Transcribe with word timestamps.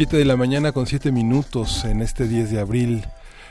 Siete 0.00 0.16
de 0.16 0.24
la 0.24 0.38
mañana 0.38 0.72
con 0.72 0.86
siete 0.86 1.12
minutos 1.12 1.84
en 1.84 2.00
este 2.00 2.26
10 2.26 2.50
de 2.52 2.58
abril. 2.58 3.04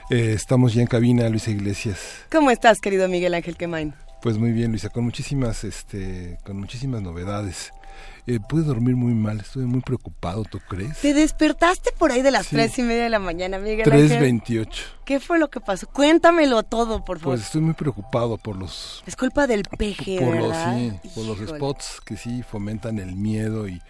Eh, 0.10 0.34
estamos 0.34 0.74
ya 0.74 0.82
en 0.82 0.88
cabina, 0.88 1.30
Luisa 1.30 1.52
Iglesias. 1.52 2.26
¿Cómo 2.32 2.50
estás, 2.50 2.82
querido 2.82 3.08
Miguel 3.08 3.36
Ángel 3.36 3.56
Quemain? 3.56 3.94
Pues 4.24 4.40
muy 4.40 4.52
bien, 4.52 4.72
Luisa, 4.72 4.90
con 4.90 5.04
muchísimas, 5.04 5.64
este, 5.64 6.40
con 6.44 6.58
muchísimas 6.58 7.04
novedades. 7.04 7.72
Eh, 8.28 8.40
pude 8.48 8.64
dormir 8.64 8.96
muy 8.96 9.14
mal, 9.14 9.40
estuve 9.40 9.66
muy 9.66 9.82
preocupado, 9.82 10.44
¿tú 10.44 10.60
crees? 10.70 11.00
Te 11.00 11.16
despertaste 11.16 11.92
por 11.98 12.12
ahí 12.12 12.22
de 12.22 12.30
las 12.30 12.48
tres 12.48 12.78
y 12.78 12.84
media 12.84 13.04
de 13.04 13.10
la 13.10 13.18
mañana, 13.18 13.58
Miguel. 13.58 13.84
Tres 13.84 14.20
veintiocho. 14.20 14.84
¿Qué 15.04 15.20
fue 15.20 15.40
lo 15.40 15.50
que 15.50 15.60
pasó? 15.60 15.88
Cuéntamelo 15.88 16.62
todo, 16.62 17.04
por 17.04 17.18
favor. 17.18 17.36
Pues 17.36 17.48
estoy 17.48 17.62
muy 17.62 17.74
preocupado 17.74 18.38
por 18.38 18.56
los... 18.56 19.04
Es 19.08 19.16
culpa 19.16 19.48
del 19.48 19.64
peje, 19.64 20.20
por 20.20 20.34
¿verdad? 20.34 20.78
Los, 20.78 21.02
sí, 21.02 21.10
por 21.16 21.26
los 21.26 21.40
spots 21.50 22.02
que 22.06 22.18
sí 22.18 22.44
fomentan 22.44 23.00
el 23.00 23.16
miedo 23.16 23.68
y 23.68 23.82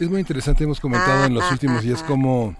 es 0.00 0.10
muy 0.10 0.20
interesante, 0.20 0.64
hemos 0.64 0.80
comentado 0.80 1.26
en 1.26 1.34
los 1.34 1.44
Ah, 1.44 1.50
últimos 1.52 1.78
ah, 1.78 1.82
días 1.82 2.00
ah. 2.02 2.06
cómo 2.08 2.56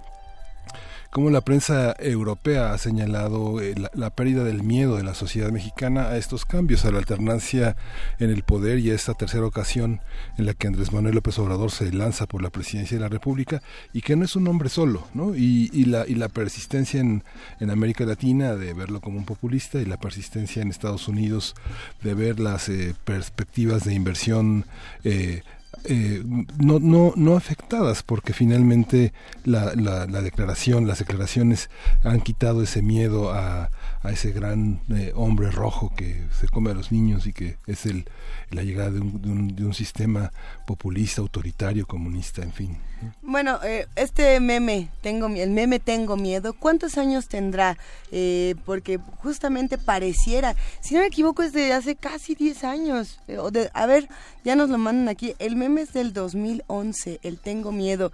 cómo 1.14 1.30
la 1.30 1.42
prensa 1.42 1.94
europea 2.00 2.72
ha 2.72 2.78
señalado 2.78 3.60
eh, 3.60 3.76
la, 3.94 4.10
pérdida 4.10 4.42
del 4.42 4.64
miedo 4.64 4.96
de 4.96 5.04
la 5.04 5.14
sociedad 5.14 5.52
mexicana 5.52 6.08
a 6.08 6.16
estos 6.16 6.44
cambios, 6.44 6.84
a 6.84 6.90
la 6.90 6.98
alternancia 6.98 7.76
en 8.18 8.30
el 8.30 8.42
poder 8.42 8.80
y 8.80 8.90
a 8.90 8.96
esta 8.96 9.14
tercera 9.14 9.46
ocasión 9.46 10.00
en 10.38 10.46
la 10.46 10.54
que 10.54 10.66
Andrés 10.66 10.92
Manuel 10.92 11.14
López 11.14 11.38
Obrador 11.38 11.70
se 11.70 11.92
lanza 11.92 12.26
por 12.26 12.42
la 12.42 12.50
presidencia 12.50 12.96
de 12.96 13.00
la 13.00 13.08
República 13.08 13.62
y 13.92 14.00
que 14.00 14.16
no 14.16 14.24
es 14.24 14.34
un 14.34 14.48
hombre 14.48 14.68
solo, 14.68 15.06
¿no? 15.14 15.36
Y, 15.36 15.70
y 15.72 15.84
la, 15.84 16.04
y 16.04 16.16
la 16.16 16.28
persistencia 16.28 16.98
en, 16.98 17.22
en 17.60 17.70
América 17.70 18.04
Latina 18.04 18.56
de 18.56 18.74
verlo 18.74 19.00
como 19.00 19.16
un 19.16 19.24
populista 19.24 19.78
y 19.78 19.84
la 19.84 19.98
persistencia 19.98 20.62
en 20.62 20.70
Estados 20.70 21.06
Unidos 21.06 21.54
de 22.02 22.14
ver 22.14 22.40
las 22.40 22.68
eh, 22.68 22.92
perspectivas 23.04 23.84
de 23.84 23.94
inversión 23.94 24.66
eh, 25.04 25.42
eh, 25.84 26.22
no, 26.58 26.78
no, 26.78 27.12
no 27.16 27.36
afectadas 27.36 28.02
porque 28.02 28.32
finalmente 28.32 29.12
la, 29.44 29.74
la, 29.74 30.06
la, 30.06 30.22
declaración, 30.22 30.86
las 30.86 30.98
declaraciones 30.98 31.70
han 32.02 32.20
quitado 32.20 32.62
ese 32.62 32.82
miedo 32.82 33.32
a, 33.32 33.70
a 34.04 34.10
ese 34.10 34.32
gran 34.32 34.80
eh, 34.90 35.12
hombre 35.16 35.50
rojo 35.50 35.90
que 35.96 36.26
se 36.38 36.46
come 36.46 36.70
a 36.70 36.74
los 36.74 36.92
niños 36.92 37.26
y 37.26 37.32
que 37.32 37.56
es 37.66 37.86
el, 37.86 38.04
la 38.50 38.62
llegada 38.62 38.90
de 38.90 39.00
un, 39.00 39.22
de 39.22 39.30
un, 39.30 39.56
de 39.56 39.64
un 39.64 39.72
sistema 39.72 40.30
populista, 40.66 41.22
autoritario, 41.22 41.86
comunista, 41.86 42.42
en 42.42 42.52
fin. 42.52 42.78
Bueno, 43.22 43.58
eh, 43.64 43.86
este 43.96 44.38
meme, 44.40 44.90
tengo 45.00 45.26
el 45.26 45.50
meme 45.50 45.80
Tengo 45.80 46.16
Miedo, 46.18 46.52
¿cuántos 46.52 46.98
años 46.98 47.28
tendrá? 47.28 47.78
Eh, 48.12 48.56
porque 48.66 48.98
justamente 49.22 49.78
pareciera, 49.78 50.54
si 50.80 50.94
no 50.94 51.00
me 51.00 51.06
equivoco, 51.06 51.42
es 51.42 51.54
de 51.54 51.72
hace 51.72 51.96
casi 51.96 52.34
10 52.34 52.64
años. 52.64 53.20
De, 53.26 53.70
a 53.72 53.86
ver, 53.86 54.08
ya 54.44 54.54
nos 54.54 54.68
lo 54.68 54.76
mandan 54.76 55.08
aquí. 55.08 55.34
El 55.38 55.56
meme 55.56 55.80
es 55.80 55.94
del 55.94 56.12
2011, 56.12 57.20
el 57.22 57.38
Tengo 57.38 57.72
Miedo. 57.72 58.12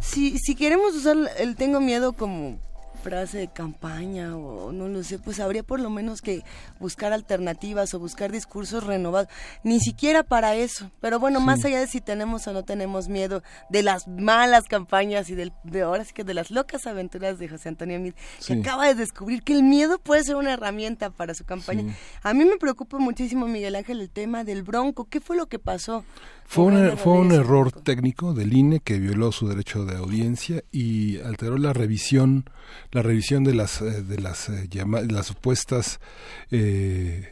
Si, 0.00 0.38
si 0.38 0.54
queremos 0.54 0.94
usar 0.94 1.16
el 1.38 1.56
Tengo 1.56 1.80
Miedo 1.80 2.12
como 2.12 2.58
frase 3.02 3.38
de 3.38 3.48
campaña 3.48 4.36
o 4.36 4.72
no 4.72 4.88
lo 4.88 5.02
sé, 5.02 5.18
pues 5.18 5.40
habría 5.40 5.62
por 5.62 5.80
lo 5.80 5.90
menos 5.90 6.22
que 6.22 6.42
buscar 6.78 7.12
alternativas 7.12 7.92
o 7.94 7.98
buscar 7.98 8.32
discursos 8.32 8.84
renovados, 8.84 9.28
ni 9.64 9.80
siquiera 9.80 10.22
para 10.22 10.54
eso. 10.54 10.90
Pero 11.00 11.18
bueno, 11.18 11.40
sí. 11.40 11.46
más 11.46 11.64
allá 11.64 11.80
de 11.80 11.86
si 11.86 12.00
tenemos 12.00 12.46
o 12.46 12.52
no 12.52 12.64
tenemos 12.64 13.08
miedo 13.08 13.42
de 13.68 13.82
las 13.82 14.06
malas 14.08 14.64
campañas 14.64 15.28
y 15.30 15.34
del, 15.34 15.52
de 15.64 15.82
ahora 15.82 16.04
sí 16.04 16.12
que 16.12 16.24
de 16.24 16.34
las 16.34 16.50
locas 16.50 16.86
aventuras 16.86 17.38
de 17.38 17.48
José 17.48 17.68
Antonio 17.68 17.98
Mid, 17.98 18.14
sí. 18.38 18.54
que 18.54 18.60
acaba 18.60 18.86
de 18.86 18.94
descubrir 18.94 19.42
que 19.42 19.52
el 19.52 19.62
miedo 19.62 19.98
puede 19.98 20.24
ser 20.24 20.36
una 20.36 20.52
herramienta 20.52 21.10
para 21.10 21.34
su 21.34 21.44
campaña. 21.44 21.82
Sí. 21.82 21.98
A 22.22 22.34
mí 22.34 22.44
me 22.44 22.56
preocupa 22.56 22.98
muchísimo, 22.98 23.46
Miguel 23.46 23.74
Ángel, 23.74 24.00
el 24.00 24.10
tema 24.10 24.44
del 24.44 24.62
bronco. 24.62 25.06
¿Qué 25.06 25.20
fue 25.20 25.36
lo 25.36 25.46
que 25.46 25.58
pasó? 25.58 26.04
Fue, 26.46 26.64
una, 26.64 26.96
fue 26.96 27.14
un 27.14 27.32
error 27.32 27.72
técnico 27.72 28.34
del 28.34 28.52
INE 28.52 28.80
que 28.80 28.98
violó 28.98 29.32
su 29.32 29.48
derecho 29.48 29.84
de 29.84 29.96
audiencia 29.96 30.62
y 30.70 31.18
alteró 31.20 31.56
la 31.56 31.72
revisión, 31.72 32.44
la 32.90 33.02
revisión 33.02 33.42
de 33.42 33.54
las 33.54 33.80
de 33.80 34.20
las 34.20 34.48
eh, 34.50 34.68
llama, 34.68 35.00
las 35.00 35.26
supuestas 35.26 35.98
eh, 36.50 37.31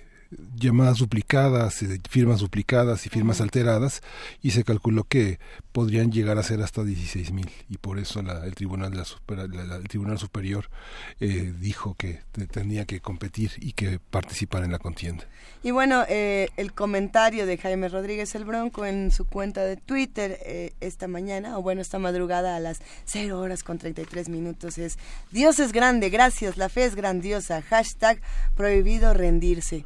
llamadas 0.55 0.99
duplicadas, 0.99 1.85
firmas 2.09 2.41
duplicadas 2.41 3.07
y 3.07 3.09
firmas 3.09 3.41
alteradas 3.41 4.03
y 4.43 4.53
se 4.53 4.65
calculó 4.65 5.05
que 5.05 5.41
podrían 5.73 6.13
llegar 6.13 6.39
a 6.39 6.43
ser 6.43 6.63
hasta 6.63 6.85
16 6.85 7.33
mil 7.33 7.51
y 7.69 7.79
por 7.79 7.99
eso 7.99 8.23
la, 8.23 8.45
el 8.47 8.55
tribunal 8.55 8.97
la 8.97 9.05
super, 9.05 9.49
la, 9.49 9.77
el 9.77 9.89
tribunal 9.89 10.19
superior 10.19 10.71
eh, 11.19 11.53
dijo 11.59 11.95
que 11.95 12.21
tenía 12.51 12.85
que 12.85 13.01
competir 13.01 13.53
y 13.59 13.73
que 13.73 13.99
participar 13.99 14.65
en 14.65 14.73
la 14.73 14.79
contienda. 14.79 15.25
Y 15.63 15.73
bueno, 15.73 16.05
eh, 16.09 16.49
el 16.57 16.73
comentario 16.73 17.45
de 17.45 17.59
Jaime 17.59 17.89
Rodríguez 17.89 18.35
el 18.35 18.45
Bronco 18.45 18.87
en 18.87 19.11
su 19.11 19.27
cuenta 19.27 19.65
de 19.65 19.77
Twitter 19.77 20.39
eh, 20.45 20.73
esta 20.81 21.09
mañana, 21.09 21.59
o 21.59 21.63
bueno, 21.63 21.81
esta 21.81 21.99
madrugada 21.99 22.57
a 22.57 22.61
las 22.61 22.81
0 23.07 23.39
horas 23.39 23.63
con 23.63 23.79
33 23.79 24.29
minutos 24.29 24.79
es 24.79 24.99
Dios 25.31 25.59
es 25.59 25.73
grande, 25.73 26.09
gracias, 26.09 26.57
la 26.57 26.69
fe 26.69 26.85
es 26.85 26.95
grandiosa, 26.95 27.63
hashtag 27.63 28.21
prohibido 28.57 29.13
rendirse. 29.13 29.85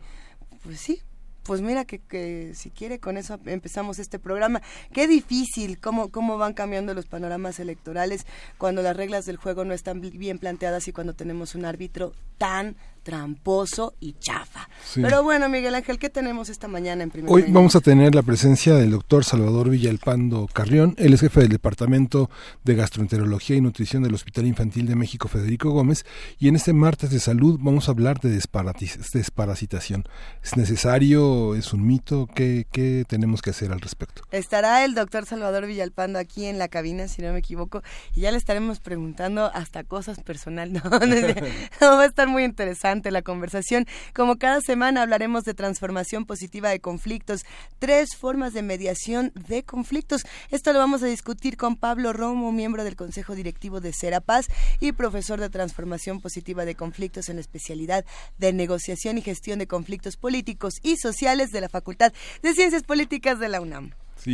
Pues 0.64 0.80
sí, 0.80 1.02
pues 1.42 1.60
mira 1.60 1.84
que, 1.84 1.98
que, 1.98 2.52
si 2.54 2.70
quiere 2.70 2.98
con 2.98 3.18
eso 3.18 3.38
empezamos 3.44 3.98
este 3.98 4.18
programa. 4.18 4.62
Qué 4.94 5.06
difícil 5.06 5.78
cómo, 5.78 6.10
cómo 6.10 6.38
van 6.38 6.54
cambiando 6.54 6.94
los 6.94 7.04
panoramas 7.04 7.60
electorales 7.60 8.26
cuando 8.56 8.80
las 8.80 8.96
reglas 8.96 9.26
del 9.26 9.36
juego 9.36 9.66
no 9.66 9.74
están 9.74 10.00
bien 10.00 10.38
planteadas 10.38 10.88
y 10.88 10.92
cuando 10.92 11.12
tenemos 11.12 11.54
un 11.54 11.66
árbitro 11.66 12.14
tan 12.38 12.76
tramposo 13.04 13.94
y 14.00 14.14
chafa. 14.18 14.68
Sí. 14.84 15.00
Pero 15.02 15.22
bueno, 15.22 15.48
Miguel 15.48 15.74
Ángel, 15.74 15.98
¿qué 15.98 16.10
tenemos 16.10 16.48
esta 16.48 16.66
mañana 16.66 17.04
en 17.04 17.10
primer 17.10 17.30
Hoy 17.30 17.42
mañana? 17.42 17.58
vamos 17.60 17.76
a 17.76 17.80
tener 17.80 18.14
la 18.14 18.22
presencia 18.22 18.74
del 18.74 18.90
doctor 18.90 19.24
Salvador 19.24 19.70
Villalpando 19.70 20.48
Carrión. 20.52 20.94
Él 20.98 21.12
es 21.14 21.20
jefe 21.20 21.40
del 21.40 21.50
Departamento 21.50 22.30
de 22.64 22.74
Gastroenterología 22.74 23.56
y 23.56 23.60
Nutrición 23.60 24.02
del 24.02 24.14
Hospital 24.14 24.46
Infantil 24.46 24.86
de 24.88 24.96
México 24.96 25.28
Federico 25.28 25.70
Gómez. 25.70 26.04
Y 26.38 26.48
en 26.48 26.56
este 26.56 26.72
martes 26.72 27.10
de 27.10 27.20
salud 27.20 27.60
vamos 27.62 27.88
a 27.88 27.92
hablar 27.92 28.18
de 28.20 28.30
desparasitación. 28.30 30.04
¿Es 30.42 30.56
necesario? 30.56 31.54
¿Es 31.54 31.72
un 31.72 31.86
mito? 31.86 32.26
¿Qué, 32.34 32.66
¿Qué 32.72 33.04
tenemos 33.06 33.42
que 33.42 33.50
hacer 33.50 33.70
al 33.70 33.80
respecto? 33.80 34.22
Estará 34.30 34.84
el 34.84 34.94
doctor 34.94 35.26
Salvador 35.26 35.66
Villalpando 35.66 36.18
aquí 36.18 36.46
en 36.46 36.58
la 36.58 36.68
cabina, 36.68 37.06
si 37.06 37.20
no 37.20 37.32
me 37.32 37.40
equivoco, 37.40 37.82
y 38.14 38.22
ya 38.22 38.30
le 38.30 38.38
estaremos 38.38 38.80
preguntando 38.80 39.50
hasta 39.52 39.84
cosas 39.84 40.20
personales. 40.20 40.82
No, 40.82 40.90
no, 40.90 40.98
no 41.80 41.96
va 41.96 42.02
a 42.02 42.06
estar 42.06 42.28
muy 42.28 42.44
interesante 42.44 42.93
la 43.02 43.22
conversación. 43.22 43.86
Como 44.14 44.36
cada 44.36 44.60
semana 44.60 45.02
hablaremos 45.02 45.44
de 45.44 45.54
transformación 45.54 46.24
positiva 46.24 46.70
de 46.70 46.80
conflictos, 46.80 47.44
tres 47.78 48.16
formas 48.16 48.52
de 48.52 48.62
mediación 48.62 49.32
de 49.34 49.62
conflictos. 49.64 50.22
Esto 50.50 50.72
lo 50.72 50.78
vamos 50.78 51.02
a 51.02 51.06
discutir 51.06 51.56
con 51.56 51.76
Pablo 51.76 52.12
Romo, 52.12 52.52
miembro 52.52 52.84
del 52.84 52.96
Consejo 52.96 53.34
Directivo 53.34 53.80
de 53.80 53.92
Serapaz 53.92 54.46
y 54.80 54.92
profesor 54.92 55.40
de 55.40 55.50
transformación 55.50 56.20
positiva 56.20 56.64
de 56.64 56.74
conflictos 56.74 57.28
en 57.28 57.36
la 57.36 57.40
especialidad 57.40 58.04
de 58.38 58.52
negociación 58.52 59.18
y 59.18 59.22
gestión 59.22 59.58
de 59.58 59.66
conflictos 59.66 60.16
políticos 60.16 60.74
y 60.82 60.96
sociales 60.96 61.50
de 61.50 61.60
la 61.60 61.68
Facultad 61.68 62.12
de 62.42 62.54
Ciencias 62.54 62.82
Políticas 62.82 63.38
de 63.38 63.48
la 63.48 63.60
UNAM. 63.60 63.92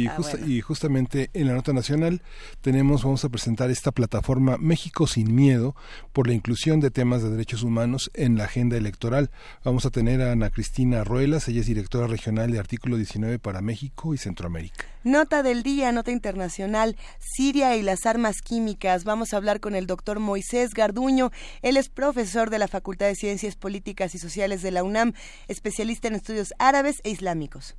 Ah, 0.09 0.17
bueno. 0.19 0.47
y 0.47 0.61
justamente 0.61 1.31
en 1.35 1.49
la 1.49 1.55
nota 1.55 1.73
nacional 1.73 2.23
tenemos, 2.61 3.03
vamos 3.03 3.25
a 3.25 3.29
presentar 3.29 3.71
esta 3.71 3.91
plataforma 3.91 4.57
México 4.59 5.07
sin 5.07 5.35
miedo 5.35 5.75
por 6.13 6.27
la 6.29 6.35
inclusión 6.35 6.81
de 6.81 6.91
temas 6.91 7.23
de 7.23 7.31
derechos 7.31 7.63
humanos 7.63 8.11
en 8.15 8.37
la 8.37 8.45
agenda 8.45 8.77
electoral. 8.77 9.31
Vamos 9.65 9.87
a 9.87 9.91
tener 9.91 10.23
a 10.23 10.33
Ana 10.33 10.51
Cristina 10.51 11.03
Ruelas, 11.05 11.49
ella 11.49 11.61
es 11.61 11.67
directora 11.67 12.07
regional 12.07 12.51
de 12.51 12.59
Artículo 12.59 12.97
19 12.97 13.39
para 13.39 13.61
México 13.61 14.15
y 14.15 14.19
Centroamérica. 14.19 14.85
Nota 15.03 15.43
del 15.43 15.63
día, 15.63 15.93
nota 15.93 16.11
internacional, 16.11 16.97
Siria 17.19 17.75
y 17.77 17.83
las 17.83 18.05
armas 18.07 18.43
químicas. 18.43 19.05
Vamos 19.05 19.33
a 19.33 19.39
hablar 19.39 19.61
con 19.61 19.75
el 19.75 19.87
doctor 19.87 20.21
Moisés 20.21 20.75
Garduño. 20.75 21.31
Él 21.63 21.77
es 21.77 21.89
profesor 21.89 22.51
de 22.51 22.59
la 22.59 22.69
Facultad 22.69 23.07
de 23.07 23.15
Ciencias 23.15 23.57
Políticas 23.57 24.15
y 24.15 24.19
Sociales 24.19 24.63
de 24.63 24.71
la 24.71 24.85
UNAM, 24.85 25.15
especialista 25.49 26.09
en 26.09 26.15
estudios 26.15 26.53
árabes 26.59 27.01
e 27.03 27.11
islámicos. 27.11 27.77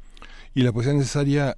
Y 0.53 0.63
la 0.63 0.71
poesía 0.71 0.93
necesaria, 0.93 1.49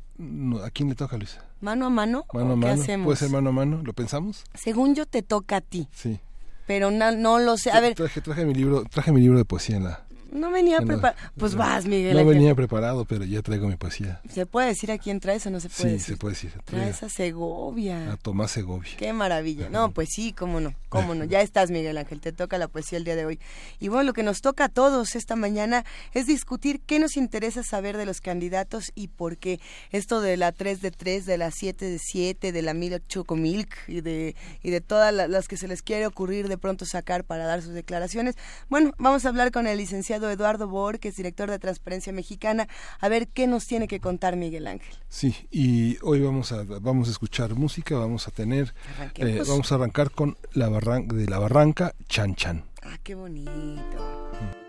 ¿a 0.63 0.69
quién 0.71 0.89
le 0.89 0.95
toca, 0.95 1.17
Luisa? 1.17 1.43
¿Mano 1.61 1.85
a 1.85 1.89
mano? 1.89 2.25
¿Mano 2.33 2.51
a 2.53 2.55
¿Qué 2.55 2.55
mano? 2.67 2.81
hacemos? 2.81 3.05
¿Puede 3.05 3.17
ser 3.17 3.29
mano 3.29 3.49
a 3.49 3.53
mano? 3.53 3.81
¿Lo 3.83 3.93
pensamos? 3.93 4.43
Según 4.53 4.95
yo, 4.95 5.05
te 5.05 5.21
toca 5.23 5.57
a 5.57 5.61
ti. 5.61 5.87
Sí. 5.93 6.19
pero 6.67 6.91
no, 6.91 7.11
no 7.11 7.39
lo 7.39 7.57
sé. 7.57 7.71
A 7.71 7.79
ver, 7.79 7.95
traje, 7.95 8.21
traje 8.21 8.45
mi 8.45 8.53
libro, 8.53 8.83
traje 8.89 9.11
mi 9.11 9.19
libro 9.21 9.37
de 9.37 9.45
poesía 9.45 9.77
en 9.77 9.83
la 9.85 10.02
no 10.33 10.51
venía 10.51 10.81
preparado. 10.81 11.15
Pues 11.37 11.55
vas, 11.55 11.85
Miguel. 11.85 12.15
No 12.15 12.25
venía 12.25 12.55
preparado, 12.55 13.05
pero 13.05 13.23
ya 13.25 13.41
traigo 13.41 13.67
mi 13.67 13.75
poesía. 13.75 14.21
¿Se 14.29 14.45
puede 14.45 14.67
decir 14.67 14.91
a 14.91 14.97
quién 14.97 15.19
traes 15.19 15.45
o 15.45 15.49
no 15.49 15.59
se 15.59 15.69
puede 15.69 15.89
sí, 15.89 15.93
decir? 15.93 16.15
se 16.15 16.17
puede 16.17 16.33
decir. 16.33 16.53
Traes 16.65 17.03
a 17.03 17.09
Segovia. 17.09 18.11
A 18.11 18.17
Tomás 18.17 18.51
Segovia. 18.51 18.93
Qué 18.97 19.13
maravilla. 19.13 19.69
No, 19.69 19.91
pues 19.91 20.09
sí, 20.11 20.33
cómo 20.33 20.59
no, 20.59 20.73
cómo 20.89 21.15
no. 21.15 21.25
Ya 21.25 21.41
estás, 21.41 21.71
Miguel 21.71 21.97
Ángel, 21.97 22.19
te 22.19 22.31
toca 22.31 22.57
la 22.57 22.67
poesía 22.67 22.97
el 22.97 23.03
día 23.03 23.15
de 23.15 23.25
hoy. 23.25 23.39
Y 23.79 23.87
bueno, 23.87 24.03
lo 24.03 24.13
que 24.13 24.23
nos 24.23 24.41
toca 24.41 24.65
a 24.65 24.69
todos 24.69 25.15
esta 25.15 25.35
mañana 25.35 25.85
es 26.13 26.27
discutir 26.27 26.81
qué 26.81 26.99
nos 26.99 27.17
interesa 27.17 27.63
saber 27.63 27.97
de 27.97 28.05
los 28.05 28.21
candidatos 28.21 28.91
y 28.95 29.07
por 29.07 29.37
qué. 29.37 29.59
Esto 29.91 30.21
de 30.21 30.37
la 30.37 30.51
3 30.51 30.81
de 30.81 30.91
3, 30.91 31.25
de 31.25 31.37
la 31.37 31.51
7 31.51 31.85
de 31.85 31.99
7, 31.99 32.51
de 32.51 32.61
la 32.61 32.73
Mil 32.73 33.01
Chocomilk 33.07 33.75
y 33.87 34.01
de, 34.01 34.35
y 34.61 34.69
de 34.69 34.81
todas 34.81 35.13
las 35.13 35.47
que 35.47 35.57
se 35.57 35.67
les 35.67 35.81
quiere 35.81 36.07
ocurrir 36.07 36.47
de 36.47 36.57
pronto 36.57 36.85
sacar 36.85 37.23
para 37.23 37.45
dar 37.45 37.61
sus 37.61 37.73
declaraciones. 37.73 38.35
Bueno, 38.69 38.93
vamos 38.97 39.25
a 39.25 39.29
hablar 39.29 39.51
con 39.51 39.67
el 39.67 39.77
licenciado 39.77 40.22
Eduardo 40.29 40.67
Bor, 40.67 40.99
que 40.99 41.09
es 41.09 41.15
director 41.15 41.49
de 41.49 41.59
Transparencia 41.59 42.13
Mexicana, 42.13 42.67
a 42.99 43.09
ver 43.09 43.27
qué 43.27 43.47
nos 43.47 43.67
tiene 43.67 43.87
que 43.87 43.99
contar 43.99 44.35
Miguel 44.35 44.67
Ángel. 44.67 44.95
Sí, 45.09 45.47
y 45.51 45.97
hoy 46.01 46.21
vamos 46.21 46.51
a 46.51 46.63
vamos 46.63 47.07
a 47.07 47.11
escuchar 47.11 47.55
música, 47.55 47.95
vamos 47.95 48.27
a 48.27 48.31
tener 48.31 48.73
eh, 49.15 49.41
vamos 49.47 49.71
a 49.71 49.75
arrancar 49.75 50.11
con 50.11 50.37
la 50.53 50.69
barranca 50.69 51.15
de 51.15 51.27
la 51.27 51.39
barranca 51.39 51.93
Chan 52.07 52.35
Chan. 52.35 52.63
Ah, 52.83 52.97
qué 53.03 53.15
bonito. 53.15 53.51
Acueto 53.51 54.62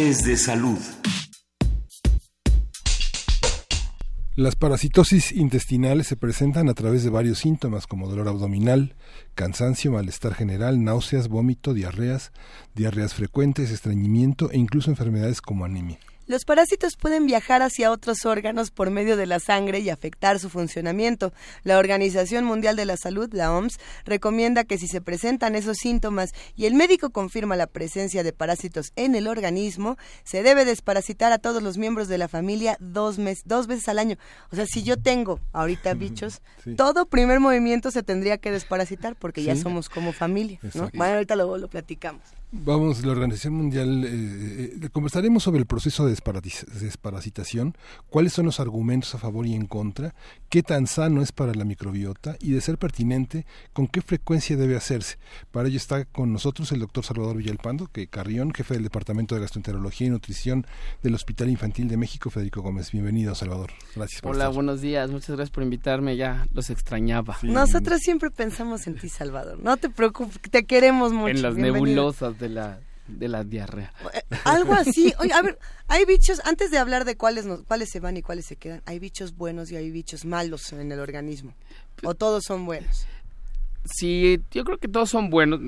De 0.00 0.38
salud. 0.38 0.78
Las 4.34 4.56
parasitosis 4.56 5.30
intestinales 5.30 6.06
se 6.06 6.16
presentan 6.16 6.70
a 6.70 6.74
través 6.74 7.04
de 7.04 7.10
varios 7.10 7.40
síntomas 7.40 7.86
como 7.86 8.08
dolor 8.08 8.26
abdominal, 8.28 8.96
cansancio, 9.34 9.92
malestar 9.92 10.32
general, 10.32 10.82
náuseas, 10.82 11.28
vómito, 11.28 11.74
diarreas, 11.74 12.32
diarreas 12.74 13.12
frecuentes, 13.12 13.70
estreñimiento 13.70 14.50
e 14.50 14.56
incluso 14.56 14.90
enfermedades 14.90 15.42
como 15.42 15.66
anemia. 15.66 15.98
Los 16.30 16.44
parásitos 16.44 16.94
pueden 16.94 17.26
viajar 17.26 17.60
hacia 17.60 17.90
otros 17.90 18.24
órganos 18.24 18.70
por 18.70 18.88
medio 18.90 19.16
de 19.16 19.26
la 19.26 19.40
sangre 19.40 19.80
y 19.80 19.90
afectar 19.90 20.38
su 20.38 20.48
funcionamiento. 20.48 21.32
La 21.64 21.76
Organización 21.76 22.44
Mundial 22.44 22.76
de 22.76 22.84
la 22.84 22.96
Salud, 22.96 23.28
la 23.32 23.52
OMS, 23.52 23.80
recomienda 24.04 24.62
que 24.62 24.78
si 24.78 24.86
se 24.86 25.00
presentan 25.00 25.56
esos 25.56 25.78
síntomas 25.78 26.30
y 26.54 26.66
el 26.66 26.74
médico 26.74 27.10
confirma 27.10 27.56
la 27.56 27.66
presencia 27.66 28.22
de 28.22 28.32
parásitos 28.32 28.92
en 28.94 29.16
el 29.16 29.26
organismo, 29.26 29.96
se 30.22 30.44
debe 30.44 30.64
desparasitar 30.64 31.32
a 31.32 31.38
todos 31.38 31.64
los 31.64 31.78
miembros 31.78 32.06
de 32.06 32.18
la 32.18 32.28
familia 32.28 32.76
dos, 32.78 33.18
mes, 33.18 33.42
dos 33.44 33.66
veces 33.66 33.88
al 33.88 33.98
año. 33.98 34.16
O 34.52 34.54
sea, 34.54 34.66
si 34.66 34.84
yo 34.84 34.96
tengo 34.98 35.40
ahorita 35.52 35.94
bichos, 35.94 36.42
todo 36.76 37.06
primer 37.06 37.40
movimiento 37.40 37.90
se 37.90 38.04
tendría 38.04 38.38
que 38.38 38.52
desparasitar 38.52 39.16
porque 39.16 39.42
ya 39.42 39.56
somos 39.56 39.88
como 39.88 40.12
familia. 40.12 40.60
¿no? 40.74 40.90
Bueno, 40.94 41.14
ahorita 41.14 41.34
luego 41.34 41.58
lo 41.58 41.66
platicamos. 41.66 42.22
Vamos, 42.52 43.04
la 43.04 43.12
Organización 43.12 43.54
Mundial, 43.54 44.04
eh, 44.04 44.78
eh, 44.82 44.88
conversaremos 44.90 45.44
sobre 45.44 45.60
el 45.60 45.66
proceso 45.66 46.04
de 46.04 46.16
desparasitación, 46.80 47.76
cuáles 48.08 48.32
son 48.32 48.46
los 48.46 48.58
argumentos 48.58 49.14
a 49.14 49.18
favor 49.18 49.46
y 49.46 49.54
en 49.54 49.66
contra, 49.66 50.16
qué 50.48 50.64
tan 50.64 50.88
sano 50.88 51.22
es 51.22 51.30
para 51.30 51.54
la 51.54 51.64
microbiota 51.64 52.36
y, 52.40 52.50
de 52.50 52.60
ser 52.60 52.76
pertinente, 52.76 53.46
con 53.72 53.86
qué 53.86 54.02
frecuencia 54.02 54.56
debe 54.56 54.74
hacerse. 54.74 55.18
Para 55.52 55.68
ello 55.68 55.76
está 55.76 56.04
con 56.06 56.32
nosotros 56.32 56.72
el 56.72 56.80
doctor 56.80 57.04
Salvador 57.04 57.36
Villalpando, 57.36 57.86
que 57.86 58.08
Carrión, 58.08 58.52
jefe 58.52 58.74
del 58.74 58.82
Departamento 58.82 59.36
de 59.36 59.42
Gastroenterología 59.42 60.08
y 60.08 60.10
Nutrición 60.10 60.66
del 61.04 61.14
Hospital 61.14 61.50
Infantil 61.50 61.86
de 61.86 61.98
México, 61.98 62.30
Federico 62.30 62.62
Gómez. 62.62 62.90
Bienvenido, 62.90 63.32
Salvador. 63.36 63.70
Gracias 63.94 64.22
por 64.22 64.34
Hola, 64.34 64.48
buenos 64.48 64.80
días. 64.80 65.08
Muchas 65.08 65.36
gracias 65.36 65.50
por 65.50 65.62
invitarme. 65.62 66.16
Ya 66.16 66.48
los 66.52 66.68
extrañaba. 66.70 67.38
Nosotros 67.42 68.00
siempre 68.00 68.32
pensamos 68.32 68.88
en 68.88 68.96
ti, 68.96 69.08
Salvador. 69.08 69.60
No 69.62 69.76
te 69.76 69.88
preocupes, 69.88 70.40
te 70.50 70.64
queremos 70.64 71.12
mucho. 71.12 71.28
En 71.28 71.42
las 71.42 71.54
nebulosas 71.54 72.39
de 72.40 72.48
la 72.48 72.80
de 73.18 73.28
la 73.28 73.44
diarrea. 73.44 73.92
Eh, 74.12 74.22
algo 74.44 74.72
así. 74.74 75.12
Oye, 75.18 75.32
a 75.32 75.42
ver, 75.42 75.58
hay 75.88 76.04
bichos, 76.04 76.40
antes 76.44 76.70
de 76.70 76.78
hablar 76.78 77.04
de 77.04 77.16
cuáles, 77.16 77.46
cuáles 77.66 77.90
se 77.90 78.00
van 78.00 78.16
y 78.16 78.22
cuáles 78.22 78.46
se 78.46 78.56
quedan, 78.56 78.82
hay 78.86 78.98
bichos 78.98 79.36
buenos 79.36 79.70
y 79.70 79.76
hay 79.76 79.90
bichos 79.90 80.24
malos 80.24 80.72
en 80.72 80.92
el 80.92 81.00
organismo. 81.00 81.54
¿O 82.04 82.14
todos 82.14 82.44
son 82.44 82.66
buenos? 82.66 83.06
Sí, 83.84 84.40
yo 84.50 84.64
creo 84.64 84.78
que 84.78 84.88
todos 84.88 85.10
son 85.10 85.30
buenos. 85.30 85.60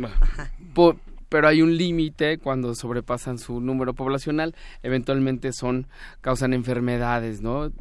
pero 1.28 1.48
hay 1.48 1.62
un 1.62 1.76
límite 1.76 2.38
cuando 2.38 2.74
sobrepasan 2.74 3.38
su 3.38 3.60
número 3.60 3.94
poblacional, 3.94 4.54
eventualmente 4.82 5.52
son 5.52 5.86
causan 6.20 6.52
enfermedades, 6.52 7.40
¿no? 7.40 7.72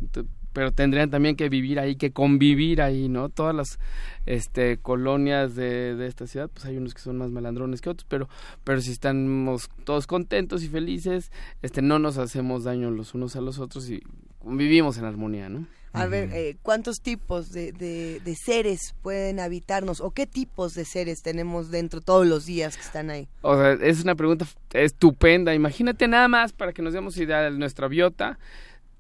Pero 0.54 0.72
tendrían 0.72 1.10
también 1.10 1.36
que 1.36 1.50
vivir 1.50 1.80
ahí, 1.80 1.96
que 1.96 2.12
convivir 2.12 2.82
ahí, 2.82 3.10
¿no? 3.10 3.30
Todas 3.30 3.56
las 3.56 3.80
este, 4.26 4.78
colonias 4.78 5.56
de, 5.56 5.96
de, 5.96 6.08
esta 6.08 6.28
ciudad, 6.28 6.50
pues 6.54 6.66
hay 6.66 6.78
unos 6.78 6.94
que 6.94 7.02
son 7.02 7.18
más 7.18 7.32
melandrones 7.32 7.82
que 7.82 7.90
otros, 7.90 8.06
pero, 8.10 8.30
pero 8.64 8.82
si 8.82 8.92
estamos 8.92 9.70
todos 9.84 10.08
contentos 10.08 10.64
y 10.64 10.70
felices, 10.70 11.32
este, 11.62 11.82
no 11.82 12.00
nos 12.00 12.18
hacemos 12.18 12.64
daño 12.64 12.92
los 12.92 13.14
unos 13.14 13.36
a 13.36 13.42
los 13.42 13.60
otros 13.60 13.90
y 13.90 14.02
convivimos 14.40 14.98
en 14.98 15.06
armonía, 15.06 15.50
¿no? 15.50 15.66
A 15.94 16.06
ver, 16.06 16.30
eh, 16.32 16.56
¿cuántos 16.62 17.02
tipos 17.02 17.52
de, 17.52 17.74
de, 17.74 18.22
de, 18.24 18.36
seres 18.36 18.96
pueden 19.02 19.42
habitarnos 19.42 20.00
o 20.00 20.12
qué 20.12 20.26
tipos 20.26 20.74
de 20.74 20.86
seres 20.86 21.22
tenemos 21.22 21.70
dentro 21.70 22.00
todos 22.00 22.26
los 22.26 22.46
días 22.46 22.78
que 22.78 22.84
están 22.84 23.10
ahí? 23.10 23.28
O 23.42 23.56
sea, 23.56 23.74
es 23.74 24.02
una 24.02 24.16
pregunta 24.16 24.46
estupenda. 24.72 25.54
Imagínate 25.54 26.08
nada 26.08 26.30
más 26.30 26.54
para 26.54 26.72
que 26.72 26.82
nos 26.82 26.94
demos 26.94 27.18
idea 27.18 27.42
de 27.42 27.52
nuestra 27.52 27.90
biota. 27.90 28.40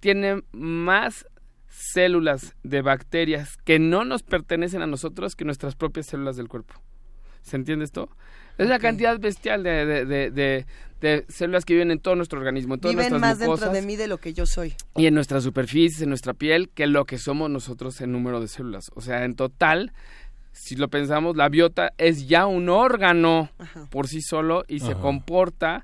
Tiene 0.02 0.44
más 0.52 1.26
células 1.72 2.56
de 2.64 2.82
bacterias 2.82 3.58
que 3.64 3.80
no 3.80 4.04
nos 4.06 4.24
pertenecen 4.24 4.82
a 4.82 4.88
nosotros 4.88 5.36
que 5.36 5.46
nuestras 5.46 5.76
propias 5.76 6.06
células 6.06 6.36
del 6.36 6.48
cuerpo. 6.48 6.76
¿Se 7.42 7.56
entiende 7.56 7.86
esto? 7.86 8.10
Es 8.58 8.68
una 8.68 8.78
cantidad 8.78 9.18
bestial 9.20 9.64
de, 9.64 10.06
de, 10.06 10.66
de, 11.00 11.26
células 11.30 11.66
que 11.66 11.74
viven 11.74 11.90
en 11.90 12.00
todo 12.00 12.16
nuestro 12.16 12.38
organismo, 12.38 12.76
en 12.76 12.80
todas 12.82 12.96
Viven 12.96 13.20
más 13.20 13.40
dentro 13.40 13.72
de 13.72 13.82
mí 13.82 13.96
de 13.96 14.08
lo 14.08 14.20
que 14.20 14.34
yo 14.34 14.46
soy. 14.46 14.76
Y 14.96 15.08
en 15.08 15.16
nuestra 15.16 15.42
superficie, 15.42 16.04
en 16.04 16.10
nuestra 16.10 16.34
piel, 16.34 16.70
que 16.70 16.86
lo 16.86 17.06
que 17.06 17.18
somos 17.18 17.50
nosotros 17.50 18.00
en 18.02 18.12
número 18.12 18.40
de 18.40 18.48
células. 18.48 18.92
O 18.94 19.02
sea, 19.02 19.24
en 19.24 19.36
total, 19.36 19.94
si 20.52 20.76
lo 20.76 20.90
pensamos, 20.90 21.36
la 21.36 21.50
biota 21.50 21.94
es 21.98 22.28
ya 22.28 22.46
un 22.46 22.70
órgano 22.70 23.50
por 23.90 24.08
sí 24.08 24.22
solo 24.22 24.64
y 24.68 24.80
se 24.80 24.94
comporta 24.94 25.84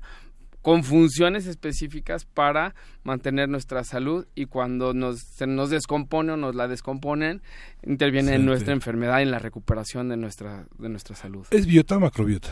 con 0.68 0.84
funciones 0.84 1.46
específicas 1.46 2.26
para 2.26 2.74
mantener 3.02 3.48
nuestra 3.48 3.84
salud 3.84 4.26
y 4.34 4.44
cuando 4.44 4.92
nos, 4.92 5.20
se 5.20 5.46
nos 5.46 5.70
descompone 5.70 6.32
o 6.32 6.36
nos 6.36 6.54
la 6.54 6.68
descomponen, 6.68 7.40
interviene 7.86 8.34
en 8.34 8.44
nuestra 8.44 8.74
enfermedad 8.74 9.20
y 9.20 9.22
en 9.22 9.30
la 9.30 9.38
recuperación 9.38 10.10
de 10.10 10.18
nuestra, 10.18 10.66
de 10.78 10.90
nuestra 10.90 11.16
salud. 11.16 11.46
¿Es 11.52 11.64
biota 11.64 11.96
o 11.96 12.00
macrobiota? 12.00 12.50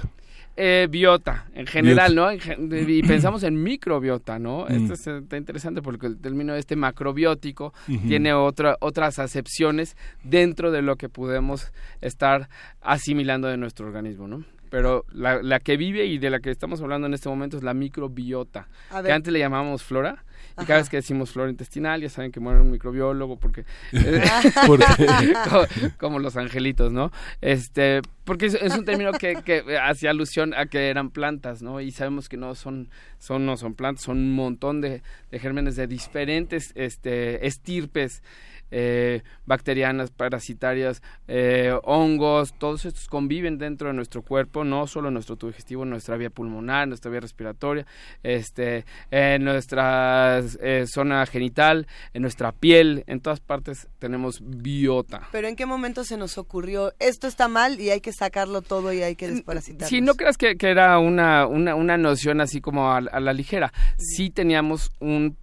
Eh, 0.56 0.88
biota, 0.90 1.50
en 1.52 1.66
general, 1.66 2.14
¿no? 2.14 2.32
y 2.32 3.02
pensamos 3.02 3.42
en 3.42 3.62
microbiota, 3.62 4.38
¿no? 4.38 4.64
Mm. 4.66 4.90
Esto 4.90 5.18
está 5.18 5.36
interesante 5.36 5.82
porque 5.82 6.06
el 6.06 6.16
término 6.16 6.54
este 6.54 6.74
macrobiótico 6.74 7.74
tiene 8.08 8.32
otra, 8.32 8.78
otras 8.80 9.18
acepciones 9.18 9.94
dentro 10.24 10.70
de 10.70 10.80
lo 10.80 10.96
que 10.96 11.10
podemos 11.10 11.70
estar 12.00 12.48
asimilando 12.80 13.48
de 13.48 13.58
nuestro 13.58 13.86
organismo, 13.86 14.26
¿no? 14.26 14.55
Pero 14.76 15.06
la, 15.10 15.42
la, 15.42 15.58
que 15.58 15.78
vive 15.78 16.04
y 16.04 16.18
de 16.18 16.28
la 16.28 16.38
que 16.38 16.50
estamos 16.50 16.82
hablando 16.82 17.06
en 17.06 17.14
este 17.14 17.30
momento 17.30 17.56
es 17.56 17.62
la 17.62 17.72
microbiota, 17.72 18.68
que 19.02 19.10
antes 19.10 19.32
le 19.32 19.38
llamábamos 19.38 19.82
flora. 19.82 20.22
Y 20.60 20.66
cada 20.66 20.80
vez 20.80 20.90
que 20.90 20.98
decimos 20.98 21.30
flora 21.30 21.48
intestinal, 21.48 22.02
ya 22.02 22.10
saben 22.10 22.30
que 22.30 22.40
muere 22.40 22.60
un 22.60 22.70
microbiólogo 22.70 23.38
porque 23.38 23.64
como, 25.98 26.18
los 26.18 26.36
angelitos, 26.36 26.92
¿no? 26.92 27.10
Este, 27.40 28.02
porque 28.24 28.46
es, 28.46 28.76
un 28.76 28.84
término 28.84 29.12
que, 29.12 29.36
que 29.36 29.78
hacía 29.78 30.10
alusión 30.10 30.52
a 30.52 30.66
que 30.66 30.90
eran 30.90 31.08
plantas, 31.08 31.62
¿no? 31.62 31.80
Y 31.80 31.90
sabemos 31.90 32.28
que 32.28 32.36
no 32.36 32.54
son, 32.54 32.90
son 33.18 33.46
no 33.46 33.56
son 33.56 33.74
plantas, 33.74 34.04
son 34.04 34.18
un 34.18 34.34
montón 34.34 34.82
de, 34.82 35.02
de 35.30 35.38
gérmenes 35.38 35.76
de 35.76 35.86
diferentes 35.86 36.72
este, 36.74 37.46
estirpes 37.46 38.22
eh, 38.70 39.22
bacterianas, 39.44 40.10
parasitarias, 40.10 41.02
eh, 41.28 41.72
hongos, 41.84 42.54
todos 42.58 42.84
estos 42.84 43.06
conviven 43.08 43.58
dentro 43.58 43.88
de 43.88 43.94
nuestro 43.94 44.22
cuerpo, 44.22 44.64
no 44.64 44.86
solo 44.86 45.08
en 45.08 45.14
nuestro 45.14 45.36
tubo 45.36 45.50
digestivo, 45.50 45.84
en 45.84 45.90
nuestra 45.90 46.16
vía 46.16 46.30
pulmonar, 46.30 46.84
en 46.84 46.90
nuestra 46.90 47.10
vía 47.10 47.20
respiratoria, 47.20 47.86
este, 48.22 48.84
en 49.10 49.44
nuestra 49.44 50.40
eh, 50.60 50.84
zona 50.86 51.24
genital, 51.26 51.86
en 52.12 52.22
nuestra 52.22 52.52
piel, 52.52 53.04
en 53.06 53.20
todas 53.20 53.40
partes 53.40 53.88
tenemos 53.98 54.40
biota. 54.42 55.28
Pero 55.32 55.48
¿en 55.48 55.56
qué 55.56 55.66
momento 55.66 56.04
se 56.04 56.16
nos 56.16 56.38
ocurrió 56.38 56.92
esto 56.98 57.26
está 57.26 57.48
mal 57.48 57.80
y 57.80 57.90
hay 57.90 58.00
que 58.00 58.12
sacarlo 58.12 58.62
todo 58.62 58.92
y 58.92 59.02
hay 59.02 59.16
que 59.16 59.28
desparasitarlo? 59.28 59.88
Sí, 59.88 60.00
no 60.00 60.14
creas 60.14 60.36
que, 60.36 60.56
era 60.60 60.98
una, 60.98 61.46
una, 61.46 61.74
una, 61.74 61.96
noción 61.96 62.40
así 62.40 62.60
como 62.60 62.90
a, 62.90 62.98
a 62.98 63.20
la 63.20 63.32
ligera. 63.32 63.72
Sí 63.98 64.30
teníamos 64.30 64.90
un 64.98 65.36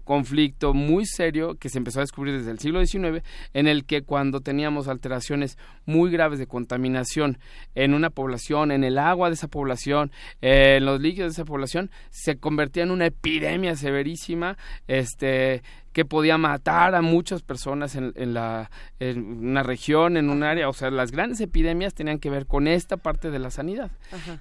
conflicto 0.00 0.74
muy 0.74 1.06
serio 1.06 1.56
que 1.56 1.68
se 1.68 1.78
empezó 1.78 2.00
a 2.00 2.02
descubrir 2.02 2.38
desde 2.38 2.50
el 2.50 2.58
siglo 2.58 2.84
XIX, 2.84 3.22
en 3.54 3.66
el 3.66 3.84
que 3.84 4.02
cuando 4.02 4.40
teníamos 4.40 4.88
alteraciones 4.88 5.58
muy 5.86 6.10
graves 6.10 6.38
de 6.38 6.46
contaminación 6.46 7.38
en 7.74 7.94
una 7.94 8.10
población, 8.10 8.70
en 8.72 8.84
el 8.84 8.98
agua 8.98 9.28
de 9.28 9.34
esa 9.34 9.48
población, 9.48 10.12
en 10.40 10.84
los 10.84 11.00
líquidos 11.00 11.30
de 11.30 11.42
esa 11.42 11.44
población, 11.44 11.90
se 12.10 12.36
convertía 12.36 12.82
en 12.82 12.90
una 12.90 13.06
epidemia 13.06 13.76
severísima, 13.76 14.56
este, 14.88 15.62
que 15.92 16.04
podía 16.04 16.38
matar 16.38 16.94
a 16.94 17.02
muchas 17.02 17.42
personas 17.42 17.96
en, 17.96 18.34
la, 18.34 18.70
en 19.00 19.48
una 19.48 19.62
región, 19.62 20.16
en 20.16 20.30
un 20.30 20.42
área. 20.42 20.68
O 20.68 20.72
sea, 20.72 20.90
las 20.90 21.10
grandes 21.10 21.40
epidemias 21.40 21.94
tenían 21.94 22.18
que 22.18 22.30
ver 22.30 22.46
con 22.46 22.68
esta 22.68 22.96
parte 22.96 23.30
de 23.30 23.38
la 23.38 23.50
sanidad. 23.50 23.90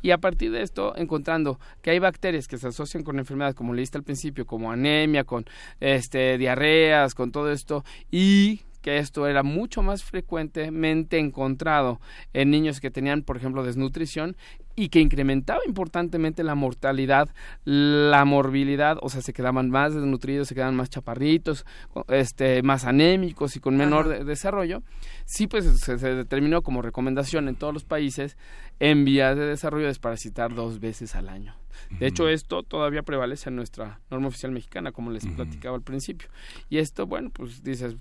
Y 0.01 0.11
a 0.11 0.19
partir 0.19 0.51
de 0.51 0.61
esto, 0.61 0.95
encontrando 0.95 1.59
que 1.81 1.91
hay 1.91 1.99
bacterias 1.99 2.47
que 2.47 2.57
se 2.57 2.67
asocian 2.67 3.03
con 3.03 3.19
enfermedades, 3.19 3.55
como 3.55 3.73
leíste 3.73 3.97
al 3.97 4.03
principio, 4.03 4.45
como 4.45 4.71
anemia, 4.71 5.23
con 5.23 5.45
este, 5.79 6.37
diarreas, 6.37 7.15
con 7.15 7.31
todo 7.31 7.51
esto, 7.51 7.83
y 8.11 8.61
que 8.81 8.97
esto 8.97 9.27
era 9.27 9.43
mucho 9.43 9.81
más 9.81 10.03
frecuentemente 10.03 11.17
encontrado 11.17 11.99
en 12.33 12.49
niños 12.51 12.79
que 12.79 12.91
tenían, 12.91 13.23
por 13.23 13.37
ejemplo, 13.37 13.63
desnutrición 13.63 14.37
y 14.79 14.89
que 14.89 14.99
incrementaba 15.01 15.59
importantemente 15.67 16.43
la 16.43 16.55
mortalidad, 16.55 17.29
la 17.65 18.23
morbilidad, 18.25 18.97
o 19.01 19.09
sea, 19.09 19.21
se 19.21 19.33
quedaban 19.33 19.69
más 19.69 19.93
desnutridos, 19.93 20.47
se 20.47 20.55
quedaban 20.55 20.75
más 20.75 20.89
chaparritos, 20.89 21.65
este, 22.07 22.63
más 22.63 22.85
anémicos 22.85 23.55
y 23.55 23.59
con 23.59 23.75
menor 23.77 24.07
de- 24.07 24.23
desarrollo. 24.23 24.81
Sí, 25.25 25.47
pues 25.47 25.65
se, 25.65 25.97
se 25.99 26.15
determinó 26.15 26.61
como 26.61 26.81
recomendación 26.81 27.47
en 27.49 27.55
todos 27.55 27.73
los 27.73 27.83
países 27.83 28.37
en 28.79 29.03
vías 29.05 29.35
de 29.37 29.45
desarrollo 29.45 29.87
desparasitar 29.87 30.53
dos 30.55 30.79
veces 30.79 31.15
al 31.15 31.29
año. 31.29 31.55
De 31.99 32.07
hecho, 32.07 32.27
esto 32.29 32.63
todavía 32.63 33.03
prevalece 33.03 33.49
en 33.49 33.55
nuestra 33.55 33.99
norma 34.09 34.27
oficial 34.27 34.51
mexicana, 34.51 34.91
como 34.91 35.11
les 35.11 35.25
platicaba 35.27 35.75
al 35.77 35.81
principio. 35.81 36.27
Y 36.69 36.77
esto, 36.77 37.05
bueno, 37.07 37.29
pues 37.31 37.63
dices, 37.63 37.95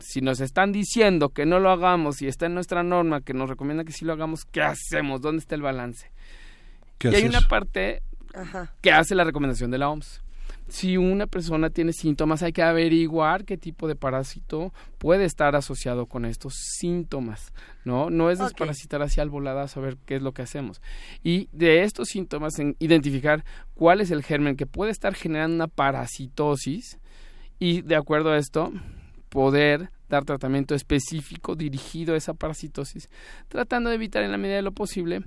si 0.00 0.20
nos 0.20 0.40
están 0.40 0.72
diciendo 0.72 1.30
que 1.30 1.46
no 1.46 1.58
lo 1.60 1.70
hagamos 1.70 2.22
y 2.22 2.28
está 2.28 2.46
en 2.46 2.54
nuestra 2.54 2.82
norma 2.82 3.20
que 3.20 3.34
nos 3.34 3.48
recomienda 3.48 3.84
que 3.84 3.92
sí 3.92 4.04
lo 4.04 4.12
hagamos, 4.12 4.44
¿qué 4.44 4.62
hacemos? 4.62 5.20
¿Dónde 5.20 5.40
está 5.40 5.54
el 5.54 5.62
balance? 5.62 6.10
¿Qué 6.98 7.10
y 7.10 7.14
hay 7.14 7.24
una 7.24 7.40
parte 7.42 8.02
Ajá. 8.34 8.74
que 8.80 8.92
hace 8.92 9.14
la 9.14 9.24
recomendación 9.24 9.70
de 9.70 9.78
la 9.78 9.88
OMS. 9.90 10.22
Si 10.68 10.98
una 10.98 11.26
persona 11.26 11.70
tiene 11.70 11.94
síntomas, 11.94 12.42
hay 12.42 12.52
que 12.52 12.62
averiguar 12.62 13.46
qué 13.46 13.56
tipo 13.56 13.88
de 13.88 13.96
parásito 13.96 14.74
puede 14.98 15.24
estar 15.24 15.56
asociado 15.56 16.04
con 16.04 16.26
estos 16.26 16.54
síntomas, 16.78 17.54
¿no? 17.84 18.10
No 18.10 18.30
es 18.30 18.38
desparasitar 18.38 19.00
así 19.00 19.18
al 19.18 19.30
volada 19.30 19.62
a 19.62 19.68
saber 19.68 19.96
qué 20.04 20.16
es 20.16 20.22
lo 20.22 20.32
que 20.32 20.42
hacemos. 20.42 20.82
Y 21.22 21.48
de 21.52 21.84
estos 21.84 22.08
síntomas, 22.08 22.58
en 22.58 22.76
identificar 22.80 23.46
cuál 23.72 24.02
es 24.02 24.10
el 24.10 24.22
germen 24.22 24.56
que 24.56 24.66
puede 24.66 24.90
estar 24.90 25.14
generando 25.14 25.54
una 25.54 25.68
parasitosis 25.68 26.98
y 27.58 27.80
de 27.80 27.96
acuerdo 27.96 28.30
a 28.30 28.36
esto, 28.36 28.70
poder 29.28 29.90
dar 30.08 30.24
tratamiento 30.24 30.74
específico 30.74 31.54
dirigido 31.54 32.14
a 32.14 32.16
esa 32.16 32.34
parasitosis, 32.34 33.08
tratando 33.48 33.90
de 33.90 33.96
evitar 33.96 34.22
en 34.22 34.32
la 34.32 34.38
medida 34.38 34.56
de 34.56 34.62
lo 34.62 34.72
posible 34.72 35.22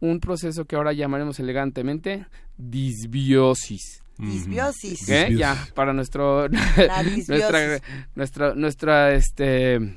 un 0.00 0.20
proceso 0.20 0.64
que 0.64 0.76
ahora 0.76 0.92
llamaremos 0.92 1.38
elegantemente 1.40 2.26
disbiosis. 2.56 4.02
Disbiosis. 4.18 5.06
¿Qué? 5.06 5.26
Disbiosis. 5.26 5.38
Ya, 5.38 5.68
para 5.74 5.92
nuestro 5.92 6.48
La 6.48 7.02
disbiosis. 7.02 7.28
nuestra 7.28 7.80
nuestra 8.14 8.54
nuestra 8.54 9.14
este 9.14 9.96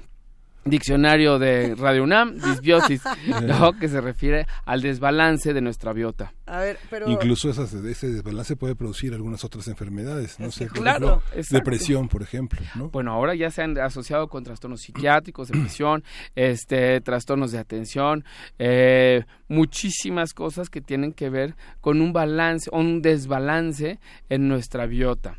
diccionario 0.66 1.40
de 1.40 1.76
Radio 1.76 2.04
UNAM, 2.04 2.36
disbiosis, 2.44 3.02
¿no? 3.44 3.74
que 3.74 3.88
se 3.88 4.02
refiere 4.02 4.48
al 4.66 4.82
desbalance 4.82 5.54
de 5.54 5.62
nuestra 5.62 5.94
biota. 5.94 6.34
A 6.46 6.60
ver, 6.60 6.78
pero... 6.90 7.10
Incluso 7.10 7.50
esas, 7.50 7.74
ese 7.74 8.08
desbalance 8.08 8.56
puede 8.56 8.76
producir 8.76 9.14
algunas 9.14 9.44
otras 9.44 9.68
enfermedades, 9.68 10.40
no 10.40 10.48
Es 10.48 10.56
sé, 10.56 10.66
que 10.66 10.72
por 10.72 10.84
claro, 10.84 11.08
ejemplo, 11.08 11.40
exacto. 11.40 11.56
depresión, 11.56 12.08
por 12.08 12.22
ejemplo, 12.22 12.62
¿no? 12.76 12.90
Bueno, 12.90 13.12
ahora 13.12 13.36
ya 13.36 13.50
se 13.50 13.62
han 13.62 13.78
asociado 13.80 14.28
con 14.28 14.44
trastornos 14.44 14.82
psiquiátricos, 14.82 15.50
depresión, 15.50 16.04
este, 16.36 17.02
trastornos 17.02 17.52
de 17.52 17.60
atención, 17.60 18.26
eh, 18.60 19.26
muchísimas 19.48 20.34
cosas 20.34 20.70
que 20.70 20.82
tienen 20.82 21.14
que 21.14 21.30
ver 21.30 21.56
con 21.82 22.02
un 22.02 22.14
balance 22.14 22.70
o 22.72 22.80
un 22.80 23.02
desbalance 23.02 24.00
en 24.30 24.48
nuestra 24.48 24.86
biota. 24.86 25.38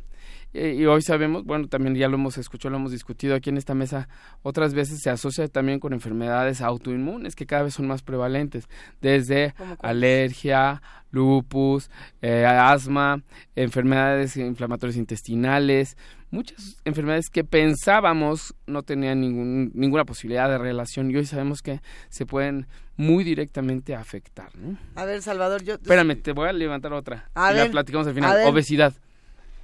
Eh, 0.55 0.77
y 0.79 0.87
hoy 0.87 1.03
sabemos, 1.03 1.45
bueno, 1.45 1.67
también 1.67 1.97
ya 1.97 2.09
lo 2.09 2.15
hemos 2.15 2.39
escuchado, 2.39 2.71
lo 2.71 2.77
hemos 2.77 2.93
discutido 2.93 3.35
aquí 3.35 3.51
en 3.51 3.57
esta 3.57 3.75
mesa, 3.75 4.09
otras 4.43 4.73
veces 4.73 5.01
se 5.03 5.11
asocia 5.11 5.49
también 5.49 5.81
con 5.81 5.93
enfermedades 5.93 6.61
autoinmunes 6.61 7.35
que 7.35 7.45
cada 7.45 7.65
vez 7.65 7.75
son 7.75 7.89
más 7.89 8.03
prevalentes, 8.03 8.69
desde 9.03 9.53
alergia, 9.81 10.81
lupus, 11.11 11.91
eh, 12.23 12.47
asma, 12.47 13.21
enfermedades 13.57 14.37
inflamatorias 14.37 14.97
intestinales, 14.97 15.97
muchas 16.31 16.77
enfermedades 16.85 17.31
que 17.31 17.43
pensábamos 17.43 18.55
no 18.69 18.85
tenían 18.85 19.21
ningún, 19.21 19.73
ninguna 19.75 20.05
posibilidad 20.05 20.49
de 20.49 20.59
relación 20.59 21.11
y 21.11 21.17
hoy 21.17 21.27
sabemos 21.27 21.63
que 21.63 21.81
se 22.11 22.27
pueden 22.27 22.69
muy 22.97 23.25
directamente 23.25 23.97
afectar. 23.97 24.57
¿no? 24.57 24.79
A 24.95 25.05
ver, 25.05 25.21
Salvador, 25.21 25.65
yo... 25.65 25.75
Espérame, 25.75 26.15
te 26.23 26.31
voy 26.31 26.49
a 26.49 26.53
levantar 26.53 26.93
otra. 26.93 27.29
A 27.35 27.51
y 27.51 27.57
la 27.57 27.63
ver, 27.63 27.73
platicamos 27.73 28.07
al 28.07 28.15
final. 28.15 28.47
Obesidad 28.47 28.95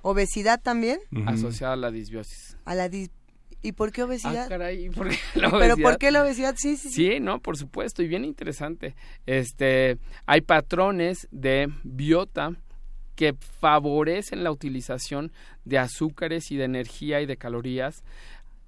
¿Obesidad 0.02 0.60
también? 0.62 0.98
Asociada 1.26 1.74
a 1.74 1.76
la 1.76 1.90
disbiosis. 1.90 2.56
A 2.64 2.74
la 2.74 2.88
dis- 2.90 3.10
¿Y 3.62 3.72
por 3.72 3.92
qué 3.92 4.00
Ah, 4.00 4.04
obesidad? 4.06 4.48
caray, 4.48 4.88
¿por 4.88 5.08
qué 5.10 5.16
la 5.34 5.50
¿Pero 5.50 5.56
obesidad? 5.74 5.76
por 5.90 5.98
qué 5.98 6.10
la 6.10 6.22
obesidad? 6.22 6.54
Sí, 6.56 6.76
sí, 6.78 6.88
sí. 6.88 6.94
Sí, 7.10 7.20
no, 7.20 7.40
por 7.40 7.58
supuesto, 7.58 8.02
y 8.02 8.08
bien 8.08 8.24
interesante. 8.24 8.94
Este, 9.26 9.98
hay 10.24 10.40
patrones 10.40 11.28
de 11.30 11.68
biota 11.84 12.56
que 13.16 13.34
favorecen 13.60 14.42
la 14.44 14.50
utilización 14.50 15.30
de 15.66 15.76
azúcares 15.78 16.50
y 16.50 16.56
de 16.56 16.64
energía 16.64 17.20
y 17.20 17.26
de 17.26 17.36
calorías 17.36 18.02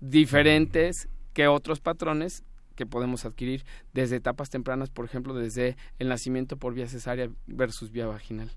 diferentes 0.00 1.08
que 1.32 1.46
otros 1.48 1.80
patrones 1.80 2.42
que 2.76 2.84
podemos 2.84 3.24
adquirir 3.24 3.64
desde 3.94 4.16
etapas 4.16 4.50
tempranas, 4.50 4.90
por 4.90 5.04
ejemplo, 5.06 5.32
desde 5.34 5.76
el 5.98 6.08
nacimiento 6.08 6.56
por 6.58 6.74
vía 6.74 6.86
cesárea 6.88 7.30
versus 7.46 7.90
vía 7.92 8.06
vaginal. 8.06 8.50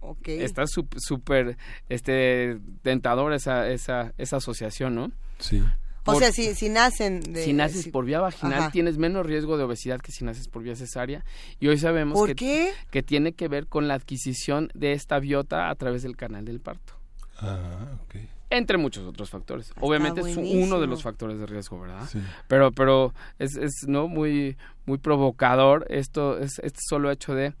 Ok. 0.00 0.28
Está 0.28 0.64
súper 0.66 1.56
este 1.88 2.58
tentador 2.82 3.32
esa, 3.32 3.68
esa, 3.68 4.12
esa 4.18 4.36
asociación, 4.36 4.94
¿no? 4.94 5.10
Sí. 5.38 5.62
o 6.04 6.14
sea, 6.18 6.32
si, 6.32 6.54
si 6.54 6.68
nacen 6.68 7.20
de... 7.20 7.44
si 7.44 7.52
naces 7.52 7.82
si- 7.82 7.90
por 7.90 8.04
vía 8.04 8.20
vaginal 8.20 8.58
Ajá. 8.60 8.70
tienes 8.70 8.96
menos 8.98 9.26
riesgo 9.26 9.56
de 9.58 9.64
obesidad 9.64 10.00
que 10.00 10.10
si 10.10 10.24
naces 10.24 10.48
por 10.48 10.62
vía 10.62 10.74
cesárea 10.74 11.24
y 11.60 11.68
hoy 11.68 11.76
sabemos 11.78 12.14
¿Por 12.18 12.28
que, 12.30 12.34
qué? 12.34 12.72
que 12.90 13.02
tiene 13.02 13.32
que 13.34 13.46
ver 13.48 13.66
con 13.66 13.88
la 13.88 13.94
adquisición 13.94 14.70
de 14.74 14.92
esta 14.92 15.18
biota 15.18 15.68
a 15.68 15.74
través 15.74 16.02
del 16.02 16.16
canal 16.16 16.44
del 16.46 16.60
parto 16.60 16.94
Ah, 17.40 17.98
ok. 18.04 18.16
entre 18.50 18.78
muchos 18.78 19.04
otros 19.06 19.28
factores 19.30 19.70
obviamente 19.80 20.22
es 20.22 20.36
uno 20.38 20.80
de 20.80 20.86
los 20.86 21.02
factores 21.02 21.38
de 21.38 21.46
riesgo 21.46 21.78
verdad 21.78 22.08
Sí. 22.10 22.20
pero 22.48 22.72
pero 22.72 23.12
es, 23.38 23.56
es 23.56 23.72
no 23.86 24.08
muy 24.08 24.56
muy 24.86 24.96
provocador 24.98 25.86
esto 25.90 26.38
es 26.38 26.58
este 26.60 26.80
solo 26.88 27.10
hecho 27.12 27.34
de 27.34 27.52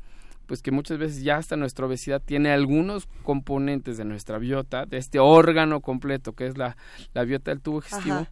pues 0.48 0.62
que 0.62 0.72
muchas 0.72 0.98
veces 0.98 1.22
ya 1.22 1.36
hasta 1.36 1.56
nuestra 1.56 1.86
obesidad 1.86 2.22
tiene 2.24 2.50
algunos 2.50 3.06
componentes 3.22 3.98
de 3.98 4.06
nuestra 4.06 4.38
biota, 4.38 4.86
de 4.86 4.96
este 4.96 5.18
órgano 5.18 5.80
completo 5.80 6.32
que 6.32 6.46
es 6.46 6.56
la, 6.56 6.76
la 7.12 7.24
biota 7.24 7.50
del 7.50 7.60
tubo 7.60 7.82
digestivo, 7.82 8.14
Ajá. 8.14 8.30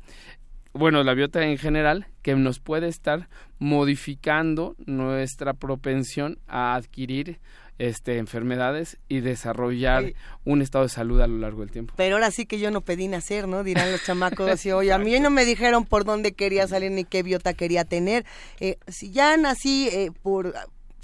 bueno, 0.73 1.05
la 1.05 1.13
biota 1.13 1.45
en 1.45 1.59
general, 1.59 2.07
que 2.23 2.35
nos 2.35 2.59
puede 2.59 2.89
estar 2.89 3.29
modificando 3.59 4.77
nuestra 4.87 5.53
propensión 5.53 6.39
a 6.49 6.75
adquirir 6.75 7.39
este 7.79 8.17
enfermedades 8.17 8.97
y 9.07 9.21
desarrollar 9.21 10.15
un 10.47 10.63
estado 10.63 10.85
de 10.85 10.89
salud 10.89 11.21
a 11.21 11.27
lo 11.27 11.37
largo 11.37 11.61
del 11.61 11.71
tiempo. 11.71 11.93
Pero 11.99 12.17
ahora 12.17 12.31
sí 12.31 12.47
que 12.47 12.59
yo 12.59 12.71
no 12.71 12.81
pedí 12.81 13.09
nacer, 13.09 13.47
¿no? 13.47 13.63
Dirán 13.63 13.93
los 13.93 14.03
chamacos 14.03 14.51
así, 14.51 14.73
oye, 14.73 14.93
a 14.93 14.99
mí 14.99 15.21
no 15.21 15.29
me 15.29 15.45
dijeron 15.45 15.85
por 15.85 16.05
dónde 16.05 16.33
quería 16.33 16.67
salir 16.67 16.91
ni 16.93 17.05
qué 17.05 17.23
biota 17.23 17.53
quería 17.53 17.85
tener. 17.85 18.25
Eh, 18.61 18.79
si 18.89 19.11
ya 19.11 19.37
nací 19.37 19.89
eh, 19.93 20.11
por 20.23 20.55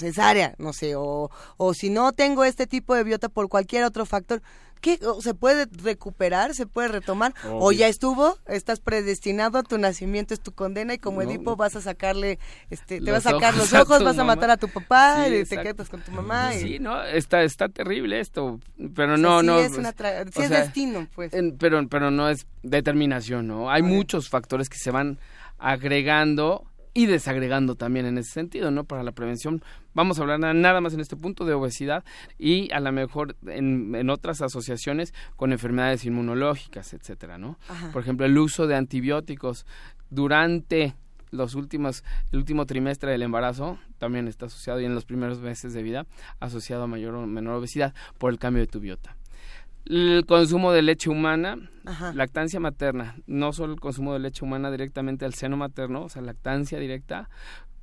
cesárea, 0.03 0.55
no 0.59 0.73
sé, 0.75 0.95
o, 0.97 1.31
o 1.57 1.75
si 1.75 1.89
no 1.89 2.13
tengo 2.13 2.45
este 2.45 2.67
tipo 2.67 2.95
de 2.95 3.05
biota 3.05 3.31
por 3.31 3.49
cualquier 3.49 3.85
otro 3.85 4.05
factor, 4.05 4.43
¿qué? 4.83 4.99
¿O 5.07 5.23
¿Se 5.23 5.33
puede 5.33 5.67
recuperar? 5.83 6.55
¿Se 6.55 6.67
puede 6.67 6.89
retomar? 6.89 7.33
¿O 7.49 7.71
ya 7.71 7.87
estuvo? 7.87 8.37
¿Estás 8.47 8.81
predestinado 8.81 9.59
a 9.59 9.63
tu 9.63 9.79
nacimiento? 9.79 10.35
¿Es 10.35 10.41
tu 10.41 10.51
condena? 10.53 10.95
Y 10.95 10.99
como 10.99 11.23
No. 11.23 11.31
Edipo 11.31 11.55
vas 11.57 11.77
a 11.77 11.81
sacarle, 11.81 12.41
este, 12.69 13.01
te 13.01 13.11
vas 13.13 13.25
a 13.27 13.31
sacar 13.31 13.57
los 13.57 13.73
ojos, 13.73 14.03
vas 14.03 14.19
a 14.19 14.25
matar 14.25 14.51
a 14.51 14.57
tu 14.57 14.69
papá, 14.69 15.25
Sí, 15.29 15.35
y 15.37 15.45
te 15.45 15.63
quedas 15.63 15.89
con 15.89 16.01
tu 16.03 16.11
mamá. 16.11 16.55
y- 16.57 16.59
Sí, 16.61 16.79
no, 16.81 17.01
está 17.05 17.43
está 17.45 17.69
terrible 17.69 18.19
esto, 18.19 18.59
pero 18.97 19.15
o 19.15 19.17
sea, 19.17 19.23
no 19.23 19.41
sí 19.41 19.47
no 19.47 19.59
es 19.61 19.69
pues, 19.69 19.79
una 19.79 19.95
tra- 19.95 20.25
sí 20.33 20.41
o 20.41 20.43
es 20.43 20.49
sea, 20.49 20.61
destino, 20.63 21.07
pues. 21.15 21.33
en- 21.33 21.57
pero 21.57 21.87
pero 21.89 22.11
no 22.11 22.29
es 22.29 22.47
determinación, 22.65 23.47
¿no? 23.47 23.71
Hay 23.71 23.83
muchos 23.83 24.29
factores 24.29 24.69
que 24.69 24.79
se 24.79 24.91
van 24.91 25.19
agregando 25.59 26.65
y 26.95 27.07
desagregando 27.07 27.75
también 27.75 28.05
en 28.07 28.19
ese 28.19 28.33
sentido, 28.33 28.71
¿no? 28.71 28.85
Para 28.85 29.03
la 29.03 29.13
prevención 29.13 29.63
vamos 29.95 30.19
a 30.19 30.23
hablar 30.23 30.39
na- 30.41 30.53
nada 30.53 30.81
más 30.81 30.93
en 30.95 31.01
este 31.01 31.17
punto 31.17 31.45
de 31.47 31.55
obesidad 31.55 32.05
y 32.39 32.71
a 32.73 32.81
lo 32.81 32.93
mejor 32.93 33.35
en, 33.47 33.95
en 33.95 34.11
otras 34.11 34.43
asociaciones 34.43 35.15
con 35.37 35.53
enfermedades 35.53 36.05
inmunológicas, 36.05 36.93
etcétera, 36.93 37.39
¿no? 37.39 37.59
Ajá. 37.69 37.91
Por 37.93 38.03
ejemplo, 38.03 38.27
el 38.27 38.37
uso 38.37 38.67
de 38.67 38.75
antibióticos 38.77 39.65
durante 40.11 40.95
los 41.31 41.55
últimos 41.55 42.05
el 42.31 42.39
último 42.41 42.67
trimestre 42.67 43.11
del 43.11 43.23
embarazo 43.23 43.79
también 43.99 44.29
está 44.29 44.47
asociado 44.47 44.81
y 44.81 44.85
en 44.85 44.95
los 44.95 45.07
primeros 45.07 45.41
meses 45.41 45.73
de 45.73 45.83
vida 45.83 46.07
asociado 46.41 46.83
a 46.83 46.87
mayor 46.87 47.15
o 47.15 47.27
menor 47.27 47.55
obesidad 47.55 47.95
por 48.19 48.31
el 48.33 48.39
cambio 48.39 48.61
de 48.61 48.67
tu 48.67 48.81
biota. 48.81 49.17
El 49.87 50.25
consumo 50.27 50.73
de 50.73 50.83
leche 50.83 51.11
humana, 51.11 51.57
Ajá. 51.85 52.13
lactancia 52.15 52.61
materna, 52.61 53.17
no 53.27 53.53
solo 53.53 53.75
el 53.75 53.81
consumo 53.81 54.13
de 54.13 54.21
leche 54.21 54.45
humana 54.45 54.71
directamente 54.71 55.25
al 55.25 55.35
seno 55.35 55.57
materno, 55.57 56.03
o 56.05 56.09
sea, 56.09 56.23
lactancia 56.23 56.79
directa, 56.79 57.29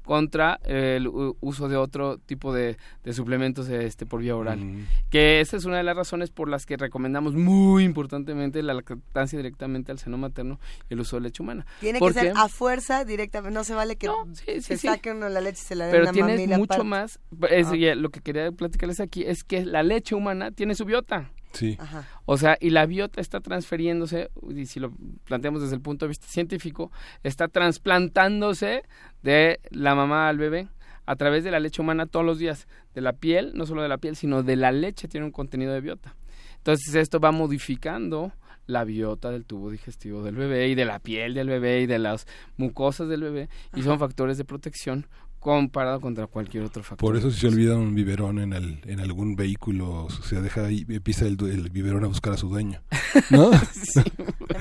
contra 0.04 0.60
el 0.64 1.08
uso 1.40 1.68
de 1.68 1.78
otro 1.78 2.18
tipo 2.18 2.52
de, 2.52 2.78
de 3.04 3.14
suplementos 3.14 3.70
este, 3.70 4.08
por 4.08 4.22
vía 4.22 4.36
oral. 4.36 4.58
Mm. 4.60 4.88
Que 5.12 5.40
esa 5.40 5.56
es 5.56 5.66
una 5.66 5.78
de 5.78 5.84
las 5.84 5.96
razones 5.96 6.32
por 6.32 6.50
las 6.50 6.66
que 6.66 6.78
recomendamos 6.78 7.36
muy 7.36 7.84
importantemente 7.84 8.64
la 8.64 8.74
lactancia 8.74 9.38
directamente 9.38 9.92
al 9.92 10.00
seno 10.00 10.18
materno 10.18 10.60
y 10.90 10.96
el 10.96 11.02
uso 11.02 11.18
de 11.18 11.22
leche 11.24 11.44
humana. 11.44 11.68
Tiene 11.80 12.00
que 12.00 12.06
¿Por 12.06 12.14
ser 12.14 12.34
a 12.36 12.48
fuerza 12.48 13.06
directamente, 13.06 13.54
no 13.54 13.64
se 13.64 13.76
vale 13.76 13.98
que 13.98 14.08
No, 14.08 14.26
sí, 14.34 14.46
sí, 14.48 14.62
se 14.62 14.78
sí. 14.78 14.88
saque 14.88 15.12
uno 15.12 15.30
la 15.30 15.42
leche 15.42 15.60
y 15.62 15.66
se 15.68 15.76
la 15.76 15.86
den 15.86 15.92
Pero 15.92 16.06
a 16.08 16.10
una 16.10 16.14
tienes 16.14 16.58
mucho 16.58 16.74
aparte. 16.74 16.84
más, 16.86 17.20
es- 17.52 17.68
Ah. 17.68 17.96
lo 17.96 18.10
que 18.10 18.22
quería 18.22 18.52
platicarles 18.52 19.02
aquí 19.02 19.26
es 19.26 19.44
que 19.44 19.64
la 19.64 19.84
leche 19.84 20.16
humana 20.16 20.50
tiene 20.50 20.74
su 20.74 20.86
biota. 20.86 21.30
Sí. 21.54 21.78
Ajá. 21.80 22.08
O 22.26 22.38
sea, 22.38 22.58
y 22.60 22.70
la 22.70 22.86
biota 22.86 23.22
está 23.22 23.40
transfiriéndose, 23.40 24.30
y 24.56 24.66
si 24.66 24.80
lo 24.80 24.92
planteamos 25.26 25.62
desde 25.62 25.76
el 25.76 25.82
punto 25.82 26.06
de 26.06 26.10
vista 26.10 26.28
científico, 26.28 26.92
está 27.24 27.48
trasplantándose 27.48 28.84
de 29.24 29.60
la 29.72 29.96
mamá 29.96 30.30
al 30.30 30.38
bebé 30.38 30.68
a 31.06 31.16
través 31.16 31.44
de 31.44 31.52
la 31.52 31.60
leche 31.60 31.82
humana 31.82 32.06
todos 32.06 32.26
los 32.26 32.38
días. 32.38 32.68
De 32.94 33.02
la 33.02 33.14
piel, 33.14 33.52
no 33.56 33.66
solo 33.66 33.82
de 33.82 33.90
la 33.90 33.98
piel, 33.98 34.16
sino 34.16 34.44
de 34.44 34.56
la 34.56 34.72
leche 34.72 35.08
tiene 35.08 35.26
un 35.26 35.32
contenido 35.32 35.74
de 35.74 35.82
biota. 35.82 36.16
Entonces 36.58 36.94
esto 36.96 37.20
va 37.20 37.32
modificando 37.32 38.32
la 38.68 38.84
biota 38.84 39.32
del 39.32 39.46
tubo 39.46 39.72
digestivo 39.72 40.22
del 40.22 40.36
bebé 40.36 40.68
y 40.68 40.76
de 40.76 40.86
la 40.86 41.00
piel 41.00 41.34
del 41.34 41.48
bebé 41.48 41.82
y 41.82 41.86
de 41.88 41.98
las 41.98 42.28
mucosas 42.56 43.10
del 43.10 43.24
bebé 43.24 43.50
y 43.76 43.82
son 43.82 43.98
factores 43.98 44.38
de 44.38 44.46
protección 44.46 45.08
comparado 45.39 46.02
contra 46.02 46.28
cualquier 46.28 46.63
otro 46.63 46.84
factor. 46.84 46.97
Por 47.08 47.17
eso 47.17 47.32
si 47.32 47.39
se 47.39 47.47
olvida 47.47 47.75
un 47.78 47.95
biberón 47.95 48.39
en, 48.39 48.54
el, 48.54 48.82
en 48.86 48.99
algún 48.99 49.36
vehículo, 49.36 50.08
se 50.23 50.41
deja 50.41 50.65
ahí, 50.65 50.86
pisa 50.86 51.25
el, 51.25 51.38
el 51.49 51.69
biberón 51.69 52.04
a 52.04 52.08
buscar 52.08 52.34
a 52.34 52.38
su 52.38 52.49
dueño. 52.49 52.82
¿No? 53.30 53.52
Sí, 53.71 54.02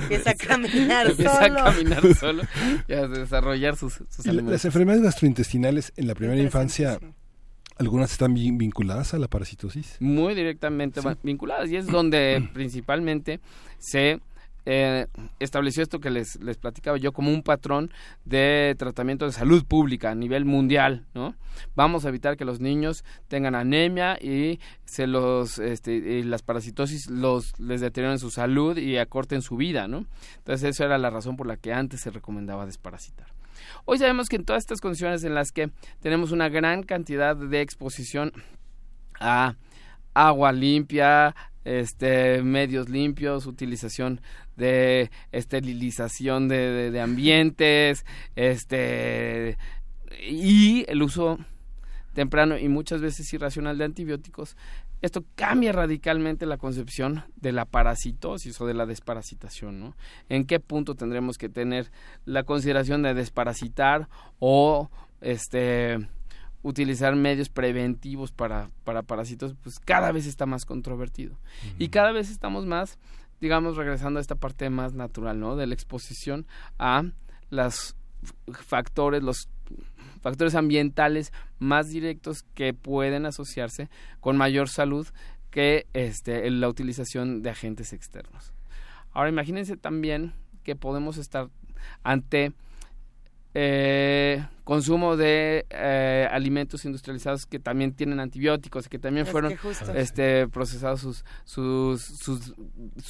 Empieza 0.01 0.31
a 0.31 0.35
caminar 0.35 1.07
empieza 1.09 1.35
solo. 1.47 1.59
a 1.59 1.63
caminar 1.65 2.15
solo 2.15 2.43
y 2.87 2.93
a 2.93 3.07
desarrollar 3.07 3.75
sus, 3.75 4.01
sus 4.09 4.25
Y 4.25 4.31
las 4.31 4.65
enfermedades 4.65 5.03
gastrointestinales 5.03 5.93
en 5.97 6.07
la 6.07 6.15
primera 6.15 6.41
infancia, 6.41 6.99
algunas 7.77 8.11
están 8.11 8.33
vinculadas 8.33 9.13
a 9.13 9.19
la 9.19 9.27
parasitosis. 9.27 9.97
muy 9.99 10.35
directamente 10.35 11.01
vinculadas 11.23 11.69
y 11.71 11.75
es 11.77 11.87
donde 11.87 12.47
principalmente 12.53 13.39
se 13.79 14.19
eh, 14.71 15.07
estableció 15.39 15.81
esto 15.81 15.99
que 15.99 16.11
les, 16.11 16.39
les 16.43 16.57
platicaba 16.57 16.95
yo 16.99 17.11
como 17.11 17.31
un 17.31 17.41
patrón 17.41 17.91
de 18.23 18.75
tratamiento 18.77 19.25
de 19.25 19.31
salud 19.31 19.65
pública 19.65 20.11
a 20.11 20.15
nivel 20.15 20.45
mundial, 20.45 21.07
¿no? 21.15 21.33
Vamos 21.75 22.05
a 22.05 22.09
evitar 22.09 22.37
que 22.37 22.45
los 22.45 22.59
niños 22.59 23.03
tengan 23.27 23.55
anemia 23.55 24.19
y 24.21 24.59
se 24.85 25.07
los 25.07 25.57
este, 25.57 25.95
y 25.95 26.21
las 26.21 26.43
parasitosis 26.43 27.09
los 27.09 27.59
les 27.59 27.81
deterioren 27.81 28.19
su 28.19 28.29
salud 28.29 28.77
y 28.77 28.99
acorten 28.99 29.41
su 29.41 29.57
vida, 29.57 29.87
¿no? 29.87 30.05
Entonces 30.37 30.69
esa 30.69 30.85
era 30.85 30.99
la 30.99 31.09
razón 31.09 31.35
por 31.35 31.47
la 31.47 31.57
que 31.57 31.73
antes 31.73 32.01
se 32.01 32.11
recomendaba 32.11 32.67
desparasitar. 32.67 33.25
Hoy 33.85 33.97
sabemos 33.97 34.29
que 34.29 34.35
en 34.35 34.45
todas 34.45 34.61
estas 34.61 34.81
condiciones 34.81 35.23
en 35.23 35.33
las 35.33 35.51
que 35.51 35.71
tenemos 35.99 36.31
una 36.31 36.47
gran 36.47 36.83
cantidad 36.83 37.35
de 37.35 37.61
exposición 37.61 38.33
a 39.19 39.55
agua 40.13 40.51
limpia, 40.51 41.35
este, 41.65 42.41
medios 42.41 42.89
limpios, 42.89 43.45
utilización 43.45 44.21
de 44.59 45.09
esterilización 45.31 46.47
de, 46.47 46.57
de- 46.57 46.91
de 46.91 47.01
ambientes, 47.01 48.05
este, 48.35 49.57
y 50.21 50.85
el 50.87 51.01
uso 51.01 51.39
temprano 52.13 52.57
y 52.57 52.67
muchas 52.67 53.01
veces 53.01 53.31
irracional 53.33 53.77
de 53.77 53.85
antibióticos. 53.85 54.55
Esto 55.01 55.23
cambia 55.35 55.71
radicalmente 55.71 56.45
la 56.45 56.57
concepción 56.57 57.23
de 57.37 57.53
la 57.53 57.63
parasitosis 57.65 58.59
o 58.59 58.65
de 58.67 58.73
la 58.73 58.85
desparasitación, 58.85 59.79
¿no? 59.79 59.95
¿En 60.27 60.45
qué 60.45 60.59
punto 60.59 60.95
tendremos 60.95 61.37
que 61.37 61.47
tener 61.47 61.89
la 62.25 62.43
consideración 62.43 63.01
de 63.03 63.13
desparasitar 63.13 64.09
o 64.39 64.89
este 65.21 65.99
utilizar 66.61 67.15
medios 67.15 67.47
preventivos 67.47 68.33
para, 68.33 68.69
para 68.83 69.01
parásitos, 69.01 69.55
pues 69.63 69.79
cada 69.79 70.11
vez 70.11 70.25
está 70.25 70.45
más 70.45 70.65
controvertido. 70.65 71.39
Y 71.77 71.87
cada 71.87 72.11
vez 72.11 72.29
estamos 72.29 72.65
más, 72.65 72.99
digamos, 73.41 73.77
regresando 73.77 74.19
a 74.19 74.21
esta 74.21 74.35
parte 74.35 74.69
más 74.69 74.93
natural, 74.93 75.39
¿no? 75.39 75.55
De 75.55 75.67
la 75.67 75.73
exposición 75.73 76.45
a 76.77 77.03
los 77.49 77.95
factores, 78.65 79.23
los 79.23 79.49
factores 80.21 80.55
ambientales 80.55 81.31
más 81.57 81.89
directos 81.89 82.43
que 82.53 82.73
pueden 82.73 83.25
asociarse 83.25 83.89
con 84.19 84.37
mayor 84.37 84.67
salud 84.69 85.07
que 85.49 85.87
este, 85.93 86.49
la 86.51 86.67
utilización 86.67 87.41
de 87.41 87.49
agentes 87.49 87.93
externos. 87.93 88.53
Ahora 89.11 89.29
imagínense 89.29 89.77
también 89.77 90.33
que 90.63 90.75
podemos 90.75 91.17
estar 91.17 91.49
ante 92.03 92.53
eh, 93.55 94.45
consumo 94.63 95.17
de 95.17 95.65
eh, 95.71 96.27
alimentos 96.29 96.85
industrializados 96.85 97.47
que 97.47 97.57
también 97.57 97.93
tienen 97.93 98.19
antibióticos 98.19 98.85
y 98.85 98.89
que 98.89 98.99
también 98.99 99.25
Es 99.25 99.31
fueron 99.31 99.57
que 99.57 99.99
este 99.99 100.47
procesados 100.47 100.99
sus, 101.01 101.25
sus, 101.45 102.03
sus 102.03 102.53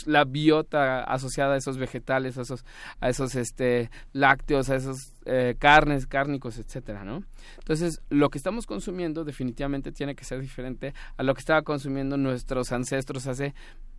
la 0.05 0.23
biota 0.23 1.03
asociada 1.03 1.55
a 1.55 1.57
esos 1.57 1.77
vegetales 1.77 2.37
a 2.37 2.43
esos 2.43 2.63
a 3.01 3.09
esos 3.09 3.35
este 3.35 3.91
lácteos 4.13 4.69
a 4.69 4.77
esos 4.77 5.11
eh, 5.25 5.55
carnes 5.59 6.07
cárnicos 6.07 6.57
etcétera 6.57 7.03
no 7.03 7.25
entonces 7.57 8.01
lo 8.09 8.29
que 8.29 8.37
estamos 8.37 8.65
consumiendo 8.65 9.25
definitivamente 9.25 9.91
tiene 9.91 10.15
que 10.15 10.23
ser 10.23 10.39
diferente 10.39 10.93
a 11.17 11.23
lo 11.23 11.33
que 11.33 11.39
estaba 11.39 11.61
consumiendo 11.63 12.15
nuestros 12.15 12.71
ancestros 12.71 13.27
hace 13.27 13.53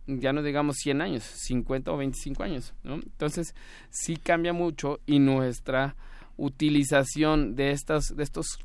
ya 0.07 0.33
no 0.33 0.41
digamos 0.41 0.77
100 0.77 1.01
años 1.01 1.23
50 1.23 1.91
o 1.91 1.97
25 1.97 2.41
años 2.41 2.73
no 2.81 2.95
entonces 2.95 3.53
sí 3.91 4.17
cambia 4.17 4.51
mucho 4.51 4.99
y 5.05 5.19
nuestra 5.19 5.95
utilización 6.41 7.55
de 7.55 7.71
estas 7.71 8.15
de 8.15 8.23
estos 8.23 8.59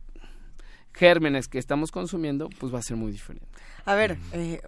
gérmenes 0.93 1.47
que 1.49 1.59
estamos 1.59 1.91
consumiendo 1.91 2.49
pues 2.59 2.73
va 2.73 2.79
a 2.79 2.83
ser 2.83 2.97
muy 2.97 3.13
diferente 3.13 3.47
A 3.85 3.95
ver, 3.95 4.17
eh, 4.33 4.61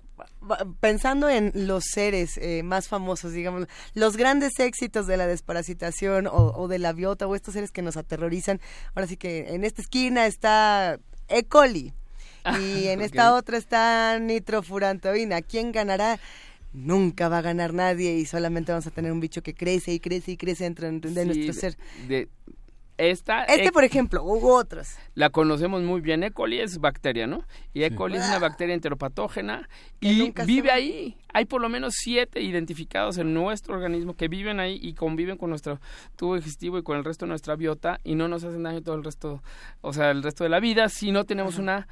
pensando 0.81 1.29
en 1.31 1.53
los 1.55 1.85
seres 1.85 2.37
eh, 2.37 2.63
más 2.63 2.87
famosos, 2.89 3.33
digamos, 3.33 3.67
los 3.95 4.17
grandes 4.17 4.59
éxitos 4.61 5.07
de 5.07 5.17
la 5.17 5.27
desparasitación 5.27 6.27
o, 6.27 6.53
o 6.55 6.69
de 6.69 6.79
la 6.79 6.93
biota 6.93 7.27
o 7.27 7.35
estos 7.35 7.55
seres 7.55 7.71
que 7.73 7.81
nos 7.83 7.97
aterrorizan, 7.97 8.61
ahora 8.95 9.07
sí 9.07 9.17
que 9.17 9.55
en 9.55 9.65
esta 9.65 9.81
esquina 9.83 10.27
está 10.27 11.01
E. 11.29 11.45
coli 11.45 11.95
y 12.61 12.87
en 12.89 13.01
esta 13.01 13.35
otra 13.35 13.57
está 13.59 14.19
nitrofurantoína. 14.21 15.43
¿Quién 15.43 15.73
ganará? 15.73 16.19
Nunca 16.73 17.29
va 17.29 17.39
a 17.39 17.43
ganar 17.43 17.73
nadie 17.75 18.15
y 18.17 18.27
solamente 18.27 18.71
vamos 18.73 18.87
a 18.87 18.91
tener 18.91 19.11
un 19.13 19.21
bicho 19.21 19.43
que 19.43 19.55
crece 19.55 19.93
y 19.93 20.01
crece 20.01 20.33
y 20.33 20.37
crece 20.37 20.65
dentro 20.65 20.87
de 20.91 21.09
Sí, 21.09 21.27
nuestro 21.27 21.53
ser. 21.55 21.77
de- 22.07 22.29
esta 22.99 23.45
Este, 23.45 23.67
E- 23.69 23.73
por 23.73 23.85
ejemplo, 23.85 24.23
u 24.23 24.49
otros. 24.51 24.97
la 25.15 25.31
conocemos 25.31 25.83
muy 25.83 26.01
bien. 26.01 26.23
E. 26.25 26.31
coli 26.33 26.61
es 26.61 26.79
bacteria, 26.79 27.27
¿no? 27.27 27.45
Y 27.73 27.85
E. 27.85 27.95
coli 27.95 28.17
es 28.19 28.27
una 28.27 28.39
bacteria 28.39 28.75
enteropatógena 28.75 29.69
y 30.01 30.33
vive 30.45 30.71
ahí. 30.71 31.17
Hay 31.33 31.45
por 31.45 31.61
lo 31.61 31.69
menos 31.69 31.95
siete 31.97 32.41
identificados 32.43 33.19
en 33.19 33.33
nuestro 33.35 33.75
organismo 33.75 34.15
que 34.15 34.29
viven 34.29 34.61
ahí 34.61 34.79
y 34.83 34.95
conviven 34.95 35.37
con 35.37 35.51
nuestro 35.51 35.81
tubo 36.17 36.35
digestivo 36.37 36.79
y 36.79 36.83
con 36.83 36.97
el 36.99 37.05
resto 37.05 37.25
de 37.27 37.31
nuestra 37.31 37.55
biota 37.55 38.01
y 38.05 38.15
no 38.15 38.29
nos 38.29 38.45
hacen 38.45 38.63
daño 38.63 38.83
todo 38.83 38.97
el 38.97 39.05
resto, 39.05 39.43
o 39.81 39.93
sea, 39.93 40.11
el 40.11 40.23
resto 40.23 40.45
de 40.45 40.51
la 40.51 40.59
vida 40.61 40.89
si 40.89 41.13
no 41.13 41.25
tenemos 41.25 41.59
una 41.59 41.87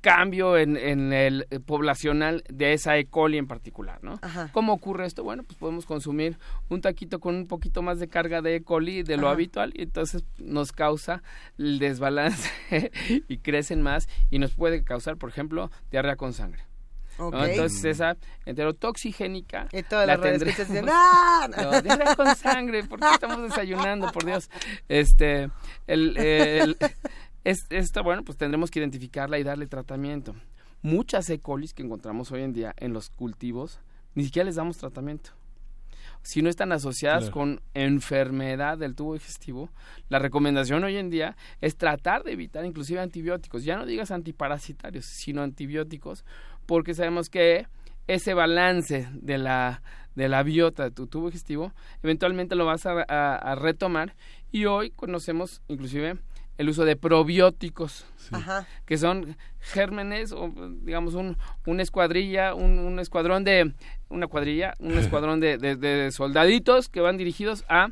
cambio 0.00 0.56
en, 0.56 0.76
en 0.76 1.12
el 1.12 1.46
poblacional 1.66 2.42
de 2.48 2.72
esa 2.72 2.96
E. 2.98 3.06
coli 3.06 3.38
en 3.38 3.46
particular, 3.46 3.98
¿no? 4.02 4.18
Ajá. 4.22 4.48
¿Cómo 4.52 4.72
ocurre 4.72 5.06
esto? 5.06 5.22
Bueno, 5.24 5.42
pues 5.42 5.56
podemos 5.58 5.86
consumir 5.86 6.38
un 6.68 6.80
taquito 6.80 7.20
con 7.20 7.34
un 7.34 7.46
poquito 7.46 7.82
más 7.82 7.98
de 7.98 8.08
carga 8.08 8.40
de 8.42 8.56
E. 8.56 8.62
coli 8.62 9.02
de 9.02 9.16
lo 9.16 9.26
Ajá. 9.26 9.34
habitual 9.34 9.72
y 9.74 9.82
entonces 9.82 10.24
nos 10.38 10.72
causa 10.72 11.22
el 11.58 11.78
desbalance 11.78 12.50
y 13.28 13.38
crecen 13.38 13.82
más 13.82 14.08
y 14.30 14.38
nos 14.38 14.52
puede 14.54 14.82
causar, 14.84 15.16
por 15.16 15.28
ejemplo, 15.30 15.70
diarrea 15.90 16.16
con 16.16 16.32
sangre. 16.32 16.64
Entonces 17.18 17.84
esa 17.84 18.16
enterotoxigénica 18.46 19.68
y 19.72 19.82
todas 19.82 20.06
la 20.06 20.16
las 20.16 20.20
redes 20.24 20.56
tendremos- 20.56 20.68
dicen, 20.68 20.86
¡ah! 20.90 21.48
no, 21.56 21.82
diarrea 21.82 22.16
con 22.16 22.34
sangre, 22.34 22.84
¿por 22.84 22.98
qué 22.98 23.06
estamos 23.12 23.42
desayunando? 23.42 24.10
Por 24.10 24.24
Dios. 24.24 24.48
Este, 24.88 25.50
el, 25.86 26.16
el- 26.16 26.76
es, 27.44 27.58
esta, 27.70 28.02
bueno, 28.02 28.22
pues 28.24 28.36
tendremos 28.38 28.70
que 28.70 28.78
identificarla 28.80 29.38
y 29.38 29.42
darle 29.42 29.66
tratamiento. 29.66 30.34
Muchas 30.82 31.28
E. 31.30 31.38
colis 31.40 31.74
que 31.74 31.82
encontramos 31.82 32.32
hoy 32.32 32.42
en 32.42 32.52
día 32.52 32.74
en 32.78 32.92
los 32.92 33.10
cultivos, 33.10 33.80
ni 34.14 34.24
siquiera 34.24 34.46
les 34.46 34.56
damos 34.56 34.78
tratamiento. 34.78 35.30
Si 36.22 36.42
no 36.42 36.50
están 36.50 36.72
asociadas 36.72 37.24
Claro. 37.24 37.32
con 37.32 37.60
enfermedad 37.72 38.76
del 38.76 38.94
tubo 38.94 39.14
digestivo, 39.14 39.70
la 40.10 40.18
recomendación 40.18 40.84
hoy 40.84 40.96
en 40.96 41.08
día 41.08 41.36
es 41.62 41.76
tratar 41.76 42.24
de 42.24 42.32
evitar 42.32 42.64
inclusive 42.64 43.00
antibióticos. 43.00 43.64
Ya 43.64 43.76
no 43.76 43.86
digas 43.86 44.10
antiparasitarios, 44.10 45.06
sino 45.06 45.42
antibióticos, 45.42 46.24
porque 46.66 46.94
sabemos 46.94 47.30
que 47.30 47.66
ese 48.06 48.34
balance 48.34 49.08
de 49.14 49.38
la, 49.38 49.82
de 50.14 50.28
la 50.28 50.42
biota 50.42 50.84
de 50.84 50.90
tu 50.90 51.06
tubo 51.06 51.26
digestivo, 51.26 51.72
eventualmente 52.02 52.54
lo 52.54 52.66
vas 52.66 52.84
a, 52.86 53.04
a- 53.08 53.36
a 53.36 53.54
retomar 53.54 54.14
y 54.52 54.64
hoy 54.66 54.90
conocemos 54.90 55.62
inclusive 55.68 56.18
el 56.60 56.68
uso 56.68 56.84
de 56.84 56.94
probióticos, 56.96 58.04
Ajá. 58.32 58.66
que 58.84 58.98
son 58.98 59.36
gérmenes 59.60 60.32
o 60.32 60.52
digamos 60.82 61.14
un, 61.14 61.36
una 61.66 61.82
escuadrilla, 61.82 62.54
un, 62.54 62.78
un 62.78 62.98
escuadrón 62.98 63.44
de, 63.44 63.72
una 64.10 64.26
cuadrilla, 64.26 64.74
un 64.78 64.92
escuadrón 64.98 65.40
de, 65.40 65.56
de- 65.58 65.76
de 65.76 66.10
soldaditos 66.12 66.88
que 66.88 67.00
van 67.00 67.16
dirigidos 67.16 67.64
a 67.68 67.88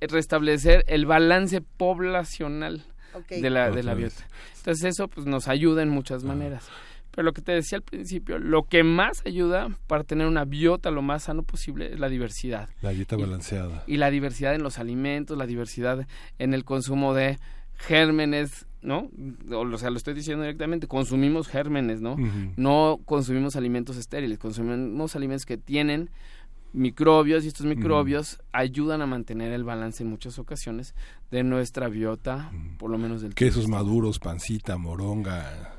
restablecer 0.00 0.84
el 0.88 1.06
balance 1.06 1.60
poblacional 1.60 2.82
de 3.30 3.50
la, 3.50 3.70
de 3.70 3.82
la 3.82 3.94
biota. 3.94 4.26
Entonces 4.58 4.84
eso 4.84 5.08
pues 5.08 5.26
nos 5.26 5.48
ayuda 5.48 5.82
en 5.82 5.88
muchas 5.88 6.22
maneras. 6.24 6.68
Pero 7.12 7.24
lo 7.24 7.32
que 7.32 7.40
te 7.40 7.52
decía 7.52 7.76
al 7.78 7.82
principio, 7.82 8.38
lo 8.38 8.64
que 8.64 8.82
más 8.84 9.22
ayuda 9.24 9.68
para 9.86 10.04
tener 10.04 10.26
una 10.26 10.44
biota 10.44 10.90
lo 10.90 11.00
más 11.00 11.22
sano 11.24 11.42
posible 11.42 11.94
es 11.94 11.98
la 11.98 12.10
diversidad. 12.10 12.68
La 12.82 12.90
dieta 12.90 13.16
Y- 13.16 13.22
balanceada. 13.22 13.84
Y 13.86 13.96
la 13.96 14.10
diversidad 14.10 14.54
en 14.54 14.62
los 14.62 14.78
alimentos, 14.78 15.38
la 15.38 15.46
diversidad 15.46 16.06
en 16.38 16.52
el 16.52 16.64
consumo 16.64 17.14
de 17.14 17.38
gérmenes 17.76 18.66
¿no? 18.86 19.10
O 19.50 19.78
sea, 19.78 19.90
lo 19.90 19.96
estoy 19.96 20.14
diciendo 20.14 20.44
directamente, 20.44 20.86
consumimos 20.86 21.48
gérmenes, 21.48 22.00
¿no? 22.00 22.16
No 22.56 23.00
consumimos 23.04 23.56
alimentos 23.56 23.96
estériles, 23.96 24.38
consumimos 24.38 25.16
alimentos 25.16 25.44
que 25.44 25.56
tienen 25.56 26.08
microbios 26.72 27.44
y 27.44 27.48
estos 27.48 27.66
microbios 27.66 28.38
ayudan 28.52 29.02
a 29.02 29.06
mantener 29.06 29.52
el 29.52 29.64
balance 29.64 30.04
en 30.04 30.10
muchas 30.10 30.38
ocasiones 30.38 30.94
de 31.30 31.42
nuestra 31.42 31.88
biota, 31.88 32.52
por 32.78 32.90
lo 32.90 32.96
menos 32.96 33.22
del 33.22 33.34
Quesos 33.34 33.66
maduros, 33.66 34.20
pancita, 34.20 34.76
moronga. 34.76 35.75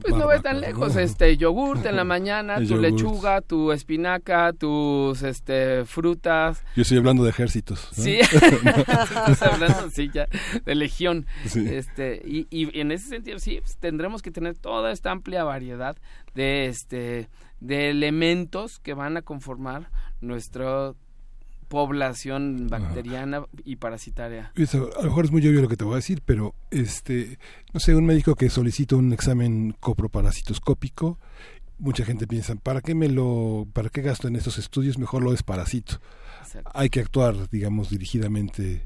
Pues 0.00 0.14
no 0.14 0.28
ves 0.28 0.42
tan 0.42 0.60
lejos, 0.60 0.94
este 0.96 1.36
yogurt 1.36 1.84
en 1.84 1.96
la 1.96 2.04
mañana, 2.04 2.56
tu 2.58 2.62
yogurt. 2.64 2.82
lechuga, 2.82 3.40
tu 3.40 3.72
espinaca, 3.72 4.52
tus 4.52 5.22
este 5.22 5.84
frutas. 5.84 6.62
Yo 6.76 6.82
estoy 6.82 6.98
hablando 6.98 7.24
de 7.24 7.30
ejércitos. 7.30 7.88
¿no? 7.96 8.04
Sí, 8.04 8.20
estás 8.20 9.42
hablando 9.42 9.90
sí, 9.90 10.10
ya, 10.12 10.28
de 10.64 10.74
legión. 10.74 11.26
Sí. 11.46 11.66
Este, 11.68 12.22
y, 12.24 12.46
y 12.50 12.78
en 12.78 12.92
ese 12.92 13.08
sentido 13.08 13.38
sí 13.38 13.58
pues, 13.60 13.76
tendremos 13.78 14.22
que 14.22 14.30
tener 14.30 14.56
toda 14.56 14.92
esta 14.92 15.10
amplia 15.10 15.44
variedad 15.44 15.96
de 16.34 16.66
este 16.66 17.28
de 17.60 17.90
elementos 17.90 18.78
que 18.78 18.94
van 18.94 19.16
a 19.16 19.22
conformar 19.22 19.90
nuestra 20.20 20.94
población 21.70 22.66
bacteriana 22.68 23.44
y 23.64 23.76
parasitaria. 23.76 24.50
Eso, 24.56 24.90
a 24.98 25.02
lo 25.02 25.08
mejor 25.08 25.24
es 25.24 25.30
muy 25.30 25.46
obvio 25.46 25.62
lo 25.62 25.68
que 25.68 25.76
te 25.76 25.84
voy 25.84 25.94
a 25.94 25.96
decir, 25.96 26.20
pero 26.26 26.56
este, 26.72 27.38
no 27.72 27.78
sé, 27.78 27.94
un 27.94 28.04
médico 28.04 28.34
que 28.34 28.50
solicita 28.50 28.96
un 28.96 29.12
examen 29.12 29.76
coproparasitoscópico, 29.78 31.20
mucha 31.78 32.04
gente 32.04 32.26
piensa, 32.26 32.56
¿para 32.56 32.80
qué 32.80 32.96
me 32.96 33.08
lo, 33.08 33.68
para 33.72 33.88
qué 33.88 34.02
gasto 34.02 34.26
en 34.26 34.34
estos 34.34 34.58
estudios? 34.58 34.98
Mejor 34.98 35.22
lo 35.22 35.30
desparasito. 35.30 36.00
Exacto. 36.42 36.72
Hay 36.74 36.90
que 36.90 36.98
actuar, 36.98 37.48
digamos, 37.50 37.88
dirigidamente. 37.88 38.82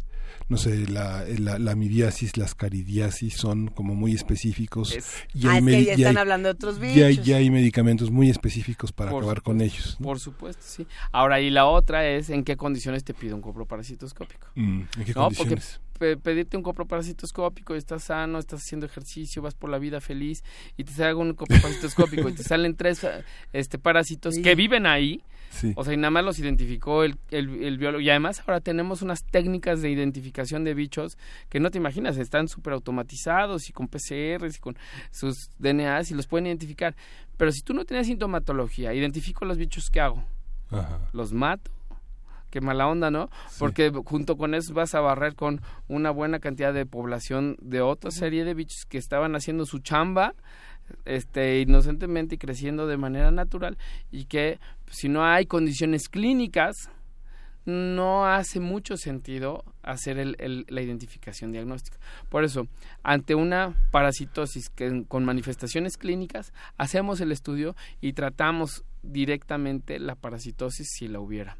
No 0.48 0.56
sé, 0.56 0.87
la, 0.88 1.24
la, 1.38 1.58
la 1.58 1.72
amibiasis, 1.72 2.37
las 2.37 2.54
caridiasis 2.54 3.34
son 3.34 3.68
como 3.68 3.94
muy 3.94 4.12
específicos. 4.14 4.94
Es- 4.94 5.24
y 5.34 5.46
ah, 5.46 5.52
es 5.58 5.64
que 5.64 5.70
medi- 5.70 5.84
ya 5.87 5.92
y 5.92 6.02
están 6.02 6.16
hay- 6.16 6.20
hablando 6.20 6.48
de 6.48 6.52
otros 6.54 6.78
bichos. 6.78 6.96
ya 6.96 7.06
hay- 7.06 7.16
ya 7.22 7.37
hay 7.37 7.50
medicamentos 7.50 8.10
muy 8.10 8.28
específicos 8.30 8.92
para 8.92 9.10
Por 9.10 9.22
acabar 9.22 9.42
con 9.42 9.60
ellos. 9.60 9.96
¿no? 9.98 10.04
Por 10.04 10.20
supuesto, 10.20 10.62
sí. 10.66 10.87
Ahora, 11.12 11.40
y 11.40 11.50
la 11.50 11.66
otra 11.66 12.06
es 12.06 12.30
en 12.30 12.44
qué 12.44 12.56
condiciones 12.56 13.04
te 13.04 13.14
pido 13.14 13.34
un 13.37 13.42
coproparasitoscópico. 13.42 14.48
Mm, 14.54 14.80
¿En 14.98 15.04
qué 15.04 15.12
No, 15.14 15.28
porque 15.28 15.37
condiciones? 15.37 15.80
pe- 15.98 16.16
pedirte 16.16 16.56
un 16.56 16.62
coproparasitoscópico, 16.62 17.74
estás 17.74 18.04
sano, 18.04 18.38
estás 18.38 18.60
haciendo 18.62 18.87
ejercicio, 18.87 19.42
vas 19.42 19.54
por 19.54 19.70
la 19.70 19.78
vida 19.78 20.00
feliz 20.00 20.42
y 20.76 20.84
te 20.84 20.92
sale 20.92 21.14
un 21.14 21.34
coproparasitoscópico 21.34 22.28
y 22.28 22.32
te 22.32 22.42
salen 22.42 22.76
tres 22.76 23.04
eh, 23.04 23.24
este 23.52 23.78
parásitos 23.78 24.34
Sí. 24.34 24.42
que 24.42 24.54
viven 24.54 24.87
ahí, 24.87 25.22
Sí. 25.54 25.72
o 25.76 25.84
sea, 25.84 25.94
y 25.94 25.96
nada 25.96 26.10
más 26.10 26.24
los 26.24 26.38
identificó 26.40 27.04
el, 27.04 27.16
el, 27.30 27.62
el 27.62 27.78
biólogo. 27.78 28.00
Y 28.00 28.10
además 28.10 28.40
ahora 28.40 28.60
tenemos 28.60 29.02
unas 29.02 29.22
técnicas 29.24 29.80
de 29.82 29.90
identificación 29.90 30.64
de 30.64 30.74
bichos 30.74 31.16
que 31.48 31.60
no 31.60 31.70
te 31.70 31.78
imaginas, 31.78 32.16
están 32.16 32.48
súper 32.48 32.72
automatizados 32.72 33.68
y 33.68 33.72
con 33.72 33.86
PCRs 33.88 34.56
y 34.56 34.60
con 34.60 34.76
sus 35.12 35.50
DNAs 35.58 36.10
y 36.10 36.14
los 36.14 36.26
pueden 36.26 36.46
identificar. 36.48 36.96
Pero 37.36 37.52
si 37.52 37.62
tú 37.62 37.72
no 37.72 37.84
tienes 37.84 38.08
sintomatología, 38.08 38.94
identifico 38.94 39.44
los 39.44 39.56
bichos 39.58 39.90
que 39.90 40.00
hago, 40.00 40.24
Ajá. 40.70 40.98
los 41.12 41.32
mato. 41.32 41.70
Qué 42.50 42.60
mala 42.60 42.86
onda, 42.86 43.10
¿no? 43.10 43.30
Porque 43.58 43.90
junto 44.04 44.36
con 44.36 44.54
eso 44.54 44.74
vas 44.74 44.94
a 44.94 45.00
barrer 45.00 45.34
con 45.34 45.60
una 45.88 46.12
buena 46.12 46.38
cantidad 46.38 46.72
de 46.72 46.86
población 46.86 47.56
de 47.60 47.80
otra 47.80 48.12
serie 48.12 48.44
de 48.44 48.54
bichos 48.54 48.86
que 48.88 48.96
estaban 48.96 49.34
haciendo 49.34 49.66
su 49.66 49.80
chamba 49.80 50.34
este 51.05 51.61
inocentemente 51.61 52.35
y 52.35 52.38
creciendo 52.38 52.87
de 52.87 52.97
manera 52.97 53.31
natural 53.31 53.79
y 54.11 54.25
que 54.27 54.59
si 54.90 55.09
no 55.09 55.25
hay 55.25 55.47
condiciones 55.47 56.09
clínicas 56.09 56.90
no 57.66 58.27
hace 58.27 58.61
mucho 58.61 58.97
sentido 58.99 59.64
hacer 59.83 60.18
el- 60.18 60.66
la 60.68 60.83
identificación 60.83 61.51
diagnóstica. 61.51 61.97
Por 62.29 62.44
eso, 62.44 62.66
ante 63.03 63.35
una 63.35 63.75
parasitosis 63.90 64.70
con 65.09 65.25
manifestaciones 65.25 65.97
clínicas, 65.97 66.53
hacemos 66.77 67.20
el 67.20 67.33
estudio 67.33 67.75
y 68.03 68.12
tratamos 68.12 68.85
directamente 69.03 69.99
la 69.99 70.14
parasitosis 70.14 70.88
si 70.90 71.09
la 71.09 71.20
hubiera. 71.20 71.57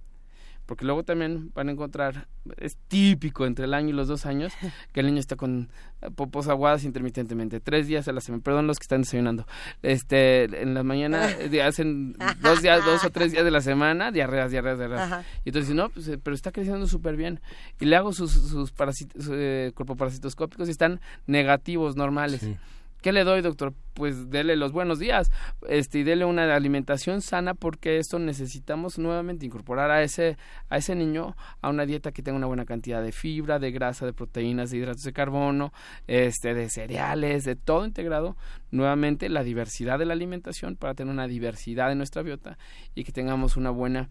Porque 0.66 0.85
luego 0.87 1.03
también 1.05 1.50
van 1.55 1.68
a 1.68 1.72
encontrar, 1.72 2.27
es 2.57 2.79
típico 2.88 3.44
entre 3.44 3.66
el 3.66 3.74
año 3.74 3.90
y 3.90 3.92
los 3.92 4.09
dos 4.09 4.24
años, 4.24 4.53
que 4.92 5.00
el 5.00 5.07
niño 5.07 5.20
está 5.20 5.37
con 5.37 5.68
popos 6.16 6.48
aguadas 6.48 6.85
intermitentemente, 6.85 7.61
tres 7.61 7.87
días 7.87 8.09
a 8.09 8.12
la 8.12 8.20
semana, 8.20 8.42
perdón 8.42 8.66
los 8.66 8.79
que 8.79 8.85
están 8.85 9.03
desayunando, 9.03 9.46
este, 9.83 10.44
en 10.62 10.72
la 10.74 10.83
mañana 10.83 11.29
hacen 11.66 12.16
dos 12.40 12.62
días, 12.62 12.85
dos 12.85 13.05
o 13.05 13.11
tres 13.11 13.33
días 13.33 13.44
de 13.44 13.50
la 13.50 13.61
semana, 13.61 14.11
diarreas, 14.11 14.50
diarreas, 14.50 14.79
diarreas. 14.79 15.00
Ajá. 15.03 15.24
Y 15.44 15.50
entonces, 15.50 15.74
no, 15.74 15.88
pues, 15.90 16.09
eh, 16.09 16.18
pero 16.22 16.35
está 16.35 16.50
creciendo 16.53 16.87
súper 16.87 17.16
bien. 17.16 17.40
Y 17.81 17.85
le 17.85 17.96
hago 17.96 18.12
sus, 18.12 18.33
sus 18.33 18.74
parasit- 18.74 19.20
su, 19.20 19.35
eh, 19.35 19.72
corpoparasitoscópicos 19.74 20.68
y 20.68 20.70
están 20.70 21.00
negativos, 21.27 21.96
normales. 21.96 22.40
Sí. 22.40 22.57
¿Qué 23.05 23.12
le 23.12 23.23
doy, 23.23 23.43
doctor? 23.43 23.75
Pues 23.93 24.31
dele 24.31 24.57
los 24.57 24.73
buenos 24.73 24.99
días 24.99 25.31
este, 25.69 25.99
y 25.99 26.05
dele 26.05 26.25
una 26.25 26.55
alimentación 26.55 27.21
sana 27.21 27.53
porque 27.53 27.99
esto 27.99 28.19
necesitamos 28.19 28.99
nuevamente 28.99 29.45
incorporar 29.45 29.90
a 29.90 30.03
ese, 30.03 30.38
a 30.71 30.79
ese 30.79 30.95
niño 30.95 31.37
a 31.61 31.69
una 31.69 31.85
dieta 31.85 32.12
que 32.12 32.23
tenga 32.23 32.38
una 32.38 32.47
buena 32.47 32.64
cantidad 32.64 33.03
de 33.03 33.12
fibra, 33.12 33.59
de 33.59 33.73
grasa, 33.73 34.07
de 34.07 34.14
proteínas, 34.14 34.71
de 34.71 34.79
hidratos 34.79 35.03
de 35.03 35.12
carbono, 35.12 35.75
este, 36.07 36.55
de 36.55 36.71
cereales, 36.71 37.45
de 37.45 37.57
todo 37.57 37.85
integrado. 37.85 38.38
Nuevamente 38.71 39.29
la 39.29 39.45
diversidad 39.45 39.99
de 39.99 40.07
la 40.07 40.14
alimentación 40.14 40.77
para 40.77 40.95
tener 40.95 41.12
una 41.12 41.27
diversidad 41.27 41.93
en 41.93 41.99
nuestra 41.99 42.23
biota 42.23 42.57
y 42.95 43.05
que 43.05 43.12
tengamos 43.12 43.59
una 43.59 43.69
buena 43.69 44.09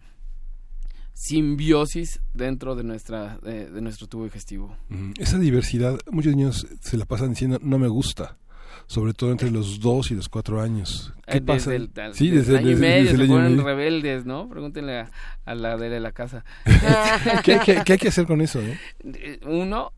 simbiosis 1.14 2.20
dentro 2.32 2.76
de 2.76 2.84
nuestra 2.84 3.38
de, 3.38 3.70
de 3.70 3.80
nuestro 3.80 4.06
tubo 4.06 4.22
digestivo. 4.22 4.76
Esa 5.18 5.38
diversidad, 5.38 5.98
muchos 6.12 6.36
niños 6.36 6.68
se 6.80 6.96
la 6.96 7.06
pasan 7.06 7.30
diciendo 7.30 7.58
no 7.60 7.78
me 7.78 7.88
gusta, 7.88 8.36
sobre 8.86 9.14
todo 9.14 9.30
entre 9.32 9.50
los 9.50 9.80
dos 9.80 10.10
y 10.10 10.14
los 10.14 10.28
cuatro 10.28 10.60
años. 10.60 11.12
¿Qué 11.26 11.38
Eh, 11.38 11.40
pasa? 11.40 11.70
Desde 11.70 11.84
el, 12.06 12.14
sí, 12.14 12.30
desde 12.30 12.52
el 12.52 12.58
año 12.58 12.66
y 12.68 12.70
desde- 12.74 12.80
medio 12.80 13.02
desde 13.10 13.10
el 13.10 13.16
se 13.16 13.22
año 13.22 13.24
y 13.24 13.54
ponen 13.56 13.64
rebeldes, 13.64 14.26
¿no? 14.26 14.48
Pregúntenle 14.48 14.98
a, 15.00 15.10
a 15.44 15.54
la 15.54 15.76
de 15.76 16.00
la 16.00 16.12
casa. 16.12 16.44
¿Qué, 17.44 17.58
qué- 17.64 17.82
qué 17.84 17.92
hay 17.94 17.98
que 17.98 18.08
hacer 18.08 18.26
con 18.26 18.40
eso? 18.40 18.60
Eh, 18.60 19.40
Uno, 19.46 19.92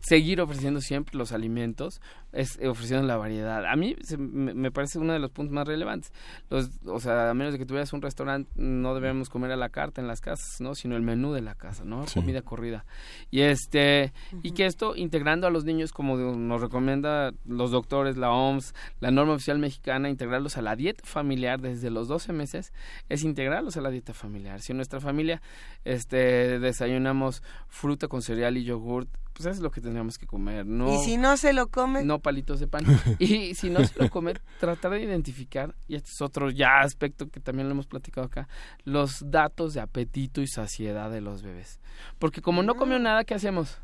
seguir 0.00 0.40
ofreciendo 0.40 0.80
siempre 0.80 1.16
los 1.18 1.32
alimentos, 1.32 2.00
es 2.32 2.58
eh, 2.60 2.68
ofreciendo 2.68 3.06
la 3.06 3.16
variedad. 3.16 3.64
A 3.66 3.76
mí 3.76 3.96
se- 4.02 4.16
me, 4.18 4.54
me 4.54 4.70
parece 4.70 4.98
uno 4.98 5.12
de 5.12 5.18
los 5.18 5.30
puntos 5.30 5.52
más 5.52 5.66
relevantes. 5.66 6.12
Los, 6.48 6.70
o 6.86 7.00
sea, 7.00 7.30
a 7.30 7.34
menos 7.34 7.52
de 7.52 7.58
que 7.58 7.66
tuvieras 7.66 7.92
un 7.92 8.02
restaurante, 8.02 8.50
no 8.56 8.94
debemos 8.94 9.28
comer 9.28 9.50
a 9.52 9.56
la 9.56 9.68
carta 9.68 10.00
en 10.00 10.06
las 10.08 10.20
casas, 10.20 10.60
¿no? 10.60 10.74
Sino 10.74 10.96
el 10.96 11.02
menú 11.02 11.32
de 11.32 11.40
la 11.42 11.54
casa, 11.54 11.84
¿no? 11.84 12.06
Sí. 12.06 12.20
Comida 12.20 12.42
corrida. 12.42 12.84
Y 13.30 13.40
este 13.40 14.12
y 14.42 14.52
que 14.52 14.66
esto 14.66 14.94
integrando 14.96 15.46
a 15.46 15.50
los 15.50 15.64
niños 15.64 15.92
como 15.92 16.16
nos 16.16 16.60
recomienda 16.60 17.32
los 17.46 17.70
doctores, 17.70 18.16
la 18.16 18.30
OMS, 18.30 18.74
la 19.00 19.10
norma 19.10 19.34
oficial 19.34 19.58
mexicana, 19.58 20.08
integrarlos 20.08 20.56
a 20.56 20.62
la 20.62 20.76
dieta 20.76 21.02
familiar 21.04 21.60
desde 21.60 21.90
los 21.90 22.08
12 22.08 22.32
meses 22.32 22.72
es 23.08 23.24
integrarlos 23.24 23.76
a 23.76 23.80
la 23.80 23.90
dieta 23.90 24.14
familiar. 24.14 24.60
Si 24.60 24.72
en 24.72 24.76
nuestra 24.78 25.00
familia 25.00 25.42
este 25.84 26.58
desayunamos 26.58 27.42
fruta 27.68 28.08
con 28.08 28.22
cereal 28.22 28.56
y 28.56 28.64
yogurt, 28.64 29.08
pues 29.32 29.40
eso 29.46 29.50
es 29.50 29.60
lo 29.60 29.70
que 29.70 29.80
tendríamos 29.80 30.18
que 30.18 30.26
comer, 30.26 30.66
no 30.66 30.94
Y 30.94 30.98
si 30.98 31.16
no 31.16 31.36
se 31.36 31.52
lo 31.52 31.68
come, 31.68 32.04
no 32.04 32.18
palitos 32.20 32.60
de 32.60 32.66
pan. 32.66 32.84
Y 33.18 33.54
si 33.54 33.70
no 33.70 33.84
se 33.84 34.02
lo 34.02 34.10
come, 34.10 34.34
tratar 34.58 34.92
de 34.92 35.02
identificar, 35.02 35.74
y 35.88 35.96
este 35.96 36.10
es 36.10 36.20
otro 36.20 36.50
ya 36.50 36.80
aspecto 36.80 37.28
que 37.28 37.40
también 37.40 37.68
lo 37.68 37.72
hemos 37.72 37.86
platicado 37.86 38.26
acá, 38.26 38.48
los 38.84 39.30
datos 39.30 39.74
de 39.74 39.80
apetito 39.80 40.40
y 40.40 40.46
saciedad 40.46 41.10
de 41.10 41.20
los 41.20 41.42
bebés. 41.42 41.80
Porque 42.18 42.40
como 42.40 42.62
no 42.62 42.74
comió 42.74 42.98
nada, 42.98 43.24
¿qué 43.24 43.34
hacemos? 43.34 43.78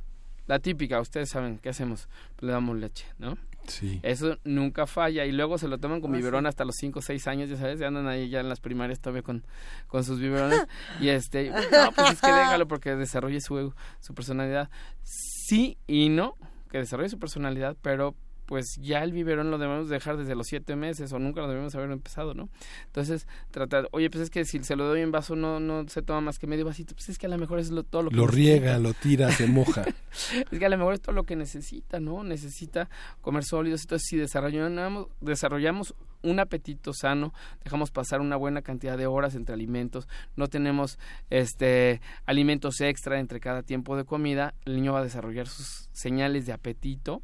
La 0.46 0.61
típica, 0.61 1.01
ustedes 1.01 1.29
saben, 1.29 1.59
¿qué 1.59 1.70
hacemos? 1.70 2.09
Le 2.38 2.53
damos 2.53 2.77
leche, 2.77 3.07
¿no? 3.18 3.37
Sí. 3.66 3.99
Eso 4.05 4.38
nunca 4.44 4.87
falla 4.87 5.25
y 5.25 5.33
luego 5.33 5.59
se 5.59 5.66
lo 5.66 5.79
toman 5.79 6.01
con 6.01 6.14
Ah, 6.14 6.16
biberón 6.16 6.46
hasta 6.46 6.64
los 6.64 6.77
5 6.77 7.01
o 7.01 7.03
6 7.03 7.27
años, 7.27 7.51
ya 7.51 7.57
sabes, 7.57 7.81
ya 7.81 7.88
andan 7.88 8.07
ahí 8.07 8.29
ya 8.29 8.40
en 8.40 8.49
las 8.49 8.61
primarias 8.61 9.01
todavía 9.01 9.22
con, 9.22 9.44
con 9.88 10.05
sus 10.05 10.20
biberones 10.20 10.66
y 11.01 11.09
este, 11.09 11.51
no, 11.51 11.92
pues 11.94 12.12
es 12.12 12.20
que 12.20 12.33
déjalo 12.33 12.68
porque 12.68 12.94
desarrolle 12.94 13.40
su, 13.40 13.75
su 14.01 14.14
personalidad. 14.14 14.70
Sí 15.03 15.79
y 15.88 16.09
no, 16.09 16.37
que 16.70 16.79
desarrolle 16.79 17.09
su 17.09 17.18
personalidad, 17.18 17.77
pero 17.83 18.14
pues 18.46 18.76
ya 18.80 19.02
el 19.02 19.12
biberón 19.12 19.50
lo 19.50 19.59
debemos 19.59 19.88
dejar 19.88 20.16
desde 20.16 20.35
los 20.35 20.46
7 20.46 20.76
meses 20.76 21.12
o 21.12 21.18
nunca 21.18 21.40
lo 21.40 21.48
debemos 21.48 21.74
haber 21.74 21.90
empezado, 21.90 22.35
¿no? 22.35 22.48
Entonces, 22.87 23.26
tratar, 23.50 23.88
oye, 23.92 24.09
pues 24.11 24.22
es 24.24 24.30
que 24.30 24.44
si 24.44 24.62
se 24.62 24.76
lo 24.76 24.87
doy 24.87 25.00
en 25.00 25.11
vaso 25.12 25.37
no 25.37 25.61
no 25.61 25.87
se 25.88 26.02
toma 26.02 26.20
más 26.20 26.38
que 26.38 26.46
medio 26.46 26.64
vasito, 26.64 26.94
pues 26.94 27.09
es 27.09 27.18
que 27.18 27.26
a 27.26 27.28
lo 27.28 27.38
mejor 27.38 27.59
es 27.59 27.70
lo, 27.70 27.82
todo 27.82 28.04
lo 28.04 28.11
que 28.11 28.16
Lo 28.16 28.26
necesita. 28.26 28.37
riega, 28.37 28.78
lo 28.78 28.94
tira, 28.94 29.30
se 29.32 29.46
moja. 29.46 29.85
Es 30.50 30.59
que 30.59 30.64
a 30.64 30.68
lo 30.70 30.78
mejor 30.78 30.94
es 30.94 31.02
todo 31.02 31.14
lo 31.14 31.24
que 31.24 31.37
necesita, 31.37 32.00
¿no? 32.00 32.24
Necesita 32.24 32.88
comer 33.20 33.44
sólidos. 33.44 33.82
Entonces, 33.82 34.06
si 34.09 34.16
desarrollamos, 34.16 35.09
desarrollamos 35.20 35.94
un 36.22 36.40
apetito 36.40 36.92
sano, 36.94 37.32
dejamos 37.62 37.90
pasar 37.90 38.20
una 38.20 38.37
buena 38.37 38.62
cantidad 38.62 38.96
de 38.96 39.06
horas 39.06 39.35
entre 39.35 39.54
alimentos, 39.54 40.09
no 40.35 40.48
tenemos 40.48 40.98
este 41.30 42.00
alimentos 42.24 42.80
extra 42.80 43.20
entre 43.20 43.40
cada 43.40 43.62
tiempo 43.62 43.96
de 43.96 44.04
comida, 44.04 44.54
el 44.64 44.76
niño 44.76 44.92
va 44.92 45.00
a 45.00 45.04
desarrollar 45.04 45.46
sus 45.46 45.88
señales 45.92 46.46
de 46.46 46.52
apetito. 46.52 47.22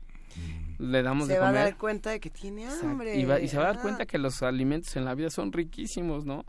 Le 0.78 1.02
damos 1.02 1.26
se 1.28 1.34
de 1.34 1.38
va 1.38 1.46
a 1.46 1.50
comer. 1.50 1.64
dar 1.64 1.76
cuenta 1.76 2.10
de 2.10 2.18
que 2.20 2.30
tiene 2.30 2.66
hambre. 2.66 3.16
Y, 3.16 3.24
va- 3.24 3.38
y 3.40 3.48
se 3.48 3.56
va 3.56 3.64
a 3.64 3.66
dar 3.68 3.76
Ah. 3.78 3.82
cuenta 3.82 4.06
que 4.06 4.18
los 4.18 4.42
alimentos 4.42 4.96
en 4.96 5.04
la 5.04 5.14
vida 5.14 5.30
son 5.30 5.52
riquísimos, 5.52 6.24
¿no? 6.24 6.44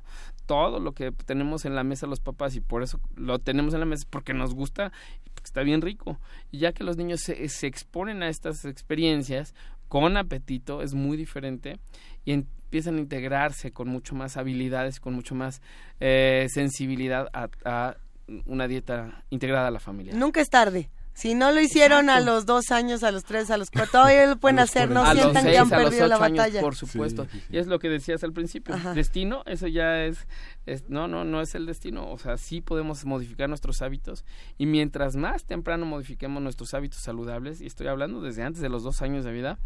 Todo 0.46 0.80
lo 0.80 0.94
que 0.94 1.12
tenemos 1.12 1.66
en 1.66 1.76
la 1.76 1.84
mesa 1.84 2.08
los 2.08 2.20
papás 2.20 2.56
y 2.56 2.62
por 2.62 2.82
eso 2.84 3.00
lo 3.16 3.40
tenemos 3.40 3.74
en 3.74 3.80
la 3.82 3.86
mesa 3.86 4.08
porque 4.10 4.34
nos 4.34 4.54
gusta 4.56 4.92
y 5.26 5.30
porque 5.30 5.46
está 5.46 5.62
bien 5.62 5.82
rico. 5.82 6.20
Y 6.52 6.60
ya 6.60 6.74
que 6.74 6.84
los 6.84 6.98
niños 6.98 7.22
se, 7.22 7.48
se 7.50 7.68
exponen 7.68 8.24
a 8.24 8.30
estas 8.30 8.66
experiencias, 8.66 9.54
con 9.88 10.18
apetito, 10.18 10.82
es 10.82 10.96
muy 10.96 11.16
diferente 11.18 11.78
y 12.26 12.32
empiezan 12.32 12.96
a 12.98 13.00
integrarse 13.02 13.72
con 13.72 13.88
mucho 13.88 14.16
más 14.16 14.38
habilidades, 14.38 15.00
con 15.00 15.14
mucho 15.14 15.36
más 15.36 15.62
eh, 16.00 16.48
sensibilidad 16.50 17.30
a, 17.34 17.50
a 17.64 17.98
una 18.46 18.68
dieta 18.68 19.24
integrada 19.30 19.68
a 19.68 19.72
la 19.72 19.80
familia. 19.80 20.16
Nunca 20.16 20.42
es 20.42 20.50
tarde. 20.50 20.90
Si 21.14 21.36
no 21.36 21.52
lo 21.52 21.62
hicieron 21.62 22.10
a 22.10 22.20
los 22.22 22.46
dos 22.46 22.72
años, 22.72 23.04
a 23.04 23.12
los 23.12 23.24
tres, 23.24 23.52
a 23.52 23.58
los 23.58 23.70
cuatro, 23.70 23.92
todavía 23.92 24.26
lo 24.26 24.36
pueden 24.38 24.60
hacer. 24.60 24.90
No 24.90 25.04
a 25.04 25.14
sientan 25.14 25.44
seis, 25.44 25.54
que 25.54 25.60
han 25.60 25.70
perdido 25.70 26.08
la 26.08 26.16
ocho 26.16 26.24
años, 26.24 26.38
batalla. 26.40 26.62
por 26.62 26.76
supuesto. 26.76 27.26
Sí, 27.26 27.30
sí, 27.34 27.40
sí. 27.40 27.46
Y 27.52 27.58
es 27.60 27.68
lo 27.68 27.78
que 27.80 27.88
decías 27.90 28.24
al 28.24 28.34
principio. 28.34 28.74
Ajá. 28.74 28.94
Destino, 28.94 29.44
eso 29.46 29.68
ya 29.68 30.06
es, 30.06 30.18
es- 30.66 30.90
no, 30.90 31.08
no, 31.08 31.24
no 31.24 31.42
es 31.42 31.54
el 31.54 31.66
destino. 31.68 32.10
O 32.12 32.18
sea, 32.18 32.38
sí 32.38 32.62
podemos 32.62 33.06
modificar 33.06 33.48
nuestros 33.48 33.82
hábitos 33.84 34.26
y 34.58 34.66
mientras 34.66 35.16
más 35.16 35.46
temprano 35.46 35.86
modifiquemos 35.86 36.42
nuestros 36.42 36.74
hábitos 36.74 37.02
saludables, 37.04 37.62
y 37.62 37.68
estoy 37.68 37.88
hablando 37.88 38.20
desde 38.22 38.42
antes 38.44 38.62
de 38.62 38.70
los 38.70 38.82
dos 38.84 39.02
años 39.04 39.24
de 39.24 39.32
vida, 39.32 39.60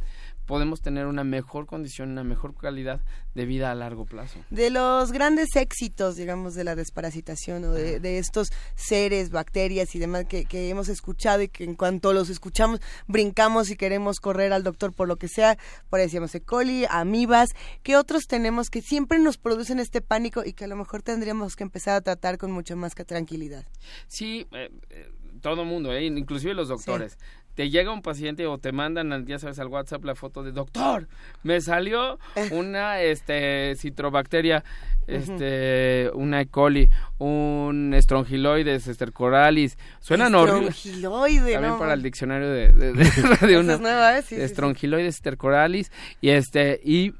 podemos 0.45 0.81
tener 0.81 1.07
una 1.07 1.23
mejor 1.23 1.65
condición, 1.65 2.11
una 2.11 2.23
mejor 2.23 2.55
calidad 2.55 3.01
de 3.35 3.45
vida 3.45 3.71
a 3.71 3.75
largo 3.75 4.05
plazo. 4.05 4.39
De 4.49 4.69
los 4.69 5.11
grandes 5.11 5.55
éxitos, 5.55 6.15
digamos, 6.15 6.55
de 6.55 6.63
la 6.63 6.75
desparasitación 6.75 7.63
o 7.65 7.71
de, 7.71 7.99
de 7.99 8.17
estos 8.17 8.49
seres, 8.75 9.29
bacterias 9.29 9.93
y 9.95 9.99
demás 9.99 10.25
que, 10.25 10.45
que 10.45 10.69
hemos 10.69 10.87
escuchado 10.89 11.36
y 11.41 11.47
que 11.47 11.63
en 11.63 11.75
cuanto 11.75 12.13
los 12.13 12.29
escuchamos 12.29 12.79
brincamos 13.07 13.69
y 13.69 13.75
queremos 13.75 14.19
correr 14.19 14.53
al 14.53 14.63
doctor 14.63 14.93
por 14.93 15.07
lo 15.07 15.17
que 15.17 15.27
sea, 15.27 15.57
por 15.89 15.99
ahí 15.99 16.05
decíamos 16.05 16.33
E. 16.35 16.41
coli, 16.41 16.85
amibas, 16.89 17.55
¿qué 17.83 17.95
otros 17.95 18.27
tenemos 18.27 18.69
que 18.69 18.81
siempre 18.81 19.19
nos 19.19 19.37
producen 19.37 19.79
este 19.79 20.01
pánico 20.01 20.43
y 20.45 20.53
que 20.53 20.65
a 20.65 20.67
lo 20.67 20.75
mejor 20.75 21.01
tendríamos 21.01 21.55
que 21.55 21.63
empezar 21.63 21.95
a 21.95 22.01
tratar 22.01 22.37
con 22.37 22.51
mucha 22.51 22.75
más 22.75 22.95
que 22.95 23.05
tranquilidad? 23.05 23.65
Sí, 24.07 24.47
eh, 24.51 24.69
eh, 24.89 25.11
todo 25.41 25.65
mundo, 25.65 25.93
eh, 25.93 26.05
inclusive 26.05 26.53
los 26.53 26.67
doctores. 26.67 27.17
Te 27.57 27.71
llega 27.71 27.91
un 27.91 28.03
paciente 28.03 28.45
o 28.45 28.59
te 28.59 28.71
mandan, 28.71 29.11
al- 29.11 29.25
ya 29.25 29.39
sabes, 29.39 29.57
al 29.57 29.65
WhatsApp 29.67 30.05
la 30.05 30.13
foto 30.13 30.43
de 30.43 30.51
doctor, 30.51 31.07
me 31.41 31.59
salió 31.59 32.19
una 32.51 33.01
este 33.01 33.73
citrobacteria, 33.77 34.63
este 35.07 36.11
una 36.13 36.41
E. 36.41 36.45
coli, 36.45 36.87
un 37.17 37.93
estrongiloides, 37.95 38.87
estercoralis. 38.87 39.75
Suenan 39.99 40.35
horribles. 40.35 40.75
También 40.83 41.73
¿no? 41.73 41.79
para 41.79 41.93
el 41.93 42.03
diccionario 42.03 42.47
de, 42.47 42.71
de, 42.73 42.93
de 42.93 43.59
es 43.73 43.79
nueva, 43.81 44.17
¿eh? 44.19 44.21
Sí, 44.21 44.27
sí, 44.29 44.35
sí. 44.35 44.41
Estrongiloides, 44.41 45.15
estercoralis 45.15 45.91
y 46.21 46.29
este 46.29 46.79
y 46.83 47.13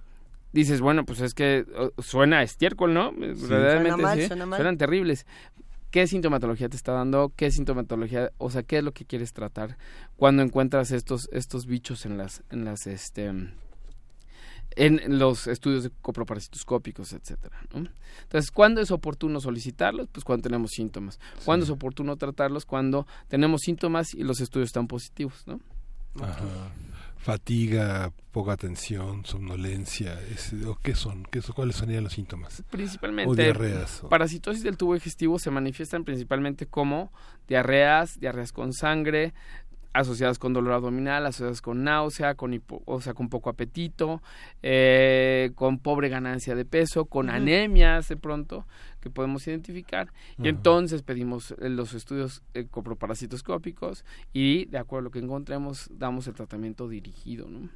dices, 0.54 0.82
bueno, 0.82 1.04
pues 1.04 1.20
es 1.22 1.34
que 1.34 1.66
suena 1.98 2.40
a 2.40 2.44
estiércol, 2.44 2.94
¿no? 2.94 3.12
Verdaderamente 3.12 3.90
Suena 3.90 3.98
mal, 3.98 4.20
sí. 4.22 4.28
suena 4.28 4.46
mal. 4.46 4.58
Suenan 4.58 4.78
terribles. 4.78 5.26
¿Qué 5.98 6.06
sintomatología 6.06 6.70
te 6.70 6.78
está 6.78 6.92
dando? 6.92 7.34
¿Qué 7.36 7.50
sintomatología, 7.50 8.32
o 8.38 8.52
sea, 8.52 8.62
qué 8.62 8.78
es 8.78 8.84
lo 8.84 8.92
que 8.92 9.04
quieres 9.04 9.34
tratar 9.34 9.80
cuando 10.16 10.44
encuentras 10.44 10.92
estos 10.92 11.28
estos 11.32 11.66
bichos 11.66 12.06
en 12.06 12.20
las 12.20 12.44
en 12.52 12.66
las 12.66 12.86
este 12.86 13.34
en 14.76 15.18
los 15.18 15.48
estudios 15.48 15.82
de 15.82 15.90
coproparasitoscópicos, 16.04 17.14
etcétera, 17.14 17.58
¿no? 17.74 17.90
Entonces, 18.22 18.52
¿cuándo 18.52 18.80
es 18.80 18.92
oportuno 18.92 19.40
solicitarlos? 19.40 20.08
Pues 20.12 20.24
cuando 20.24 20.44
tenemos 20.44 20.70
síntomas. 20.70 21.20
¿Cuándo 21.44 21.64
es 21.64 21.72
oportuno 21.72 22.16
tratarlos? 22.16 22.66
Cuando 22.66 23.08
tenemos 23.28 23.62
síntomas 23.62 24.14
y 24.14 24.22
los 24.22 24.40
estudios 24.40 24.68
están 24.68 24.86
positivos, 24.86 25.48
¿no? 25.48 25.60
Ajá. 26.22 26.44
Fatiga, 27.18 28.12
poca 28.32 28.54
atención, 28.54 29.26
somnolencia, 29.26 30.18
es- 30.34 30.54
¿o 30.66 30.76
¿qué 30.82 30.96
son? 30.96 31.24
¿Qué 31.30 31.42
son? 31.42 31.56
¿Cuáles 31.56 31.76
serían 31.76 32.04
los 32.04 32.14
síntomas? 32.14 32.64
Principalmente 32.70 33.30
O 33.32 33.36
diarreas. 33.36 34.04
o- 34.04 34.10
Parasitosis 34.10 34.64
del 34.64 34.78
tubo 34.78 34.94
digestivo 34.94 35.38
se 35.40 35.52
manifiestan 35.52 36.04
principalmente 36.06 36.68
como 36.68 37.12
diarreas, 37.48 38.20
diarreas 38.20 38.52
con 38.54 38.72
sangre, 38.72 39.34
asociadas 39.94 40.38
con 40.38 40.54
dolor 40.54 40.74
abdominal, 40.74 41.26
asociadas 41.26 41.62
con 41.62 41.84
náusea, 41.84 42.36
con 42.36 42.54
hipo- 42.54 42.84
o 42.86 43.02
sea, 43.02 43.14
con 43.16 43.30
poco 43.30 43.50
apetito, 43.50 44.22
eh, 44.62 45.52
con 45.56 45.80
pobre 45.80 46.08
ganancia 46.10 46.54
de 46.56 46.66
peso, 46.66 47.06
con 47.06 47.28
Ujú. 47.28 47.36
anemias 47.36 48.08
de 48.08 48.16
pronto 48.16 48.68
que 49.08 49.14
podemos 49.14 49.48
identificar. 49.48 50.12
Y 50.38 50.48
entonces 50.48 51.02
pedimos 51.02 51.52
eh, 51.52 51.70
los 51.70 51.94
estudios 51.94 52.44
eh, 52.54 52.66
coproparasitoscópicos 52.70 54.06
y 54.34 54.66
de 54.66 54.78
acuerdo 54.78 55.02
a 55.02 55.04
lo 55.06 55.12
que 55.12 55.20
encontremos 55.20 55.90
damos 55.92 56.28
el 56.28 56.34
tratamiento 56.34 56.88
dirigido, 56.88 57.48
¿no? 57.48 57.70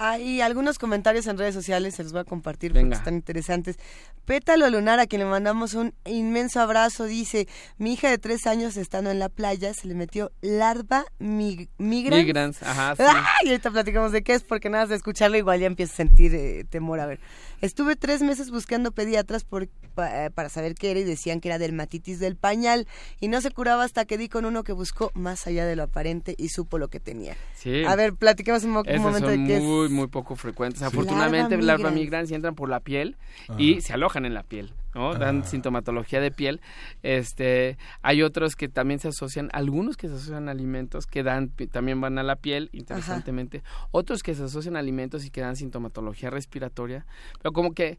Hay 0.00 0.40
algunos 0.40 0.78
comentarios 0.78 1.26
en 1.26 1.36
redes 1.38 1.54
sociales, 1.54 1.96
se 1.96 2.04
los 2.04 2.12
voy 2.12 2.20
a 2.20 2.24
compartir 2.24 2.72
porque 2.72 2.94
están 2.94 3.14
interesantes. 3.14 3.76
Pétalo 4.24 4.68
Lunar, 4.70 5.00
a 5.00 5.06
quien 5.06 5.20
le 5.20 5.26
mandamos 5.26 5.74
un 5.74 5.94
inmenso 6.04 6.60
abrazo, 6.60 7.04
dice, 7.04 7.48
mi 7.78 7.94
hija 7.94 8.08
de 8.10 8.18
tres 8.18 8.46
años 8.46 8.76
estando 8.76 9.10
en 9.10 9.18
la 9.18 9.28
playa 9.28 9.72
se 9.74 9.88
le 9.88 9.94
metió 9.94 10.30
larva 10.40 11.04
mig 11.18 11.68
migrans. 11.78 12.22
Migrans, 12.24 12.62
ajá, 12.62 12.94
sí. 12.94 13.02
¡Ah! 13.06 13.24
Y 13.44 13.48
ahorita 13.48 13.70
platicamos 13.70 14.12
de 14.12 14.22
qué 14.22 14.34
es, 14.34 14.44
porque 14.44 14.68
nada 14.68 14.84
más 14.84 14.90
de 14.90 14.96
escucharlo 14.96 15.36
igual 15.36 15.58
ya 15.60 15.66
empiezo 15.66 15.94
a 15.94 15.96
sentir 15.96 16.34
eh, 16.34 16.64
temor. 16.68 17.00
A 17.00 17.06
ver, 17.06 17.18
estuve 17.62 17.96
tres 17.96 18.20
meses 18.22 18.50
buscando 18.50 18.92
pediatras 18.92 19.44
por, 19.44 19.68
pa- 19.94 20.26
eh, 20.26 20.30
para 20.30 20.48
saber 20.50 20.74
qué 20.74 20.90
era 20.90 21.00
y 21.00 21.04
decían 21.04 21.40
que 21.40 21.48
era 21.48 21.58
dermatitis 21.58 22.20
del 22.20 22.36
pañal 22.36 22.86
y 23.20 23.28
no 23.28 23.40
se 23.40 23.50
curaba 23.50 23.82
hasta 23.84 24.04
que 24.04 24.18
di 24.18 24.28
con 24.28 24.44
uno 24.44 24.62
que 24.62 24.72
buscó 24.72 25.10
más 25.14 25.46
allá 25.46 25.64
de 25.64 25.74
lo 25.74 25.84
aparente 25.84 26.34
y 26.36 26.50
supo 26.50 26.76
lo 26.78 26.88
que 26.88 27.00
tenía. 27.00 27.34
Sí. 27.56 27.82
A 27.84 27.96
ver, 27.96 28.12
platiquemos 28.14 28.62
un, 28.64 28.70
mo- 28.72 28.80
un 28.80 28.88
Esas 28.88 29.00
momento 29.00 29.28
de 29.28 29.44
qué 29.46 29.56
es. 29.56 29.62
Muy, 29.88 29.98
muy 29.98 30.06
poco 30.08 30.36
frecuentes. 30.36 30.80
Sí. 30.80 30.84
Afortunadamente, 30.84 31.56
Larva 31.56 31.84
larva 31.84 31.90
migrans. 31.90 32.30
entran 32.30 32.54
por 32.54 32.68
la 32.68 32.80
piel 32.80 33.16
Ajá. 33.48 33.60
y 33.60 33.80
se 33.80 33.92
alojan 33.92 34.24
en 34.24 34.34
la 34.34 34.42
piel, 34.42 34.72
¿no? 34.94 35.14
Dan 35.14 35.44
sintomatología 35.44 36.20
de 36.20 36.30
piel. 36.30 36.60
Este, 37.02 37.78
hay 38.02 38.22
otros 38.22 38.56
que 38.56 38.68
también 38.68 39.00
se 39.00 39.08
asocian, 39.08 39.48
algunos 39.52 39.96
que 39.96 40.08
se 40.08 40.14
asocian 40.14 40.48
a 40.48 40.52
alimentos 40.52 41.06
que 41.06 41.22
dan, 41.22 41.50
también 41.70 42.00
van 42.00 42.18
a 42.18 42.22
la 42.22 42.36
piel, 42.36 42.68
interesantemente. 42.72 43.62
Otros 43.90 44.22
que 44.22 44.34
se 44.34 44.44
asocian 44.44 44.76
a 44.76 44.78
alimentos 44.80 45.24
y 45.24 45.30
que 45.30 45.40
dan 45.40 45.56
sintomatología 45.56 46.30
respiratoria. 46.30 47.06
Pero 47.42 47.52
como 47.52 47.72
que 47.72 47.98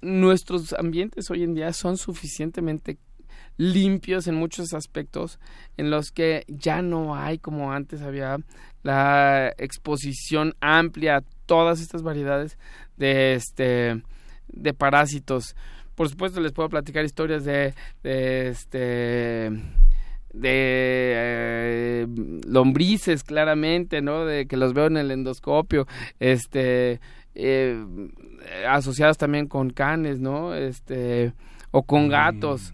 nuestros 0.00 0.72
ambientes 0.72 1.30
hoy 1.30 1.44
en 1.44 1.54
día 1.54 1.72
son 1.72 1.96
suficientemente 1.96 2.98
limpios 3.56 4.26
en 4.26 4.34
muchos 4.34 4.72
aspectos 4.74 5.38
en 5.76 5.90
los 5.90 6.10
que 6.10 6.44
ya 6.48 6.82
no 6.82 7.14
hay 7.14 7.38
como 7.38 7.72
antes 7.72 8.02
había 8.02 8.38
la 8.82 9.52
exposición 9.58 10.54
amplia 10.60 11.18
a 11.18 11.22
todas 11.46 11.80
estas 11.80 12.02
variedades 12.02 12.58
de 12.96 13.34
este 13.34 14.02
de 14.48 14.74
parásitos. 14.74 15.56
Por 15.94 16.08
supuesto 16.08 16.40
les 16.40 16.52
puedo 16.52 16.68
platicar 16.68 17.04
historias 17.04 17.44
de, 17.44 17.74
de 18.02 18.48
este 18.48 19.50
de 20.32 21.12
eh, 21.14 22.06
lombrices 22.46 23.22
claramente 23.22 24.00
no 24.00 24.24
de 24.24 24.46
que 24.46 24.56
los 24.56 24.72
veo 24.72 24.86
en 24.86 24.96
el 24.96 25.10
endoscopio 25.10 25.86
este 26.20 27.00
eh, 27.34 27.84
asociados 28.66 29.18
también 29.18 29.46
con 29.46 29.70
canes 29.70 30.20
no 30.20 30.54
este 30.54 31.34
o 31.70 31.82
con 31.82 32.08
gatos 32.08 32.72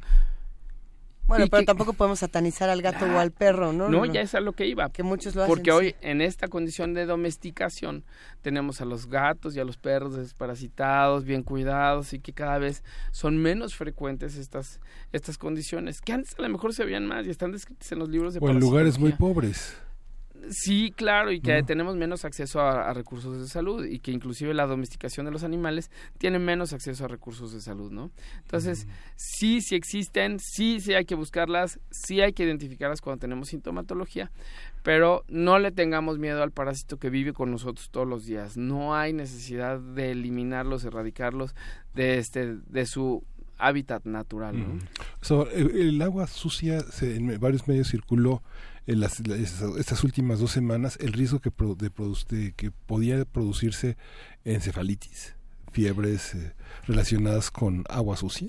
Bueno, 1.29 1.47
pero 1.51 1.61
que- 1.61 1.67
tampoco 1.67 1.93
podemos 1.93 2.19
satanizar 2.19 2.69
al 2.71 2.83
gato 2.83 3.05
o 3.05 3.19
al 3.19 3.31
perro, 3.31 3.73
¿no? 3.73 3.89
no 3.89 4.05
ya 4.07 4.23
es 4.23 4.35
a 4.35 4.41
lo 4.41 4.53
que 4.53 4.67
iba 4.67 4.89
Que 4.91 5.03
muchos 5.03 5.35
lo 5.37 5.43
hacen. 5.43 5.55
Porque 5.55 5.71
sí. 5.71 5.77
hoy, 5.77 5.95
en 6.01 6.21
esta 6.21 6.49
condición 6.49 6.95
de 6.95 7.07
domesticación, 7.07 8.03
tenemos 8.43 8.81
a 8.81 8.85
los 8.87 9.09
gatos 9.09 9.55
y 9.55 9.61
a 9.61 9.65
los 9.65 9.77
perros 9.77 10.17
desparasitados, 10.17 11.25
bien 11.25 11.43
cuidados 11.43 12.13
y 12.15 12.19
que 12.19 12.33
cada 12.33 12.59
vez 12.59 12.83
son 13.13 13.37
menos 13.39 13.75
frecuentes 13.77 14.37
estas, 14.37 14.81
estas 15.13 15.39
condiciones, 15.39 16.01
que 16.01 16.13
antes 16.13 16.35
a 16.39 16.43
lo 16.43 16.49
mejor 16.49 16.73
se 16.75 16.85
veían 16.85 17.07
más 17.07 17.27
y 17.27 17.31
están 17.31 17.53
descritas 17.53 17.93
en 17.93 17.99
los 17.99 18.09
libros 18.09 18.35
de 18.35 18.41
O 18.43 18.49
en 18.51 18.59
lugares 18.59 18.99
muy 18.99 19.13
pobres. 19.13 19.77
Sí, 20.51 20.93
claro, 20.97 21.31
y 21.33 21.41
que 21.41 21.61
¿no? 21.61 21.67
tenemos 21.67 21.97
menos 21.97 22.25
acceso 22.25 22.61
a, 22.61 22.89
a 22.89 22.95
recursos 22.95 23.39
de 23.41 23.47
salud 23.49 23.85
y 23.85 23.99
que 23.99 24.13
inclusive 24.13 24.55
la 24.55 24.67
domesticación 24.67 25.27
de 25.27 25.33
los 25.33 25.45
animales 25.45 25.91
tiene 26.19 26.39
menos 26.39 26.73
acceso 26.73 27.05
a 27.05 27.09
recursos 27.09 27.53
de 27.53 27.61
salud, 27.61 27.91
¿no? 27.93 28.11
Entonces, 28.43 28.87
sí, 29.17 29.61
sí 29.61 29.75
existen, 29.75 30.39
sí, 30.41 30.81
sí 30.81 30.95
hay 30.95 31.05
que 31.05 31.15
buscarlas, 31.15 31.81
sí 31.91 32.21
hay 32.21 32.33
que 32.33 32.45
identificarlas 32.45 33.01
cuando 33.01 33.21
tenemos 33.21 33.49
sintomatología, 33.49 34.31
pero 34.83 35.25
no 35.29 35.59
le 35.59 35.71
tengamos 35.73 36.19
miedo 36.19 36.43
al 36.43 36.51
parásito 36.53 36.99
que 36.99 37.11
vive 37.11 37.33
con 37.33 37.51
nosotros 37.51 37.91
todos 37.91 38.07
los 38.07 38.25
días. 38.25 38.57
No 38.57 38.95
hay 38.95 39.13
necesidad 39.13 39.79
de 39.81 40.13
eliminarlos, 40.13 40.85
erradicarlos 40.85 41.55
de 41.95 42.19
este, 42.19 42.57
de 42.69 42.87
su 42.87 43.25
hábitat 43.59 44.05
natural, 44.05 44.57
¿no? 44.59 44.79
So, 45.21 45.51
el, 45.51 45.77
el 45.77 46.01
agua 46.03 46.27
sucia 46.29 46.81
se- 46.81 47.17
en 47.17 47.39
varios 47.41 47.67
medios 47.67 47.91
circuló 47.91 48.43
en 48.89 49.01
las, 49.01 49.27
la- 49.29 49.37
estas, 49.37 50.03
últimas 50.03 50.41
dos 50.41 50.51
semanas 50.51 50.97
el 51.01 51.13
riesgo 51.13 51.41
que, 51.41 51.53
que 52.57 52.71
podía 52.71 53.25
producirse 53.27 53.97
encefalitis, 54.45 55.37
fiebres 55.73 56.35
eh, 56.35 56.55
relacionadas 56.87 57.51
con 57.51 57.85
agua 57.89 58.17
sucia. 58.17 58.49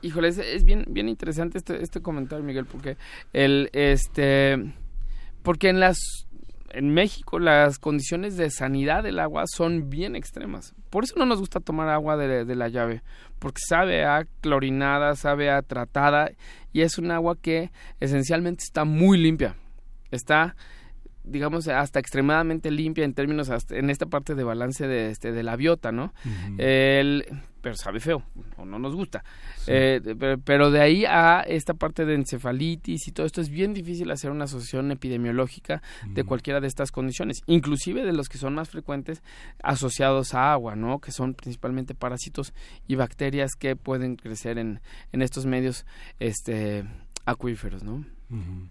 Híjole, 0.00 0.28
es, 0.28 0.38
es 0.38 0.64
bien, 0.64 0.84
bien 0.88 1.08
interesante 1.08 1.58
este, 1.58 1.82
este 1.82 2.00
comentario, 2.00 2.44
Miguel, 2.44 2.64
porque 2.64 2.96
el, 3.32 3.70
este, 3.72 4.72
porque 5.42 5.68
en 5.68 5.80
las, 5.80 5.96
en 6.70 6.94
México 6.94 7.38
las 7.40 7.78
condiciones 7.78 8.36
de 8.36 8.50
sanidad 8.50 9.02
del 9.02 9.18
agua 9.18 9.44
son 9.46 9.90
bien 9.90 10.14
extremas. 10.14 10.74
Por 10.90 11.04
eso 11.04 11.14
no 11.16 11.26
nos 11.26 11.40
gusta 11.40 11.58
tomar 11.60 11.88
agua 11.88 12.16
de, 12.16 12.44
de 12.44 12.54
la 12.54 12.68
llave, 12.68 13.02
porque 13.40 13.60
sabe 13.68 14.04
a 14.04 14.26
clorinada, 14.40 15.16
sabe 15.16 15.50
a 15.50 15.62
tratada, 15.62 16.30
y 16.72 16.82
es 16.82 16.98
un 16.98 17.10
agua 17.10 17.36
que 17.36 17.72
esencialmente 17.98 18.62
está 18.64 18.84
muy 18.84 19.18
limpia. 19.18 19.56
Está 20.12 20.54
digamos, 21.24 21.68
hasta 21.68 22.00
extremadamente 22.00 22.70
limpia 22.70 23.04
en 23.04 23.14
términos, 23.14 23.50
hasta 23.50 23.76
en 23.76 23.90
esta 23.90 24.06
parte 24.06 24.34
de 24.34 24.44
balance 24.44 24.86
de, 24.86 25.10
este, 25.10 25.32
de 25.32 25.42
la 25.42 25.56
biota, 25.56 25.92
¿no? 25.92 26.12
El, 26.58 27.24
pero 27.60 27.76
sabe 27.76 28.00
feo, 28.00 28.24
o 28.56 28.64
no 28.64 28.78
nos 28.78 28.94
gusta. 28.96 29.22
Eh, 29.68 30.00
pero, 30.18 30.38
pero 30.38 30.70
de 30.72 30.80
ahí 30.80 31.04
a 31.04 31.40
esta 31.42 31.74
parte 31.74 32.04
de 32.04 32.14
encefalitis 32.14 33.06
y 33.06 33.12
todo 33.12 33.24
esto 33.24 33.40
es 33.40 33.50
bien 33.50 33.72
difícil 33.72 34.10
hacer 34.10 34.32
una 34.32 34.44
asociación 34.44 34.90
epidemiológica 34.90 35.80
de 36.08 36.24
cualquiera 36.24 36.60
de 36.60 36.66
estas 36.66 36.90
condiciones, 36.90 37.42
inclusive 37.46 38.04
de 38.04 38.12
los 38.12 38.28
que 38.28 38.38
son 38.38 38.54
más 38.54 38.70
frecuentes 38.70 39.22
asociados 39.62 40.34
a 40.34 40.52
agua, 40.52 40.74
¿no? 40.74 40.98
Que 40.98 41.12
son 41.12 41.34
principalmente 41.34 41.94
parásitos 41.94 42.52
y 42.88 42.96
bacterias 42.96 43.52
que 43.56 43.76
pueden 43.76 44.16
crecer 44.16 44.58
en, 44.58 44.80
en 45.12 45.22
estos 45.22 45.46
medios 45.46 45.86
este 46.18 46.84
acuíferos, 47.24 47.84
¿no? 47.84 48.04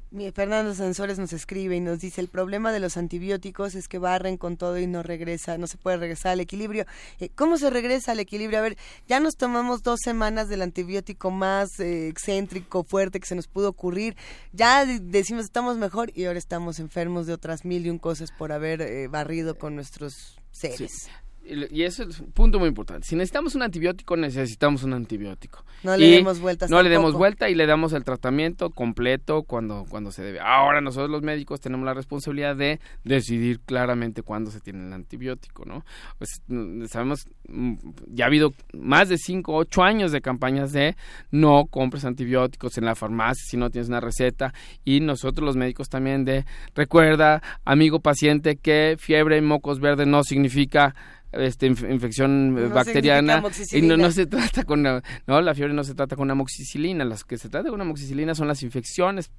Mi 0.10 0.32
Fernando 0.32 0.74
Sansores 0.74 1.20
nos 1.20 1.34
escribe 1.34 1.76
y 1.76 1.80
nos 1.80 2.00
dice 2.00 2.20
el 2.20 2.28
problema 2.28 2.72
de 2.72 2.80
los 2.80 2.98
antibióticos 2.98 3.76
es 3.76 3.88
que 3.88 4.00
barren 4.00 4.38
con 4.38 4.58
todo 4.58 4.80
y 4.80 4.88
no 4.88 5.04
regresa, 5.04 5.58
no 5.58 5.68
se 5.68 5.78
puede 5.78 5.98
regresar 5.98 6.32
al 6.32 6.40
equilibrio. 6.40 6.86
Eh, 7.20 7.30
¿Cómo 7.36 7.58
se 7.58 7.70
regresa 7.70 8.12
al 8.14 8.20
equilibrio? 8.20 8.60
A 8.60 8.64
ver, 8.64 8.78
ya 9.08 9.20
nos 9.20 9.36
tomamos 9.36 9.84
dos 9.84 10.00
semanas 10.04 10.50
del 10.50 10.64
antibiótico 10.64 11.32
más 11.32 11.80
eh, 11.80 12.08
excéntrico, 12.08 12.84
fuerte 12.84 13.20
que 13.20 13.28
se 13.28 13.36
nos 13.36 13.48
pudo 13.48 13.70
ocurrir. 13.70 14.16
Ya 14.52 14.86
de- 14.86 15.00
decimos 15.00 15.46
estamos 15.46 15.78
mejor 15.78 16.12
y 16.16 16.26
ahora 16.26 16.40
estamos 16.40 16.80
enfermos 16.80 17.28
de 17.28 17.34
otras 17.34 17.64
mil 17.64 17.86
y 17.86 17.90
un 17.90 18.00
cosas 18.00 18.32
por 18.32 18.52
haber 18.52 18.82
eh, 18.82 19.08
barrido 19.08 19.56
con 19.58 19.76
nuestros 19.76 20.40
seres. 20.52 21.08
Y 21.08 21.12
y 21.44 21.84
eso 21.84 22.04
es 22.04 22.20
un 22.20 22.32
punto 22.32 22.60
muy 22.60 22.70
importante. 22.70 23.08
Si 23.08 23.16
necesitamos 23.16 23.56
un 23.56 23.64
antibiótico, 23.64 24.16
necesitamos 24.16 24.84
un 24.84 24.94
antibiótico. 24.94 25.66
No 25.84 25.98
le 25.98 26.06
Y 26.06 26.12
demos 26.12 26.40
vueltas 26.40 26.70
No 26.70 26.82
le 26.84 26.90
demos 26.90 27.14
vuelta 27.14 27.50
y 27.50 27.56
le 27.56 27.66
damos 27.66 27.94
el 27.94 28.04
tratamiento 28.04 28.70
completo 28.70 29.44
cuando, 29.44 29.86
cuando 29.90 30.12
se 30.12 30.22
debe. 30.22 30.40
Ahora 30.40 30.82
nosotros 30.82 31.10
los 31.10 31.24
médicos 31.24 31.60
tenemos 31.60 31.86
la 31.86 31.94
responsabilidad 31.94 32.56
de 32.56 32.80
decidir 33.04 33.60
claramente 33.62 34.22
cuándo 34.22 34.52
se 34.52 34.60
tiene 34.60 34.86
el 34.86 34.94
antibiótico, 34.94 35.66
¿no? 35.66 35.84
Pues 36.20 36.42
mm, 36.48 36.86
sabemos, 36.86 37.26
mm, 37.48 37.74
ya 38.08 38.26
ha 38.26 38.28
habido 38.28 38.54
más 38.74 39.10
de 39.10 39.18
5, 39.18 39.54
8 39.54 39.84
años 39.84 40.12
de 40.12 40.22
campañas 40.22 40.72
de 40.72 40.96
no 41.32 41.66
compres 41.66 42.06
antibióticos 42.06 42.78
en 42.78 42.86
la 42.86 42.96
farmacia 42.96 43.44
si 43.48 43.58
no 43.58 43.70
tienes 43.70 43.90
una 43.90 44.00
receta 44.00 44.54
y 44.86 45.00
nosotros 45.00 45.46
los 45.46 45.58
médicos 45.58 45.90
también 45.90 46.24
de 46.24 46.46
recuerda, 46.76 47.42
amigo 47.66 48.00
paciente, 48.00 48.58
que 48.58 48.96
fiebre 49.00 49.38
y 49.38 49.42
mocos 49.42 49.80
verdes 49.80 50.08
no 50.08 50.24
significa 50.24 50.96
este, 51.32 51.70
inf- 51.70 51.90
infección 51.92 52.56
eh, 52.58 52.62
No 52.64 52.76
bacteriana 52.76 53.42
y 53.78 53.82
no, 53.82 53.98
no 53.98 54.12
se 54.12 54.26
trata 54.26 54.64
con 54.64 54.84
la- 54.84 55.02
no 55.28 55.42
la 55.42 55.54
fiebre 55.56 55.74
no 55.74 55.84
se 55.84 55.94
trata 55.96 56.16
con 56.16 56.30
amoxicilina 56.32 57.06
las 57.06 57.24
que 57.24 57.38
se 57.38 57.50
trata 57.50 57.70
con 57.70 57.80
amoxicilina 57.82 58.36
son 58.36 58.48
las 58.48 58.64
infecciones 58.64 59.32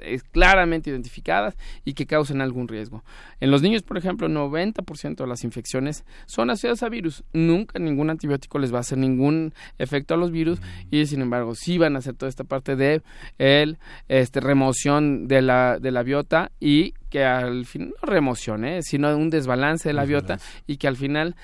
eh, 0.00 0.20
claramente 0.32 0.90
identificadas 0.90 1.56
y 1.84 1.94
que 1.94 2.06
causan 2.06 2.40
algún 2.40 2.68
riesgo. 2.68 3.04
En 3.40 3.50
los 3.50 3.62
niños 3.62 3.82
por 3.82 3.96
ejemplo 3.98 4.28
90% 4.28 5.16
de 5.16 5.26
las 5.26 5.44
infecciones 5.44 6.04
son 6.26 6.50
asociadas 6.50 6.82
a 6.82 6.88
virus 6.88 7.24
nunca 7.32 7.78
ningún 7.78 8.10
antibiótico 8.10 8.58
les 8.58 8.72
va 8.72 8.78
a 8.78 8.80
hacer 8.80 8.98
ningún 8.98 9.54
efecto 9.78 10.14
a 10.14 10.16
los 10.16 10.30
virus 10.30 10.60
y 10.90 11.06
sin 11.06 11.20
embargo 11.22 11.54
sí 11.54 11.78
van 11.78 11.96
a 11.96 12.00
hacer 12.00 12.14
toda 12.14 12.28
esta 12.30 12.44
parte 12.44 12.76
de 12.76 13.02
el 13.38 13.78
este 14.08 14.40
remoción 14.40 15.26
de 15.28 15.42
la 15.42 15.78
de 15.80 15.90
la 15.90 16.02
biota 16.02 16.52
y 16.60 16.94
que 17.10 17.24
al 17.24 17.66
fin 17.66 17.90
no 17.90 18.06
remoción 18.06 18.64
¿eh? 18.64 18.82
sino 18.82 19.16
un 19.16 19.30
desbalance 19.30 19.88
de 19.88 19.92
la 19.94 20.04
biota 20.04 20.38
y 20.66 20.76
que 20.76 20.88
al 20.88 20.96
final 20.96 21.36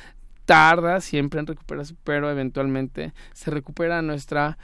tarda 0.44 1.00
siempre 1.00 1.40
en 1.40 1.46
recuperarse, 1.46 1.94
pero 2.04 2.30
eventualmente 2.30 3.12
se 3.32 3.50
recupera 3.50 4.02
nuestra 4.02 4.58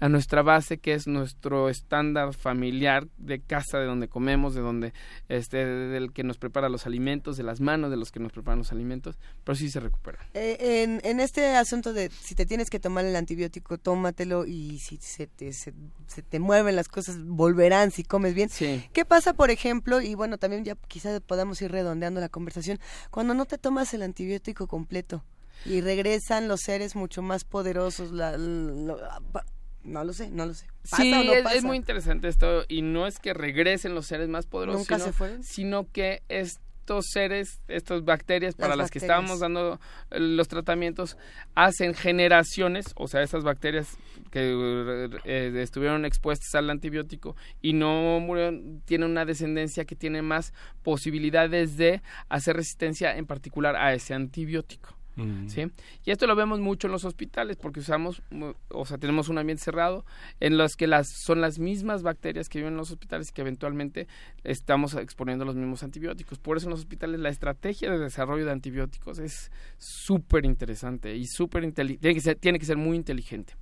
a 0.00 0.08
nuestra 0.08 0.42
base 0.42 0.78
que 0.78 0.94
es 0.94 1.06
nuestro 1.06 1.68
estándar 1.68 2.34
familiar 2.34 3.08
de 3.16 3.40
casa 3.40 3.78
de 3.78 3.86
donde 3.86 4.08
comemos 4.08 4.54
de 4.54 4.60
donde 4.60 4.92
este 5.28 5.64
del 5.66 6.12
que 6.12 6.22
nos 6.22 6.38
prepara 6.38 6.68
los 6.68 6.86
alimentos 6.86 7.36
de 7.36 7.42
las 7.42 7.60
manos 7.60 7.90
de 7.90 7.96
los 7.96 8.12
que 8.12 8.20
nos 8.20 8.32
preparan 8.32 8.58
los 8.58 8.70
alimentos 8.72 9.16
pero 9.44 9.56
sí 9.56 9.70
se 9.70 9.80
recupera 9.80 10.18
Eh, 10.34 10.82
en, 10.84 11.00
en 11.04 11.20
este 11.20 11.56
asunto 11.56 11.92
de 11.92 12.10
si 12.10 12.34
te 12.34 12.46
tienes 12.46 12.70
que 12.70 12.78
tomar 12.80 13.04
el 13.04 13.16
antibiótico, 13.16 13.78
tómatelo 13.78 14.46
y 14.46 14.78
si 14.78 14.98
se 14.98 15.26
te, 15.26 15.52
se, 15.52 15.74
se 16.06 16.22
te 16.22 16.38
mueven 16.38 16.76
las 16.76 16.88
cosas, 16.88 17.18
volverán 17.24 17.90
si 17.90 18.04
comes 18.04 18.34
bien. 18.34 18.48
sí 18.48 18.84
¿Qué 18.92 19.04
pasa, 19.04 19.32
por 19.34 19.50
ejemplo, 19.50 20.00
y 20.00 20.14
bueno, 20.14 20.38
también 20.38 20.64
ya 20.64 20.76
quizás 20.88 21.20
podamos 21.20 21.60
ir 21.62 21.72
redondeando 21.72 22.20
la 22.20 22.28
conversación, 22.28 22.78
cuando 23.10 23.34
no 23.34 23.46
te 23.46 23.58
tomas 23.58 23.92
el 23.94 24.02
antibiótico 24.02 24.66
completo 24.66 25.24
y 25.64 25.80
regresan 25.80 26.46
los 26.46 26.60
seres 26.60 26.94
mucho 26.94 27.20
más 27.22 27.44
poderosos? 27.44 28.12
La, 28.12 28.36
lo- 28.36 28.98
pa- 29.32 29.44
no 29.84 30.04
lo 30.04 30.12
sé, 30.12 30.30
no 30.30 30.46
lo 30.46 30.54
sé. 30.54 30.66
¿Pasa 30.90 31.02
Sí, 31.02 31.12
o 31.12 31.24
no 31.24 31.32
es, 31.32 31.42
pasa? 31.42 31.56
es 31.56 31.64
muy 31.64 31.76
interesante 31.76 32.28
esto 32.28 32.64
y 32.68 32.82
no 32.82 33.06
es 33.06 33.18
que 33.18 33.34
regresen 33.34 33.94
los 33.94 34.06
seres 34.06 34.28
más 34.28 34.46
poderosos, 34.46 34.80
¿Nunca 34.80 34.96
sino, 34.96 35.04
se 35.06 35.12
fueron? 35.12 35.42
sino 35.44 35.90
que 35.92 36.22
estos 36.28 37.06
seres, 37.12 37.60
estas 37.68 38.04
bacterias 38.04 38.54
para 38.54 38.74
las, 38.74 38.90
que 38.90 38.98
bacterias. 38.98 39.02
estábamos 39.02 39.40
dando 39.40 39.78
eh, 40.10 40.20
los 40.20 40.48
tratamientos, 40.48 41.16
hacen 41.54 41.94
generaciones, 41.94 42.86
o 42.96 43.08
sea, 43.08 43.22
esas 43.22 43.44
bacterias 43.44 43.96
que 44.30 45.10
eh, 45.24 45.52
estuvieron 45.62 46.04
expuestas 46.06 46.54
al 46.54 46.70
antibiótico 46.70 47.36
y 47.60 47.74
no 47.74 48.20
murieron, 48.20 48.80
tienen 48.86 49.10
una 49.10 49.24
descendencia 49.24 49.84
que 49.84 49.96
tiene 49.96 50.22
más 50.22 50.52
posibilidades 50.82 51.76
de 51.76 52.02
hacer 52.28 52.56
resistencia 52.56 53.16
en 53.16 53.26
particular 53.26 53.76
a 53.76 53.92
ese 53.94 54.14
antibiótico. 54.14 54.97
¿Sí? 55.46 55.66
Y 56.04 56.10
esto 56.10 56.26
lo 56.26 56.36
vemos 56.36 56.60
mucho 56.60 56.86
en 56.86 56.92
los 56.92 57.04
hospitales 57.04 57.56
porque 57.56 57.80
usamos, 57.80 58.22
o 58.68 58.86
sea, 58.86 58.98
tenemos 58.98 59.28
un 59.28 59.38
ambiente 59.38 59.64
cerrado 59.64 60.04
en 60.40 60.56
los 60.56 60.76
que 60.76 60.86
las 60.86 61.08
son 61.24 61.40
las 61.40 61.58
mismas 61.58 62.02
bacterias 62.02 62.48
que 62.48 62.58
viven 62.58 62.74
en 62.74 62.78
los 62.78 62.90
hospitales 62.90 63.30
y 63.30 63.32
que 63.32 63.42
eventualmente 63.42 64.08
estamos 64.44 64.94
exponiendo 64.94 65.44
los 65.44 65.56
mismos 65.56 65.82
antibióticos. 65.82 66.38
Por 66.38 66.56
eso 66.56 66.66
en 66.66 66.70
los 66.70 66.80
hospitales 66.80 67.20
la 67.20 67.28
estrategia 67.28 67.90
de 67.90 67.98
desarrollo 67.98 68.44
de 68.44 68.52
antibióticos 68.52 69.18
es 69.18 69.50
súper 69.76 70.44
interesante 70.44 71.16
y 71.16 71.26
súper 71.26 71.72
tiene 71.72 71.98
que 71.98 72.20
ser 72.20 72.36
tiene 72.36 72.58
que 72.58 72.66
ser 72.66 72.76
muy 72.76 72.96
inteligente. 72.96 73.54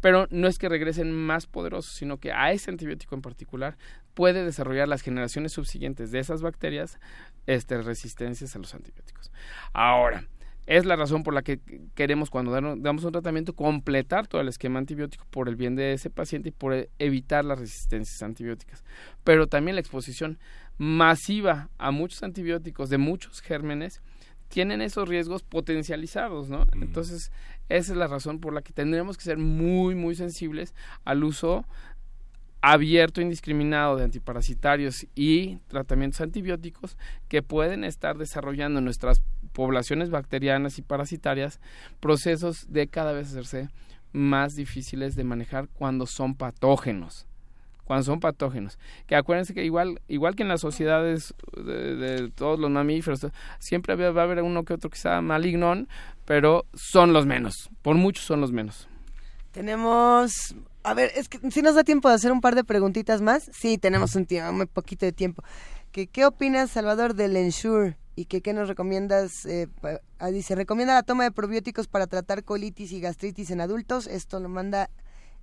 Pero 0.00 0.26
no 0.30 0.48
es 0.48 0.58
que 0.58 0.68
regresen 0.68 1.12
más 1.12 1.46
poderosos, 1.46 1.94
sino 1.94 2.18
que 2.18 2.32
a 2.32 2.52
ese 2.52 2.70
antibiótico 2.70 3.14
en 3.14 3.22
particular 3.22 3.76
puede 4.14 4.44
desarrollar 4.44 4.88
las 4.88 5.02
generaciones 5.02 5.52
subsiguientes 5.52 6.10
de 6.10 6.20
esas 6.20 6.40
bacterias 6.40 6.98
este, 7.46 7.80
resistencias 7.82 8.54
a 8.54 8.58
los 8.58 8.74
antibióticos. 8.74 9.32
Ahora, 9.72 10.24
es 10.66 10.86
la 10.86 10.96
razón 10.96 11.22
por 11.22 11.34
la 11.34 11.42
que 11.42 11.60
queremos 11.94 12.30
cuando 12.30 12.52
damos 12.52 13.04
un 13.04 13.12
tratamiento 13.12 13.54
completar 13.54 14.26
todo 14.26 14.40
el 14.40 14.48
esquema 14.48 14.78
antibiótico 14.78 15.26
por 15.30 15.48
el 15.48 15.56
bien 15.56 15.76
de 15.76 15.92
ese 15.92 16.10
paciente 16.10 16.48
y 16.48 16.52
por 16.52 16.72
e- 16.72 16.90
evitar 16.98 17.44
las 17.44 17.58
resistencias 17.58 18.22
antibióticas. 18.22 18.82
Pero 19.24 19.46
también 19.46 19.76
la 19.76 19.80
exposición 19.80 20.38
masiva 20.78 21.68
a 21.78 21.90
muchos 21.90 22.22
antibióticos 22.22 22.88
de 22.88 22.98
muchos 22.98 23.40
gérmenes 23.40 24.00
tienen 24.48 24.82
esos 24.82 25.08
riesgos 25.08 25.42
potencializados, 25.42 26.48
¿no? 26.48 26.64
Entonces, 26.74 27.32
esa 27.68 27.92
es 27.92 27.98
la 27.98 28.06
razón 28.06 28.40
por 28.40 28.52
la 28.52 28.62
que 28.62 28.72
tendremos 28.72 29.16
que 29.16 29.24
ser 29.24 29.38
muy, 29.38 29.94
muy 29.94 30.14
sensibles 30.14 30.74
al 31.04 31.24
uso 31.24 31.64
abierto 32.66 33.20
indiscriminado 33.20 33.96
de 33.96 34.04
antiparasitarios 34.04 35.06
y 35.14 35.56
tratamientos 35.68 36.22
antibióticos 36.22 36.96
que 37.28 37.42
pueden 37.42 37.84
estar 37.84 38.16
desarrollando 38.16 38.78
en 38.78 38.86
nuestras 38.86 39.20
poblaciones 39.52 40.08
bacterianas 40.08 40.78
y 40.78 40.82
parasitarias 40.82 41.60
procesos 42.00 42.72
de 42.72 42.88
cada 42.88 43.12
vez 43.12 43.28
hacerse 43.28 43.68
más 44.14 44.56
difíciles 44.56 45.14
de 45.14 45.24
manejar 45.24 45.68
cuando 45.74 46.06
son 46.06 46.34
patógenos 46.34 47.26
cuando 47.84 48.02
son 48.02 48.18
patógenos. 48.18 48.78
Que 49.06 49.14
acuérdense 49.14 49.52
que 49.52 49.62
igual 49.62 50.00
igual 50.08 50.34
que 50.34 50.42
en 50.42 50.48
las 50.48 50.62
sociedades 50.62 51.34
de, 51.54 52.32
todos 52.34 52.58
los 52.58 52.70
mamíferos 52.70 53.26
siempre 53.58 53.94
va 53.94 54.22
a 54.22 54.24
haber 54.24 54.42
uno 54.42 54.64
que 54.64 54.72
otro 54.72 54.88
que 54.88 54.96
sea 54.96 55.20
maligno 55.20 55.84
pero 56.24 56.64
son 56.72 57.12
los 57.12 57.26
menos 57.26 57.68
por 57.82 57.96
mucho 57.96 58.22
son 58.22 58.40
los 58.40 58.52
menos. 58.52 58.88
Tenemos, 59.52 60.56
a 60.84 60.94
ver, 60.94 61.10
es 61.16 61.28
que 61.28 61.38
si 61.50 61.62
nos 61.62 61.74
da 61.74 61.82
tiempo 61.84 62.08
de 62.08 62.14
hacer 62.14 62.30
un 62.30 62.40
par 62.40 62.54
de 62.54 62.62
preguntitas 62.64 63.20
más. 63.20 63.50
Sí, 63.52 63.78
tenemos 63.78 64.14
un 64.14 64.26
tiempo, 64.26 64.50
un 64.52 64.66
poquito 64.68 65.04
de 65.06 65.12
tiempo. 65.12 65.42
¿Qué, 65.92 66.06
qué 66.06 66.24
opinas, 66.26 66.70
Salvador, 66.70 67.14
del 67.14 67.36
Ensure? 67.36 67.96
¿Y 68.16 68.26
que, 68.26 68.42
qué 68.42 68.52
nos 68.52 68.68
recomiendas? 68.68 69.44
Eh, 69.46 69.66
pa- 69.80 70.00
ah, 70.18 70.28
dice, 70.30 70.54
recomienda 70.54 70.94
la 70.94 71.02
toma 71.02 71.24
de 71.24 71.32
probióticos 71.32 71.88
para 71.88 72.06
tratar 72.06 72.44
colitis 72.44 72.92
y 72.92 73.00
gastritis 73.00 73.50
en 73.50 73.60
adultos. 73.60 74.06
Esto 74.06 74.38
lo 74.40 74.48
manda 74.48 74.88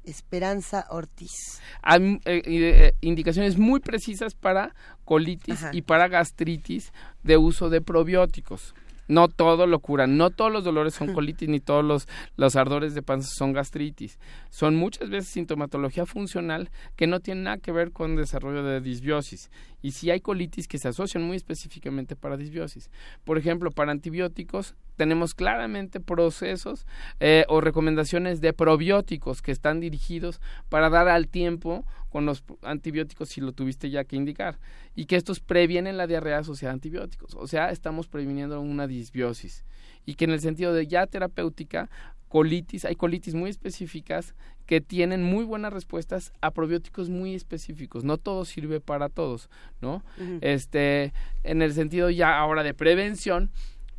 Esperanza 0.04 0.86
Ortiz. 0.90 1.62
Hay 1.82 2.20
eh, 2.26 2.42
eh, 2.46 2.94
indicaciones 3.02 3.58
muy 3.58 3.80
precisas 3.82 4.34
para 4.36 4.74
colitis 5.06 5.56
Ajá. 5.64 5.70
y 5.74 5.82
para 5.84 6.08
gastritis 6.08 6.92
de 7.24 7.38
uso 7.38 7.70
de 7.70 7.82
probióticos. 7.82 8.74
No 9.12 9.28
todo 9.28 9.68
lo 9.68 9.80
curan, 9.80 10.16
no 10.16 10.30
todos 10.30 10.54
los 10.54 10.64
dolores 10.64 10.94
son 10.94 11.12
colitis 11.14 11.50
ni 11.50 11.60
todos 11.60 11.84
los, 11.84 12.08
los 12.38 12.56
ardores 12.56 12.96
de 12.96 13.02
panza 13.02 13.30
son 13.38 13.52
gastritis. 13.52 14.18
Son 14.50 14.78
muchas 14.78 15.10
veces 15.10 15.32
sintomatología 15.32 16.06
funcional 16.06 16.70
que 16.96 17.08
no 17.08 17.20
tiene 17.20 17.42
nada 17.42 17.58
que 17.58 17.74
ver 17.74 17.92
con 17.92 18.16
desarrollo 18.16 18.64
de 18.64 18.80
disbiosis. 18.80 19.52
Y 19.82 19.92
sí 19.92 20.12
hay 20.12 20.22
colitis 20.22 20.70
que 20.70 20.78
se 20.78 20.88
asocian 20.88 21.24
muy 21.24 21.36
específicamente 21.36 22.16
para 22.16 22.38
disbiosis. 22.38 22.90
Por 23.26 23.38
ejemplo, 23.38 23.72
para 23.72 23.92
antibióticos 23.92 24.76
tenemos 24.96 25.34
claramente 25.34 26.00
procesos 26.00 26.86
eh, 27.20 27.46
o 27.48 27.62
recomendaciones 27.62 28.42
de 28.42 28.54
probióticos 28.54 29.42
que 29.42 29.52
están 29.52 29.80
dirigidos 29.80 30.42
para 30.70 30.90
dar 30.90 31.08
al 31.08 31.28
tiempo 31.28 31.86
con 32.10 32.26
los 32.26 32.44
antibióticos 32.62 33.30
si 33.30 33.42
lo 33.42 33.54
tuviste 33.54 33.90
ya 33.90 34.04
que 34.04 34.16
indicar 34.16 34.60
y 34.96 35.06
que 35.06 35.16
estos 35.16 35.40
previenen 35.40 35.98
la 35.98 36.08
diarrea 36.08 36.40
asociada 36.40 36.72
a 36.72 36.76
antibióticos. 36.76 37.36
O 37.36 37.48
sea, 37.48 37.72
estamos 37.72 38.08
previniendo 38.08 38.60
una 38.60 38.88
disbiosis 38.88 39.66
y 40.06 40.16
que 40.16 40.26
en 40.26 40.32
el 40.32 40.42
sentido 40.42 40.74
de 40.74 40.88
ya 40.88 41.08
terapéutica 41.08 41.90
colitis, 42.32 42.86
hay 42.86 42.96
colitis 42.96 43.34
muy 43.34 43.50
específicas 43.50 44.36
que 44.66 44.80
tienen 44.80 45.22
muy 45.22 45.44
buenas 45.44 45.74
respuestas 45.74 46.32
a 46.40 46.52
probióticos 46.52 47.10
muy 47.10 47.36
específicos. 47.36 48.06
No 48.06 48.18
todo 48.18 48.46
sirve 48.46 48.80
para 48.80 49.10
todos, 49.10 49.50
¿no? 49.82 50.02
Este, 50.40 51.12
en 51.44 51.62
el 51.62 51.74
sentido 51.74 52.10
ya 52.10 52.40
ahora 52.40 52.64
de 52.64 52.74
prevención, 52.74 53.52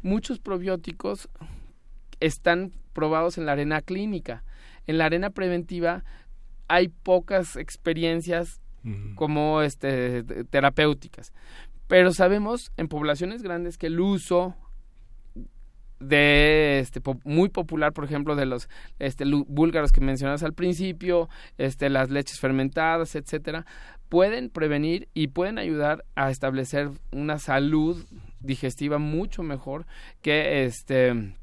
muchos 0.03 0.39
probióticos 0.39 1.29
están 2.21 2.73
probados 2.93 3.39
en 3.39 3.47
la 3.47 3.53
arena 3.53 3.81
clínica. 3.81 4.45
En 4.87 4.99
la 4.99 5.07
arena 5.07 5.31
preventiva 5.31 6.05
hay 6.69 6.89
pocas 6.89 7.57
experiencias 7.57 8.61
como 9.15 9.63
este 9.63 10.25
terapéuticas. 10.45 11.33
Pero 11.87 12.13
sabemos 12.13 12.73
en 12.77 12.89
poblaciones 12.89 13.43
grandes 13.43 13.79
que 13.79 13.87
el 13.87 14.01
uso 14.01 14.57
de 16.01 16.81
este 16.81 17.01
muy 17.25 17.49
popular 17.49 17.93
por 17.93 18.05
ejemplo 18.05 18.35
de 18.35 18.45
los 18.45 18.69
este 18.99 19.25
búlgaros 19.47 19.93
que 19.93 20.01
mencionas 20.01 20.43
al 20.43 20.53
principio 20.53 21.29
este 21.59 21.89
las 21.91 22.11
leches 22.11 22.41
fermentadas 22.41 23.15
etcétera 23.15 23.67
pueden 24.09 24.51
prevenir 24.51 25.09
y 25.15 25.29
pueden 25.29 25.59
ayudar 25.59 26.05
a 26.17 26.31
establecer 26.31 26.91
una 27.13 27.39
salud 27.39 28.05
digestiva 28.43 28.99
mucho 28.99 29.43
mejor 29.43 29.87
que 30.21 30.65
este 30.65 31.35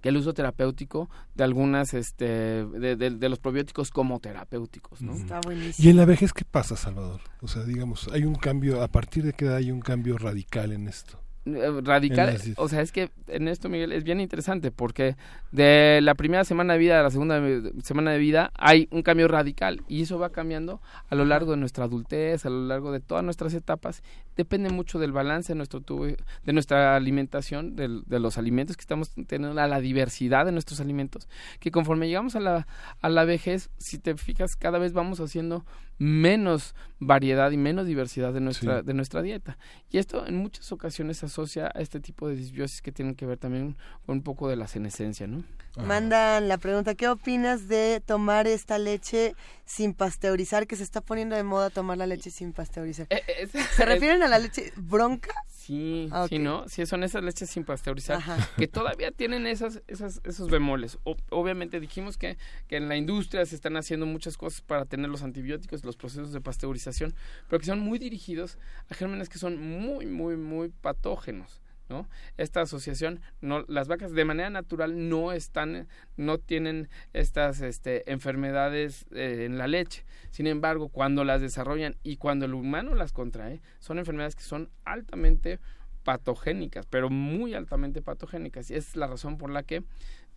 que 0.00 0.10
el 0.10 0.16
uso 0.18 0.34
terapéutico 0.34 1.08
de 1.34 1.44
algunas 1.44 1.94
este 1.94 2.64
de, 2.64 2.96
de, 2.96 3.28
los 3.28 3.38
probióticos 3.38 3.90
como 3.90 4.20
terapéuticos 4.20 5.00
¿no? 5.00 5.14
Está 5.14 5.40
y 5.78 5.88
en 5.88 5.96
la 5.96 6.04
vejez 6.04 6.32
qué 6.32 6.44
pasa 6.44 6.76
Salvador 6.76 7.20
o 7.40 7.48
sea 7.48 7.64
digamos 7.64 8.08
hay 8.12 8.24
un 8.24 8.34
cambio 8.34 8.82
a 8.82 8.88
partir 8.88 9.24
de 9.24 9.32
qué 9.32 9.46
edad 9.46 9.56
hay 9.56 9.70
un 9.70 9.80
cambio 9.80 10.18
radical 10.18 10.72
en 10.72 10.88
esto 10.88 11.20
eh, 11.46 11.80
radical, 11.82 12.36
o 12.56 12.68
sea, 12.68 12.80
es 12.80 12.90
que 12.90 13.10
en 13.28 13.46
esto, 13.46 13.68
Miguel, 13.68 13.92
es 13.92 14.02
bien 14.02 14.20
interesante 14.20 14.72
porque 14.72 15.14
de 15.52 16.00
la 16.02 16.16
primera 16.16 16.44
semana 16.44 16.72
de 16.72 16.78
vida 16.80 16.98
a 16.98 17.02
la 17.04 17.10
segunda 17.10 17.40
semana 17.84 18.10
de 18.10 18.18
vida 18.18 18.50
hay 18.54 18.88
un 18.90 19.02
cambio 19.02 19.28
radical 19.28 19.82
y 19.86 20.02
eso 20.02 20.18
va 20.18 20.30
cambiando 20.30 20.80
a 21.08 21.14
lo 21.14 21.24
largo 21.24 21.52
de 21.52 21.58
nuestra 21.58 21.84
adultez, 21.84 22.44
a 22.46 22.50
lo 22.50 22.66
largo 22.66 22.90
de 22.90 22.98
todas 22.98 23.22
nuestras 23.22 23.54
etapas. 23.54 24.02
Depende 24.36 24.70
mucho 24.70 24.98
del 24.98 25.12
balance 25.12 25.52
de, 25.52 25.56
nuestro 25.56 25.80
tubo, 25.80 26.06
de 26.06 26.52
nuestra 26.52 26.96
alimentación, 26.96 27.76
de, 27.76 28.02
de, 28.04 28.20
los 28.20 28.38
alimentos 28.38 28.76
que 28.76 28.82
estamos 28.82 29.12
teniendo, 29.26 29.60
a 29.60 29.66
la 29.68 29.80
diversidad 29.80 30.46
de 30.46 30.52
nuestros 30.52 30.80
alimentos, 30.80 31.28
que 31.60 31.70
conforme 31.70 32.08
llegamos 32.08 32.34
a 32.34 32.40
la, 32.40 32.66
a 33.00 33.08
la 33.08 33.24
vejez, 33.24 33.70
si 33.78 33.98
te 33.98 34.16
fijas, 34.16 34.56
cada 34.56 34.78
vez 34.78 34.92
vamos 34.92 35.20
haciendo 35.20 35.64
menos 35.98 36.74
variedad 36.98 37.50
y 37.50 37.56
menos 37.56 37.86
diversidad 37.86 38.32
de 38.32 38.40
nuestra, 38.40 38.82
de 38.82 38.94
nuestra 38.94 39.22
dieta. 39.22 39.58
Y 39.90 39.98
esto 39.98 40.26
en 40.26 40.36
muchas 40.36 40.72
ocasiones 40.72 41.18
se 41.18 41.26
asocia 41.26 41.70
a 41.74 41.80
este 41.80 42.00
tipo 42.00 42.28
de 42.28 42.36
disbiosis 42.36 42.82
que 42.82 42.92
tienen 42.92 43.14
que 43.14 43.26
ver 43.26 43.38
también 43.38 43.76
con 44.04 44.18
un 44.18 44.22
poco 44.22 44.48
de 44.48 44.56
la 44.56 44.68
senescencia, 44.68 45.26
¿no? 45.26 45.44
Mandan 45.76 46.48
la 46.48 46.56
pregunta, 46.56 46.94
¿qué 46.94 47.06
opinas 47.06 47.68
de 47.68 48.02
tomar 48.04 48.46
esta 48.46 48.78
leche 48.78 49.34
sin 49.66 49.92
pasteurizar, 49.92 50.66
que 50.66 50.74
se 50.74 50.82
está 50.82 51.02
poniendo 51.02 51.36
de 51.36 51.42
moda 51.42 51.68
tomar 51.68 51.98
la 51.98 52.06
leche 52.06 52.30
sin 52.30 52.54
pasteurizar? 52.54 53.06
Eh, 53.10 53.22
eh, 53.26 53.48
¿Se 53.74 53.84
refieren 53.84 54.22
a 54.22 54.28
la 54.28 54.38
leche 54.38 54.72
bronca? 54.76 55.34
Sí, 55.66 56.08
ah, 56.12 56.26
sí, 56.28 56.38
¿no? 56.38 56.68
Sí, 56.68 56.86
son 56.86 57.02
esas 57.02 57.24
leches 57.24 57.50
sin 57.50 57.64
pasteurizar 57.64 58.22
que 58.56 58.68
todavía 58.68 59.10
tienen 59.10 59.48
esas, 59.48 59.82
esas, 59.88 60.20
esos 60.22 60.48
bemoles. 60.48 60.96
obviamente 61.30 61.80
dijimos 61.80 62.16
que, 62.16 62.38
que 62.68 62.76
en 62.76 62.88
la 62.88 62.96
industria 62.96 63.44
se 63.44 63.56
están 63.56 63.76
haciendo 63.76 64.06
muchas 64.06 64.36
cosas 64.36 64.60
para 64.60 64.84
tener 64.84 65.10
los 65.10 65.24
antibióticos, 65.24 65.84
los 65.84 65.96
procesos 65.96 66.32
de 66.32 66.40
pasteurización, 66.40 67.14
pero 67.48 67.58
que 67.58 67.66
son 67.66 67.80
muy 67.80 67.98
dirigidos 67.98 68.58
a 68.90 68.94
gérmenes 68.94 69.28
que 69.28 69.38
son 69.38 69.60
muy, 69.60 70.06
muy, 70.06 70.36
muy 70.36 70.68
patógenos. 70.68 71.60
¿No? 71.88 72.08
Esta 72.36 72.62
asociación, 72.62 73.20
no, 73.40 73.64
las 73.68 73.88
vacas 73.88 74.12
de 74.12 74.24
manera 74.24 74.50
natural 74.50 75.08
no 75.08 75.32
están, 75.32 75.88
no 76.16 76.38
tienen 76.38 76.88
estas 77.12 77.60
este, 77.60 78.10
enfermedades 78.10 79.06
eh, 79.12 79.44
en 79.46 79.58
la 79.58 79.66
leche. 79.66 80.04
Sin 80.30 80.46
embargo, 80.46 80.88
cuando 80.88 81.24
las 81.24 81.40
desarrollan 81.40 81.96
y 82.02 82.16
cuando 82.16 82.46
el 82.46 82.54
humano 82.54 82.94
las 82.94 83.12
contrae, 83.12 83.60
son 83.78 83.98
enfermedades 83.98 84.36
que 84.36 84.42
son 84.42 84.70
altamente 84.84 85.58
patogénicas, 86.04 86.86
pero 86.86 87.10
muy 87.10 87.54
altamente 87.54 88.02
patogénicas. 88.02 88.70
Y 88.70 88.74
es 88.74 88.96
la 88.96 89.06
razón 89.06 89.38
por 89.38 89.50
la 89.50 89.62
que 89.62 89.82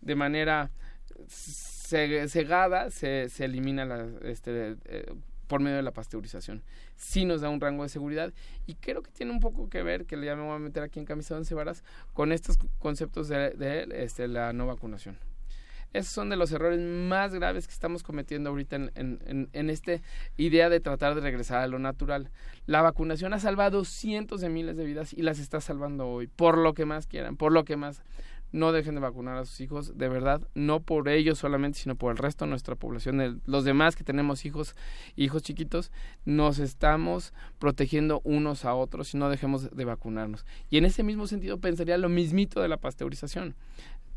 de 0.00 0.14
manera 0.16 0.70
cegada 1.28 2.90
se, 2.90 3.28
se 3.28 3.44
elimina 3.44 3.84
la, 3.84 4.08
este, 4.22 4.76
eh, 4.84 5.12
por 5.50 5.60
medio 5.60 5.76
de 5.76 5.82
la 5.82 5.90
pasteurización. 5.90 6.62
Sí 6.94 7.24
nos 7.24 7.40
da 7.40 7.48
un 7.48 7.60
rango 7.60 7.82
de 7.82 7.88
seguridad 7.88 8.32
y 8.68 8.76
creo 8.76 9.02
que 9.02 9.10
tiene 9.10 9.32
un 9.32 9.40
poco 9.40 9.68
que 9.68 9.82
ver, 9.82 10.06
que 10.06 10.14
ya 10.24 10.36
me 10.36 10.42
voy 10.42 10.54
a 10.54 10.58
meter 10.60 10.84
aquí 10.84 11.00
en 11.00 11.04
camisa 11.04 11.34
de 11.34 11.38
once 11.38 11.56
varas, 11.56 11.82
con 12.14 12.30
estos 12.30 12.56
conceptos 12.78 13.26
de, 13.26 13.88
este, 13.96 14.28
la 14.28 14.52
no 14.52 14.68
vacunación. 14.68 15.18
Esos 15.92 16.12
son 16.12 16.28
de 16.28 16.36
los 16.36 16.52
errores 16.52 16.78
más 16.78 17.34
graves 17.34 17.66
que 17.66 17.72
estamos 17.72 18.04
cometiendo 18.04 18.50
ahorita 18.50 18.76
en, 18.76 18.92
en, 18.94 19.48
en, 19.52 19.70
esta 19.70 20.00
idea 20.36 20.68
de 20.68 20.78
tratar 20.78 21.16
de 21.16 21.20
regresar 21.20 21.58
a 21.62 21.66
lo 21.66 21.80
natural. 21.80 22.30
La 22.66 22.80
vacunación 22.80 23.34
ha 23.34 23.40
salvado 23.40 23.84
cientos 23.84 24.40
de 24.40 24.50
miles 24.50 24.76
de 24.76 24.84
vidas 24.84 25.12
y 25.12 25.22
las 25.22 25.40
está 25.40 25.60
salvando 25.60 26.06
hoy, 26.06 26.28
por 26.28 26.58
lo 26.58 26.74
que 26.74 26.84
más 26.84 27.08
quieran, 27.08 27.36
por 27.36 27.50
lo 27.50 27.64
que 27.64 27.74
más 27.74 28.04
no 28.52 28.72
dejen 28.72 28.94
de 28.94 29.00
vacunar 29.00 29.36
a 29.36 29.44
sus 29.44 29.60
hijos, 29.60 29.96
de 29.96 30.08
verdad, 30.08 30.46
no 30.54 30.80
por 30.80 31.08
ellos 31.08 31.38
solamente, 31.38 31.78
sino 31.78 31.94
por 31.96 32.12
el 32.12 32.18
resto 32.18 32.44
de 32.44 32.50
nuestra 32.50 32.74
población, 32.74 33.40
los 33.46 33.64
demás 33.64 33.96
que 33.96 34.04
tenemos 34.04 34.44
hijos, 34.44 34.76
hijos 35.16 35.42
chiquitos, 35.42 35.92
nos 36.24 36.58
estamos 36.58 37.32
protegiendo 37.58 38.20
unos 38.24 38.64
a 38.64 38.74
otros 38.74 39.14
y 39.14 39.18
no 39.18 39.28
dejemos 39.28 39.70
de 39.70 39.84
vacunarnos. 39.84 40.44
Y 40.68 40.78
en 40.78 40.84
ese 40.84 41.02
mismo 41.02 41.26
sentido 41.26 41.58
pensaría 41.58 41.98
lo 41.98 42.08
mismito 42.08 42.60
de 42.60 42.68
la 42.68 42.76
pasteurización. 42.76 43.54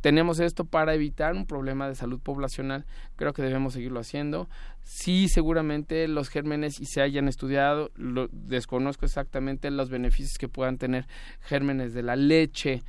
Tenemos 0.03 0.41
esto 0.41 0.65
para 0.65 0.93
evitar 0.93 1.33
un 1.33 1.45
problema 1.45 1.87
de 1.87 1.95
salud 1.95 2.19
poblacional, 2.19 2.85
creo 3.15 3.31
que 3.31 3.41
debemos 3.41 3.71
seguirlo 3.71 4.01
haciendo. 4.01 4.49
Sí, 4.81 5.29
seguramente 5.29 6.09
los 6.09 6.27
gérmenes 6.27 6.81
y 6.81 6.87
se 6.87 7.01
hayan 7.01 7.29
estudiado, 7.29 7.89
desconozco 8.33 9.05
exactamente 9.05 9.71
los 9.71 9.89
beneficios 9.89 10.37
que 10.37 10.49
puedan 10.49 10.77
tener 10.77 11.07
gérmenes 11.39 11.93
de 11.93 12.03
la 12.03 12.17
leche, 12.17 12.83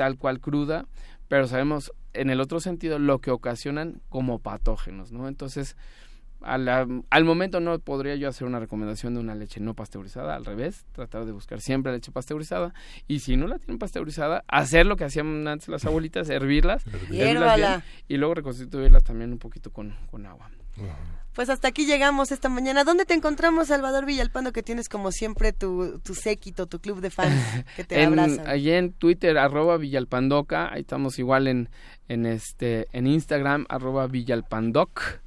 tal 0.00 0.16
cual 0.16 0.40
cruda, 0.40 0.86
pero 1.28 1.46
sabemos 1.46 1.92
en 2.14 2.30
el 2.30 2.40
otro 2.40 2.58
sentido 2.58 2.98
lo 2.98 3.18
que 3.18 3.30
ocasionan 3.30 4.00
como 4.08 4.38
patógenos, 4.38 5.12
¿no? 5.12 5.28
Entonces, 5.28 5.76
al 6.40 7.24
momento 7.26 7.60
no 7.60 7.78
podría 7.80 8.16
yo 8.16 8.26
hacer 8.26 8.46
una 8.46 8.58
recomendación 8.58 9.12
de 9.12 9.20
una 9.20 9.34
leche 9.34 9.60
no 9.60 9.74
pasteurizada, 9.74 10.36
al 10.36 10.46
revés, 10.46 10.86
tratar 10.92 11.26
de 11.26 11.32
buscar 11.32 11.60
siempre 11.60 11.92
leche 11.92 12.12
pasteurizada 12.12 12.72
y 13.08 13.18
si 13.18 13.36
no 13.36 13.46
la 13.46 13.58
tienen 13.58 13.78
pasteurizada, 13.78 14.42
hacer 14.48 14.86
lo 14.86 14.96
que 14.96 15.04
hacían 15.04 15.46
antes 15.46 15.68
las 15.68 15.84
abuelitas, 15.84 16.30
hervirlas, 16.30 16.82
hervirlas 17.12 17.84
y 18.08 18.16
luego 18.16 18.32
reconstituirlas 18.36 19.04
también 19.04 19.32
un 19.32 19.38
poquito 19.38 19.70
con, 19.70 19.94
con 20.10 20.24
agua. 20.24 20.50
Pues 21.34 21.48
hasta 21.48 21.68
aquí 21.68 21.86
llegamos 21.86 22.32
esta 22.32 22.48
mañana. 22.48 22.84
¿Dónde 22.84 23.04
te 23.04 23.14
encontramos, 23.14 23.68
Salvador 23.68 24.04
Villalpando, 24.04 24.52
que 24.52 24.62
tienes 24.62 24.88
como 24.88 25.12
siempre 25.12 25.52
tu, 25.52 26.00
tu 26.00 26.14
séquito, 26.14 26.66
tu 26.66 26.80
club 26.80 27.00
de 27.00 27.10
fans 27.10 27.64
que 27.76 27.84
te 27.84 28.02
en, 28.02 28.08
abrazan? 28.08 28.48
Allí 28.48 28.72
en 28.72 28.92
Twitter, 28.92 29.38
arroba 29.38 29.76
Villalpandoca, 29.76 30.72
ahí 30.72 30.80
estamos 30.80 31.18
igual 31.18 31.46
en, 31.46 31.68
en, 32.08 32.26
este, 32.26 32.86
en 32.92 33.06
Instagram, 33.06 33.66
arroba 33.68 34.06
Villalpandoc. 34.06 35.20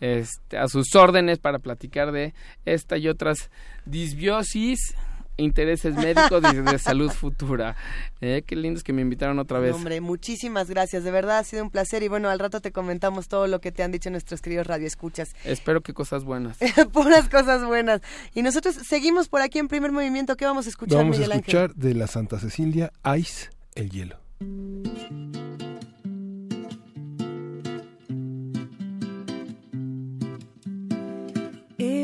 Este, 0.00 0.56
a 0.56 0.66
sus 0.66 0.94
órdenes 0.94 1.40
para 1.40 1.58
platicar 1.58 2.10
de 2.10 2.32
esta 2.64 2.96
y 2.96 3.08
otras 3.08 3.50
disbiosis 3.84 4.94
intereses 5.40 5.94
médicos 5.94 6.42
y 6.52 6.56
de 6.56 6.78
salud 6.78 7.10
futura. 7.10 7.76
Eh, 8.20 8.42
qué 8.46 8.56
lindos 8.56 8.84
que 8.84 8.92
me 8.92 9.02
invitaron 9.02 9.38
otra 9.38 9.58
vez. 9.58 9.74
Hombre, 9.74 10.00
muchísimas 10.00 10.68
gracias. 10.68 11.04
De 11.04 11.10
verdad 11.10 11.38
ha 11.38 11.44
sido 11.44 11.62
un 11.62 11.70
placer 11.70 12.02
y 12.02 12.08
bueno, 12.08 12.28
al 12.28 12.38
rato 12.38 12.60
te 12.60 12.72
comentamos 12.72 13.28
todo 13.28 13.46
lo 13.46 13.60
que 13.60 13.72
te 13.72 13.82
han 13.82 13.92
dicho 13.92 14.10
nuestros 14.10 14.40
queridos 14.40 14.66
radioescuchas. 14.66 15.34
Espero 15.44 15.80
que 15.80 15.94
cosas 15.94 16.24
buenas. 16.24 16.58
Puras 16.92 17.28
cosas 17.28 17.64
buenas. 17.64 18.00
Y 18.34 18.42
nosotros 18.42 18.74
seguimos 18.74 19.28
por 19.28 19.40
aquí 19.40 19.58
en 19.58 19.68
primer 19.68 19.92
movimiento. 19.92 20.36
¿Qué 20.36 20.44
vamos 20.44 20.66
a 20.66 20.70
escuchar, 20.70 20.98
Vamos 20.98 21.18
a 21.18 21.24
escuchar 21.24 21.74
de 21.74 21.94
la 21.94 22.06
Santa 22.06 22.38
Cecilia, 22.38 22.92
Ice, 23.16 23.50
el 23.74 23.90
hielo. 23.90 24.18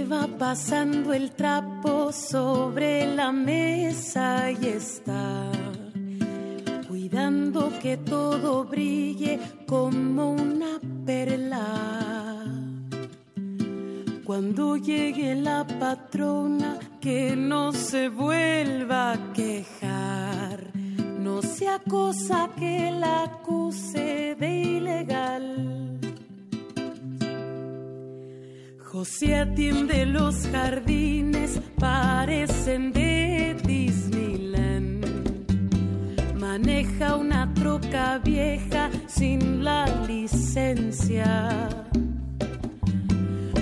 Eva 0.06 0.28
pasando 0.38 1.12
el 1.12 1.32
trapo 1.32 2.12
sobre 2.12 3.12
la 3.16 3.32
mesa 3.32 4.52
y 4.52 4.66
está 4.66 5.50
cuidando 6.86 7.72
que 7.82 7.96
todo 7.96 8.64
brille 8.64 9.40
como 9.66 10.30
una 10.30 10.78
perla. 11.04 12.44
Cuando 14.24 14.76
llegue 14.76 15.34
la 15.34 15.66
patrona, 15.66 16.78
que 17.00 17.34
no 17.34 17.72
se 17.72 18.08
vuelva 18.08 19.14
a 19.14 19.32
quejar, 19.32 20.70
no 21.18 21.42
sea 21.42 21.80
cosa 21.80 22.50
que 22.56 22.92
la 22.92 23.24
acuse 23.24 24.36
de 24.38 24.60
ilegal. 24.60 26.05
José 28.96 29.36
atiende 29.36 30.06
los 30.06 30.48
jardines, 30.50 31.60
parecen 31.78 32.94
de 32.94 33.54
Disneyland. 33.62 35.04
Maneja 36.34 37.16
una 37.16 37.52
troca 37.52 38.16
vieja 38.24 38.88
sin 39.06 39.62
la 39.62 39.84
licencia. 40.06 41.68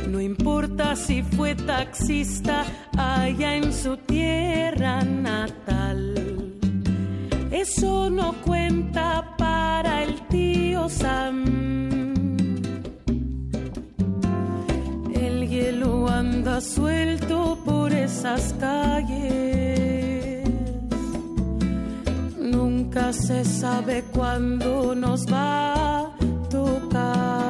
No 0.08 0.20
importa 0.20 0.94
si 0.94 1.24
fue 1.24 1.56
taxista 1.56 2.64
allá 2.96 3.56
en 3.56 3.72
su 3.72 3.96
tierra 3.96 5.02
natal. 5.02 6.54
Eso 7.50 8.08
no 8.08 8.34
cuenta 8.44 9.34
para 9.36 10.04
el 10.04 10.14
tío 10.28 10.88
Sam. 10.88 12.13
Hielo 16.04 16.08
anda 16.08 16.60
suelto 16.60 17.58
por 17.64 17.92
esas 17.92 18.54
calles. 18.54 20.48
Nunca 22.38 23.12
se 23.12 23.44
sabe 23.44 24.04
cuándo 24.12 24.94
nos 24.94 25.26
va 25.26 25.74
a 26.00 26.10
tocar. 26.50 27.43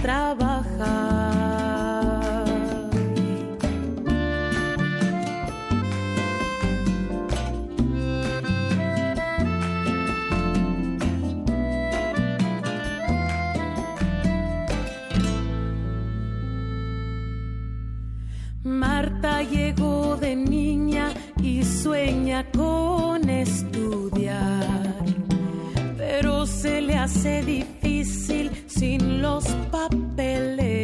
Trabajar. 0.00 1.52
Marta 18.64 19.42
llegó 19.42 20.16
de 20.16 20.36
niña 20.36 21.12
y 21.42 21.64
sueña 21.64 22.44
con 22.52 23.28
estudiar, 23.28 25.04
pero 25.96 26.46
se 26.46 26.80
le 26.80 26.96
hace 26.96 27.42
difícil 27.42 28.50
sin 28.82 29.22
los 29.22 29.44
papeles. 29.70 30.76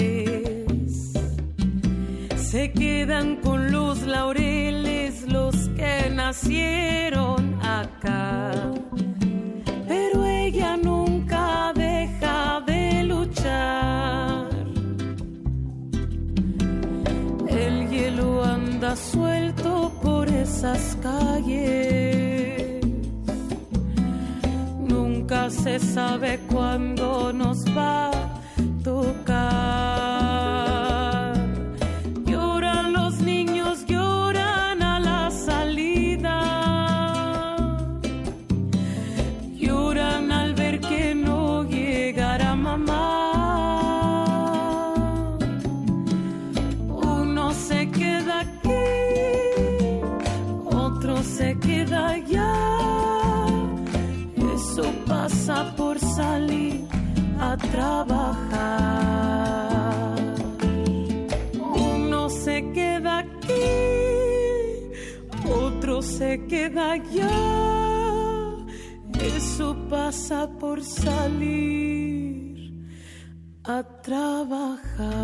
Se 2.36 2.70
quedan 2.70 3.36
con 3.44 3.72
los 3.72 4.02
laureles 4.02 5.26
los 5.26 5.56
que 5.70 6.08
nacieron 6.08 7.40
acá, 7.60 8.52
pero 9.88 10.24
ella 10.24 10.76
nunca 10.76 11.72
deja 11.74 12.62
de 12.70 13.02
luchar. 13.02 14.46
El 17.48 17.88
hielo 17.90 18.44
anda 18.44 18.94
suelto 18.94 19.92
por 20.00 20.28
esas 20.28 20.96
calles. 21.02 22.37
Nunca 25.30 25.50
se 25.50 25.78
sabe 25.78 26.40
cuándo 26.50 27.34
nos 27.34 27.62
va 27.76 28.08
a 28.08 28.30
tocar. 28.82 30.07
Uno 61.60 62.28
se 62.28 62.72
queda 62.72 63.18
aquí, 63.18 63.78
otro 65.50 66.02
se 66.02 66.46
queda 66.46 66.92
allá. 66.92 67.28
Eso 69.36 69.76
pasa 69.88 70.48
por 70.58 70.82
salir 70.82 72.72
a 73.64 73.82
trabajar. 74.02 75.18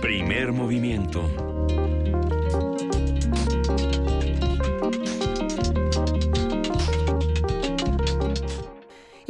Primer 0.00 0.52
movimiento. 0.52 1.55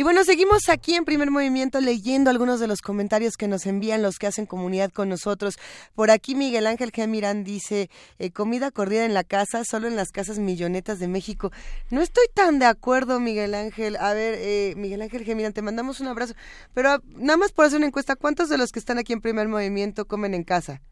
Bueno, 0.07 0.23
seguimos 0.23 0.69
aquí 0.69 0.95
en 0.95 1.05
primer 1.05 1.33
movimiento 1.33 1.81
leyendo 1.81 2.31
algunos 2.31 2.61
de 2.61 2.69
los 2.69 2.81
comentarios 2.81 3.37
que 3.37 3.49
nos 3.49 3.67
envían 3.67 4.03
los 4.03 4.21
que 4.21 4.29
hacen 4.29 4.47
comunidad 4.47 4.93
con 4.93 5.09
nosotros. 5.09 5.59
Por 5.97 6.13
aquí 6.13 6.37
Miguel 6.37 6.69
Ángel 6.69 6.93
Gemirán 6.93 7.43
dice, 7.43 7.91
eh, 8.21 8.31
comida 8.31 8.71
corrida 8.71 9.05
en 9.05 9.15
la 9.15 9.25
casa, 9.25 9.65
solo 9.65 9.89
en 9.89 9.97
las 9.97 10.13
casas 10.13 10.39
millonetas 10.39 11.01
de 11.01 11.09
México. 11.09 11.51
No 11.91 12.03
estoy 12.03 12.27
tan 12.33 12.61
de 12.61 12.67
acuerdo, 12.67 13.19
Miguel 13.19 13.53
Ángel. 13.57 13.97
A 13.97 14.15
ver, 14.15 14.37
eh, 14.39 14.75
Miguel 14.77 15.03
Ángel 15.03 15.25
Gemirán, 15.25 15.53
te 15.53 15.61
mandamos 15.61 15.99
un 15.99 16.07
abrazo. 16.07 16.35
Pero 16.73 16.91
ah, 16.91 17.03
nada 17.17 17.37
más 17.37 17.51
por 17.51 17.65
hacer 17.65 17.79
una 17.79 17.89
encuesta, 17.89 18.15
¿cuántos 18.15 18.49
de 18.49 18.59
los 18.59 18.71
que 18.71 18.79
están 18.79 18.99
aquí 18.99 19.13
en 19.13 19.21
primer 19.21 19.49
movimiento 19.49 20.05
comen 20.05 20.35
en 20.35 20.45
casa? 20.45 20.83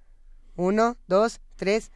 Uno, 0.56 0.96
dos, 1.06 1.40
tres, 1.54 1.92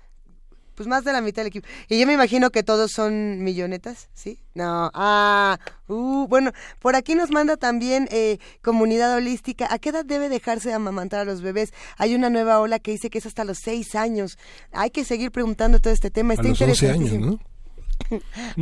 pues 0.79 0.87
más 0.87 1.03
de 1.03 1.13
la 1.13 1.21
mitad 1.21 1.43
del 1.43 1.49
equipo. 1.49 1.67
Y 1.89 1.99
yo 1.99 2.07
me 2.07 2.13
imagino 2.13 2.51
que 2.51 2.63
todos 2.63 2.93
son 2.93 3.43
millonetas, 3.43 4.11
¿sí? 4.15 4.39
No, 4.55 4.93
ah, 4.95 5.59
uh, 5.89 6.29
bueno, 6.29 6.53
por 6.79 6.95
aquí 6.95 7.17
nos 7.17 7.33
manda 7.33 7.57
también 7.57 8.09
eh, 8.13 8.39
comunidad 8.63 9.13
holística. 9.17 9.67
¿A 9.75 9.81
qué 9.81 9.89
edad 9.89 10.05
debe 10.05 10.29
dejarse 10.29 10.73
amamantar 10.73 11.19
a 11.19 11.25
los 11.25 11.43
bebés? 11.43 11.73
Hay 11.97 12.15
una 12.15 12.31
nueva 12.31 12.61
ola 12.61 12.79
que 12.79 12.93
dice 12.93 13.11
que 13.11 13.19
es 13.19 13.27
hasta 13.27 13.43
los 13.43 13.59
seis 13.61 13.97
años. 13.97 14.39
Hay 14.71 14.91
que 14.91 15.05
seguir 15.05 15.33
preguntando 15.33 15.81
todo 15.81 15.93
este 15.93 16.13
tema. 16.13 16.35
A 16.35 16.35
Está 16.35 16.49
los 16.49 16.61
11 16.61 16.91
años. 16.91 17.13
¿no? 17.15 17.41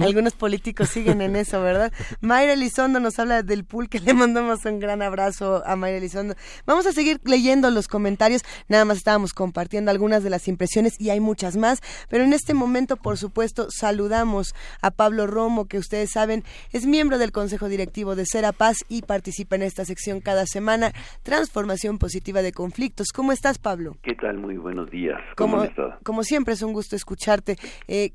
Algunos 0.01 0.35
políticos 0.35 0.89
siguen 0.89 1.21
en 1.21 1.37
eso, 1.37 1.61
¿verdad? 1.63 1.93
Mayra 2.21 2.53
Elizondo 2.53 3.01
nos 3.01 3.19
habla 3.19 3.43
del 3.43 3.65
pool, 3.65 3.89
que 3.89 4.01
le 4.01 4.15
mandamos 4.15 4.65
un 4.65 4.79
gran 4.79 5.03
abrazo 5.03 5.63
a 5.67 5.77
Mayra 5.77 5.99
Elizondo. 5.99 6.35
Vamos 6.67 6.87
a 6.87 6.93
seguir 6.93 7.21
leyendo 7.25 7.71
los 7.71 7.89
comentarios, 7.89 8.43
nada 8.69 8.85
más 8.85 8.99
estábamos 8.99 9.33
compartiendo 9.33 9.91
algunas 9.91 10.23
de 10.23 10.31
las 10.31 10.49
impresiones 10.49 11.01
y 11.01 11.11
hay 11.11 11.21
muchas 11.21 11.57
más, 11.57 11.81
pero 12.09 12.25
en 12.25 12.33
este 12.33 12.55
momento, 12.55 12.97
por 12.97 13.19
supuesto, 13.19 13.69
saludamos 13.71 14.55
a 14.81 14.91
Pablo 14.91 15.27
Romo, 15.27 15.67
que 15.67 15.79
ustedes 15.79 16.11
saben 16.13 16.45
es 16.73 16.87
miembro 16.87 17.19
del 17.19 17.33
Consejo 17.33 17.69
Directivo 17.69 18.15
de 18.17 18.25
Cera 18.27 18.53
Paz 18.53 18.79
y 18.89 19.03
participa 19.03 19.57
en 19.57 19.63
esta 19.63 19.85
sección 19.85 20.21
cada 20.21 20.47
semana, 20.47 20.93
Transformación 21.23 21.99
Positiva 21.99 22.43
de 22.43 22.53
Conflictos. 22.53 23.09
¿Cómo 23.15 23.33
estás, 23.33 23.59
Pablo? 23.59 23.97
¿Qué 24.03 24.15
tal? 24.15 24.39
Muy 24.39 24.57
buenos 24.57 24.91
días. 24.91 25.19
¿Cómo 25.37 25.57
Como, 25.57 25.65
estado? 25.65 25.99
como 26.03 26.23
siempre 26.25 26.55
es 26.55 26.63
un 26.63 26.73
gusto 26.73 26.97
escucharte. 26.97 27.57
Eh, 27.89 28.13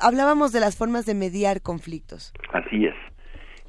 hablábamos 0.00 0.52
de 0.52 0.60
las 0.60 0.76
formas 0.76 1.06
de 1.06 1.14
mediar 1.14 1.62
conflictos. 1.62 2.32
Así 2.52 2.86
es. 2.86 2.94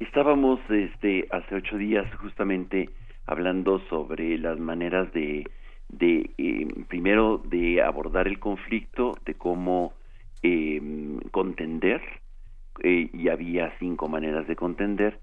Estábamos 0.00 0.60
este, 0.68 1.26
hace 1.30 1.54
ocho 1.54 1.76
días 1.76 2.06
justamente 2.16 2.90
hablando 3.26 3.80
sobre 3.88 4.38
las 4.38 4.58
maneras 4.58 5.12
de, 5.12 5.48
de 5.88 6.30
eh, 6.36 6.68
primero, 6.88 7.38
de 7.38 7.82
abordar 7.82 8.28
el 8.28 8.38
conflicto, 8.38 9.16
de 9.24 9.34
cómo 9.34 9.94
eh, 10.42 10.80
contender, 11.30 12.02
y 12.82 13.28
había 13.28 13.72
cinco 13.78 14.08
maneras 14.08 14.48
de 14.48 14.56
contender, 14.56 15.20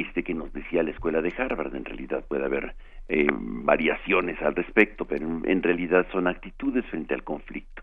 este 0.00 0.22
que 0.22 0.34
nos 0.34 0.52
decía 0.52 0.82
la 0.82 0.90
escuela 0.90 1.20
de 1.20 1.32
Harvard, 1.36 1.74
en 1.74 1.84
realidad 1.84 2.24
puede 2.26 2.44
haber 2.44 2.74
eh, 3.08 3.26
variaciones 3.30 4.40
al 4.40 4.54
respecto, 4.54 5.04
pero 5.04 5.42
en 5.44 5.62
realidad 5.62 6.06
son 6.12 6.28
actitudes 6.28 6.84
frente 6.86 7.14
al 7.14 7.24
conflicto. 7.24 7.82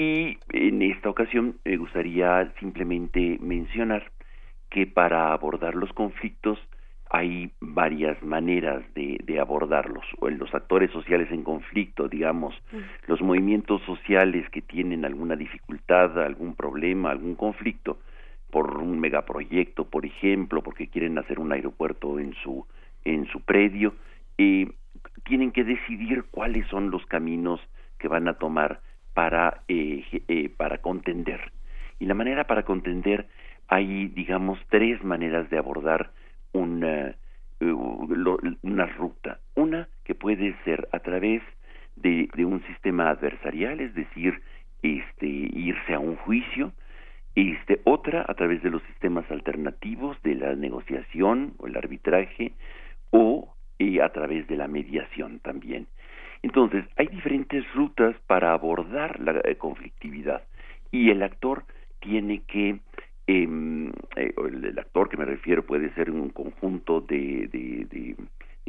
Y 0.00 0.38
en 0.54 0.80
esta 0.80 1.10
ocasión 1.10 1.58
me 1.62 1.76
gustaría 1.76 2.50
simplemente 2.58 3.36
mencionar 3.38 4.10
que 4.70 4.86
para 4.86 5.34
abordar 5.34 5.74
los 5.74 5.92
conflictos 5.92 6.58
hay 7.10 7.52
varias 7.60 8.22
maneras 8.22 8.82
de, 8.94 9.20
de 9.22 9.38
abordarlos. 9.38 10.06
O 10.20 10.30
los 10.30 10.54
actores 10.54 10.90
sociales 10.90 11.30
en 11.30 11.42
conflicto, 11.42 12.08
digamos, 12.08 12.54
los 13.08 13.20
movimientos 13.20 13.82
sociales 13.82 14.48
que 14.48 14.62
tienen 14.62 15.04
alguna 15.04 15.36
dificultad, 15.36 16.18
algún 16.18 16.54
problema, 16.54 17.10
algún 17.10 17.34
conflicto, 17.34 17.98
por 18.50 18.78
un 18.78 19.00
megaproyecto, 19.00 19.84
por 19.84 20.06
ejemplo, 20.06 20.62
porque 20.62 20.88
quieren 20.88 21.18
hacer 21.18 21.38
un 21.38 21.52
aeropuerto 21.52 22.18
en 22.18 22.32
su, 22.42 22.66
en 23.04 23.26
su 23.26 23.42
predio, 23.42 23.92
eh, 24.38 24.66
tienen 25.24 25.52
que 25.52 25.64
decidir 25.64 26.24
cuáles 26.30 26.66
son 26.68 26.90
los 26.90 27.04
caminos 27.04 27.60
que 27.98 28.08
van 28.08 28.28
a 28.28 28.38
tomar 28.38 28.80
para, 29.14 29.62
eh, 29.68 30.04
eh, 30.28 30.48
para 30.56 30.78
contender. 30.78 31.52
Y 31.98 32.06
la 32.06 32.14
manera 32.14 32.44
para 32.44 32.64
contender 32.64 33.28
hay, 33.68 34.08
digamos, 34.08 34.58
tres 34.68 35.02
maneras 35.04 35.48
de 35.50 35.58
abordar 35.58 36.10
una, 36.52 37.14
eh, 37.60 37.72
una 38.62 38.86
ruta. 38.86 39.40
Una 39.54 39.88
que 40.04 40.14
puede 40.14 40.56
ser 40.64 40.88
a 40.92 41.00
través 41.00 41.42
de, 41.96 42.28
de, 42.34 42.44
un 42.44 42.62
sistema 42.66 43.10
adversarial, 43.10 43.80
es 43.80 43.94
decir, 43.94 44.40
este, 44.82 45.26
irse 45.26 45.94
a 45.94 45.98
un 45.98 46.16
juicio. 46.16 46.72
Este, 47.36 47.80
otra 47.84 48.24
a 48.26 48.34
través 48.34 48.62
de 48.62 48.70
los 48.70 48.82
sistemas 48.84 49.30
alternativos 49.30 50.20
de 50.22 50.34
la 50.34 50.54
negociación 50.56 51.54
o 51.58 51.68
el 51.68 51.76
arbitraje 51.76 52.52
o 53.10 53.54
eh, 53.78 54.02
a 54.02 54.08
través 54.10 54.48
de 54.48 54.56
la 54.56 54.66
mediación 54.68 55.38
también. 55.38 55.86
Entonces, 56.42 56.84
hay 56.96 57.08
diferentes 57.08 57.64
rutas 57.74 58.16
para 58.26 58.52
abordar 58.52 59.20
la 59.20 59.40
eh, 59.44 59.56
conflictividad 59.56 60.42
y 60.90 61.10
el 61.10 61.22
actor 61.22 61.64
tiene 62.00 62.42
que 62.46 62.80
Em, 63.32 63.90
eh, 64.16 64.34
el, 64.36 64.76
actor 64.76 65.08
que 65.08 65.16
me 65.16 65.24
refiero 65.24 65.64
puede 65.64 65.94
ser 65.94 66.10
un 66.10 66.30
conjunto 66.30 67.00
de, 67.00 67.46
de, 67.52 68.16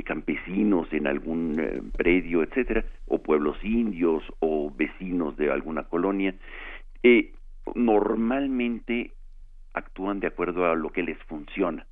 campesinos 0.04 0.88
en 0.94 1.08
algún 1.08 1.60
eh, 1.60 1.82
predio, 1.96 2.44
etcétera, 2.44 2.84
o 3.08 3.20
pueblos 3.20 3.58
indios 3.64 4.24
o 4.40 4.72
vecinos 4.76 5.36
de 5.38 5.52
alguna 5.52 5.84
colonia. 5.84 6.36
Eh, 7.02 7.34
normalmente 7.74 9.14
actúan 9.74 10.20
de 10.20 10.28
acuerdo 10.28 10.66
a 10.66 10.76
lo 10.76 10.92
que 10.92 11.02
les 11.02 11.18
funciona. 11.24 11.88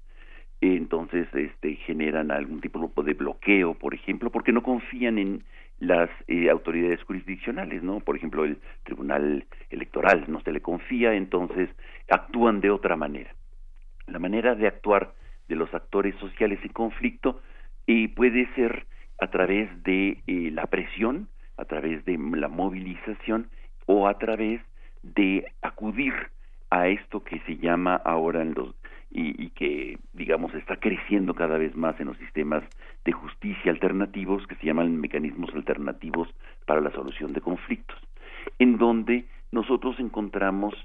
Entonces, 0.61 1.27
este, 1.34 1.75
generan 1.88 2.30
algún 2.30 2.61
tipo 2.61 2.91
de 3.03 3.13
bloqueo, 3.15 3.73
por 3.73 3.95
ejemplo, 3.95 4.30
porque 4.32 4.51
no 4.51 4.61
confían 4.61 5.17
en 5.17 5.43
las 5.80 6.09
eh, 6.27 6.49
autoridades 6.49 7.01
jurisdiccionales, 7.03 7.82
¿no? 7.84 7.99
Por 8.01 8.15
ejemplo, 8.17 8.43
el 8.43 8.59
Tribunal 8.84 9.45
Electoral 9.69 10.25
no 10.27 10.41
se 10.41 10.51
le 10.51 10.61
confía, 10.61 11.13
entonces 11.13 11.69
actúan 12.09 12.61
de 12.61 12.69
otra 12.69 12.95
manera. 12.95 13.34
La 14.07 14.19
manera 14.19 14.55
de 14.55 14.67
actuar 14.67 15.13
de 15.47 15.55
los 15.55 15.73
actores 15.73 16.15
sociales 16.15 16.59
en 16.63 16.73
conflicto 16.73 17.41
eh, 17.88 18.09
puede 18.13 18.47
ser 18.55 18.86
a 19.19 19.27
través 19.27 19.69
de 19.84 20.21
eh, 20.27 20.51
la 20.51 20.67
presión, 20.67 21.30
a 21.57 21.65
través 21.65 22.03
de 22.05 22.17
la 22.17 22.47
movilización 22.47 23.49
o 23.86 24.07
a 24.07 24.17
través 24.17 24.61
de 25.03 25.45
acudir 25.61 26.13
a 26.69 26.88
esto 26.88 27.23
que 27.23 27.39
se 27.41 27.57
llama 27.57 27.95
ahora 27.95 28.41
en 28.41 28.53
los 28.53 28.75
y, 29.12 29.43
y, 29.43 29.49
que, 29.51 29.97
digamos, 30.14 30.53
está 30.53 30.78
creciendo 30.78 31.34
cada 31.34 31.57
vez 31.57 31.76
más 31.76 31.99
en 31.99 32.07
los 32.07 32.18
sistemas 32.18 32.64
de 33.05 33.12
justicia 33.12 33.72
alternativos 33.72 34.45
que 34.47 34.55
se 34.55 34.68
llaman 34.68 34.99
mecanismos 34.99 35.53
alternativos 35.55 36.28
para 36.66 36.82
la 36.82 36.91
solución 36.91 37.34
de 37.34 37.41
conflictos, 37.41 37.97
en 38.60 38.78
donde 38.78 39.26
nosotros 39.51 39.99
encontramos 39.99 40.76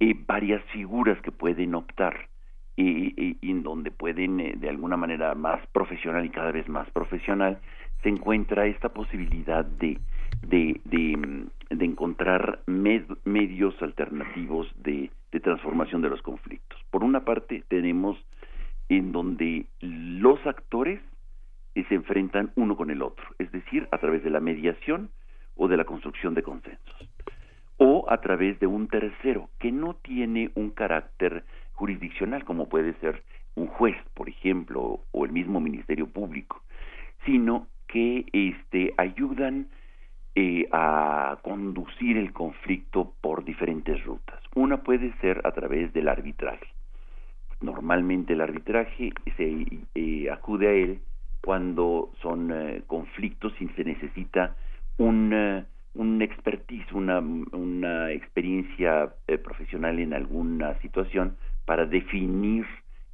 eh, 0.00 0.14
varias 0.26 0.64
figuras 0.72 1.20
que 1.22 1.30
pueden 1.30 1.74
optar 1.74 2.28
y, 2.76 3.36
en 3.42 3.62
donde 3.62 3.90
pueden, 3.90 4.40
eh, 4.40 4.54
de 4.56 4.68
alguna 4.68 4.96
manera 4.96 5.34
más 5.34 5.64
profesional 5.68 6.24
y 6.24 6.30
cada 6.30 6.52
vez 6.52 6.68
más 6.68 6.90
profesional, 6.90 7.60
se 8.02 8.08
encuentra 8.08 8.66
esta 8.66 8.88
posibilidad 8.88 9.64
de, 9.64 9.98
de, 10.46 10.80
de, 10.84 11.84
encontrar 11.84 12.60
med, 12.66 13.04
medios 13.24 13.74
alternativos 13.82 14.68
de, 14.82 15.10
de 15.32 15.40
transformación 15.40 16.02
de 16.02 16.10
los 16.10 16.22
conflictos. 16.22 16.78
Por 16.90 17.04
una 17.04 17.24
parte, 17.24 17.64
tenemos 17.68 18.16
en 18.88 19.12
donde 19.12 19.66
los 19.80 20.44
actores 20.46 21.00
eh, 21.74 21.84
se 21.88 21.94
enfrentan 21.94 22.50
uno 22.56 22.76
con 22.76 22.90
el 22.90 23.02
otro, 23.02 23.24
es 23.38 23.50
decir, 23.52 23.88
a 23.92 23.98
través 23.98 24.24
de 24.24 24.30
la 24.30 24.40
mediación 24.40 25.10
o 25.56 25.68
de 25.68 25.76
la 25.76 25.84
construcción 25.84 26.34
de 26.34 26.42
consensos, 26.42 27.08
o 27.76 28.06
a 28.08 28.20
través 28.20 28.58
de 28.58 28.66
un 28.66 28.88
tercero 28.88 29.48
que 29.58 29.70
no 29.70 29.94
tiene 29.94 30.50
un 30.54 30.70
carácter 30.70 31.44
jurisdiccional, 31.74 32.44
como 32.44 32.68
puede 32.68 32.94
ser 32.94 33.22
un 33.54 33.68
juez, 33.68 33.96
por 34.14 34.28
ejemplo, 34.28 35.00
o 35.12 35.24
el 35.24 35.32
mismo 35.32 35.60
Ministerio 35.60 36.08
Público, 36.08 36.62
sino 37.24 37.66
que 37.86 38.26
este, 38.32 38.94
ayudan 38.96 39.68
eh, 40.40 40.68
a 40.72 41.38
conducir 41.42 42.16
el 42.16 42.32
conflicto 42.32 43.12
por 43.20 43.44
diferentes 43.44 44.02
rutas. 44.04 44.40
Una 44.54 44.82
puede 44.82 45.12
ser 45.20 45.40
a 45.44 45.52
través 45.52 45.92
del 45.92 46.08
arbitraje. 46.08 46.66
Normalmente 47.60 48.32
el 48.32 48.40
arbitraje 48.40 49.12
se 49.36 49.66
eh, 49.94 50.30
acude 50.30 50.68
a 50.68 50.72
él 50.72 51.00
cuando 51.42 52.10
son 52.22 52.50
eh, 52.52 52.82
conflictos 52.86 53.52
y 53.60 53.68
se 53.68 53.84
necesita 53.84 54.56
un, 54.98 55.32
un 55.94 56.22
expertise, 56.22 56.92
una, 56.92 57.18
una 57.18 58.10
experiencia 58.12 59.12
eh, 59.26 59.38
profesional 59.38 59.98
en 59.98 60.14
alguna 60.14 60.78
situación 60.80 61.36
para 61.64 61.86
definir 61.86 62.66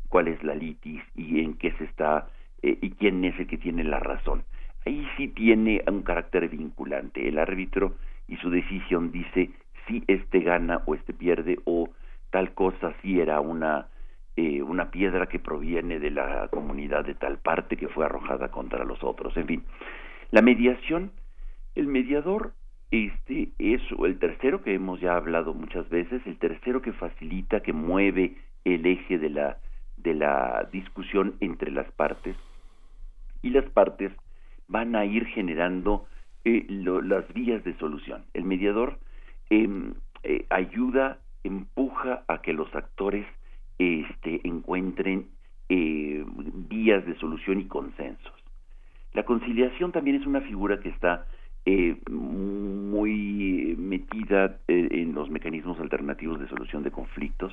cuál 0.09 0.29
es 0.29 0.43
la 0.43 0.55
litis 0.55 1.03
y 1.15 1.41
en 1.41 1.55
qué 1.55 1.73
se 1.73 1.85
está 1.85 2.29
eh, 2.63 2.79
y 2.81 2.91
quién 2.91 3.25
es 3.25 3.39
el 3.39 3.47
que 3.47 3.59
tiene 3.59 3.85
la 3.85 4.01
razón. 4.01 4.45
Ahí 4.87 5.05
sí 5.17 5.27
tiene 5.29 5.83
un 5.89 6.03
carácter 6.03 6.49
vinculante. 6.49 7.29
El 7.29 7.39
árbitro 7.39 7.97
y 8.29 8.37
su 8.37 8.51
decisión 8.51 9.11
dice 9.11 9.51
si 9.87 10.05
este 10.07 10.41
gana 10.41 10.83
o 10.87 10.95
este 10.95 11.13
pierde 11.13 11.59
o 11.65 11.89
tal 12.31 12.55
cosa 12.55 12.95
si 13.03 13.21
era 13.21 13.41
una 13.41 13.89
eh, 14.37 14.63
una 14.63 14.91
piedra 14.91 15.27
que 15.27 15.39
proviene 15.39 15.99
de 15.99 16.11
la 16.11 16.49
comunidad 16.49 17.05
de 17.05 17.15
tal 17.15 17.39
parte 17.39 17.77
que 17.77 17.89
fue 17.89 18.05
arrojada 18.05 18.51
contra 18.51 18.85
los 18.85 19.03
otros. 19.03 19.37
En 19.37 19.47
fin, 19.47 19.65
la 20.31 20.43
mediación, 20.43 21.11
el 21.75 21.89
mediador 21.89 22.53
este 22.93 23.49
es 23.59 23.83
el 23.99 24.19
tercero 24.21 24.63
que 24.63 24.75
hemos 24.75 25.01
ya 25.01 25.17
hablado 25.17 25.53
muchas 25.53 25.89
veces, 25.89 26.23
el 26.27 26.39
tercero 26.39 26.81
que 26.81 26.93
facilita, 26.93 27.61
que 27.61 27.73
mueve 27.73 28.37
el 28.65 28.87
eje 28.87 29.19
de 29.19 29.31
la 29.31 29.59
de 29.97 30.15
la 30.15 30.69
discusión 30.71 31.35
entre 31.41 31.73
las 31.73 31.91
partes 31.93 32.37
y 33.43 33.51
las 33.51 33.65
partes 33.71 34.13
van 34.69 34.97
a 34.97 35.05
ir 35.05 35.27
generando 35.27 36.07
eh, 36.45 36.67
lo, 36.69 37.01
las 37.01 37.33
vías 37.35 37.63
de 37.65 37.77
solución. 37.79 38.25
El 38.35 38.45
mediador 38.45 38.99
eh, 39.51 39.69
eh, 40.23 40.47
ayuda, 40.51 41.19
empuja 41.45 42.25
a 42.27 42.43
que 42.43 42.53
los 42.53 42.75
actores 42.75 43.27
este, 43.79 44.41
encuentren 44.43 45.29
eh, 45.69 46.25
vías 46.69 47.05
de 47.07 47.17
solución 47.17 47.61
y 47.61 47.67
consensos. 47.67 48.33
La 49.13 49.25
conciliación 49.25 49.93
también 49.93 50.17
es 50.17 50.27
una 50.27 50.41
figura 50.41 50.81
que 50.81 50.89
está 50.89 51.27
eh, 51.65 51.97
muy 52.11 53.77
metida 53.79 54.59
en 54.69 55.15
los 55.15 55.31
mecanismos 55.31 55.79
alternativos 55.81 56.41
de 56.41 56.49
solución 56.49 56.83
de 56.83 56.91
conflictos 56.91 57.53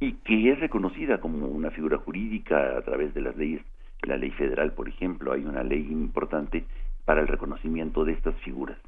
y 0.00 0.12
que 0.12 0.52
es 0.52 0.60
reconocida 0.60 1.20
como 1.20 1.46
una 1.46 1.70
figura 1.70 1.98
jurídica 1.98 2.76
a 2.76 2.82
través 2.82 3.14
de 3.14 3.22
las 3.22 3.36
leyes, 3.36 3.62
la 4.02 4.16
ley 4.16 4.30
federal, 4.32 4.72
por 4.72 4.88
ejemplo, 4.88 5.32
hay 5.32 5.44
una 5.44 5.62
ley 5.62 5.86
importante 5.90 6.64
para 7.04 7.20
el 7.20 7.28
reconocimiento 7.28 8.04
de 8.04 8.12
estas 8.12 8.34
figuras. 8.40 8.78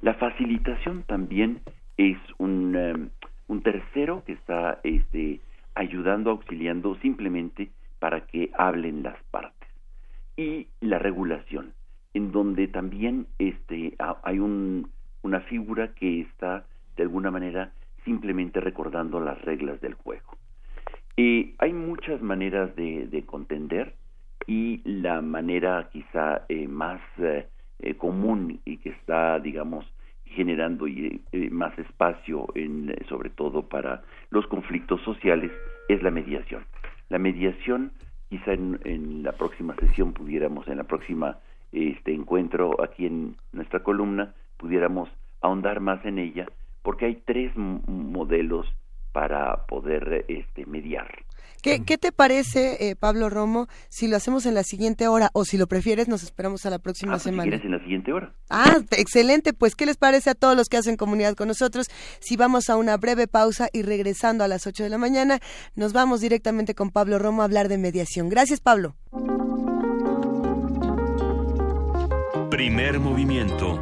La 0.00 0.14
facilitación 0.14 1.04
también 1.04 1.60
es 1.96 2.18
un, 2.38 2.76
um, 2.76 3.08
un 3.48 3.62
tercero 3.62 4.22
que 4.26 4.32
está 4.32 4.80
este, 4.82 5.40
ayudando, 5.74 6.30
auxiliando 6.30 6.96
simplemente 6.96 7.70
para 7.98 8.26
que 8.26 8.50
hablen 8.58 9.02
las 9.02 9.16
partes. 9.30 9.68
Y 10.36 10.68
la 10.80 10.98
regulación, 10.98 11.72
en 12.14 12.32
donde 12.32 12.66
también 12.68 13.26
este, 13.38 13.94
hay 14.22 14.38
un, 14.38 14.90
una 15.22 15.40
figura 15.40 15.94
que 15.94 16.22
está 16.22 16.64
de 16.96 17.04
alguna 17.04 17.30
manera 17.30 17.72
simplemente 18.04 18.60
recordando 18.60 19.20
las 19.20 19.40
reglas 19.42 19.80
del 19.80 19.94
juego. 19.94 20.36
Eh, 21.16 21.54
hay 21.58 21.72
muchas 21.72 22.20
maneras 22.22 22.74
de, 22.74 23.06
de, 23.06 23.24
contender 23.24 23.94
y 24.46 24.80
la 24.84 25.20
manera 25.22 25.88
quizá 25.92 26.44
eh, 26.48 26.68
más 26.68 27.00
eh, 27.18 27.46
eh 27.80 27.94
común 27.94 28.60
y 28.64 28.78
que 28.78 28.90
está, 28.90 29.38
digamos, 29.38 29.84
generando 30.24 30.86
eh, 30.86 31.20
más 31.50 31.78
espacio, 31.78 32.48
en, 32.54 32.94
sobre 33.08 33.30
todo 33.30 33.68
para 33.68 34.02
los 34.30 34.46
conflictos 34.46 35.00
sociales, 35.02 35.50
es 35.88 36.02
la 36.02 36.10
mediación. 36.10 36.64
La 37.08 37.18
mediación, 37.18 37.92
quizá 38.30 38.52
en, 38.52 38.80
en 38.84 39.22
la 39.22 39.32
próxima 39.32 39.74
sesión 39.76 40.12
pudiéramos, 40.12 40.66
en 40.68 40.78
la 40.78 40.84
próxima 40.84 41.38
este 41.72 42.12
encuentro 42.12 42.82
aquí 42.82 43.06
en 43.06 43.36
nuestra 43.52 43.82
columna, 43.82 44.34
pudiéramos 44.58 45.08
ahondar 45.40 45.80
más 45.80 46.04
en 46.04 46.18
ella, 46.18 46.46
porque 46.82 47.06
hay 47.06 47.22
tres 47.24 47.52
modelos 47.56 48.66
para 49.12 49.66
poder 49.66 50.24
este, 50.28 50.66
mediar. 50.66 51.08
¿Qué, 51.62 51.78
te 51.78 52.10
parece, 52.10 52.88
eh, 52.88 52.96
Pablo 52.96 53.30
Romo, 53.30 53.68
si 53.88 54.08
lo 54.08 54.16
hacemos 54.16 54.46
en 54.46 54.54
la 54.54 54.64
siguiente 54.64 55.06
hora 55.06 55.30
o 55.32 55.44
si 55.44 55.56
lo 55.56 55.68
prefieres 55.68 56.08
nos 56.08 56.24
esperamos 56.24 56.66
a 56.66 56.70
la 56.70 56.80
próxima 56.80 57.12
ah, 57.12 57.14
pues 57.14 57.22
semana? 57.22 57.44
Si 57.44 57.48
quieres 57.50 57.64
en 57.64 57.70
la 57.70 57.78
siguiente 57.78 58.12
hora. 58.12 58.32
Ah, 58.50 58.78
excelente. 58.90 59.52
Pues, 59.52 59.76
¿qué 59.76 59.86
les 59.86 59.96
parece 59.96 60.30
a 60.30 60.34
todos 60.34 60.56
los 60.56 60.68
que 60.68 60.76
hacen 60.76 60.96
comunidad 60.96 61.36
con 61.36 61.46
nosotros? 61.46 61.86
Si 62.18 62.36
vamos 62.36 62.68
a 62.68 62.76
una 62.76 62.96
breve 62.96 63.28
pausa 63.28 63.68
y 63.72 63.82
regresando 63.82 64.42
a 64.42 64.48
las 64.48 64.66
8 64.66 64.82
de 64.82 64.88
la 64.88 64.98
mañana, 64.98 65.38
nos 65.76 65.92
vamos 65.92 66.20
directamente 66.20 66.74
con 66.74 66.90
Pablo 66.90 67.20
Romo 67.20 67.42
a 67.42 67.44
hablar 67.44 67.68
de 67.68 67.78
mediación. 67.78 68.28
Gracias, 68.28 68.60
Pablo. 68.60 68.96
Primer 72.50 72.98
movimiento. 72.98 73.78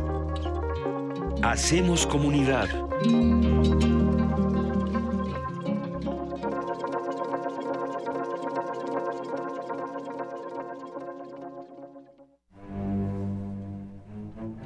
Hacemos 1.43 2.07
comunidad. 2.07 2.69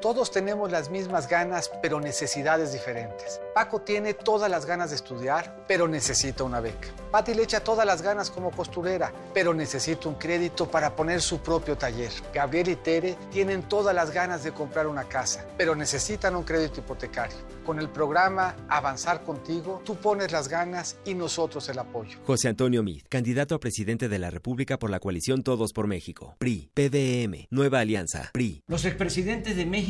Todos 0.00 0.30
tenemos 0.30 0.70
las 0.72 0.90
mismas 0.90 1.28
ganas, 1.28 1.70
pero 1.82 2.00
necesidades 2.00 2.72
diferentes. 2.72 3.38
Paco 3.54 3.82
tiene 3.82 4.14
todas 4.14 4.50
las 4.50 4.64
ganas 4.64 4.88
de 4.88 4.96
estudiar, 4.96 5.64
pero 5.68 5.88
necesita 5.88 6.42
una 6.42 6.60
beca. 6.60 6.88
Patti 7.10 7.34
le 7.34 7.42
echa 7.42 7.60
todas 7.60 7.84
las 7.84 8.00
ganas 8.00 8.30
como 8.30 8.50
costurera, 8.50 9.12
pero 9.34 9.52
necesita 9.52 10.08
un 10.08 10.14
crédito 10.14 10.70
para 10.70 10.96
poner 10.96 11.20
su 11.20 11.40
propio 11.40 11.76
taller. 11.76 12.10
Gabriel 12.32 12.70
y 12.70 12.76
Tere 12.76 13.18
tienen 13.30 13.62
todas 13.64 13.94
las 13.94 14.10
ganas 14.10 14.42
de 14.42 14.52
comprar 14.52 14.86
una 14.86 15.04
casa, 15.04 15.44
pero 15.58 15.74
necesitan 15.74 16.34
un 16.34 16.44
crédito 16.44 16.80
hipotecario. 16.80 17.36
Con 17.66 17.78
el 17.78 17.90
programa 17.90 18.56
Avanzar 18.68 19.22
Contigo, 19.22 19.82
tú 19.84 19.96
pones 19.96 20.32
las 20.32 20.48
ganas 20.48 20.96
y 21.04 21.14
nosotros 21.14 21.68
el 21.68 21.78
apoyo. 21.78 22.18
José 22.24 22.48
Antonio 22.48 22.82
Mid, 22.82 23.02
candidato 23.08 23.54
a 23.54 23.60
presidente 23.60 24.08
de 24.08 24.18
la 24.18 24.30
República 24.30 24.78
por 24.78 24.88
la 24.88 24.98
coalición 24.98 25.42
Todos 25.42 25.72
por 25.72 25.86
México. 25.86 26.36
PRI, 26.38 26.70
PDM, 26.72 27.46
Nueva 27.50 27.80
Alianza, 27.80 28.30
PRI. 28.32 28.62
Los 28.66 28.86
expresidentes 28.86 29.56
de 29.56 29.66
México 29.66 29.89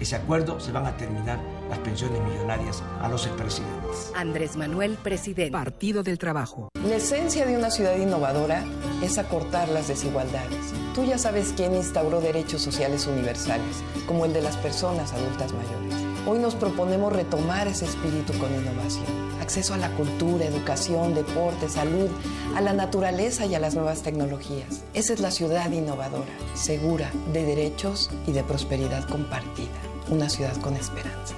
ese 0.00 0.16
acuerdo 0.16 0.60
se 0.60 0.72
van 0.72 0.86
a 0.86 0.96
terminar 0.96 1.40
las 1.68 1.78
pensiones 1.80 2.20
millonarias 2.22 2.82
a 3.00 3.08
los 3.08 3.26
expresidentes. 3.26 4.12
Andrés 4.14 4.56
Manuel, 4.56 4.96
presidente. 5.02 5.52
Partido 5.52 6.02
del 6.02 6.18
Trabajo. 6.18 6.68
La 6.84 6.96
esencia 6.96 7.46
de 7.46 7.56
una 7.56 7.70
ciudad 7.70 7.96
innovadora 7.96 8.64
es 9.02 9.18
acortar 9.18 9.68
las 9.68 9.88
desigualdades. 9.88 10.72
Tú 10.94 11.04
ya 11.04 11.18
sabes 11.18 11.52
quién 11.56 11.74
instauró 11.74 12.20
derechos 12.20 12.62
sociales 12.62 13.06
universales, 13.06 13.82
como 14.06 14.24
el 14.24 14.32
de 14.32 14.42
las 14.42 14.56
personas 14.56 15.12
adultas 15.12 15.52
mayores. 15.52 16.07
Hoy 16.30 16.38
nos 16.38 16.54
proponemos 16.56 17.10
retomar 17.10 17.68
ese 17.68 17.86
espíritu 17.86 18.34
con 18.34 18.54
innovación. 18.54 19.06
Acceso 19.40 19.72
a 19.72 19.78
la 19.78 19.90
cultura, 19.92 20.44
educación, 20.44 21.14
deporte, 21.14 21.70
salud, 21.70 22.10
a 22.54 22.60
la 22.60 22.74
naturaleza 22.74 23.46
y 23.46 23.54
a 23.54 23.58
las 23.58 23.74
nuevas 23.74 24.02
tecnologías. 24.02 24.84
Esa 24.92 25.14
es 25.14 25.20
la 25.20 25.30
ciudad 25.30 25.72
innovadora, 25.72 26.28
segura, 26.52 27.10
de 27.32 27.46
derechos 27.46 28.10
y 28.26 28.32
de 28.32 28.44
prosperidad 28.44 29.08
compartida. 29.08 29.72
Una 30.10 30.28
ciudad 30.28 30.54
con 30.60 30.76
esperanza. 30.76 31.34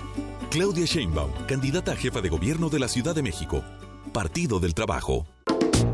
Claudia 0.50 0.86
Sheinbaum, 0.86 1.30
candidata 1.46 1.92
a 1.92 1.96
jefa 1.96 2.20
de 2.20 2.28
gobierno 2.28 2.68
de 2.68 2.80
la 2.80 2.88
Ciudad 2.88 3.14
de 3.14 3.22
México. 3.22 3.62
Partido 4.12 4.58
del 4.58 4.74
Trabajo. 4.74 5.24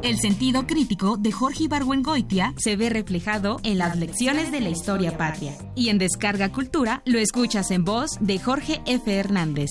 El 0.02 0.18
sentido 0.18 0.66
crítico 0.66 1.16
de 1.16 1.32
Jorge 1.32 1.64
Ibargüengoitia 1.64 2.52
se 2.56 2.76
ve 2.76 2.90
reflejado 2.90 3.58
en 3.62 3.78
las 3.78 3.96
lecciones 3.96 4.52
de 4.52 4.60
la 4.60 4.68
historia 4.68 5.16
patria. 5.16 5.56
Y 5.74 5.88
en 5.88 5.96
Descarga 5.98 6.52
Cultura 6.52 7.02
lo 7.04 7.18
escuchas 7.18 7.70
en 7.70 7.84
voz 7.84 8.18
de 8.20 8.38
Jorge 8.38 8.82
F. 8.86 9.12
Hernández. 9.12 9.70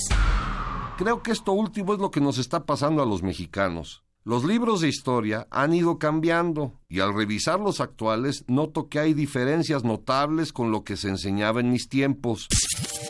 Creo 0.97 1.24
que 1.24 1.32
esto 1.32 1.51
último 1.51 1.93
es 1.93 1.99
lo 1.99 2.09
que 2.11 2.22
nos 2.22 2.38
está 2.38 2.66
pasando 2.66 3.03
a 3.03 3.05
los 3.05 3.24
mexicanos. 3.24 4.03
Los 4.24 4.43
libros 4.43 4.82
de 4.82 4.88
historia 4.88 5.47
han 5.51 5.74
ido 5.74 5.99
cambiando 5.99 6.74
y 6.89 6.99
al 6.99 7.13
revisar 7.13 7.59
los 7.59 7.80
actuales 7.80 8.43
noto 8.47 8.89
que 8.89 8.97
hay 8.99 9.13
diferencias 9.13 9.84
notables 9.84 10.51
con 10.51 10.72
lo 10.72 10.84
que 10.84 10.97
se 10.97 11.09
enseñaba 11.09 11.59
en 11.59 11.72
mis 11.72 11.89
tiempos. 11.89 12.47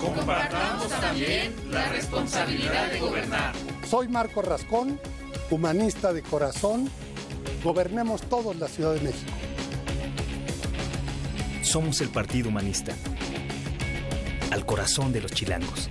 Compartamos 0.00 0.88
también 0.88 1.52
la 1.70 1.86
responsabilidad 1.90 2.90
de 2.90 2.98
gobernar. 2.98 3.52
Soy 3.86 4.08
Marco 4.08 4.40
Rascón, 4.40 4.98
humanista 5.50 6.14
de 6.14 6.22
corazón. 6.22 6.88
Gobernemos 7.62 8.22
todos 8.22 8.56
la 8.56 8.68
Ciudad 8.68 8.94
de 8.94 9.02
México. 9.02 9.32
Somos 11.60 12.00
el 12.00 12.08
Partido 12.08 12.48
Humanista. 12.48 12.94
Al 14.50 14.64
corazón 14.64 15.12
de 15.12 15.20
los 15.20 15.30
chilangos. 15.32 15.90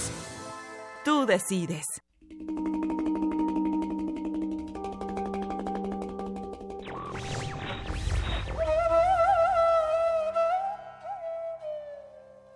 Tú 1.03 1.25
decides. 1.25 1.85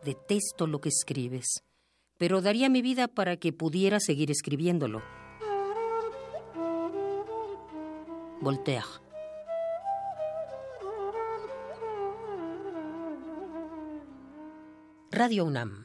Detesto 0.03 0.67
lo 0.67 0.79
que 0.79 0.89
escribes, 0.89 1.63
pero 2.19 2.41
daría 2.41 2.69
mi 2.69 2.83
vida 2.83 3.07
para 3.07 3.37
que 3.37 3.51
pudiera 3.51 3.99
seguir 3.99 4.29
escribiéndolo. 4.29 5.01
Voltaire. 8.41 8.85
Radio 15.09 15.45
UNAM 15.45 15.84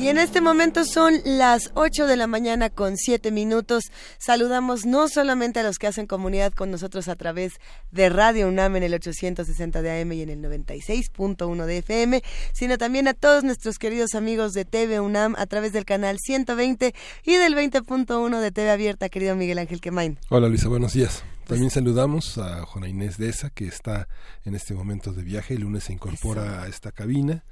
Y 0.00 0.08
en 0.08 0.16
este 0.16 0.40
momento 0.40 0.86
son 0.86 1.12
las 1.26 1.72
8 1.74 2.06
de 2.06 2.16
la 2.16 2.26
mañana 2.26 2.70
con 2.70 2.96
7 2.96 3.30
minutos. 3.32 3.84
Saludamos 4.16 4.86
no 4.86 5.08
solamente 5.08 5.60
a 5.60 5.62
los 5.62 5.76
que 5.76 5.88
hacen 5.88 6.06
comunidad 6.06 6.54
con 6.54 6.70
nosotros 6.70 7.06
a 7.08 7.16
través 7.16 7.60
de 7.90 8.08
Radio 8.08 8.48
UNAM 8.48 8.76
en 8.76 8.84
el 8.84 8.94
860 8.94 9.82
de 9.82 10.00
AM 10.00 10.12
y 10.12 10.22
en 10.22 10.30
el 10.30 10.40
96.1 10.40 11.66
de 11.66 11.76
FM, 11.76 12.22
sino 12.54 12.78
también 12.78 13.08
a 13.08 13.12
todos 13.12 13.44
nuestros 13.44 13.78
queridos 13.78 14.14
amigos 14.14 14.54
de 14.54 14.64
TV 14.64 15.00
UNAM 15.00 15.34
a 15.36 15.44
través 15.44 15.74
del 15.74 15.84
canal 15.84 16.16
120 16.18 16.94
y 17.24 17.36
del 17.36 17.54
20.1 17.54 18.40
de 18.40 18.52
TV 18.52 18.70
Abierta, 18.70 19.10
querido 19.10 19.36
Miguel 19.36 19.58
Ángel 19.58 19.82
Quemain. 19.82 20.18
Hola 20.30 20.48
Luisa, 20.48 20.68
buenos 20.68 20.94
días. 20.94 21.22
También 21.46 21.68
saludamos 21.68 22.38
a 22.38 22.64
Juana 22.64 22.88
Inés 22.88 23.18
Deza, 23.18 23.50
que 23.50 23.66
está 23.66 24.08
en 24.46 24.54
este 24.54 24.72
momento 24.72 25.12
de 25.12 25.24
viaje. 25.24 25.56
El 25.56 25.60
lunes 25.60 25.84
se 25.84 25.92
incorpora 25.92 26.62
a 26.62 26.68
esta 26.68 26.90
cabina 26.90 27.44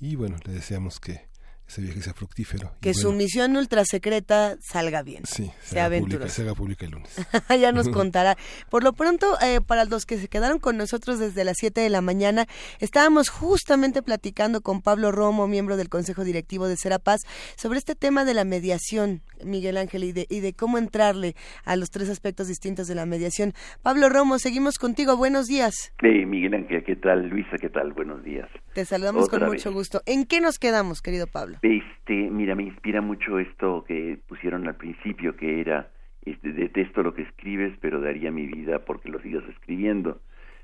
y 0.00 0.16
bueno, 0.16 0.38
le 0.44 0.54
deseamos 0.54 0.98
que 0.98 1.30
ese 1.68 1.80
viaje 1.80 2.02
sea 2.02 2.12
fructífero. 2.12 2.72
Que 2.80 2.92
su 2.92 3.12
misión 3.12 3.56
ultra 3.56 3.84
secreta 3.84 4.56
salga 4.60 5.02
bien. 5.02 5.22
Sí, 5.24 5.50
sea 5.62 5.88
pública, 5.88 6.28
se 6.28 6.42
haga 6.42 6.54
pública 6.54 6.84
el 6.84 6.92
lunes. 6.92 7.16
ya 7.60 7.72
nos 7.72 7.88
contará. 7.90 8.36
Por 8.70 8.84
lo 8.84 8.92
pronto, 8.92 9.38
eh, 9.40 9.60
para 9.66 9.84
los 9.84 10.04
que 10.04 10.18
se 10.18 10.28
quedaron 10.28 10.58
con 10.58 10.76
nosotros 10.76 11.18
desde 11.18 11.44
las 11.44 11.56
7 11.58 11.80
de 11.80 11.88
la 11.88 12.02
mañana, 12.02 12.46
estábamos 12.78 13.28
justamente 13.30 14.02
platicando 14.02 14.60
con 14.60 14.82
Pablo 14.82 15.12
Romo, 15.12 15.46
miembro 15.46 15.76
del 15.76 15.88
Consejo 15.88 16.24
Directivo 16.24 16.68
de 16.68 16.76
Serapaz, 16.76 17.20
sobre 17.56 17.78
este 17.78 17.94
tema 17.94 18.24
de 18.24 18.34
la 18.34 18.44
mediación, 18.44 19.22
Miguel 19.44 19.76
Ángel, 19.76 20.04
y 20.04 20.12
de, 20.12 20.26
y 20.28 20.40
de 20.40 20.52
cómo 20.52 20.78
entrarle 20.78 21.34
a 21.64 21.76
los 21.76 21.90
tres 21.90 22.08
aspectos 22.10 22.48
distintos 22.48 22.86
de 22.86 22.94
la 22.94 23.06
mediación. 23.06 23.54
Pablo 23.82 24.08
Romo, 24.08 24.38
seguimos 24.38 24.78
contigo. 24.78 25.16
Buenos 25.16 25.46
días. 25.46 25.92
Sí, 26.00 26.26
Miguel 26.26 26.54
Ángel, 26.54 26.84
¿qué 26.84 26.96
tal? 26.96 27.28
Luisa, 27.28 27.56
¿qué 27.60 27.68
tal? 27.68 27.92
Buenos 27.92 28.22
días. 28.22 28.48
Te 28.74 28.86
saludamos 28.86 29.28
con 29.28 29.44
mucho 29.44 29.72
gusto. 29.72 30.00
¿En 30.06 30.24
qué 30.26 30.40
nos 30.40 30.58
quedamos, 30.58 31.02
querido 31.02 31.26
Pablo? 31.26 31.58
Este, 31.62 32.14
mira, 32.30 32.54
me 32.54 32.62
inspira 32.62 33.02
mucho 33.02 33.38
esto 33.38 33.84
que 33.86 34.18
pusieron 34.26 34.66
al 34.66 34.76
principio, 34.76 35.36
que 35.36 35.60
era, 35.60 35.90
este, 36.24 36.52
detesto 36.52 37.02
lo 37.02 37.14
que 37.14 37.22
escribes, 37.22 37.76
pero 37.80 38.00
daría 38.00 38.30
mi 38.30 38.46
vida 38.46 38.78
porque 38.84 39.10
lo 39.10 39.20
sigas 39.20 39.44
escribiendo. 39.50 40.20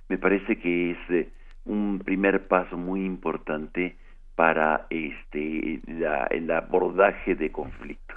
Me 0.09 0.16
parece 0.16 0.59
que 0.59 0.92
es 0.92 0.98
eh, 1.11 1.28
un 1.66 2.00
primer 2.02 2.48
paso 2.48 2.78
muy 2.78 3.04
importante 3.04 3.96
para 4.34 4.86
este, 4.88 5.80
la, 5.86 6.26
el 6.30 6.50
abordaje 6.50 7.34
de 7.34 7.52
conflictos. 7.52 8.16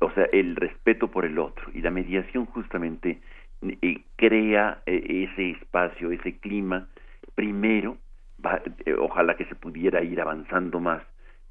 O 0.00 0.10
sea, 0.12 0.24
el 0.32 0.56
respeto 0.56 1.08
por 1.08 1.26
el 1.26 1.38
otro. 1.38 1.70
Y 1.74 1.82
la 1.82 1.90
mediación 1.90 2.46
justamente 2.46 3.20
eh, 3.60 4.04
crea 4.16 4.82
eh, 4.86 5.28
ese 5.30 5.50
espacio, 5.50 6.10
ese 6.10 6.38
clima, 6.38 6.88
primero, 7.34 7.98
ojalá 8.98 9.36
que 9.36 9.44
se 9.46 9.54
pudiera 9.54 10.02
ir 10.02 10.20
avanzando 10.20 10.80
más, 10.80 11.02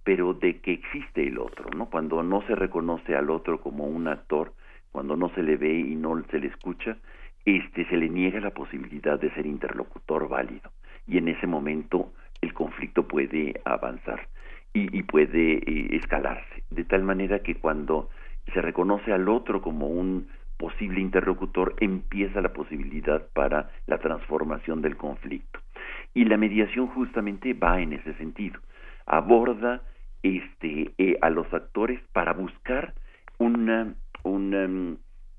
pero 0.04 0.34
de 0.34 0.60
que 0.60 0.74
existe 0.74 1.28
el 1.28 1.38
otro, 1.38 1.70
¿no? 1.76 1.90
Cuando 1.90 2.24
no 2.24 2.42
se 2.48 2.56
reconoce 2.56 3.16
al 3.16 3.30
otro 3.30 3.62
como 3.62 3.86
un 3.86 4.08
actor, 4.08 4.54
cuando 4.92 5.16
no 5.16 5.30
se 5.30 5.44
le 5.44 5.58
ve 5.58 5.74
y 5.74 5.96
no 5.96 6.24
se 6.32 6.40
le 6.40 6.48
escucha, 6.48 6.98
este 7.46 7.86
se 7.86 7.98
le 7.98 8.10
niega 8.10 8.40
la 8.40 8.52
posibilidad 8.52 9.20
de 9.20 9.32
ser 9.32 9.46
interlocutor 9.46 10.28
válido. 10.28 10.72
Y 11.08 11.18
en 11.18 11.28
ese 11.28 11.48
momento 11.48 12.12
el 12.42 12.54
conflicto 12.54 13.08
puede 13.08 13.62
avanzar 13.66 14.28
y, 14.74 14.98
y 14.98 15.04
puede 15.04 15.58
eh, 15.58 15.96
escalarse. 15.96 16.64
De 16.70 16.86
tal 16.86 17.04
manera 17.04 17.40
que 17.40 17.56
cuando 17.56 18.10
se 18.54 18.62
reconoce 18.62 19.14
al 19.14 19.30
otro 19.30 19.62
como 19.62 19.88
un 19.88 20.28
posible 20.58 21.00
interlocutor 21.00 21.76
empieza 21.80 22.42
la 22.42 22.52
posibilidad 22.52 23.26
para 23.34 23.72
la 23.88 23.98
transformación 24.00 24.82
del 24.82 24.98
conflicto 24.98 25.60
y 26.14 26.26
la 26.26 26.38
mediación 26.38 26.88
justamente 26.88 27.54
va 27.54 27.82
en 27.82 27.94
ese 27.94 28.14
sentido 28.16 28.60
aborda 29.10 29.82
este 30.24 30.92
eh, 30.98 31.18
a 31.22 31.30
los 31.30 31.52
actores 31.54 32.00
para 32.14 32.34
buscar 32.34 32.94
una, 33.38 33.96
una 34.24 34.96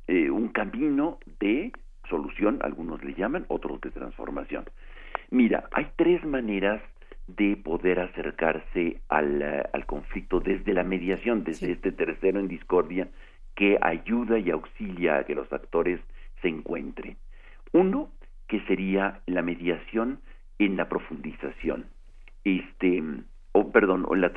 eh, 0.08 0.30
un 0.30 0.48
camino 0.48 1.18
de 1.38 1.72
solución, 2.08 2.58
algunos 2.62 3.02
le 3.04 3.14
llaman, 3.14 3.46
otros 3.48 3.80
de 3.80 3.90
transformación. 3.90 4.64
Mira, 5.30 5.68
hay 5.70 5.86
tres 5.96 6.24
maneras 6.24 6.82
de 7.28 7.56
poder 7.56 8.00
acercarse 8.00 9.00
al, 9.08 9.40
eh, 9.40 9.62
al 9.72 9.86
conflicto 9.86 10.40
desde 10.40 10.74
la 10.74 10.82
mediación, 10.82 11.44
desde 11.44 11.70
este 11.72 11.92
tercero 11.92 12.40
en 12.40 12.48
discordia 12.48 13.08
que 13.54 13.78
ayuda 13.80 14.38
y 14.38 14.50
auxilia 14.50 15.18
a 15.18 15.24
que 15.24 15.36
los 15.36 15.52
actores 15.52 16.00
se 16.42 16.48
encuentren. 16.48 17.16
Uno, 17.72 18.10
que 18.48 18.60
sería 18.62 19.20
la 19.26 19.42
mediación 19.42 20.18
en 20.60 20.76
la 20.76 20.88
profundización. 20.88 21.86
Este, 22.44 23.02
o 23.52 23.72
perdón, 23.72 24.04
o 24.06 24.14
la 24.14 24.30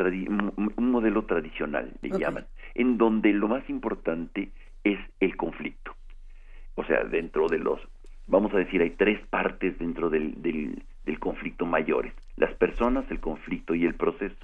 un 0.78 0.92
modelo 0.92 1.26
tradicional 1.26 1.92
le 2.02 2.18
llaman, 2.18 2.46
en 2.74 2.98
donde 2.98 3.32
lo 3.34 3.48
más 3.48 3.70
importante 3.70 4.50
es 4.84 5.00
el 5.20 5.36
conflicto. 5.36 5.94
O 6.76 6.84
sea, 6.86 7.04
dentro 7.04 7.48
de 7.48 7.60
los, 7.60 7.80
vamos 8.28 8.54
a 8.54 8.58
decir, 8.58 8.82
hay 8.82 8.92
tres 8.92 9.20
partes 9.28 9.78
dentro 9.78 10.10
del, 10.10 10.42
del, 10.42 11.20
conflicto 11.20 11.66
mayores, 11.66 12.14
las 12.36 12.54
personas, 12.56 13.06
el 13.10 13.20
conflicto 13.20 13.76
y 13.76 13.86
el 13.86 13.94
proceso. 13.94 14.36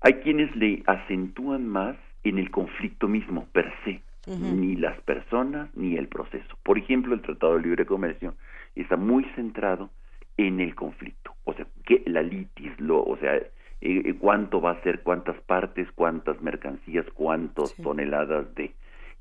Hay 0.00 0.14
quienes 0.14 0.54
le 0.56 0.82
acentúan 0.86 1.68
más 1.68 1.96
en 2.24 2.38
el 2.38 2.50
conflicto 2.50 3.08
mismo 3.08 3.46
per 3.52 3.72
se, 3.84 4.02
ni 4.26 4.76
las 4.76 5.00
personas 5.02 5.68
ni 5.74 5.96
el 5.96 6.08
proceso. 6.08 6.58
Por 6.62 6.78
ejemplo, 6.78 7.14
el 7.14 7.22
Tratado 7.22 7.56
de 7.56 7.62
Libre 7.62 7.86
Comercio 7.86 8.34
está 8.74 8.96
muy 8.96 9.24
centrado 9.34 9.90
en 10.36 10.60
el 10.60 10.74
conflicto, 10.74 11.34
o 11.44 11.52
sea, 11.54 11.66
que 11.84 12.02
la 12.06 12.22
litis, 12.22 12.78
lo, 12.80 13.02
o 13.02 13.16
sea, 13.18 13.40
eh, 13.80 14.14
cuánto 14.18 14.60
va 14.60 14.72
a 14.72 14.82
ser, 14.82 15.02
cuántas 15.02 15.38
partes, 15.42 15.88
cuántas 15.94 16.40
mercancías, 16.40 17.06
cuántas 17.14 17.74
toneladas 17.76 18.54
de 18.54 18.72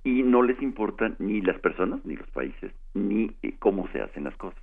y 0.04 0.24
no 0.24 0.42
les 0.42 0.60
importan 0.62 1.16
ni 1.20 1.42
las 1.42 1.60
personas, 1.60 2.04
ni 2.06 2.16
los 2.16 2.28
países, 2.32 2.72
ni 2.94 3.32
eh, 3.44 3.54
cómo 3.60 3.88
se 3.90 4.02
hacen 4.02 4.24
las 4.24 4.36
cosas. 4.36 4.62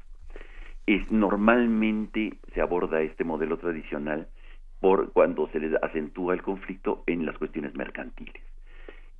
Es 0.86 1.11
normalmente 1.12 2.34
se 2.55 2.61
aborda 2.61 3.03
este 3.03 3.24
modelo 3.24 3.59
tradicional 3.59 4.28
por 4.80 5.12
cuando 5.12 5.49
se 5.49 5.61
les 5.61 5.74
acentúa 5.82 6.34
el 6.34 6.42
conflicto 6.42 7.03
en 7.07 7.26
las 7.26 7.36
cuestiones 7.38 7.74
mercantiles. 7.74 8.42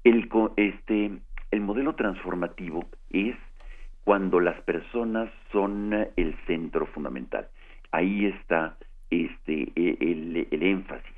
El 0.05 0.29
este 0.57 1.13
el 1.51 1.61
modelo 1.61 1.95
transformativo 1.95 2.85
es 3.11 3.37
cuando 4.09 4.41
las 4.41 4.59
personas 4.63 5.31
son 5.53 5.93
el 6.17 6.35
centro 6.47 6.87
fundamental. 6.87 7.47
Ahí 7.93 8.25
está 8.25 8.79
este 9.11 9.71
e, 9.77 9.99
el, 10.01 10.63
énfasis. 10.63 11.15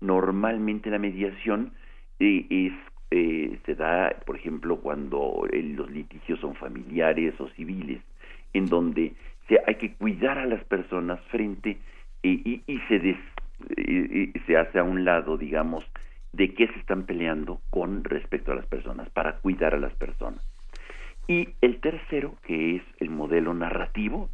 Normalmente 0.00 0.90
la 0.90 0.98
mediación 0.98 1.74
eh, 2.18 2.44
es 2.50 2.72
eh, 3.12 3.56
se 3.64 3.76
da, 3.76 4.16
por 4.26 4.34
ejemplo, 4.34 4.78
cuando 4.78 5.46
los 5.52 5.88
litigios 5.92 6.40
son 6.40 6.56
familiares 6.56 7.34
o 7.38 7.46
civiles, 7.50 8.02
en 8.52 8.66
donde 8.66 9.14
se, 9.46 9.60
hay 9.64 9.76
que 9.76 9.92
cuidar 9.94 10.36
a 10.36 10.46
las 10.46 10.64
personas 10.64 11.20
frente 11.30 11.78
y, 12.20 12.62
y, 12.66 12.78
se 12.88 13.16
se 14.44 14.56
hace 14.56 14.80
a 14.80 14.82
un 14.82 15.04
lado, 15.04 15.38
digamos, 15.38 15.84
de 16.32 16.52
qué 16.52 16.66
se 16.66 16.80
están 16.80 17.04
peleando 17.06 17.60
con 17.70 18.02
respecto 18.02 18.50
a 18.50 18.56
las 18.56 18.66
personas, 18.66 19.08
para 19.10 19.36
cuidar 19.36 19.72
a 19.76 19.78
las 19.78 19.94
personas. 19.94 20.44
Y 21.26 21.48
el 21.60 21.80
tercero, 21.80 22.34
que 22.42 22.76
es 22.76 22.82
el 23.00 23.10
modelo 23.10 23.54
narrativo, 23.54 24.28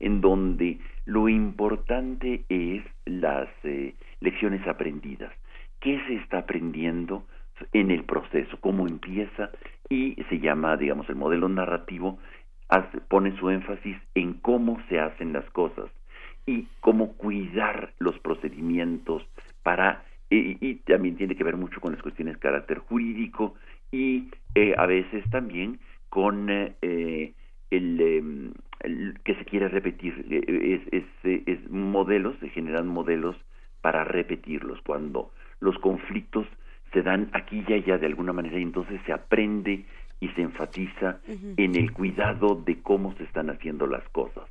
en 0.00 0.20
donde 0.20 0.78
lo 1.04 1.28
importante 1.28 2.44
es 2.48 2.82
las 3.04 3.48
eh, 3.64 3.94
lecciones 4.20 4.66
aprendidas. 4.66 5.32
¿Qué 5.80 6.00
se 6.06 6.14
está 6.14 6.38
aprendiendo 6.38 7.24
en 7.72 7.90
el 7.90 8.04
proceso? 8.04 8.56
¿Cómo 8.60 8.86
empieza? 8.86 9.50
Y 9.90 10.14
se 10.30 10.38
llama, 10.38 10.76
digamos, 10.76 11.08
el 11.08 11.16
modelo 11.16 11.48
narrativo, 11.48 12.18
pone 13.08 13.36
su 13.38 13.50
énfasis 13.50 13.96
en 14.14 14.34
cómo 14.34 14.80
se 14.88 14.98
hacen 14.98 15.34
las 15.34 15.44
cosas 15.50 15.90
y 16.46 16.66
cómo 16.80 17.12
cuidar 17.14 17.92
los 17.98 18.18
procedimientos 18.20 19.22
para 19.62 20.04
y, 20.30 20.76
también 20.86 21.16
tiene 21.16 21.36
que 21.36 21.44
ver 21.44 21.56
mucho 21.56 21.78
con 21.80 21.92
las 21.92 22.00
cuestiones 22.00 22.34
de 22.34 22.40
carácter 22.40 22.78
jurídico 22.78 23.54
y 23.90 24.30
eh, 24.54 24.74
a 24.78 24.86
veces 24.86 25.28
también 25.30 25.78
con 26.12 26.50
eh, 26.50 27.32
em, 27.70 28.52
el, 28.80 29.18
que 29.24 29.34
se 29.34 29.46
quiere 29.46 29.68
repetir. 29.68 30.26
Eh, 30.28 30.82
es, 30.92 31.04
es, 31.24 31.42
es, 31.46 31.70
modelos 31.70 32.36
se 32.40 32.50
generan 32.50 32.86
modelos 32.86 33.34
para 33.80 34.04
repetirlos 34.04 34.78
cuando 34.82 35.32
los 35.60 35.78
conflictos 35.78 36.46
se 36.92 37.00
dan 37.00 37.30
aquí 37.32 37.64
y 37.66 37.72
allá 37.72 37.96
de 37.96 38.04
alguna 38.04 38.34
manera 38.34 38.58
y 38.58 38.62
entonces 38.62 39.00
se 39.06 39.12
aprende 39.14 39.86
y 40.20 40.28
se 40.28 40.42
enfatiza 40.42 41.20
en 41.56 41.76
el 41.76 41.92
cuidado 41.92 42.54
de 42.54 42.82
cómo 42.82 43.14
se 43.14 43.24
están 43.24 43.48
haciendo 43.48 43.86
las 43.86 44.06
cosas. 44.10 44.44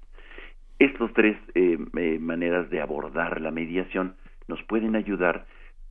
Estos 0.79 1.13
tres 1.13 1.37
eh, 1.53 1.77
eh, 1.95 2.17
maneras 2.19 2.71
de 2.71 2.81
abordar 2.81 3.39
la 3.39 3.51
mediación 3.51 4.15
nos 4.47 4.63
pueden 4.63 4.95
ayudar 4.95 5.45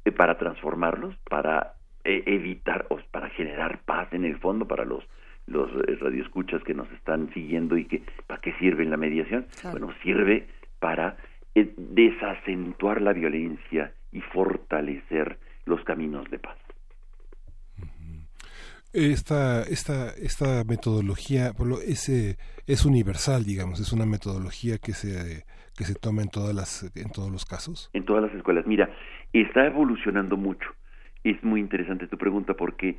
eh, 0.04 0.10
para 0.10 0.36
transformarlos, 0.36 1.14
para 1.30 1.74
evitar 2.02 2.86
o 2.88 2.98
para 3.12 3.28
generar 3.28 3.82
paz 3.84 4.12
en 4.12 4.24
el 4.24 4.38
fondo 4.38 4.66
para 4.66 4.84
los 4.84 5.04
los 5.50 5.70
radioescuchas 6.00 6.62
que 6.62 6.74
nos 6.74 6.90
están 6.92 7.32
siguiendo 7.34 7.76
y 7.76 7.84
que 7.84 8.02
para 8.26 8.40
qué 8.40 8.52
sirve 8.54 8.84
la 8.84 8.96
mediación 8.96 9.46
bueno 9.64 9.92
sirve 10.02 10.46
para 10.78 11.16
desacentuar 11.54 13.02
la 13.02 13.12
violencia 13.12 13.92
y 14.12 14.20
fortalecer 14.20 15.38
los 15.66 15.82
caminos 15.84 16.30
de 16.30 16.38
paz 16.38 16.56
esta, 18.92 19.62
esta, 19.62 20.10
esta 20.10 20.64
metodología 20.64 21.52
es, 21.86 22.08
es 22.66 22.84
universal, 22.84 23.44
digamos, 23.44 23.78
es 23.80 23.92
una 23.92 24.04
metodología 24.04 24.78
que 24.78 24.92
se, 24.94 25.44
que 25.76 25.84
se 25.84 25.94
toma 25.94 26.22
en, 26.22 26.28
todas 26.28 26.54
las, 26.54 26.90
en 26.96 27.10
todos 27.10 27.30
los 27.30 27.44
casos. 27.44 27.90
En 27.92 28.04
todas 28.04 28.24
las 28.24 28.34
escuelas. 28.34 28.66
Mira, 28.66 28.90
está 29.32 29.66
evolucionando 29.66 30.36
mucho. 30.36 30.68
Es 31.22 31.42
muy 31.44 31.60
interesante 31.60 32.08
tu 32.08 32.18
pregunta 32.18 32.54
porque 32.54 32.98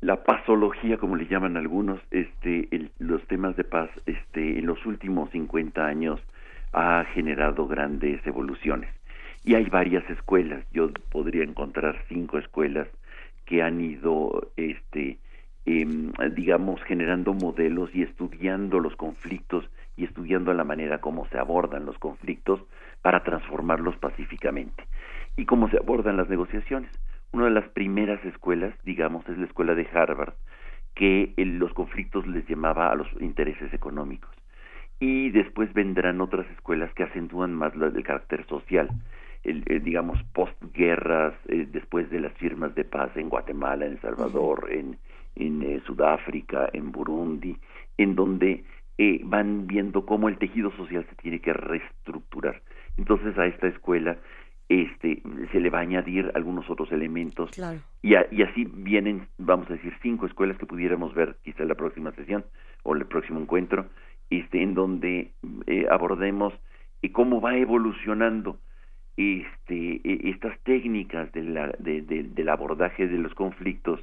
la 0.00 0.22
pasología, 0.22 0.98
como 0.98 1.16
le 1.16 1.26
llaman 1.26 1.56
algunos, 1.56 2.00
este, 2.10 2.68
los 2.98 3.26
temas 3.26 3.56
de 3.56 3.64
paz, 3.64 3.90
este, 4.06 4.58
en 4.58 4.66
los 4.66 4.84
últimos 4.86 5.30
50 5.30 5.84
años 5.84 6.20
ha 6.72 7.04
generado 7.14 7.66
grandes 7.66 8.24
evoluciones. 8.26 8.90
Y 9.44 9.54
hay 9.54 9.64
varias 9.66 10.08
escuelas. 10.10 10.64
Yo 10.72 10.90
podría 11.10 11.44
encontrar 11.44 12.02
cinco 12.08 12.38
escuelas 12.38 12.88
que 13.46 13.62
han 13.62 13.80
ido, 13.80 14.50
este, 14.56 15.18
em, 15.64 16.12
digamos, 16.34 16.82
generando 16.82 17.32
modelos 17.32 17.94
y 17.94 18.02
estudiando 18.02 18.80
los 18.80 18.96
conflictos 18.96 19.68
y 19.96 20.04
estudiando 20.04 20.52
la 20.52 20.64
manera 20.64 20.98
como 20.98 21.26
se 21.28 21.38
abordan 21.38 21.86
los 21.86 21.98
conflictos 21.98 22.60
para 23.02 23.22
transformarlos 23.22 23.96
pacíficamente 23.96 24.84
y 25.36 25.44
cómo 25.44 25.68
se 25.68 25.78
abordan 25.78 26.16
las 26.16 26.28
negociaciones. 26.28 26.90
Una 27.36 27.44
de 27.44 27.50
las 27.50 27.68
primeras 27.68 28.24
escuelas, 28.24 28.72
digamos, 28.82 29.28
es 29.28 29.36
la 29.36 29.44
escuela 29.44 29.74
de 29.74 29.86
Harvard, 29.92 30.32
que 30.94 31.34
los 31.36 31.70
conflictos 31.74 32.26
les 32.26 32.48
llamaba 32.48 32.90
a 32.90 32.94
los 32.94 33.06
intereses 33.20 33.74
económicos. 33.74 34.30
Y 35.00 35.28
después 35.32 35.70
vendrán 35.74 36.22
otras 36.22 36.50
escuelas 36.52 36.90
que 36.94 37.02
acentúan 37.02 37.52
más 37.52 37.74
el 37.74 38.02
carácter 38.04 38.46
social 38.46 38.88
el, 39.44 39.64
eh, 39.66 39.80
digamos, 39.80 40.18
postguerras, 40.32 41.34
eh, 41.48 41.68
después 41.70 42.08
de 42.08 42.20
las 42.20 42.32
firmas 42.38 42.74
de 42.74 42.84
paz 42.84 43.14
en 43.16 43.28
Guatemala, 43.28 43.84
en 43.84 43.92
El 43.92 44.00
Salvador, 44.00 44.68
en, 44.70 44.96
en 45.34 45.62
eh, 45.62 45.82
Sudáfrica, 45.84 46.70
en 46.72 46.90
Burundi, 46.90 47.54
en 47.98 48.14
donde 48.14 48.64
eh, 48.96 49.20
van 49.24 49.66
viendo 49.66 50.06
cómo 50.06 50.30
el 50.30 50.38
tejido 50.38 50.70
social 50.72 51.04
se 51.10 51.16
tiene 51.16 51.40
que 51.40 51.52
reestructurar. 51.52 52.62
Entonces 52.96 53.36
a 53.36 53.44
esta 53.44 53.66
escuela 53.66 54.16
este 54.68 55.22
se 55.52 55.60
le 55.60 55.70
va 55.70 55.78
a 55.78 55.82
añadir 55.82 56.32
algunos 56.34 56.68
otros 56.68 56.90
elementos. 56.92 57.50
Y, 58.02 58.14
y 58.14 58.42
así 58.42 58.64
vienen 58.64 59.28
vamos 59.38 59.70
a 59.70 59.74
decir 59.74 59.92
cinco 60.02 60.26
escuelas 60.26 60.58
que 60.58 60.66
pudiéramos 60.66 61.14
ver 61.14 61.36
quizá 61.44 61.62
en 61.62 61.68
la 61.68 61.74
próxima 61.74 62.12
sesión 62.12 62.44
o 62.82 62.94
el 62.94 63.06
próximo 63.06 63.40
encuentro 63.40 63.86
este 64.30 64.62
en 64.62 64.74
donde 64.74 65.32
eh, 65.66 65.86
abordemos 65.90 66.52
y 67.00 67.10
cómo 67.10 67.40
va 67.40 67.56
evolucionando 67.56 68.58
este, 69.16 70.00
e, 70.04 70.30
estas 70.30 70.58
técnicas 70.60 71.30
de 71.32 71.44
la, 71.44 71.68
de, 71.78 72.02
del 72.02 72.48
abordaje 72.48 73.06
de 73.06 73.18
los 73.18 73.34
conflictos 73.34 74.00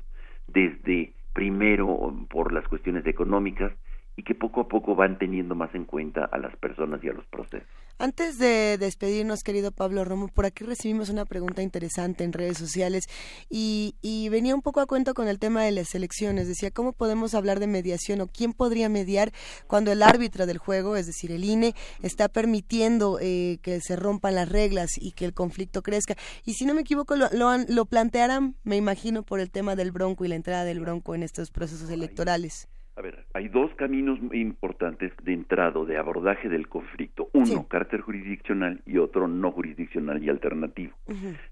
desde 0.47 1.13
primero 1.33 2.13
por 2.29 2.53
las 2.53 2.67
cuestiones 2.67 3.05
económicas 3.05 3.73
y 4.15 4.23
que 4.23 4.35
poco 4.35 4.61
a 4.61 4.67
poco 4.67 4.95
van 4.95 5.17
teniendo 5.17 5.55
más 5.55 5.73
en 5.73 5.85
cuenta 5.85 6.25
a 6.25 6.37
las 6.37 6.55
personas 6.57 7.03
y 7.03 7.09
a 7.09 7.13
los 7.13 7.25
procesos. 7.25 7.67
Antes 7.99 8.37
de 8.37 8.77
despedirnos, 8.79 9.43
querido 9.43 9.71
Pablo 9.71 10.03
Romo, 10.03 10.27
por 10.27 10.45
aquí 10.45 10.63
recibimos 10.63 11.09
una 11.09 11.25
pregunta 11.25 11.61
interesante 11.61 12.23
en 12.23 12.33
redes 12.33 12.57
sociales 12.57 13.05
y, 13.49 13.95
venía 14.29 14.55
un 14.55 14.63
poco 14.63 14.81
a 14.81 14.87
cuento 14.87 15.13
con 15.13 15.27
el 15.27 15.37
tema 15.37 15.63
de 15.63 15.71
las 15.71 15.93
elecciones. 15.93 16.47
Decía, 16.47 16.71
¿cómo 16.71 16.93
podemos 16.93 17.35
hablar 17.35 17.59
de 17.59 17.67
mediación 17.67 18.19
o 18.21 18.27
quién 18.27 18.53
podría 18.53 18.89
mediar 18.89 19.31
cuando 19.67 19.91
el 19.91 20.01
árbitro 20.01 20.47
del 20.47 20.57
juego, 20.57 20.95
es 20.95 21.05
decir, 21.05 21.31
el 21.31 21.43
INE, 21.43 21.75
está 22.01 22.29
permitiendo 22.29 23.19
eh, 23.21 23.59
que 23.61 23.79
se 23.79 23.95
rompan 23.95 24.35
las 24.35 24.49
reglas 24.49 24.97
y 24.97 25.11
que 25.11 25.25
el 25.25 25.33
conflicto 25.33 25.83
crezca? 25.83 26.15
Y 26.45 26.55
si 26.55 26.65
no 26.65 26.73
me 26.73 26.81
equivoco, 26.81 27.15
lo, 27.15 27.29
lo, 27.31 27.55
lo 27.57 27.85
plantearán, 27.85 28.55
me 28.63 28.75
imagino, 28.75 29.21
por 29.21 29.39
el 29.39 29.51
tema 29.51 29.75
del 29.75 29.91
bronco 29.91 30.25
y 30.25 30.29
la 30.29 30.35
entrada 30.35 30.65
del 30.65 30.79
bronco 30.79 31.13
en 31.13 31.21
estos 31.21 31.51
procesos 31.51 31.91
electorales. 31.91 32.67
A 32.95 33.01
ver, 33.01 33.25
hay 33.33 33.47
dos 33.47 33.73
caminos 33.73 34.19
importantes 34.33 35.11
de 35.23 35.33
entrada, 35.33 35.83
de 35.83 35.97
abordaje 35.97 36.47
del 36.47 36.67
conflicto. 36.67 37.29
Uno, 37.33 37.67
carácter 37.67 38.01
jurisdiccional 38.01 38.81
y 38.85 38.97
otro 38.97 39.27
no 39.27 39.51
jurisdiccional 39.51 40.23
y 40.23 40.29
alternativo. 40.29 40.93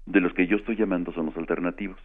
De 0.06 0.20
los 0.20 0.32
que 0.34 0.46
yo 0.46 0.56
estoy 0.56 0.76
llamando 0.76 1.12
son 1.12 1.26
los 1.26 1.36
alternativos, 1.36 1.98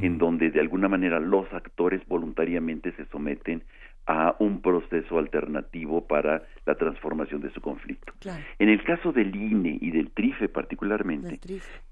en 0.00 0.16
donde 0.16 0.50
de 0.50 0.60
alguna 0.60 0.88
manera 0.88 1.20
los 1.20 1.52
actores 1.52 2.00
voluntariamente 2.08 2.92
se 2.92 3.04
someten 3.06 3.62
a 4.06 4.34
un 4.38 4.62
proceso 4.62 5.18
alternativo 5.18 6.06
para 6.06 6.44
la 6.64 6.74
transformación 6.76 7.42
de 7.42 7.50
su 7.50 7.60
conflicto. 7.60 8.14
En 8.58 8.70
el 8.70 8.82
caso 8.84 9.12
del 9.12 9.36
INE 9.36 9.76
y 9.82 9.90
del 9.90 10.12
TRIFE 10.12 10.48
particularmente, 10.48 11.38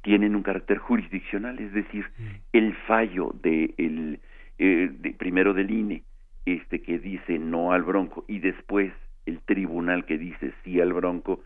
tienen 0.01 0.35
un 0.35 0.43
carácter 0.43 0.79
jurisdiccional, 0.79 1.59
es 1.59 1.75
decir, 1.75 2.07
el 2.55 2.75
fallo 2.87 3.35
de 3.43 3.75
el, 3.77 4.21
eh, 4.57 4.89
de, 4.99 5.11
primero 5.11 5.53
del 5.53 5.71
INE 5.71 6.03
este 6.47 6.81
que 6.81 6.99
dice 6.99 7.39
no 7.39 7.73
al 7.73 7.83
bronco 7.83 8.25
y 8.29 8.39
después 8.39 8.93
el 9.27 9.41
tribunal 9.41 10.07
que 10.07 10.17
dice 10.17 10.55
sí 10.65 10.81
al 10.81 10.93
bronco 10.93 11.43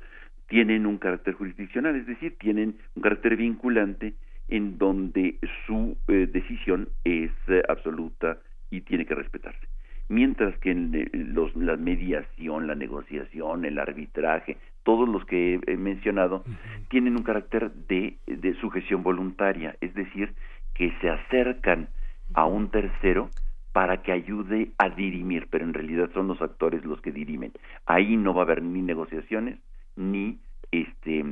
tienen 0.50 0.84
un 0.84 0.98
carácter 0.98 1.34
jurisdiccional, 1.34 1.96
es 1.96 2.06
decir, 2.06 2.36
tienen 2.38 2.76
un 2.96 3.02
carácter 3.02 3.36
vinculante 3.36 4.14
en 4.48 4.78
donde 4.78 5.38
su 5.64 5.96
eh, 6.08 6.28
decisión 6.30 6.88
es 7.04 7.30
eh, 7.46 7.62
absoluta 7.68 8.38
y 8.68 8.80
tiene 8.80 9.06
que 9.06 9.14
respetarse. 9.14 9.68
Mientras 10.08 10.58
que 10.58 10.72
en 10.72 10.92
eh, 10.92 11.08
los, 11.12 11.54
la 11.54 11.76
mediación, 11.76 12.66
la 12.66 12.74
negociación, 12.74 13.64
el 13.64 13.78
arbitraje, 13.78 14.56
todos 14.82 15.08
los 15.08 15.24
que 15.24 15.60
he, 15.64 15.76
mencionado, 15.76 16.42
tienen 16.88 17.16
un 17.16 17.22
carácter 17.22 17.70
de, 17.70 18.16
de 18.26 18.54
sujeción 18.54 19.04
voluntaria, 19.04 19.76
es 19.80 19.94
decir, 19.94 20.34
que 20.74 20.92
se 21.00 21.10
acercan 21.10 21.88
a 22.34 22.44
un 22.46 22.70
tercero 22.70 23.30
para 23.72 24.02
que 24.02 24.12
ayude 24.12 24.72
a 24.78 24.88
dirimir, 24.90 25.48
pero 25.50 25.64
en 25.64 25.74
realidad 25.74 26.10
son 26.12 26.28
los 26.28 26.40
actores 26.42 26.84
los 26.84 27.00
que 27.00 27.12
dirimen. 27.12 27.52
Ahí 27.86 28.16
no 28.16 28.34
va 28.34 28.42
a 28.42 28.44
haber 28.44 28.62
ni 28.62 28.82
negociaciones, 28.82 29.58
ni 29.96 30.40
este 30.72 31.24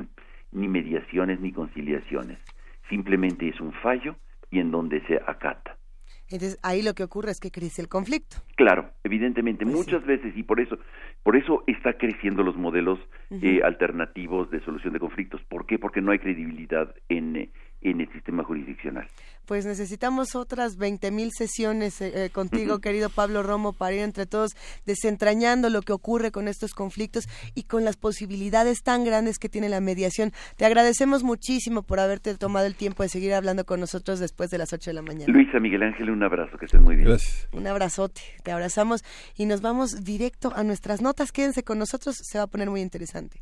ni 0.51 0.67
mediaciones 0.67 1.39
ni 1.39 1.51
conciliaciones. 1.51 2.39
Simplemente 2.89 3.47
es 3.47 3.59
un 3.59 3.71
fallo 3.71 4.15
y 4.49 4.59
en 4.59 4.71
donde 4.71 5.01
se 5.05 5.15
acata. 5.15 5.77
Entonces 6.31 6.59
ahí 6.61 6.81
lo 6.81 6.93
que 6.93 7.03
ocurre 7.03 7.31
es 7.31 7.39
que 7.39 7.51
crece 7.51 7.81
el 7.81 7.87
conflicto. 7.87 8.37
Claro, 8.55 8.91
evidentemente 9.03 9.65
pues 9.65 9.75
muchas 9.75 10.05
veces 10.05 10.35
y 10.35 10.43
por 10.43 10.59
eso 10.59 10.77
por 11.23 11.35
eso 11.35 11.63
está 11.67 11.93
creciendo 11.93 12.43
los 12.43 12.55
modelos 12.55 12.99
eh, 13.29 13.61
alternativos 13.63 14.49
de 14.51 14.59
solución 14.61 14.93
de 14.93 14.99
conflictos. 14.99 15.41
¿Por 15.49 15.65
qué? 15.65 15.79
Porque 15.79 16.01
no 16.01 16.11
hay 16.11 16.19
credibilidad 16.19 16.93
en 17.09 17.35
eh, 17.35 17.49
en 17.81 18.01
el 18.01 18.11
sistema 18.11 18.43
jurisdiccional. 18.43 19.07
Pues 19.45 19.65
necesitamos 19.65 20.35
otras 20.35 20.77
20.000 20.77 21.31
sesiones 21.31 22.01
eh, 22.01 22.25
eh, 22.25 22.29
contigo, 22.29 22.79
querido 22.79 23.09
Pablo 23.09 23.41
Romo, 23.41 23.73
para 23.73 23.95
ir 23.95 24.01
entre 24.01 24.25
todos 24.25 24.51
desentrañando 24.85 25.69
lo 25.69 25.81
que 25.81 25.93
ocurre 25.93 26.31
con 26.31 26.47
estos 26.47 26.73
conflictos 26.73 27.27
y 27.55 27.63
con 27.63 27.83
las 27.83 27.97
posibilidades 27.97 28.83
tan 28.83 29.03
grandes 29.03 29.39
que 29.39 29.49
tiene 29.49 29.69
la 29.69 29.81
mediación. 29.81 30.31
Te 30.57 30.65
agradecemos 30.65 31.23
muchísimo 31.23 31.83
por 31.83 31.99
haberte 31.99 32.35
tomado 32.37 32.67
el 32.67 32.75
tiempo 32.75 33.03
de 33.03 33.09
seguir 33.09 33.33
hablando 33.33 33.65
con 33.65 33.79
nosotros 33.79 34.19
después 34.19 34.49
de 34.49 34.57
las 34.59 34.71
8 34.71 34.91
de 34.91 34.93
la 34.93 35.01
mañana. 35.01 35.33
Luisa 35.33 35.59
Miguel 35.59 35.83
Ángel, 35.83 36.09
un 36.11 36.23
abrazo, 36.23 36.57
que 36.57 36.65
estén 36.65 36.83
muy 36.83 36.95
bien. 36.95 37.07
Gracias. 37.07 37.47
Un 37.51 37.65
abrazote, 37.65 38.21
te 38.43 38.51
abrazamos 38.51 39.03
y 39.35 39.45
nos 39.45 39.61
vamos 39.61 40.03
directo 40.03 40.51
a 40.55 40.63
nuestras 40.63 41.01
notas. 41.01 41.31
Quédense 41.31 41.63
con 41.63 41.79
nosotros, 41.79 42.17
se 42.21 42.37
va 42.37 42.43
a 42.43 42.47
poner 42.47 42.69
muy 42.69 42.81
interesante. 42.81 43.41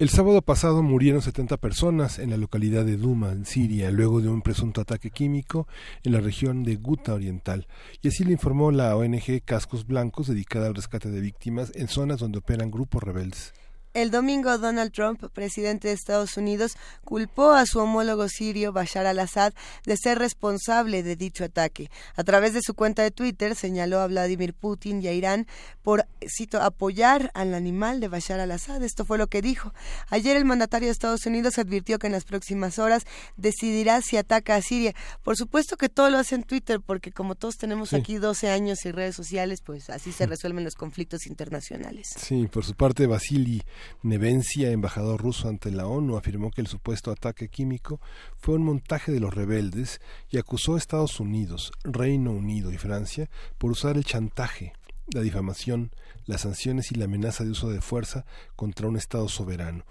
El 0.00 0.08
sábado 0.08 0.42
pasado 0.42 0.82
murieron 0.82 1.22
70 1.22 1.56
personas 1.58 2.18
en 2.18 2.30
la 2.30 2.36
localidad 2.36 2.84
de 2.84 2.96
Duma, 2.96 3.30
en 3.30 3.46
Siria, 3.46 3.92
luego 3.92 4.20
de 4.20 4.28
un 4.28 4.42
presunto 4.42 4.80
ataque 4.80 5.12
químico 5.12 5.68
en 6.02 6.10
la 6.10 6.20
región 6.20 6.64
de 6.64 6.74
Guta 6.74 7.14
Oriental. 7.14 7.68
Y 8.02 8.08
así 8.08 8.24
le 8.24 8.32
informó 8.32 8.72
la 8.72 8.96
ONG 8.96 9.44
Cascos 9.44 9.86
Blancos, 9.86 10.26
dedicada 10.26 10.66
al 10.66 10.74
rescate 10.74 11.12
de 11.12 11.20
víctimas 11.20 11.70
en 11.76 11.86
zonas 11.86 12.18
donde 12.18 12.38
operan 12.38 12.72
grupos 12.72 13.04
rebeldes. 13.04 13.54
El 13.94 14.10
domingo 14.10 14.58
Donald 14.58 14.90
Trump, 14.90 15.22
presidente 15.32 15.86
de 15.86 15.94
Estados 15.94 16.36
Unidos, 16.36 16.72
culpó 17.04 17.52
a 17.52 17.64
su 17.64 17.78
homólogo 17.78 18.28
sirio 18.28 18.72
Bashar 18.72 19.06
al-Assad 19.06 19.54
de 19.84 19.96
ser 19.96 20.18
responsable 20.18 21.04
de 21.04 21.14
dicho 21.14 21.44
ataque. 21.44 21.92
A 22.16 22.24
través 22.24 22.54
de 22.54 22.60
su 22.60 22.74
cuenta 22.74 23.04
de 23.04 23.12
Twitter 23.12 23.54
señaló 23.54 24.00
a 24.00 24.08
Vladimir 24.08 24.52
Putin 24.52 25.00
y 25.00 25.06
a 25.06 25.12
Irán 25.12 25.46
por, 25.82 26.08
cito, 26.26 26.60
apoyar 26.60 27.30
al 27.34 27.54
animal 27.54 28.00
de 28.00 28.08
Bashar 28.08 28.40
al-Assad. 28.40 28.82
Esto 28.82 29.04
fue 29.04 29.16
lo 29.16 29.28
que 29.28 29.42
dijo. 29.42 29.72
Ayer 30.10 30.36
el 30.36 30.44
mandatario 30.44 30.88
de 30.88 30.92
Estados 30.92 31.24
Unidos 31.26 31.58
advirtió 31.58 32.00
que 32.00 32.08
en 32.08 32.14
las 32.14 32.24
próximas 32.24 32.80
horas 32.80 33.06
decidirá 33.36 34.00
si 34.02 34.16
ataca 34.16 34.56
a 34.56 34.62
Siria. 34.62 34.92
Por 35.22 35.36
supuesto 35.36 35.76
que 35.76 35.88
todo 35.88 36.10
lo 36.10 36.18
hace 36.18 36.34
en 36.34 36.42
Twitter, 36.42 36.80
porque 36.80 37.12
como 37.12 37.36
todos 37.36 37.54
tenemos 37.58 37.92
aquí 37.92 38.16
12 38.16 38.50
años 38.50 38.84
y 38.86 38.90
redes 38.90 39.14
sociales, 39.14 39.60
pues 39.64 39.88
así 39.88 40.10
se 40.10 40.26
resuelven 40.26 40.64
los 40.64 40.74
conflictos 40.74 41.28
internacionales. 41.28 42.08
Sí, 42.16 42.48
por 42.48 42.64
su 42.64 42.74
parte, 42.74 43.06
Vasily 43.06 43.62
Nevencia, 44.02 44.70
embajador 44.70 45.20
ruso 45.20 45.48
ante 45.48 45.70
la 45.70 45.86
ONU, 45.86 46.16
afirmó 46.16 46.50
que 46.50 46.60
el 46.60 46.66
supuesto 46.66 47.10
ataque 47.10 47.48
químico 47.48 48.00
fue 48.36 48.54
un 48.54 48.64
montaje 48.64 49.12
de 49.12 49.20
los 49.20 49.34
rebeldes 49.34 50.00
y 50.30 50.38
acusó 50.38 50.74
a 50.74 50.78
Estados 50.78 51.20
Unidos, 51.20 51.72
Reino 51.84 52.32
Unido 52.32 52.72
y 52.72 52.78
Francia 52.78 53.30
por 53.58 53.70
usar 53.70 53.96
el 53.96 54.04
chantaje, 54.04 54.72
la 55.12 55.20
difamación, 55.20 55.90
las 56.26 56.42
sanciones 56.42 56.92
y 56.92 56.94
la 56.94 57.04
amenaza 57.06 57.44
de 57.44 57.50
uso 57.50 57.70
de 57.70 57.80
fuerza 57.80 58.24
contra 58.56 58.88
un 58.88 58.96
Estado 58.96 59.28
soberano. 59.28 59.84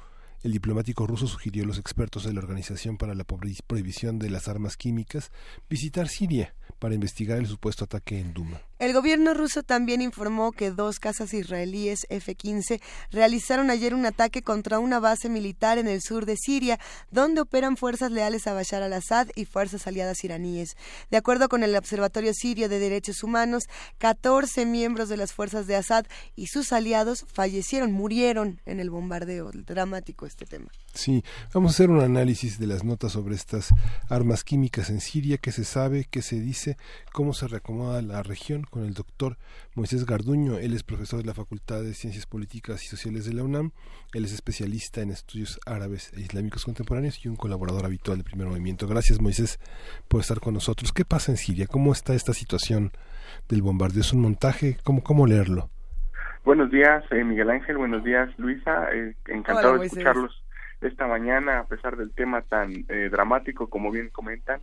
El 0.44 0.52
diplomático 0.52 1.08
ruso 1.08 1.26
sugirió 1.26 1.64
a 1.64 1.68
los 1.68 1.78
expertos 1.78 2.26
de 2.26 2.34
la 2.34 2.42
Organización 2.42 2.98
para 2.98 3.16
la 3.16 3.24
Prohibición 3.24 4.20
de 4.20 4.30
las 4.30 4.50
Armas 4.50 4.76
Químicas 4.76 5.32
visitar 5.70 6.10
Siria 6.10 6.54
para 6.80 6.96
investigar 6.96 7.38
el 7.38 7.48
supuesto 7.48 7.86
ataque 7.86 8.20
en 8.20 8.34
Duma. 8.34 8.62
El 8.84 8.92
gobierno 8.92 9.34
ruso 9.34 9.64
también 9.64 10.02
informó 10.02 10.52
que 10.52 10.70
dos 10.70 11.00
casas 11.00 11.34
israelíes 11.34 12.06
F-15 12.10 12.82
realizaron 13.12 13.70
ayer 13.70 13.96
un 13.96 14.06
ataque 14.06 14.42
contra 14.42 14.80
una 14.80 15.00
base 15.00 15.30
militar 15.30 15.78
en 15.78 15.88
el 15.88 16.02
sur 16.02 16.26
de 16.26 16.36
Siria, 16.36 16.78
donde 17.10 17.40
operan 17.40 17.78
fuerzas 17.78 18.12
leales 18.12 18.46
a 18.46 18.52
Bashar 18.52 18.84
al-Assad 18.84 19.30
y 19.36 19.46
fuerzas 19.46 19.88
aliadas 19.88 20.26
iraníes. 20.26 20.76
De 21.10 21.16
acuerdo 21.16 21.48
con 21.48 21.64
el 21.64 21.78
Observatorio 21.78 22.34
Sirio 22.34 22.68
de 22.68 22.78
Derechos 22.78 23.24
Humanos, 23.24 23.70
14 24.00 24.66
miembros 24.66 25.08
de 25.08 25.16
las 25.16 25.32
fuerzas 25.32 25.66
de 25.66 25.78
Assad 25.78 26.06
y 26.36 26.48
sus 26.48 26.74
aliados 26.74 27.26
fallecieron, 27.32 27.94
murieron 27.94 28.60
en 28.66 28.82
el 28.82 28.90
bombardeo. 28.90 29.52
Dramático 29.54 30.26
este 30.26 30.46
tema. 30.46 30.70
Sí, 30.94 31.24
vamos 31.54 31.72
a 31.72 31.76
hacer 31.76 31.90
un 31.90 32.02
análisis 32.02 32.60
de 32.60 32.68
las 32.68 32.84
notas 32.84 33.14
sobre 33.14 33.36
estas 33.36 33.70
armas 34.10 34.44
químicas 34.44 34.90
en 34.90 35.00
Siria, 35.00 35.38
qué 35.38 35.54
se 35.54 35.64
sabe, 35.64 36.06
qué 36.12 36.22
se 36.22 36.42
dice, 36.42 36.76
cómo 37.14 37.34
se 37.34 37.48
reacomoda 37.48 38.02
la 38.02 38.24
región 38.24 38.68
con 38.74 38.86
el 38.86 38.96
doctor 38.96 39.38
Moisés 39.76 40.04
Garduño. 40.04 40.58
Él 40.58 40.74
es 40.74 40.82
profesor 40.82 41.20
de 41.20 41.28
la 41.28 41.36
Facultad 41.36 41.84
de 41.84 41.94
Ciencias 41.94 42.26
Políticas 42.26 42.84
y 42.84 42.88
Sociales 42.88 43.24
de 43.26 43.34
la 43.34 43.44
UNAM. 43.44 43.70
Él 44.16 44.26
es 44.26 44.34
especialista 44.34 45.02
en 45.02 45.12
estudios 45.12 45.60
árabes 45.68 46.12
e 46.18 46.22
islámicos 46.22 46.66
contemporáneos 46.66 47.24
y 47.24 47.30
un 47.30 47.36
colaborador 47.36 47.86
habitual 47.86 48.18
del 48.18 48.26
primer 48.26 48.48
movimiento. 48.48 48.88
Gracias, 48.88 49.22
Moisés, 49.22 49.60
por 50.08 50.22
estar 50.22 50.40
con 50.40 50.56
nosotros. 50.56 50.92
¿Qué 50.92 51.06
pasa 51.06 51.32
en 51.32 51.38
Siria? 51.38 51.68
¿Cómo 51.68 51.92
está 51.92 52.16
esta 52.16 52.34
situación 52.34 52.92
del 53.48 53.62
bombardeo? 53.62 54.02
¿Es 54.02 54.12
un 54.12 54.22
montaje? 54.22 54.78
¿Cómo, 54.84 55.04
cómo 55.04 55.28
leerlo? 55.28 55.70
Buenos 56.44 56.72
días, 56.72 57.04
eh, 57.12 57.24
Miguel 57.24 57.52
Ángel. 57.52 57.78
Buenos 57.78 58.04
días, 58.04 58.28
Luisa. 58.40 58.92
Eh, 58.92 59.14
encantado 59.28 59.78
de 59.78 59.86
escucharlos 59.86 60.44
esta 60.82 61.06
mañana, 61.06 61.60
a 61.60 61.66
pesar 61.66 61.96
del 61.96 62.12
tema 62.12 62.42
tan 62.42 62.86
eh, 62.90 63.10
dramático 63.12 63.70
como 63.70 63.92
bien 63.92 64.10
comentan. 64.10 64.62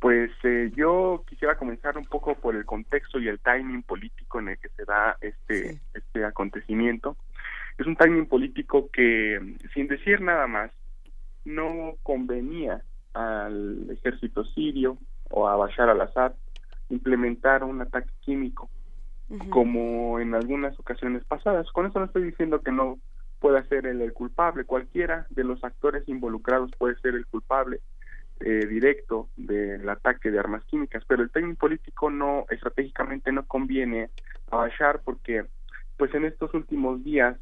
Pues 0.00 0.30
eh, 0.44 0.70
yo 0.76 1.24
quisiera 1.28 1.56
comenzar 1.56 1.98
un 1.98 2.04
poco 2.04 2.34
por 2.36 2.54
el 2.54 2.64
contexto 2.64 3.18
y 3.18 3.28
el 3.28 3.40
timing 3.40 3.82
político 3.82 4.38
en 4.38 4.50
el 4.50 4.58
que 4.58 4.68
se 4.70 4.84
da 4.84 5.16
este, 5.20 5.80
este 5.92 6.24
acontecimiento. 6.24 7.16
Es 7.78 7.86
un 7.86 7.96
timing 7.96 8.26
político 8.26 8.90
que, 8.92 9.56
sin 9.74 9.88
decir 9.88 10.20
nada 10.20 10.46
más, 10.46 10.70
no 11.44 11.96
convenía 12.02 12.82
al 13.14 13.90
ejército 13.90 14.44
sirio 14.44 14.98
o 15.30 15.48
a 15.48 15.56
Bashar 15.56 15.88
al-Assad 15.88 16.32
implementar 16.90 17.64
un 17.64 17.80
ataque 17.80 18.10
químico 18.20 18.70
como 19.50 20.20
en 20.20 20.34
algunas 20.34 20.78
ocasiones 20.78 21.22
pasadas. 21.24 21.70
Con 21.72 21.86
eso 21.86 21.98
no 21.98 22.06
estoy 22.06 22.22
diciendo 22.22 22.62
que 22.62 22.72
no 22.72 22.98
pueda 23.40 23.62
ser 23.68 23.86
el 23.86 24.12
culpable, 24.12 24.64
cualquiera 24.64 25.26
de 25.30 25.44
los 25.44 25.62
actores 25.62 26.08
involucrados 26.08 26.70
puede 26.78 26.98
ser 27.00 27.14
el 27.14 27.26
culpable, 27.26 27.80
eh, 28.40 28.66
directo 28.66 29.28
del 29.36 29.88
ataque 29.88 30.30
de 30.30 30.38
armas 30.38 30.64
químicas, 30.64 31.02
pero 31.06 31.22
el 31.22 31.30
timing 31.30 31.56
político 31.56 32.10
no 32.10 32.46
estratégicamente 32.50 33.32
no 33.32 33.44
conviene 33.46 34.10
a 34.50 34.56
Bashar 34.56 35.00
porque 35.04 35.44
pues 35.96 36.14
en 36.14 36.24
estos 36.24 36.54
últimos 36.54 37.02
días 37.02 37.36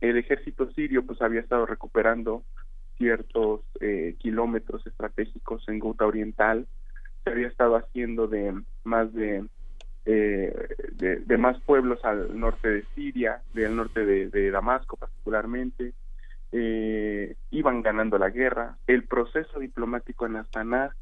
el 0.00 0.18
ejército 0.18 0.70
sirio 0.72 1.04
pues 1.04 1.22
había 1.22 1.40
estado 1.40 1.64
recuperando 1.66 2.44
ciertos 2.98 3.62
eh, 3.80 4.14
kilómetros 4.18 4.86
estratégicos 4.86 5.66
en 5.68 5.78
Ghouta 5.78 6.04
Oriental, 6.06 6.66
se 7.24 7.30
había 7.30 7.48
estado 7.48 7.76
haciendo 7.76 8.26
de 8.26 8.60
más 8.84 9.12
de, 9.14 9.46
eh, 10.04 10.54
de, 10.92 11.38
más 11.38 11.58
pueblos 11.60 12.04
al 12.04 12.38
norte 12.38 12.68
de 12.68 12.84
Siria, 12.94 13.42
del 13.54 13.74
norte 13.74 14.04
de 14.04 14.50
Damasco 14.50 14.96
particularmente, 14.96 15.94
eh, 16.52 17.36
iban 17.50 17.82
ganando 17.82 18.18
la 18.18 18.30
guerra, 18.30 18.76
el 18.86 19.04
proceso 19.04 19.58
diplomático 19.58 20.26
en 20.26 20.36
Astana 20.36 20.94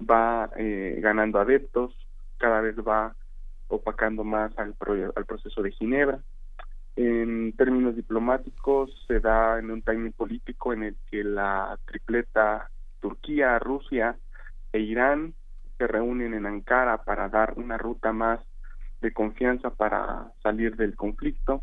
va 0.00 0.50
eh, 0.56 0.98
ganando 1.00 1.38
adeptos, 1.38 1.94
cada 2.38 2.60
vez 2.60 2.76
va 2.76 3.14
opacando 3.68 4.24
más 4.24 4.56
al, 4.58 4.74
al 5.14 5.24
proceso 5.24 5.62
de 5.62 5.72
Ginebra. 5.72 6.20
En 6.96 7.52
términos 7.56 7.96
diplomáticos 7.96 8.90
se 9.08 9.20
da 9.20 9.58
en 9.58 9.70
un 9.70 9.82
timing 9.82 10.12
político 10.12 10.72
en 10.72 10.84
el 10.84 10.96
que 11.10 11.24
la 11.24 11.76
tripleta 11.86 12.70
Turquía, 13.00 13.58
Rusia 13.58 14.16
e 14.72 14.78
Irán 14.78 15.34
se 15.76 15.86
reúnen 15.86 16.34
en 16.34 16.46
Ankara 16.46 17.02
para 17.04 17.28
dar 17.28 17.54
una 17.56 17.76
ruta 17.76 18.12
más 18.12 18.40
de 19.00 19.12
confianza 19.12 19.70
para 19.70 20.32
salir 20.42 20.76
del 20.76 20.94
conflicto 20.94 21.62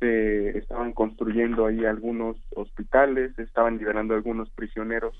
se 0.00 0.58
estaban 0.58 0.92
construyendo 0.92 1.66
ahí 1.66 1.84
algunos 1.84 2.36
hospitales, 2.56 3.34
se 3.36 3.42
estaban 3.42 3.78
liberando 3.78 4.14
algunos 4.14 4.50
prisioneros 4.50 5.14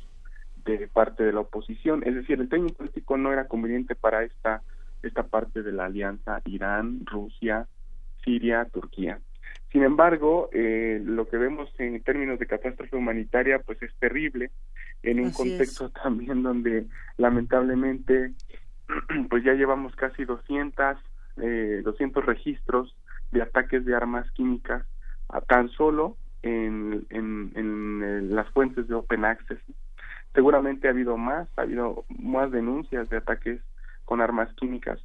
de 0.65 0.89
parte 0.89 1.23
de 1.23 1.33
la 1.33 1.41
oposición, 1.41 2.03
es 2.05 2.15
decir, 2.15 2.41
el 2.41 2.49
término 2.49 2.75
político 2.75 3.17
no 3.17 3.33
era 3.33 3.47
conveniente 3.47 3.95
para 3.95 4.25
esta 4.25 4.63
esta 5.03 5.23
parte 5.23 5.63
de 5.63 5.73
la 5.73 5.87
alianza 5.87 6.43
Irán, 6.45 7.07
Rusia, 7.07 7.67
Siria, 8.25 8.67
Turquía. 8.67 9.19
Sin 9.73 9.83
embargo, 9.83 10.51
eh, 10.53 11.01
lo 11.05 11.29
que 11.29 11.37
vemos 11.37 11.71
en 11.79 12.03
términos 12.03 12.39
de 12.39 12.47
catástrofe 12.47 12.97
humanitaria, 12.97 13.61
pues 13.61 13.81
es 13.83 13.95
terrible, 13.99 14.51
en 15.03 15.21
un 15.21 15.31
contexto 15.31 15.91
también 16.03 16.43
donde 16.43 16.87
lamentablemente, 17.19 18.33
pues 19.31 19.45
ya 19.45 19.55
llevamos 19.55 19.95
casi 19.95 20.25
200, 20.25 20.97
eh, 21.43 21.83
200 21.85 22.27
registros 22.27 22.97
de 23.31 23.43
ataques 23.43 23.85
de 23.85 23.95
armas 23.95 24.31
químicas 24.33 24.85
a 25.29 25.41
tan 25.41 25.69
solo 25.71 26.17
en, 26.43 27.07
en, 27.11 28.35
las 28.35 28.49
fuentes 28.51 28.89
de 28.89 28.95
Open 28.95 29.25
Access. 29.25 29.61
Seguramente 30.35 30.89
ha 30.89 30.93
habido 30.93 31.17
más, 31.17 31.49
ha 31.57 31.63
habido 31.63 32.05
más 32.09 32.51
denuncias 32.51 33.09
de 33.11 33.19
ataques 33.19 33.61
con 34.05 34.21
armas 34.21 34.53
químicas. 34.55 35.01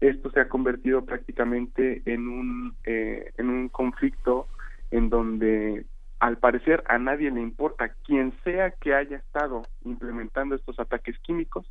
Esto 0.00 0.30
se 0.30 0.40
ha 0.40 0.48
convertido 0.48 1.04
prácticamente 1.04 2.02
en 2.06 2.28
un, 2.28 2.74
eh, 2.84 3.32
en 3.36 3.48
un 3.50 3.68
conflicto 3.68 4.46
en 4.90 5.10
donde 5.10 5.84
al 6.20 6.38
parecer 6.38 6.82
a 6.86 6.98
nadie 6.98 7.30
le 7.30 7.40
importa 7.40 7.90
quien 8.04 8.32
sea 8.44 8.70
que 8.70 8.94
haya 8.94 9.18
estado 9.18 9.62
implementando 9.84 10.54
estos 10.54 10.78
ataques 10.80 11.18
químicos, 11.20 11.70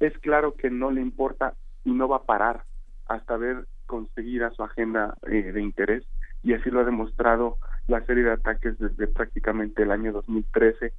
es 0.00 0.16
claro 0.18 0.54
que 0.54 0.70
no 0.70 0.90
le 0.90 1.00
importa 1.00 1.54
y 1.84 1.92
no 1.92 2.08
va 2.08 2.16
a 2.16 2.24
parar 2.24 2.64
hasta 3.08 3.36
ver 3.36 3.66
conseguir 3.86 4.42
su 4.54 4.62
agenda 4.62 5.16
eh, 5.26 5.52
de 5.52 5.62
interés 5.62 6.04
y 6.42 6.54
así 6.54 6.70
lo 6.70 6.80
ha 6.80 6.84
demostrado 6.84 7.58
la 7.88 8.04
serie 8.04 8.24
de 8.24 8.32
ataques 8.32 8.78
desde 8.78 9.06
prácticamente 9.06 9.82
el 9.82 9.90
año 9.90 10.12
2013 10.12 10.92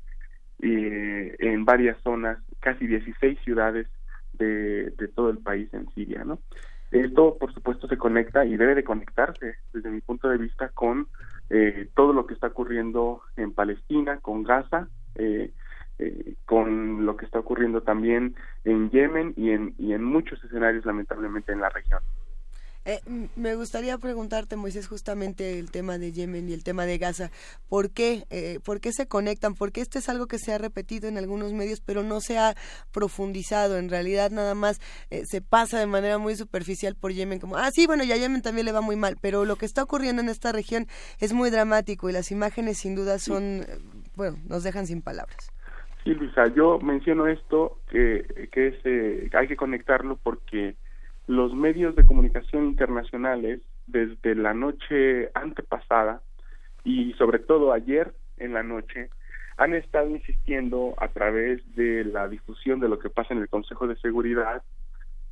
eh, 0.59 1.35
en 1.39 1.65
varias 1.65 2.01
zonas, 2.01 2.39
casi 2.59 2.87
16 2.87 3.39
ciudades 3.43 3.87
de, 4.33 4.91
de 4.91 5.07
todo 5.09 5.29
el 5.29 5.39
país 5.39 5.71
en 5.73 5.87
Siria, 5.93 6.23
¿no? 6.23 6.39
Esto, 6.91 7.37
por 7.37 7.53
supuesto, 7.53 7.87
se 7.87 7.97
conecta 7.97 8.45
y 8.45 8.55
debe 8.55 8.75
de 8.75 8.83
conectarse, 8.83 9.55
desde 9.73 9.89
mi 9.89 9.99
punto 9.99 10.29
de 10.29 10.37
vista, 10.37 10.69
con 10.69 11.07
eh, 11.49 11.89
todo 11.95 12.13
lo 12.13 12.25
que 12.25 12.33
está 12.33 12.47
ocurriendo 12.47 13.21
en 13.35 13.53
Palestina, 13.53 14.19
con 14.19 14.43
Gaza, 14.43 14.87
eh, 15.15 15.51
eh, 15.99 16.35
con 16.45 17.05
lo 17.05 17.17
que 17.17 17.25
está 17.25 17.39
ocurriendo 17.39 17.81
también 17.81 18.35
en 18.63 18.89
Yemen 18.89 19.33
y 19.35 19.51
en, 19.51 19.73
y 19.77 19.93
en 19.93 20.03
muchos 20.03 20.41
escenarios, 20.43 20.85
lamentablemente, 20.85 21.51
en 21.51 21.59
la 21.59 21.69
región. 21.69 22.01
Eh, 22.87 23.01
me 23.35 23.53
gustaría 23.55 23.97
preguntarte, 23.97 24.55
Moisés, 24.55 24.87
justamente 24.87 25.59
el 25.59 25.71
tema 25.71 25.97
de 25.97 26.13
Yemen 26.13 26.47
y 26.47 26.53
el 26.53 26.63
tema 26.63 26.85
de 26.85 26.97
Gaza. 26.97 27.31
¿Por 27.67 27.91
qué? 27.91 28.23
Eh, 28.29 28.59
¿Por 28.63 28.79
qué 28.79 28.93
se 28.93 29.09
conectan? 29.09 29.55
Porque 29.55 29.81
esto 29.81 29.99
es 29.99 30.07
algo 30.07 30.27
que 30.27 30.39
se 30.39 30.53
ha 30.53 30.57
repetido 30.57 31.09
en 31.09 31.17
algunos 31.17 31.51
medios, 31.51 31.81
pero 31.81 32.03
no 32.03 32.21
se 32.21 32.37
ha 32.37 32.55
profundizado. 32.93 33.77
En 33.77 33.89
realidad, 33.89 34.31
nada 34.31 34.55
más 34.55 34.79
eh, 35.09 35.23
se 35.25 35.41
pasa 35.41 35.79
de 35.79 35.85
manera 35.85 36.17
muy 36.17 36.37
superficial 36.37 36.95
por 36.95 37.11
Yemen, 37.11 37.39
como, 37.39 37.57
ah, 37.57 37.69
sí, 37.71 37.87
bueno, 37.87 38.05
ya 38.05 38.15
a 38.15 38.19
Yemen 38.19 38.41
también 38.41 38.65
le 38.65 38.71
va 38.71 38.79
muy 38.79 38.95
mal. 38.95 39.17
Pero 39.21 39.43
lo 39.43 39.57
que 39.57 39.65
está 39.65 39.83
ocurriendo 39.83 40.21
en 40.21 40.29
esta 40.29 40.53
región 40.53 40.87
es 41.19 41.33
muy 41.33 41.49
dramático 41.49 42.09
y 42.09 42.13
las 42.13 42.31
imágenes, 42.31 42.77
sin 42.77 42.95
duda, 42.95 43.19
son, 43.19 43.65
bueno, 44.15 44.37
nos 44.47 44.63
dejan 44.63 44.87
sin 44.87 45.01
palabras. 45.01 45.51
Sí, 46.05 46.11
Luisa, 46.13 46.47
yo 46.55 46.79
menciono 46.79 47.27
esto 47.27 47.81
que, 47.91 48.47
que 48.53 48.67
es, 48.69 49.33
hay 49.35 49.47
que 49.49 49.57
conectarlo 49.57 50.15
porque 50.23 50.77
los 51.27 51.53
medios 51.53 51.95
de 51.95 52.05
comunicación 52.05 52.65
internacionales 52.65 53.61
desde 53.85 54.33
la 54.35 54.53
noche 54.53 55.29
antepasada 55.33 56.21
y 56.83 57.13
sobre 57.13 57.39
todo 57.39 57.73
ayer 57.73 58.13
en 58.37 58.53
la 58.53 58.63
noche 58.63 59.09
han 59.57 59.73
estado 59.73 60.09
insistiendo 60.09 60.93
a 60.97 61.09
través 61.09 61.61
de 61.75 62.05
la 62.05 62.27
difusión 62.27 62.79
de 62.79 62.87
lo 62.87 62.99
que 62.99 63.09
pasa 63.09 63.33
en 63.33 63.41
el 63.41 63.49
Consejo 63.49 63.87
de 63.87 63.97
Seguridad 63.97 64.63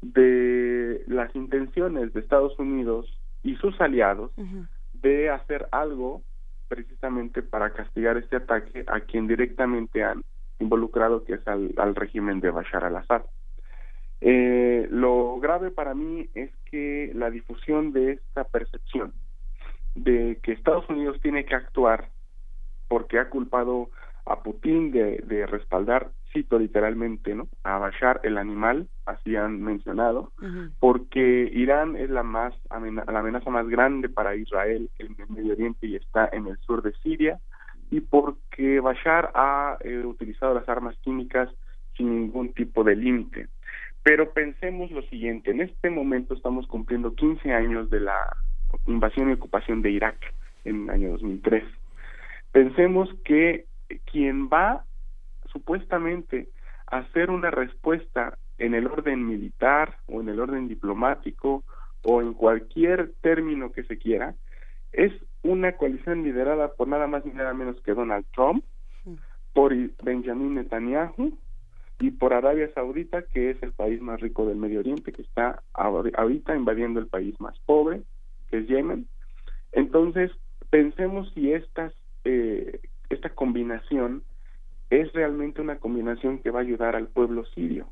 de 0.01 1.03
las 1.07 1.33
intenciones 1.35 2.13
de 2.13 2.19
Estados 2.19 2.57
Unidos 2.59 3.07
y 3.43 3.55
sus 3.55 3.79
aliados 3.79 4.31
de 4.93 5.29
hacer 5.29 5.67
algo 5.71 6.23
precisamente 6.67 7.41
para 7.43 7.71
castigar 7.71 8.17
este 8.17 8.37
ataque 8.37 8.83
a 8.87 9.01
quien 9.01 9.27
directamente 9.27 10.03
han 10.03 10.23
involucrado, 10.59 11.23
que 11.23 11.35
es 11.35 11.47
al, 11.47 11.73
al 11.77 11.95
régimen 11.95 12.39
de 12.39 12.49
Bashar 12.49 12.83
al-Assad. 12.83 13.21
Eh, 14.21 14.87
lo 14.91 15.39
grave 15.39 15.71
para 15.71 15.93
mí 15.93 16.29
es 16.33 16.49
que 16.71 17.11
la 17.13 17.29
difusión 17.29 17.91
de 17.91 18.13
esta 18.13 18.43
percepción 18.45 19.13
de 19.95 20.39
que 20.43 20.51
Estados 20.51 20.87
Unidos 20.89 21.19
tiene 21.21 21.45
que 21.45 21.55
actuar 21.55 22.09
porque 22.87 23.19
ha 23.19 23.29
culpado 23.29 23.89
a 24.25 24.41
Putin 24.41 24.91
de, 24.91 25.45
respaldar, 25.47 26.09
cito 26.33 26.57
literalmente, 26.57 27.35
¿no? 27.35 27.47
A 27.63 27.77
Bashar 27.77 28.19
el 28.23 28.37
animal, 28.37 28.87
así 29.05 29.35
han 29.35 29.61
mencionado, 29.61 30.31
porque 30.79 31.49
Irán 31.53 31.95
es 31.95 32.09
la 32.09 32.23
más 32.23 32.53
la 32.69 33.19
amenaza 33.19 33.49
más 33.49 33.67
grande 33.67 34.09
para 34.09 34.35
Israel 34.35 34.89
en 34.97 35.15
el 35.19 35.29
Medio 35.29 35.53
Oriente 35.53 35.87
y 35.87 35.95
está 35.95 36.27
en 36.31 36.47
el 36.47 36.57
sur 36.59 36.81
de 36.81 36.93
Siria, 37.03 37.39
y 37.91 38.01
porque 38.01 38.79
Bashar 38.79 39.31
ha 39.35 39.77
eh, 39.81 40.03
utilizado 40.03 40.55
las 40.55 40.67
armas 40.67 40.97
químicas 41.03 41.49
sin 41.95 42.21
ningún 42.21 42.53
tipo 42.53 42.83
de 42.83 42.95
límite. 42.95 43.47
Pero 44.05 44.33
pensemos 44.33 44.91
lo 44.91 45.01
siguiente, 45.07 45.49
en 45.49 45.61
este 45.61 45.89
momento 45.89 46.35
estamos 46.35 46.67
cumpliendo 46.67 47.15
15 47.15 47.51
años 47.51 47.89
de 47.89 48.01
la 48.01 48.37
invasión 48.85 49.31
y 49.31 49.33
ocupación 49.33 49.81
de 49.81 49.89
Irak 49.89 50.17
en 50.63 50.83
el 50.83 50.89
año 50.91 51.09
2003. 51.13 51.63
Pensemos 52.51 53.09
que 53.25 53.65
quien 54.11 54.47
va 54.47 54.85
supuestamente 55.51 56.49
a 56.85 56.99
hacer 56.99 57.31
una 57.31 57.49
respuesta 57.49 58.37
en 58.59 58.75
el 58.75 58.85
orden 58.85 59.27
militar 59.27 59.97
o 60.05 60.21
en 60.21 60.29
el 60.29 60.39
orden 60.39 60.67
diplomático 60.67 61.63
o 62.03 62.21
en 62.21 62.35
cualquier 62.35 63.11
término 63.21 63.71
que 63.71 63.85
se 63.85 63.97
quiera, 63.97 64.35
es 64.91 65.13
una 65.41 65.71
coalición 65.77 66.21
liderada 66.21 66.73
por 66.75 66.87
nada 66.87 67.07
más 67.07 67.25
ni 67.25 67.33
nada 67.33 67.55
menos 67.55 67.81
que 67.81 67.95
Donald 67.95 68.27
Trump, 68.35 68.63
por 69.51 69.73
Benjamin 70.03 70.53
Netanyahu, 70.53 71.35
y 71.99 72.11
por 72.11 72.33
Arabia 72.33 72.69
Saudita, 72.73 73.23
que 73.23 73.51
es 73.51 73.63
el 73.63 73.71
país 73.71 74.01
más 74.01 74.19
rico 74.19 74.45
del 74.45 74.57
Medio 74.57 74.79
Oriente, 74.79 75.11
que 75.11 75.21
está 75.21 75.63
ahorita 75.73 76.55
invadiendo 76.55 76.99
el 76.99 77.07
país 77.07 77.39
más 77.39 77.57
pobre, 77.65 78.01
que 78.49 78.59
es 78.59 78.67
Yemen. 78.67 79.07
Entonces, 79.71 80.31
pensemos 80.69 81.31
si 81.33 81.53
estas, 81.53 81.93
eh, 82.25 82.81
esta 83.09 83.29
combinación 83.29 84.23
es 84.89 85.11
realmente 85.13 85.61
una 85.61 85.77
combinación 85.77 86.39
que 86.39 86.51
va 86.51 86.59
a 86.59 86.63
ayudar 86.63 86.95
al 86.95 87.07
pueblo 87.07 87.45
sirio. 87.47 87.87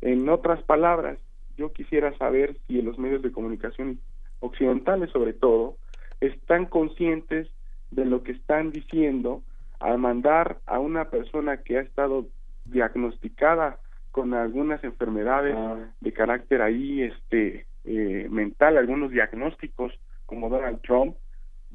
En 0.00 0.28
otras 0.28 0.62
palabras, 0.62 1.18
yo 1.56 1.72
quisiera 1.72 2.16
saber 2.18 2.56
si 2.66 2.80
los 2.80 2.98
medios 2.98 3.22
de 3.22 3.32
comunicación 3.32 4.00
occidentales, 4.40 5.10
sobre 5.10 5.32
todo, 5.32 5.76
están 6.20 6.66
conscientes 6.66 7.48
de 7.90 8.04
lo 8.04 8.22
que 8.22 8.32
están 8.32 8.70
diciendo 8.70 9.42
al 9.80 9.98
mandar 9.98 10.58
a 10.66 10.78
una 10.78 11.10
persona 11.10 11.58
que 11.58 11.78
ha 11.78 11.80
estado 11.82 12.26
diagnosticada 12.64 13.78
con 14.10 14.34
algunas 14.34 14.82
enfermedades 14.84 15.54
ah. 15.56 15.78
de 16.00 16.12
carácter 16.12 16.62
ahí 16.62 17.02
este 17.02 17.66
eh, 17.84 18.28
mental, 18.30 18.76
algunos 18.76 19.10
diagnósticos 19.10 19.92
como 20.26 20.48
Donald 20.48 20.80
Trump, 20.82 21.16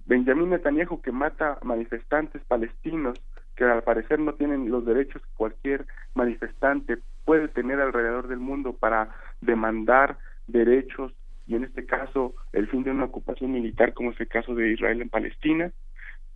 Benjamin 0.06 0.50
Netanyahu 0.52 1.02
que 1.02 1.12
mata 1.12 1.60
manifestantes 1.64 2.42
palestinos 2.46 3.20
que 3.56 3.66
al 3.66 3.84
parecer 3.84 4.20
no 4.20 4.34
tienen 4.34 4.70
los 4.70 4.86
derechos 4.86 5.22
que 5.22 5.36
cualquier 5.36 5.86
manifestante 6.14 7.00
puede 7.26 7.48
tener 7.50 7.82
alrededor 7.82 8.28
del 8.28 8.40
mundo 8.40 8.74
para 8.74 9.10
demandar 9.42 10.18
derechos 10.46 11.12
y 11.48 11.56
en 11.56 11.64
este 11.64 11.86
caso 11.86 12.36
el 12.54 12.68
fin 12.68 12.84
de 12.84 12.92
una 12.92 13.06
ocupación 13.06 13.52
militar 13.52 13.94
como 13.94 14.12
es 14.12 14.20
el 14.20 14.28
caso 14.28 14.54
de 14.54 14.72
Israel 14.72 15.02
en 15.02 15.10
Palestina 15.10 15.72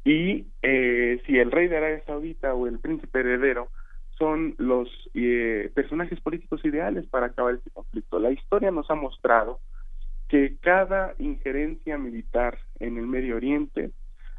y 0.04 0.48
eh, 0.64 1.22
si 1.26 1.38
el 1.38 1.52
rey 1.52 1.68
de 1.68 1.78
Arabia 1.78 2.04
Saudita 2.06 2.54
o 2.56 2.68
el 2.68 2.80
príncipe 2.80 3.20
heredero 3.20 3.70
son 4.18 4.56
los 4.58 4.88
eh, 5.14 5.72
personajes 5.74 6.20
políticos 6.22 6.64
ideales 6.64 7.06
para 7.08 7.28
acabar 7.28 7.56
este 7.56 7.72
conflicto. 7.72 8.20
La 8.20 8.32
historia 8.32 8.72
nos 8.72 8.90
ha 8.90 8.96
mostrado 8.96 9.60
que 10.28 10.58
cada 10.62 11.14
injerencia 11.20 11.98
militar 11.98 12.60
en 12.80 12.98
el 12.98 13.08
Medio 13.08 13.36
Oriente 13.36 13.92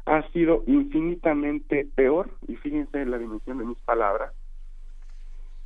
ha 0.05 0.27
sido 0.31 0.63
infinitamente 0.67 1.87
peor, 1.95 2.31
y 2.47 2.55
fíjense 2.55 3.01
en 3.01 3.11
la 3.11 3.17
dimensión 3.17 3.57
de 3.57 3.65
mis 3.65 3.77
palabras, 3.79 4.33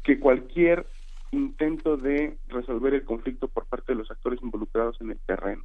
que 0.03 0.19
cualquier 0.19 0.85
intento 1.31 1.97
de 1.97 2.37
resolver 2.47 2.93
el 2.93 3.03
conflicto 3.03 3.47
por 3.47 3.65
parte 3.65 3.93
de 3.93 3.99
los 3.99 4.11
actores 4.11 4.41
involucrados 4.41 4.99
en 5.01 5.11
el 5.11 5.19
terreno. 5.19 5.63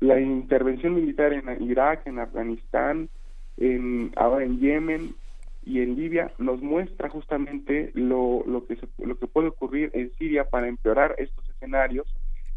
La 0.00 0.20
intervención 0.20 0.94
militar 0.94 1.32
en 1.32 1.62
Irak, 1.62 2.06
en 2.06 2.18
Afganistán, 2.18 3.08
en, 3.56 4.12
ahora 4.16 4.44
en 4.44 4.60
Yemen, 4.60 5.14
y 5.64 5.82
en 5.82 5.96
Libia 5.96 6.32
nos 6.38 6.62
muestra 6.62 7.08
justamente 7.08 7.90
lo, 7.94 8.44
lo, 8.46 8.66
que 8.66 8.78
lo 8.98 9.18
que 9.18 9.26
puede 9.26 9.48
ocurrir 9.48 9.90
en 9.94 10.12
Siria 10.14 10.44
para 10.44 10.68
empeorar 10.68 11.14
estos 11.18 11.48
escenarios 11.50 12.06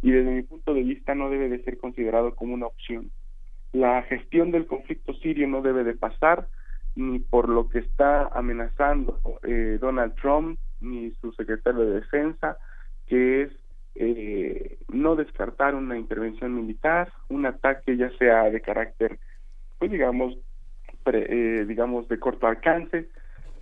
y 0.01 0.11
desde 0.11 0.31
mi 0.31 0.43
punto 0.43 0.73
de 0.73 0.83
vista 0.83 1.13
no 1.13 1.29
debe 1.29 1.49
de 1.49 1.63
ser 1.63 1.77
considerado 1.77 2.35
como 2.35 2.53
una 2.53 2.67
opción. 2.67 3.11
La 3.71 4.01
gestión 4.03 4.51
del 4.51 4.65
conflicto 4.65 5.13
sirio 5.13 5.47
no 5.47 5.61
debe 5.61 5.83
de 5.83 5.93
pasar 5.93 6.47
ni 6.95 7.19
por 7.19 7.47
lo 7.47 7.69
que 7.69 7.79
está 7.79 8.27
amenazando 8.27 9.19
eh, 9.43 9.77
Donald 9.79 10.15
Trump 10.15 10.59
ni 10.81 11.11
su 11.21 11.31
secretario 11.33 11.81
de 11.81 12.01
defensa, 12.01 12.57
que 13.07 13.43
es 13.43 13.51
eh, 13.95 14.77
no 14.89 15.15
descartar 15.15 15.75
una 15.75 15.97
intervención 15.97 16.55
militar, 16.55 17.11
un 17.29 17.45
ataque 17.45 17.95
ya 17.97 18.09
sea 18.17 18.49
de 18.49 18.61
carácter, 18.61 19.19
pues 19.77 19.91
digamos, 19.91 20.37
eh, 21.05 21.65
digamos, 21.65 22.07
de 22.07 22.19
corto 22.19 22.47
alcance, 22.47 23.09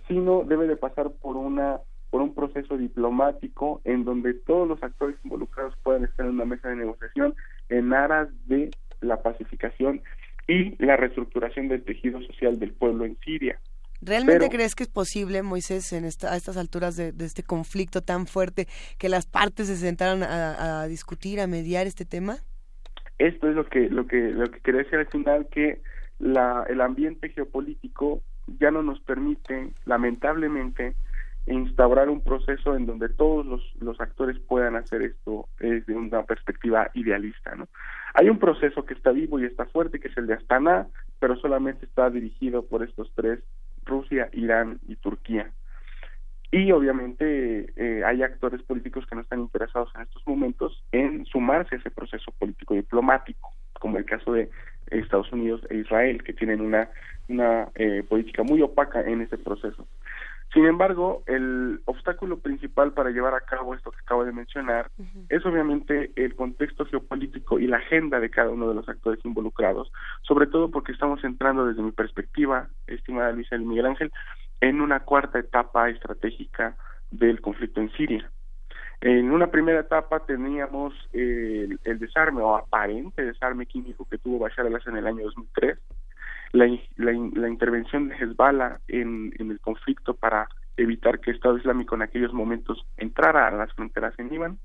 sino 0.08 0.44
debe 0.44 0.66
de 0.66 0.76
pasar 0.76 1.10
por 1.20 1.36
una 1.36 1.80
por 2.10 2.22
un 2.22 2.34
proceso 2.34 2.76
diplomático 2.76 3.80
en 3.84 4.04
donde 4.04 4.34
todos 4.34 4.66
los 4.66 4.82
actores 4.82 5.16
involucrados 5.22 5.74
puedan 5.84 6.04
estar 6.04 6.26
en 6.26 6.32
una 6.32 6.44
mesa 6.44 6.68
de 6.68 6.74
negociación 6.74 7.34
en 7.68 7.92
aras 7.94 8.28
de 8.46 8.70
la 9.00 9.22
pacificación 9.22 10.02
y 10.48 10.74
la 10.84 10.96
reestructuración 10.96 11.68
del 11.68 11.84
tejido 11.84 12.20
social 12.22 12.58
del 12.58 12.72
pueblo 12.72 13.04
en 13.04 13.16
Siria. 13.20 13.60
¿Realmente 14.02 14.48
crees 14.48 14.74
que 14.74 14.82
es 14.82 14.88
posible, 14.88 15.42
Moisés, 15.42 15.92
en 15.92 16.04
esta, 16.04 16.32
a 16.32 16.36
estas 16.36 16.56
alturas 16.56 16.96
de, 16.96 17.12
este 17.20 17.42
conflicto 17.42 18.00
tan 18.00 18.26
fuerte, 18.26 18.66
que 18.98 19.08
las 19.08 19.26
partes 19.26 19.66
se 19.66 19.76
sentaran 19.76 20.22
a, 20.22 20.82
a, 20.82 20.88
discutir, 20.88 21.38
a 21.38 21.46
mediar 21.46 21.86
este 21.86 22.06
tema? 22.06 22.38
Esto 23.18 23.50
es 23.50 23.54
lo 23.54 23.68
que 23.68 23.90
lo 23.90 24.06
que 24.06 24.16
lo 24.30 24.50
que 24.50 24.60
quería 24.60 24.82
decir 24.82 24.98
al 24.98 25.06
final 25.08 25.46
que 25.50 25.82
la, 26.20 26.64
el 26.68 26.80
ambiente 26.80 27.30
geopolítico 27.30 28.22
ya 28.58 28.70
no 28.70 28.82
nos 28.82 29.00
permite, 29.00 29.72
lamentablemente, 29.84 30.94
instaurar 31.46 32.08
un 32.08 32.22
proceso 32.22 32.76
en 32.76 32.86
donde 32.86 33.08
todos 33.08 33.46
los, 33.80 34.00
actores 34.00 34.38
puedan 34.38 34.76
hacer 34.76 35.02
esto 35.02 35.48
desde 35.58 35.94
una 35.94 36.22
perspectiva 36.22 36.90
idealista. 36.94 37.54
¿no? 37.54 37.68
Hay 38.14 38.28
un 38.28 38.38
proceso 38.38 38.84
que 38.84 38.94
está 38.94 39.10
vivo 39.10 39.38
y 39.38 39.44
está 39.44 39.66
fuerte, 39.66 40.00
que 40.00 40.08
es 40.08 40.16
el 40.16 40.26
de 40.26 40.34
Astana, 40.34 40.86
pero 41.18 41.36
solamente 41.36 41.86
está 41.86 42.10
dirigido 42.10 42.64
por 42.64 42.82
estos 42.82 43.10
tres, 43.14 43.40
Rusia, 43.84 44.28
Irán 44.32 44.80
y 44.86 44.96
Turquía. 44.96 45.50
Y 46.52 46.72
obviamente 46.72 47.72
eh, 47.76 48.04
hay 48.04 48.22
actores 48.22 48.62
políticos 48.62 49.06
que 49.06 49.14
no 49.14 49.20
están 49.20 49.40
interesados 49.40 49.90
en 49.94 50.02
estos 50.02 50.26
momentos 50.26 50.82
en 50.90 51.24
sumarse 51.26 51.76
a 51.76 51.78
ese 51.78 51.90
proceso 51.90 52.32
político 52.32 52.74
diplomático, 52.74 53.50
como 53.74 53.98
el 53.98 54.04
caso 54.04 54.32
de 54.32 54.50
Estados 54.98 55.30
Unidos 55.32 55.60
e 55.70 55.76
Israel, 55.76 56.22
que 56.22 56.32
tienen 56.32 56.60
una, 56.60 56.88
una 57.28 57.68
eh, 57.74 58.02
política 58.08 58.42
muy 58.42 58.60
opaca 58.62 59.00
en 59.00 59.22
ese 59.22 59.38
proceso. 59.38 59.86
Sin 60.52 60.66
embargo, 60.66 61.22
el 61.26 61.80
obstáculo 61.84 62.40
principal 62.40 62.92
para 62.92 63.10
llevar 63.10 63.34
a 63.34 63.40
cabo 63.40 63.72
esto 63.72 63.92
que 63.92 64.00
acabo 64.00 64.24
de 64.24 64.32
mencionar 64.32 64.90
es 65.28 65.46
obviamente 65.46 66.10
el 66.16 66.34
contexto 66.34 66.84
geopolítico 66.86 67.60
y 67.60 67.68
la 67.68 67.76
agenda 67.76 68.18
de 68.18 68.30
cada 68.30 68.50
uno 68.50 68.68
de 68.68 68.74
los 68.74 68.88
actores 68.88 69.24
involucrados, 69.24 69.92
sobre 70.22 70.48
todo 70.48 70.72
porque 70.72 70.90
estamos 70.90 71.22
entrando 71.22 71.66
desde 71.66 71.82
mi 71.82 71.92
perspectiva, 71.92 72.68
estimada 72.88 73.30
Luisa 73.30 73.54
y 73.54 73.64
Miguel 73.64 73.86
Ángel, 73.86 74.10
en 74.60 74.80
una 74.80 75.00
cuarta 75.00 75.38
etapa 75.38 75.88
estratégica 75.88 76.76
del 77.12 77.40
conflicto 77.40 77.80
en 77.80 77.92
Siria. 77.92 78.28
En 79.02 79.30
una 79.30 79.50
primera 79.50 79.80
etapa 79.80 80.20
teníamos 80.20 80.92
el, 81.12 81.78
desarme 81.84 82.42
o 82.42 82.54
aparente 82.54 83.24
desarme 83.24 83.64
químico 83.64 84.06
que 84.08 84.18
tuvo 84.18 84.38
Bashar 84.38 84.66
al-Assad 84.66 84.92
en 84.92 84.98
el 84.98 85.06
año 85.06 85.24
2003, 85.24 85.78
la, 86.52 86.66
la, 86.96 87.48
intervención 87.48 88.08
de 88.08 88.16
Hezbollah 88.16 88.80
en, 88.88 89.32
el 89.38 89.58
conflicto 89.60 90.14
para 90.14 90.48
evitar 90.76 91.20
que 91.20 91.30
Estado 91.30 91.56
Islámico 91.56 91.94
en 91.94 92.02
aquellos 92.02 92.34
momentos 92.34 92.84
entrara 92.98 93.48
a 93.48 93.52
las 93.52 93.72
fronteras 93.72 94.12
en 94.18 94.28
Líbano. 94.28 94.58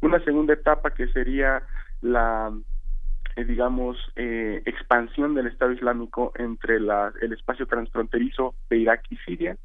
Una 0.00 0.18
segunda 0.24 0.54
etapa 0.54 0.94
que 0.94 1.08
sería 1.08 1.62
la, 2.00 2.52
eh, 3.36 3.44
digamos, 3.44 3.98
eh, 4.16 4.62
expansión 4.64 5.34
del 5.34 5.48
Estado 5.48 5.72
Islámico 5.72 6.32
entre 6.36 6.80
la, 6.80 7.12
el 7.20 7.34
espacio 7.34 7.66
transfronterizo 7.66 8.54
de 8.70 8.78
Irak 8.78 9.02
y 9.10 9.16
Siria. 9.18 9.58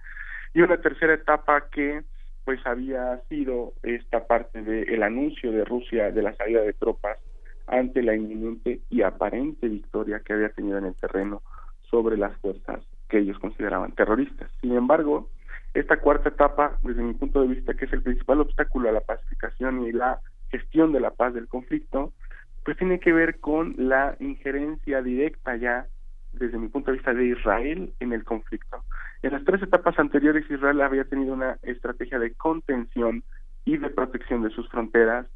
Y 0.53 0.61
una 0.61 0.77
tercera 0.77 1.13
etapa 1.13 1.69
que 1.69 2.03
pues 2.49 2.65
había 2.65 3.21
sido 3.29 3.73
esta 3.83 4.25
parte 4.25 4.63
del 4.63 5.03
anuncio 5.03 5.51
de 5.51 5.63
Rusia 5.65 6.11
de 6.11 6.23
la 6.23 6.33
salida 6.33 6.61
de 6.61 6.73
tropas 6.73 7.19
ante 7.67 8.01
la 8.01 8.15
inminente 8.15 8.79
y 8.89 9.03
aparente 9.03 9.67
victoria 9.67 10.21
que 10.25 10.33
había 10.33 10.49
tenido 10.49 10.79
en 10.79 10.85
el 10.85 10.95
terreno 10.95 11.43
sobre 11.91 12.17
las 12.17 12.35
fuerzas 12.37 12.79
que 13.07 13.19
ellos 13.19 13.37
consideraban 13.37 13.91
terroristas. 13.91 14.49
Sin 14.61 14.75
embargo, 14.75 15.29
esta 15.75 15.97
cuarta 15.97 16.29
etapa, 16.29 16.79
desde 16.81 17.03
mi 17.03 17.13
punto 17.13 17.43
de 17.43 17.49
vista, 17.49 17.75
que 17.75 17.85
es 17.85 17.93
el 17.93 18.01
principal 18.01 18.41
obstáculo 18.41 18.89
a 18.89 18.93
la 18.93 19.01
pacificación 19.01 19.85
y 19.85 19.91
la 19.91 20.19
gestión 20.49 20.91
de 20.91 21.01
la 21.01 21.11
paz 21.11 21.35
del 21.35 21.47
conflicto, 21.47 22.13
pues 22.65 22.77
tiene 22.77 22.99
que 22.99 23.13
ver 23.13 23.39
con 23.39 23.75
la 23.77 24.15
injerencia 24.19 25.03
directa 25.03 25.55
ya, 25.55 25.85
desde 26.33 26.57
mi 26.57 26.69
punto 26.69 26.89
de 26.89 26.97
vista, 26.97 27.13
de 27.13 27.27
Israel 27.27 27.93
en 27.99 28.11
el 28.11 28.23
conflicto. 28.23 28.83
En 29.21 29.33
las 29.33 29.43
tres 29.43 29.61
etapas 29.61 29.97
anteriores, 29.99 30.49
Israel 30.49 30.81
había 30.81 31.03
tenido 31.03 31.33
una 31.33 31.57
estrategia 31.63 32.19
de 32.19 32.33
contención 32.33 33.23
y 33.65 33.77
de 33.77 33.89
protección 33.89 34.43
de 34.43 34.49
sus 34.51 34.67
fronteras, 34.69 35.27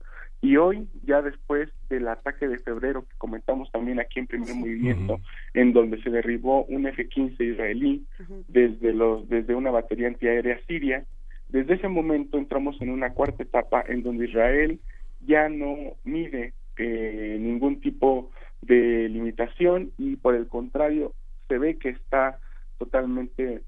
y 0.43 0.57
hoy, 0.57 0.89
ya 1.05 1.21
después 1.21 1.69
del 1.89 2.05
ataque 2.09 2.49
de 2.49 2.59
febrero 2.59 3.03
que 3.03 3.15
comentamos 3.17 3.71
también 3.71 4.01
aquí 4.01 4.19
en 4.19 4.27
primer 4.27 4.53
movimiento, 4.53 5.21
en 5.53 5.71
donde 5.71 6.01
se 6.01 6.09
derribó 6.09 6.65
un 6.65 6.85
F-15 6.85 7.39
israelí 7.39 8.05
desde, 8.49 8.91
los, 8.91 9.29
desde 9.29 9.55
una 9.55 9.71
batería 9.71 10.09
antiaérea 10.09 10.59
siria, 10.67 11.05
desde 11.47 11.75
ese 11.75 11.87
momento 11.87 12.37
entramos 12.37 12.75
en 12.81 12.89
una 12.89 13.11
cuarta 13.13 13.43
etapa 13.43 13.85
en 13.87 14.03
donde 14.03 14.25
Israel 14.25 14.81
ya 15.25 15.47
no 15.47 15.77
mide 16.03 16.51
eh, 16.75 17.37
ningún 17.39 17.79
tipo 17.79 18.29
de 18.61 19.07
limitación 19.07 19.91
y 19.97 20.17
por 20.17 20.35
el 20.35 20.49
contrario 20.49 21.13
se 21.47 21.57
ve 21.57 21.77
que 21.77 21.89
está 21.89 22.39
totalmente 22.79 23.61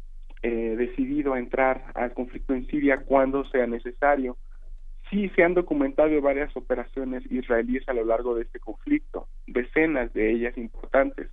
eh, 0.47 0.75
decidido 0.77 1.33
a 1.33 1.39
entrar 1.39 1.85
al 1.95 2.13
conflicto 2.13 2.53
en 2.53 2.67
Siria 2.67 2.97
cuando 2.97 3.45
sea 3.45 3.65
necesario. 3.65 4.37
Sí, 5.09 5.27
se 5.29 5.41
han 5.41 5.55
documentado 5.55 6.21
varias 6.21 6.55
operaciones 6.55 7.23
israelíes 7.31 7.89
a 7.89 7.93
lo 7.93 8.05
largo 8.05 8.35
de 8.35 8.43
este 8.43 8.59
conflicto, 8.59 9.27
decenas 9.47 10.13
de 10.13 10.29
ellas 10.29 10.55
importantes, 10.55 11.31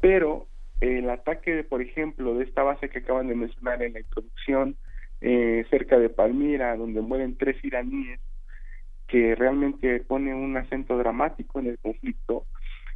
pero 0.00 0.46
el 0.80 1.10
ataque, 1.10 1.64
por 1.64 1.82
ejemplo, 1.82 2.36
de 2.36 2.44
esta 2.44 2.62
base 2.62 2.88
que 2.88 3.00
acaban 3.00 3.26
de 3.26 3.34
mencionar 3.34 3.82
en 3.82 3.94
la 3.94 4.00
introducción, 4.00 4.76
eh, 5.20 5.66
cerca 5.68 5.98
de 5.98 6.08
Palmira, 6.08 6.76
donde 6.76 7.00
mueren 7.00 7.36
tres 7.36 7.56
iraníes, 7.64 8.20
que 9.08 9.34
realmente 9.34 9.98
pone 9.98 10.32
un 10.32 10.56
acento 10.56 10.96
dramático 10.96 11.58
en 11.58 11.66
el 11.66 11.78
conflicto, 11.80 12.44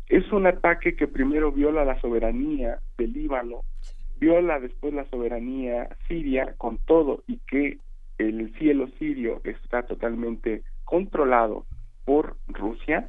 es 0.09 0.31
un 0.31 0.47
ataque 0.47 0.95
que 0.95 1.09
primero 1.09 1.51
viola 1.51 1.85
la 1.85 2.01
soberanía 2.01 2.79
del 2.97 3.13
Líbano, 3.13 3.63
viola 4.19 4.61
después 4.61 4.95
la 4.95 5.05
soberanía 5.07 5.89
siria 6.07 6.55
con 6.59 6.79
todo 6.79 7.23
y 7.27 7.39
que 7.47 7.79
el 8.19 8.53
cielo 8.59 8.89
sirio 8.99 9.41
está 9.45 9.85
totalmente 9.85 10.63
controlado 10.85 11.67
por 12.05 12.37
Rusia. 12.49 13.09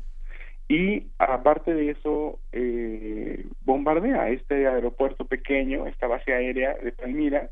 Y 0.67 1.07
aparte 1.17 1.73
de 1.73 1.91
eso 1.91 2.39
eh, 2.51 3.47
bombardea 3.61 4.29
este 4.29 4.67
aeropuerto 4.67 5.25
pequeño, 5.25 5.87
esta 5.87 6.05
base 6.05 6.31
aérea 6.31 6.75
de 6.75 6.91
Palmira 6.91 7.49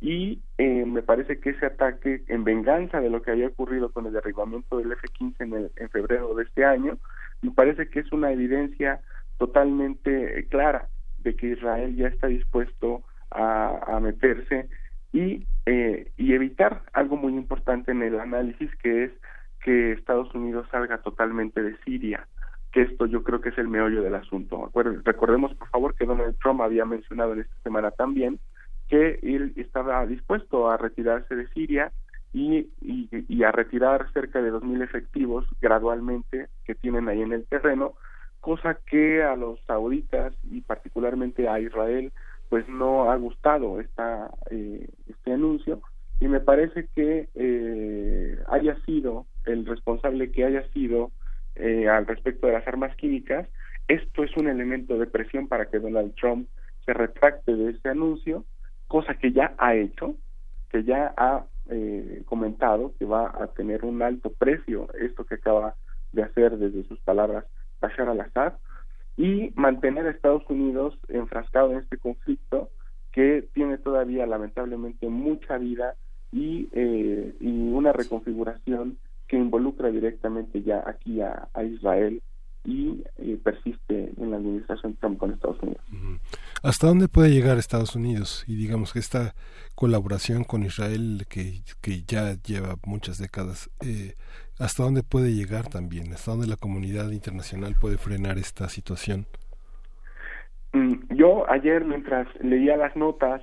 y 0.00 0.40
eh, 0.58 0.84
me 0.86 1.02
parece 1.02 1.40
que 1.40 1.50
ese 1.50 1.66
ataque 1.66 2.24
en 2.28 2.44
venganza 2.44 3.00
de 3.00 3.10
lo 3.10 3.22
que 3.22 3.32
había 3.32 3.48
ocurrido 3.48 3.90
con 3.92 4.06
el 4.06 4.14
derribamiento 4.14 4.78
del 4.78 4.92
F-15 4.92 5.34
en, 5.40 5.70
en 5.76 5.90
febrero 5.90 6.34
de 6.34 6.44
este 6.44 6.64
año, 6.64 6.98
me 7.42 7.50
parece 7.50 7.88
que 7.88 8.00
es 8.00 8.12
una 8.12 8.32
evidencia 8.32 9.00
totalmente 9.36 10.46
clara 10.48 10.88
de 11.24 11.34
que 11.34 11.48
Israel 11.48 11.96
ya 11.96 12.08
está 12.08 12.28
dispuesto 12.28 13.02
a, 13.30 13.98
meterse 14.00 14.68
y, 15.12 15.44
eh, 15.66 16.12
y 16.16 16.34
evitar 16.34 16.82
algo 16.92 17.16
muy 17.16 17.32
importante 17.32 17.90
en 17.90 18.02
el 18.02 18.20
análisis 18.20 18.70
que 18.76 19.04
es 19.04 19.10
que 19.64 19.92
Estados 19.92 20.32
Unidos 20.34 20.68
salga 20.70 20.98
totalmente 20.98 21.62
de 21.62 21.76
Siria, 21.78 22.28
que 22.70 22.82
esto 22.82 23.06
yo 23.06 23.24
creo 23.24 23.40
que 23.40 23.48
es 23.48 23.58
el 23.58 23.66
meollo 23.66 24.02
del 24.02 24.14
asunto. 24.14 24.70
recordemos 25.04 25.54
por 25.54 25.68
favor 25.68 25.94
que 25.94 26.04
Donald 26.04 26.36
Trump 26.40 26.60
había 26.60 26.84
mencionado 26.84 27.32
en 27.32 27.40
esta 27.40 27.56
semana 27.62 27.90
también 27.90 28.38
que 28.88 29.18
él 29.22 29.54
estaba 29.56 30.04
dispuesto 30.06 30.70
a 30.70 30.76
retirarse 30.76 31.34
de 31.34 31.48
Siria 31.48 31.92
y, 32.34 32.68
y, 32.82 33.08
y 33.28 33.42
a 33.44 33.52
retirar 33.52 34.12
cerca 34.12 34.42
de 34.42 34.52
2.000 34.52 34.82
efectivos 34.82 35.46
gradualmente 35.60 36.48
que 36.64 36.74
tienen 36.74 37.08
ahí 37.08 37.22
en 37.22 37.32
el 37.32 37.46
terreno, 37.46 37.94
cosa 38.44 38.78
que 38.86 39.22
a 39.22 39.36
los 39.36 39.58
sauditas 39.64 40.34
y 40.42 40.60
particularmente 40.60 41.48
a 41.48 41.60
Israel 41.60 42.12
pues 42.50 42.68
no 42.68 43.10
ha 43.10 43.16
gustado 43.16 43.80
esta, 43.80 44.30
eh, 44.50 44.86
este 45.08 45.32
anuncio. 45.32 45.80
Y 46.20 46.28
me 46.28 46.40
parece 46.40 46.86
que 46.94 47.30
eh, 47.34 48.38
haya 48.48 48.76
sido 48.84 49.24
el 49.46 49.64
responsable 49.64 50.30
que 50.30 50.44
haya 50.44 50.62
sido 50.72 51.10
eh, 51.54 51.88
al 51.88 52.06
respecto 52.06 52.46
de 52.46 52.52
las 52.52 52.68
armas 52.68 52.94
químicas, 52.96 53.48
esto 53.88 54.22
es 54.22 54.36
un 54.36 54.46
elemento 54.46 54.98
de 54.98 55.06
presión 55.06 55.48
para 55.48 55.70
que 55.70 55.78
Donald 55.78 56.14
Trump 56.14 56.46
se 56.84 56.92
retracte 56.92 57.56
de 57.56 57.70
ese 57.70 57.88
anuncio, 57.88 58.44
cosa 58.88 59.14
que 59.14 59.32
ya 59.32 59.54
ha 59.56 59.74
hecho, 59.74 60.16
que 60.70 60.84
ya 60.84 61.14
ha 61.16 61.46
comentado 62.26 62.92
que 62.98 63.06
va 63.06 63.32
a 63.42 63.46
tener 63.46 63.86
un 63.86 64.02
alto 64.02 64.30
precio 64.30 64.86
esto 65.00 65.24
que 65.24 65.36
acaba 65.36 65.76
de 66.12 66.22
hacer 66.22 66.58
desde 66.58 66.86
sus 66.86 67.00
palabras 67.00 67.46
Bashar 67.86 68.08
al-Assad, 68.08 68.54
y 69.16 69.52
mantener 69.54 70.06
a 70.06 70.10
Estados 70.10 70.42
Unidos 70.48 70.98
enfrascado 71.08 71.72
en 71.72 71.78
este 71.78 71.98
conflicto 71.98 72.70
que 73.12 73.48
tiene 73.52 73.78
todavía 73.78 74.26
lamentablemente 74.26 75.08
mucha 75.08 75.56
vida 75.56 75.94
y, 76.32 76.68
eh, 76.72 77.32
y 77.40 77.72
una 77.72 77.92
reconfiguración 77.92 78.98
que 79.28 79.36
involucra 79.36 79.90
directamente 79.90 80.62
ya 80.62 80.82
aquí 80.84 81.20
a, 81.20 81.48
Israel 81.62 82.22
y 82.64 83.04
eh, 83.18 83.38
persiste 83.42 84.12
en 84.16 84.30
la 84.30 84.36
administración 84.36 84.96
Trump 84.96 85.18
con 85.18 85.32
Estados 85.32 85.62
Unidos. 85.62 85.82
¿Hasta 86.62 86.86
dónde 86.86 87.08
puede 87.08 87.30
llegar 87.30 87.58
Estados 87.58 87.94
Unidos? 87.94 88.44
Y 88.46 88.56
digamos 88.56 88.92
que 88.92 88.98
esta 88.98 89.34
colaboración 89.74 90.44
con 90.44 90.62
Israel 90.62 91.26
que, 91.28 91.60
que 91.82 92.02
ya 92.06 92.34
lleva 92.42 92.76
muchas 92.86 93.18
décadas, 93.18 93.70
eh, 93.84 94.14
¿hasta 94.58 94.82
dónde 94.82 95.02
puede 95.02 95.34
llegar 95.34 95.68
también? 95.68 96.12
¿Hasta 96.12 96.30
dónde 96.30 96.46
la 96.46 96.56
comunidad 96.56 97.10
internacional 97.10 97.74
puede 97.80 97.98
frenar 97.98 98.38
esta 98.38 98.68
situación? 98.68 99.26
Mm, 100.72 101.14
yo 101.14 101.48
ayer 101.50 101.84
mientras 101.84 102.26
leía 102.40 102.76
las 102.76 102.96
notas 102.96 103.42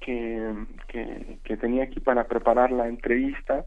que, 0.00 0.54
que, 0.88 1.56
tenía 1.58 1.84
aquí 1.84 2.00
para 2.00 2.24
preparar 2.24 2.72
la 2.72 2.88
entrevista, 2.88 3.66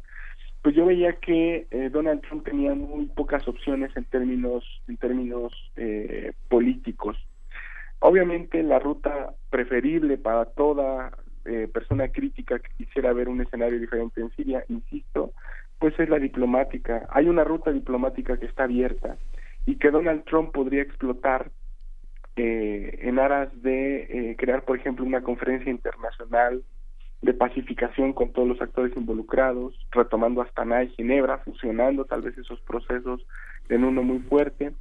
pues 0.63 0.75
yo 0.75 0.85
veía 0.87 1.13
que 1.19 1.67
eh, 1.69 1.89
Donald 1.91 2.21
Trump 2.21 2.43
tenía 2.43 2.73
muy 2.73 3.05
pocas 3.05 3.47
opciones 3.47 3.95
en 3.95 4.05
términos 4.05 4.63
en 4.87 4.97
términos 4.97 5.53
eh, 5.75 6.33
políticos 6.49 7.17
Obviamente 8.05 8.61
la 8.63 8.79
ruta 8.79 9.33
preferible 9.49 10.17
para 10.17 10.43
toda 10.43 11.17
eh, 11.45 11.69
persona 11.73 12.09
crítica 12.09 12.59
que 12.59 12.67
quisiera 12.75 13.13
ver 13.13 13.29
un 13.29 13.39
escenario 13.39 13.79
diferente 13.79 14.19
en 14.19 14.29
Siria, 14.31 14.65
insisto, 14.67 15.31
pues 15.79 15.97
es 15.97 16.09
la 16.09 16.19
diplomática. 16.19 17.07
Hay 17.11 17.29
una 17.29 17.45
ruta 17.45 17.71
diplomática 17.71 18.37
que 18.37 18.47
está 18.47 18.65
abierta 18.65 19.15
y 19.65 19.77
que 19.77 19.89
Donald 19.89 20.25
Trump 20.25 20.51
podría 20.51 20.81
explotar 20.81 21.49
eh, 22.35 22.99
en 23.03 23.19
aras 23.19 23.49
de 23.61 24.31
eh, 24.31 24.35
crear, 24.37 24.65
por 24.65 24.77
ejemplo, 24.77 25.05
una 25.05 25.23
conferencia 25.23 25.71
internacional 25.71 26.61
de 27.23 27.33
pacificación 27.33 28.11
con 28.11 28.33
todos 28.33 28.47
los 28.47 28.61
actores 28.61 28.95
involucrados, 28.97 29.73
retomando 29.91 30.41
Astana 30.41 30.83
y 30.83 30.89
Ginebra, 30.89 31.37
fusionando 31.39 32.03
tal 32.03 32.21
vez 32.21 32.37
esos 32.37 32.59
procesos 32.61 33.25
en 33.69 33.85
uno 33.85 34.03
muy 34.03 34.19
fuerte, 34.19 34.73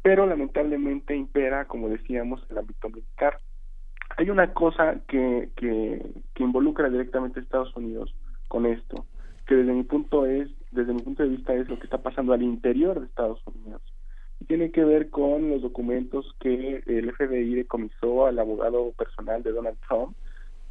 pero 0.00 0.24
lamentablemente 0.24 1.16
impera, 1.16 1.64
como 1.64 1.88
decíamos, 1.88 2.40
el 2.50 2.58
ámbito 2.58 2.88
militar. 2.88 3.40
hay 4.16 4.30
una 4.30 4.54
cosa 4.54 5.00
que, 5.08 5.50
que, 5.56 6.00
que 6.34 6.42
involucra 6.44 6.88
directamente 6.88 7.40
a 7.40 7.42
Estados 7.42 7.74
Unidos 7.76 8.14
con 8.46 8.66
esto, 8.66 9.04
que 9.48 9.56
desde 9.56 9.72
mi 9.72 9.82
punto 9.82 10.24
es, 10.24 10.48
desde 10.70 10.94
mi 10.94 11.02
punto 11.02 11.24
de 11.24 11.30
vista 11.30 11.52
es 11.52 11.68
lo 11.68 11.80
que 11.80 11.84
está 11.84 11.98
pasando 11.98 12.32
al 12.32 12.42
interior 12.42 13.00
de 13.00 13.06
Estados 13.06 13.42
Unidos. 13.44 13.82
Y 14.38 14.44
tiene 14.44 14.70
que 14.70 14.84
ver 14.84 15.10
con 15.10 15.50
los 15.50 15.62
documentos 15.62 16.32
que 16.38 16.80
el 16.86 17.12
FBI 17.12 17.56
decomisó 17.56 18.26
al 18.26 18.38
abogado 18.38 18.92
personal 18.92 19.42
de 19.42 19.50
Donald 19.50 19.78
Trump 19.88 20.16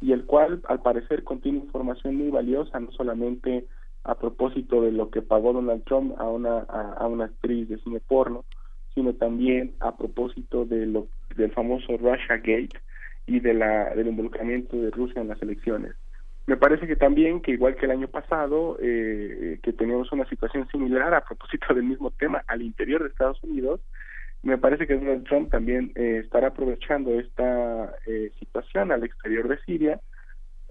y 0.00 0.12
el 0.12 0.24
cual 0.24 0.62
al 0.68 0.80
parecer 0.80 1.24
contiene 1.24 1.58
información 1.58 2.16
muy 2.16 2.30
valiosa, 2.30 2.78
no 2.80 2.90
solamente 2.92 3.66
a 4.04 4.14
propósito 4.14 4.82
de 4.82 4.92
lo 4.92 5.10
que 5.10 5.22
pagó 5.22 5.52
Donald 5.52 5.84
Trump 5.84 6.14
a 6.18 6.28
una, 6.28 6.60
a, 6.60 7.06
una 7.06 7.26
actriz 7.26 7.68
de 7.68 7.78
cine 7.78 8.00
porno, 8.00 8.44
sino 8.94 9.14
también 9.14 9.74
a 9.80 9.96
propósito 9.96 10.64
de 10.64 10.86
lo, 10.86 11.08
del 11.36 11.52
famoso 11.52 11.96
Russia 11.96 12.36
Gate 12.36 12.80
y 13.26 13.40
de 13.40 13.54
la, 13.54 13.94
del 13.94 14.08
involucramiento 14.08 14.76
de 14.76 14.90
Rusia 14.90 15.20
en 15.20 15.28
las 15.28 15.40
elecciones. 15.42 15.94
Me 16.46 16.56
parece 16.56 16.86
que 16.86 16.96
también, 16.96 17.42
que 17.42 17.52
igual 17.52 17.76
que 17.76 17.84
el 17.84 17.92
año 17.92 18.08
pasado, 18.08 18.78
eh, 18.80 19.58
que 19.62 19.74
teníamos 19.74 20.10
una 20.12 20.26
situación 20.30 20.66
similar 20.68 21.12
a 21.12 21.20
propósito 21.22 21.74
del 21.74 21.84
mismo 21.84 22.10
tema 22.10 22.42
al 22.46 22.62
interior 22.62 23.02
de 23.02 23.10
Estados 23.10 23.42
Unidos, 23.42 23.80
me 24.48 24.58
parece 24.58 24.86
que 24.86 24.96
Donald 24.96 25.24
Trump 25.24 25.50
también 25.50 25.92
eh, 25.94 26.22
estará 26.24 26.48
aprovechando 26.48 27.18
esta 27.20 27.94
eh, 28.06 28.32
situación 28.38 28.90
al 28.90 29.04
exterior 29.04 29.46
de 29.46 29.58
Siria 29.60 30.00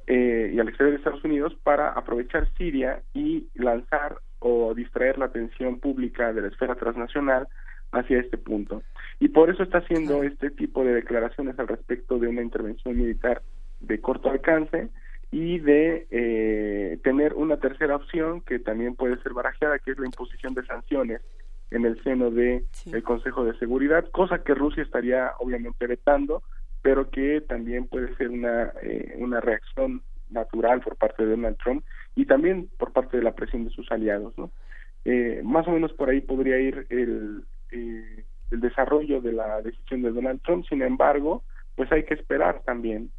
eh, 0.08 0.52
y 0.54 0.60
al 0.60 0.68
exterior 0.68 0.92
de 0.94 0.98
Estados 0.98 1.24
Unidos 1.24 1.56
para 1.64 1.90
aprovechar 1.90 2.50
Siria 2.58 3.02
y 3.14 3.48
lanzar 3.54 4.18
o 4.40 4.74
distraer 4.74 5.18
la 5.18 5.26
atención 5.26 5.80
pública 5.80 6.34
de 6.34 6.42
la 6.42 6.48
esfera 6.48 6.76
transnacional 6.76 7.48
hacia 7.92 8.20
este 8.20 8.38
punto. 8.38 8.84
Y 9.20 9.30
por 9.30 9.50
eso 9.50 9.64
está 9.64 9.80
haciendo 9.80 10.24
este 10.24 10.50
tipo 10.50 10.84
de 10.84 10.94
declaraciones 10.94 11.58
al 11.60 11.68
respecto 11.68 12.20
de 12.20 12.28
una 12.28 12.42
intervención 12.42 12.98
militar 12.98 13.42
de 13.80 14.02
corto 14.02 14.30
alcance 14.30 14.90
y 15.32 15.60
de 15.60 16.08
eh, 16.10 17.00
tener 17.04 17.34
una 17.34 17.58
tercera 17.58 17.96
opción 17.96 18.42
que 18.42 18.60
también 18.60 18.96
puede 18.96 19.22
ser 19.22 19.34
barajeada, 19.34 19.80
que 19.80 19.92
es 19.92 20.00
la 20.00 20.06
imposición 20.06 20.54
de 20.54 20.66
sanciones 20.66 21.22
en 21.72 21.86
el 21.86 22.02
seno 22.04 22.32
de 22.32 22.64
el 22.92 23.04
Consejo 23.04 23.44
de 23.44 23.58
Seguridad, 23.58 24.10
cosa 24.12 24.44
que 24.44 24.54
Rusia 24.54 24.84
estaría 24.84 25.32
obviamente 25.40 25.88
vetando, 25.88 26.44
pero 26.82 27.10
que 27.10 27.42
también 27.42 27.88
puede 27.88 28.16
ser 28.16 28.30
una 28.30 28.72
eh, 28.82 29.16
una 29.18 29.42
reacción 29.42 30.02
natural 30.30 30.82
por 30.82 30.96
parte 30.96 31.24
de 31.24 31.32
Donald 31.32 31.58
Trump 31.58 31.84
y 32.16 32.26
también 32.26 32.70
por 32.78 32.92
parte 32.92 33.18
de 33.18 33.24
la 33.24 33.34
presión 33.34 33.66
de 33.66 33.72
sus 33.72 33.92
aliados, 33.92 34.38
¿no? 34.38 34.52
Eh, 35.06 35.42
más 35.44 35.68
o 35.68 35.72
menos 35.72 35.94
por 35.94 36.10
ahí 36.10 36.22
podría 36.22 36.60
ir 36.60 36.86
el, 36.90 37.44
eh, 37.72 38.26
el 38.52 38.60
desarrollo 38.60 39.22
de 39.22 39.34
la 39.34 39.62
decisión 39.62 40.02
de 40.02 40.12
Donald 40.12 40.42
Trump. 40.42 40.66
Sin 40.68 40.82
embargo, 40.82 41.44
pues 41.76 41.92
hay 41.92 42.04
que 42.04 42.14
esperar 42.14 42.62
también, 42.66 43.12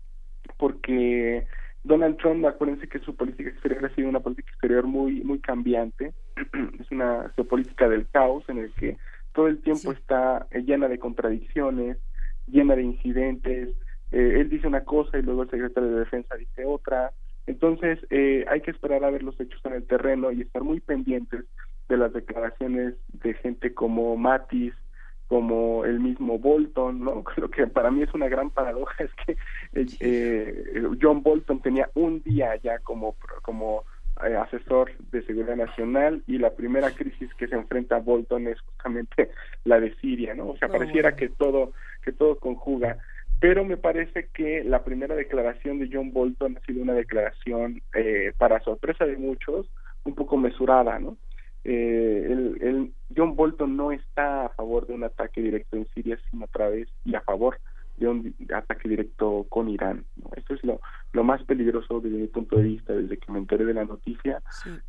porque 0.58 1.46
Donald 1.84 2.16
Trump, 2.18 2.44
acuérdense 2.44 2.88
que 2.88 2.98
su 2.98 3.14
política 3.14 3.50
exterior 3.50 3.84
ha 3.84 3.94
sido 3.94 4.08
una 4.08 4.20
política 4.20 4.50
exterior 4.50 4.86
muy 4.86 5.22
muy 5.22 5.38
cambiante, 5.38 6.12
es 6.80 6.90
una 6.90 7.30
geopolítica 7.36 7.88
del 7.88 8.08
caos 8.08 8.44
en 8.48 8.58
el 8.58 8.72
que 8.74 8.96
todo 9.32 9.48
el 9.48 9.60
tiempo 9.62 9.92
está 9.92 10.46
eh, 10.50 10.62
llena 10.62 10.88
de 10.88 10.98
contradicciones, 10.98 11.98
llena 12.46 12.74
de 12.74 12.82
incidentes, 12.82 13.70
eh, 14.10 14.40
él 14.40 14.48
dice 14.48 14.66
una 14.66 14.84
cosa 14.84 15.18
y 15.18 15.22
luego 15.22 15.42
el 15.42 15.50
secretario 15.50 15.90
de 15.90 16.00
Defensa 16.00 16.34
dice 16.36 16.64
otra, 16.64 17.12
entonces 17.46 17.98
eh, 18.10 18.44
hay 18.48 18.60
que 18.60 18.70
esperar 18.70 19.04
a 19.04 19.10
ver 19.10 19.22
los 19.22 19.38
hechos 19.40 19.60
en 19.64 19.72
el 19.72 19.86
terreno 19.86 20.32
y 20.32 20.42
estar 20.42 20.62
muy 20.62 20.80
pendientes 20.80 21.44
de 21.88 21.96
las 21.96 22.12
declaraciones 22.12 22.94
de 23.22 23.34
gente 23.34 23.72
como 23.72 24.16
Matis, 24.16 24.74
como 25.28 25.84
el 25.84 26.00
mismo 26.00 26.38
Bolton, 26.38 27.04
¿no? 27.04 27.22
Lo 27.36 27.50
que 27.50 27.66
para 27.66 27.90
mí 27.90 28.02
es 28.02 28.12
una 28.14 28.28
gran 28.28 28.50
paradoja 28.50 29.04
es 29.04 29.10
que 29.24 29.32
eh, 29.74 29.86
eh, 30.00 30.82
John 31.00 31.22
Bolton 31.22 31.60
tenía 31.60 31.90
un 31.94 32.22
día 32.22 32.56
ya 32.56 32.78
como 32.80 33.14
como 33.42 33.84
eh, 34.24 34.34
asesor 34.34 34.90
de 35.12 35.22
seguridad 35.22 35.56
nacional 35.56 36.22
y 36.26 36.38
la 36.38 36.50
primera 36.50 36.90
crisis 36.90 37.32
que 37.34 37.46
se 37.46 37.54
enfrenta 37.54 37.96
a 37.96 38.00
Bolton 38.00 38.48
es 38.48 38.60
justamente 38.60 39.30
la 39.64 39.78
de 39.78 39.94
Siria, 39.96 40.34
¿no? 40.34 40.48
O 40.48 40.56
sea, 40.56 40.68
pareciera 40.68 41.14
que 41.14 41.28
todo 41.28 41.72
que 42.02 42.12
todo 42.12 42.38
conjuga, 42.38 42.98
pero 43.38 43.64
me 43.64 43.76
parece 43.76 44.28
que 44.32 44.64
la 44.64 44.82
primera 44.82 45.14
declaración 45.14 45.78
de 45.78 45.90
John 45.92 46.12
Bolton 46.12 46.56
ha 46.56 46.66
sido 46.66 46.82
una 46.82 46.94
declaración 46.94 47.82
para 48.38 48.60
sorpresa 48.60 49.04
de 49.04 49.18
muchos 49.18 49.70
un 50.04 50.14
poco 50.14 50.38
mesurada, 50.38 50.98
¿no? 50.98 51.18
Eh, 51.64 52.26
el, 52.30 52.58
el, 52.62 52.92
John 53.16 53.36
Bolton 53.36 53.76
no 53.76 53.92
está 53.92 54.46
a 54.46 54.48
favor 54.50 54.86
de 54.86 54.94
un 54.94 55.04
ataque 55.04 55.40
directo 55.40 55.76
en 55.76 55.86
Siria, 55.94 56.18
sino 56.30 56.44
a 56.44 56.48
través 56.48 56.88
y 57.04 57.14
a 57.14 57.20
favor 57.20 57.58
de 57.98 58.08
un 58.08 58.34
ataque 58.54 58.88
directo 58.88 59.46
con 59.48 59.68
Irán. 59.68 60.04
Esto 60.36 60.54
es 60.54 60.64
lo, 60.64 60.80
lo 61.12 61.24
más 61.24 61.42
peligroso 61.44 62.00
desde 62.00 62.16
mi 62.16 62.28
punto 62.28 62.56
de 62.56 62.62
vista, 62.62 62.92
desde 62.92 63.16
que 63.16 63.32
me 63.32 63.38
enteré 63.38 63.64
de 63.64 63.74
la 63.74 63.84
noticia, 63.84 64.40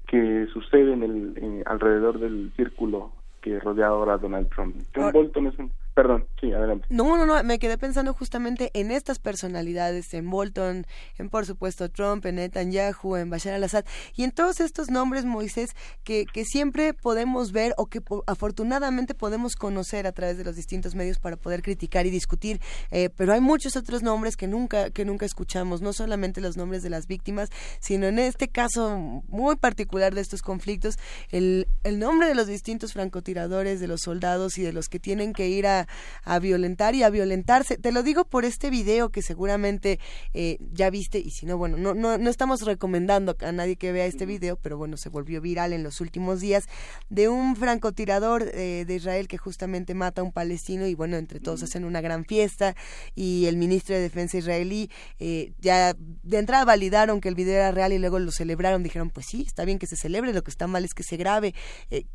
que 0.07 0.47
sucede 0.53 0.93
en 0.93 1.03
el, 1.03 1.63
alrededor 1.65 2.19
del 2.19 2.51
círculo 2.55 3.11
que 3.41 3.59
rodea 3.59 3.87
ahora 3.87 4.15
a 4.15 4.17
Donald 4.17 4.49
Trump. 4.49 4.75
John. 4.93 5.11
Bolton 5.11 5.47
es 5.47 5.57
un 5.57 5.71
Perdón, 5.99 6.29
sí, 6.39 6.53
adelante. 6.53 6.87
No, 6.89 7.17
no, 7.17 7.25
no, 7.25 7.43
me 7.43 7.59
quedé 7.59 7.77
pensando 7.77 8.13
justamente 8.13 8.71
en 8.73 8.89
estas 8.89 9.19
personalidades, 9.19 10.13
en 10.13 10.29
Bolton, 10.29 10.87
en 11.17 11.29
por 11.29 11.45
supuesto 11.45 11.89
Trump, 11.89 12.25
en 12.25 12.35
Netanyahu, 12.35 13.17
en 13.17 13.29
Bashar 13.29 13.53
al-Assad, 13.53 13.83
y 14.15 14.23
en 14.23 14.31
todos 14.31 14.61
estos 14.61 14.89
nombres, 14.89 15.25
Moisés, 15.25 15.71
que, 16.05 16.23
que 16.23 16.45
siempre 16.45 16.93
podemos 16.93 17.51
ver 17.51 17.73
o 17.75 17.87
que 17.87 18.01
afortunadamente 18.27 19.13
podemos 19.13 19.57
conocer 19.57 20.07
a 20.07 20.13
través 20.13 20.37
de 20.37 20.45
los 20.45 20.55
distintos 20.55 20.95
medios 20.95 21.19
para 21.19 21.35
poder 21.35 21.61
criticar 21.61 22.05
y 22.05 22.11
discutir, 22.11 22.61
eh, 22.91 23.09
pero 23.09 23.33
hay 23.33 23.41
muchos 23.41 23.75
otros 23.75 24.01
nombres 24.01 24.37
que 24.37 24.47
nunca, 24.47 24.91
que 24.91 25.03
nunca 25.03 25.25
escuchamos, 25.25 25.81
no 25.81 25.91
solamente 25.91 26.39
los 26.39 26.55
nombres 26.55 26.81
de 26.81 26.91
las 26.91 27.07
víctimas, 27.07 27.49
sino 27.81 28.07
en 28.07 28.19
este 28.19 28.47
caso 28.47 28.97
muy 29.27 29.57
particular 29.57 30.15
de 30.15 30.21
estos 30.21 30.41
conflictos, 30.41 30.95
el, 31.27 31.67
el 31.83 31.99
nombre 31.99 32.29
de 32.29 32.35
los 32.35 32.47
distintos 32.47 32.93
francotiradores, 32.93 33.81
de 33.81 33.87
los 33.87 33.99
soldados 33.99 34.57
y 34.57 34.61
de 34.61 34.71
los 34.71 34.87
que 34.87 35.01
tienen 35.01 35.33
que 35.33 35.49
ir 35.49 35.67
a 35.67 35.88
a 36.23 36.39
violentar 36.39 36.95
y 36.95 37.03
a 37.03 37.09
violentarse. 37.09 37.77
Te 37.77 37.91
lo 37.91 38.03
digo 38.03 38.25
por 38.25 38.45
este 38.45 38.69
video 38.69 39.09
que 39.09 39.21
seguramente 39.21 39.99
eh, 40.33 40.57
ya 40.71 40.89
viste 40.89 41.19
y 41.19 41.31
si 41.31 41.45
no, 41.45 41.57
bueno, 41.57 41.77
no, 41.77 41.93
no, 41.93 42.17
no 42.17 42.29
estamos 42.29 42.61
recomendando 42.61 43.35
a 43.41 43.51
nadie 43.51 43.75
que 43.75 43.91
vea 43.91 44.05
este 44.05 44.25
video, 44.25 44.57
pero 44.57 44.77
bueno, 44.77 44.97
se 44.97 45.09
volvió 45.09 45.41
viral 45.41 45.73
en 45.73 45.83
los 45.83 46.01
últimos 46.01 46.39
días 46.39 46.65
de 47.09 47.29
un 47.29 47.55
francotirador 47.55 48.49
eh, 48.53 48.85
de 48.87 48.95
Israel 48.95 49.27
que 49.27 49.37
justamente 49.37 49.93
mata 49.93 50.21
a 50.21 50.23
un 50.23 50.31
palestino 50.31 50.87
y 50.87 50.95
bueno, 50.95 51.17
entre 51.17 51.39
todos 51.39 51.63
hacen 51.63 51.85
una 51.85 52.01
gran 52.01 52.25
fiesta 52.25 52.75
y 53.15 53.45
el 53.45 53.57
ministro 53.57 53.95
de 53.95 54.01
Defensa 54.01 54.37
israelí 54.37 54.89
eh, 55.19 55.53
ya 55.59 55.95
de 56.23 56.37
entrada 56.37 56.65
validaron 56.65 57.21
que 57.21 57.29
el 57.29 57.35
video 57.35 57.55
era 57.55 57.71
real 57.71 57.93
y 57.93 57.99
luego 57.99 58.19
lo 58.19 58.31
celebraron, 58.31 58.83
dijeron 58.83 59.09
pues 59.09 59.25
sí, 59.27 59.43
está 59.45 59.65
bien 59.65 59.79
que 59.79 59.87
se 59.87 59.95
celebre, 59.95 60.33
lo 60.33 60.43
que 60.43 60.51
está 60.51 60.67
mal 60.67 60.85
es 60.85 60.93
que 60.93 61.03
se 61.03 61.17
grabe. 61.17 61.53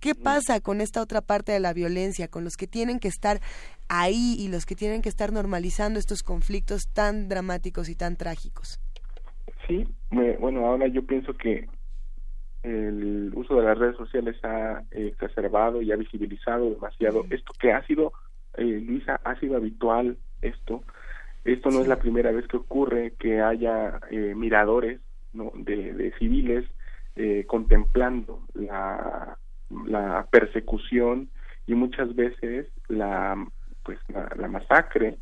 ¿Qué 0.01 0.15
pasa 0.15 0.61
con 0.61 0.81
esta 0.81 1.01
otra 1.01 1.21
parte 1.21 1.53
de 1.53 1.61
la 1.61 1.73
violencia, 1.73 2.29
con 2.29 2.45
los 2.45 2.57
que 2.57 2.67
tienen 2.67 3.01
que 3.01 3.09
estar 3.09 3.41
ahí 3.89 4.37
y 4.39 4.49
los 4.49 4.67
que 4.67 4.75
tienen 4.75 5.03
que 5.03 5.09
estar 5.09 5.33
normalizando 5.33 5.99
estos 5.99 6.23
conflictos 6.23 6.89
tan 6.93 7.29
dramáticos 7.29 7.89
y 7.89 7.95
tan 7.95 8.17
trágicos? 8.17 8.81
Sí, 9.67 9.87
bueno, 10.11 10.67
ahora 10.67 10.87
yo 10.89 11.07
pienso 11.07 11.35
que 11.35 11.69
el 12.63 13.31
uso 13.35 13.57
de 13.57 13.67
las 13.67 13.79
redes 13.79 13.97
sociales 13.97 14.37
ha 14.43 14.83
exacerbado 14.91 15.83
y 15.83 15.93
ha 15.93 15.97
visibilizado 15.97 16.71
demasiado 16.71 17.25
esto 17.31 17.53
que 17.59 17.73
ha 17.73 17.87
sido, 17.87 18.13
eh, 18.57 18.65
Luisa, 18.65 19.21
ha 19.23 19.39
sido 19.39 19.57
habitual 19.57 20.17
esto. 20.43 20.83
Esto 21.45 21.71
no 21.71 21.81
es 21.81 21.89
la 21.89 21.99
primera 21.99 22.33
vez 22.33 22.47
que 22.49 22.57
ocurre 22.57 23.13
que 23.19 23.43
haya 23.43 24.01
eh, 24.11 24.35
miradores 24.35 25.01
¿no? 25.35 25.53
de, 25.55 26.13
civiles 26.19 26.65
eh, 27.17 27.45
contemplando 27.47 28.41
la, 28.55 29.37
la 29.87 30.27
persecución 30.31 31.29
y 31.67 31.75
muchas 31.75 32.15
veces 32.15 32.67
la 32.89 33.37
pues 33.85 33.99
la, 34.09 34.49
masacre, 34.49 35.19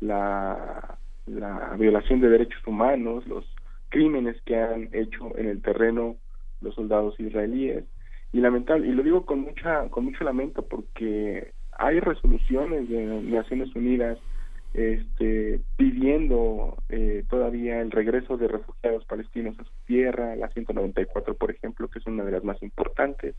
la, 0.00 0.98
la 1.26 1.74
violación 1.76 2.20
de 2.20 2.28
derechos 2.28 2.64
humanos, 2.64 3.26
los 3.26 3.44
crímenes 3.88 4.40
que 4.42 4.56
han 4.56 4.88
hecho 4.92 5.36
en 5.36 5.48
el 5.48 5.62
terreno 5.62 6.16
los 6.60 6.74
soldados 6.76 7.18
israelíes 7.18 7.84
y 8.32 8.40
lamentable 8.40 8.86
y 8.86 8.92
lo 8.92 9.02
digo 9.02 9.26
con 9.26 9.40
mucha 9.40 9.88
con 9.90 10.04
mucho 10.04 10.24
lamento 10.24 10.62
porque 10.62 11.52
hay 11.72 12.00
resoluciones 12.00 12.88
de 12.88 13.04
Naciones 13.22 13.74
Unidas 13.74 14.18
este, 14.74 15.60
pidiendo 15.76 16.76
eh, 16.88 17.24
todavía 17.30 17.80
el 17.80 17.92
regreso 17.92 18.36
de 18.36 18.48
refugiados 18.48 19.04
palestinos 19.04 19.56
a 19.60 19.64
su 19.64 19.70
tierra, 19.86 20.34
la 20.34 20.48
194 20.48 21.34
por 21.36 21.52
ejemplo, 21.52 21.88
que 21.88 22.00
es 22.00 22.06
una 22.06 22.24
de 22.24 22.32
las 22.32 22.44
más 22.44 22.60
importantes. 22.62 23.36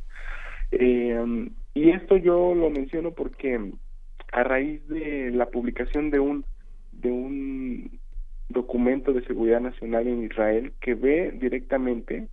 Eh, 0.72 1.50
y 1.74 1.90
esto 1.90 2.18
yo 2.18 2.56
lo 2.56 2.70
menciono 2.70 3.12
porque 3.12 3.72
a 4.32 4.44
raíz 4.44 4.88
de 4.88 5.32
la 5.32 5.48
publicación 5.48 6.12
de 6.12 6.20
un 6.20 6.46
de 6.92 7.12
un 7.12 8.00
documento 8.50 9.12
de 9.12 9.26
seguridad 9.26 9.60
nacional 9.60 10.08
en 10.08 10.24
Israel 10.24 10.74
que 10.80 10.96
ve 10.96 11.32
directamente 11.32 12.28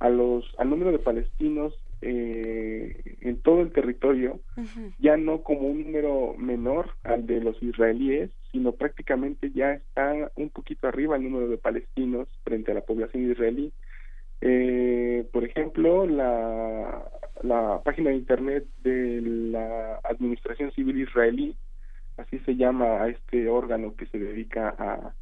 a 0.00 0.08
los 0.08 0.44
al 0.58 0.70
número 0.70 0.92
de 0.92 0.98
palestinos 0.98 1.74
eh, 2.00 3.16
en 3.20 3.40
todo 3.42 3.60
el 3.60 3.72
territorio 3.72 4.40
ya 4.98 5.16
no 5.16 5.42
como 5.42 5.62
un 5.62 5.84
número 5.84 6.34
menor 6.38 6.90
al 7.02 7.26
de 7.26 7.40
los 7.40 7.60
israelíes 7.62 8.30
sino 8.52 8.72
prácticamente 8.72 9.50
ya 9.50 9.74
está 9.74 10.30
un 10.36 10.50
poquito 10.50 10.88
arriba 10.88 11.16
el 11.16 11.24
número 11.24 11.48
de 11.48 11.58
palestinos 11.58 12.28
frente 12.44 12.72
a 12.72 12.74
la 12.74 12.80
población 12.80 13.30
israelí. 13.30 13.72
Eh, 14.40 15.26
por 15.32 15.44
ejemplo, 15.44 16.06
la, 16.06 17.10
la 17.42 17.80
página 17.84 18.10
de 18.10 18.16
internet 18.16 18.66
de 18.82 19.20
la 19.22 20.00
Administración 20.04 20.72
Civil 20.72 21.00
Israelí, 21.00 21.56
así 22.16 22.38
se 22.40 22.56
llama 22.56 23.02
a 23.02 23.08
este 23.08 23.48
órgano 23.48 23.94
que 23.96 24.06
se 24.06 24.18
dedica 24.18 24.74
a, 24.78 25.14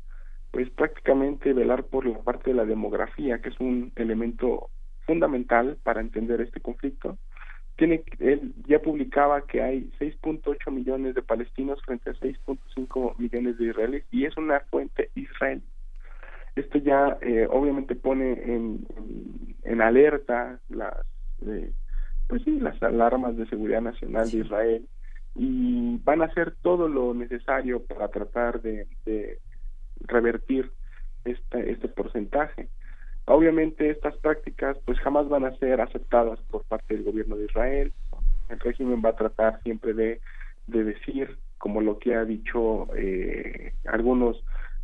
pues 0.51 0.70
prácticamente 0.70 1.52
velar 1.52 1.84
por 1.84 2.06
la 2.06 2.18
parte 2.18 2.51
de 2.51 2.56
la 2.56 2.64
demografía, 2.64 3.40
que 3.40 3.51
es 3.51 3.60
un 3.60 3.93
elemento 3.97 4.70
fundamental 5.06 5.78
para 5.82 6.01
entender 6.01 6.40
este 6.40 6.60
conflicto. 6.60 7.18
Tiene, 7.76 8.02
él 8.20 8.55
ya 8.66 8.80
publicaba 8.80 9.47
que 9.47 9.62
hay 9.62 9.90
6.8 10.01 10.70
millones 10.72 11.14
de 11.14 11.22
palestinos 11.22 11.80
frente 11.82 12.10
a 12.10 12.14
6.5 12.14 13.18
millones 13.18 13.59
de 13.59 13.66
israelíes 13.66 14.05
y 14.10 14.24
es 14.24 14.36
una 14.36 14.60
fuente 14.60 15.10
israelí. 15.14 15.62
Esto 16.56 16.78
ya 16.78 17.18
eh, 17.20 17.47
obviamente 17.51 17.94
pone 17.94 18.32
en, 18.32 18.86
en, 19.64 19.82
alerta 19.82 20.59
las, 20.70 20.94
eh, 21.47 21.70
pues 22.28 22.42
sí, 22.42 22.58
las 22.60 22.80
alarmas 22.82 23.36
de 23.36 23.46
seguridad 23.46 23.82
nacional 23.82 24.30
de 24.30 24.38
Israel 24.38 24.88
y 25.34 25.98
van 25.98 26.22
a 26.22 26.26
hacer 26.26 26.54
todo 26.62 26.88
lo 26.88 27.14
necesario 27.14 27.84
para 27.84 28.08
tratar 28.08 28.62
de, 28.62 28.86
de 29.04 29.38
revertir 30.00 30.70
este, 31.24 31.70
este 31.70 31.88
porcentaje. 31.88 32.68
Obviamente 33.26 33.90
estas 33.90 34.16
prácticas 34.18 34.78
pues 34.84 34.98
jamás 35.00 35.28
van 35.28 35.44
a 35.44 35.56
ser 35.56 35.80
aceptadas 35.80 36.40
por 36.50 36.64
parte 36.64 36.94
del 36.94 37.04
gobierno 37.04 37.36
de 37.36 37.46
Israel. 37.46 37.92
El 38.48 38.60
régimen 38.60 39.02
va 39.04 39.10
a 39.10 39.16
tratar 39.16 39.60
siempre 39.62 39.92
de, 39.92 40.20
de 40.68 40.84
decir, 40.84 41.36
como 41.58 41.80
lo 41.80 41.98
que 41.98 42.14
ha 42.14 42.24
dicho 42.24 42.88
eh, 42.96 43.72
algunos 43.86 44.42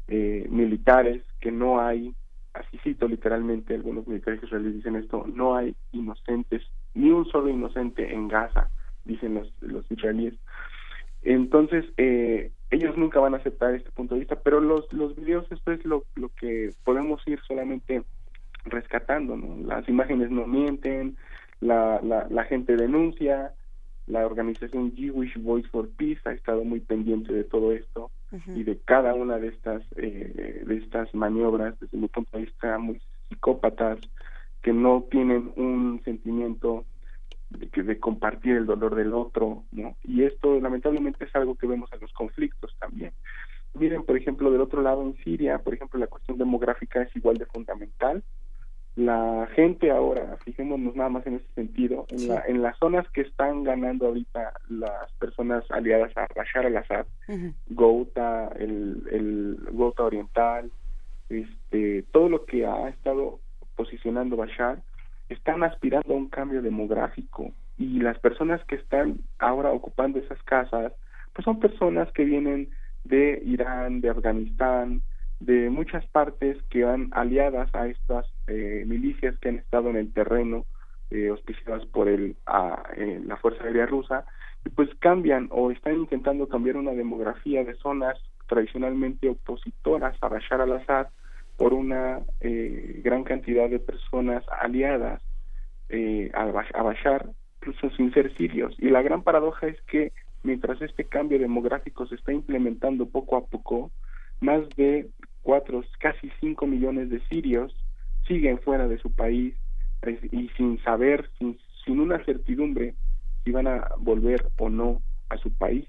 eh, 0.08 0.46
militares, 0.50 1.22
que 1.40 1.52
no 1.52 1.80
hay, 1.80 2.14
así 2.54 2.78
cito 2.78 3.06
literalmente, 3.06 3.74
algunos 3.74 4.06
militares 4.08 4.42
israelíes 4.42 4.76
dicen 4.76 4.96
esto, 4.96 5.24
no 5.32 5.54
hay 5.54 5.76
inocentes, 5.92 6.62
ni 6.94 7.10
un 7.10 7.26
solo 7.26 7.48
inocente 7.48 8.12
en 8.12 8.28
Gaza, 8.28 8.68
dicen 9.04 9.34
los, 9.34 9.52
los 9.60 9.90
israelíes. 9.90 10.34
Entonces, 11.22 11.84
eh, 11.96 12.50
ellos 12.70 12.96
nunca 12.96 13.20
van 13.20 13.34
a 13.34 13.38
aceptar 13.38 13.74
este 13.74 13.90
punto 13.90 14.14
de 14.14 14.20
vista, 14.20 14.36
pero 14.36 14.60
los, 14.60 14.92
los 14.92 15.14
videos, 15.14 15.50
esto 15.50 15.72
es 15.72 15.84
lo, 15.84 16.04
lo 16.16 16.30
que 16.30 16.70
podemos 16.84 17.20
ir 17.26 17.40
solamente 17.46 18.02
rescatando, 18.64 19.36
¿no? 19.36 19.56
Las 19.66 19.88
imágenes 19.88 20.30
no 20.30 20.46
mienten, 20.46 21.16
la, 21.60 22.00
la, 22.02 22.26
la 22.28 22.44
gente 22.44 22.76
denuncia, 22.76 23.52
la 24.06 24.26
organización 24.26 24.94
Jewish 24.96 25.36
Voice 25.40 25.68
for 25.68 25.88
Peace 25.96 26.20
ha 26.24 26.32
estado 26.32 26.64
muy 26.64 26.80
pendiente 26.80 27.32
de 27.32 27.44
todo 27.44 27.72
esto 27.72 28.10
y 28.54 28.62
de 28.62 28.78
cada 28.78 29.12
una 29.12 29.36
de 29.36 29.48
estas 29.48 29.82
eh, 29.96 30.62
de 30.66 30.76
estas 30.78 31.14
maniobras 31.14 31.78
desde 31.78 31.98
mi 31.98 32.08
punto 32.08 32.38
de 32.38 32.44
vista 32.46 32.78
muy 32.78 32.98
psicópatas 33.28 33.98
que 34.62 34.72
no 34.72 35.04
tienen 35.10 35.52
un 35.56 36.00
sentimiento 36.04 36.84
de, 37.50 37.68
que, 37.68 37.82
de 37.82 37.98
compartir 37.98 38.56
el 38.56 38.66
dolor 38.66 38.94
del 38.94 39.12
otro, 39.12 39.64
¿no? 39.72 39.96
Y 40.04 40.22
esto 40.22 40.58
lamentablemente 40.60 41.24
es 41.24 41.34
algo 41.34 41.56
que 41.56 41.66
vemos 41.66 41.92
en 41.92 42.00
los 42.00 42.12
conflictos 42.12 42.74
también. 42.78 43.12
Miren, 43.74 44.04
por 44.04 44.16
ejemplo, 44.16 44.50
del 44.50 44.60
otro 44.60 44.82
lado 44.82 45.02
en 45.02 45.16
Siria, 45.24 45.58
por 45.58 45.74
ejemplo, 45.74 45.98
la 45.98 46.06
cuestión 46.06 46.38
demográfica 46.38 47.02
es 47.02 47.14
igual 47.16 47.38
de 47.38 47.46
fundamental 47.46 48.22
la 48.94 49.48
gente 49.54 49.90
ahora, 49.90 50.36
fijémonos 50.44 50.94
nada 50.94 51.08
más 51.08 51.26
en 51.26 51.36
ese 51.36 51.46
sentido, 51.54 52.04
en, 52.10 52.28
la, 52.28 52.44
en 52.46 52.60
las 52.60 52.76
zonas 52.78 53.08
que 53.10 53.22
están 53.22 53.64
ganando 53.64 54.06
ahorita 54.06 54.52
las 54.68 55.10
personas 55.12 55.64
aliadas 55.70 56.14
a 56.16 56.26
Bashar 56.36 56.66
al-Assad, 56.66 57.06
Gouta, 57.70 58.48
el, 58.58 59.02
el 59.10 59.58
Gouta 59.72 60.04
Oriental, 60.04 60.70
este, 61.30 62.02
todo 62.12 62.28
lo 62.28 62.44
que 62.44 62.66
ha 62.66 62.90
estado 62.90 63.40
posicionando 63.82 64.36
Bashar, 64.36 64.80
están 65.28 65.64
aspirando 65.64 66.14
a 66.14 66.16
un 66.16 66.28
cambio 66.28 66.62
demográfico. 66.62 67.50
Y 67.78 67.98
las 67.98 68.18
personas 68.20 68.64
que 68.66 68.76
están 68.76 69.18
ahora 69.38 69.70
ocupando 69.72 70.20
esas 70.20 70.40
casas, 70.44 70.92
pues 71.32 71.44
son 71.44 71.58
personas 71.58 72.10
que 72.12 72.24
vienen 72.24 72.70
de 73.02 73.42
Irán, 73.44 74.00
de 74.00 74.10
Afganistán, 74.10 75.02
de 75.40 75.68
muchas 75.68 76.06
partes 76.06 76.56
que 76.70 76.84
van 76.84 77.08
aliadas 77.10 77.74
a 77.74 77.88
estas 77.88 78.26
eh, 78.46 78.84
milicias 78.86 79.36
que 79.38 79.48
han 79.48 79.56
estado 79.56 79.90
en 79.90 79.96
el 79.96 80.12
terreno 80.12 80.64
eh, 81.10 81.28
auspiciadas 81.28 81.84
por 81.86 82.08
el 82.08 82.36
a, 82.46 82.84
eh, 82.96 83.20
la 83.26 83.36
fuerza 83.38 83.64
aérea 83.64 83.86
rusa 83.86 84.24
y 84.64 84.68
pues 84.68 84.88
cambian 85.00 85.48
o 85.50 85.72
están 85.72 85.96
intentando 85.96 86.48
cambiar 86.48 86.76
una 86.76 86.92
demografía 86.92 87.64
de 87.64 87.74
zonas 87.74 88.16
tradicionalmente 88.46 89.28
opositoras 89.28 90.16
a 90.20 90.28
Bashar 90.28 90.60
al-Assad 90.60 91.08
por 91.62 91.74
una 91.74 92.22
eh, 92.40 93.00
gran 93.04 93.22
cantidad 93.22 93.70
de 93.70 93.78
personas 93.78 94.42
aliadas 94.60 95.22
eh, 95.90 96.28
a, 96.34 96.42
a 96.42 96.82
Bashar 96.82 97.30
incluso 97.60 97.88
sin 97.90 98.12
ser 98.12 98.36
sirios 98.36 98.74
y 98.80 98.90
la 98.90 99.00
gran 99.00 99.22
paradoja 99.22 99.68
es 99.68 99.80
que 99.82 100.10
mientras 100.42 100.82
este 100.82 101.04
cambio 101.04 101.38
demográfico 101.38 102.04
se 102.08 102.16
está 102.16 102.32
implementando 102.32 103.08
poco 103.08 103.36
a 103.36 103.46
poco 103.46 103.92
más 104.40 104.68
de 104.70 105.08
cuatro, 105.42 105.84
casi 106.00 106.32
cinco 106.40 106.66
millones 106.66 107.10
de 107.10 107.20
sirios 107.28 107.72
siguen 108.26 108.58
fuera 108.58 108.88
de 108.88 108.98
su 108.98 109.12
país 109.12 109.54
y 110.32 110.48
sin 110.56 110.82
saber, 110.82 111.30
sin, 111.38 111.60
sin 111.84 112.00
una 112.00 112.24
certidumbre 112.24 112.96
si 113.44 113.52
van 113.52 113.68
a 113.68 113.88
volver 113.98 114.48
o 114.58 114.68
no 114.68 115.00
a 115.28 115.36
su 115.36 115.52
país. 115.52 115.86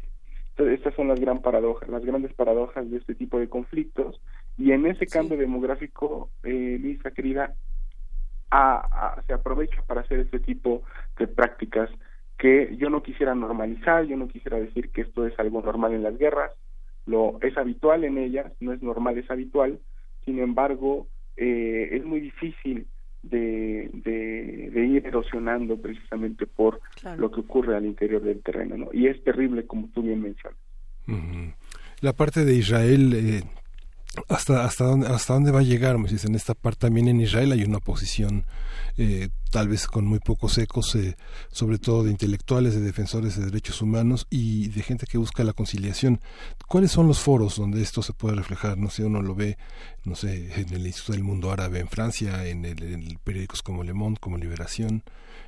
Entonces, 0.50 0.78
estas 0.78 0.94
son 0.94 1.08
las 1.08 1.20
gran 1.20 1.41
paradojas, 1.41 1.90
las 1.90 2.06
grandes 2.06 2.32
paradojas 2.36 2.91
de 2.91 2.98
este 2.98 3.16
tipo 3.16 3.40
de 3.40 3.50
conflictos 3.50 4.22
y 4.57 4.71
en 4.71 4.85
ese 4.85 5.07
cambio 5.07 5.38
demográfico, 5.38 6.30
eh, 6.43 6.77
Lisa 6.80 7.11
querida, 7.11 7.55
se 9.25 9.34
aprovecha 9.34 9.81
para 9.88 10.01
hacer 10.01 10.19
este 10.19 10.39
tipo 10.39 10.84
de 11.17 11.27
prácticas 11.27 11.89
que 12.38 12.75
yo 12.77 12.89
no 12.89 13.01
quisiera 13.01 13.34
normalizar, 13.34 14.05
yo 14.05 14.15
no 14.15 14.27
quisiera 14.27 14.57
decir 14.57 14.89
que 14.89 15.01
esto 15.01 15.25
es 15.25 15.38
algo 15.39 15.61
normal 15.61 15.93
en 15.93 16.03
las 16.03 16.17
guerras, 16.17 16.51
lo 17.05 17.39
es 17.41 17.57
habitual 17.57 18.03
en 18.03 18.17
ellas, 18.17 18.51
no 18.59 18.73
es 18.73 18.81
normal, 18.81 19.17
es 19.17 19.30
habitual, 19.31 19.80
sin 20.25 20.39
embargo, 20.39 21.07
eh, 21.35 21.89
es 21.93 22.05
muy 22.05 22.19
difícil 22.19 22.88
de, 23.23 23.89
de, 23.93 24.85
ir 24.85 25.07
erosionando 25.07 25.77
precisamente 25.77 26.45
por 26.45 26.81
lo 27.17 27.31
que 27.31 27.39
ocurre 27.39 27.75
al 27.75 27.85
interior 27.85 28.21
del 28.21 28.43
terreno, 28.43 28.77
¿no? 28.77 28.89
Y 28.91 29.07
es 29.07 29.23
terrible, 29.23 29.65
como 29.65 29.88
tú 29.93 30.03
bien 30.03 30.21
mencionas. 30.21 30.59
La 32.01 32.13
parte 32.13 32.43
de 32.43 32.53
Israel 32.53 33.13
eh, 33.13 33.41
hasta 34.30 34.64
hasta 34.64 34.85
dónde 34.85 35.07
hasta 35.07 35.34
dónde 35.34 35.52
va 35.52 35.60
a 35.60 35.64
llegar 35.64 35.95
en 35.95 36.35
esta 36.35 36.53
parte 36.53 36.81
también 36.88 37.07
en 37.07 37.19
Israel 37.19 37.52
hay 37.52 37.64
una 37.64 37.77
oposición 37.77 38.45
eh, 38.98 39.30
tal 39.49 39.68
vez 39.68 39.88
con 39.88 40.06
muy 40.06 40.19
pocos 40.19 40.57
ecos 40.60 40.94
eh, 40.95 41.15
sobre 41.52 41.80
todo 41.80 42.03
de 42.03 42.11
intelectuales 42.11 42.76
de 42.76 42.81
defensores 42.81 43.38
de 43.38 43.45
derechos 43.45 43.81
humanos 43.81 44.27
y 44.30 44.68
de 44.68 44.84
gente 44.84 45.07
que 45.07 45.18
busca 45.18 45.44
la 45.44 45.53
conciliación. 45.53 46.22
Cuáles 46.68 46.91
son 46.91 47.07
los 47.07 47.19
foros 47.19 47.56
donde 47.56 47.81
esto 47.81 48.03
se 48.03 48.14
puede 48.14 48.35
reflejar 48.35 48.77
no 48.77 48.90
sé 48.90 49.03
uno 49.03 49.22
lo 49.22 49.34
ve 49.34 49.57
no 50.03 50.15
sé 50.15 50.61
en 50.61 50.73
el 50.73 50.85
Instituto 50.85 51.14
del 51.14 51.23
Mundo 51.23 51.52
Árabe 51.52 51.80
en 51.80 51.88
Francia 51.88 52.45
en, 52.45 52.65
el, 52.65 52.84
en 52.84 53.19
periódicos 53.23 53.64
como 53.64 53.84
Le 53.84 53.94
Monde 53.94 54.19
como 54.19 54.38
Liberación 54.38 55.03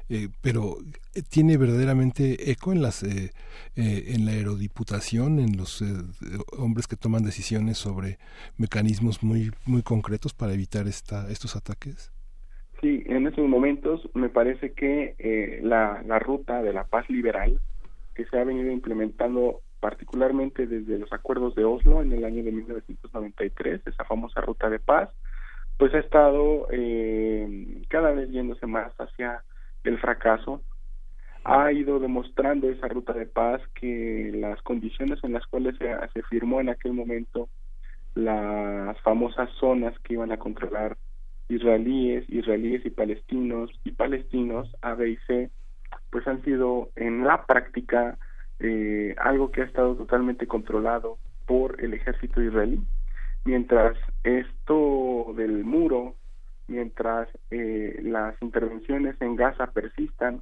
eh, 0.07 0.29
pero 0.39 0.77
eh, 1.15 1.23
tiene 1.27 1.57
verdaderamente 1.57 2.51
eco 2.51 2.71
en 2.71 2.83
las 2.83 3.01
eh, 3.01 3.31
en 3.75 4.25
la 4.25 4.33
aerodiputación 4.33 5.39
en 5.39 5.57
los 5.57 5.83
hombres 6.59 6.85
que 6.85 6.95
toman 6.95 7.23
decisiones 7.23 7.79
sobre 7.79 8.19
mecanismos 8.59 9.23
muy 9.23 9.51
muy 9.65 9.81
concretos 9.81 10.35
para 10.35 10.53
evitar 10.53 10.85
esta 10.85 11.27
estos 11.31 11.55
ataques 11.55 12.13
sí 12.81 13.01
en 13.07 13.25
estos 13.25 13.49
momentos 13.49 14.07
me 14.13 14.29
parece 14.29 14.73
que 14.73 15.59
la, 15.63 16.03
la 16.05 16.19
ruta 16.19 16.61
de 16.61 16.71
la 16.71 16.83
paz 16.83 17.09
liberal 17.09 17.59
que 18.13 18.25
se 18.25 18.37
ha 18.37 18.43
venido 18.43 18.71
implementando 18.71 19.61
particularmente 19.79 20.67
desde 20.67 20.99
los 20.99 21.11
acuerdos 21.13 21.55
de 21.55 21.65
Oslo 21.65 22.03
en 22.03 22.11
el 22.11 22.25
año 22.25 22.43
de 22.43 22.51
1993 22.51 23.81
esa 23.87 24.03
famosa 24.03 24.39
ruta 24.41 24.69
de 24.69 24.77
paz 24.77 25.09
pues 25.79 25.95
ha 25.95 25.99
estado 25.99 26.67
cada 27.89 28.11
vez 28.11 28.29
yéndose 28.29 28.67
más 28.67 28.93
hacia 28.99 29.43
el 29.89 29.99
fracaso, 29.99 30.61
ha 31.43 31.71
ido 31.71 31.99
demostrando 31.99 32.69
esa 32.69 32.87
ruta 32.87 33.13
de 33.13 33.27
paz 33.27 33.61
que 33.79 34.31
las 34.33 34.61
condiciones 34.63 35.23
en 35.23 35.33
las 35.33 35.45
cuales 35.45 35.75
se, 35.77 35.87
se 36.13 36.23
firmó 36.23 36.59
en 36.59 36.69
aquel 36.69 36.93
momento 36.93 37.49
las 38.15 38.99
famosas 39.01 39.49
zonas 39.59 39.97
que 39.99 40.13
iban 40.13 40.31
a 40.31 40.37
controlar 40.37 40.97
israelíes, 41.49 42.25
israelíes 42.29 42.85
y 42.85 42.89
palestinos 42.89 43.69
y 43.83 43.91
palestinos 43.91 44.73
A, 44.81 44.95
B 44.95 45.09
y 45.09 45.17
C, 45.27 45.49
pues 46.09 46.27
han 46.27 46.43
sido 46.43 46.89
en 46.95 47.25
la 47.25 47.45
práctica 47.45 48.17
eh, 48.59 49.15
algo 49.19 49.51
que 49.51 49.61
ha 49.61 49.65
estado 49.65 49.95
totalmente 49.95 50.47
controlado 50.47 51.17
por 51.45 51.83
el 51.83 51.93
ejército 51.93 52.41
israelí. 52.41 52.81
Mientras 53.43 53.95
esto 54.23 55.33
del 55.35 55.63
muro 55.63 56.15
mientras 56.67 57.27
eh, 57.51 57.99
las 58.03 58.39
intervenciones 58.41 59.15
en 59.21 59.35
Gaza 59.35 59.67
persistan, 59.67 60.41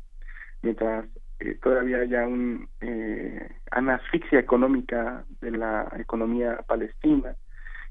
mientras 0.61 1.05
eh, 1.39 1.57
todavía 1.61 1.97
haya 1.97 2.27
un, 2.27 2.67
eh, 2.81 3.49
una 3.77 3.95
asfixia 3.95 4.39
económica 4.39 5.25
de 5.41 5.51
la 5.51 5.91
economía 5.99 6.57
palestina. 6.67 7.35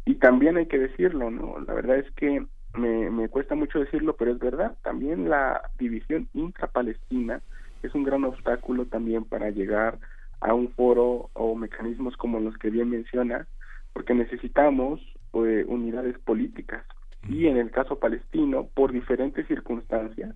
Y 0.05 0.17
también 0.17 0.57
hay 0.57 0.67
que 0.67 0.79
decirlo, 0.79 1.31
¿no? 1.31 1.61
La 1.61 1.75
verdad 1.75 1.99
es 1.99 2.11
que 2.13 2.45
me, 2.75 3.11
me 3.11 3.29
cuesta 3.29 3.55
mucho 3.55 3.79
decirlo, 3.79 4.17
pero 4.17 4.33
es 4.33 4.39
verdad, 4.39 4.77
también 4.83 5.29
la 5.29 5.71
división 5.79 6.29
intrapalestina 6.33 7.41
es 7.83 7.95
un 7.95 8.05
gran 8.05 8.25
obstáculo 8.25 8.87
también 8.87 9.25
para 9.25 9.51
llegar 9.51 9.99
a 10.41 10.55
un 10.55 10.71
foro 10.73 11.31
o 11.35 11.55
mecanismos 11.55 12.17
como 12.17 12.41
los 12.41 12.57
que 12.59 12.71
bien 12.71 12.91
menciona, 12.91 13.47
porque 13.93 14.15
necesitamos 14.15 15.01
eh, 15.35 15.65
unidades 15.67 16.19
políticas. 16.19 16.85
Y 17.29 17.47
en 17.47 17.57
el 17.57 17.71
caso 17.71 17.99
palestino, 17.99 18.69
por 18.75 18.93
diferentes 18.93 19.47
circunstancias, 19.47 20.35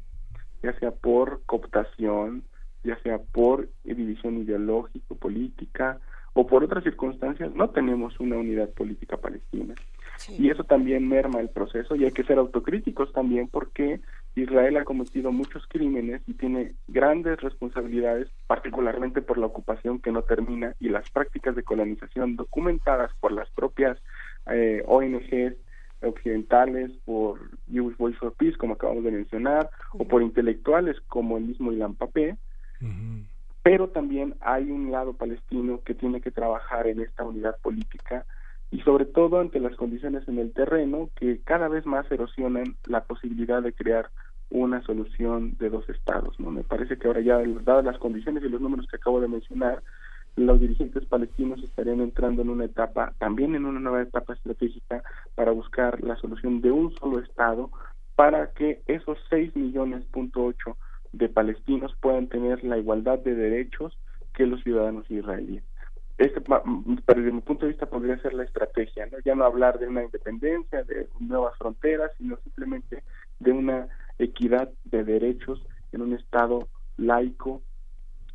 ya 0.63 0.79
sea 0.79 0.91
por 0.93 1.43
cooptación, 1.47 2.45
ya 2.85 2.97
sea 3.03 3.19
por 3.19 3.69
división 3.85 4.39
ideológico, 4.39 5.17
política, 5.17 6.01
o 6.37 6.47
por 6.47 6.63
otras 6.63 6.85
circunstancias, 6.85 7.55
no 7.55 7.71
tenemos 7.71 8.21
una 8.21 8.37
unidad 8.37 8.69
política 8.71 9.17
palestina. 9.17 9.75
Y 10.39 10.51
eso 10.51 10.65
también 10.65 11.09
merma 11.09 11.41
el 11.41 11.49
proceso 11.49 11.95
y 11.95 12.05
hay 12.05 12.13
que 12.13 12.25
ser 12.25 12.39
autocríticos 12.39 13.13
también 13.13 13.49
porque 13.49 14.01
Israel 14.35 14.77
ha 14.77 14.85
cometido 14.85 15.33
muchos 15.33 15.67
crímenes 15.67 16.23
y 16.27 16.35
tiene 16.35 16.75
grandes 16.89 17.41
responsabilidades, 17.41 18.29
particularmente 18.47 19.23
por 19.23 19.39
la 19.39 19.47
ocupación 19.47 19.99
que 19.99 20.13
no 20.13 20.23
termina 20.23 20.75
y 20.79 20.91
las 20.91 21.11
prácticas 21.11 21.57
de 21.57 21.63
colonización 21.63 22.37
documentadas 22.37 23.11
por 23.21 23.33
las 23.33 23.49
propias 23.51 23.99
eh, 24.51 24.83
ONGs 24.87 25.57
occidentales, 26.03 26.91
por 27.05 27.39
Jewish 27.71 27.97
Voice 27.97 28.19
for 28.19 28.33
Peace, 28.35 28.57
como 28.57 28.75
acabamos 28.75 29.05
de 29.05 29.13
mencionar, 29.13 29.71
o 29.93 30.07
por 30.07 30.23
intelectuales 30.23 31.01
como 31.09 31.39
el 31.39 31.45
mismo 31.45 31.73
Ilan 31.73 31.95
Papé, 31.95 32.37
pero 33.63 33.89
también 33.89 34.35
hay 34.41 34.71
un 34.71 34.93
lado 34.93 35.15
palestino 35.15 35.81
que 35.85 35.95
tiene 35.95 36.21
que 36.21 36.31
trabajar 36.31 36.87
en 36.87 37.01
esta 37.01 37.25
unidad 37.25 37.59
política 37.63 38.25
y 38.71 38.81
sobre 38.83 39.07
todo 39.07 39.41
ante 39.41 39.61
las 39.61 39.75
condiciones 39.77 40.27
en 40.29 40.39
el 40.39 40.53
terreno 40.53 41.11
que 41.17 41.41
cada 41.43 41.69
vez 41.69 41.87
más 41.87 42.11
erosionan 42.11 42.77
la 42.87 43.05
posibilidad 43.05 43.63
de 43.63 43.73
crear 43.73 44.11
una 44.51 44.83
solución 44.83 45.57
de 45.59 45.71
dos 45.71 45.89
estados. 45.89 46.39
¿no? 46.39 46.51
Me 46.51 46.63
parece 46.63 46.99
que 46.99 47.09
ahora 47.09 47.21
ya, 47.21 47.39
dadas 47.63 47.85
las 47.85 47.99
condiciones 47.99 48.45
y 48.45 48.49
los 48.49 48.61
números 48.61 48.87
que 48.89 48.97
acabo 48.97 49.21
de 49.21 49.29
mencionar, 49.29 49.83
los 50.37 50.61
dirigentes 50.61 51.05
palestinos 51.07 51.63
estarían 51.63 52.01
entrando 52.01 52.43
en 52.43 52.51
una 52.51 52.67
etapa, 52.67 53.15
también 53.19 53.55
en 53.55 53.65
una 53.65 53.81
nueva 53.81 54.03
etapa 54.03 54.35
estratégica 54.35 55.03
para 55.35 55.51
buscar 55.51 56.03
la 56.03 56.17
solución 56.17 56.61
de 56.61 56.71
un 56.71 56.93
solo 56.97 57.21
Estado 57.21 57.71
para 58.17 58.53
que 58.53 58.83
esos 58.87 59.19
6 59.31 59.57
millones 59.57 60.05
punto 60.05 60.45
ocho 60.45 60.77
de 61.13 61.29
palestinos 61.29 61.95
puedan 62.01 62.29
tener 62.29 62.65
la 62.65 62.79
igualdad 62.79 63.19
de 63.19 63.35
derechos 63.35 63.99
que 64.35 64.47
los 64.47 64.63
ciudadanos 64.63 65.11
israelíes. 65.11 65.65
Este, 66.19 66.41
desde 66.41 67.33
mi 67.33 67.41
punto 67.43 67.67
de 67.67 67.73
vista, 67.73 67.87
podría 67.87 68.19
ser 68.19 68.33
la 68.33 68.45
estrategia, 68.45 69.07
¿no? 69.07 69.19
ya 69.25 69.35
no 69.35 69.45
hablar 69.45 69.79
de 69.79 69.87
una 69.87 70.03
independencia, 70.03 70.83
de 70.85 71.09
nuevas 71.21 71.57
fronteras, 71.59 72.11
sino 72.17 72.39
simplemente 72.39 73.03
de 73.39 73.53
una 73.53 73.89
equidad 74.19 74.71
de 74.85 75.05
derechos 75.05 75.63
en 75.93 76.03
un 76.03 76.15
Estado 76.15 76.69
laico 76.97 77.63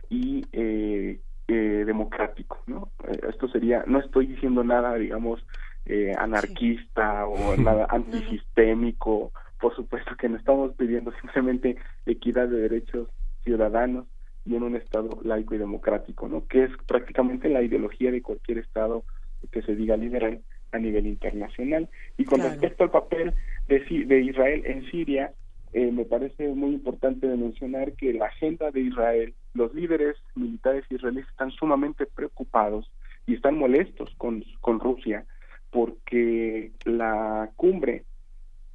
y 0.10 0.46
eh, 0.52 1.20
eh, 1.52 1.84
democrático, 1.86 2.60
¿no? 2.66 2.92
Eh, 3.08 3.20
esto 3.30 3.50
sería, 3.50 3.84
no 3.86 4.00
estoy 4.00 4.28
diciendo 4.28 4.64
nada, 4.64 4.96
digamos, 4.96 5.46
eh, 5.86 6.14
anarquista 6.18 7.26
o 7.28 7.58
nada 7.58 7.88
antisistémico, 7.90 9.34
por 9.60 9.76
supuesto 9.76 10.16
que 10.16 10.30
no 10.30 10.38
estamos 10.38 10.74
pidiendo 10.76 11.12
simplemente 11.22 11.76
equidad 12.06 12.48
de 12.48 12.62
derechos 12.62 13.10
ciudadanos 13.44 14.08
y 14.46 14.56
en 14.56 14.64
un 14.64 14.78
Estado 14.78 15.20
laico 15.24 15.56
y 15.56 15.58
democrático, 15.58 16.30
¿no? 16.30 16.48
Que 16.48 16.64
es 16.64 16.72
prácticamente 16.88 17.50
la 17.50 17.62
ideología 17.62 18.12
de 18.12 18.22
cualquier 18.22 18.60
Estado 18.60 19.04
que 19.52 19.62
se 19.62 19.76
diga 19.76 19.98
liberal 19.98 20.40
a 20.72 20.80
nivel 20.80 21.06
internacional. 21.06 21.90
Y 22.18 22.24
con 22.24 22.40
respecto 22.40 22.86
al 22.86 22.92
papel 22.92 23.34
de, 23.68 23.80
de 24.06 24.22
Israel 24.22 24.64
en 24.66 24.90
Siria, 24.90 25.34
eh, 25.74 25.92
me 25.92 26.06
parece 26.06 26.50
muy 26.50 26.72
importante 26.72 27.28
mencionar 27.28 27.94
que 27.94 28.14
la 28.14 28.26
agenda 28.26 28.72
de 28.72 28.82
Israel, 28.82 29.34
los 29.54 29.74
líderes 29.74 30.18
militares 30.36 30.86
israelíes 30.90 31.28
están 31.30 31.52
sumamente 31.52 32.06
preocupados 32.06 32.92
y 33.26 33.36
están 33.36 33.58
molestos 33.58 34.14
con, 34.18 34.44
con 34.60 34.80
Rusia 34.80 35.26
porque 35.70 36.72
la 36.84 37.50
cumbre 37.56 38.04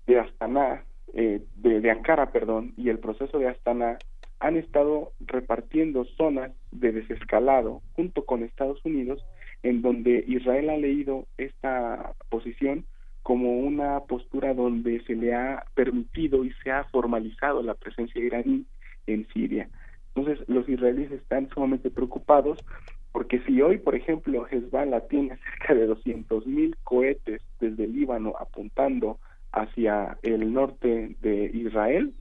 de 0.07 0.19
Astana, 0.21 0.85
eh, 1.13 1.43
de 1.57 1.91
Ankara, 1.91 2.33
perdón, 2.33 2.73
y 2.77 2.89
el 2.89 2.99
proceso 2.99 3.39
de 3.39 3.49
Astana 3.49 3.99
han 4.41 4.57
estado 4.57 5.13
repartiendo 5.21 6.05
zonas 6.05 6.53
de 6.71 6.93
desescalado 6.93 7.83
junto 7.95 8.25
con 8.25 8.43
Estados 8.43 8.85
Unidos 8.85 9.25
en 9.63 9.83
donde 9.83 10.25
Israel 10.27 10.71
ha 10.71 10.77
leído 10.77 11.27
esta 11.39 12.13
posición 12.29 12.85
como 13.27 13.59
una 13.59 13.99
postura 14.05 14.55
donde 14.55 15.03
se 15.05 15.17
le 15.17 15.35
ha 15.35 15.65
permitido 15.75 16.45
y 16.45 16.53
se 16.63 16.71
ha 16.71 16.85
formalizado 16.85 17.61
la 17.61 17.75
presencia 17.75 18.23
iraní 18.23 18.65
en 19.09 19.27
Siria. 19.35 19.69
Entonces, 20.15 20.49
los 20.49 20.69
israelíes 20.69 21.11
están 21.11 21.49
sumamente 21.49 21.91
preocupados 21.91 22.65
porque 23.11 23.41
si 23.41 23.61
hoy, 23.61 23.79
por 23.79 23.97
ejemplo, 23.97 24.47
Hezbollah 24.49 25.09
tiene 25.09 25.37
cerca 25.59 25.75
de 25.75 25.89
200 25.89 26.47
mil 26.47 26.77
cohetes 26.85 27.43
desde 27.59 27.89
Líbano 27.89 28.35
apuntando 28.39 29.19
hacia 29.51 30.17
el 30.23 30.53
norte 30.53 31.17
de 31.21 31.51
Israel, 31.53 32.15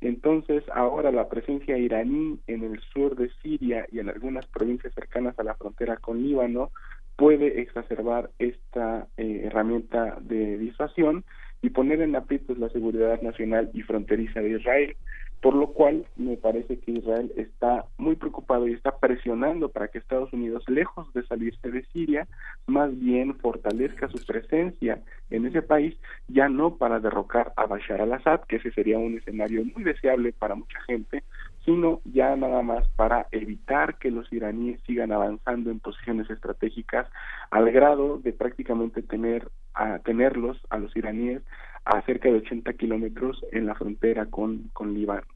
entonces 0.00 0.64
ahora 0.74 1.12
la 1.12 1.28
presencia 1.28 1.76
iraní 1.76 2.40
en 2.46 2.64
el 2.64 2.80
sur 2.94 3.16
de 3.16 3.30
Siria 3.42 3.84
y 3.92 3.98
en 3.98 4.08
algunas 4.08 4.46
provincias 4.46 4.94
cercanas 4.94 5.38
a 5.38 5.42
la 5.42 5.56
frontera 5.56 5.98
con 5.98 6.22
Líbano 6.22 6.70
puede 7.18 7.60
exacerbar 7.60 8.30
esta 8.38 9.08
eh, 9.16 9.42
herramienta 9.46 10.18
de 10.20 10.56
disuasión 10.56 11.24
y 11.60 11.70
poner 11.70 12.00
en 12.00 12.14
aprietos 12.14 12.56
la 12.58 12.68
seguridad 12.68 13.20
nacional 13.22 13.70
y 13.74 13.82
fronteriza 13.82 14.40
de 14.40 14.50
Israel, 14.50 14.96
por 15.40 15.56
lo 15.56 15.72
cual 15.72 16.06
me 16.16 16.36
parece 16.36 16.78
que 16.78 16.92
Israel 16.92 17.32
está 17.36 17.86
muy 17.96 18.14
preocupado 18.14 18.68
y 18.68 18.72
está 18.72 18.98
presionando 18.98 19.68
para 19.68 19.88
que 19.88 19.98
Estados 19.98 20.32
Unidos, 20.32 20.62
lejos 20.68 21.12
de 21.12 21.26
salirse 21.26 21.68
de 21.72 21.84
Siria, 21.86 22.28
más 22.68 22.96
bien 22.96 23.34
fortalezca 23.38 24.06
su 24.06 24.24
presencia 24.24 25.02
en 25.30 25.44
ese 25.46 25.60
país, 25.60 25.96
ya 26.28 26.48
no 26.48 26.76
para 26.76 27.00
derrocar 27.00 27.52
a 27.56 27.66
Bashar 27.66 28.00
al-Assad, 28.00 28.42
que 28.42 28.56
ese 28.56 28.70
sería 28.70 28.96
un 28.96 29.18
escenario 29.18 29.64
muy 29.64 29.82
deseable 29.82 30.32
para 30.32 30.54
mucha 30.54 30.80
gente, 30.82 31.24
sino 31.68 32.00
ya 32.06 32.34
nada 32.34 32.62
más 32.62 32.88
para 32.96 33.26
evitar 33.30 33.98
que 33.98 34.10
los 34.10 34.32
iraníes 34.32 34.80
sigan 34.86 35.12
avanzando 35.12 35.70
en 35.70 35.80
posiciones 35.80 36.30
estratégicas 36.30 37.06
al 37.50 37.70
grado 37.70 38.16
de 38.16 38.32
prácticamente 38.32 39.02
tener 39.02 39.50
a 39.74 39.98
tenerlos 39.98 40.56
a 40.70 40.78
los 40.78 40.96
iraníes 40.96 41.42
a 41.84 42.00
cerca 42.02 42.30
de 42.30 42.38
80 42.38 42.72
kilómetros 42.72 43.44
en 43.52 43.66
la 43.66 43.74
frontera 43.74 44.24
con 44.24 44.70
con 44.72 44.94
Líbano 44.94 45.26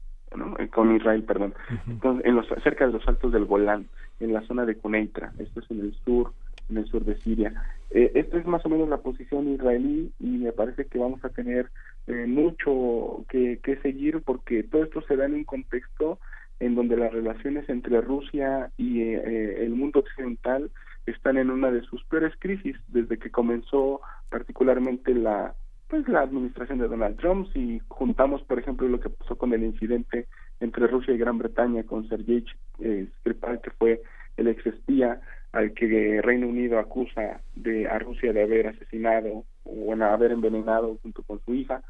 eh, 0.57 0.69
con 0.69 0.95
Israel 0.95 1.21
perdón. 1.21 1.53
En 2.01 2.35
los 2.35 2.47
cerca 2.63 2.87
de 2.87 2.93
los 2.93 3.07
altos 3.07 3.31
del 3.31 3.45
Golán 3.45 3.85
en 4.19 4.33
la 4.33 4.41
zona 4.47 4.65
de 4.65 4.75
Cuneitra 4.75 5.33
esto 5.37 5.59
es 5.59 5.69
en 5.69 5.81
el 5.81 5.93
sur 6.03 6.33
en 6.69 6.77
el 6.77 6.85
sur 6.85 7.03
de 7.05 7.17
Siria. 7.17 7.53
Eh, 7.91 8.11
esta 8.15 8.37
es 8.37 8.45
más 8.45 8.65
o 8.65 8.69
menos 8.69 8.89
la 8.89 8.97
posición 8.97 9.53
israelí 9.53 10.11
y 10.19 10.25
me 10.25 10.51
parece 10.51 10.85
que 10.85 10.97
vamos 10.97 11.23
a 11.23 11.29
tener 11.29 11.69
eh, 12.07 12.25
mucho 12.27 13.25
que, 13.29 13.59
seguir 13.81 14.21
porque 14.21 14.63
todo 14.63 14.83
esto 14.83 15.01
se 15.03 15.15
da 15.15 15.25
en 15.25 15.35
un 15.35 15.43
contexto 15.43 16.19
en 16.59 16.75
donde 16.75 16.97
las 16.97 17.11
relaciones 17.11 17.67
entre 17.69 18.01
Rusia 18.01 18.71
y 18.77 19.01
eh, 19.01 19.21
eh, 19.25 19.65
el 19.65 19.71
mundo 19.71 19.99
occidental 19.99 20.71
están 21.05 21.37
en 21.37 21.49
una 21.49 21.71
de 21.71 21.81
sus 21.81 22.03
peores 22.05 22.33
crisis 22.39 22.77
desde 22.87 23.17
que 23.17 23.31
comenzó 23.31 24.01
particularmente 24.29 25.13
la 25.13 25.53
pues 25.89 26.07
la 26.07 26.21
administración 26.21 26.79
de 26.79 26.87
Donald 26.87 27.17
Trump. 27.17 27.47
Si 27.53 27.81
juntamos 27.87 28.41
por 28.43 28.57
ejemplo 28.57 28.87
lo 28.87 28.99
que 28.99 29.09
pasó 29.09 29.37
con 29.37 29.53
el 29.53 29.63
incidente 29.63 30.27
entre 30.59 30.87
Rusia 30.87 31.13
y 31.13 31.17
Gran 31.17 31.37
Bretaña 31.37 31.83
con 31.83 32.07
Sergei 32.07 32.45
eh, 32.79 33.07
Skripal 33.19 33.61
que 33.61 33.71
fue 33.71 34.01
el 34.37 34.47
ex 34.47 34.65
espía 34.65 35.21
al 35.53 35.73
que 35.73 36.21
Reino 36.21 36.47
Unido 36.47 36.77
acusa 36.79 37.41
de 37.55 37.87
a 37.87 37.97
Rusia 37.99 38.33
de 38.33 38.43
haber 38.43 38.67
asesinado 38.67 39.45
o 39.63 39.71
bueno, 39.85 40.05
haber 40.05 40.31
envenenado 40.31 40.97
junto 41.01 41.23
con 41.23 41.39
su 41.45 41.53
hija 41.53 41.81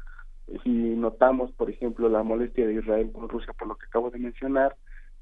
si 0.62 0.70
notamos, 0.70 1.52
por 1.52 1.70
ejemplo, 1.70 2.08
la 2.08 2.22
molestia 2.22 2.66
de 2.66 2.74
Israel 2.74 3.10
con 3.12 3.28
Rusia 3.28 3.52
por 3.58 3.68
lo 3.68 3.76
que 3.76 3.86
acabo 3.86 4.10
de 4.10 4.18
mencionar, 4.18 4.76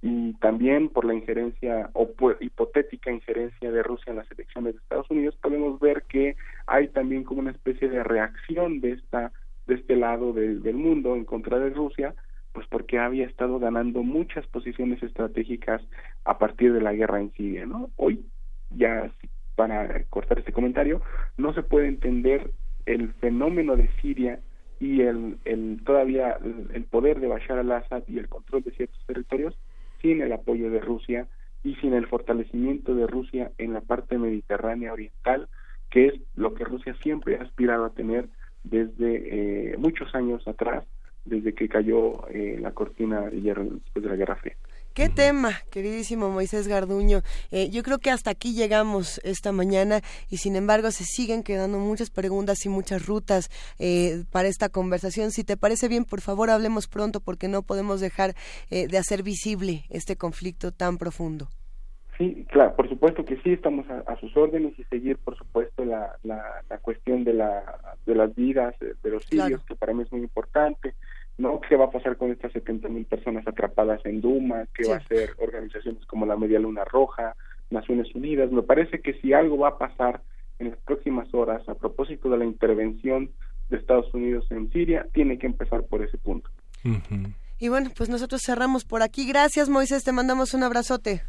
y 0.05 0.35
también 0.35 0.89
por 0.89 1.05
la 1.05 1.15
injerencia 1.15 1.91
o 1.93 2.11
hipotética 2.41 3.13
injerencia 3.13 3.71
de 3.71 3.83
Rusia 3.85 4.11
en 4.11 4.17
las 4.17 4.31
elecciones 4.33 4.75
de 4.75 4.81
Estados 4.81 5.09
Unidos, 5.11 5.37
podemos 5.41 5.79
ver 5.79 6.03
que 6.09 6.37
hay 6.67 6.89
también 6.89 7.23
como 7.23 7.41
una 7.41 7.53
especie 7.53 7.89
de 7.89 8.03
reacción 8.03 8.81
de 8.81 8.93
esta 8.93 9.33
de 9.69 9.77
este 9.77 9.95
lado 9.95 10.33
del 10.33 10.75
mundo 10.75 11.15
en 11.15 11.25
contra 11.25 11.61
de 11.61 11.71
Rusia, 11.71 12.17
pues 12.53 12.67
porque 12.67 12.99
había 12.99 13.27
estado 13.27 13.61
ganando 13.61 14.03
muchas 14.03 14.45
posiciones 14.49 15.01
estratégicas 15.05 15.81
a 16.25 16.37
partir 16.37 16.73
de 16.73 16.81
la 16.81 16.93
guerra 16.93 17.21
en 17.21 17.31
Siria, 17.35 17.65
¿no? 17.65 17.91
Hoy 17.95 18.27
ya 18.77 19.11
para 19.55 20.05
cortar 20.05 20.39
este 20.39 20.53
comentario, 20.53 21.03
no 21.37 21.53
se 21.55 21.63
puede 21.63 21.89
entender 21.89 22.51
el 22.87 23.13
fenómeno 23.15 23.77
de 23.77 23.91
Siria 24.01 24.41
y 24.81 25.03
el, 25.03 25.39
el 25.45 25.81
todavía 25.85 26.39
el, 26.73 26.85
poder 26.85 27.21
de 27.21 27.29
Bashar 27.29 27.59
al-Assad 27.59 28.03
y 28.09 28.19
el 28.19 28.29
control 28.29 28.63
de 28.63 28.73
ciertos 28.73 28.99
territorios 29.07 29.57
sin 30.01 30.21
el 30.21 30.33
apoyo 30.33 30.71
de 30.71 30.81
Rusia 30.81 31.29
y 31.63 31.77
sin 31.77 31.95
el 31.95 32.09
fortalecimiento 32.09 32.95
de 32.95 33.07
Rusia 33.07 33.53
en 33.59 33.73
la 33.73 33.81
parte 33.81 34.19
mediterránea 34.19 34.93
oriental, 34.93 35.49
que 35.91 36.07
es 36.09 36.15
lo 36.35 36.55
que 36.55 36.65
Rusia 36.65 36.97
siempre 37.03 37.37
ha 37.37 37.43
aspirado 37.43 37.85
a 37.85 37.95
tener 37.95 38.29
desde 38.65 39.73
eh, 39.73 39.77
muchos 39.79 40.13
años 40.15 40.47
atrás, 40.49 40.85
desde 41.25 41.55
que 41.55 41.69
cayó 41.69 42.29
eh, 42.31 42.59
la 42.61 42.73
cortina 42.73 43.21
de 43.31 43.41
hierro 43.41 43.65
después 43.65 44.03
de 44.03 44.09
la 44.09 44.17
Guerra 44.17 44.37
Fría. 44.37 44.57
Qué 44.95 45.09
tema, 45.09 45.53
queridísimo 45.71 46.29
Moisés 46.29 46.69
Garduño. 46.69 47.23
Eh, 47.51 47.71
yo 47.71 47.83
creo 47.83 47.99
que 47.99 48.11
hasta 48.11 48.31
aquí 48.31 48.53
llegamos 48.53 49.23
esta 49.25 49.51
mañana 49.51 50.03
y 50.29 50.37
sin 50.37 50.55
embargo 50.55 50.91
se 50.91 51.05
siguen 51.05 51.43
quedando 51.43 51.79
muchas 51.79 52.11
preguntas 52.11 52.67
y 52.67 52.69
muchas 52.69 53.07
rutas 53.07 53.49
eh, 53.79 54.25
para 54.31 54.49
esta 54.49 54.69
conversación. 54.69 55.31
Si 55.31 55.45
te 55.45 55.57
parece 55.57 55.89
bien, 55.89 56.05
por 56.05 56.21
favor 56.21 56.51
hablemos 56.51 56.89
pronto 56.89 57.21
porque 57.21 57.49
no 57.49 57.63
podemos 57.63 58.03
dejar 58.03 58.35
eh, 58.71 58.87
de 58.87 58.99
hacer 58.99 59.23
visible 59.23 59.85
este 59.89 60.17
conflicto 60.17 60.73
tan 60.73 60.99
profundo. 60.99 61.49
Sí, 62.19 62.47
claro, 62.51 62.77
por 62.77 62.87
supuesto 62.91 63.25
que 63.25 63.37
sí, 63.37 63.55
estamos 63.55 63.87
a, 63.89 64.17
sus 64.17 64.37
órdenes 64.37 64.79
y 64.79 64.85
seguir, 64.85 65.17
por 65.17 65.39
supuesto, 65.39 65.87
la, 65.87 66.19
la, 66.23 66.79
cuestión 66.83 67.25
de, 67.25 67.33
la, 67.33 67.97
de 68.05 68.15
las 68.15 68.35
vidas 68.35 68.75
de 68.79 69.11
los 69.11 69.25
sirios, 69.25 69.65
que 69.65 69.75
para 69.75 69.95
mí 69.95 70.03
es 70.03 70.13
muy 70.13 70.21
importante 70.21 70.95
¿no? 71.39 71.61
¿Qué 71.61 71.77
va 71.77 71.87
a 71.87 71.91
pasar 71.91 72.17
con 72.17 72.31
estas 72.31 72.53
70 72.53 72.89
mil 72.89 73.05
personas 73.05 73.47
atrapadas 73.47 74.05
en 74.05 74.21
Duma? 74.21 74.67
¿Qué 74.75 74.89
va 74.89 74.95
a 74.95 74.99
hacer 74.99 75.31
organizaciones 75.39 76.05
como 76.07 76.27
la 76.27 76.37
Media 76.37 76.59
Luna 76.59 76.85
Roja, 76.85 77.35
Naciones 77.71 78.15
Unidas? 78.15 78.51
Me 78.51 78.63
parece 78.63 79.01
que 79.01 79.15
si 79.15 79.33
algo 79.33 79.59
va 79.59 79.69
a 79.69 79.79
pasar 79.79 80.23
en 80.59 80.71
las 80.71 80.79
próximas 80.81 81.33
horas 81.35 81.67
a 81.69 81.75
propósito 81.75 82.29
de 82.31 82.39
la 82.39 82.45
intervención 82.45 83.31
de 83.71 83.79
Estados 83.79 84.13
Unidos 84.15 84.47
en 84.51 84.71
Siria, 84.71 85.07
tiene 85.13 85.39
que 85.39 85.47
empezar 85.47 85.85
por 85.85 86.03
ese 86.03 86.19
punto. 86.19 86.51
Y 87.59 87.69
bueno, 87.69 87.91
pues 87.97 88.09
nosotros 88.09 88.43
cerramos 88.45 88.85
por 88.85 89.03
aquí. 89.03 89.27
Gracias, 89.27 89.69
Moisés, 89.69 90.05
te 90.05 90.13
mandamos 90.13 90.53
un 90.55 90.63
abrazote. 90.63 91.23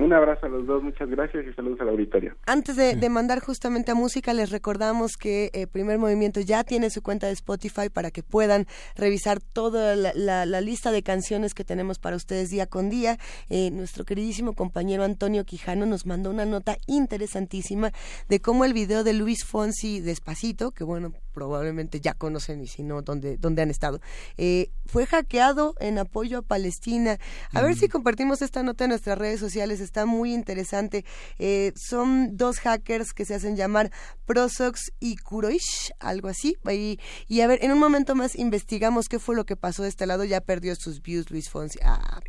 Un 0.00 0.14
abrazo 0.14 0.46
a 0.46 0.48
los 0.48 0.66
dos, 0.66 0.82
muchas 0.82 1.10
gracias 1.10 1.44
y 1.46 1.52
saludos 1.52 1.78
a 1.82 1.84
la 1.84 1.90
auditorio. 1.90 2.34
Antes 2.46 2.74
de, 2.76 3.10
mandar 3.10 3.40
justamente 3.40 3.90
a 3.90 3.94
música, 3.94 4.32
les 4.32 4.50
recordamos 4.50 5.18
que 5.18 5.50
eh, 5.52 5.66
Primer 5.66 5.98
Movimiento 5.98 6.40
ya 6.40 6.64
tiene 6.64 6.88
su 6.88 7.02
cuenta 7.02 7.26
de 7.26 7.34
Spotify 7.34 7.90
para 7.92 8.10
que 8.10 8.22
puedan 8.22 8.66
revisar 8.96 9.40
toda 9.42 9.96
la, 9.96 10.60
lista 10.62 10.90
de 10.90 11.02
canciones 11.02 11.52
que 11.52 11.64
tenemos 11.64 11.98
para 11.98 12.16
ustedes 12.16 12.48
día 12.48 12.66
con 12.66 12.88
día. 12.88 13.18
Eh, 13.50 13.70
nuestro 13.70 14.06
queridísimo 14.06 14.54
compañero 14.54 15.04
Antonio 15.04 15.44
Quijano 15.44 15.84
nos 15.84 16.06
mandó 16.06 16.30
una 16.30 16.46
nota 16.46 16.78
interesantísima 16.86 17.92
de 18.30 18.40
cómo 18.40 18.64
el 18.64 18.72
video 18.72 19.04
de 19.04 19.12
Luis 19.12 19.44
Fonsi 19.44 20.00
Despacito, 20.00 20.70
que 20.70 20.82
bueno, 20.82 21.12
probablemente 21.32 22.00
ya 22.00 22.14
conocen 22.14 22.60
y 22.60 22.66
si 22.66 22.82
no, 22.82 23.02
dónde, 23.02 23.36
dónde 23.36 23.62
han 23.62 23.70
estado, 23.70 24.00
eh, 24.36 24.70
fue 24.86 25.06
hackeado 25.06 25.74
en 25.80 25.98
apoyo 25.98 26.38
a 26.38 26.42
Palestina. 26.42 27.18
A 27.52 27.62
ver 27.62 27.76
si 27.76 27.88
compartimos 27.88 28.42
esta 28.42 28.62
nota 28.62 28.84
en 28.84 28.90
nuestras 28.90 29.18
redes 29.18 29.40
sociales, 29.40 29.80
está 29.80 30.06
muy 30.06 30.34
interesante. 30.34 31.04
Eh, 31.38 31.72
son 31.76 32.36
dos 32.36 32.58
hackers 32.58 33.12
que 33.12 33.24
se 33.24 33.34
hacen 33.34 33.56
llamar 33.56 33.90
Prosox 34.26 34.92
y 35.00 35.16
Kuroish, 35.16 35.92
algo 35.98 36.28
así. 36.28 36.56
Y, 36.70 36.98
y, 37.28 37.40
a 37.40 37.46
ver, 37.46 37.60
en 37.62 37.72
un 37.72 37.78
momento 37.78 38.14
más 38.14 38.36
investigamos 38.36 39.08
qué 39.08 39.18
fue 39.18 39.34
lo 39.34 39.44
que 39.44 39.56
pasó 39.56 39.82
de 39.82 39.88
este 39.88 40.06
lado. 40.06 40.24
Ya 40.24 40.40
perdió 40.40 40.74
sus 40.76 41.02
views 41.02 41.30
Luis 41.30 41.50
Fonsi. 41.50 41.78
Ah, 41.82 42.20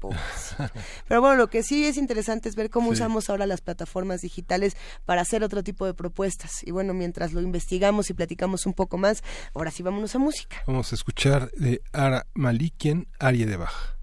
Pero 1.07 1.21
bueno, 1.21 1.35
lo 1.35 1.49
que 1.49 1.63
sí 1.63 1.85
es 1.85 1.97
interesante 1.97 2.49
es 2.49 2.55
ver 2.55 2.69
cómo 2.69 2.89
usamos 2.89 3.29
ahora 3.29 3.45
las 3.45 3.61
plataformas 3.61 4.21
digitales 4.21 4.75
para 5.05 5.21
hacer 5.21 5.43
otro 5.43 5.63
tipo 5.63 5.85
de 5.85 5.93
propuestas. 5.93 6.63
Y 6.63 6.71
bueno, 6.71 6.93
mientras 6.93 7.33
lo 7.33 7.41
investigamos 7.41 8.09
y 8.09 8.13
platicamos 8.13 8.65
un 8.65 8.73
poco 8.73 8.90
más, 8.97 9.23
ahora 9.53 9.71
sí 9.71 9.83
vámonos 9.83 10.15
a 10.15 10.19
música. 10.19 10.57
Vamos 10.67 10.91
a 10.91 10.95
escuchar 10.95 11.51
de 11.51 11.81
Ara 11.93 12.27
Malikian, 12.33 13.07
Aria 13.19 13.45
de 13.45 13.57
Baja. 13.57 13.97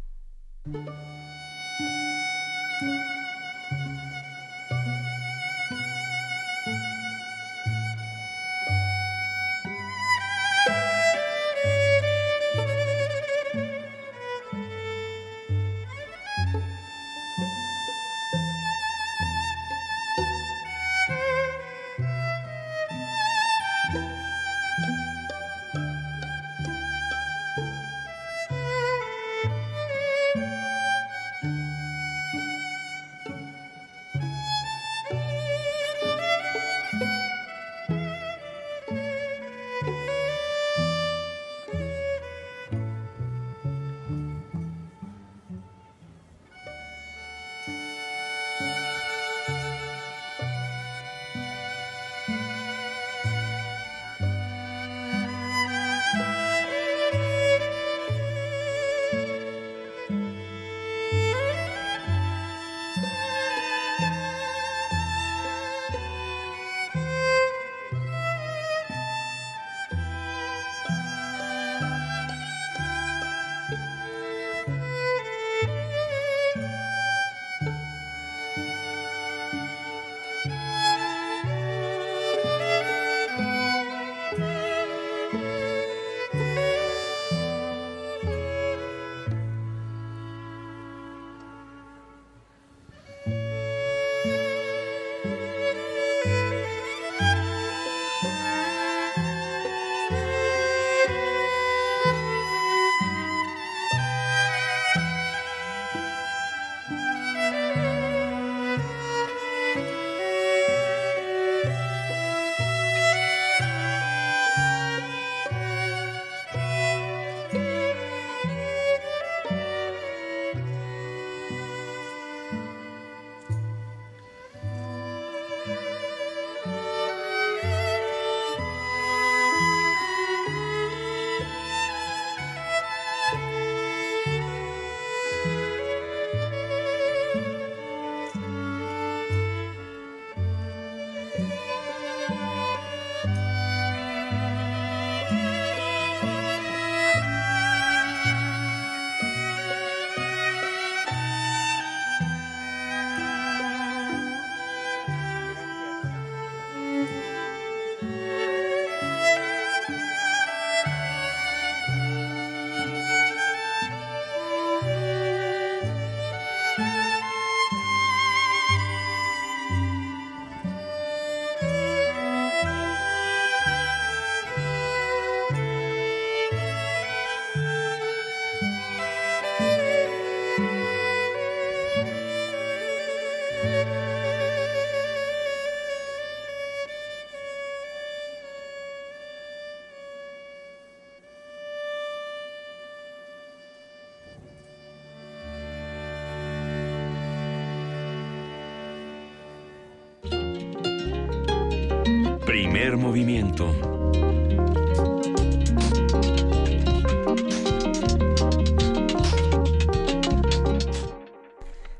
Primer 202.78 202.96
movimiento. 202.96 203.87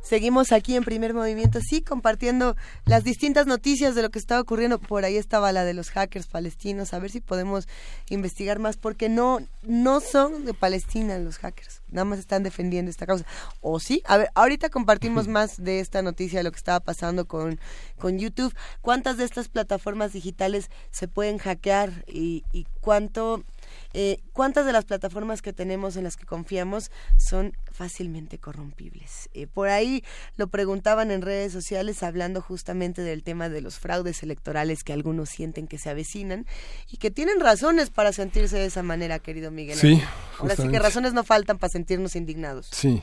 Seguimos 0.09 0.53
aquí 0.53 0.75
en 0.75 0.85
primer 0.85 1.13
movimiento, 1.13 1.61
sí, 1.61 1.83
compartiendo 1.83 2.57
las 2.87 3.05
distintas 3.05 3.47
noticias 3.47 3.95
de 3.95 4.01
lo 4.01 4.09
que 4.09 4.19
está 4.19 4.41
ocurriendo. 4.41 4.79
Por 4.79 5.05
ahí 5.05 5.19
estaba 5.19 5.53
la 5.53 5.67
de 5.67 5.75
los 5.75 5.91
hackers 5.91 6.27
palestinos, 6.27 6.95
a 6.95 6.99
ver 6.99 7.11
si 7.11 7.21
podemos 7.21 7.69
investigar 8.09 8.59
más, 8.59 8.79
porque 8.79 9.11
no, 9.11 9.41
no 9.65 10.01
son 10.01 10.47
de 10.47 10.55
Palestina 10.55 11.19
los 11.19 11.37
hackers, 11.37 11.83
nada 11.91 12.07
más 12.07 12.21
están 12.21 12.43
defendiendo 12.43 12.91
esta 12.91 13.05
causa. 13.05 13.27
¿O 13.61 13.81
sí? 13.81 14.03
A 14.07 14.17
ver, 14.17 14.31
ahorita 14.35 14.71
compartimos 14.71 15.29
más 15.29 15.63
de 15.63 15.81
esta 15.81 16.01
noticia, 16.01 16.39
de 16.39 16.45
lo 16.45 16.53
que 16.53 16.59
estaba 16.59 16.81
pasando 16.81 17.27
con, 17.27 17.61
con 17.99 18.19
YouTube. 18.19 18.55
¿Cuántas 18.81 19.19
de 19.19 19.25
estas 19.25 19.49
plataformas 19.49 20.15
digitales 20.15 20.71
se 20.91 21.07
pueden 21.07 21.37
hackear 21.37 22.07
y, 22.07 22.45
y 22.51 22.67
cuánto 22.81 23.45
eh, 23.93 24.19
¿Cuántas 24.33 24.67
de 24.67 24.73
las 24.73 24.85
plataformas 24.85 25.43
que 25.43 25.53
tenemos 25.53 25.97
en 25.97 26.05
las 26.05 26.17
que 26.17 26.27
confiamos 26.27 26.91
son 27.17 27.57
fácilmente 27.71 28.39
corrompibles? 28.39 29.29
Eh, 29.35 29.47
por 29.47 29.69
ahí 29.69 30.05
lo 30.37 30.49
preguntaban 30.49 31.11
en 31.11 31.23
redes 31.23 31.53
sociales 31.53 32.03
hablando 32.03 32.41
justamente 32.41 33.03
del 33.03 33.23
tema 33.23 33.49
de 33.49 33.61
los 33.61 33.79
fraudes 33.79 34.23
electorales 34.23 34.85
que 34.85 34.93
algunos 34.93 35.29
sienten 35.29 35.67
que 35.67 35.79
se 35.79 35.91
avecinan 35.91 36.47
y 36.91 36.99
que 36.99 37.11
tienen 37.11 37.41
razones 37.41 37.91
para 37.91 38.13
sentirse 38.13 38.57
de 38.57 38.67
esa 38.67 38.83
manera, 38.83 39.19
querido 39.19 39.51
Miguel. 39.51 39.79
Sí. 39.79 40.03
Ahora 40.39 40.57
sí 40.57 40.69
que 40.69 40.79
razones 40.79 41.13
no 41.13 41.25
faltan 41.25 41.59
para 41.59 41.71
sentirnos 41.71 42.17
indignados. 42.17 42.69
Sí. 42.73 43.03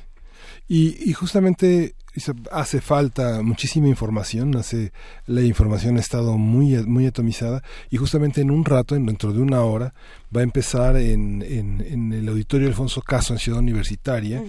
Y, 0.67 1.09
y 1.09 1.13
justamente 1.13 1.95
hace 2.51 2.81
falta 2.81 3.41
muchísima 3.41 3.87
información, 3.87 4.55
hace 4.55 4.93
la 5.25 5.41
información 5.41 5.97
ha 5.97 5.99
estado 5.99 6.37
muy 6.37 6.75
muy 6.85 7.07
atomizada 7.07 7.61
y 7.89 7.97
justamente 7.97 8.41
en 8.41 8.51
un 8.51 8.63
rato, 8.63 8.95
dentro 8.95 9.33
de 9.33 9.41
una 9.41 9.61
hora, 9.61 9.93
va 10.35 10.41
a 10.41 10.43
empezar 10.43 10.95
en, 10.97 11.41
en, 11.41 12.13
el 12.13 12.27
auditorio 12.27 12.67
Alfonso 12.67 13.01
Caso 13.01 13.33
en 13.33 13.39
Ciudad 13.39 13.59
Universitaria, 13.59 14.41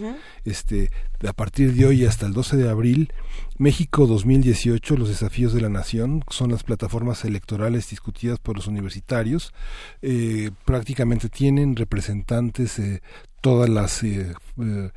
este 0.45 0.91
a 1.27 1.33
partir 1.33 1.73
de 1.73 1.87
hoy 1.87 2.05
hasta 2.05 2.27
el 2.27 2.35
12 2.35 2.57
de 2.57 2.69
abril, 2.69 3.13
México 3.59 4.07
2018, 4.07 4.97
los 4.97 5.09
desafíos 5.09 5.55
de 5.55 5.63
la 5.63 5.71
nación, 5.71 6.23
son 6.29 6.51
las 6.51 6.63
plataformas 6.63 7.25
electorales 7.25 7.89
discutidas 7.89 8.39
por 8.39 8.57
los 8.57 8.67
universitarios, 8.67 9.55
eh, 10.03 10.51
prácticamente 10.67 11.29
tienen 11.31 11.75
representantes 11.75 12.79
eh, 12.79 13.01
todas 13.47 13.69
las 13.69 14.03
eh, 14.03 14.35
eh, 14.61 14.91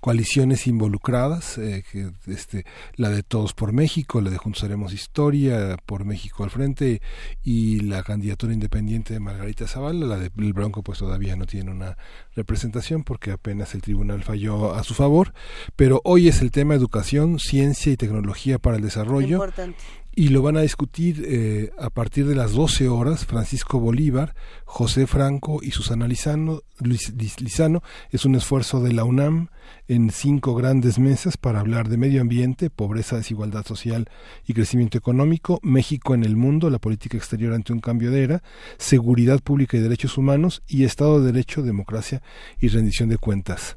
coaliciones 0.00 0.66
involucradas, 0.66 1.58
eh, 1.58 1.84
que, 1.90 2.10
este, 2.26 2.64
la 2.96 3.10
de 3.10 3.22
Todos 3.22 3.54
por 3.54 3.72
México, 3.72 4.20
la 4.20 4.30
de 4.30 4.38
Juntos 4.38 4.64
Haremos 4.64 4.92
Historia, 4.92 5.76
por 5.84 6.04
México 6.04 6.44
al 6.44 6.50
frente, 6.50 7.02
y 7.42 7.80
la 7.80 8.02
candidatura 8.02 8.52
independiente 8.52 9.14
de 9.14 9.20
Margarita 9.20 9.66
Zavala, 9.66 10.06
la 10.06 10.18
del 10.18 10.52
Bronco 10.52 10.82
pues 10.82 10.98
todavía 10.98 11.36
no 11.36 11.46
tiene 11.46 11.70
una 11.70 11.96
representación 12.34 13.04
porque 13.04 13.32
apenas 13.32 13.74
el 13.74 13.82
tribunal 13.82 14.22
falló 14.22 14.74
a 14.74 14.84
su 14.84 14.94
favor, 14.94 15.34
pero 15.76 16.00
hoy 16.04 16.28
es 16.28 16.40
el 16.42 16.50
tema 16.50 16.74
educación, 16.74 17.38
ciencia 17.38 17.92
y 17.92 17.96
tecnología 17.96 18.58
para 18.58 18.76
el 18.76 18.82
desarrollo. 18.82 19.36
Importante 19.36 20.01
y 20.14 20.28
lo 20.28 20.42
van 20.42 20.56
a 20.56 20.60
discutir 20.60 21.24
eh, 21.26 21.70
a 21.78 21.88
partir 21.88 22.26
de 22.26 22.34
las 22.34 22.52
12 22.52 22.88
horas 22.88 23.24
Francisco 23.24 23.80
Bolívar, 23.80 24.34
José 24.64 25.06
Franco 25.06 25.60
y 25.62 25.70
Susana 25.70 26.06
Lizano, 26.06 26.60
Lizano. 26.80 27.82
Es 28.10 28.24
un 28.24 28.34
esfuerzo 28.34 28.80
de 28.82 28.92
la 28.92 29.04
UNAM 29.04 29.48
en 29.88 30.10
cinco 30.10 30.54
grandes 30.54 30.98
mesas 30.98 31.36
para 31.36 31.60
hablar 31.60 31.88
de 31.88 31.96
medio 31.96 32.20
ambiente, 32.20 32.68
pobreza, 32.68 33.16
desigualdad 33.16 33.64
social 33.64 34.08
y 34.46 34.52
crecimiento 34.52 34.98
económico, 34.98 35.60
México 35.62 36.14
en 36.14 36.24
el 36.24 36.36
mundo, 36.36 36.68
la 36.68 36.78
política 36.78 37.16
exterior 37.16 37.54
ante 37.54 37.72
un 37.72 37.80
cambio 37.80 38.10
de 38.10 38.22
era, 38.22 38.42
seguridad 38.76 39.40
pública 39.40 39.76
y 39.76 39.80
derechos 39.80 40.18
humanos 40.18 40.62
y 40.66 40.84
Estado 40.84 41.20
de 41.20 41.32
Derecho, 41.32 41.62
democracia 41.62 42.22
y 42.60 42.68
rendición 42.68 43.08
de 43.08 43.16
cuentas. 43.16 43.76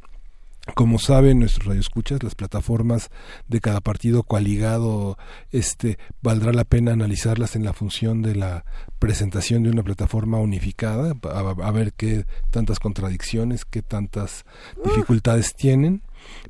Como 0.74 0.98
saben 0.98 1.40
nuestros 1.40 1.68
radioescuchas, 1.68 2.24
las 2.24 2.34
plataformas 2.34 3.12
de 3.48 3.62
cada 3.62 3.82
partido 3.82 4.24
coaligado, 4.24 5.18
este, 5.52 6.00
valdrá 6.24 6.54
la 6.54 6.64
pena 6.64 6.92
analizarlas 6.92 7.56
en 7.56 7.64
la 7.64 7.74
función 7.74 8.24
de 8.24 8.36
la 8.36 8.66
presentación 8.98 9.64
de 9.64 9.70
una 9.70 9.84
plataforma 9.84 10.40
unificada, 10.40 11.14
a, 11.24 11.72
ver 11.72 11.94
qué 11.94 12.26
tantas 12.50 12.80
contradicciones, 12.80 13.64
qué 13.64 13.84
tantas 13.84 14.44
dificultades 14.84 15.54
tienen. 15.56 16.02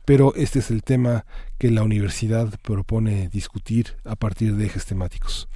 Pero 0.05 0.33
este 0.35 0.59
es 0.59 0.71
el 0.71 0.83
tema 0.83 1.25
que 1.57 1.69
la 1.69 1.83
universidad 1.83 2.57
propone 2.61 3.27
discutir 3.27 3.97
a 4.05 4.15
partir 4.15 4.55
de 4.55 4.67
ejes 4.67 4.85
temáticos. 4.85 5.49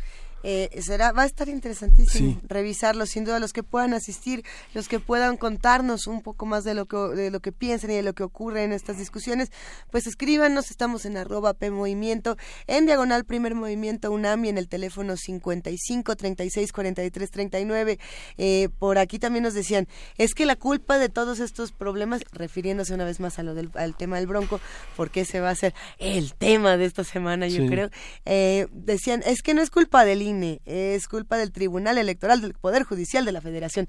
Eh, 0.44 0.70
será 0.82 1.12
va 1.12 1.24
a 1.24 1.26
estar 1.26 1.50
interesantísimo 1.50 2.40
revisarlo 2.48 3.06
sin 3.06 3.26
duda 3.26 3.40
los 3.40 3.52
que 3.52 3.62
puedan 3.62 3.94
asistir 3.94 4.46
los 4.74 4.88
que 4.88 5.00
puedan 5.00 5.36
contarnos 5.36 6.08
un 6.08 6.22
poco 6.22 6.46
más 6.46 6.64
de 6.64 6.74
lo 6.74 6.86
que 6.86 6.96
de 6.98 7.30
lo 7.30 7.42
que 7.42 7.52
piensan 7.52 7.92
y 7.92 7.96
de 7.96 8.04
lo 8.04 8.14
que 8.14 8.24
ocurre 8.24 8.64
en 8.64 8.72
estas 8.72 8.98
discusiones 8.98 9.52
pues 9.92 10.08
escríbanos 10.08 10.72
estamos 10.72 11.06
en 11.06 11.18
arroba 11.18 11.54
p 11.54 11.72
movimiento 11.72 12.38
en 12.68 12.86
diagonal 12.86 13.26
primer 13.26 13.54
movimiento 13.54 14.12
UNAM 14.12 14.46
y 14.46 14.50
en 14.50 14.58
el 14.58 14.70
teléfono 14.70 15.18
55 15.18 16.16
36 16.16 16.72
43 16.72 17.32
39 17.32 18.00
eh, 18.38 18.70
por 18.80 18.98
aquí 18.98 19.20
también 19.20 19.44
nos 19.44 19.54
decían 19.54 19.88
es 20.18 20.34
que 20.34 20.46
la 20.46 20.56
culpa 20.56 21.00
de 21.00 21.10
todos 21.10 21.42
estos 21.42 21.74
problemas 21.74 22.24
refiriéndose 22.32 22.94
una 22.94 23.04
vez 23.04 23.20
más 23.20 23.40
a 23.40 23.44
lo 23.44 23.56
del 23.56 23.72
al 23.74 23.96
tema 23.96 24.18
del 24.18 24.28
bronco 24.28 24.62
porque 24.96 25.22
ese 25.22 25.40
va 25.42 25.50
a 25.50 25.56
ser 25.56 25.74
el 25.98 26.34
tema 26.34 26.78
de 26.78 26.86
esta 26.86 27.04
semana 27.04 27.48
yo 27.48 27.66
creo. 27.68 27.90
Eh, 28.26 28.68
decían 28.72 29.22
es 29.26 29.42
que 29.42 29.54
no 29.54 29.62
es 29.62 29.70
culpa 29.70 30.06
del 30.06 30.22
es 30.66 31.08
culpa 31.08 31.38
del 31.38 31.52
Tribunal 31.52 31.98
Electoral, 31.98 32.42
del 32.42 32.54
Poder 32.54 32.84
Judicial 32.84 33.26
de 33.26 33.32
la 33.32 33.42
Federación. 33.42 33.88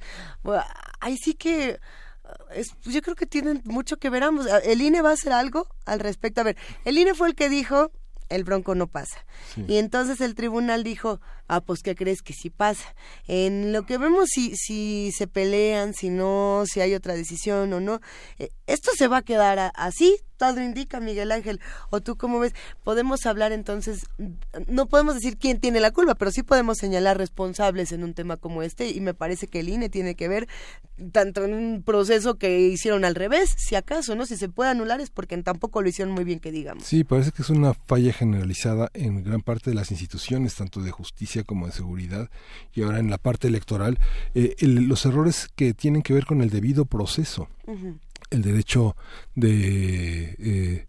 ahí 1.00 1.16
sí 1.16 1.34
que... 1.34 1.80
Es, 2.54 2.68
yo 2.84 3.02
creo 3.02 3.16
que 3.16 3.26
tienen 3.26 3.60
mucho 3.64 3.96
que 3.96 4.08
ver 4.08 4.22
ambos. 4.22 4.46
El 4.64 4.82
INE 4.82 5.02
va 5.02 5.10
a 5.10 5.14
hacer 5.14 5.32
algo 5.32 5.66
al 5.84 5.98
respecto. 5.98 6.40
A 6.40 6.44
ver, 6.44 6.56
el 6.84 6.96
INE 6.96 7.14
fue 7.14 7.28
el 7.28 7.34
que 7.34 7.48
dijo 7.48 7.90
el 8.30 8.44
bronco 8.44 8.74
no 8.74 8.86
pasa. 8.86 9.26
Y 9.66 9.76
entonces 9.76 10.20
el 10.20 10.34
tribunal 10.34 10.84
dijo, 10.84 11.20
ah, 11.50 11.60
pues 11.60 11.82
¿qué 11.82 11.94
crees 11.96 12.22
que 12.22 12.32
sí 12.32 12.48
pasa? 12.48 12.94
En 13.26 13.72
lo 13.72 13.84
que 13.84 13.98
vemos 13.98 14.28
si, 14.32 14.56
si 14.56 15.10
se 15.12 15.26
pelean, 15.26 15.94
si 15.94 16.08
no, 16.08 16.62
si 16.66 16.80
hay 16.80 16.94
otra 16.94 17.14
decisión 17.14 17.72
o 17.72 17.80
no, 17.80 18.00
eh, 18.38 18.50
esto 18.66 18.92
se 18.96 19.08
va 19.08 19.18
a 19.18 19.22
quedar 19.22 19.72
así, 19.74 20.16
todo 20.36 20.62
indica, 20.62 21.00
Miguel 21.00 21.32
Ángel, 21.32 21.60
o 21.90 22.00
tú 22.00 22.16
cómo 22.16 22.38
ves, 22.38 22.54
podemos 22.82 23.26
hablar 23.26 23.52
entonces, 23.52 24.06
no 24.68 24.86
podemos 24.86 25.14
decir 25.14 25.36
quién 25.36 25.60
tiene 25.60 25.80
la 25.80 25.90
culpa, 25.90 26.14
pero 26.14 26.30
sí 26.30 26.42
podemos 26.42 26.78
señalar 26.78 27.18
responsables 27.18 27.92
en 27.92 28.04
un 28.04 28.14
tema 28.14 28.38
como 28.38 28.62
este 28.62 28.88
y 28.88 29.00
me 29.00 29.12
parece 29.12 29.48
que 29.48 29.60
el 29.60 29.68
INE 29.68 29.90
tiene 29.90 30.14
que 30.14 30.28
ver 30.28 30.48
tanto 31.12 31.44
en 31.44 31.54
un 31.54 31.82
proceso 31.82 32.36
que 32.36 32.60
hicieron 32.60 33.04
al 33.04 33.14
revés, 33.14 33.54
si 33.58 33.74
acaso, 33.74 34.14
¿no? 34.14 34.24
Si 34.24 34.36
se 34.36 34.48
puede 34.48 34.70
anular 34.70 35.00
es 35.00 35.10
porque 35.10 35.36
tampoco 35.42 35.82
lo 35.82 35.88
hicieron 35.88 36.14
muy 36.14 36.24
bien 36.24 36.40
que 36.40 36.52
digamos. 36.52 36.84
Sí, 36.84 37.04
parece 37.04 37.32
que 37.32 37.42
es 37.42 37.50
una 37.50 37.74
falla 37.74 38.12
generalizada 38.12 38.90
en 38.94 39.22
gran 39.22 39.42
parte 39.42 39.70
de 39.70 39.76
las 39.76 39.90
instituciones, 39.90 40.54
tanto 40.54 40.80
de 40.80 40.90
justicia 40.90 41.39
como 41.44 41.66
de 41.66 41.72
seguridad 41.72 42.30
y 42.74 42.82
ahora 42.82 42.98
en 42.98 43.10
la 43.10 43.18
parte 43.18 43.48
electoral, 43.48 43.98
eh, 44.34 44.54
los 44.60 45.04
errores 45.06 45.48
que 45.56 45.74
tienen 45.74 46.02
que 46.02 46.14
ver 46.14 46.26
con 46.26 46.42
el 46.42 46.50
debido 46.50 46.84
proceso. 46.84 47.48
El 48.30 48.42
derecho 48.42 48.96
de, 49.34 50.36
eh, 50.38 50.86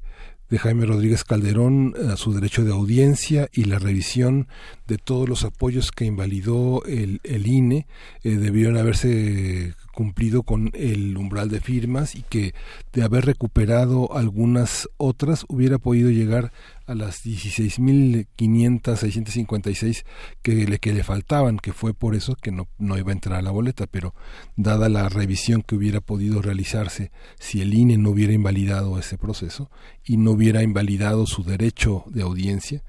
de 0.52 0.60
Jaime 0.60 0.86
Rodríguez 0.86 1.24
Calderón 1.24 1.96
a 2.12 2.18
su 2.18 2.34
derecho 2.34 2.66
de 2.66 2.74
audiencia 2.74 3.48
y 3.54 3.64
la 3.64 3.80
revisión 3.80 4.50
de 4.86 4.98
todos 4.98 5.28
los 5.28 5.46
apoyos 5.46 5.92
que 5.92 6.04
invalidó 6.04 6.84
el, 6.86 7.22
el 7.24 7.48
INE 7.48 7.88
eh, 8.24 8.32
debieron 8.36 8.76
haberse 8.76 9.74
cumplido 9.94 10.44
con 10.44 10.70
el 10.74 11.16
umbral 11.18 11.48
de 11.50 11.62
firmas 11.62 12.16
y 12.16 12.24
que 12.24 12.54
de 12.92 13.04
haber 13.04 13.26
recuperado 13.26 14.14
algunas 14.16 14.90
otras 14.98 15.46
hubiera 15.48 15.78
podido 15.78 16.10
llegar 16.10 16.52
a 16.92 16.96
las 16.96 17.26
16.500, 17.26 18.96
656 18.96 20.06
que 20.42 20.68
le, 20.68 20.80
que 20.80 20.94
le 20.94 21.04
faltaban, 21.04 21.58
que 21.58 21.74
fue 21.74 21.94
por 21.94 22.16
eso 22.16 22.36
que 22.36 22.52
no, 22.52 22.68
no 22.78 22.98
iba 22.98 23.12
a 23.12 23.14
entrar 23.14 23.40
a 23.40 23.42
la 23.42 23.52
boleta, 23.52 23.88
pero 23.88 24.14
dada 24.56 24.90
la 24.90 25.10
revisión 25.10 25.62
que 25.62 25.76
hubiera 25.76 26.02
podido 26.02 26.42
realizarse 26.42 27.12
si 27.40 27.62
el 27.62 27.74
INE 27.74 27.98
no 27.98 28.12
hubiera 28.12 28.34
invalidado 28.34 29.00
ese 29.00 29.18
proceso 29.18 29.72
y 30.04 30.18
no 30.18 30.32
hubiera 30.32 30.64
invalidado 30.64 31.26
su 31.26 31.44
derecho 31.44 32.04
de 32.08 32.24
audiencia, 32.24 32.84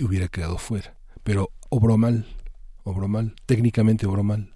hubiera 0.00 0.28
quedado 0.28 0.58
fuera. 0.58 0.96
Pero 1.22 1.50
obró 1.68 1.98
mal, 1.98 2.26
obró 2.84 3.06
mal, 3.06 3.34
técnicamente 3.46 4.06
obró 4.06 4.24
mal 4.24 4.52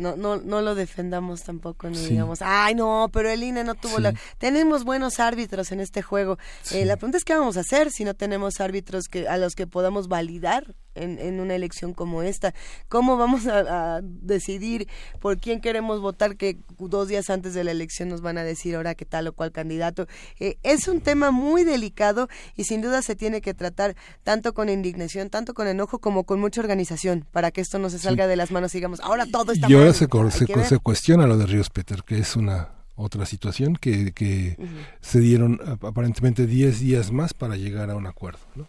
no, 0.00 0.16
no, 0.16 0.38
no 0.38 0.60
lo 0.62 0.74
defendamos 0.74 1.42
tampoco, 1.42 1.88
ni 1.88 1.98
digamos, 1.98 2.40
ay 2.42 2.74
no, 2.74 3.10
pero 3.12 3.30
el 3.30 3.42
INE 3.42 3.64
no 3.64 3.74
tuvo 3.74 3.98
la... 3.98 4.14
Tenemos 4.38 4.84
buenos 4.84 5.20
árbitros 5.20 5.70
en 5.72 5.80
este 5.80 6.02
juego. 6.02 6.38
Eh, 6.72 6.84
la 6.84 6.96
pregunta 6.96 7.18
es 7.18 7.24
qué 7.24 7.34
vamos 7.34 7.56
a 7.56 7.60
hacer 7.60 7.90
si 7.90 8.04
no 8.04 8.14
tenemos 8.14 8.60
árbitros 8.60 9.08
que 9.08 9.28
a 9.28 9.36
los 9.36 9.54
que 9.54 9.66
podamos 9.66 10.08
validar 10.08 10.74
en, 10.94 11.40
una 11.40 11.54
elección 11.54 11.94
como 11.94 12.22
esta. 12.22 12.54
¿Cómo 12.88 13.16
vamos 13.16 13.46
a, 13.46 14.00
decidir 14.02 14.88
por 15.20 15.38
quién 15.38 15.60
queremos 15.60 16.00
votar 16.00 16.36
que 16.36 16.58
dos 16.78 17.08
días 17.08 17.30
antes 17.30 17.54
de 17.54 17.64
la 17.64 17.70
elección 17.70 18.08
nos 18.08 18.20
van 18.20 18.38
a 18.38 18.44
decir 18.44 18.76
ahora 18.76 18.94
qué 18.94 19.04
tal 19.04 19.28
o 19.28 19.32
cual 19.32 19.52
candidato? 19.52 20.06
Eh, 20.38 20.58
es 20.62 20.88
un 20.88 21.00
tema 21.00 21.30
muy 21.30 21.64
delicado 21.64 22.28
y 22.56 22.64
sin 22.64 22.82
duda 22.82 23.02
se 23.02 23.16
tiene 23.16 23.40
que 23.40 23.54
tratar 23.54 23.96
tanto 24.22 24.52
con 24.54 24.68
indignación, 24.68 25.30
tanto 25.30 25.54
con 25.54 25.68
enojo 25.68 25.98
como 25.98 26.24
con 26.24 26.40
mucha 26.40 26.60
organización 26.60 27.26
para 27.30 27.50
que 27.50 27.60
esto 27.60 27.78
no 27.78 27.90
se 27.90 27.98
salga 27.98 28.26
de 28.26 28.36
las 28.36 28.50
manos 28.50 28.74
y 28.74 28.78
digamos, 28.78 29.00
ahora 29.00 29.26
todo 29.26 29.52
está 29.52 29.68
Y 29.70 29.74
ahora 29.74 29.92
se, 29.92 30.06
se, 30.06 30.78
cuestiona 30.78 31.26
lo 31.26 31.36
de 31.36 31.46
Ríos 31.46 31.70
Peter, 31.70 32.02
que 32.04 32.18
es 32.18 32.36
una 32.36 32.70
otra 32.96 33.24
situación 33.26 33.76
que, 33.76 34.12
que 34.12 34.56
se 35.00 35.20
dieron 35.20 35.60
aparentemente 35.80 36.46
10 36.46 36.80
días 36.80 37.12
más 37.12 37.32
para 37.32 37.56
llegar 37.56 37.90
a 37.90 37.96
un 37.96 38.06
acuerdo. 38.06 38.40
¿no? 38.54 38.66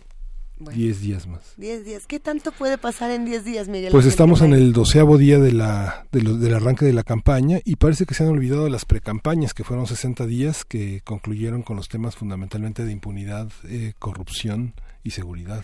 Diez 0.69 1.01
días 1.01 1.27
más. 1.27 1.53
Diez 1.57 1.83
días. 1.85 2.05
¿Qué 2.07 2.19
tanto 2.19 2.51
puede 2.51 2.77
pasar 2.77 3.11
en 3.11 3.25
diez 3.25 3.43
días, 3.43 3.67
Miguel? 3.67 3.91
Pues 3.91 4.05
estamos 4.05 4.41
en 4.41 4.53
el 4.53 4.73
doceavo 4.73 5.17
día 5.17 5.39
de 5.39 5.51
la, 5.51 6.05
del 6.11 6.53
arranque 6.53 6.85
de 6.85 6.93
la 6.93 7.03
campaña 7.03 7.59
y 7.65 7.77
parece 7.77 8.05
que 8.05 8.13
se 8.13 8.23
han 8.23 8.29
olvidado 8.29 8.65
de 8.65 8.69
las 8.69 8.85
precampañas, 8.85 9.53
que 9.53 9.63
fueron 9.63 9.87
60 9.87 10.25
días 10.25 10.63
que 10.65 11.01
concluyeron 11.01 11.63
con 11.63 11.75
los 11.75 11.89
temas 11.89 12.15
fundamentalmente 12.15 12.85
de 12.85 12.91
impunidad, 12.91 13.49
eh, 13.65 13.93
corrupción 13.99 14.73
y 15.03 15.11
seguridad. 15.11 15.63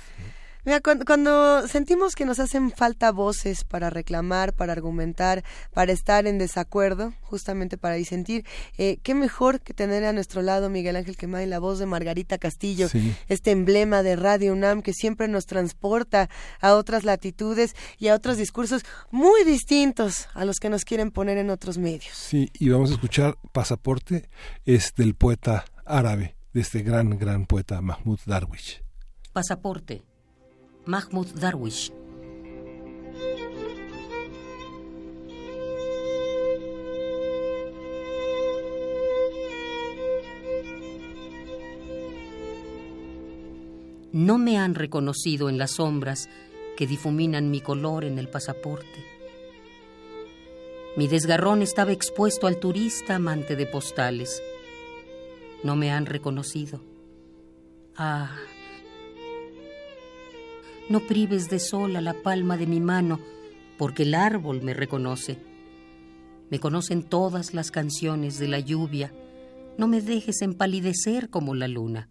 Mira, 0.68 0.82
cuando, 0.82 1.66
sentimos 1.66 2.14
que 2.14 2.26
nos 2.26 2.42
hacen 2.42 2.72
falta 2.72 3.14
voces 3.14 3.64
para 3.64 3.90
reclamar, 3.90 4.52
para 4.52 4.74
argumentar, 4.74 5.46
para 5.74 5.94
estar 5.94 6.28
en 6.28 6.40
desacuerdo, 6.40 7.14
justamente 7.22 7.78
para 7.78 7.96
disentir, 7.96 8.44
eh, 8.78 8.98
qué 9.02 9.16
mejor 9.16 9.62
que 9.62 9.74
tener 9.74 10.04
a 10.04 10.12
nuestro 10.12 10.42
lado 10.42 10.70
Miguel 10.70 10.98
Ángel 10.98 11.16
Quemay, 11.16 11.46
la 11.46 11.60
voz 11.60 11.80
de 11.80 11.86
Margarita 11.86 12.38
Castillo, 12.38 12.90
este 13.30 13.52
emblema 13.52 14.04
de 14.04 14.18
Radio 14.18 14.52
UNAM 14.52 14.82
que 14.82 14.92
siempre 14.92 15.30
nos 15.30 15.46
transporta 15.46 16.30
a 16.60 16.74
otras 16.76 17.06
latitudes 17.06 17.74
y 17.98 18.10
a 18.10 18.16
otros 18.16 18.36
discursos 18.36 18.84
muy 19.10 19.46
distintos 19.46 20.28
a 20.34 20.44
los 20.44 20.58
que 20.58 20.70
nos 20.70 20.84
quieren 20.84 21.12
poner 21.12 21.38
en 21.38 21.50
otros 21.50 21.78
medios. 21.78 22.14
Sí, 22.14 22.52
y 22.60 22.68
vamos 22.68 22.90
a 22.90 22.96
escuchar 22.96 23.38
Pasaporte, 23.54 24.28
es 24.66 24.94
del 24.98 25.16
poeta 25.16 25.64
árabe, 25.86 26.36
de 26.52 26.60
este 26.60 26.82
gran, 26.82 27.18
gran 27.18 27.46
poeta 27.46 27.80
Mahmoud 27.80 28.20
Darwish. 28.26 28.84
Pasaporte 29.32 30.07
Mahmoud 30.88 31.28
Darwish. 31.36 31.92
No 44.14 44.38
me 44.38 44.58
han 44.58 44.74
reconocido 44.74 45.50
en 45.50 45.58
las 45.58 45.72
sombras 45.72 46.30
que 46.76 46.88
difuminan 46.88 47.52
mi 47.52 47.62
color 47.62 48.06
en 48.06 48.18
el 48.18 48.30
pasaporte. 48.30 49.06
Mi 50.96 51.08
desgarrón 51.08 51.62
estaba 51.62 51.92
expuesto 51.92 52.48
al 52.48 52.60
turista 52.60 53.16
amante 53.16 53.56
de 53.56 53.68
postales. 53.68 54.42
No 55.64 55.76
me 55.76 55.92
han 55.92 56.06
reconocido. 56.06 56.82
Ah, 57.96 58.36
no 60.90 61.02
prives 61.02 61.50
de 61.50 61.60
sol 61.60 61.96
a 61.98 62.02
la 62.02 62.14
palma 62.14 62.56
de 62.56 62.66
mi 62.66 62.80
mano, 62.80 63.20
porque 63.78 64.04
el 64.04 64.16
árbol 64.16 64.62
me 64.62 64.74
reconoce. 64.74 65.38
Me 66.50 66.60
conocen 66.60 67.04
todas 67.04 67.54
las 67.54 67.72
canciones 67.72 68.40
de 68.40 68.48
la 68.48 68.60
lluvia. 68.60 69.12
No 69.78 69.88
me 69.88 70.02
dejes 70.02 70.42
empalidecer 70.42 71.30
como 71.30 71.56
la 71.56 71.68
luna. 71.68 72.10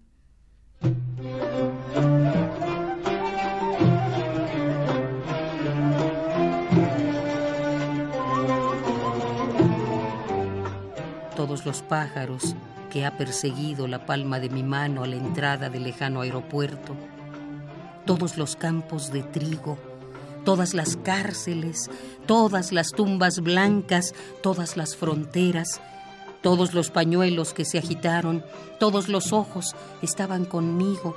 Todos 11.35 11.65
los 11.65 11.81
pájaros 11.83 12.55
que 12.91 13.07
ha 13.07 13.17
perseguido 13.17 13.89
la 13.89 14.05
palma 14.05 14.39
de 14.39 14.51
mi 14.51 14.63
mano 14.63 15.03
a 15.03 15.07
la 15.07 15.17
entrada 15.17 15.71
del 15.71 15.85
lejano 15.85 16.21
aeropuerto 16.21 16.95
todos 18.07 18.39
los 18.39 18.57
campos 18.57 19.13
de 19.13 19.23
trigo, 19.23 19.77
todas 20.45 20.75
las 20.75 20.97
cárceles, 20.97 21.91
todas 22.27 22.73
las 22.73 22.93
tumbas 22.93 23.41
blancas, 23.41 24.15
todas 24.43 24.77
las 24.77 24.97
fronteras, 24.97 25.81
todos 26.41 26.73
los 26.73 26.91
pañuelos 26.91 27.53
que 27.53 27.65
se 27.65 27.79
agitaron, 27.79 28.45
todos 28.79 29.09
los 29.09 29.33
ojos 29.33 29.75
estaban 30.03 30.45
conmigo, 30.45 31.17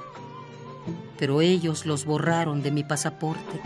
pero 1.17 1.41
ellos 1.41 1.85
los 1.85 2.05
borraron 2.05 2.63
de 2.63 2.71
mi 2.71 2.83
pasaporte. 2.83 3.61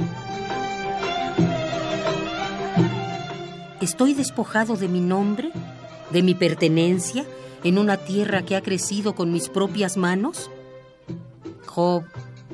¿Estoy 3.80 4.14
despojado 4.14 4.76
de 4.76 4.90
mi 4.90 5.00
nombre, 5.00 5.52
de 6.12 6.22
mi 6.24 6.36
pertenencia, 6.36 7.26
en 7.64 7.78
una 7.78 7.98
tierra 7.98 8.44
que 8.44 8.58
ha 8.58 8.62
crecido 8.62 9.16
con 9.16 9.32
mis 9.32 9.48
propias 9.48 9.96
manos? 9.96 10.50
Job 11.66 12.04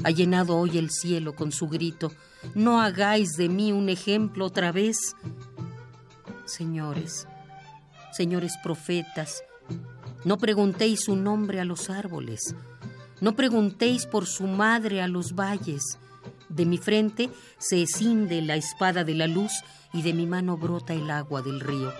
ha 0.04 0.12
llenado 0.12 0.58
hoy 0.58 0.78
el 0.78 0.90
cielo 0.90 1.36
con 1.36 1.52
su 1.52 1.68
grito. 1.68 2.12
No 2.56 2.82
hagáis 2.82 3.32
de 3.38 3.50
mí 3.50 3.72
un 3.72 3.90
ejemplo 3.90 4.46
otra 4.46 4.72
vez. 4.72 5.16
Señores, 6.46 7.28
señores 8.12 8.54
profetas, 8.64 9.44
no 10.26 10.38
preguntéis 10.38 11.02
su 11.02 11.16
nombre 11.16 11.60
a 11.60 11.66
los 11.66 11.90
árboles, 11.90 12.56
no 13.22 13.36
preguntéis 13.36 14.06
por 14.06 14.26
su 14.26 14.48
madre 14.48 15.02
a 15.02 15.08
los 15.08 15.36
valles. 15.36 16.00
De 16.50 16.66
mi 16.66 16.78
frente 16.78 17.30
se 17.60 17.84
escinde 17.84 18.42
la 18.42 18.56
espada 18.56 19.04
de 19.04 19.14
la 19.14 19.28
luz 19.28 19.52
y 19.94 20.02
de 20.02 20.14
mi 20.14 20.26
mano 20.26 20.58
brota 20.58 20.94
el 20.94 21.10
agua 21.12 21.42
del 21.42 21.60
río. 21.60 21.94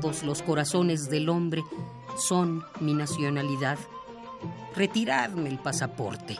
Todos 0.00 0.22
los 0.22 0.42
corazones 0.42 1.10
del 1.10 1.28
hombre 1.28 1.64
son 2.16 2.64
mi 2.78 2.94
nacionalidad. 2.94 3.78
Retiradme 4.76 5.48
el 5.48 5.58
pasaporte. 5.58 6.38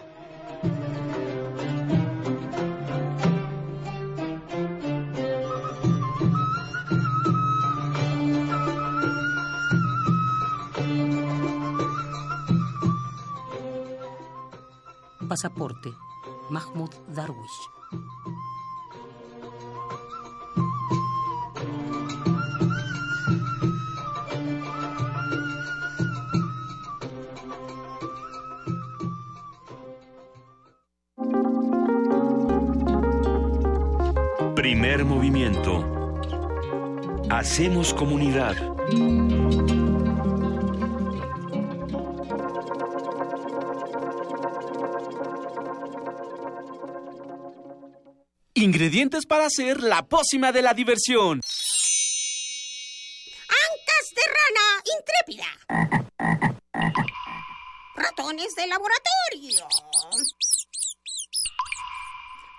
Pasaporte. 15.28 15.90
Mahmoud 16.51 16.90
Darwish. 17.09 17.68
Primer 34.69 35.03
movimiento. 35.03 35.82
Hacemos 37.31 37.95
comunidad. 37.95 38.55
Ingredientes 48.53 49.24
para 49.24 49.47
hacer 49.47 49.82
la 49.82 50.03
pócima 50.03 50.53
de 50.53 50.61
la 50.61 50.74
diversión. 50.74 51.40
Ancas 53.49 54.07
de 54.15 54.23
rana 54.36 54.82
intrépida. 54.99 55.47
Ratones 57.97 58.55
de 58.55 58.66
laboratorio 58.66 59.66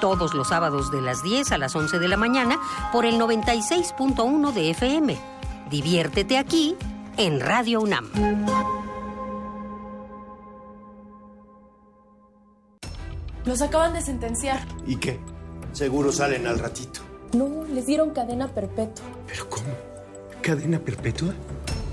todos 0.00 0.34
los 0.34 0.48
sábados 0.48 0.90
de 0.90 1.00
las 1.00 1.22
10 1.22 1.52
a 1.52 1.58
las 1.58 1.74
11 1.74 1.98
de 1.98 2.08
la 2.08 2.16
mañana 2.16 2.58
por 2.92 3.06
el 3.06 3.18
96.1 3.18 4.52
de 4.52 4.70
FM. 4.70 5.18
Diviértete 5.70 6.38
aquí 6.38 6.76
en 7.16 7.40
Radio 7.40 7.80
UNAM. 7.80 8.10
Los 13.44 13.62
acaban 13.62 13.94
de 13.94 14.02
sentenciar. 14.02 14.60
¿Y 14.86 14.96
qué? 14.96 15.20
Seguro 15.72 16.10
salen 16.10 16.46
al 16.46 16.58
ratito. 16.58 17.00
No, 17.32 17.64
les 17.64 17.86
dieron 17.86 18.10
cadena 18.10 18.48
perpetua. 18.48 19.04
¿Pero 19.26 19.48
cómo? 19.48 19.66
¿Cadena 20.42 20.78
perpetua? 20.78 21.34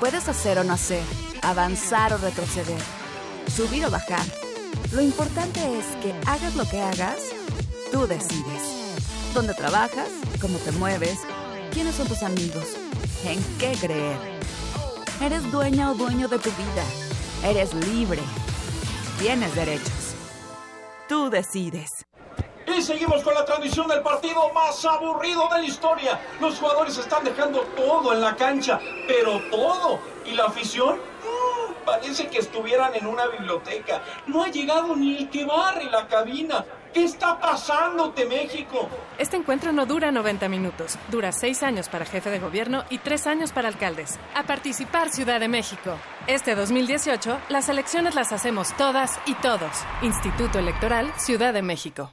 Puedes 0.00 0.28
hacer 0.28 0.58
o 0.58 0.64
no 0.64 0.74
hacer, 0.74 1.02
avanzar 1.42 2.12
o 2.12 2.18
retroceder, 2.18 2.80
subir 3.54 3.84
o 3.84 3.90
bajar. 3.90 4.24
Lo 4.92 5.02
importante 5.02 5.60
es 5.76 5.84
que 6.02 6.14
hagas 6.24 6.54
lo 6.54 6.64
que 6.68 6.80
hagas, 6.80 7.18
tú 7.90 8.06
decides. 8.06 8.94
¿Dónde 9.34 9.54
trabajas? 9.54 10.08
¿Cómo 10.40 10.56
te 10.58 10.70
mueves? 10.72 11.18
¿Quiénes 11.72 11.96
son 11.96 12.06
tus 12.06 12.22
amigos? 12.22 12.64
¿En 13.24 13.42
qué 13.58 13.76
creer? 13.78 14.16
Eres 15.20 15.50
dueña 15.50 15.90
o 15.90 15.94
dueño 15.94 16.28
de 16.28 16.38
tu 16.38 16.50
vida. 16.50 16.84
Eres 17.44 17.74
libre. 17.74 18.22
Tienes 19.18 19.52
derechos. 19.56 20.14
Tú 21.08 21.28
decides. 21.28 22.07
Y 22.76 22.82
seguimos 22.82 23.22
con 23.22 23.34
la 23.34 23.44
transmisión 23.44 23.88
del 23.88 24.02
partido 24.02 24.52
más 24.52 24.84
aburrido 24.84 25.48
de 25.52 25.62
la 25.62 25.66
historia. 25.66 26.20
Los 26.40 26.58
jugadores 26.58 26.96
están 26.98 27.24
dejando 27.24 27.60
todo 27.76 28.12
en 28.12 28.20
la 28.20 28.36
cancha, 28.36 28.78
pero 29.06 29.40
todo. 29.50 29.98
¿Y 30.24 30.32
la 30.32 30.44
afición? 30.44 30.96
Mm, 30.96 31.84
parece 31.84 32.28
que 32.28 32.38
estuvieran 32.38 32.94
en 32.94 33.06
una 33.06 33.26
biblioteca. 33.26 34.02
No 34.26 34.44
ha 34.44 34.48
llegado 34.48 34.94
ni 34.94 35.16
el 35.16 35.30
que 35.30 35.44
barre 35.44 35.84
la 35.84 36.06
cabina. 36.06 36.64
¿Qué 36.92 37.04
está 37.04 37.38
pasándote, 37.38 38.26
México? 38.26 38.88
Este 39.18 39.36
encuentro 39.36 39.72
no 39.72 39.84
dura 39.84 40.10
90 40.10 40.48
minutos. 40.48 40.98
Dura 41.10 41.32
6 41.32 41.62
años 41.62 41.88
para 41.88 42.04
jefe 42.04 42.30
de 42.30 42.38
gobierno 42.38 42.84
y 42.90 42.98
3 42.98 43.26
años 43.26 43.52
para 43.52 43.68
alcaldes. 43.68 44.18
A 44.34 44.44
participar, 44.44 45.10
Ciudad 45.10 45.40
de 45.40 45.48
México. 45.48 45.96
Este 46.26 46.54
2018, 46.54 47.38
las 47.48 47.68
elecciones 47.68 48.14
las 48.14 48.32
hacemos 48.32 48.76
todas 48.76 49.18
y 49.26 49.34
todos. 49.34 49.72
Instituto 50.02 50.58
Electoral, 50.58 51.12
Ciudad 51.18 51.52
de 51.52 51.62
México. 51.62 52.12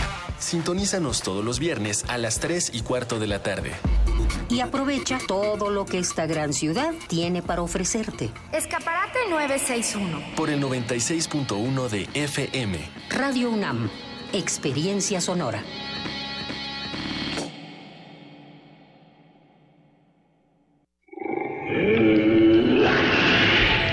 Sintonízanos 0.41 1.21
todos 1.21 1.45
los 1.45 1.59
viernes 1.59 2.03
a 2.07 2.17
las 2.17 2.39
3 2.39 2.71
y 2.73 2.81
cuarto 2.81 3.19
de 3.19 3.27
la 3.27 3.43
tarde. 3.43 3.71
Y 4.49 4.59
aprovecha 4.59 5.19
todo 5.27 5.69
lo 5.69 5.85
que 5.85 5.99
esta 5.99 6.25
gran 6.25 6.51
ciudad 6.51 6.93
tiene 7.07 7.41
para 7.41 7.61
ofrecerte. 7.61 8.31
Escaparate 8.51 9.19
961. 9.29 10.35
Por 10.35 10.49
el 10.49 10.61
96.1 10.61 11.89
de 11.89 12.09
FM. 12.15 12.79
Radio 13.09 13.51
UNAM. 13.51 13.89
Experiencia 14.33 15.21
sonora. 15.21 15.63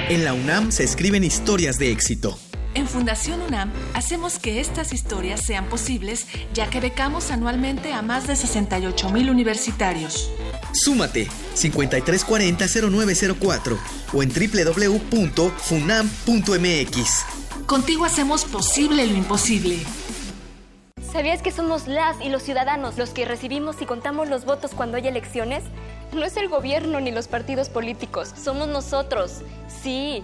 En 0.08 0.24
la 0.24 0.32
UNAM 0.32 0.72
se 0.72 0.84
escriben 0.84 1.22
historias 1.22 1.78
de 1.78 1.92
éxito. 1.92 2.38
En 2.78 2.86
Fundación 2.86 3.42
UNAM 3.42 3.70
hacemos 3.92 4.38
que 4.38 4.60
estas 4.60 4.92
historias 4.92 5.44
sean 5.44 5.68
posibles 5.68 6.28
ya 6.54 6.70
que 6.70 6.78
becamos 6.78 7.32
anualmente 7.32 7.92
a 7.92 8.02
más 8.02 8.28
de 8.28 8.36
68 8.36 9.10
mil 9.10 9.30
universitarios. 9.30 10.30
Súmate 10.72 11.26
5340-0904 11.56 13.78
o 14.12 14.22
en 14.22 14.28
www.funam.mx. 14.28 17.24
Contigo 17.66 18.04
hacemos 18.04 18.44
posible 18.44 19.08
lo 19.08 19.16
imposible. 19.16 19.78
¿Sabías 21.12 21.42
que 21.42 21.50
somos 21.50 21.88
las 21.88 22.20
y 22.20 22.28
los 22.28 22.44
ciudadanos 22.44 22.96
los 22.96 23.10
que 23.10 23.24
recibimos 23.24 23.82
y 23.82 23.86
contamos 23.86 24.28
los 24.28 24.44
votos 24.44 24.70
cuando 24.76 24.98
hay 24.98 25.08
elecciones? 25.08 25.64
No 26.12 26.24
es 26.24 26.36
el 26.36 26.48
gobierno 26.48 27.00
ni 27.00 27.10
los 27.10 27.26
partidos 27.26 27.70
políticos, 27.70 28.32
somos 28.40 28.68
nosotros. 28.68 29.40
Sí, 29.82 30.22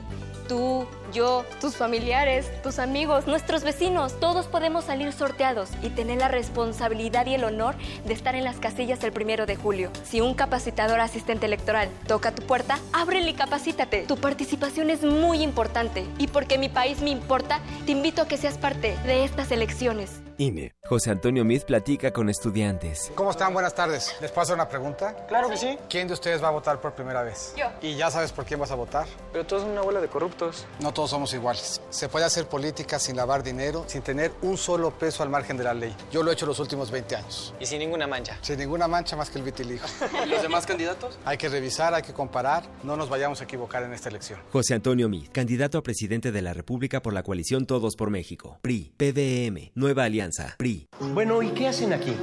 tú, 0.48 0.86
yo, 1.12 1.44
tus 1.60 1.76
familiares, 1.76 2.46
tus 2.62 2.78
amigos, 2.78 3.26
nuestros 3.26 3.62
vecinos, 3.62 4.18
todos 4.20 4.46
podemos 4.46 4.84
salir 4.84 5.12
sorteados 5.12 5.70
y 5.82 5.90
tener 5.90 6.18
la 6.18 6.28
responsabilidad 6.28 7.26
y 7.26 7.34
el 7.34 7.44
honor 7.44 7.74
de 8.04 8.12
estar 8.12 8.34
en 8.34 8.44
las 8.44 8.56
casillas 8.56 9.02
el 9.04 9.12
primero 9.12 9.46
de 9.46 9.56
julio. 9.56 9.90
Si 10.04 10.20
un 10.20 10.34
capacitador 10.34 11.00
asistente 11.00 11.46
electoral 11.46 11.88
toca 12.06 12.32
tu 12.32 12.42
puerta, 12.42 12.78
ábrele 12.92 13.30
y 13.30 13.34
capacítate. 13.34 14.02
Tu 14.06 14.16
participación 14.16 14.90
es 14.90 15.02
muy 15.02 15.42
importante 15.42 16.04
y 16.18 16.26
porque 16.26 16.58
mi 16.58 16.68
país 16.68 17.00
me 17.00 17.10
importa, 17.10 17.60
te 17.86 17.92
invito 17.92 18.22
a 18.22 18.28
que 18.28 18.36
seas 18.36 18.58
parte 18.58 18.96
de 19.04 19.24
estas 19.24 19.50
elecciones. 19.50 20.23
INE. 20.38 20.74
José 20.86 21.10
Antonio 21.10 21.44
Miz 21.44 21.64
platica 21.64 22.12
con 22.12 22.28
estudiantes. 22.28 23.10
¿Cómo 23.14 23.30
están? 23.30 23.54
Buenas 23.54 23.74
tardes. 23.74 24.14
¿Les 24.20 24.30
puedo 24.30 24.42
hacer 24.42 24.54
una 24.54 24.68
pregunta? 24.68 25.26
Claro 25.26 25.48
que 25.48 25.56
sí. 25.56 25.78
¿Quién 25.88 26.08
de 26.08 26.14
ustedes 26.14 26.42
va 26.42 26.48
a 26.48 26.50
votar 26.50 26.80
por 26.80 26.94
primera 26.94 27.22
vez? 27.22 27.54
Yo. 27.56 27.66
¿Y 27.80 27.96
ya 27.96 28.10
sabes 28.10 28.32
por 28.32 28.44
quién 28.44 28.60
vas 28.60 28.70
a 28.70 28.74
votar? 28.74 29.06
Pero 29.32 29.46
todos 29.46 29.62
son 29.62 29.70
una 29.70 29.80
bola 29.80 30.00
de 30.00 30.08
corruptos. 30.08 30.66
No 30.80 30.92
todos 30.92 31.10
somos 31.10 31.32
iguales. 31.32 31.80
Se 31.88 32.08
puede 32.08 32.26
hacer 32.26 32.46
política 32.46 32.98
sin 32.98 33.16
lavar 33.16 33.42
dinero, 33.42 33.84
sin 33.86 34.02
tener 34.02 34.32
un 34.42 34.58
solo 34.58 34.90
peso 34.90 35.22
al 35.22 35.30
margen 35.30 35.56
de 35.56 35.64
la 35.64 35.72
ley. 35.72 35.94
Yo 36.12 36.22
lo 36.22 36.30
he 36.30 36.34
hecho 36.34 36.44
los 36.44 36.58
últimos 36.60 36.90
20 36.90 37.16
años. 37.16 37.54
Y 37.60 37.66
sin 37.66 37.78
ninguna 37.78 38.06
mancha. 38.06 38.38
Sin 38.42 38.58
ninguna 38.58 38.86
mancha 38.88 39.16
más 39.16 39.30
que 39.30 39.38
el 39.38 39.44
vitiligo. 39.44 39.84
¿Y 40.24 40.28
los 40.28 40.42
demás 40.42 40.66
candidatos? 40.66 41.18
Hay 41.24 41.38
que 41.38 41.48
revisar, 41.48 41.94
hay 41.94 42.02
que 42.02 42.12
comparar. 42.12 42.64
No 42.82 42.96
nos 42.96 43.08
vayamos 43.08 43.40
a 43.40 43.44
equivocar 43.44 43.82
en 43.84 43.94
esta 43.94 44.10
elección. 44.10 44.38
José 44.52 44.74
Antonio 44.74 45.08
Miz, 45.08 45.30
candidato 45.30 45.78
a 45.78 45.82
presidente 45.82 46.30
de 46.30 46.42
la 46.42 46.52
República 46.52 47.00
por 47.00 47.14
la 47.14 47.22
coalición 47.22 47.66
Todos 47.66 47.96
por 47.96 48.10
México. 48.10 48.58
PRI, 48.60 48.92
PDM, 48.96 49.70
Nueva 49.74 50.04
Alianza, 50.04 50.23
PRI. 50.56 50.88
Bueno, 51.12 51.42
¿y 51.42 51.50
qué 51.50 51.68
hacen 51.68 51.92
aquí? 51.92 52.14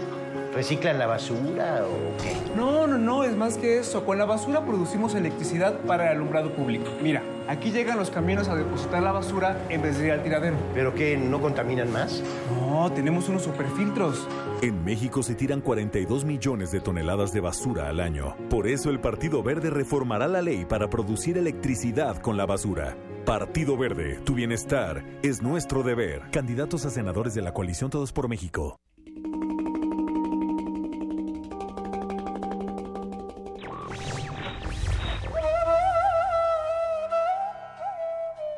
¿Reciclan 0.54 1.00
la 1.00 1.08
basura 1.08 1.86
o 1.86 2.22
qué? 2.22 2.36
No, 2.58 2.86
no, 2.86 2.98
no, 2.98 3.24
es 3.24 3.36
más 3.38 3.58
que 3.58 3.80
eso. 3.80 4.06
Con 4.06 4.18
la 4.18 4.26
basura 4.26 4.66
producimos 4.66 5.16
electricidad 5.16 5.80
para 5.82 6.12
el 6.12 6.18
alumbrado 6.18 6.54
público. 6.54 6.92
Mira, 7.02 7.24
aquí 7.48 7.72
llegan 7.72 7.98
los 7.98 8.12
camiones 8.12 8.50
a 8.50 8.56
depositar 8.56 9.02
la 9.02 9.14
basura 9.14 9.58
en 9.70 9.82
vez 9.82 9.98
de 9.98 10.08
ir 10.08 10.12
al 10.12 10.24
tiradero. 10.24 10.58
¿Pero 10.74 10.94
qué? 10.94 11.16
¿No 11.16 11.40
contaminan 11.40 11.92
más? 11.92 12.22
No, 12.50 12.92
tenemos 12.92 13.30
unos 13.30 13.44
superfiltros. 13.44 14.28
En 14.62 14.84
México 14.84 15.24
se 15.24 15.34
tiran 15.34 15.60
42 15.60 16.24
millones 16.24 16.70
de 16.70 16.82
toneladas 16.82 17.34
de 17.34 17.40
basura 17.40 17.90
al 17.90 18.00
año. 18.00 18.36
Por 18.48 18.68
eso 18.68 18.92
el 18.92 19.00
Partido 19.00 19.42
Verde 19.42 19.72
reformará 19.72 20.28
la 20.28 20.44
ley 20.44 20.66
para 20.66 20.88
producir 20.88 21.36
electricidad 21.36 22.22
con 22.22 22.38
la 22.38 22.46
basura. 22.46 22.96
Partido 23.26 23.76
Verde, 23.76 24.20
tu 24.24 24.36
bienestar 24.36 25.04
es 25.24 25.42
nuestro 25.42 25.82
deber. 25.82 26.30
Candidatos 26.30 26.86
a 26.86 26.92
senadores 26.92 27.34
de 27.34 27.42
la 27.42 27.56
coalición 27.56 27.90
Todos 27.90 28.14
por 28.14 28.30
México. 28.30 28.78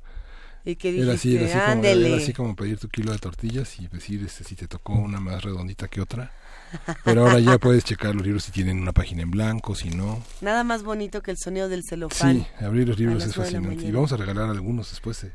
¿Y 0.64 0.76
qué 0.76 0.90
Era 0.90 1.14
así, 1.14 1.34
era 1.34 1.46
dijiste? 1.46 1.58
así, 1.58 1.82
como, 1.82 2.06
era 2.06 2.16
así 2.16 2.32
como 2.32 2.54
pedir 2.54 2.78
tu 2.78 2.88
kilo 2.88 3.10
de 3.10 3.18
tortillas 3.18 3.80
y 3.80 3.88
decir 3.88 4.22
este, 4.24 4.44
si 4.44 4.54
te 4.54 4.68
tocó 4.68 4.92
una 4.92 5.18
más 5.18 5.42
redondita 5.42 5.88
que 5.88 6.00
otra. 6.00 6.30
Pero 7.04 7.22
ahora 7.22 7.38
ya 7.38 7.58
puedes 7.58 7.84
checar 7.84 8.14
los 8.14 8.24
libros 8.24 8.44
si 8.44 8.52
tienen 8.52 8.80
una 8.80 8.92
página 8.92 9.22
en 9.22 9.30
blanco, 9.30 9.74
si 9.74 9.90
no. 9.90 10.22
Nada 10.40 10.64
más 10.64 10.82
bonito 10.82 11.22
que 11.22 11.30
el 11.30 11.36
sonido 11.36 11.68
del 11.68 11.84
celofán. 11.84 12.38
Sí, 12.38 12.64
abrir 12.64 12.88
los 12.88 12.98
libros 12.98 13.24
es 13.24 13.34
fascinante. 13.34 13.84
Y 13.84 13.92
vamos 13.92 14.12
a 14.12 14.16
regalar 14.16 14.50
algunos 14.50 14.90
después 14.90 15.22
de 15.22 15.32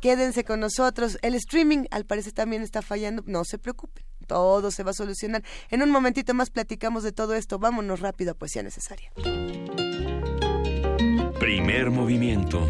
Quédense 0.00 0.44
con 0.44 0.58
nosotros. 0.58 1.18
El 1.22 1.36
streaming 1.36 1.84
al 1.92 2.04
parecer 2.04 2.32
también 2.32 2.62
está 2.62 2.82
fallando. 2.82 3.22
No 3.26 3.44
se 3.44 3.58
preocupen. 3.58 4.11
Todo 4.32 4.70
se 4.70 4.82
va 4.82 4.92
a 4.92 4.94
solucionar. 4.94 5.42
En 5.68 5.82
un 5.82 5.90
momentito 5.90 6.32
más 6.32 6.48
platicamos 6.48 7.02
de 7.02 7.12
todo 7.12 7.34
esto. 7.34 7.58
Vámonos 7.58 8.00
rápido 8.00 8.32
a 8.32 8.34
Poesía 8.34 8.62
Necesaria. 8.62 9.12
Primer 11.38 11.90
movimiento. 11.90 12.66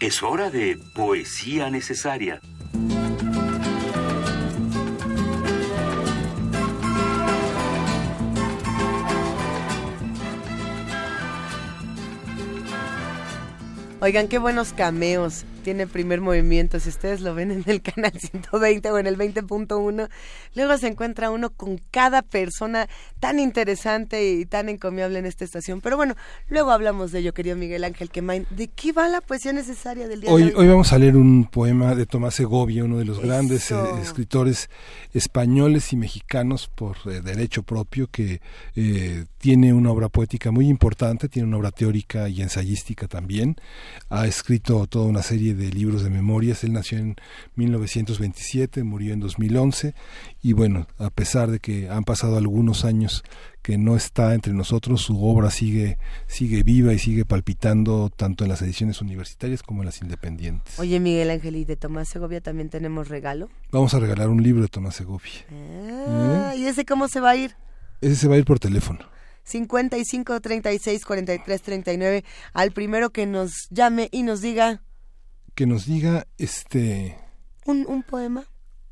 Es 0.00 0.24
hora 0.24 0.50
de 0.50 0.76
poesía 0.92 1.70
necesaria. 1.70 2.40
Oigan, 14.04 14.28
qué 14.28 14.36
buenos 14.36 14.74
cameos 14.74 15.46
tiene 15.64 15.86
primer 15.86 16.20
movimiento. 16.20 16.78
Si 16.78 16.90
ustedes 16.90 17.22
lo 17.22 17.34
ven 17.34 17.50
en 17.50 17.64
el 17.66 17.80
canal 17.80 18.12
120 18.20 18.90
o 18.90 18.98
en 18.98 19.06
el 19.06 19.16
20.1, 19.16 20.10
luego 20.54 20.76
se 20.76 20.88
encuentra 20.88 21.30
uno 21.30 21.48
con 21.48 21.80
cada 21.90 22.20
persona 22.20 22.86
tan 23.18 23.40
interesante 23.40 24.30
y 24.30 24.44
tan 24.44 24.68
encomiable 24.68 25.18
en 25.18 25.24
esta 25.24 25.44
estación. 25.44 25.80
Pero 25.80 25.96
bueno, 25.96 26.16
luego 26.48 26.70
hablamos 26.70 27.12
de 27.12 27.20
ello, 27.20 27.32
querido 27.32 27.56
Miguel 27.56 27.82
Ángel 27.82 28.10
Quemain. 28.10 28.46
¿De 28.50 28.68
qué 28.68 28.92
va 28.92 29.08
la 29.08 29.22
poesía 29.22 29.54
necesaria 29.54 30.06
del 30.06 30.20
día 30.20 30.30
Hoy, 30.30 30.42
de 30.42 30.48
hoy? 30.48 30.54
hoy 30.58 30.68
vamos 30.68 30.92
a 30.92 30.98
leer 30.98 31.16
un 31.16 31.46
poema 31.46 31.94
de 31.94 32.04
Tomás 32.04 32.34
Segovia, 32.34 32.84
uno 32.84 32.98
de 32.98 33.06
los 33.06 33.20
grandes 33.20 33.70
eh, 33.70 33.76
escritores 34.02 34.68
españoles 35.14 35.94
y 35.94 35.96
mexicanos 35.96 36.68
por 36.68 36.98
eh, 37.06 37.22
derecho 37.22 37.62
propio, 37.62 38.08
que 38.08 38.42
eh, 38.76 39.24
tiene 39.44 39.74
una 39.74 39.90
obra 39.90 40.08
poética 40.08 40.50
muy 40.50 40.68
importante, 40.68 41.28
tiene 41.28 41.46
una 41.46 41.58
obra 41.58 41.70
teórica 41.70 42.30
y 42.30 42.40
ensayística 42.40 43.08
también. 43.08 43.56
Ha 44.08 44.26
escrito 44.26 44.86
toda 44.86 45.04
una 45.04 45.22
serie 45.22 45.52
de 45.52 45.70
libros 45.70 46.02
de 46.02 46.08
memorias. 46.08 46.64
Él 46.64 46.72
nació 46.72 46.96
en 46.96 47.16
1927, 47.56 48.84
murió 48.84 49.12
en 49.12 49.20
2011 49.20 49.94
y 50.40 50.54
bueno, 50.54 50.86
a 50.96 51.10
pesar 51.10 51.50
de 51.50 51.58
que 51.58 51.90
han 51.90 52.04
pasado 52.04 52.38
algunos 52.38 52.86
años 52.86 53.22
que 53.60 53.76
no 53.76 53.96
está 53.96 54.32
entre 54.32 54.54
nosotros, 54.54 55.02
su 55.02 55.22
obra 55.22 55.50
sigue 55.50 55.98
sigue 56.26 56.62
viva 56.62 56.94
y 56.94 56.98
sigue 56.98 57.26
palpitando 57.26 58.08
tanto 58.08 58.44
en 58.44 58.48
las 58.48 58.62
ediciones 58.62 59.02
universitarias 59.02 59.62
como 59.62 59.82
en 59.82 59.86
las 59.86 60.00
independientes. 60.00 60.78
Oye, 60.78 61.00
Miguel 61.00 61.28
Ángel, 61.28 61.56
¿y 61.56 61.66
de 61.66 61.76
Tomás 61.76 62.08
Segovia 62.08 62.40
también 62.40 62.70
tenemos 62.70 63.08
regalo? 63.08 63.50
Vamos 63.70 63.92
a 63.92 64.00
regalar 64.00 64.30
un 64.30 64.42
libro 64.42 64.62
de 64.62 64.68
Tomás 64.68 64.94
Segovia. 64.94 65.44
Ah, 66.08 66.54
¿Y 66.56 66.64
ese 66.64 66.86
cómo 66.86 67.08
se 67.08 67.20
va 67.20 67.32
a 67.32 67.36
ir? 67.36 67.54
Ese 68.00 68.16
se 68.16 68.26
va 68.26 68.36
a 68.36 68.38
ir 68.38 68.46
por 68.46 68.58
teléfono. 68.58 69.12
55 69.44 70.40
36 70.40 71.04
43 71.04 71.62
39 71.62 72.24
al 72.52 72.72
primero 72.72 73.10
que 73.10 73.26
nos 73.26 73.52
llame 73.70 74.08
y 74.12 74.22
nos 74.22 74.40
diga 74.40 74.82
Que 75.54 75.66
nos 75.66 75.86
diga 75.86 76.26
este 76.38 77.16
un, 77.66 77.86
un 77.88 78.02
poema. 78.02 78.44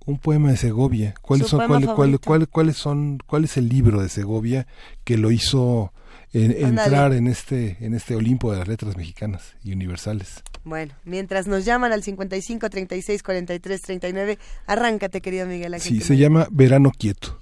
un 0.07 0.19
poema 0.19 0.51
de 0.51 0.57
Segovia. 0.57 1.15
¿Cuáles 1.23 1.49
son 1.49 1.67
cuál, 1.67 1.85
cuál- 1.95 2.19
cuál- 2.21 2.49
cuáles 2.49 2.77
son 2.77 3.19
cuál 3.27 3.45
es 3.45 3.57
el 3.57 3.69
libro 3.69 4.01
de 4.03 4.09
Segovia 4.09 4.67
que 5.05 5.17
lo 5.19 5.31
hizo 5.31 5.93
entrar 6.33 7.13
en 7.13 7.27
este 7.27 7.77
en 7.85 7.93
este 7.95 8.15
Olimpo 8.17 8.51
de 8.53 8.59
las 8.59 8.69
letras 8.69 8.97
mexicanas 8.97 9.55
y 9.63 9.73
universales? 9.73 10.43
Bueno, 10.65 10.95
mientras 11.05 11.47
nos 11.47 11.65
llaman 11.65 11.93
al 11.93 12.03
55 12.03 12.71
36 12.71 13.23
43 13.23 13.81
39, 13.81 14.39
arráncate, 14.67 15.21
querido 15.21 15.47
Miguel 15.47 15.75
Ángel. 15.75 15.93
Sí, 15.93 16.01
se 16.01 16.17
llama 16.17 16.47
Verano 16.51 16.91
Quieto. 16.97 17.39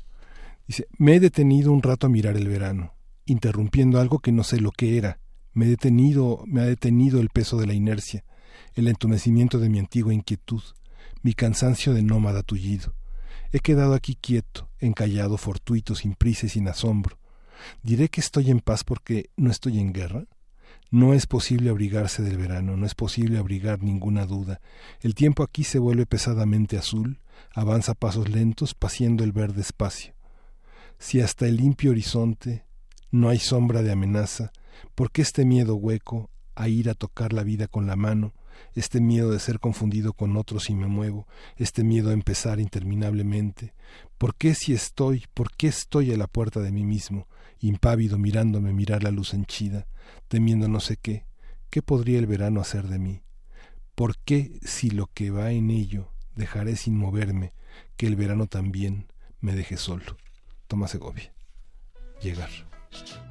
Dice, 0.66 0.86
me 0.98 1.16
he 1.16 1.20
detenido 1.20 1.70
un 1.72 1.82
rato 1.82 2.06
a 2.06 2.10
mirar 2.10 2.36
el 2.36 2.48
verano, 2.48 2.94
interrumpiendo 3.30 4.00
algo 4.00 4.18
que 4.18 4.32
no 4.32 4.44
sé 4.44 4.60
lo 4.60 4.72
que 4.72 4.96
era. 4.96 5.20
Me 5.52 5.66
he 5.66 5.68
detenido, 5.68 6.42
me 6.46 6.60
ha 6.60 6.64
detenido 6.64 7.20
el 7.20 7.28
peso 7.28 7.58
de 7.58 7.66
la 7.66 7.74
inercia, 7.74 8.24
el 8.74 8.88
entumecimiento 8.88 9.58
de 9.58 9.68
mi 9.68 9.78
antigua 9.78 10.12
inquietud, 10.12 10.62
mi 11.22 11.34
cansancio 11.34 11.94
de 11.94 12.02
nómada 12.02 12.42
tullido. 12.42 12.94
He 13.52 13.60
quedado 13.60 13.94
aquí 13.94 14.14
quieto, 14.14 14.68
encallado, 14.78 15.36
fortuito, 15.36 15.94
sin 15.94 16.14
prisa 16.14 16.46
y 16.46 16.48
sin 16.50 16.68
asombro. 16.68 17.18
¿Diré 17.82 18.08
que 18.08 18.20
estoy 18.20 18.50
en 18.50 18.60
paz 18.60 18.84
porque 18.84 19.30
no 19.36 19.50
estoy 19.50 19.78
en 19.80 19.92
guerra? 19.92 20.24
No 20.90 21.14
es 21.14 21.26
posible 21.26 21.70
abrigarse 21.70 22.22
del 22.22 22.36
verano, 22.36 22.76
no 22.76 22.86
es 22.86 22.94
posible 22.94 23.38
abrigar 23.38 23.82
ninguna 23.82 24.26
duda. 24.26 24.60
El 25.00 25.14
tiempo 25.14 25.42
aquí 25.42 25.62
se 25.62 25.78
vuelve 25.78 26.06
pesadamente 26.06 26.78
azul, 26.78 27.20
avanza 27.54 27.94
pasos 27.94 28.28
lentos, 28.28 28.74
paciendo 28.74 29.22
el 29.22 29.32
verde 29.32 29.60
espacio. 29.60 30.14
Si 30.98 31.20
hasta 31.20 31.46
el 31.46 31.56
limpio 31.56 31.92
horizonte 31.92 32.64
no 33.10 33.28
hay 33.28 33.38
sombra 33.38 33.82
de 33.82 33.92
amenaza, 33.92 34.52
¿por 34.94 35.10
qué 35.10 35.22
este 35.22 35.44
miedo 35.44 35.74
hueco 35.74 36.30
a 36.54 36.68
ir 36.68 36.88
a 36.90 36.94
tocar 36.94 37.32
la 37.32 37.42
vida 37.42 37.66
con 37.66 37.86
la 37.86 37.96
mano, 37.96 38.34
este 38.74 39.00
miedo 39.00 39.30
de 39.30 39.38
ser 39.38 39.58
confundido 39.58 40.12
con 40.12 40.36
otros 40.36 40.64
si 40.64 40.74
me 40.74 40.86
muevo, 40.86 41.26
este 41.56 41.82
miedo 41.84 42.10
a 42.10 42.14
empezar 42.14 42.60
interminablemente? 42.60 43.74
¿Por 44.18 44.34
qué 44.34 44.54
si 44.54 44.72
estoy, 44.72 45.24
por 45.34 45.52
qué 45.56 45.68
estoy 45.68 46.12
a 46.12 46.16
la 46.16 46.26
puerta 46.26 46.60
de 46.60 46.70
mí 46.70 46.84
mismo, 46.84 47.26
impávido 47.58 48.18
mirándome 48.18 48.72
mirar 48.72 49.02
la 49.02 49.10
luz 49.10 49.34
henchida, 49.34 49.86
temiendo 50.28 50.68
no 50.68 50.80
sé 50.80 50.96
qué? 50.96 51.26
¿Qué 51.70 51.82
podría 51.82 52.18
el 52.18 52.26
verano 52.26 52.60
hacer 52.60 52.88
de 52.88 52.98
mí? 52.98 53.22
¿Por 53.94 54.18
qué 54.18 54.58
si 54.62 54.90
lo 54.90 55.06
que 55.06 55.30
va 55.30 55.52
en 55.52 55.70
ello 55.70 56.12
dejaré 56.34 56.76
sin 56.76 56.96
moverme, 56.96 57.52
que 57.96 58.06
el 58.06 58.16
verano 58.16 58.46
también 58.46 59.06
me 59.40 59.54
deje 59.54 59.76
solo? 59.76 60.16
Tomás 60.66 60.92
Segovia. 60.92 61.32
Llegar. 62.22 62.69
Cześć. 62.90 63.29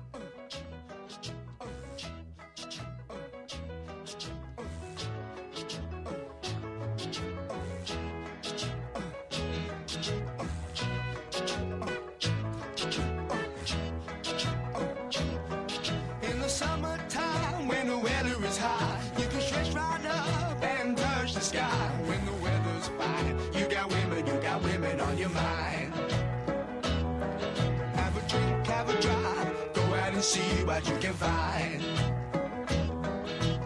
What 30.70 30.88
you 30.88 30.98
can 30.98 31.14
find. 31.14 31.82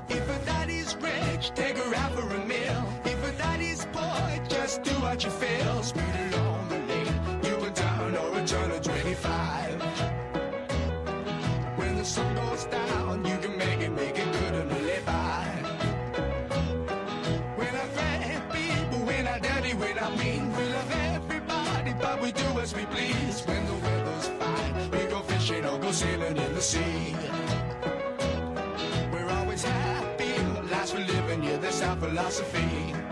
If 0.07 0.25
a 0.35 0.45
daddy's 0.45 0.95
rich, 1.01 1.51
take 1.53 1.77
her 1.77 1.95
out 1.95 2.13
for 2.13 2.27
a 2.33 2.45
meal. 2.45 2.81
If 3.03 3.19
a 3.29 3.31
daddy's 3.37 3.85
poor, 3.91 4.25
just 4.47 4.83
do 4.83 4.93
what 5.05 5.21
you 5.25 5.29
feel. 5.29 5.83
Speed 5.83 6.15
along 6.27 6.69
the 6.69 6.79
lane, 6.89 7.19
you 7.47 7.55
can 7.61 7.73
turn 7.73 8.15
or 8.15 8.29
return 8.39 8.69
to 8.69 8.79
25. 8.79 9.81
When 11.75 11.97
the 11.97 12.05
sun 12.05 12.33
goes 12.35 12.63
down, 12.79 13.25
you 13.25 13.37
can 13.43 13.57
make 13.57 13.81
it, 13.81 13.91
make 13.91 14.17
it 14.17 14.31
good 14.39 14.53
and 14.61 14.71
live 14.71 15.05
by. 15.05 15.45
When 17.59 17.73
I 17.83 17.85
friend 17.95 18.43
people, 18.53 18.99
when 19.09 19.27
I 19.27 19.39
dirty, 19.39 19.73
when 19.73 19.99
I 19.99 20.09
mean, 20.15 20.43
we 20.55 20.63
love 20.77 20.91
everybody, 21.15 21.93
but 21.99 22.21
we 22.21 22.31
do 22.31 22.47
as 22.63 22.73
we 22.73 22.85
please. 22.85 23.45
When 23.45 23.65
the 23.65 23.82
sailing 25.93 26.37
in 26.37 26.55
the 26.55 26.61
sea. 26.61 27.15
We're 29.11 29.29
always 29.29 29.63
happy, 29.63 30.33
lives 30.71 30.91
we 30.91 31.03
live 31.03 31.29
in, 31.29 31.43
yeah, 31.43 31.57
that's 31.57 31.83
our 31.83 31.95
philosophy. 31.97 33.02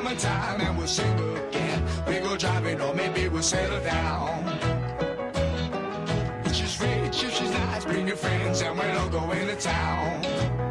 Summertime. 0.00 0.60
And 0.60 0.78
we'll 0.78 0.86
sing 0.86 1.12
again. 1.14 1.84
We 2.06 2.18
go 2.20 2.36
driving, 2.36 2.80
or 2.80 2.94
maybe 2.94 3.28
we'll 3.28 3.42
settle 3.42 3.80
down. 3.80 4.44
Just 6.44 6.80
rich, 6.80 7.24
it's 7.24 7.38
just 7.38 7.52
nice. 7.52 7.84
Bring 7.84 8.06
your 8.06 8.16
friends, 8.16 8.62
and 8.62 8.78
we'll 8.78 8.98
all 8.98 9.08
go 9.08 9.30
into 9.32 9.56
town. 9.56 10.69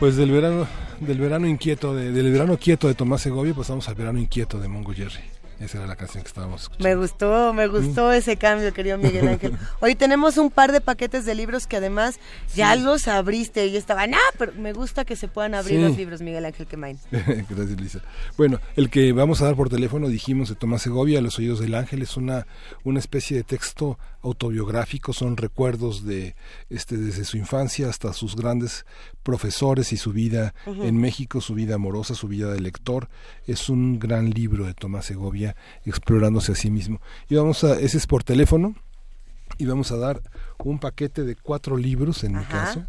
Pues 0.00 0.16
del 0.16 0.30
verano, 0.30 0.66
del 1.00 1.18
verano 1.18 1.46
inquieto, 1.46 1.94
de- 1.94 2.10
del 2.12 2.32
verano 2.32 2.56
quieto 2.58 2.88
de 2.88 2.94
Tomás 2.94 3.20
Segovia, 3.20 3.52
pasamos 3.54 3.86
al 3.88 3.94
verano 3.94 4.18
inquieto 4.18 4.58
de 4.58 4.66
Mongo 4.68 4.92
Jerry. 4.94 5.20
Esa 5.60 5.76
era 5.76 5.86
la 5.86 5.94
canción 5.96 6.22
que 6.22 6.28
estábamos 6.28 6.62
escuchando. 6.62 6.88
Me 6.88 6.94
gustó, 6.96 7.52
me 7.52 7.66
gustó 7.66 8.10
ese 8.12 8.38
cambio, 8.38 8.72
querido 8.72 8.96
Miguel 8.96 9.28
Ángel. 9.28 9.52
Hoy 9.80 9.94
tenemos 9.94 10.38
un 10.38 10.50
par 10.50 10.72
de 10.72 10.80
paquetes 10.80 11.26
de 11.26 11.34
libros 11.34 11.66
que 11.66 11.76
además 11.76 12.18
ya 12.56 12.74
los 12.76 13.06
abriste 13.08 13.66
y 13.66 13.76
estaban, 13.76 14.14
ah, 14.14 14.18
pero 14.38 14.52
me 14.54 14.72
gusta 14.72 15.04
que 15.04 15.16
se 15.16 15.28
puedan 15.28 15.54
abrir 15.54 15.76
Sí. 15.78 15.82
los 15.86 15.96
libros, 15.98 16.22
Miguel 16.22 16.46
Ángel 16.46 16.66
Quemain. 16.66 16.98
Gracias, 17.10 17.78
Lisa. 17.78 18.00
Bueno, 18.38 18.58
el 18.74 18.88
que 18.88 19.12
vamos 19.12 19.42
a 19.42 19.44
dar 19.44 19.54
por 19.54 19.68
teléfono, 19.68 20.08
dijimos, 20.08 20.48
de 20.48 20.54
Tomás 20.54 20.80
Segovia, 20.80 21.20
Los 21.20 21.38
Oídos 21.38 21.60
del 21.60 21.74
Ángel, 21.74 22.00
es 22.00 22.16
una, 22.16 22.46
una 22.82 22.98
especie 22.98 23.36
de 23.36 23.42
texto 23.44 23.98
autobiográfico, 24.22 25.12
son 25.12 25.36
recuerdos 25.36 26.06
de 26.06 26.36
este 26.70 26.96
desde 26.96 27.24
su 27.26 27.36
infancia 27.36 27.90
hasta 27.90 28.14
sus 28.14 28.34
grandes 28.34 28.86
profesores 29.22 29.92
y 29.92 29.96
su 29.96 30.12
vida 30.12 30.54
en 30.66 30.96
México, 30.96 31.40
su 31.40 31.54
vida 31.54 31.74
amorosa, 31.74 32.14
su 32.14 32.28
vida 32.28 32.52
de 32.52 32.60
lector. 32.60 33.08
Es 33.46 33.68
un 33.68 33.98
gran 33.98 34.30
libro 34.30 34.66
de 34.66 34.74
Tomás 34.74 35.06
Segovia 35.06 35.56
explorándose 35.84 36.52
a 36.52 36.54
sí 36.54 36.70
mismo. 36.70 37.00
Y 37.28 37.36
vamos 37.36 37.64
a, 37.64 37.78
ese 37.78 37.98
es 37.98 38.06
por 38.06 38.24
teléfono, 38.24 38.74
y 39.58 39.66
vamos 39.66 39.92
a 39.92 39.96
dar 39.96 40.22
un 40.58 40.78
paquete 40.78 41.24
de 41.24 41.36
cuatro 41.36 41.76
libros 41.76 42.24
en 42.24 42.36
mi 42.36 42.44
caso. 42.44 42.84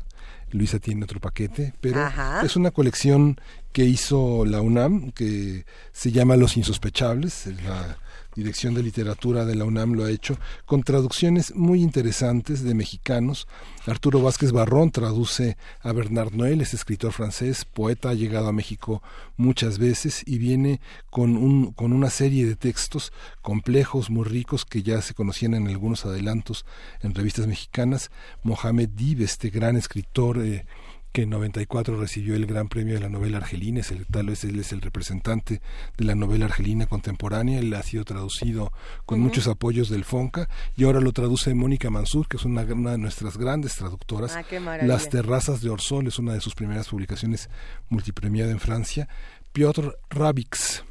Luisa 0.51 0.79
tiene 0.79 1.03
otro 1.03 1.19
paquete, 1.19 1.73
pero 1.79 2.01
Ajá. 2.01 2.41
es 2.43 2.55
una 2.55 2.71
colección 2.71 3.39
que 3.71 3.85
hizo 3.85 4.45
la 4.45 4.61
UNAM 4.61 5.11
que 5.11 5.65
se 5.93 6.11
llama 6.11 6.35
Los 6.35 6.57
Insospechables. 6.57 7.47
La 7.63 7.97
Dirección 8.35 8.73
de 8.73 8.83
Literatura 8.83 9.45
de 9.45 9.55
la 9.55 9.65
UNAM 9.65 9.93
lo 9.93 10.05
ha 10.05 10.09
hecho 10.09 10.37
con 10.65 10.83
traducciones 10.83 11.53
muy 11.55 11.81
interesantes 11.81 12.63
de 12.63 12.73
mexicanos. 12.73 13.47
Arturo 13.85 14.21
Vázquez 14.21 14.51
Barrón 14.51 14.91
traduce 14.91 15.57
a 15.81 15.91
Bernard 15.91 16.33
Noël, 16.33 16.61
es 16.61 16.73
escritor 16.73 17.11
francés, 17.11 17.65
poeta, 17.65 18.09
ha 18.09 18.13
llegado 18.13 18.47
a 18.47 18.53
México 18.53 19.01
muchas 19.37 19.79
veces 19.79 20.23
y 20.25 20.37
viene 20.37 20.79
con, 21.09 21.35
un, 21.35 21.73
con 21.73 21.91
una 21.91 22.09
serie 22.09 22.45
de 22.45 22.55
textos 22.55 23.11
complejos, 23.41 24.09
muy 24.09 24.23
ricos, 24.23 24.65
que 24.65 24.83
ya 24.83 25.01
se 25.01 25.13
conocían 25.13 25.53
en 25.53 25.67
algunos 25.67 26.05
adelantos 26.05 26.65
en 27.01 27.13
revistas 27.13 27.47
mexicanas. 27.47 28.11
Mohamed 28.43 28.89
Dib, 28.89 29.21
este 29.23 29.49
gran 29.49 29.75
escritor 29.75 30.39
eh, 30.39 30.65
que 31.11 31.23
en 31.23 31.29
94 31.29 31.99
recibió 31.99 32.35
el 32.35 32.45
Gran 32.45 32.69
Premio 32.69 32.93
de 32.93 33.01
la 33.01 33.09
Novela 33.09 33.37
Argelina, 33.37 33.81
es 33.81 33.91
el, 33.91 34.05
tal 34.07 34.27
vez 34.27 34.43
él 34.43 34.59
es 34.59 34.71
el 34.71 34.81
representante 34.81 35.61
de 35.97 36.05
la 36.05 36.15
novela 36.15 36.45
argelina 36.45 36.85
contemporánea, 36.85 37.59
él 37.59 37.73
ha 37.73 37.83
sido 37.83 38.05
traducido 38.05 38.71
con 39.05 39.19
muchos 39.19 39.47
apoyos 39.47 39.89
del 39.89 40.05
FONCA 40.05 40.47
y 40.75 40.85
ahora 40.85 41.01
lo 41.01 41.11
traduce 41.11 41.53
Mónica 41.53 41.89
Mansur, 41.89 42.27
que 42.27 42.37
es 42.37 42.45
una, 42.45 42.61
una 42.61 42.91
de 42.91 42.97
nuestras 42.97 43.37
grandes 43.37 43.75
traductoras. 43.75 44.35
Ah. 44.35 44.43
Las 44.83 45.09
terrazas 45.09 45.61
de 45.61 45.69
Orsol 45.69 46.07
es 46.07 46.19
una 46.19 46.33
de 46.33 46.41
sus 46.41 46.55
primeras 46.55 46.87
publicaciones 46.87 47.49
multipremiada 47.89 48.51
en 48.51 48.59
Francia. 48.59 49.07
Piotr 49.51 49.99
Rabix, 50.09 50.83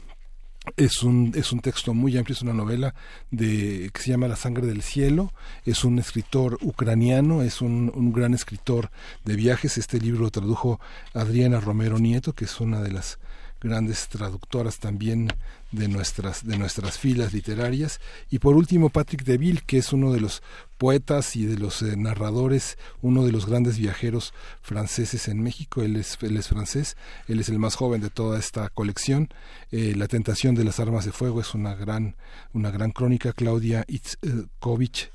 es 0.76 1.02
un, 1.02 1.32
es 1.34 1.52
un 1.52 1.60
texto 1.60 1.94
muy 1.94 2.16
amplio, 2.16 2.34
es 2.34 2.42
una 2.42 2.52
novela 2.52 2.94
de, 3.30 3.90
que 3.92 4.02
se 4.02 4.10
llama 4.10 4.28
La 4.28 4.36
sangre 4.36 4.66
del 4.66 4.82
cielo, 4.82 5.32
es 5.64 5.84
un 5.84 5.98
escritor 5.98 6.58
ucraniano, 6.60 7.42
es 7.42 7.60
un, 7.60 7.90
un 7.94 8.12
gran 8.12 8.34
escritor 8.34 8.90
de 9.24 9.36
viajes, 9.36 9.78
este 9.78 9.98
libro 9.98 10.22
lo 10.22 10.30
tradujo 10.30 10.80
Adriana 11.14 11.60
Romero 11.60 11.98
Nieto, 11.98 12.34
que 12.34 12.44
es 12.44 12.60
una 12.60 12.80
de 12.80 12.92
las 12.92 13.18
grandes 13.60 14.08
traductoras 14.08 14.78
también 14.78 15.28
de 15.70 15.86
nuestras 15.88 16.44
de 16.44 16.58
nuestras 16.58 16.98
filas 16.98 17.32
literarias. 17.32 18.00
Y 18.30 18.38
por 18.38 18.56
último 18.56 18.90
Patrick 18.90 19.24
Deville 19.24 19.62
que 19.64 19.78
es 19.78 19.92
uno 19.92 20.12
de 20.12 20.20
los 20.20 20.42
poetas 20.78 21.36
y 21.36 21.44
de 21.44 21.58
los 21.58 21.82
eh, 21.82 21.96
narradores 21.96 22.78
uno 23.02 23.24
de 23.24 23.32
los 23.32 23.46
grandes 23.46 23.78
viajeros 23.78 24.32
franceses 24.62 25.28
en 25.28 25.42
México. 25.42 25.82
Él 25.82 25.96
es 25.96 26.18
él 26.22 26.36
es 26.36 26.48
francés 26.48 26.96
él 27.28 27.40
es 27.40 27.48
el 27.48 27.58
más 27.58 27.76
joven 27.76 28.00
de 28.00 28.10
toda 28.10 28.38
esta 28.38 28.68
colección. 28.70 29.28
Eh, 29.70 29.94
la 29.96 30.08
tentación 30.08 30.54
de 30.54 30.64
las 30.64 30.80
armas 30.80 31.04
de 31.04 31.12
fuego 31.12 31.40
es 31.40 31.54
una 31.54 31.74
gran 31.74 32.16
una 32.52 32.70
gran 32.70 32.90
crónica. 32.90 33.32
Claudia 33.32 33.84
Itzkovich 33.86 35.10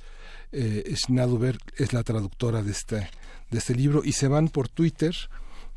eh, 0.52 0.94
Schnaduber 0.96 1.58
es 1.78 1.94
la 1.94 2.04
traductora 2.04 2.62
de 2.64 2.72
este 2.72 3.10
de 3.52 3.58
este 3.58 3.76
libro. 3.76 4.02
Y 4.06 4.14
se 4.14 4.28
van 4.28 4.48
por 4.50 4.70
Twitter 4.70 5.16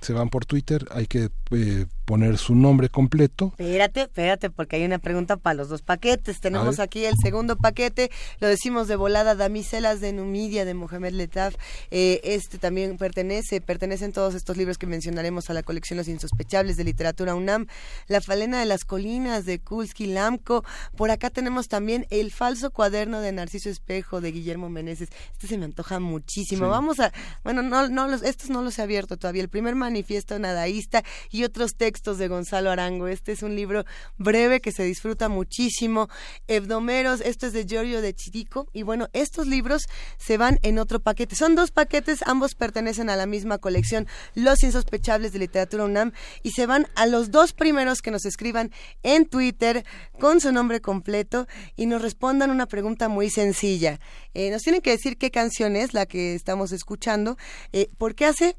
se 0.00 0.12
van 0.12 0.28
por 0.28 0.46
Twitter, 0.46 0.86
hay 0.90 1.06
que 1.06 1.30
eh, 1.50 1.86
poner 2.08 2.38
su 2.38 2.54
nombre 2.54 2.88
completo. 2.88 3.52
Espérate, 3.58 4.00
espérate, 4.00 4.48
porque 4.48 4.76
hay 4.76 4.84
una 4.86 4.98
pregunta 4.98 5.36
para 5.36 5.52
los 5.52 5.68
dos 5.68 5.82
paquetes. 5.82 6.40
Tenemos 6.40 6.80
aquí 6.80 7.04
el 7.04 7.12
segundo 7.22 7.58
paquete, 7.58 8.10
lo 8.40 8.48
decimos 8.48 8.88
de 8.88 8.96
volada, 8.96 9.34
Damiselas 9.34 10.00
de 10.00 10.14
Numidia 10.14 10.64
de 10.64 10.72
Mohamed 10.72 11.12
Letaf. 11.12 11.56
Eh, 11.90 12.22
este 12.24 12.56
también 12.56 12.96
pertenece, 12.96 13.60
pertenecen 13.60 14.12
todos 14.12 14.34
estos 14.34 14.56
libros 14.56 14.78
que 14.78 14.86
mencionaremos 14.86 15.50
a 15.50 15.52
la 15.52 15.62
colección 15.62 15.98
Los 15.98 16.08
Insospechables 16.08 16.78
de 16.78 16.84
Literatura 16.84 17.34
UNAM, 17.34 17.66
La 18.06 18.22
Falena 18.22 18.58
de 18.58 18.64
las 18.64 18.86
Colinas 18.86 19.44
de 19.44 19.58
Kulski 19.58 20.06
Lamco. 20.06 20.64
Por 20.96 21.10
acá 21.10 21.28
tenemos 21.28 21.68
también 21.68 22.06
El 22.08 22.32
Falso 22.32 22.70
Cuaderno 22.70 23.20
de 23.20 23.32
Narciso 23.32 23.68
Espejo 23.68 24.22
de 24.22 24.32
Guillermo 24.32 24.70
Meneses. 24.70 25.10
Este 25.32 25.46
se 25.46 25.58
me 25.58 25.66
antoja 25.66 26.00
muchísimo. 26.00 26.64
Sí. 26.64 26.70
Vamos 26.70 27.00
a, 27.00 27.12
bueno, 27.44 27.60
no, 27.60 27.86
no 27.90 28.08
los, 28.08 28.22
estos 28.22 28.48
no 28.48 28.62
los 28.62 28.78
he 28.78 28.82
abierto 28.82 29.18
todavía. 29.18 29.42
El 29.42 29.50
primer 29.50 29.74
manifiesto 29.74 30.38
nadaísta 30.38 31.04
y 31.30 31.44
otros 31.44 31.72
textos 31.76 31.97
de 31.98 32.28
Gonzalo 32.28 32.70
Arango. 32.70 33.08
Este 33.08 33.32
es 33.32 33.42
un 33.42 33.56
libro 33.56 33.84
breve 34.18 34.60
que 34.60 34.70
se 34.70 34.84
disfruta 34.84 35.28
muchísimo. 35.28 36.08
Hebdomeros, 36.46 37.20
esto 37.20 37.48
es 37.48 37.52
de 37.52 37.66
Giorgio 37.66 38.00
de 38.00 38.14
Chirico. 38.14 38.68
Y 38.72 38.84
bueno, 38.84 39.08
estos 39.12 39.48
libros 39.48 39.82
se 40.16 40.38
van 40.38 40.60
en 40.62 40.78
otro 40.78 41.00
paquete. 41.00 41.34
Son 41.34 41.56
dos 41.56 41.72
paquetes, 41.72 42.20
ambos 42.24 42.54
pertenecen 42.54 43.10
a 43.10 43.16
la 43.16 43.26
misma 43.26 43.58
colección, 43.58 44.06
Los 44.34 44.62
Insospechables 44.62 45.32
de 45.32 45.40
Literatura 45.40 45.84
UNAM, 45.84 46.12
y 46.44 46.52
se 46.52 46.66
van 46.66 46.86
a 46.94 47.06
los 47.06 47.32
dos 47.32 47.52
primeros 47.52 48.00
que 48.00 48.12
nos 48.12 48.24
escriban 48.24 48.70
en 49.02 49.26
Twitter 49.26 49.84
con 50.20 50.40
su 50.40 50.52
nombre 50.52 50.80
completo 50.80 51.48
y 51.74 51.86
nos 51.86 52.00
respondan 52.00 52.50
una 52.50 52.66
pregunta 52.66 53.08
muy 53.08 53.28
sencilla. 53.28 53.98
Eh, 54.34 54.50
nos 54.52 54.62
tienen 54.62 54.82
que 54.82 54.90
decir 54.90 55.18
qué 55.18 55.32
canción 55.32 55.74
es 55.74 55.94
la 55.94 56.06
que 56.06 56.36
estamos 56.36 56.70
escuchando, 56.70 57.36
eh, 57.72 57.90
porque 57.98 58.24
hace 58.24 58.56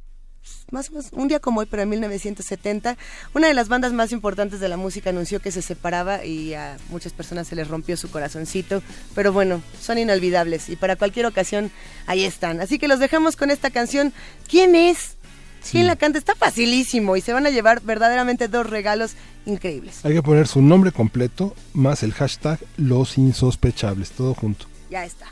más 0.72 0.90
o 0.90 0.94
menos 0.94 1.10
un 1.12 1.28
día 1.28 1.40
como 1.40 1.62
hoy, 1.62 1.68
pero 1.70 1.84
en 1.84 1.90
1970, 1.90 2.98
una 3.34 3.48
de 3.48 3.54
las 3.54 3.70
bandas 3.70 3.94
más 3.94 4.12
importantes 4.12 4.60
de 4.60 4.70
la 4.70 4.78
música 4.78 5.10
anunció 5.10 5.40
que 5.40 5.52
se 5.52 5.62
separaba 5.62 6.26
y 6.26 6.54
a 6.54 6.78
muchas 6.90 7.14
personas 7.14 7.48
se 7.48 7.56
les 7.56 7.68
rompió 7.68 7.98
su 7.98 8.10
corazoncito, 8.10 8.82
pero 9.16 9.34
bueno, 9.34 9.62
son 9.80 9.98
inolvidables 9.98 10.70
y 10.70 10.76
para 10.76 10.96
cualquier 10.96 11.26
ocasión 11.26 11.72
ahí 12.08 12.24
están. 12.24 12.62
Así 12.62 12.80
que 12.80 12.88
los 12.88 13.00
dejamos 13.00 13.36
con 13.36 13.52
esta 13.52 13.70
canción. 13.70 14.14
¿Quién 14.48 14.76
es? 14.76 15.16
¿Quién 15.72 15.88
la 15.88 15.96
canta? 15.96 16.18
Está 16.18 16.36
facilísimo 16.36 17.18
y 17.18 17.22
se 17.22 17.34
van 17.34 17.46
a 17.46 17.50
llevar 17.50 17.82
verdaderamente 17.82 18.48
dos 18.48 18.70
regalos 18.70 19.14
increíbles. 19.46 20.06
Hay 20.06 20.14
que 20.14 20.24
poner 20.24 20.48
su 20.48 20.62
nombre 20.62 20.92
completo 20.92 21.54
más 21.74 22.02
el 22.04 22.14
hashtag 22.14 22.60
Los 22.78 23.18
Insospechables, 23.18 24.12
todo 24.12 24.34
junto. 24.34 24.68
Ya 24.90 25.06
está. 25.06 25.28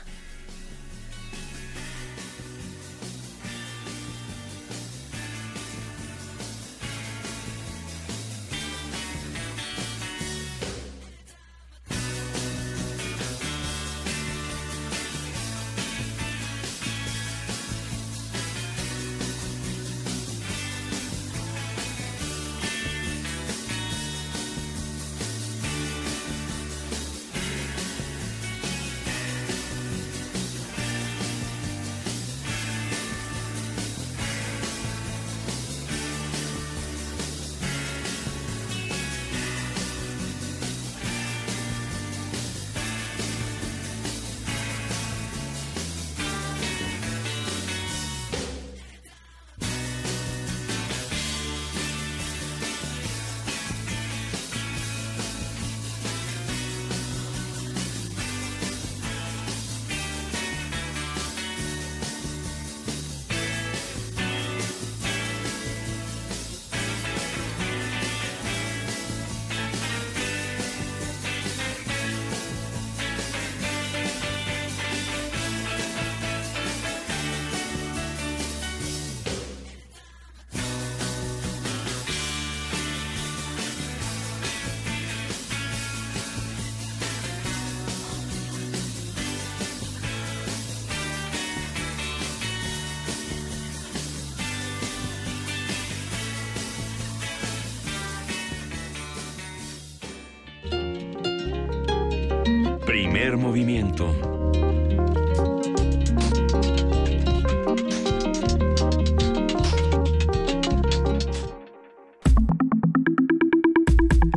Primer 103.28 103.44
movimiento. 103.44 104.06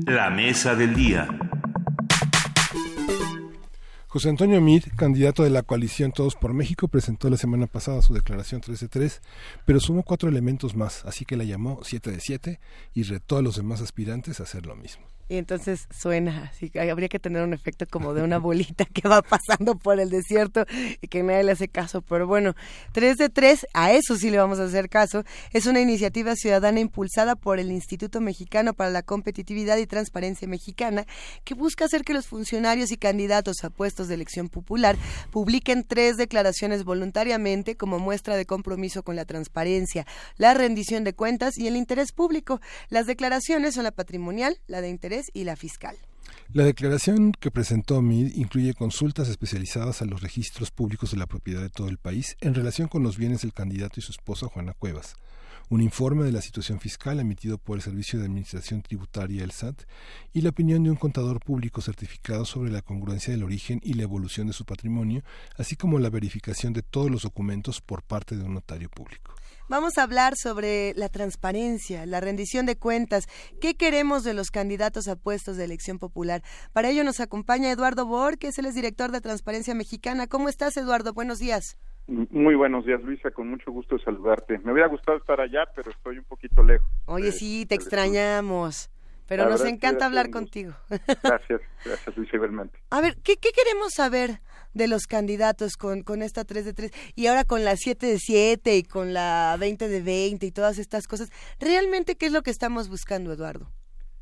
La 0.05 0.29
mesa 0.29 0.75
del 0.75 0.93
día. 0.93 1.25
José 4.07 4.27
Antonio 4.27 4.59
Mir, 4.59 4.83
candidato 4.97 5.43
de 5.43 5.51
la 5.51 5.63
coalición 5.63 6.11
Todos 6.11 6.35
por 6.35 6.53
México, 6.53 6.89
presentó 6.89 7.29
la 7.29 7.37
semana 7.37 7.67
pasada 7.67 8.01
su 8.01 8.13
declaración 8.13 8.59
3 8.59 8.77
de 8.77 8.87
3, 8.89 9.21
pero 9.63 9.79
sumó 9.79 10.03
cuatro 10.03 10.27
elementos 10.27 10.75
más, 10.75 11.05
así 11.05 11.23
que 11.23 11.37
la 11.37 11.45
llamó 11.45 11.79
7 11.83 12.11
de 12.11 12.19
7 12.19 12.59
y 12.93 13.03
retó 13.03 13.37
a 13.37 13.41
los 13.41 13.55
demás 13.55 13.79
aspirantes 13.79 14.41
a 14.41 14.43
hacer 14.43 14.65
lo 14.65 14.75
mismo. 14.75 15.05
Y 15.31 15.37
entonces 15.37 15.87
suena 15.97 16.49
así, 16.51 16.69
que 16.69 16.81
habría 16.91 17.07
que 17.07 17.17
tener 17.17 17.41
un 17.41 17.53
efecto 17.53 17.85
como 17.89 18.13
de 18.13 18.21
una 18.21 18.37
bolita 18.37 18.83
que 18.83 19.07
va 19.07 19.21
pasando 19.21 19.77
por 19.77 19.97
el 19.97 20.09
desierto 20.09 20.65
y 20.99 21.07
que 21.07 21.23
nadie 21.23 21.45
le 21.45 21.53
hace 21.53 21.69
caso. 21.69 22.01
Pero 22.01 22.27
bueno, 22.27 22.53
3 22.91 23.15
de 23.15 23.29
3, 23.29 23.65
a 23.73 23.93
eso 23.93 24.17
sí 24.17 24.29
le 24.29 24.39
vamos 24.39 24.59
a 24.59 24.65
hacer 24.65 24.89
caso. 24.89 25.23
Es 25.53 25.67
una 25.67 25.79
iniciativa 25.79 26.35
ciudadana 26.35 26.81
impulsada 26.81 27.37
por 27.37 27.59
el 27.59 27.71
Instituto 27.71 28.19
Mexicano 28.19 28.73
para 28.73 28.89
la 28.89 29.03
Competitividad 29.03 29.77
y 29.77 29.87
Transparencia 29.87 30.49
Mexicana 30.49 31.05
que 31.45 31.53
busca 31.53 31.85
hacer 31.85 32.03
que 32.03 32.13
los 32.13 32.27
funcionarios 32.27 32.91
y 32.91 32.97
candidatos 32.97 33.63
a 33.63 33.69
puestos 33.69 34.09
de 34.09 34.15
elección 34.15 34.49
popular 34.49 34.97
publiquen 35.31 35.85
tres 35.85 36.17
declaraciones 36.17 36.83
voluntariamente 36.83 37.77
como 37.77 37.99
muestra 37.99 38.35
de 38.35 38.45
compromiso 38.45 39.01
con 39.03 39.15
la 39.15 39.23
transparencia, 39.23 40.05
la 40.35 40.53
rendición 40.53 41.05
de 41.05 41.13
cuentas 41.13 41.57
y 41.57 41.67
el 41.67 41.77
interés 41.77 42.11
público. 42.11 42.59
Las 42.89 43.05
declaraciones 43.05 43.75
son 43.75 43.85
la 43.85 43.91
patrimonial, 43.91 44.59
la 44.67 44.81
de 44.81 44.89
interés 44.89 45.20
y 45.33 45.43
la 45.43 45.55
fiscal. 45.55 45.97
La 46.53 46.65
declaración 46.65 47.31
que 47.31 47.51
presentó 47.51 48.01
MID 48.01 48.35
incluye 48.35 48.73
consultas 48.73 49.29
especializadas 49.29 50.01
a 50.01 50.05
los 50.05 50.21
registros 50.21 50.71
públicos 50.71 51.11
de 51.11 51.17
la 51.17 51.27
propiedad 51.27 51.61
de 51.61 51.69
todo 51.69 51.87
el 51.87 51.97
país 51.97 52.35
en 52.41 52.53
relación 52.53 52.87
con 52.87 53.03
los 53.03 53.17
bienes 53.17 53.41
del 53.41 53.53
candidato 53.53 53.99
y 53.99 54.03
su 54.03 54.11
esposa 54.11 54.47
Juana 54.47 54.73
Cuevas, 54.73 55.15
un 55.69 55.81
informe 55.81 56.25
de 56.25 56.33
la 56.33 56.41
situación 56.41 56.81
fiscal 56.81 57.21
emitido 57.21 57.57
por 57.57 57.77
el 57.77 57.81
Servicio 57.81 58.19
de 58.19 58.25
Administración 58.25 58.81
Tributaria, 58.81 59.45
el 59.45 59.51
SAT, 59.51 59.83
y 60.33 60.41
la 60.41 60.49
opinión 60.49 60.83
de 60.83 60.89
un 60.89 60.97
contador 60.97 61.39
público 61.39 61.79
certificado 61.79 62.43
sobre 62.43 62.69
la 62.69 62.81
congruencia 62.81 63.31
del 63.31 63.43
origen 63.43 63.79
y 63.81 63.93
la 63.93 64.03
evolución 64.03 64.47
de 64.47 64.53
su 64.53 64.65
patrimonio, 64.65 65.23
así 65.57 65.77
como 65.77 65.99
la 65.99 66.09
verificación 66.09 66.73
de 66.73 66.81
todos 66.81 67.09
los 67.09 67.21
documentos 67.21 67.79
por 67.79 68.03
parte 68.03 68.35
de 68.35 68.43
un 68.43 68.55
notario 68.55 68.89
público. 68.89 69.33
Vamos 69.71 69.97
a 69.97 70.03
hablar 70.03 70.33
sobre 70.35 70.91
la 70.97 71.07
transparencia, 71.07 72.05
la 72.05 72.19
rendición 72.19 72.65
de 72.65 72.77
cuentas, 72.77 73.27
qué 73.61 73.75
queremos 73.75 74.25
de 74.25 74.33
los 74.33 74.51
candidatos 74.51 75.07
a 75.07 75.15
puestos 75.15 75.55
de 75.55 75.63
elección 75.63 75.97
popular. 75.97 76.41
Para 76.73 76.89
ello 76.89 77.05
nos 77.05 77.21
acompaña 77.21 77.71
Eduardo 77.71 78.05
Bor, 78.05 78.37
que 78.37 78.47
es 78.47 78.59
el 78.59 78.69
director 78.73 79.11
de 79.11 79.21
Transparencia 79.21 79.73
Mexicana. 79.73 80.27
¿Cómo 80.27 80.49
estás, 80.49 80.75
Eduardo? 80.75 81.13
Buenos 81.13 81.39
días. 81.39 81.77
Muy 82.07 82.55
buenos 82.55 82.85
días, 82.85 83.01
Luisa, 83.01 83.31
con 83.31 83.49
mucho 83.49 83.71
gusto 83.71 83.95
de 83.95 84.03
saludarte. 84.03 84.59
Me 84.59 84.73
hubiera 84.73 84.89
gustado 84.89 85.17
estar 85.17 85.39
allá, 85.39 85.63
pero 85.73 85.89
estoy 85.89 86.17
un 86.17 86.25
poquito 86.25 86.61
lejos. 86.63 86.89
Oye, 87.05 87.31
sí, 87.31 87.65
te 87.65 87.75
extrañamos, 87.75 88.89
pero 89.25 89.47
nos 89.47 89.63
encanta 89.63 90.05
hablar 90.05 90.31
contigo. 90.31 90.73
Gracias, 91.23 91.61
gracias, 91.85 92.17
Luisa, 92.17 92.35
igualmente. 92.35 92.77
A 92.89 92.99
ver, 92.99 93.15
¿qué, 93.23 93.37
qué 93.37 93.51
queremos 93.55 93.93
saber 93.93 94.41
de 94.73 94.87
los 94.87 95.05
candidatos 95.07 95.75
con, 95.77 96.03
con 96.03 96.21
esta 96.21 96.43
3 96.45 96.65
de 96.65 96.73
3 96.73 96.91
y 97.15 97.27
ahora 97.27 97.43
con 97.43 97.63
la 97.63 97.75
7 97.75 98.05
de 98.05 98.17
7 98.19 98.75
y 98.77 98.83
con 98.83 99.13
la 99.13 99.55
20 99.59 99.87
de 99.87 100.01
20 100.01 100.45
y 100.45 100.51
todas 100.51 100.77
estas 100.79 101.07
cosas? 101.07 101.29
¿Realmente 101.59 102.15
qué 102.15 102.27
es 102.27 102.31
lo 102.31 102.41
que 102.41 102.51
estamos 102.51 102.89
buscando, 102.89 103.33
Eduardo? 103.33 103.69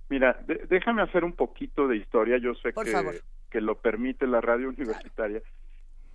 Mira, 0.10 0.40
de- 0.48 0.66
déjame 0.70 1.02
hacer 1.04 1.24
un 1.24 1.34
poquito 1.34 1.88
de 1.88 1.98
historia. 1.98 2.38
Yo 2.40 2.54
sé 2.56 2.74
Por 2.74 2.86
que, 2.86 2.92
favor. 2.92 3.16
que 3.52 3.62
lo 3.62 3.80
permite 3.80 4.26
la 4.28 4.42
radio 4.42 4.70
universitaria. 4.70 5.42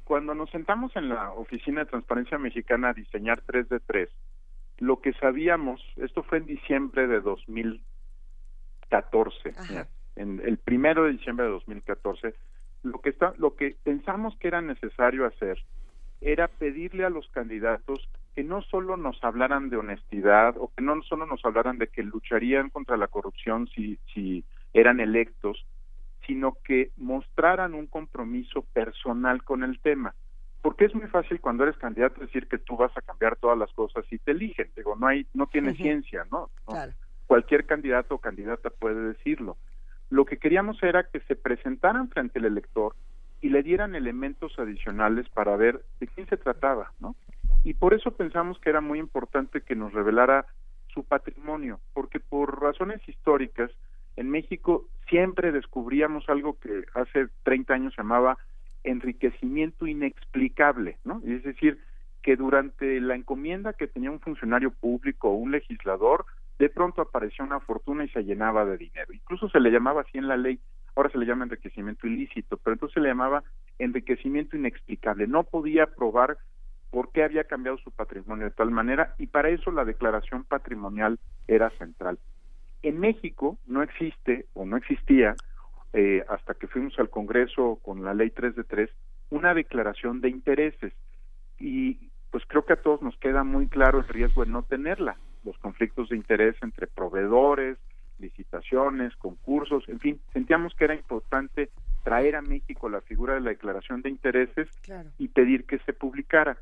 Cuando 0.03 0.35
nos 0.35 0.51
sentamos 0.51 0.95
en 0.97 1.09
la 1.09 1.31
Oficina 1.33 1.85
de 1.85 1.91
Transparencia 1.91 2.37
Mexicana 2.39 2.91
a 2.91 2.95
diseñar 2.95 3.41
3 3.47 3.69
de 3.69 3.79
3, 3.81 4.09
lo 4.79 5.01
que 5.01 5.13
sabíamos, 5.15 5.81
esto 5.97 6.23
fue 6.25 6.39
en 6.39 6.47
diciembre 6.47 7.07
de 7.07 7.21
2014, 7.21 9.55
mira, 9.69 9.87
en 10.17 10.41
el 10.45 10.59
primero 10.59 11.05
de 11.05 11.13
diciembre 11.13 11.47
de 11.47 11.53
2014, 11.53 12.35
lo 12.85 13.01
que 13.01 13.11
está, 13.11 13.35
lo 13.39 13.57
que 13.57 13.77
pensamos 13.83 14.37
que 14.39 14.49
era 14.49 14.61
necesario 14.61 15.27
hacer 15.27 15.59
era 16.21 16.49
pedirle 16.49 17.05
a 17.05 17.11
los 17.11 17.29
candidatos 17.29 18.09
que 18.35 18.45
no 18.45 18.63
solo 18.63 18.97
nos 18.97 19.23
hablaran 19.23 19.71
de 19.71 19.77
honestidad 19.77 20.57
o 20.59 20.71
que 20.75 20.83
no 20.83 21.03
solo 21.03 21.27
nos 21.27 21.45
hablaran 21.45 21.79
de 21.79 21.89
que 21.89 22.03
lucharían 22.03 22.71
contra 22.71 22.97
la 22.97 23.09
corrupción 23.09 23.69
si, 23.69 23.99
si 24.13 24.45
eran 24.73 25.01
electos, 25.01 25.67
sino 26.27 26.57
que 26.65 26.91
mostraran 26.97 27.75
un 27.75 27.87
compromiso 27.87 28.63
personal 28.73 29.45
con 29.45 29.63
el 29.63 29.81
tema. 29.81 30.15
Porque 30.63 30.87
es 30.87 30.95
muy 30.95 31.07
fácil 31.09 31.41
cuando 31.41 31.65
eres 31.65 31.77
candidato 31.77 32.23
decir 32.23 32.49
que 32.49 32.59
tú 32.59 32.77
vas 32.77 32.97
a 32.97 33.03
cambiar 33.03 33.37
todas 33.37 33.59
las 33.59 33.71
cosas 33.73 34.05
y 34.11 34.19
te 34.19 34.31
eligen. 34.31 34.71
Digo, 34.75 34.97
no 34.97 35.07
hay, 35.07 35.27
no 35.35 35.47
tiene 35.47 35.75
ciencia, 35.75 36.27
¿no? 36.33 36.51
¿no? 36.67 36.73
Claro. 36.73 36.93
Cualquier 37.27 37.67
candidato 37.67 38.15
o 38.15 38.19
candidata 38.19 38.71
puede 38.71 39.09
decirlo. 39.09 39.59
Lo 40.11 40.25
que 40.25 40.39
queríamos 40.39 40.83
era 40.83 41.05
que 41.05 41.21
se 41.21 41.37
presentaran 41.37 42.09
frente 42.09 42.39
al 42.39 42.45
elector 42.47 42.95
y 43.41 43.49
le 43.49 43.63
dieran 43.63 43.95
elementos 43.95 44.59
adicionales 44.59 45.29
para 45.31 45.57
ver 45.57 45.83
de 46.01 46.07
quién 46.07 46.27
se 46.29 46.37
trataba, 46.37 46.93
¿no? 47.01 47.15
Y 47.63 47.75
por 47.75 47.95
eso 47.95 48.11
pensamos 48.11 48.59
que 48.59 48.71
era 48.71 48.81
muy 48.81 48.99
importante 48.99 49.63
que 49.63 49.75
nos 49.75 49.93
revelara 49.93 50.47
su 50.93 51.05
patrimonio, 51.05 51.81
porque 51.93 52.21
por 52.21 52.61
razones 52.63 53.01
históricas 53.09 53.71
en 54.17 54.31
México 54.31 54.87
siempre 55.09 55.51
descubríamos 55.51 56.29
algo 56.29 56.59
que 56.61 56.85
hace 56.95 57.29
30 57.43 57.75
años 57.75 57.95
se 57.95 58.03
llamaba 58.03 58.39
enriquecimiento 58.85 59.87
inexplicable, 59.87 60.99
¿no? 61.05 61.21
Es 61.27 61.43
decir, 61.43 61.81
que 62.23 62.37
durante 62.37 63.01
la 63.01 63.15
encomienda 63.15 63.73
que 63.73 63.87
tenía 63.87 64.11
un 64.11 64.21
funcionario 64.21 64.71
público 64.71 65.31
o 65.31 65.35
un 65.35 65.51
legislador, 65.51 66.25
de 66.59 66.69
pronto 66.69 67.03
aparecía 67.03 67.45
una 67.45 67.61
fortuna 67.61 68.05
y 68.05 68.09
se 68.11 68.23
llenaba 68.23 68.65
de 68.65 68.77
dinero. 68.77 69.13
Incluso 69.13 69.49
se 69.49 69.61
le 69.61 69.71
llamaba 69.71 70.03
así 70.03 70.19
en 70.19 70.29
la 70.29 70.37
ley, 70.37 70.61
ahora 70.95 71.11
se 71.11 71.19
le 71.19 71.27
llama 71.27 71.45
enriquecimiento 71.45 72.07
ilícito, 72.07 72.57
pero 72.59 72.75
entonces 72.75 72.95
se 72.95 73.01
le 73.01 73.09
llamaba 73.09 73.43
enriquecimiento 73.79 74.57
inexplicable. 74.57 75.27
No 75.27 75.45
podía 75.45 75.87
probar 75.87 76.39
por 76.91 77.11
qué 77.11 77.25
había 77.25 77.45
cambiado 77.45 77.77
su 77.79 77.91
patrimonio 77.91 78.45
de 78.45 78.53
tal 78.53 78.71
manera 78.71 79.15
y 79.19 79.27
para 79.27 79.49
eso 79.49 79.73
la 79.73 79.85
declaración 79.85 80.45
patrimonial 80.45 81.19
era 81.49 81.71
central. 81.71 82.19
En 82.83 83.01
México 83.01 83.59
no 83.67 83.83
existe 83.83 84.47
o 84.55 84.65
no 84.65 84.77
existía 84.77 85.35
eh, 85.93 86.25
hasta 86.29 86.55
que 86.55 86.69
fuimos 86.69 86.97
al 86.99 87.11
Congreso 87.11 87.81
con 87.83 88.05
la 88.05 88.15
ley 88.15 88.31
3 88.31 88.55
de 88.55 88.65
3 88.65 88.91
una 89.31 89.55
declaración 89.55 90.21
de 90.21 90.29
intereses 90.29 90.93
y 91.59 92.11
pues 92.31 92.45
creo 92.47 92.65
que 92.65 92.75
a 92.75 92.83
todos 92.83 93.03
nos 93.03 93.17
queda 93.19 93.43
muy 93.43 93.69
claro 93.69 93.99
el 93.99 94.09
riesgo 94.09 94.45
de 94.45 94.51
no 94.51 94.63
tenerla, 94.63 95.17
los 95.45 95.57
conflictos 95.59 96.09
de 96.09 96.17
interés 96.17 96.57
entre 96.63 96.87
proveedores, 96.87 97.79
licitaciones, 98.19 99.15
concursos, 99.17 99.89
en 99.89 100.01
fin, 100.01 100.21
sentíamos 100.33 100.75
que 100.75 100.85
era 100.85 100.95
importante 100.95 101.71
traer 102.05 102.37
a 102.37 102.43
México 102.43 102.89
la 102.89 103.01
figura 103.01 103.35
de 103.35 103.41
la 103.41 103.51
declaración 103.51 104.03
de 104.03 104.11
intereses 104.11 104.69
Claro. 104.83 105.11
y 105.19 105.29
pedir 105.29 105.65
que 105.65 105.79
se 105.81 105.93
publicara. 105.93 106.57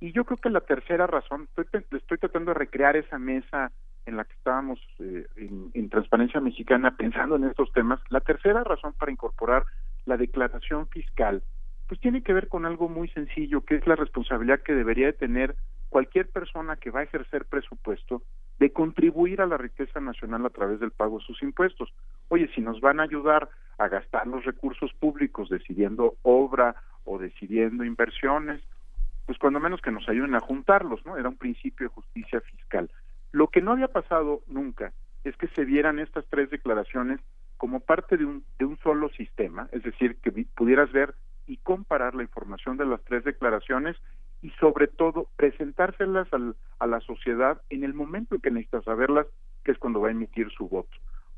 Y 0.00 0.12
yo 0.12 0.24
creo 0.24 0.38
que 0.38 0.50
la 0.50 0.60
tercera 0.62 1.06
razón, 1.06 1.48
estoy, 1.56 1.84
estoy 1.92 2.18
tratando 2.18 2.50
de 2.52 2.58
recrear 2.58 2.96
esa 2.96 3.18
mesa 3.18 3.70
en 4.06 4.16
la 4.16 4.24
que 4.24 4.32
estábamos 4.34 4.80
eh, 4.98 5.26
en, 5.36 5.70
en 5.74 5.88
Transparencia 5.88 6.40
Mexicana 6.40 6.96
pensando 6.96 7.36
en 7.36 7.44
estos 7.44 7.72
temas, 7.72 8.00
la 8.10 8.20
tercera 8.20 8.64
razón 8.64 8.94
para 8.98 9.12
incorporar 9.12 9.64
la 10.06 10.16
declaración 10.16 10.88
fiscal, 10.88 11.42
pues 11.86 12.00
tiene 12.00 12.22
que 12.22 12.32
ver 12.32 12.48
con 12.48 12.66
algo 12.66 12.88
muy 12.88 13.08
sencillo, 13.10 13.60
que 13.64 13.76
es 13.76 13.86
la 13.86 13.94
responsabilidad 13.94 14.60
que 14.62 14.72
debería 14.74 15.06
de 15.06 15.12
tener 15.12 15.54
cualquier 15.92 16.26
persona 16.30 16.76
que 16.76 16.90
va 16.90 17.00
a 17.00 17.02
ejercer 17.02 17.44
presupuesto 17.44 18.22
de 18.58 18.72
contribuir 18.72 19.42
a 19.42 19.46
la 19.46 19.58
riqueza 19.58 20.00
nacional 20.00 20.46
a 20.46 20.50
través 20.50 20.80
del 20.80 20.90
pago 20.90 21.18
de 21.18 21.26
sus 21.26 21.42
impuestos. 21.42 21.92
Oye, 22.28 22.48
si 22.54 22.62
nos 22.62 22.80
van 22.80 22.98
a 22.98 23.02
ayudar 23.02 23.50
a 23.76 23.88
gastar 23.88 24.26
los 24.26 24.42
recursos 24.46 24.90
públicos 24.94 25.50
decidiendo 25.50 26.14
obra 26.22 26.76
o 27.04 27.18
decidiendo 27.18 27.84
inversiones, 27.84 28.62
pues 29.26 29.36
cuando 29.38 29.60
menos 29.60 29.82
que 29.82 29.92
nos 29.92 30.08
ayuden 30.08 30.34
a 30.34 30.40
juntarlos, 30.40 31.04
¿no? 31.04 31.18
Era 31.18 31.28
un 31.28 31.36
principio 31.36 31.88
de 31.88 31.94
justicia 31.94 32.40
fiscal. 32.40 32.90
Lo 33.30 33.48
que 33.48 33.60
no 33.60 33.72
había 33.72 33.88
pasado 33.88 34.40
nunca 34.46 34.94
es 35.24 35.36
que 35.36 35.48
se 35.48 35.66
vieran 35.66 35.98
estas 35.98 36.24
tres 36.30 36.48
declaraciones 36.48 37.20
como 37.58 37.80
parte 37.80 38.16
de 38.16 38.24
un, 38.24 38.44
de 38.58 38.64
un 38.64 38.78
solo 38.78 39.10
sistema, 39.10 39.68
es 39.72 39.82
decir, 39.82 40.16
que 40.22 40.32
pudieras 40.56 40.90
ver 40.90 41.14
y 41.46 41.58
comparar 41.58 42.14
la 42.14 42.22
información 42.22 42.78
de 42.78 42.86
las 42.86 43.04
tres 43.04 43.24
declaraciones 43.24 43.94
y 44.42 44.50
sobre 44.60 44.88
todo 44.88 45.28
presentárselas 45.36 46.32
al- 46.32 46.56
a 46.80 46.86
la 46.86 47.00
sociedad 47.00 47.62
en 47.70 47.84
el 47.84 47.94
momento 47.94 48.34
en 48.34 48.40
que 48.40 48.50
necesita 48.50 48.82
saberlas, 48.82 49.26
que 49.64 49.72
es 49.72 49.78
cuando 49.78 50.00
va 50.00 50.08
a 50.08 50.12
emitir 50.12 50.50
su 50.50 50.68
voto. 50.68 50.96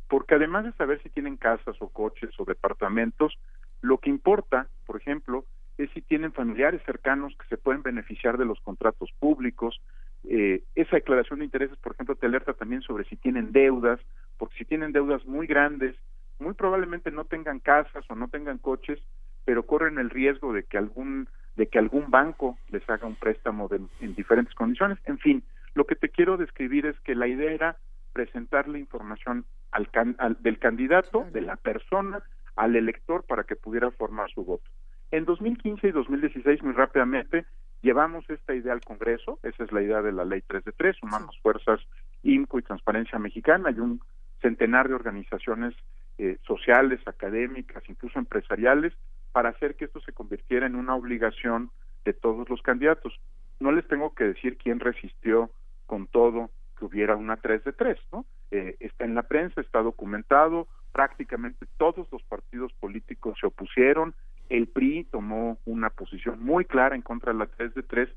Porque 0.08 0.34
además 0.34 0.64
de 0.64 0.72
saber 0.72 1.02
si 1.02 1.10
tienen 1.10 1.36
casas 1.36 1.76
o 1.80 1.88
coches 1.88 2.30
o 2.38 2.44
departamentos, 2.44 3.38
lo 3.82 3.98
que 3.98 4.10
importa, 4.10 4.68
por 4.86 4.96
ejemplo, 4.96 5.44
es 5.76 5.90
si 5.90 6.00
tienen 6.02 6.32
familiares 6.32 6.80
cercanos 6.86 7.34
que 7.36 7.46
se 7.48 7.58
pueden 7.58 7.82
beneficiar 7.82 8.38
de 8.38 8.44
los 8.44 8.60
contratos 8.60 9.10
públicos. 9.18 9.80
Eh, 10.24 10.62
esa 10.74 10.96
declaración 10.96 11.40
de 11.40 11.44
intereses, 11.46 11.76
por 11.78 11.92
ejemplo, 11.92 12.14
te 12.14 12.26
alerta 12.26 12.54
también 12.54 12.80
sobre 12.82 13.04
si 13.04 13.16
tienen 13.16 13.52
deudas, 13.52 14.00
porque 14.38 14.56
si 14.56 14.64
tienen 14.64 14.92
deudas 14.92 15.24
muy 15.26 15.46
grandes, 15.46 15.94
muy 16.38 16.54
probablemente 16.54 17.10
no 17.10 17.24
tengan 17.24 17.60
casas 17.60 18.04
o 18.08 18.14
no 18.14 18.28
tengan 18.28 18.58
coches, 18.58 18.98
pero 19.44 19.66
corren 19.66 19.98
el 19.98 20.10
riesgo 20.10 20.52
de 20.52 20.64
que 20.64 20.78
algún 20.78 21.28
de 21.56 21.66
que 21.68 21.78
algún 21.78 22.10
banco 22.10 22.58
les 22.70 22.88
haga 22.90 23.06
un 23.06 23.14
préstamo 23.14 23.68
de- 23.68 23.80
en 24.00 24.14
diferentes 24.14 24.54
condiciones. 24.54 24.98
En 25.04 25.18
fin, 25.18 25.42
lo 25.74 25.84
que 25.86 25.94
te 25.96 26.08
quiero 26.08 26.36
describir 26.36 26.86
es 26.86 26.98
que 27.00 27.14
la 27.14 27.26
idea 27.28 27.52
era 27.52 27.76
presentarle 28.12 28.78
información 28.78 29.44
al, 29.72 29.90
can- 29.90 30.16
al- 30.18 30.36
del 30.40 30.58
candidato, 30.58 31.26
de 31.32 31.40
la 31.42 31.56
persona, 31.56 32.22
al 32.56 32.76
elector 32.76 33.24
para 33.24 33.44
que 33.44 33.56
pudiera 33.56 33.90
formar 33.90 34.30
su 34.30 34.44
voto. 34.44 34.64
En 35.10 35.24
2015 35.24 35.88
y 35.88 35.90
2016, 35.92 36.62
muy 36.62 36.72
rápidamente, 36.72 37.44
llevamos 37.82 38.28
esta 38.30 38.54
idea 38.54 38.72
al 38.72 38.80
Congreso, 38.80 39.38
esa 39.42 39.64
es 39.64 39.72
la 39.72 39.82
idea 39.82 40.02
de 40.02 40.12
la 40.12 40.24
Ley 40.24 40.42
3 40.46 40.64
de 40.64 40.72
3, 40.72 40.96
sumamos 40.96 41.38
fuerzas 41.40 41.80
INCO 42.22 42.58
y 42.58 42.62
Transparencia 42.62 43.18
Mexicana, 43.18 43.68
hay 43.68 43.80
un 43.80 44.00
centenar 44.40 44.88
de 44.88 44.94
organizaciones 44.94 45.74
eh, 46.18 46.38
sociales, 46.46 47.00
académicas, 47.06 47.82
incluso 47.88 48.18
empresariales, 48.18 48.92
para 49.34 49.48
hacer 49.48 49.74
que 49.74 49.86
esto 49.86 50.00
se 50.02 50.12
convirtiera 50.12 50.64
en 50.64 50.76
una 50.76 50.94
obligación 50.94 51.72
de 52.04 52.12
todos 52.12 52.48
los 52.48 52.62
candidatos. 52.62 53.12
No 53.58 53.72
les 53.72 53.86
tengo 53.88 54.14
que 54.14 54.22
decir 54.22 54.56
quién 54.56 54.78
resistió 54.78 55.50
con 55.86 56.06
todo 56.06 56.50
que 56.78 56.84
hubiera 56.84 57.16
una 57.16 57.36
3 57.36 57.64
de 57.64 57.72
3, 57.72 57.98
¿no? 58.12 58.26
Eh, 58.52 58.76
está 58.78 59.04
en 59.04 59.16
la 59.16 59.24
prensa, 59.24 59.60
está 59.60 59.82
documentado, 59.82 60.68
prácticamente 60.92 61.66
todos 61.78 62.06
los 62.12 62.22
partidos 62.22 62.72
políticos 62.74 63.36
se 63.40 63.48
opusieron, 63.48 64.14
el 64.50 64.68
PRI 64.68 65.02
tomó 65.10 65.58
una 65.64 65.90
posición 65.90 66.40
muy 66.40 66.64
clara 66.64 66.94
en 66.94 67.02
contra 67.02 67.32
de 67.32 67.40
la 67.40 67.46
3 67.46 67.74
de 67.74 67.82
3 67.82 68.08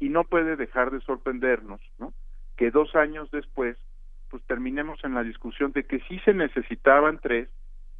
y 0.00 0.08
no 0.08 0.24
puede 0.24 0.56
dejar 0.56 0.90
de 0.90 1.00
sorprendernos, 1.02 1.80
¿no? 2.00 2.12
Que 2.56 2.72
dos 2.72 2.96
años 2.96 3.30
después, 3.30 3.76
pues 4.30 4.42
terminemos 4.46 4.98
en 5.04 5.14
la 5.14 5.22
discusión 5.22 5.70
de 5.70 5.84
que 5.84 6.00
sí 6.08 6.18
se 6.24 6.34
necesitaban 6.34 7.20
tres 7.22 7.48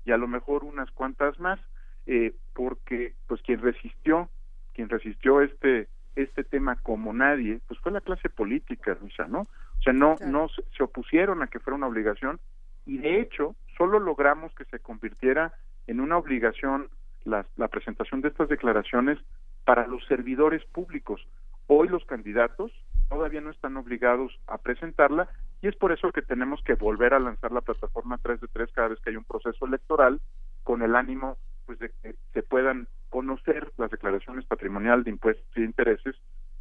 y 0.04 0.10
a 0.10 0.16
lo 0.16 0.26
mejor 0.26 0.64
unas 0.64 0.90
cuantas 0.90 1.38
más, 1.38 1.60
eh, 2.06 2.34
porque 2.54 3.14
pues 3.26 3.42
quien 3.42 3.60
resistió, 3.60 4.28
quien 4.74 4.88
resistió 4.88 5.40
este 5.40 5.88
este 6.14 6.44
tema 6.44 6.76
como 6.76 7.12
nadie, 7.12 7.60
pues 7.68 7.78
fue 7.80 7.92
la 7.92 8.00
clase 8.00 8.30
política, 8.30 8.96
Luisa, 9.00 9.26
¿no? 9.26 9.40
O 9.40 9.82
sea, 9.82 9.92
no 9.92 10.16
no 10.26 10.48
se, 10.48 10.62
se 10.76 10.82
opusieron 10.82 11.42
a 11.42 11.48
que 11.48 11.60
fuera 11.60 11.76
una 11.76 11.88
obligación 11.88 12.40
y 12.86 12.98
de 12.98 13.20
hecho 13.20 13.54
solo 13.76 13.98
logramos 13.98 14.54
que 14.54 14.64
se 14.64 14.78
convirtiera 14.78 15.52
en 15.86 16.00
una 16.00 16.16
obligación 16.16 16.88
la, 17.24 17.44
la 17.56 17.68
presentación 17.68 18.20
de 18.20 18.28
estas 18.28 18.48
declaraciones 18.48 19.18
para 19.64 19.86
los 19.86 20.04
servidores 20.06 20.64
públicos. 20.66 21.26
Hoy 21.66 21.88
los 21.88 22.04
candidatos 22.04 22.72
todavía 23.08 23.40
no 23.40 23.50
están 23.50 23.76
obligados 23.76 24.38
a 24.46 24.58
presentarla 24.58 25.28
y 25.60 25.68
es 25.68 25.76
por 25.76 25.92
eso 25.92 26.12
que 26.12 26.22
tenemos 26.22 26.62
que 26.62 26.74
volver 26.74 27.14
a 27.14 27.18
lanzar 27.18 27.52
la 27.52 27.60
plataforma 27.60 28.18
3 28.18 28.40
de 28.40 28.48
3 28.48 28.70
cada 28.72 28.88
vez 28.88 29.00
que 29.00 29.10
hay 29.10 29.16
un 29.16 29.24
proceso 29.24 29.66
electoral 29.66 30.20
con 30.62 30.82
el 30.82 30.94
ánimo 30.94 31.36
pues 31.66 31.78
de 31.78 31.90
que 32.02 32.14
se 32.32 32.42
puedan 32.42 32.88
conocer 33.10 33.72
las 33.76 33.90
declaraciones 33.90 34.44
patrimoniales 34.46 35.04
de 35.04 35.10
impuestos 35.10 35.46
y 35.56 35.60
de 35.60 35.66
intereses 35.66 36.14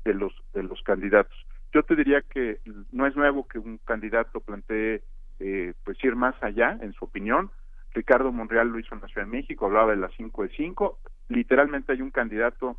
de 0.03 0.13
los 0.13 0.33
de 0.53 0.63
los 0.63 0.81
candidatos. 0.83 1.37
Yo 1.73 1.83
te 1.83 1.95
diría 1.95 2.21
que 2.21 2.59
no 2.91 3.05
es 3.07 3.15
nuevo 3.15 3.47
que 3.47 3.59
un 3.59 3.77
candidato 3.79 4.39
plantee 4.39 5.03
eh, 5.39 5.73
pues 5.83 6.01
ir 6.03 6.15
más 6.15 6.35
allá 6.41 6.77
en 6.81 6.93
su 6.93 7.05
opinión, 7.05 7.51
Ricardo 7.93 8.31
Monreal 8.31 8.69
lo 8.69 8.79
hizo 8.79 8.93
en 8.95 9.01
la 9.01 9.07
Ciudad 9.07 9.25
de 9.27 9.31
México, 9.31 9.65
hablaba 9.65 9.91
de 9.91 9.97
las 9.97 10.11
5 10.15 10.43
de 10.43 10.49
5. 10.49 10.99
Literalmente 11.29 11.91
hay 11.93 12.01
un 12.01 12.11
candidato 12.11 12.77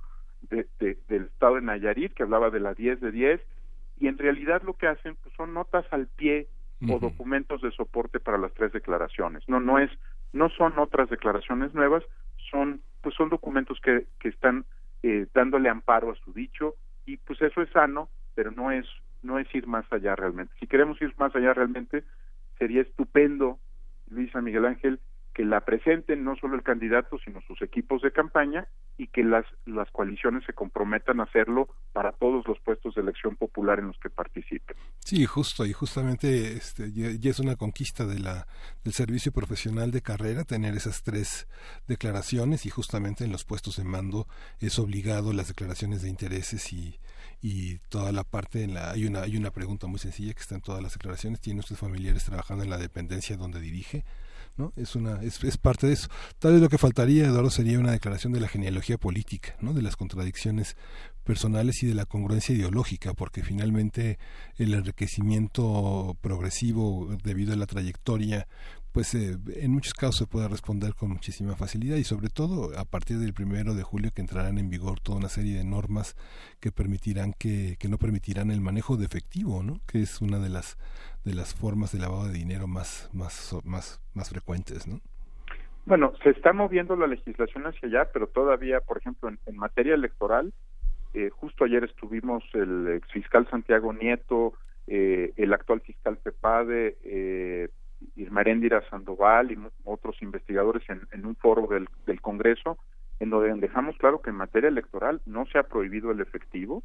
de, 0.50 0.66
de- 0.78 0.98
del 1.08 1.24
estado 1.24 1.56
de 1.56 1.62
Nayarit 1.62 2.12
que 2.14 2.22
hablaba 2.22 2.50
de 2.50 2.60
la 2.60 2.74
10 2.74 3.00
de 3.00 3.10
10 3.10 3.40
y 3.98 4.08
en 4.08 4.18
realidad 4.18 4.62
lo 4.62 4.74
que 4.74 4.86
hacen 4.86 5.16
pues, 5.22 5.34
son 5.34 5.52
notas 5.54 5.84
al 5.90 6.06
pie 6.06 6.48
o 6.90 6.98
documentos 7.00 7.62
de 7.62 7.70
soporte 7.72 8.20
para 8.20 8.36
las 8.38 8.52
tres 8.52 8.70
declaraciones. 8.72 9.42
No, 9.48 9.58
no 9.60 9.78
es, 9.78 9.90
no 10.32 10.48
son 10.50 10.78
otras 10.78 11.08
declaraciones 11.08 11.74
nuevas, 11.74 12.04
son, 12.50 12.80
pues 13.02 13.14
son 13.14 13.28
documentos 13.28 13.80
que, 13.80 14.06
que 14.20 14.28
están 14.28 14.64
eh, 15.02 15.26
dándole 15.34 15.68
amparo 15.68 16.10
a 16.10 16.16
su 16.16 16.32
dicho 16.32 16.74
y 17.04 17.16
pues 17.18 17.40
eso 17.42 17.62
es 17.62 17.70
sano, 17.70 18.08
pero 18.34 18.50
no 18.50 18.70
es, 18.70 18.86
no 19.22 19.38
es 19.38 19.52
ir 19.54 19.66
más 19.66 19.84
allá 19.92 20.16
realmente. 20.16 20.52
Si 20.58 20.66
queremos 20.66 21.00
ir 21.00 21.14
más 21.18 21.34
allá 21.34 21.54
realmente, 21.54 22.04
sería 22.58 22.82
estupendo, 22.82 23.58
Luisa 24.10 24.40
Miguel 24.40 24.66
Ángel, 24.66 25.00
que 25.36 25.44
la 25.44 25.60
presenten 25.60 26.24
no 26.24 26.34
solo 26.36 26.56
el 26.56 26.62
candidato, 26.62 27.18
sino 27.22 27.42
sus 27.42 27.60
equipos 27.60 28.00
de 28.00 28.10
campaña 28.10 28.68
y 28.96 29.08
que 29.08 29.22
las, 29.22 29.44
las 29.66 29.90
coaliciones 29.90 30.42
se 30.46 30.54
comprometan 30.54 31.20
a 31.20 31.24
hacerlo 31.24 31.68
para 31.92 32.12
todos 32.12 32.48
los 32.48 32.58
puestos 32.60 32.94
de 32.94 33.02
elección 33.02 33.36
popular 33.36 33.78
en 33.78 33.88
los 33.88 33.98
que 33.98 34.08
participen. 34.08 34.78
Sí, 35.00 35.26
justo, 35.26 35.66
y 35.66 35.74
justamente 35.74 36.56
este, 36.56 36.90
ya, 36.90 37.10
es 37.30 37.38
una 37.38 37.56
conquista 37.56 38.06
de 38.06 38.18
la, 38.18 38.46
del 38.82 38.94
servicio 38.94 39.30
profesional 39.30 39.90
de 39.90 40.00
carrera 40.00 40.44
tener 40.44 40.74
esas 40.74 41.02
tres 41.02 41.46
declaraciones 41.86 42.64
y 42.64 42.70
justamente 42.70 43.24
en 43.24 43.30
los 43.30 43.44
puestos 43.44 43.76
de 43.76 43.84
mando 43.84 44.26
es 44.58 44.78
obligado 44.78 45.34
las 45.34 45.48
declaraciones 45.48 46.00
de 46.00 46.08
intereses 46.08 46.72
y, 46.72 46.98
y 47.42 47.76
toda 47.90 48.10
la 48.10 48.24
parte 48.24 48.64
en 48.64 48.72
la 48.72 48.92
hay 48.92 49.04
una 49.04 49.20
hay 49.20 49.36
una 49.36 49.50
pregunta 49.50 49.86
muy 49.86 49.98
sencilla 49.98 50.32
que 50.32 50.40
está 50.40 50.54
en 50.54 50.62
todas 50.62 50.82
las 50.82 50.94
declaraciones 50.94 51.42
tiene 51.42 51.60
usted 51.60 51.76
familiares 51.76 52.24
trabajando 52.24 52.64
en 52.64 52.70
la 52.70 52.78
dependencia 52.78 53.36
donde 53.36 53.60
dirige 53.60 54.04
¿no? 54.56 54.72
Es 54.76 54.96
una 54.96 55.22
es, 55.22 55.42
es 55.44 55.56
parte 55.56 55.86
de 55.86 55.94
eso. 55.94 56.08
Tal 56.38 56.52
vez 56.52 56.62
lo 56.62 56.68
que 56.68 56.78
faltaría, 56.78 57.26
Eduardo, 57.26 57.50
sería 57.50 57.78
una 57.78 57.92
declaración 57.92 58.32
de 58.32 58.40
la 58.40 58.48
genealogía 58.48 58.98
política, 58.98 59.56
¿no? 59.60 59.72
De 59.72 59.82
las 59.82 59.96
contradicciones 59.96 60.76
personales 61.24 61.82
y 61.82 61.86
de 61.86 61.94
la 61.94 62.06
congruencia 62.06 62.54
ideológica, 62.54 63.12
porque 63.12 63.42
finalmente 63.42 64.18
el 64.56 64.72
enriquecimiento 64.72 66.16
progresivo 66.20 67.08
debido 67.22 67.52
a 67.52 67.56
la 67.56 67.66
trayectoria 67.66 68.46
pues 68.96 69.14
eh, 69.14 69.36
en 69.56 69.72
muchos 69.72 69.92
casos 69.92 70.16
se 70.16 70.26
puede 70.26 70.48
responder 70.48 70.94
con 70.94 71.10
muchísima 71.10 71.54
facilidad 71.54 71.98
y 71.98 72.04
sobre 72.04 72.30
todo 72.30 72.70
a 72.78 72.86
partir 72.86 73.18
del 73.18 73.34
primero 73.34 73.74
de 73.74 73.82
julio 73.82 74.10
que 74.10 74.22
entrarán 74.22 74.56
en 74.56 74.70
vigor 74.70 75.00
toda 75.00 75.18
una 75.18 75.28
serie 75.28 75.58
de 75.58 75.64
normas 75.64 76.16
que 76.62 76.72
permitirán 76.72 77.34
que, 77.38 77.76
que 77.78 77.90
no 77.90 77.98
permitirán 77.98 78.50
el 78.50 78.62
manejo 78.62 78.96
de 78.96 79.04
efectivo, 79.04 79.62
¿no? 79.62 79.80
que 79.86 80.00
es 80.00 80.22
una 80.22 80.38
de 80.38 80.48
las 80.48 80.78
de 81.26 81.34
las 81.34 81.54
formas 81.54 81.92
de 81.92 81.98
lavado 81.98 82.28
de 82.28 82.32
dinero 82.32 82.68
más 82.68 83.10
más 83.12 83.54
más 83.66 84.00
más 84.14 84.30
frecuentes, 84.30 84.88
¿no? 84.88 85.02
Bueno, 85.84 86.14
se 86.22 86.30
está 86.30 86.54
moviendo 86.54 86.96
la 86.96 87.06
legislación 87.06 87.66
hacia 87.66 87.88
allá, 87.90 88.08
pero 88.14 88.28
todavía, 88.28 88.80
por 88.80 88.96
ejemplo, 88.96 89.28
en, 89.28 89.56
materia 89.58 89.92
electoral, 89.92 90.54
eh, 91.12 91.28
justo 91.28 91.64
ayer 91.64 91.84
estuvimos 91.84 92.42
el 92.54 92.88
ex 92.96 93.12
fiscal 93.12 93.46
Santiago 93.50 93.92
Nieto, 93.92 94.54
eh, 94.86 95.34
el 95.36 95.52
actual 95.52 95.82
fiscal 95.82 96.16
Pepade, 96.16 96.96
eh, 97.04 97.68
Irma 98.14 98.42
Eréndira 98.42 98.82
Sandoval 98.90 99.52
y 99.52 99.58
otros 99.84 100.20
investigadores 100.22 100.82
en, 100.88 101.02
en 101.12 101.26
un 101.26 101.36
foro 101.36 101.66
del, 101.66 101.88
del 102.06 102.20
Congreso, 102.20 102.78
en 103.20 103.30
donde 103.30 103.54
dejamos 103.54 103.96
claro 103.96 104.20
que 104.20 104.30
en 104.30 104.36
materia 104.36 104.68
electoral 104.68 105.20
no 105.26 105.46
se 105.46 105.58
ha 105.58 105.64
prohibido 105.64 106.10
el 106.10 106.20
efectivo, 106.20 106.82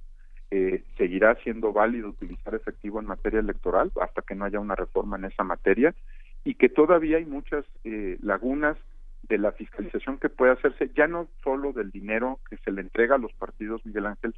eh, 0.54 0.84
seguirá 0.98 1.36
siendo 1.44 1.72
válido 1.72 2.10
utilizar 2.10 2.54
efectivo 2.56 3.00
en 3.00 3.06
materia 3.06 3.40
electoral 3.40 3.92
hasta 4.02 4.22
que 4.22 4.36
no 4.36 4.46
haya 4.46 4.60
una 4.60 4.76
reforma 4.76 5.18
en 5.18 5.26
esa 5.26 5.44
materia 5.44 5.96
y 6.44 6.56
que 6.56 6.68
todavía 6.68 7.18
hay 7.18 7.26
muchas 7.26 7.64
eh, 7.86 8.18
lagunas 8.22 8.78
de 9.30 9.38
la 9.38 9.54
fiscalización 9.54 10.18
que 10.18 10.28
puede 10.28 10.52
hacerse 10.52 10.92
ya 10.94 11.08
no 11.08 11.30
solo 11.42 11.72
del 11.72 11.92
dinero 11.92 12.40
que 12.50 12.58
se 12.58 12.72
le 12.72 12.82
entrega 12.82 13.16
a 13.16 13.20
los 13.20 13.32
partidos 13.34 13.86
Miguel 13.86 14.08
Ángel 14.08 14.36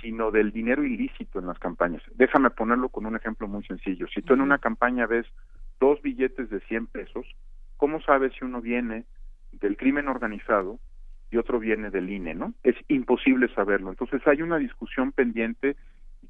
sino 0.00 0.30
del 0.30 0.52
dinero 0.52 0.84
ilícito 0.84 1.38
en 1.38 1.46
las 1.46 1.58
campañas. 1.58 2.02
Déjame 2.14 2.50
ponerlo 2.50 2.88
con 2.88 3.04
un 3.06 3.16
ejemplo 3.16 3.48
muy 3.48 3.64
sencillo. 3.64 4.06
Si 4.08 4.22
tú 4.22 4.34
en 4.34 4.40
una 4.40 4.58
campaña 4.58 5.06
ves 5.06 5.26
dos 5.80 6.00
billetes 6.02 6.50
de 6.50 6.60
100 6.60 6.86
pesos 6.86 7.26
cómo 7.76 8.00
sabes 8.02 8.32
si 8.38 8.44
uno 8.44 8.60
viene 8.60 9.06
del 9.52 9.76
crimen 9.78 10.06
organizado 10.08 10.78
y 11.30 11.38
otro 11.38 11.58
viene 11.58 11.90
del 11.90 12.10
INE, 12.10 12.34
¿no? 12.34 12.54
Es 12.62 12.76
imposible 12.88 13.48
saberlo. 13.54 13.88
Entonces 13.90 14.20
hay 14.26 14.42
una 14.42 14.58
discusión 14.58 15.12
pendiente. 15.12 15.76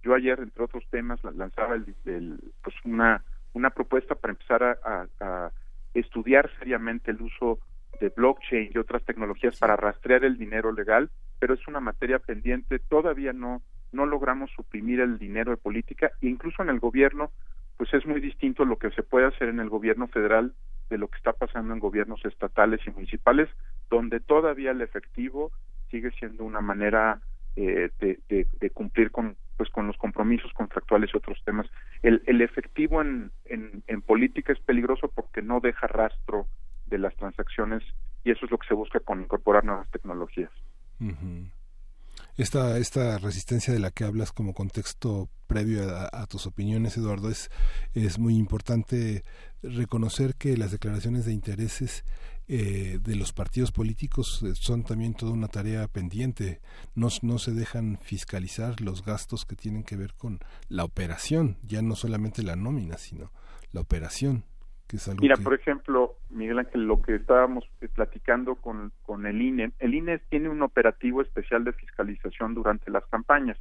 Yo 0.03 0.15
ayer, 0.15 0.39
entre 0.41 0.63
otros 0.63 0.85
temas, 0.91 1.23
la- 1.25 1.33
lanzaba 1.33 1.75
el, 1.75 1.95
el- 2.05 2.39
pues 2.63 2.77
una, 2.85 3.25
una 3.53 3.71
propuesta 3.71 4.15
para 4.15 4.33
empezar 4.33 4.63
a, 4.63 4.79
a- 4.85 5.07
a 5.21 5.53
estudiar 5.95 6.51
seriamente 6.59 7.11
el 7.11 7.21
uso 7.21 7.59
de 8.01 8.11
blockchain 8.11 8.71
y 8.73 8.79
otras 8.79 9.05
tecnologías 9.05 9.59
para 9.59 9.75
rastrear 9.77 10.25
el 10.25 10.39
dinero 10.39 10.71
legal, 10.73 11.11
pero 11.41 11.55
es 11.55 11.67
una 11.67 11.81
materia 11.81 12.19
pendiente. 12.21 12.79
Todavía 12.79 13.33
no, 13.33 13.63
no 13.93 14.07
logramos 14.07 14.51
suprimir 14.53 15.01
el 15.01 15.19
dinero 15.19 15.51
de 15.51 15.57
política 15.57 16.13
e 16.21 16.29
incluso 16.29 16.63
en 16.63 16.69
el 16.69 16.79
gobierno, 16.79 17.33
pues 17.81 17.95
es 17.95 18.05
muy 18.05 18.21
distinto 18.21 18.67
lo 18.67 18.77
que 18.77 18.91
se 18.91 19.03
puede 19.03 19.25
hacer 19.25 19.49
en 19.49 19.59
el 19.59 19.71
gobierno 19.71 20.07
federal 20.07 20.53
de 20.91 20.99
lo 20.99 21.09
que 21.09 21.17
está 21.17 21.33
pasando 21.33 21.73
en 21.73 21.81
gobiernos 21.81 22.23
estatales 22.27 22.79
y 22.87 22.91
municipales, 22.91 23.49
donde 23.89 24.21
todavía 24.21 24.73
el 24.73 24.83
efectivo 24.83 25.51
sigue 25.91 26.11
siendo 26.11 26.45
una 26.45 26.61
manera 26.61 27.23
eh, 27.57 27.89
de, 27.99 28.71
cumplir 28.75 29.11
con 29.11 29.35
pues 29.57 29.71
con 29.71 29.87
los 29.87 29.97
compromisos 29.97 30.53
contractuales 30.53 31.09
y 31.15 31.17
otros 31.17 31.43
temas. 31.47 31.69
El, 32.03 32.23
el 32.27 32.43
efectivo 32.43 33.01
en, 33.01 33.33
política 34.07 34.53
es 34.53 34.61
peligroso 34.61 35.09
porque 35.09 35.41
no 35.41 35.61
deja 35.61 35.87
rastro 35.87 36.49
de 36.85 36.99
las 36.99 37.17
transacciones 37.17 37.83
y 38.25 38.31
eso 38.31 38.45
es 38.45 38.51
lo 38.51 38.59
que 38.59 38.69
se 38.69 38.75
busca 38.75 39.01
con 39.01 39.23
incorporar 39.23 39.65
nuevas 39.65 39.91
tecnologías. 39.91 40.51
Esta, 42.41 42.79
esta 42.79 43.19
resistencia 43.19 43.71
de 43.71 43.81
la 43.81 43.91
que 43.91 44.05
hablas 44.05 44.33
como 44.33 44.55
contexto 44.55 45.29
previo 45.47 45.95
a, 45.95 46.27
tus 46.27 46.47
opiniones, 46.47 46.97
Eduardo, 46.97 47.29
es, 47.29 47.51
es 47.93 48.19
muy 48.19 48.35
importante 48.35 49.25
reconocer 49.63 50.37
que 50.37 50.57
las 50.57 50.71
declaraciones 50.71 51.27
de 51.27 51.35
intereses 51.35 52.03
eh, 52.49 52.99
de 53.03 53.15
los 53.15 53.35
partidos 53.35 53.73
políticos 53.73 54.41
eh, 54.43 54.55
son 54.55 54.85
también 54.85 55.13
toda 55.13 55.33
una 55.33 55.49
tarea 55.49 55.87
pendiente. 55.87 56.63
No, 56.95 57.09
no 57.21 57.39
se 57.39 57.53
dejan 57.53 57.99
fiscalizar 58.01 58.81
los 58.81 59.05
gastos 59.05 59.45
que 59.45 59.55
tienen 59.55 59.83
que 59.83 59.97
ver 59.97 60.15
con 60.15 60.41
la 60.71 60.85
operación, 60.85 61.59
ya 61.63 61.83
no 61.83 61.95
solamente 61.95 62.43
la 62.43 62.57
nómina, 62.57 62.97
sino 62.97 63.33
la 63.71 63.83
operación, 63.83 64.45
que 64.91 64.97
es 64.97 65.09
algo 65.09 65.21
Mira, 65.23 65.37
que... 65.37 65.43
por 65.43 65.55
ejemplo, 65.55 66.17
Miguel 66.31 66.59
Ángel, 66.59 66.85
lo 66.87 67.01
que 67.01 67.15
estábamos 67.15 67.65
eh, 67.81 67.89
platicando 67.89 68.57
con, 68.57 68.93
con 69.03 69.25
el 69.27 69.41
INE, 69.41 69.71
el 69.79 69.95
INE 69.95 70.19
tiene 70.29 70.49
un 70.49 70.63
operativo 70.63 71.23
especial 71.23 71.63
de 71.65 71.73
fiscalización 71.73 72.55
durante 72.55 72.91
las 72.91 73.07
campañas. 73.07 73.57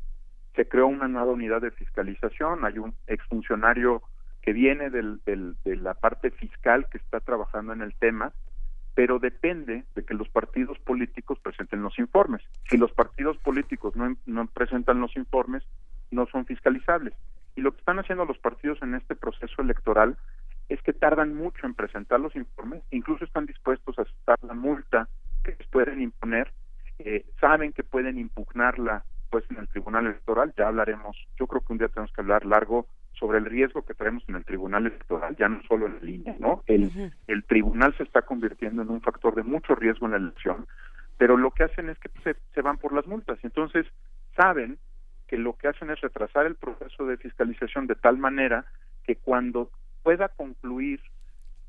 Se 0.55 0.67
creó 0.67 0.87
una 0.87 1.07
nueva 1.07 1.31
unidad 1.31 1.61
de 1.61 1.71
fiscalización, 1.71 2.65
hay 2.65 2.79
un 2.79 2.95
exfuncionario 3.07 4.01
que 4.41 4.53
viene 4.53 4.89
del, 4.89 5.21
del- 5.25 5.55
de 5.63 5.75
la 5.75 5.93
parte 5.93 6.31
fiscal 6.31 6.87
que 6.89 6.97
está 6.97 7.19
trabajando 7.19 7.73
en 7.73 7.81
el 7.81 7.93
tema, 7.93 8.33
pero 8.95 9.19
depende 9.19 9.83
de 9.95 10.03
que 10.03 10.13
los 10.15 10.27
partidos 10.29 10.79
políticos 10.79 11.37
presenten 11.39 11.83
los 11.83 11.97
informes. 11.99 12.41
Si 12.69 12.77
los 12.77 12.91
partidos 12.91 13.37
políticos 13.37 13.95
no, 13.95 14.15
no 14.25 14.47
presentan 14.47 14.99
los 14.99 15.15
informes, 15.15 15.63
no 16.11 16.25
son 16.25 16.45
fiscalizables. 16.45 17.13
Y 17.55 17.61
lo 17.61 17.71
que 17.71 17.79
están 17.79 17.99
haciendo 17.99 18.25
los 18.25 18.37
partidos 18.39 18.81
en 18.81 18.95
este 18.95 19.15
proceso 19.15 19.61
electoral 19.61 20.17
es 20.69 20.81
que 20.83 20.93
tardan 20.93 21.35
mucho 21.35 21.65
en 21.65 21.73
presentar 21.73 22.19
los 22.19 22.35
informes, 22.35 22.83
incluso 22.91 23.25
están 23.25 23.47
dispuestos 23.47 23.97
a 23.97 24.03
aceptar 24.03 24.37
la 24.43 24.53
multa 24.53 25.09
que 25.43 25.55
les 25.57 25.67
pueden 25.67 26.01
imponer, 26.01 26.51
eh, 26.99 27.25
saben 27.41 27.73
que 27.73 27.83
pueden 27.83 28.17
impugnarla 28.17 29.03
pues 29.31 29.43
en 29.49 29.57
el 29.57 29.67
Tribunal 29.67 30.05
Electoral, 30.05 30.53
ya 30.57 30.67
hablaremos, 30.67 31.17
yo 31.39 31.47
creo 31.47 31.61
que 31.61 31.73
un 31.73 31.79
día 31.79 31.87
tenemos 31.87 32.11
que 32.13 32.21
hablar 32.21 32.45
largo 32.45 32.87
sobre 33.13 33.39
el 33.39 33.45
riesgo 33.45 33.83
que 33.83 33.93
traemos 33.93 34.23
en 34.27 34.35
el 34.35 34.45
Tribunal 34.45 34.85
Electoral, 34.85 35.35
ya 35.37 35.49
no 35.49 35.61
solo 35.63 35.87
en 35.87 35.99
línea, 36.01 36.35
¿no? 36.39 36.63
El, 36.67 37.11
el 37.27 37.43
tribunal 37.43 37.95
se 37.97 38.03
está 38.03 38.21
convirtiendo 38.21 38.81
en 38.81 38.89
un 38.89 39.01
factor 39.01 39.35
de 39.35 39.43
mucho 39.43 39.75
riesgo 39.75 40.05
en 40.05 40.11
la 40.13 40.17
elección, 40.17 40.67
pero 41.17 41.35
lo 41.35 41.51
que 41.51 41.63
hacen 41.63 41.89
es 41.89 41.99
que 41.99 42.09
se, 42.23 42.35
se 42.53 42.61
van 42.61 42.77
por 42.77 42.93
las 42.93 43.07
multas, 43.07 43.39
entonces 43.43 43.85
saben 44.35 44.77
que 45.27 45.37
lo 45.37 45.53
que 45.53 45.67
hacen 45.67 45.89
es 45.91 46.01
retrasar 46.01 46.45
el 46.45 46.55
proceso 46.55 47.05
de 47.05 47.17
fiscalización 47.17 47.87
de 47.87 47.95
tal 47.95 48.17
manera 48.17 48.65
que 49.03 49.15
cuando 49.15 49.69
pueda 50.03 50.29
concluir, 50.29 51.01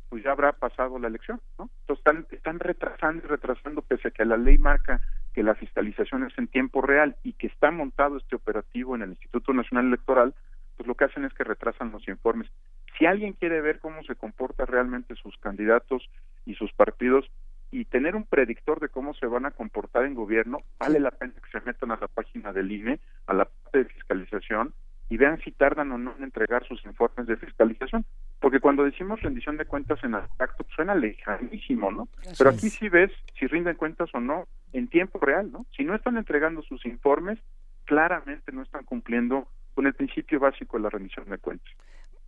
pues 0.08 0.24
ya 0.24 0.32
habrá 0.32 0.52
pasado 0.52 0.98
la 0.98 1.08
elección, 1.08 1.40
¿no? 1.58 1.70
Entonces 1.80 2.04
están, 2.04 2.26
están 2.30 2.58
retrasando 2.58 3.24
y 3.24 3.28
retrasando, 3.28 3.82
pese 3.82 4.08
a 4.08 4.10
que 4.10 4.24
la 4.24 4.36
ley 4.36 4.58
marca 4.58 5.00
que 5.32 5.42
la 5.42 5.54
fiscalización 5.54 6.24
es 6.24 6.36
en 6.38 6.48
tiempo 6.48 6.82
real 6.82 7.16
y 7.22 7.34
que 7.34 7.46
está 7.46 7.70
montado 7.70 8.16
este 8.16 8.36
operativo 8.36 8.96
en 8.96 9.02
el 9.02 9.10
Instituto 9.10 9.52
Nacional 9.52 9.86
Electoral, 9.86 10.34
pues 10.76 10.86
lo 10.86 10.94
que 10.94 11.04
hacen 11.04 11.24
es 11.24 11.32
que 11.34 11.44
retrasan 11.44 11.92
los 11.92 12.06
informes. 12.08 12.50
Si 12.98 13.06
alguien 13.06 13.34
quiere 13.34 13.60
ver 13.60 13.78
cómo 13.78 14.02
se 14.02 14.16
comporta 14.16 14.66
realmente 14.66 15.14
sus 15.14 15.36
candidatos 15.38 16.08
y 16.44 16.54
sus 16.54 16.72
partidos 16.72 17.30
y 17.70 17.84
tener 17.84 18.16
un 18.16 18.24
predictor 18.24 18.80
de 18.80 18.88
cómo 18.88 19.14
se 19.14 19.26
van 19.26 19.46
a 19.46 19.52
comportar 19.52 20.04
en 20.04 20.14
gobierno, 20.14 20.58
vale 20.78 20.98
la 20.98 21.12
pena 21.12 21.34
que 21.34 21.58
se 21.58 21.64
metan 21.64 21.92
a 21.92 21.98
la 22.00 22.08
página 22.08 22.52
del 22.52 22.72
INE, 22.72 22.98
a 23.26 23.34
la 23.34 23.44
parte 23.44 23.78
de 23.78 23.84
fiscalización 23.84 24.74
y 25.10 25.16
vean 25.16 25.38
si 25.42 25.50
tardan 25.50 25.90
o 25.92 25.98
no 25.98 26.14
en 26.16 26.22
entregar 26.22 26.66
sus 26.66 26.82
informes 26.86 27.26
de 27.26 27.36
fiscalización. 27.36 28.06
Porque 28.38 28.60
cuando 28.60 28.84
decimos 28.84 29.20
rendición 29.20 29.56
de 29.56 29.66
cuentas 29.66 30.02
en 30.04 30.14
abstracto, 30.14 30.64
pues 30.64 30.74
suena 30.74 30.94
lejanísimo, 30.94 31.90
¿no? 31.90 32.08
Así 32.20 32.34
Pero 32.38 32.50
es. 32.50 32.56
aquí 32.56 32.70
sí 32.70 32.88
ves 32.88 33.10
si 33.38 33.46
rinden 33.48 33.76
cuentas 33.76 34.08
o 34.14 34.20
no 34.20 34.46
en 34.72 34.88
tiempo 34.88 35.18
real, 35.18 35.50
¿no? 35.50 35.66
Si 35.76 35.84
no 35.84 35.94
están 35.96 36.16
entregando 36.16 36.62
sus 36.62 36.86
informes, 36.86 37.38
claramente 37.84 38.52
no 38.52 38.62
están 38.62 38.84
cumpliendo 38.84 39.48
con 39.74 39.86
el 39.86 39.94
principio 39.94 40.38
básico 40.38 40.76
de 40.76 40.84
la 40.84 40.90
rendición 40.90 41.28
de 41.28 41.38
cuentas. 41.38 41.72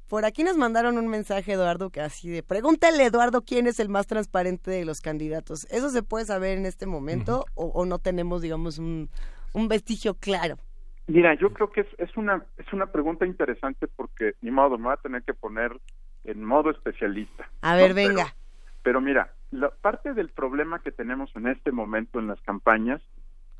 Por 0.09 0.25
aquí 0.25 0.43
nos 0.43 0.57
mandaron 0.59 0.99
un 0.99 1.07
mensaje, 1.07 1.53
Eduardo, 1.53 1.89
que 1.91 2.01
así 2.01 2.29
de, 2.29 2.43
pregúntale, 2.43 3.07
Eduardo, 3.07 3.43
quién 3.43 3.67
es 3.69 3.79
el 3.81 3.89
más 3.89 4.09
transparente 4.09 4.73
de 4.73 4.85
los 4.85 5.01
candidatos. 5.01 5.67
¿Eso 5.71 5.89
se 5.89 6.03
puede 6.03 6.27
saber 6.27 6.59
en 6.59 6.67
este 6.67 6.87
momento 6.87 7.47
o, 7.55 7.67
o 7.67 7.87
no 7.87 7.99
tenemos, 8.01 8.43
digamos, 8.43 8.79
un, 8.79 9.09
un 9.55 9.69
vestigio 9.69 10.15
claro? 10.15 10.59
Mira, 11.07 11.35
yo 11.35 11.53
creo 11.53 11.71
que 11.71 11.83
es, 11.83 11.87
es 11.99 12.17
una 12.17 12.45
es 12.57 12.73
una 12.73 12.87
pregunta 12.87 13.27
interesante 13.27 13.89
porque 13.89 14.35
ni 14.41 14.51
modo 14.51 14.79
me 14.79 14.85
voy 14.85 14.95
a 14.95 14.99
tener 14.99 15.23
que 15.23 15.35
poner 15.35 15.79
en 16.25 16.45
modo 16.45 16.71
especialista. 16.71 17.49
A 17.61 17.75
ver, 17.77 17.95
venga. 17.95 18.35
Pero, 18.83 19.01
mira, 19.01 19.33
la 19.51 19.71
parte 19.71 20.15
del 20.15 20.31
problema 20.31 20.81
que 20.81 20.93
tenemos 20.93 21.35
en 21.37 21.49
este 21.49 21.73
momento 21.73 22.19
en 22.19 22.29
las 22.29 22.41
campañas 22.43 23.01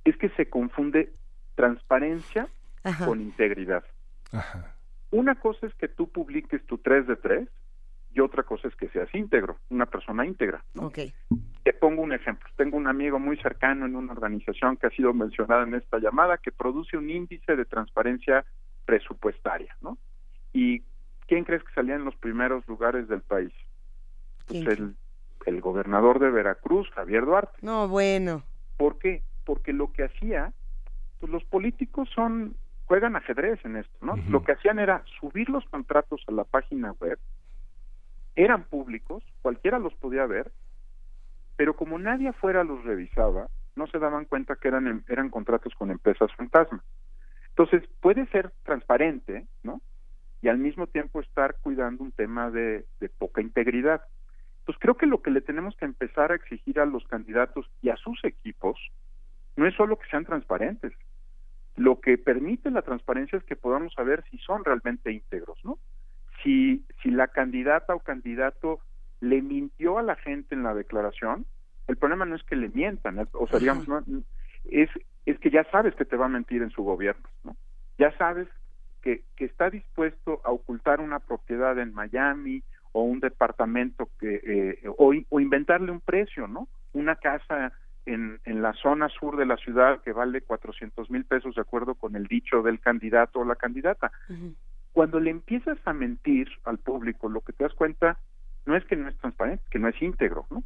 es 0.05 0.17
que 0.17 0.31
se 0.31 0.49
confunde 0.49 1.13
transparencia 1.55 2.49
Ajá. 2.83 3.07
con 3.07 3.21
integridad. 3.21 3.85
Una 5.11 5.35
cosa 5.35 5.67
es 5.67 5.75
que 5.75 5.89
tú 5.89 6.11
publiques 6.11 6.65
tu 6.67 6.79
3 6.79 7.07
de 7.07 7.17
3 7.17 7.49
y 8.15 8.21
otra 8.21 8.43
cosa 8.43 8.69
es 8.69 8.77
que 8.77 8.89
seas 8.89 9.15
íntegro, 9.15 9.59
una 9.69 9.87
persona 9.87 10.27
íntegra. 10.27 10.65
¿no? 10.75 10.87
Ok. 10.87 10.99
Te 11.63 11.73
pongo 11.73 12.03
un 12.03 12.13
ejemplo. 12.13 12.49
Tengo 12.57 12.77
un 12.77 12.87
amigo 12.87 13.19
muy 13.19 13.37
cercano 13.39 13.87
en 13.87 13.97
una 13.97 14.13
organización 14.13 14.77
que 14.77 14.89
ha 14.89 14.91
sido 14.91 15.13
mencionada 15.13 15.63
en 15.63 15.75
esta 15.75 15.99
llamada 15.99 16.39
que 16.39 16.53
produce 16.53 16.97
un 16.97 17.09
índice 17.09 17.55
de 17.57 17.65
transparencia 17.65 18.45
presupuestaria, 18.85 19.77
¿no? 19.81 19.97
¿Y 20.53 20.83
quién 21.27 21.45
crees 21.45 21.63
que 21.63 21.73
salía 21.75 21.95
en 21.95 22.05
los 22.05 22.17
primeros 22.17 22.67
lugares 22.67 23.09
del 23.09 23.23
país? 23.23 23.53
Pues 24.47 24.67
el, 24.67 24.97
el 25.47 25.61
gobernador 25.61 26.19
de 26.19 26.31
Veracruz, 26.31 26.91
Javier 26.91 27.25
Duarte. 27.25 27.59
No, 27.63 27.87
bueno. 27.89 28.43
¿Por 28.77 28.99
qué? 28.99 29.23
Porque 29.45 29.73
lo 29.73 29.93
que 29.93 30.05
hacía, 30.05 30.53
pues 31.21 31.31
los 31.31 31.45
políticos 31.45 32.09
son 32.15 32.57
juegan 32.87 33.17
ajedrez 33.17 33.65
en 33.65 33.77
esto, 33.77 33.97
¿no? 34.05 34.17
Lo 34.29 34.43
que 34.45 34.53
hacían 34.53 34.79
era 34.79 35.03
subir 35.19 35.49
los 35.49 35.65
contratos 35.67 36.23
a 36.29 36.33
la 36.33 36.45
página 36.45 36.93
web, 37.01 37.19
eran 38.37 38.65
públicos, 38.65 39.23
cualquiera 39.41 39.79
los 39.79 39.95
podía 39.95 40.27
ver, 40.27 40.53
pero 41.63 41.77
como 41.77 41.97
nadie 41.97 42.27
afuera 42.27 42.65
los 42.65 42.83
revisaba, 42.83 43.47
no 43.77 43.87
se 43.87 44.01
daban 44.01 44.25
cuenta 44.25 44.57
que 44.57 44.67
eran 44.67 45.05
eran 45.07 45.31
contratos 45.31 45.73
con 45.77 45.93
empresas 45.93 46.35
fantasma. 46.35 46.83
Entonces, 47.51 47.89
puede 48.01 48.27
ser 48.31 48.51
transparente, 48.65 49.47
¿no? 49.63 49.81
Y 50.41 50.49
al 50.49 50.59
mismo 50.59 50.89
tiempo 50.89 51.21
estar 51.21 51.55
cuidando 51.61 52.03
un 52.03 52.11
tema 52.11 52.51
de, 52.51 52.85
de 52.99 53.09
poca 53.11 53.43
integridad. 53.43 54.03
Pues 54.67 54.77
creo 54.81 54.97
que 54.97 55.07
lo 55.07 55.23
que 55.23 55.31
le 55.31 55.41
tenemos 55.41 55.77
que 55.77 55.85
empezar 55.85 56.33
a 56.33 56.35
exigir 56.35 56.81
a 56.81 56.85
los 56.85 57.07
candidatos 57.07 57.71
y 57.81 57.91
a 57.91 57.97
sus 57.97 58.25
equipos 58.25 58.77
no 59.55 59.65
es 59.65 59.77
solo 59.77 60.01
que 60.01 60.09
sean 60.09 60.25
transparentes. 60.25 60.93
Lo 61.77 62.01
que 62.01 62.19
permite 62.19 62.73
la 62.73 62.83
transparencia 62.83 63.39
es 63.39 63.45
que 63.45 63.55
podamos 63.55 63.95
saber 63.95 64.25
si 64.33 64.39
son 64.39 64.65
realmente 64.65 65.13
íntegros, 65.13 65.65
¿no? 65.65 65.79
Si, 66.43 66.85
si 67.05 67.13
la 67.13 67.29
candidata 67.29 67.95
o 67.95 68.01
candidato 68.01 68.81
le 69.23 69.41
mintió 69.41 69.99
a 69.99 70.03
la 70.03 70.17
gente 70.17 70.55
en 70.55 70.65
la 70.65 70.75
declaración, 70.75 71.47
el 71.87 71.97
problema 71.97 72.25
no 72.25 72.35
es 72.35 72.43
que 72.43 72.57
le 72.57 72.69
mientan, 72.71 73.29
o 73.33 73.47
sea, 73.47 73.61
digamos, 73.61 73.87
no, 73.87 74.03
es, 74.65 74.91
es 75.27 75.39
que 75.39 75.51
ya 75.51 75.65
sabes 75.71 75.95
que 75.95 76.05
te 76.05 76.17
va 76.17 76.27
a 76.27 76.29
mentir 76.29 76.61
en 76.61 76.71
su 76.71 76.83
gobierno, 76.83 77.29
¿no? 77.45 77.57
Ya 77.99 78.11
sabes 78.19 78.49
que, 79.01 79.23
que 79.37 79.45
está 79.45 79.71
dispuesto 79.71 80.41
a 80.45 80.51
ocultar 80.51 81.01
una 81.01 81.21
propiedad 81.21 81.79
en 81.79 81.95
Miami 81.95 82.65
o 82.91 83.03
un 83.05 83.21
departamento 83.21 84.09
que 84.19 84.41
eh, 84.45 84.89
o, 84.99 85.15
o 85.29 85.41
inventarle 85.41 85.93
un 85.93 86.01
precio, 86.01 86.49
¿no? 86.49 86.67
Una 86.93 87.15
casa 87.15 87.73
en, 88.05 88.41
en 88.45 88.61
la 88.61 88.73
zona 88.73 89.09
sur 89.09 89.37
de 89.37 89.47
la 89.47 89.57
ciudad 89.57 90.03
que 90.03 90.13
vale 90.13 90.41
400 90.41 91.11
mil 91.11 91.25
pesos 91.25 91.55
de 91.55 91.61
acuerdo 91.61 91.95
con 91.95 92.17
el 92.17 92.27
dicho 92.27 92.63
del 92.63 92.81
candidato 92.81 93.39
o 93.39 93.45
la 93.45 93.55
candidata. 93.55 94.11
Cuando 94.93 95.21
le 95.21 95.31
empiezas 95.31 95.79
a 95.85 95.93
mentir 95.93 96.49
al 96.65 96.79
público, 96.79 97.29
lo 97.29 97.41
que 97.41 97.53
te 97.53 97.63
das 97.63 97.75
cuenta 97.75 98.19
no 98.67 98.77
es 98.77 98.85
que 98.85 98.97
no 98.97 99.09
es 99.09 99.17
transparente, 99.19 99.65
que 99.71 99.79
no 99.79 99.89
es 99.89 100.01
íntegro, 100.01 100.47
¿no? 100.51 100.63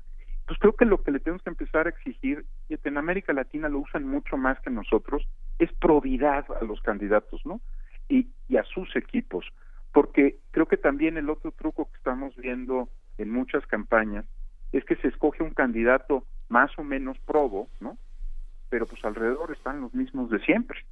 Pues 0.47 0.59
creo 0.61 0.77
que 0.77 0.85
lo 0.85 1.03
que 1.03 1.11
le 1.11 1.19
tenemos 1.19 1.43
que 1.43 1.51
empezar 1.51 1.87
a 1.87 1.91
exigir, 1.91 2.45
y 2.69 2.77
en 2.83 2.99
América 2.99 3.33
Latina 3.33 3.69
lo 3.69 3.81
usan 3.81 4.07
mucho 4.07 4.37
más 4.37 4.61
que 4.61 4.71
nosotros, 4.71 5.27
es 5.59 5.73
probidad 5.73 6.47
a 6.61 6.65
los 6.65 6.81
candidatos, 6.83 7.45
¿no? 7.45 7.61
Y, 8.09 8.29
y 8.49 8.57
a 8.57 8.63
sus 8.63 8.95
equipos. 8.95 9.45
Porque 9.93 10.39
creo 10.53 10.67
que 10.67 10.77
también 10.77 11.17
el 11.17 11.31
otro 11.31 11.51
truco 11.51 11.91
que 11.91 11.97
estamos 11.97 12.37
viendo 12.37 12.89
en 13.19 13.31
muchas 13.31 13.67
campañas 13.67 14.25
es 14.73 14.85
que 14.85 14.97
se 14.97 15.09
escoge 15.09 15.43
un 15.43 15.53
candidato 15.53 16.25
más 16.49 16.71
o 16.79 16.85
menos 16.85 17.19
probo, 17.21 17.69
¿no? 17.81 17.99
Pero 18.69 18.87
pues 18.87 19.05
alrededor 19.05 19.51
están 19.53 19.81
los 19.81 19.95
mismos 19.95 20.31
de 20.31 20.39
siempre. 20.41 20.85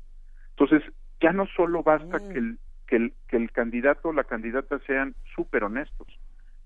Entonces, 0.50 0.82
ya 1.20 1.32
no 1.32 1.46
solo 1.46 1.82
basta 1.82 2.18
que, 2.18 2.38
el, 2.38 2.58
que, 2.86 2.96
el, 2.96 3.12
que 3.28 3.36
el 3.36 3.52
candidato 3.52 4.08
o 4.08 4.12
la 4.12 4.24
candidata 4.24 4.78
sean 4.86 5.14
súper 5.34 5.64
honestos, 5.64 6.08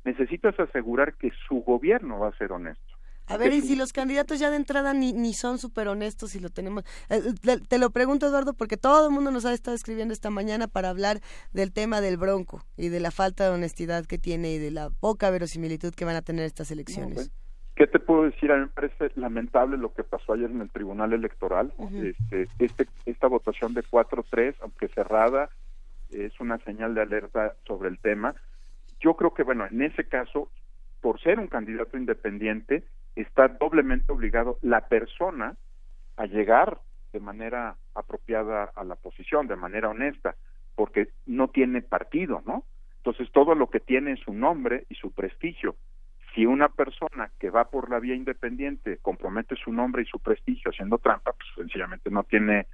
necesitas 0.04 0.58
asegurar 0.58 1.14
que 1.14 1.30
su 1.48 1.62
gobierno 1.62 2.18
va 2.18 2.28
a 2.28 2.38
ser 2.38 2.52
honesto. 2.52 2.98
A 3.28 3.36
ver, 3.36 3.52
y 3.52 3.60
si 3.60 3.76
los 3.76 3.92
candidatos 3.92 4.38
ya 4.38 4.48
de 4.48 4.56
entrada 4.56 4.94
ni, 4.94 5.12
ni 5.12 5.34
son 5.34 5.58
súper 5.58 5.88
honestos 5.88 6.34
y 6.34 6.40
lo 6.40 6.48
tenemos... 6.48 6.84
eh, 7.10 7.20
te, 7.42 7.60
te 7.60 7.78
lo 7.78 7.90
pregunto, 7.90 8.26
Eduardo, 8.26 8.54
porque 8.54 8.78
todo 8.78 9.08
el 9.08 9.12
mundo 9.12 9.30
nos 9.30 9.44
ha 9.44 9.52
estado 9.52 9.74
escribiendo 9.74 10.14
esta 10.14 10.30
mañana 10.30 10.66
para 10.66 10.88
hablar 10.88 11.20
del 11.52 11.72
tema 11.72 12.00
del 12.00 12.16
bronco 12.16 12.62
y 12.78 12.88
de 12.88 13.00
la 13.00 13.10
falta 13.10 13.44
de 13.44 13.50
honestidad 13.50 14.06
que 14.06 14.16
tiene 14.16 14.52
y 14.52 14.58
de 14.58 14.70
la 14.70 14.88
poca 14.88 15.28
verosimilitud 15.30 15.94
que 15.94 16.06
van 16.06 16.16
a 16.16 16.22
tener 16.22 16.46
estas 16.46 16.70
elecciones. 16.70 17.30
¿Qué 17.76 17.86
te 17.86 18.00
puedo 18.00 18.24
decir? 18.24 18.50
A 18.50 18.56
mí 18.56 18.62
me 18.62 18.68
parece 18.68 19.12
lamentable 19.14 19.76
lo 19.76 19.92
que 19.92 20.02
pasó 20.04 20.32
ayer 20.32 20.50
en 20.50 20.62
el 20.62 20.70
Tribunal 20.70 21.12
Electoral. 21.12 21.72
Este, 21.92 22.48
este, 22.58 22.88
esta 23.06 23.28
votación 23.28 23.74
de 23.74 23.84
4-3, 23.84 24.56
aunque 24.62 24.88
cerrada, 24.88 25.50
es 26.10 26.32
una 26.40 26.58
señal 26.64 26.94
de 26.94 27.02
alerta 27.02 27.54
sobre 27.66 27.90
el 27.90 27.98
tema. 27.98 28.34
Yo 29.00 29.14
creo 29.14 29.34
que, 29.34 29.42
bueno, 29.42 29.66
en 29.66 29.82
ese 29.82 30.04
caso, 30.04 30.50
por 31.00 31.20
ser 31.20 31.38
un 31.38 31.46
candidato 31.46 31.96
independiente, 31.96 32.84
está 33.14 33.48
doblemente 33.48 34.12
obligado 34.12 34.58
la 34.62 34.88
persona 34.88 35.56
a 36.16 36.26
llegar 36.26 36.80
de 37.12 37.20
manera 37.20 37.76
apropiada 37.94 38.64
a 38.74 38.84
la 38.84 38.96
posición, 38.96 39.46
de 39.46 39.56
manera 39.56 39.88
honesta, 39.88 40.36
porque 40.74 41.08
no 41.26 41.48
tiene 41.48 41.82
partido, 41.82 42.42
¿no? 42.46 42.64
Entonces 42.98 43.30
todo 43.32 43.54
lo 43.54 43.70
que 43.70 43.80
tiene 43.80 44.12
es 44.12 44.20
su 44.20 44.32
nombre 44.32 44.84
y 44.88 44.94
su 44.94 45.12
prestigio. 45.12 45.76
Si 46.34 46.44
una 46.44 46.68
persona 46.68 47.30
que 47.38 47.50
va 47.50 47.70
por 47.70 47.90
la 47.90 47.98
vía 47.98 48.14
independiente 48.14 48.98
compromete 48.98 49.56
su 49.56 49.72
nombre 49.72 50.02
y 50.02 50.06
su 50.06 50.20
prestigio 50.20 50.70
haciendo 50.70 50.98
trampa, 50.98 51.32
pues 51.32 51.48
sencillamente 51.56 52.10
no 52.10 52.24
tiene 52.24 52.66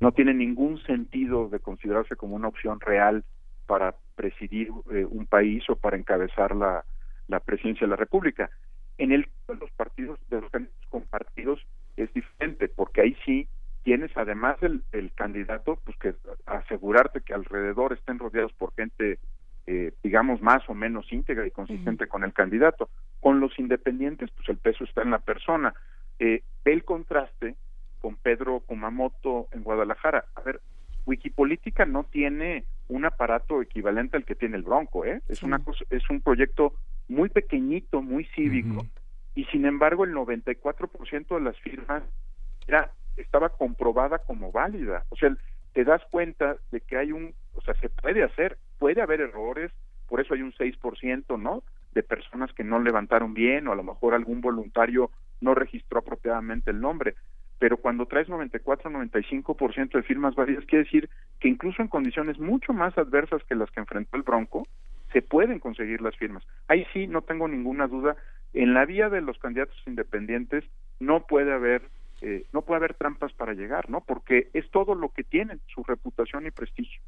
no 0.00 0.10
tiene 0.10 0.34
ningún 0.34 0.82
sentido 0.82 1.48
de 1.48 1.60
considerarse 1.60 2.16
como 2.16 2.34
una 2.34 2.48
opción 2.48 2.80
real 2.80 3.24
para 3.66 3.94
presidir 4.14 4.70
eh, 4.90 5.04
un 5.04 5.26
país 5.26 5.68
o 5.68 5.76
para 5.76 5.96
encabezar 5.96 6.54
la, 6.54 6.84
la 7.28 7.40
presidencia 7.40 7.86
de 7.86 7.90
la 7.90 7.96
República. 7.96 8.50
En 8.98 9.12
el 9.12 9.26
caso 9.26 9.54
de 9.54 9.58
los 9.60 9.70
partidos, 9.72 10.18
de 10.28 10.40
los 10.40 10.50
candidatos 10.50 10.88
con 10.88 11.02
partidos, 11.02 11.60
es 11.96 12.12
diferente, 12.12 12.68
porque 12.68 13.00
ahí 13.00 13.16
sí 13.24 13.48
tienes 13.82 14.10
además 14.16 14.56
el, 14.62 14.82
el 14.92 15.12
candidato, 15.12 15.78
pues 15.84 15.96
que 15.98 16.14
asegurarte 16.46 17.20
que 17.20 17.34
alrededor 17.34 17.92
estén 17.92 18.18
rodeados 18.18 18.52
por 18.52 18.72
gente, 18.74 19.18
eh, 19.66 19.92
digamos, 20.02 20.40
más 20.40 20.68
o 20.68 20.74
menos 20.74 21.12
íntegra 21.12 21.46
y 21.46 21.50
consistente 21.50 22.06
con 22.06 22.22
el 22.24 22.32
candidato. 22.32 22.88
Con 23.20 23.40
los 23.40 23.58
independientes, 23.58 24.30
pues 24.36 24.48
el 24.48 24.58
peso 24.58 24.84
está 24.84 25.02
en 25.02 25.10
la 25.10 25.18
persona. 25.18 25.74
Eh, 26.18 26.42
ve 26.64 26.72
el 26.72 26.84
contraste 26.84 27.56
con 28.00 28.16
Pedro 28.16 28.60
Kumamoto 28.60 29.48
en 29.52 29.62
Guadalajara. 29.62 30.24
A 30.34 30.40
ver, 30.42 30.60
Wikipolítica 31.06 31.84
no 31.84 32.04
tiene 32.04 32.64
un 32.92 33.04
aparato 33.04 33.62
equivalente 33.62 34.16
al 34.16 34.24
que 34.24 34.34
tiene 34.34 34.56
el 34.56 34.62
Bronco, 34.62 35.04
¿eh? 35.04 35.20
Es 35.28 35.42
una 35.42 35.58
cosa, 35.58 35.84
es 35.90 36.08
un 36.10 36.20
proyecto 36.20 36.74
muy 37.08 37.28
pequeñito, 37.28 38.02
muy 38.02 38.24
cívico, 38.34 38.86
y 39.34 39.44
sin 39.46 39.64
embargo 39.64 40.04
el 40.04 40.12
94% 40.14 41.34
de 41.34 41.40
las 41.40 41.58
firmas 41.60 42.02
era 42.66 42.92
estaba 43.16 43.50
comprobada 43.50 44.18
como 44.18 44.52
válida. 44.52 45.04
O 45.10 45.16
sea, 45.16 45.34
te 45.72 45.84
das 45.84 46.02
cuenta 46.10 46.56
de 46.70 46.80
que 46.80 46.96
hay 46.96 47.12
un, 47.12 47.34
o 47.54 47.60
sea, 47.62 47.74
se 47.74 47.88
puede 47.88 48.22
hacer, 48.24 48.58
puede 48.78 49.02
haber 49.02 49.20
errores, 49.20 49.70
por 50.08 50.20
eso 50.20 50.34
hay 50.34 50.42
un 50.42 50.52
6%, 50.52 51.38
¿no? 51.38 51.62
De 51.92 52.02
personas 52.02 52.52
que 52.52 52.64
no 52.64 52.78
levantaron 52.78 53.34
bien 53.34 53.68
o 53.68 53.72
a 53.72 53.76
lo 53.76 53.82
mejor 53.82 54.14
algún 54.14 54.40
voluntario 54.40 55.10
no 55.40 55.54
registró 55.54 56.00
apropiadamente 56.00 56.70
el 56.70 56.80
nombre. 56.80 57.14
Pero 57.62 57.76
cuando 57.76 58.06
traes 58.06 58.28
94, 58.28 58.90
95% 58.90 59.92
de 59.92 60.02
firmas 60.02 60.34
válidas, 60.34 60.64
quiere 60.64 60.82
decir 60.82 61.08
que 61.38 61.46
incluso 61.46 61.80
en 61.80 61.86
condiciones 61.86 62.40
mucho 62.40 62.72
más 62.72 62.98
adversas 62.98 63.40
que 63.44 63.54
las 63.54 63.70
que 63.70 63.78
enfrentó 63.78 64.16
el 64.16 64.24
Bronco, 64.24 64.66
se 65.12 65.22
pueden 65.22 65.60
conseguir 65.60 66.00
las 66.00 66.16
firmas. 66.16 66.42
Ahí 66.66 66.84
sí, 66.92 67.06
no 67.06 67.22
tengo 67.22 67.46
ninguna 67.46 67.86
duda, 67.86 68.16
en 68.52 68.74
la 68.74 68.84
vía 68.84 69.08
de 69.10 69.20
los 69.20 69.38
candidatos 69.38 69.76
independientes 69.86 70.64
no 70.98 71.24
puede 71.24 71.52
haber 71.52 71.82
eh, 72.20 72.46
no 72.52 72.62
puede 72.62 72.78
haber 72.78 72.94
trampas 72.94 73.32
para 73.32 73.52
llegar, 73.52 73.88
¿no? 73.88 74.00
Porque 74.00 74.48
es 74.54 74.68
todo 74.72 74.96
lo 74.96 75.10
que 75.10 75.22
tienen, 75.22 75.60
su 75.72 75.84
reputación 75.84 76.44
y 76.48 76.50
prestigio. 76.50 77.00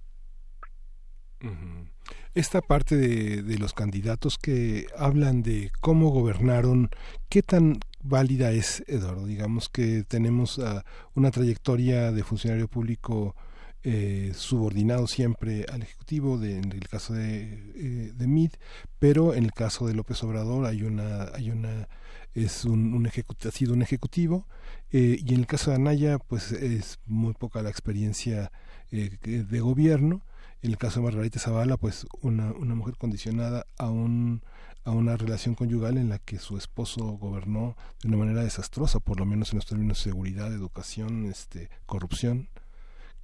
esta 2.33 2.61
parte 2.61 2.95
de 2.95 3.59
los 3.59 3.73
candidatos 3.73 4.39
que 4.39 4.87
hablan 4.97 5.43
de 5.43 5.73
cómo 5.81 6.11
gobernaron, 6.11 6.91
qué 7.29 7.43
tan 7.43 7.81
válida 8.05 8.53
es, 8.53 8.85
Eduardo. 8.87 9.27
Digamos 9.27 9.69
que 9.69 10.05
tenemos 10.05 10.59
ah, 10.61 10.85
una 11.15 11.31
trayectoria 11.31 12.13
de 12.13 12.23
funcionario 12.23 12.69
público 12.69 13.35
eh, 13.83 14.33
subordinado 14.35 15.07
siempre 15.07 15.67
al 15.73 15.83
Ejecutivo, 15.83 16.39
de, 16.39 16.59
en 16.59 16.73
el 16.73 16.89
caso 16.89 17.15
de, 17.15 17.43
eh, 17.75 18.13
de 18.15 18.27
Mid, 18.27 18.53
pero 18.99 19.35
en 19.35 19.45
el 19.45 19.53
caso 19.53 19.87
de 19.87 19.95
López 19.95 20.23
Obrador 20.23 20.67
hay 20.67 20.83
una, 20.85 21.25
hay 21.35 21.51
una 21.51 21.89
es 22.35 22.65
un, 22.65 22.95
un 22.95 23.07
ha 23.07 23.51
sido 23.51 23.75
un 23.75 23.83
ejecutivo 23.83 24.47
eh, 24.91 25.19
y 25.25 25.35
en 25.35 25.41
el 25.41 25.47
caso 25.47 25.71
de 25.71 25.77
Anaya 25.77 26.19
pues 26.19 26.51
es 26.53 26.99
muy 27.07 27.33
poca 27.33 27.63
la 27.63 27.71
experiencia 27.71 28.51
eh, 28.91 29.19
de 29.23 29.61
gobierno 29.61 30.23
en 30.63 30.71
el 30.71 30.79
caso 30.79 31.01
de 31.01 31.07
Margarita 31.07 31.39
Zavala 31.39 31.77
pues 31.77 32.07
una, 32.23 32.53
una 32.53 32.75
mujer 32.75 32.97
condicionada 32.97 33.67
a 33.79 33.89
un 33.89 34.43
a 34.85 34.91
una 34.91 35.17
relación 35.17 35.55
conyugal 35.55 35.97
en 35.99 36.09
la 36.09 36.19
que 36.19 36.39
su 36.39 36.57
esposo 36.57 37.03
gobernó 37.05 37.77
de 38.03 38.09
una 38.09 38.19
manera 38.19 38.43
desastrosa 38.43 39.01
por 39.01 39.19
lo 39.19 39.27
menos 39.27 39.53
en 39.53 39.59
los 39.59 39.67
términos 39.67 39.99
de 39.99 40.11
seguridad 40.11 40.53
educación 40.53 41.27
este 41.27 41.71
corrupción 41.87 42.49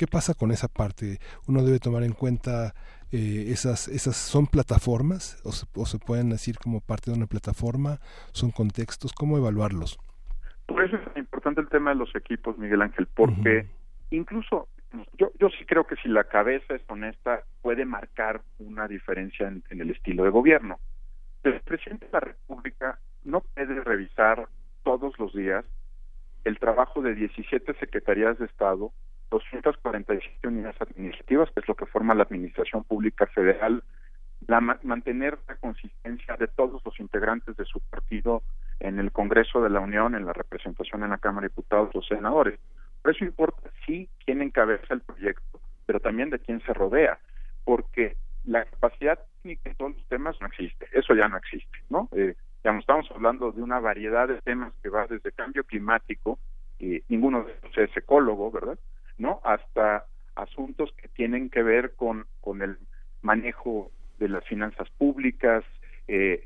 ¿Qué 0.01 0.07
pasa 0.07 0.33
con 0.33 0.51
esa 0.51 0.69
parte? 0.69 1.19
¿Uno 1.47 1.63
debe 1.63 1.79
tomar 1.79 2.05
en 2.05 2.15
cuenta 2.15 2.73
eh, 3.13 3.49
esas, 3.49 3.87
esas 3.87 4.17
son 4.17 4.47
plataformas 4.47 5.39
o 5.45 5.53
se, 5.53 5.67
o 5.77 5.85
se 5.85 5.99
pueden 5.99 6.31
decir 6.31 6.57
como 6.57 6.81
parte 6.81 7.11
de 7.11 7.19
una 7.19 7.27
plataforma? 7.27 7.99
¿Son 8.33 8.51
contextos? 8.51 9.13
¿Cómo 9.13 9.37
evaluarlos? 9.37 9.99
Por 10.65 10.83
eso 10.83 10.97
es 10.97 11.17
importante 11.19 11.61
el 11.61 11.69
tema 11.69 11.91
de 11.91 11.97
los 11.97 12.17
equipos, 12.17 12.57
Miguel 12.57 12.81
Ángel, 12.81 13.09
porque 13.15 13.67
incluso 14.09 14.69
yo, 15.19 15.33
yo 15.39 15.51
sí 15.51 15.67
creo 15.67 15.87
que 15.87 15.97
si 15.97 16.09
la 16.09 16.25
cabeza 16.25 16.75
es 16.75 16.83
honesta, 16.89 17.43
puede 17.61 17.85
marcar 17.85 18.41
una 18.59 18.89
diferencia 18.89 19.49
en, 19.49 19.63
en 19.69 19.83
el 19.83 19.91
estilo 19.91 20.25
de 20.25 20.31
gobierno. 20.31 20.79
El 21.43 21.61
presidente 21.61 22.07
de 22.07 22.13
la 22.13 22.21
República 22.21 22.99
no 23.25 23.41
puede 23.41 23.81
revisar 23.83 24.49
todos 24.83 25.19
los 25.19 25.33
días 25.33 25.65
el 26.45 26.59
trabajo 26.59 27.03
de 27.03 27.15
17 27.15 27.75
secretarías 27.75 28.39
de 28.39 28.47
Estado, 28.47 28.93
247 29.31 30.49
unidades 30.49 30.81
administrativas, 30.81 31.51
que 31.53 31.61
es 31.61 31.69
lo 31.69 31.75
que 31.75 31.87
forma 31.87 32.15
la 32.15 32.23
Administración 32.25 32.85
Pública 32.85 33.27
Federal, 33.27 33.83
la, 34.47 34.61
ma- 34.61 34.79
mantener 34.83 35.39
la 35.49 35.57
consistencia 35.57 36.37
de 36.37 36.49
todos 36.49 36.83
los 36.85 36.99
integrantes 36.99 37.57
de 37.57 37.65
su 37.67 37.81
partido 37.81 38.43
en 38.81 38.99
el 38.99 39.13
Congreso 39.13 39.63
de 39.63 39.71
la 39.71 39.81
Unión, 39.81 40.15
en 40.15 40.25
la 40.25 40.33
representación 40.33 41.05
en 41.05 41.11
la 41.11 41.19
Cámara 41.19 41.45
de 41.45 41.49
Diputados, 41.51 41.95
los 41.95 42.07
senadores. 42.07 42.59
Por 43.03 43.15
eso 43.15 43.25
importa 43.25 43.71
sí 43.87 44.09
quién 44.25 44.41
encabeza 44.43 44.95
el 44.95 45.03
proyecto, 45.03 45.61
pero 45.87 46.01
también 46.01 46.31
de 46.31 46.39
quién 46.39 46.61
se 46.63 46.73
rodea, 46.73 47.19
porque 47.65 48.17
la 48.45 48.65
capacidad 48.65 49.19
técnica 49.43 49.71
en 49.71 49.77
todos 49.77 49.97
los 49.97 50.07
temas 50.09 50.37
no 50.41 50.47
existe, 50.47 50.87
eso 50.93 51.15
ya 51.15 51.29
no 51.29 51.37
existe, 51.37 51.79
¿no? 51.89 52.09
Eh, 52.13 52.35
no 52.65 52.79
estamos 52.79 53.11
hablando 53.11 53.53
de 53.53 53.63
una 53.63 53.81
variedad 53.81 54.29
de 54.29 54.41
temas 54.43 54.73
que 54.83 54.89
va 54.89 55.07
desde 55.07 55.33
cambio 55.33 55.65
climático, 55.65 56.39
y 56.79 57.03
ninguno 57.09 57.45
de 57.45 57.53
ellos 57.53 57.79
es 57.79 57.97
ecólogo, 57.97 58.51
¿verdad? 58.51 58.79
¿No? 59.19 59.41
Hasta 59.45 60.07
asuntos 60.35 60.93
que 60.97 61.09
tienen 61.09 61.51
que 61.51 61.63
ver 61.63 61.95
con, 61.95 62.27
con 62.41 62.63
el 62.63 62.79
manejo 63.23 63.91
de 64.19 64.29
las 64.29 64.45
finanzas 64.47 64.89
públicas, 64.91 65.65
eh, 66.09 66.43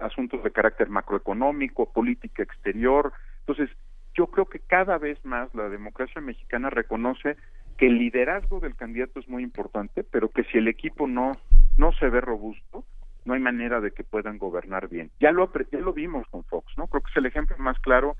asuntos 0.00 0.42
de 0.42 0.50
carácter 0.50 0.88
macroeconómico, 0.88 1.92
política 1.92 2.42
exterior. 2.42 3.12
Entonces, 3.40 3.70
yo 4.14 4.28
creo 4.28 4.46
que 4.46 4.60
cada 4.60 4.98
vez 4.98 5.22
más 5.24 5.54
la 5.54 5.68
democracia 5.68 6.20
mexicana 6.20 6.70
reconoce 6.70 7.36
que 7.76 7.86
el 7.86 7.98
liderazgo 7.98 8.60
del 8.60 8.76
candidato 8.76 9.20
es 9.20 9.28
muy 9.28 9.42
importante, 9.42 10.04
pero 10.04 10.28
que 10.28 10.44
si 10.44 10.58
el 10.58 10.68
equipo 10.68 11.06
no 11.06 11.32
no 11.76 11.92
se 11.92 12.08
ve 12.08 12.20
robusto, 12.20 12.84
no 13.24 13.34
hay 13.34 13.40
manera 13.40 13.80
de 13.80 13.90
que 13.90 14.04
puedan 14.04 14.38
gobernar 14.38 14.88
bien. 14.88 15.10
Ya 15.20 15.32
lo 15.32 15.50
ya 15.72 15.78
lo 15.80 15.92
vimos 15.92 16.26
con 16.28 16.44
Fox, 16.44 16.72
¿no? 16.76 16.86
Creo 16.86 17.02
que 17.02 17.10
es 17.10 17.16
el 17.16 17.26
ejemplo 17.26 17.56
más 17.58 17.78
claro 17.80 18.16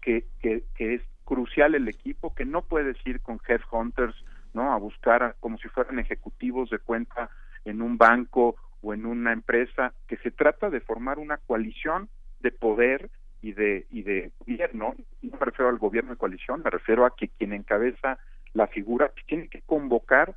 que, 0.00 0.26
que, 0.40 0.64
es 0.76 1.02
crucial 1.24 1.74
el 1.74 1.88
equipo, 1.88 2.34
que 2.34 2.44
no 2.44 2.62
puedes 2.62 2.96
ir 3.06 3.20
con 3.20 3.40
headhunters, 3.46 4.14
¿no? 4.52 4.72
A 4.72 4.76
buscar 4.76 5.36
como 5.40 5.58
si 5.58 5.68
fueran 5.68 5.98
ejecutivos 5.98 6.70
de 6.70 6.78
cuenta 6.78 7.30
en 7.64 7.80
un 7.80 7.96
banco 7.96 8.56
o 8.82 8.92
en 8.92 9.06
una 9.06 9.32
empresa, 9.32 9.94
que 10.08 10.16
se 10.18 10.32
trata 10.32 10.68
de 10.68 10.80
formar 10.80 11.18
una 11.18 11.38
coalición 11.38 12.08
de 12.40 12.50
poder 12.50 13.10
y 13.40 13.52
de 13.52 13.86
y 13.90 14.02
de 14.02 14.32
gobierno. 14.38 14.94
No 15.22 15.38
me 15.38 15.46
refiero 15.46 15.70
al 15.70 15.78
gobierno 15.78 16.10
de 16.10 16.16
coalición, 16.16 16.62
me 16.64 16.70
refiero 16.70 17.06
a 17.06 17.14
que 17.16 17.28
quien 17.28 17.52
encabeza 17.52 18.18
la 18.54 18.66
figura 18.66 19.12
tiene 19.26 19.48
que 19.48 19.62
convocar 19.62 20.34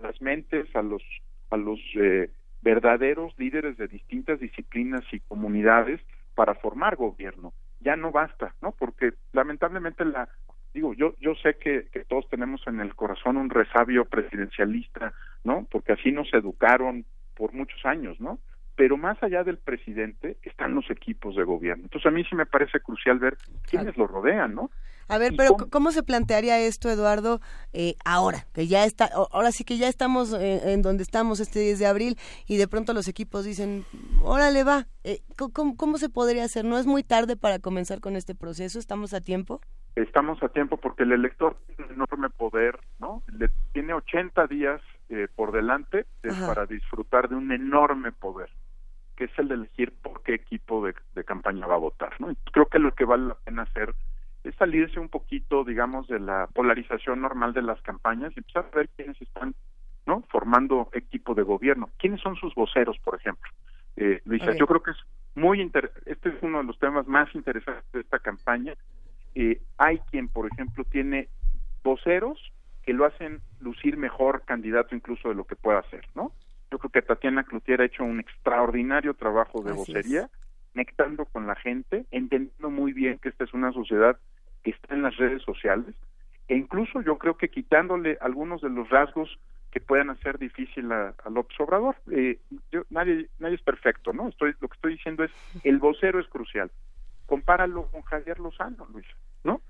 las 0.00 0.20
mentes, 0.20 0.74
a 0.74 0.82
los 0.82 1.02
a 1.50 1.56
los 1.56 1.78
eh, 1.94 2.30
verdaderos 2.62 3.32
líderes 3.38 3.76
de 3.76 3.86
distintas 3.86 4.40
disciplinas 4.40 5.04
y 5.12 5.20
comunidades 5.20 6.00
para 6.34 6.54
formar 6.54 6.96
gobierno. 6.96 7.52
Ya 7.80 7.96
no 7.96 8.10
basta, 8.10 8.54
¿no? 8.60 8.72
Porque 8.72 9.12
lamentablemente 9.32 10.04
la 10.04 10.28
digo, 10.74 10.92
yo 10.94 11.14
yo 11.20 11.34
sé 11.36 11.54
que, 11.54 11.86
que 11.92 12.04
todos 12.04 12.28
tenemos 12.28 12.60
en 12.66 12.80
el 12.80 12.94
corazón 12.94 13.36
un 13.36 13.50
resabio 13.50 14.04
presidencialista, 14.04 15.12
¿no? 15.44 15.66
Porque 15.70 15.92
así 15.92 16.12
nos 16.12 16.32
educaron 16.34 17.04
por 17.34 17.52
muchos 17.52 17.84
años, 17.84 18.20
¿no? 18.20 18.38
Pero 18.74 18.96
más 18.96 19.22
allá 19.22 19.42
del 19.42 19.58
presidente 19.58 20.36
están 20.42 20.74
los 20.74 20.90
equipos 20.90 21.34
de 21.36 21.44
gobierno. 21.44 21.84
Entonces 21.84 22.06
a 22.06 22.10
mí 22.10 22.24
sí 22.24 22.34
me 22.34 22.44
parece 22.44 22.80
crucial 22.80 23.18
ver 23.18 23.36
quiénes 23.70 23.96
lo 23.96 24.06
rodean, 24.06 24.54
¿no? 24.54 24.70
A 25.08 25.18
ver, 25.18 25.34
¿Y 25.34 25.36
pero 25.36 25.52
cómo? 25.54 25.70
¿cómo 25.70 25.90
se 25.92 26.02
plantearía 26.02 26.58
esto, 26.60 26.90
Eduardo, 26.90 27.40
eh, 27.72 27.94
ahora? 28.04 28.46
Que 28.52 28.66
ya 28.66 28.84
está, 28.84 29.08
ahora 29.30 29.52
sí 29.52 29.64
que 29.64 29.78
ya 29.78 29.88
estamos 29.88 30.32
en 30.32 30.82
donde 30.82 31.02
estamos 31.02 31.40
este 31.40 31.60
10 31.60 31.78
de 31.78 31.86
abril 31.86 32.18
y 32.46 32.56
de 32.56 32.66
pronto 32.68 32.92
los 32.92 33.06
equipos 33.08 33.44
dicen, 33.44 33.84
órale 34.22 34.64
va, 34.64 34.86
eh, 35.04 35.20
¿cómo- 35.36 35.52
¿cómo, 35.52 35.76
cómo 35.76 35.98
se 35.98 36.08
podría 36.08 36.44
hacer? 36.44 36.64
¿No 36.64 36.78
es 36.78 36.86
muy 36.86 37.02
tarde 37.04 37.36
para 37.36 37.58
comenzar 37.60 38.00
con 38.00 38.16
este 38.16 38.34
proceso? 38.34 38.78
¿Estamos 38.78 39.14
a 39.14 39.20
tiempo? 39.20 39.60
estamos 39.94 40.42
a 40.42 40.48
tiempo 40.50 40.76
porque 40.76 41.04
el 41.04 41.12
elector 41.12 41.56
tiene 41.68 41.86
un 41.86 41.92
enorme 42.02 42.28
poder, 42.28 42.78
¿no? 42.98 43.22
Le, 43.28 43.48
tiene 43.72 43.94
80 43.94 44.46
días 44.46 44.82
eh, 45.08 45.26
por 45.34 45.52
delante 45.52 46.04
para 46.46 46.66
disfrutar 46.66 47.30
de 47.30 47.34
un 47.36 47.50
enorme 47.50 48.12
poder, 48.12 48.50
que 49.16 49.24
es 49.24 49.30
el 49.38 49.48
de 49.48 49.54
elegir 49.54 49.94
por 50.02 50.22
qué 50.22 50.34
equipo 50.34 50.84
de, 50.84 50.94
de 51.14 51.24
campaña 51.24 51.66
va 51.66 51.76
a 51.76 51.78
votar, 51.78 52.12
¿no? 52.20 52.28
Creo 52.52 52.66
que 52.66 52.78
lo 52.78 52.94
que 52.94 53.06
vale 53.06 53.28
la 53.28 53.36
pena 53.36 53.62
hacer 53.62 53.94
es 54.48 54.54
salirse 54.56 55.00
un 55.00 55.08
poquito, 55.08 55.64
digamos, 55.64 56.06
de 56.08 56.20
la 56.20 56.46
polarización 56.52 57.20
normal 57.20 57.52
de 57.52 57.62
las 57.62 57.80
campañas 57.82 58.32
y 58.34 58.40
empezar 58.40 58.68
a 58.72 58.76
ver 58.76 58.88
quiénes 58.96 59.20
están, 59.20 59.54
¿no? 60.06 60.22
Formando 60.30 60.88
equipo 60.92 61.34
de 61.34 61.42
gobierno. 61.42 61.90
¿Quiénes 61.98 62.20
son 62.20 62.36
sus 62.36 62.54
voceros, 62.54 62.96
por 63.00 63.16
ejemplo? 63.16 63.50
Eh, 63.96 64.20
Luisa, 64.24 64.54
yo 64.54 64.66
creo 64.66 64.82
que 64.82 64.92
es 64.92 64.96
muy 65.34 65.60
inter 65.60 65.90
este 66.04 66.28
es 66.28 66.36
uno 66.42 66.58
de 66.58 66.64
los 66.64 66.78
temas 66.78 67.06
más 67.06 67.34
interesantes 67.34 67.84
de 67.92 68.00
esta 68.00 68.18
campaña. 68.18 68.74
Eh, 69.34 69.60
hay 69.78 69.98
quien, 70.10 70.28
por 70.28 70.46
ejemplo, 70.50 70.84
tiene 70.84 71.28
voceros 71.82 72.38
que 72.82 72.92
lo 72.92 73.04
hacen 73.04 73.40
lucir 73.60 73.96
mejor 73.96 74.42
candidato 74.44 74.94
incluso 74.94 75.28
de 75.28 75.34
lo 75.34 75.44
que 75.44 75.56
pueda 75.56 75.80
hacer, 75.80 76.06
¿no? 76.14 76.32
Yo 76.70 76.78
creo 76.78 76.90
que 76.90 77.02
Tatiana 77.02 77.44
Cloutier 77.44 77.80
ha 77.80 77.86
hecho 77.86 78.04
un 78.04 78.20
extraordinario 78.20 79.14
trabajo 79.14 79.62
de 79.62 79.72
Así 79.72 79.80
es. 79.80 79.88
vocería, 79.88 80.30
conectando 80.72 81.24
con 81.26 81.46
la 81.46 81.56
gente, 81.56 82.06
entendiendo 82.10 82.70
muy 82.70 82.92
bien 82.92 83.18
que 83.18 83.28
esta 83.28 83.44
es 83.44 83.54
una 83.54 83.72
sociedad 83.72 84.18
está 84.70 84.94
en 84.94 85.02
las 85.02 85.16
redes 85.16 85.42
sociales, 85.42 85.94
e 86.48 86.54
incluso 86.56 87.00
yo 87.02 87.18
creo 87.18 87.36
que 87.36 87.48
quitándole 87.48 88.18
algunos 88.20 88.60
de 88.60 88.70
los 88.70 88.88
rasgos 88.88 89.38
que 89.72 89.80
puedan 89.80 90.10
hacer 90.10 90.38
difícil 90.38 90.90
a, 90.92 91.14
a 91.24 91.28
López 91.30 91.58
Obrador. 91.60 91.96
Eh, 92.10 92.38
yo- 92.72 92.84
nadie, 92.90 93.28
nadie 93.38 93.56
es 93.56 93.62
perfecto, 93.62 94.12
¿no? 94.12 94.28
Estoy, 94.28 94.54
lo 94.60 94.68
que 94.68 94.74
estoy 94.76 94.92
diciendo 94.94 95.24
es, 95.24 95.30
el 95.64 95.78
vocero 95.78 96.18
es 96.20 96.26
crucial. 96.28 96.70
Compáralo 97.26 97.86
con 97.90 98.02
Javier 98.02 98.38
Lozano, 98.38 98.86
Luis, 98.92 99.06
¿no? 99.44 99.60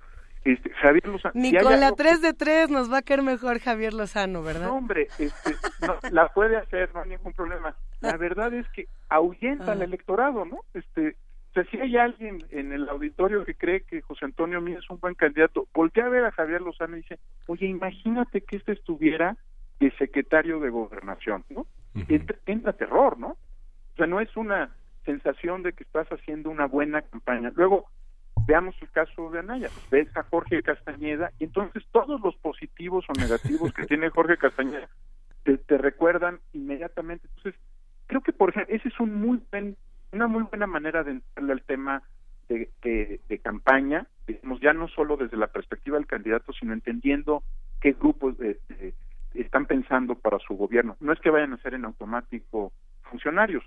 Este, 0.45 0.71
Javier 0.75 1.09
Lozano. 1.09 1.33
Ni 1.35 1.51
si 1.51 1.57
con 1.57 1.73
la 1.81 1.87
algo 1.87 1.97
que- 1.97 2.03
3 2.05 2.23
de 2.23 2.35
3 2.35 2.71
nos 2.71 2.93
va 2.93 2.99
a 2.99 3.03
caer 3.03 3.23
mejor 3.23 3.59
Javier 3.59 3.95
Lozano, 3.95 4.43
¿verdad? 4.43 4.67
no, 4.69 4.77
hombre, 4.77 5.09
este, 5.19 5.57
no, 5.85 5.97
la 6.13 6.29
puede 6.29 6.57
hacer, 6.57 6.91
no 6.95 7.01
hay 7.01 7.09
ningún 7.09 7.33
problema. 7.33 7.75
La 8.01 8.17
verdad 8.19 8.53
es 8.55 8.69
que 8.69 8.87
ahuyenta 9.09 9.73
al 9.73 9.83
electorado, 9.83 10.45
¿no? 10.45 10.61
Este, 10.75 11.17
sea, 11.63 11.71
si 11.71 11.79
hay 11.79 11.97
alguien 11.97 12.45
en 12.51 12.73
el 12.73 12.89
auditorio 12.89 13.45
que 13.45 13.55
cree 13.55 13.83
que 13.83 14.03
José 14.03 14.27
Antonio 14.27 14.61
Mía 14.61 14.79
es 14.79 14.91
un 14.91 15.01
buen 15.01 15.15
candidato, 15.15 15.67
voltea 15.73 16.07
a 16.07 16.11
ver 16.11 16.25
a 16.25 16.33
Javier 16.33 16.61
Lozano 16.61 16.97
y 16.97 17.01
dice, 17.01 17.19
oye, 17.47 17.67
imagínate 17.67 18.43
que 18.43 18.57
este 18.57 18.73
estuviera 18.73 19.37
de 19.81 19.91
secretario 19.93 20.61
de 20.61 20.71
gobernación, 20.71 21.45
¿no? 21.49 21.67
Entra, 22.09 22.37
entra 22.47 22.73
terror, 22.75 23.19
¿no? 23.19 23.29
O 23.29 23.97
sea, 23.97 24.07
no 24.07 24.21
es 24.21 24.37
una 24.37 24.71
sensación 25.05 25.63
de 25.63 25.73
que 25.73 25.85
estás 25.85 26.07
haciendo 26.09 26.51
una 26.51 26.67
buena 26.67 27.03
campaña. 27.03 27.51
Luego, 27.55 27.87
veamos 28.47 28.75
el 28.83 28.91
caso 28.91 29.31
de 29.31 29.39
Anaya, 29.39 29.71
ves 29.91 30.15
a 30.17 30.25
Jorge 30.25 30.63
Castañeda 30.63 31.33
y 31.39 31.45
entonces 31.45 31.85
todos 31.91 32.21
los 32.21 32.37
positivos 32.37 33.07
o 33.09 33.13
negativos 33.19 33.73
que 33.73 33.87
tiene 33.87 34.11
Jorge 34.11 34.37
Castañeda 34.37 34.89
te, 35.47 35.57
te 35.59 35.79
recuerdan 35.79 36.41
inmediatamente. 36.53 37.29
Entonces, 37.29 37.61
creo 38.07 38.21
que 38.21 38.33
por 38.33 38.51
ejemplo, 38.51 38.75
ese 38.75 38.89
es 38.89 39.01
un 39.01 39.15
muy 39.15 39.41
buen, 39.51 39.77
una 40.17 40.27
muy 40.27 40.43
buena 40.45 40.67
manera 40.67 41.03
de 41.05 41.13
entrarle 41.13 41.53
al 41.53 41.63
tema 41.63 42.03
de, 42.49 42.71
de, 42.83 43.21
de 43.29 43.39
campaña, 43.39 44.07
digamos, 44.27 44.61
ya 44.61 44.73
no 44.73 44.89
solo 44.89 45.17
desde 45.17 45.37
la 45.37 45.49
perspectiva 45.49 45.97
del 45.97 46.07
candidato, 46.07 46.53
sino 46.53 46.73
entendiendo 46.73 47.43
qué 47.81 47.93
grupos 47.93 48.37
de, 48.39 48.59
de- 48.69 48.95
están 49.35 49.67
pensando 49.67 50.15
para 50.15 50.39
su 50.39 50.57
gobierno. 50.57 50.97
No 51.01 51.13
es 51.13 51.21
que 51.21 51.29
vayan 51.31 51.53
a 51.53 51.59
ser 51.59 51.75
en 51.75 51.85
automático 51.85 52.73
funcionarios, 53.03 53.63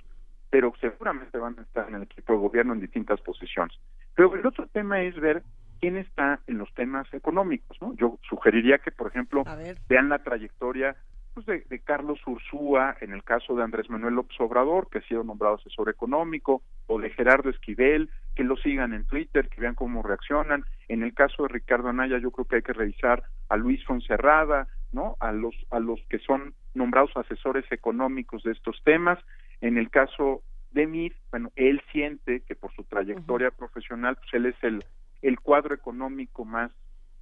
pero 0.50 0.74
seguramente 0.82 1.38
van 1.38 1.60
a 1.60 1.62
estar 1.62 1.88
en 1.90 1.96
el 1.96 2.04
equipo 2.04 2.34
de 2.34 2.40
gobierno 2.40 2.74
en 2.74 2.80
distintas 2.80 3.22
posiciones. 3.22 3.78
Pero 4.16 4.34
el 4.36 4.46
otro 4.48 4.66
tema 4.68 5.02
es 5.02 5.16
ver 5.20 5.44
quién 5.80 5.96
está 5.98 6.40
en 6.48 6.58
los 6.58 6.74
temas 6.74 7.08
económicos, 7.14 7.78
¿no? 7.82 7.94
Yo 7.96 8.18
sugeriría 8.28 8.80
que, 8.80 8.92
por 8.92 9.08
ejemplo, 9.08 9.44
vean 9.88 10.10
la 10.10 10.20
trayectoria 10.24 10.96
pues, 11.34 11.46
de, 11.46 11.66
de 11.70 11.80
Carlos 11.80 12.20
Ursúa, 12.26 12.98
en 13.02 13.14
el 13.14 13.24
caso 13.24 13.56
de 13.56 13.64
Andrés 13.64 13.90
Manuel 13.90 14.16
López 14.16 14.40
Obrador, 14.40 14.90
que 14.90 15.00
ha 15.00 15.08
sido 15.08 15.24
nombrado 15.24 15.56
asesor 15.56 15.90
económico, 15.90 16.62
o 16.88 17.00
de 17.00 17.10
Gerardo 17.12 17.50
Esquivel, 17.50 18.10
que 18.36 18.44
lo 18.44 18.56
sigan 18.58 18.94
en 18.94 19.06
Twitter, 19.06 19.50
que 19.50 19.62
vean 19.62 19.76
cómo 19.76 20.02
reaccionan. 20.02 20.64
En 20.88 21.04
el 21.04 21.14
caso 21.14 21.44
de 21.44 21.50
Ricardo 21.50 21.90
Anaya, 21.90 22.18
yo 22.18 22.32
creo 22.32 22.46
que 22.46 22.58
hay 22.58 22.62
que 22.62 22.74
revisar 22.74 23.24
a 23.50 23.58
Luis 23.58 23.84
Fonserrada, 23.86 24.68
¿no? 24.92 25.18
A 25.20 25.32
los, 25.32 25.56
a 25.72 25.80
los 25.80 26.00
que 26.10 26.20
son 26.20 26.54
nombrados 26.74 27.12
asesores 27.16 27.66
económicos 27.72 28.44
de 28.44 28.52
estos 28.52 28.82
temas. 28.84 29.20
En 29.62 29.78
el 29.78 29.90
caso 29.90 30.42
de 30.72 30.88
Mir, 30.88 31.16
bueno, 31.32 31.52
él 31.56 31.82
siente 31.92 32.42
que 32.42 32.56
por 32.56 32.74
su 32.74 32.84
trayectoria 32.84 33.52
profesional, 33.52 34.16
pues 34.16 34.34
él 34.34 34.46
es 34.46 34.56
el, 34.64 34.84
el 35.22 35.40
cuadro 35.40 35.76
económico 35.76 36.46
más 36.46 36.72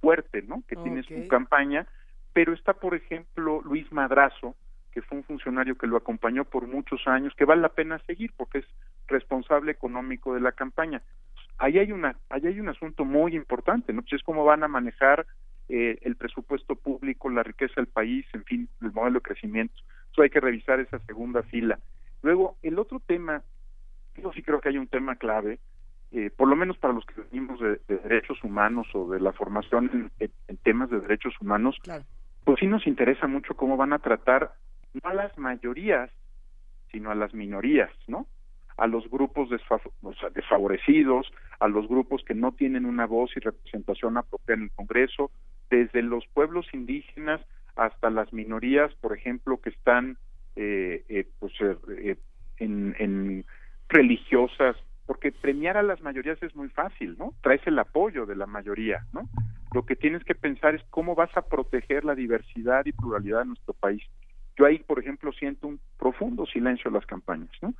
fuerte, 0.00 0.42
¿no? 0.42 0.62
Que 0.68 0.76
tiene 0.76 1.02
su 1.02 1.26
campaña, 1.28 1.86
pero 2.32 2.52
está, 2.52 2.74
por 2.74 2.94
ejemplo, 2.94 3.60
Luis 3.64 3.90
Madrazo, 3.92 4.54
que 4.92 5.02
fue 5.02 5.18
un 5.18 5.24
funcionario 5.24 5.76
que 5.76 5.86
lo 5.86 5.96
acompañó 5.96 6.44
por 6.44 6.66
muchos 6.66 7.06
años, 7.06 7.34
que 7.34 7.44
vale 7.44 7.62
la 7.62 7.68
pena 7.68 7.98
seguir 8.06 8.32
porque 8.36 8.58
es 8.58 8.66
responsable 9.06 9.72
económico 9.72 10.34
de 10.34 10.40
la 10.40 10.52
campaña. 10.52 11.02
Ahí 11.58 11.78
hay 11.78 11.92
una, 11.92 12.16
ahí 12.30 12.46
hay 12.46 12.60
un 12.60 12.68
asunto 12.68 13.04
muy 13.04 13.34
importante, 13.34 13.92
¿no? 13.92 14.02
Pues 14.02 14.14
es 14.14 14.22
cómo 14.22 14.44
van 14.44 14.62
a 14.62 14.68
manejar 14.68 15.26
eh, 15.68 15.98
el 16.02 16.16
presupuesto 16.16 16.76
público, 16.76 17.28
la 17.28 17.42
riqueza 17.42 17.74
del 17.76 17.88
país, 17.88 18.24
en 18.32 18.44
fin, 18.44 18.68
el 18.80 18.92
modelo 18.92 19.18
de 19.18 19.22
crecimiento. 19.22 19.74
Eso 20.12 20.22
hay 20.22 20.30
que 20.30 20.40
revisar 20.40 20.80
esa 20.80 20.98
segunda 21.00 21.42
fila. 21.42 21.78
Luego, 22.22 22.56
el 22.62 22.78
otro 22.78 23.00
tema, 23.00 23.42
yo 24.16 24.32
sí 24.32 24.42
creo 24.42 24.60
que 24.60 24.70
hay 24.70 24.78
un 24.78 24.88
tema 24.88 25.16
clave, 25.16 25.58
eh, 26.12 26.30
por 26.34 26.48
lo 26.48 26.56
menos 26.56 26.78
para 26.78 26.94
los 26.94 27.04
que 27.04 27.20
venimos 27.20 27.60
de, 27.60 27.80
de 27.88 27.98
derechos 27.98 28.42
humanos 28.42 28.86
o 28.94 29.10
de 29.10 29.20
la 29.20 29.32
formación 29.32 29.90
en, 29.92 30.10
en- 30.20 30.32
en 30.48 30.56
temas 30.58 30.88
de 30.90 31.00
derechos 31.00 31.34
humanos, 31.40 31.76
pues 32.44 32.58
sí 32.60 32.66
nos 32.66 32.86
interesa 32.86 33.26
mucho 33.26 33.54
cómo 33.54 33.76
van 33.76 33.92
a 33.92 33.98
tratar 33.98 34.54
no 34.94 35.10
a 35.10 35.14
las 35.14 35.36
mayorías, 35.36 36.10
sino 36.90 37.10
a 37.10 37.14
las 37.14 37.34
minorías, 37.34 37.90
¿no? 38.06 38.26
A 38.78 38.86
los 38.86 39.08
grupos 39.10 39.50
desfa- 39.50 39.82
o 40.02 40.14
sea, 40.14 40.30
desfavorecidos, 40.30 41.30
a 41.60 41.68
los 41.68 41.86
grupos 41.88 42.24
que 42.24 42.34
no 42.34 42.52
tienen 42.52 42.86
una 42.86 43.06
voz 43.06 43.30
y 43.36 43.40
representación 43.40 44.16
apropiada 44.16 44.58
en 44.60 44.64
el 44.64 44.70
Congreso, 44.72 45.30
desde 45.68 46.00
los 46.02 46.26
pueblos 46.28 46.66
indígenas 46.72 47.42
hasta 47.76 48.08
las 48.08 48.32
minorías, 48.32 48.94
por 49.02 49.14
ejemplo, 49.16 49.60
que 49.60 49.70
están 49.70 50.16
eh, 50.56 51.04
eh, 51.08 51.26
pues, 51.38 51.52
eh, 51.60 51.76
eh, 51.98 52.16
en, 52.58 52.96
en 52.98 53.44
religiosas, 53.88 54.76
porque 55.08 55.32
premiar 55.32 55.78
a 55.78 55.82
las 55.82 56.02
mayorías 56.02 56.40
es 56.42 56.54
muy 56.54 56.68
fácil, 56.68 57.16
¿no? 57.18 57.32
Traes 57.40 57.66
el 57.66 57.78
apoyo 57.78 58.26
de 58.26 58.36
la 58.36 58.44
mayoría, 58.44 59.06
¿no? 59.14 59.26
Lo 59.72 59.86
que 59.86 59.96
tienes 59.96 60.22
que 60.22 60.34
pensar 60.34 60.74
es 60.74 60.82
cómo 60.90 61.14
vas 61.14 61.34
a 61.34 61.40
proteger 61.48 62.04
la 62.04 62.14
diversidad 62.14 62.84
y 62.84 62.92
pluralidad 62.92 63.38
de 63.38 63.46
nuestro 63.46 63.72
país. 63.72 64.02
Yo 64.58 64.66
ahí, 64.66 64.80
por 64.80 64.98
ejemplo, 64.98 65.32
siento 65.32 65.66
un 65.66 65.80
profundo 65.98 66.44
silencio 66.44 66.88
en 66.88 66.94
las 66.94 67.06
campañas, 67.06 67.48
¿no? 67.62 67.72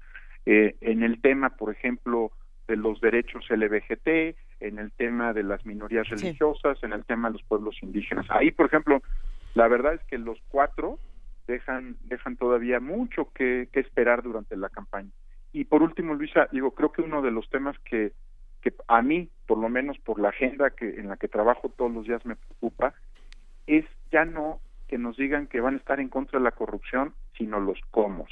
Eh, 0.46 0.76
en 0.80 1.02
el 1.02 1.20
tema, 1.20 1.50
por 1.50 1.70
ejemplo, 1.70 2.32
de 2.66 2.76
los 2.76 2.98
derechos 3.02 3.44
LBGT, 3.50 4.34
en 4.60 4.78
el 4.78 4.90
tema 4.92 5.34
de 5.34 5.42
las 5.42 5.66
minorías 5.66 6.08
religiosas, 6.08 6.82
en 6.82 6.94
el 6.94 7.04
tema 7.04 7.28
de 7.28 7.34
los 7.34 7.42
pueblos 7.42 7.76
indígenas. 7.82 8.24
Ahí, 8.30 8.52
por 8.52 8.64
ejemplo, 8.64 9.02
la 9.52 9.68
verdad 9.68 9.92
es 9.92 10.04
que 10.04 10.16
los 10.16 10.38
cuatro 10.48 10.98
dejan 11.46 11.96
dejan 12.04 12.38
todavía 12.38 12.80
mucho 12.80 13.30
que, 13.34 13.68
que 13.70 13.80
esperar 13.80 14.22
durante 14.22 14.56
la 14.56 14.70
campaña. 14.70 15.10
Y 15.52 15.64
por 15.64 15.82
último, 15.82 16.14
Luisa, 16.14 16.48
digo, 16.52 16.72
creo 16.72 16.92
que 16.92 17.02
uno 17.02 17.22
de 17.22 17.30
los 17.30 17.48
temas 17.50 17.76
que, 17.80 18.12
que 18.60 18.74
a 18.86 19.02
mí, 19.02 19.28
por 19.46 19.58
lo 19.58 19.68
menos 19.68 19.98
por 19.98 20.20
la 20.20 20.28
agenda 20.28 20.70
que 20.70 21.00
en 21.00 21.08
la 21.08 21.16
que 21.16 21.28
trabajo 21.28 21.68
todos 21.70 21.92
los 21.92 22.04
días 22.04 22.24
me 22.26 22.36
preocupa, 22.36 22.94
es 23.66 23.84
ya 24.10 24.24
no 24.24 24.60
que 24.88 24.98
nos 24.98 25.16
digan 25.16 25.46
que 25.46 25.60
van 25.60 25.74
a 25.74 25.76
estar 25.76 26.00
en 26.00 26.08
contra 26.08 26.38
de 26.38 26.44
la 26.44 26.52
corrupción, 26.52 27.14
sino 27.36 27.60
los 27.60 27.78
cómo. 27.90 28.26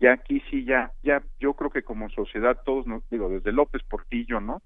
Ya 0.00 0.14
aquí 0.14 0.42
sí, 0.50 0.64
ya, 0.64 0.92
ya, 1.02 1.22
yo 1.38 1.52
creo 1.54 1.70
que 1.70 1.82
como 1.82 2.08
sociedad 2.08 2.58
todos, 2.64 2.86
nos, 2.86 3.08
digo, 3.10 3.28
desde 3.28 3.52
López 3.52 3.82
Portillo, 3.82 4.40
¿no? 4.40 4.62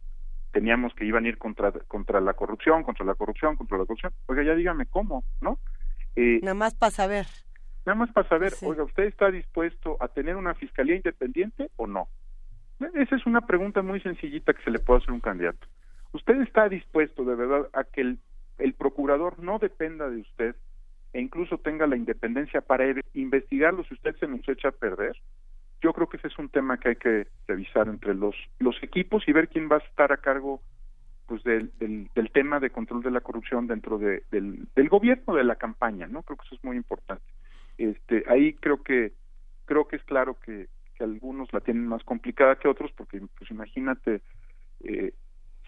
Teníamos 0.52 0.94
que 0.94 1.04
iban 1.04 1.24
a 1.24 1.28
ir 1.28 1.36
contra, 1.36 1.72
contra 1.72 2.20
la 2.20 2.34
corrupción, 2.34 2.84
contra 2.84 3.04
la 3.04 3.14
corrupción, 3.14 3.56
contra 3.56 3.76
la 3.76 3.84
corrupción. 3.84 4.12
Oiga, 4.26 4.44
ya 4.44 4.54
dígame 4.54 4.86
cómo, 4.86 5.24
¿no? 5.40 5.58
Eh, 6.16 6.38
Nada 6.40 6.54
más 6.54 6.74
para 6.74 6.90
saber. 6.90 7.26
Nada 7.88 8.00
más 8.00 8.12
para 8.12 8.28
saber, 8.28 8.52
oiga, 8.66 8.82
¿usted 8.82 9.04
está 9.04 9.30
dispuesto 9.30 9.96
a 10.00 10.08
tener 10.08 10.36
una 10.36 10.52
fiscalía 10.52 10.94
independiente 10.96 11.70
o 11.76 11.86
no? 11.86 12.08
Esa 12.92 13.16
es 13.16 13.24
una 13.24 13.40
pregunta 13.46 13.80
muy 13.80 13.98
sencillita 14.02 14.52
que 14.52 14.62
se 14.62 14.70
le 14.70 14.78
puede 14.78 14.98
hacer 14.98 15.08
a 15.08 15.14
un 15.14 15.20
candidato. 15.20 15.66
¿Usted 16.12 16.38
está 16.42 16.68
dispuesto 16.68 17.24
de 17.24 17.34
verdad 17.34 17.66
a 17.72 17.84
que 17.84 18.02
el, 18.02 18.18
el 18.58 18.74
procurador 18.74 19.38
no 19.38 19.58
dependa 19.58 20.10
de 20.10 20.18
usted 20.20 20.54
e 21.14 21.20
incluso 21.22 21.56
tenga 21.56 21.86
la 21.86 21.96
independencia 21.96 22.60
para 22.60 22.84
investigarlo 23.14 23.82
si 23.84 23.94
usted 23.94 24.14
se 24.16 24.26
nos 24.28 24.46
echa 24.46 24.68
a 24.68 24.72
perder? 24.72 25.16
Yo 25.80 25.94
creo 25.94 26.10
que 26.10 26.18
ese 26.18 26.28
es 26.28 26.38
un 26.38 26.50
tema 26.50 26.76
que 26.78 26.90
hay 26.90 26.96
que 26.96 27.26
revisar 27.46 27.88
entre 27.88 28.14
los, 28.14 28.36
los 28.58 28.76
equipos 28.82 29.26
y 29.26 29.32
ver 29.32 29.48
quién 29.48 29.66
va 29.72 29.76
a 29.76 29.88
estar 29.88 30.12
a 30.12 30.18
cargo 30.18 30.60
pues 31.24 31.42
del, 31.42 31.72
del, 31.78 32.10
del 32.14 32.30
tema 32.32 32.60
de 32.60 32.68
control 32.68 33.02
de 33.02 33.10
la 33.12 33.22
corrupción 33.22 33.66
dentro 33.66 33.96
de- 33.96 34.24
del, 34.30 34.68
del 34.76 34.88
gobierno 34.90 35.34
de 35.34 35.44
la 35.44 35.56
campaña, 35.56 36.06
¿no? 36.06 36.22
Creo 36.22 36.36
que 36.36 36.44
eso 36.44 36.54
es 36.54 36.62
muy 36.64 36.76
importante. 36.76 37.24
Este, 37.78 38.24
ahí 38.28 38.54
creo 38.54 38.82
que 38.82 39.12
creo 39.64 39.86
que 39.86 39.96
es 39.96 40.04
claro 40.04 40.34
que, 40.34 40.68
que 40.96 41.04
algunos 41.04 41.52
la 41.52 41.60
tienen 41.60 41.86
más 41.86 42.02
complicada 42.02 42.56
que 42.56 42.68
otros 42.68 42.90
porque 42.96 43.20
pues 43.38 43.50
imagínate 43.50 44.20
eh, 44.80 45.12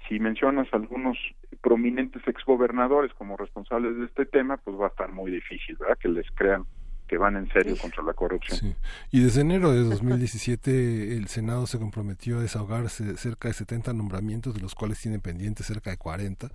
si 0.08 0.18
mencionas 0.18 0.66
algunos 0.72 1.16
prominentes 1.60 2.26
exgobernadores 2.26 3.14
como 3.14 3.36
responsables 3.36 3.96
de 3.96 4.06
este 4.06 4.26
tema 4.26 4.56
pues 4.56 4.78
va 4.78 4.86
a 4.86 4.88
estar 4.88 5.12
muy 5.12 5.30
difícil 5.30 5.76
verdad 5.78 5.98
que 5.98 6.08
les 6.08 6.28
crean 6.32 6.66
que 7.10 7.18
van 7.18 7.34
en 7.34 7.52
serio 7.52 7.76
contra 7.76 8.04
la 8.04 8.12
corrupción. 8.12 8.76
Y 9.10 9.20
desde 9.20 9.40
enero 9.40 9.72
de 9.72 9.82
2017 9.82 11.16
el 11.16 11.26
Senado 11.26 11.66
se 11.66 11.76
comprometió 11.76 12.38
a 12.38 12.42
desahogarse 12.42 13.16
cerca 13.16 13.48
de 13.48 13.54
70 13.54 13.92
nombramientos, 13.94 14.54
de 14.54 14.60
los 14.60 14.76
cuales 14.76 15.00
tiene 15.00 15.18
pendientes 15.18 15.66
cerca 15.66 15.90
de 15.90 15.96
40, 15.96 16.52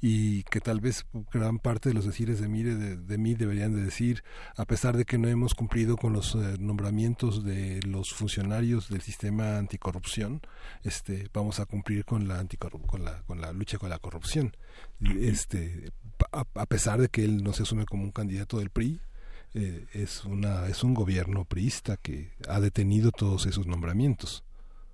y 0.00 0.42
que 0.42 0.60
tal 0.60 0.80
vez 0.80 1.06
gran 1.32 1.60
parte 1.60 1.90
de 1.90 1.94
los 1.94 2.04
decires 2.04 2.40
de, 2.40 2.48
Mire, 2.48 2.74
de, 2.74 2.96
de 2.96 3.16
mí 3.16 3.36
deberían 3.36 3.76
de 3.76 3.80
decir, 3.84 4.24
a 4.56 4.64
pesar 4.64 4.96
de 4.96 5.04
que 5.04 5.18
no 5.18 5.28
hemos 5.28 5.54
cumplido 5.54 5.96
con 5.96 6.12
los 6.12 6.34
eh, 6.34 6.56
nombramientos 6.58 7.44
de 7.44 7.78
los 7.86 8.12
funcionarios 8.12 8.88
del 8.88 9.02
sistema 9.02 9.56
anticorrupción, 9.56 10.40
este, 10.82 11.28
vamos 11.32 11.60
a 11.60 11.66
cumplir 11.66 12.04
con 12.04 12.26
la, 12.26 12.44
con 12.88 13.04
la, 13.04 13.22
con 13.22 13.40
la 13.40 13.52
lucha 13.52 13.78
con 13.78 13.88
la 13.88 14.00
corrupción. 14.00 14.56
Este, 15.20 15.92
a, 16.32 16.44
a 16.54 16.66
pesar 16.66 17.00
de 17.00 17.08
que 17.08 17.24
él 17.24 17.44
no 17.44 17.52
se 17.52 17.62
asume 17.62 17.86
como 17.86 18.02
un 18.02 18.10
candidato 18.10 18.58
del 18.58 18.70
PRI, 18.70 19.00
eh, 19.54 19.86
es 19.92 20.24
una 20.24 20.66
es 20.68 20.82
un 20.82 20.94
gobierno 20.94 21.44
priista 21.44 21.96
que 21.96 22.30
ha 22.48 22.58
detenido 22.60 23.10
todos 23.10 23.46
esos 23.46 23.66
nombramientos. 23.66 24.44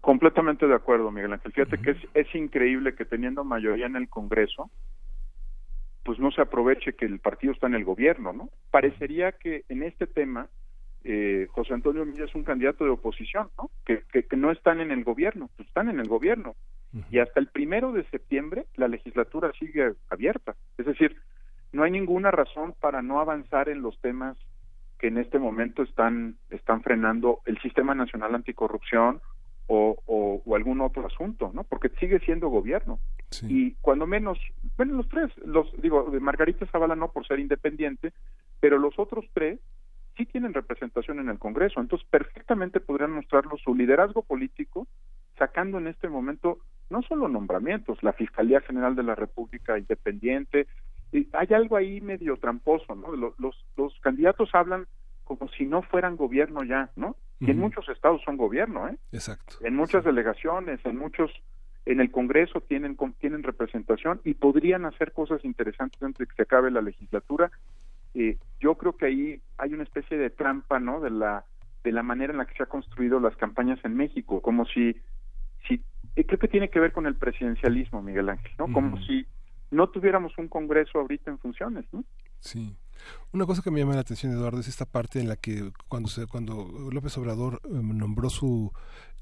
completamente 0.01 0.67
de 0.67 0.75
acuerdo 0.75 1.11
Miguel 1.11 1.33
Ángel. 1.33 1.53
Fíjate 1.53 1.79
que 1.79 1.91
es, 1.93 1.99
es 2.15 2.35
increíble 2.35 2.95
que 2.95 3.05
teniendo 3.05 3.45
mayoría 3.45 3.87
en 3.87 3.97
el 3.97 4.09
Congreso 4.09 4.71
pues 6.03 6.19
no 6.19 6.31
se 6.31 6.41
aproveche 6.41 6.95
que 6.95 7.05
el 7.05 7.19
partido 7.21 7.53
está 7.53 7.67
en 7.67 7.75
el 7.75 7.85
gobierno 7.85 8.33
no 8.33 8.49
parecería 8.71 9.33
que 9.33 9.65
en 9.69 9.83
este 9.83 10.07
tema 10.07 10.49
eh, 11.05 11.47
José 11.51 11.75
Antonio 11.75 12.05
Milla 12.05 12.25
es 12.25 12.35
un 12.35 12.43
candidato 12.43 12.83
de 12.85 12.91
oposición 12.91 13.51
no 13.59 13.71
que, 13.85 14.03
que, 14.13 14.25
que 14.25 14.37
no 14.37 14.51
están 14.51 14.81
en 14.81 14.91
el 14.91 15.05
gobierno 15.05 15.51
pues 15.57 15.69
están 15.69 15.89
en 15.89 16.01
el 16.01 16.09
gobierno. 16.09 16.55
Y 17.11 17.19
hasta 17.19 17.39
el 17.39 17.49
primero 17.49 17.93
de 17.93 18.03
septiembre 18.05 18.65
la 18.75 18.89
legislatura 18.89 19.53
sigue 19.59 19.93
abierta. 20.09 20.57
Es 20.79 20.87
decir 20.87 21.17
no 21.73 21.83
hay 21.83 21.91
ninguna 21.91 22.31
razón 22.31 22.75
para 22.81 23.03
no 23.03 23.21
avanzar 23.21 23.69
en 23.69 23.83
los 23.83 24.01
temas 24.01 24.37
que 24.99 25.09
en 25.09 25.19
este 25.19 25.39
momento 25.39 25.83
están 25.83 26.37
están 26.51 26.83
frenando 26.83 27.41
el 27.47 27.59
sistema 27.61 27.95
nacional 27.95 28.35
anticorrupción 28.35 29.21
o, 29.67 29.97
o, 30.07 30.43
o 30.45 30.57
algún 30.57 30.81
otro 30.81 31.07
asunto 31.07 31.51
no 31.55 31.65
porque 31.65 31.91
sigue 32.01 32.21
siendo 32.21 32.49
gobierno. 32.49 32.99
Y 33.43 33.75
cuando 33.83 34.07
menos 34.07 34.39
bueno 34.77 34.95
los 34.95 35.09
tres 35.09 35.31
los 35.45 35.71
digo 35.81 36.11
de 36.11 36.21
Margarita 36.21 36.67
Zavala 36.67 36.97
no 36.97 37.13
por 37.13 37.27
ser 37.27 37.39
independiente 37.39 38.13
pero 38.61 38.79
los 38.79 38.99
otros 38.99 39.25
tres 39.33 39.61
sí 40.17 40.27
tienen 40.27 40.53
representación 40.53 41.21
en 41.21 41.29
el 41.29 41.39
Congreso. 41.39 41.81
Entonces 41.81 42.07
perfectamente 42.11 42.81
podrían 42.81 43.13
mostrarlo 43.13 43.57
su 43.57 43.75
liderazgo 43.75 44.23
político 44.23 44.89
sacando 45.39 45.79
en 45.79 45.87
este 45.87 46.09
momento 46.09 46.59
no 46.91 47.03
solo 47.03 47.29
nombramientos 47.29 48.03
la 48.03 48.13
Fiscalía 48.13 48.61
General 48.61 48.97
de 48.97 49.03
la 49.05 49.15
República 49.15 49.79
independiente 49.79 50.67
hay 51.13 51.49
algo 51.55 51.77
ahí 51.77 52.01
medio 52.01 52.37
tramposo, 52.37 52.95
¿no? 52.95 53.13
Los, 53.15 53.39
los, 53.39 53.67
los 53.77 53.99
candidatos 54.01 54.51
hablan 54.53 54.87
como 55.25 55.49
si 55.51 55.67
no 55.67 55.83
fueran 55.83 56.17
gobierno 56.17 56.65
ya, 56.65 56.91
¿no? 56.97 57.17
Y 57.41 57.51
en 57.51 57.59
muchos 57.59 57.89
estados 57.89 58.21
son 58.25 58.37
gobierno, 58.37 58.89
¿eh? 58.89 58.97
Exacto. 59.13 59.59
En 59.61 59.77
muchas 59.77 60.03
delegaciones, 60.05 60.81
en 60.85 60.97
muchos, 60.97 61.31
en 61.87 62.01
el 62.01 62.11
Congreso 62.11 62.61
tienen 62.63 62.97
tienen 63.21 63.45
representación 63.45 64.21
y 64.25 64.35
podrían 64.35 64.85
hacer 64.87 65.13
cosas 65.13 65.45
interesantes 65.45 66.03
antes 66.03 66.19
de 66.19 66.27
que 66.27 66.35
se 66.35 66.43
acabe 66.43 66.71
la 66.71 66.81
legislatura. 66.83 67.51
eh, 68.15 68.39
yo 68.59 68.75
creo 68.75 68.97
que 68.97 69.07
ahí 69.07 69.41
hay 69.59 69.73
una 69.75 69.85
especie 69.85 70.17
de 70.17 70.31
trampa, 70.31 70.81
¿no? 70.81 71.01
De 71.01 71.11
la 71.11 71.45
de 71.85 71.93
la 71.93 72.03
manera 72.03 72.33
en 72.33 72.39
la 72.39 72.47
que 72.47 72.55
se 72.55 72.65
ha 72.65 72.67
construido 72.67 73.21
las 73.21 73.37
campañas 73.37 73.79
en 73.85 73.95
México, 73.95 74.41
como 74.43 74.67
si 74.67 74.97
si 75.69 75.81
eh, 76.17 76.25
creo 76.25 76.39
que 76.41 76.49
tiene 76.49 76.71
que 76.71 76.81
ver 76.81 76.93
con 76.93 77.07
el 77.07 77.15
presidencialismo, 77.15 78.03
Miguel 78.03 78.31
Ángel, 78.31 78.51
¿no? 78.59 78.73
Como 78.73 79.01
si 79.05 79.27
no 79.71 79.89
tuviéramos 79.89 80.37
un 80.39 80.49
Congreso 80.49 80.99
ahorita 80.99 81.31
en 81.31 81.39
funciones, 81.39 81.85
¿no? 81.93 82.05
Sí. 82.41 82.75
Una 83.33 83.47
cosa 83.47 83.63
que 83.63 83.71
me 83.71 83.81
llama 83.81 83.95
la 83.95 84.01
atención, 84.01 84.33
Eduardo, 84.33 84.61
es 84.61 84.69
esta 84.69 84.85
parte 84.85 85.21
en 85.21 85.29
la 85.29 85.37
que 85.37 85.71
cuando 85.89 86.09
se, 86.09 86.27
cuando 86.27 86.69
López 86.91 87.17
Obrador 87.19 87.61
eh, 87.65 87.69
nombró 87.73 88.29
su 88.31 88.73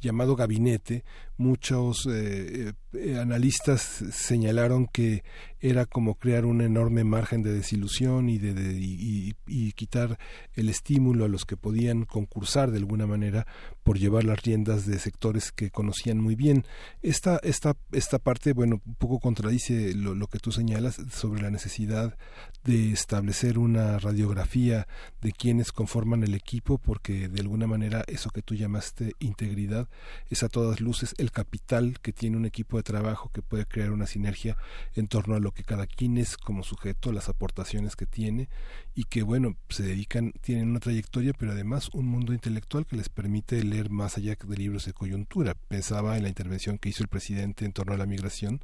llamado 0.00 0.36
gabinete, 0.36 1.04
muchos 1.38 2.06
eh, 2.10 2.72
eh, 2.94 3.18
analistas 3.18 3.80
señalaron 4.12 4.86
que 4.86 5.22
era 5.60 5.84
como 5.86 6.14
crear 6.14 6.44
un 6.46 6.60
enorme 6.60 7.02
margen 7.04 7.42
de 7.42 7.52
desilusión 7.52 8.28
y 8.28 8.38
de, 8.38 8.54
de- 8.54 8.78
y, 8.78 9.72
quitar 9.72 10.18
el 10.54 10.68
estímulo 10.70 11.24
a 11.26 11.28
los 11.28 11.44
que 11.44 11.56
podían 11.56 12.04
concursar 12.04 12.70
de 12.70 12.78
alguna 12.78 13.06
manera 13.06 13.46
por 13.82 13.98
llevar 13.98 14.24
las 14.24 14.42
riendas 14.42 14.86
de 14.86 14.98
sectores 14.98 15.52
que 15.52 15.70
conocían 15.70 16.18
muy 16.18 16.34
bien. 16.34 16.64
Esta, 17.02 17.38
esta, 17.42 17.76
esta 17.92 18.18
parte, 18.18 18.52
bueno, 18.54 18.80
un 18.86 18.94
poco 18.94 19.18
contradice 19.18 19.94
lo, 19.94 20.14
lo 20.14 20.28
que 20.28 20.38
tú 20.38 20.50
señalas 20.52 20.96
sobre 21.10 21.42
la 21.42 21.50
necesidad 21.50 22.16
de 22.64 22.92
establecer 22.92 23.58
una 23.58 23.98
radiografía 23.98 24.86
de 25.20 25.32
quienes 25.32 25.72
conforman 25.72 26.22
el 26.22 26.34
equipo, 26.34 26.78
porque 26.78 27.28
de 27.28 27.40
alguna 27.40 27.66
manera 27.66 28.02
eso 28.06 28.30
que 28.30 28.42
tú 28.42 28.54
llamaste 28.54 29.12
integridad 29.18 29.85
es 30.30 30.42
a 30.42 30.48
todas 30.48 30.80
luces 30.80 31.14
el 31.18 31.30
capital 31.30 31.98
que 32.00 32.12
tiene 32.12 32.36
un 32.36 32.46
equipo 32.46 32.76
de 32.76 32.82
trabajo 32.82 33.30
que 33.32 33.42
puede 33.42 33.66
crear 33.66 33.90
una 33.90 34.06
sinergia 34.06 34.56
en 34.94 35.08
torno 35.08 35.34
a 35.34 35.40
lo 35.40 35.52
que 35.52 35.64
cada 35.64 35.86
quien 35.86 36.18
es 36.18 36.36
como 36.36 36.62
sujeto, 36.62 37.12
las 37.12 37.28
aportaciones 37.28 37.96
que 37.96 38.06
tiene 38.06 38.48
y 38.94 39.04
que 39.04 39.22
bueno, 39.22 39.56
se 39.68 39.82
dedican, 39.82 40.32
tienen 40.40 40.70
una 40.70 40.80
trayectoria, 40.80 41.32
pero 41.38 41.52
además 41.52 41.90
un 41.92 42.06
mundo 42.06 42.32
intelectual 42.32 42.86
que 42.86 42.96
les 42.96 43.08
permite 43.08 43.62
leer 43.62 43.90
más 43.90 44.16
allá 44.16 44.36
de 44.42 44.56
libros 44.56 44.86
de 44.86 44.92
coyuntura. 44.92 45.54
Pensaba 45.68 46.16
en 46.16 46.22
la 46.22 46.28
intervención 46.28 46.78
que 46.78 46.88
hizo 46.88 47.02
el 47.02 47.08
presidente 47.08 47.64
en 47.64 47.72
torno 47.72 47.94
a 47.94 47.98
la 47.98 48.06
migración, 48.06 48.60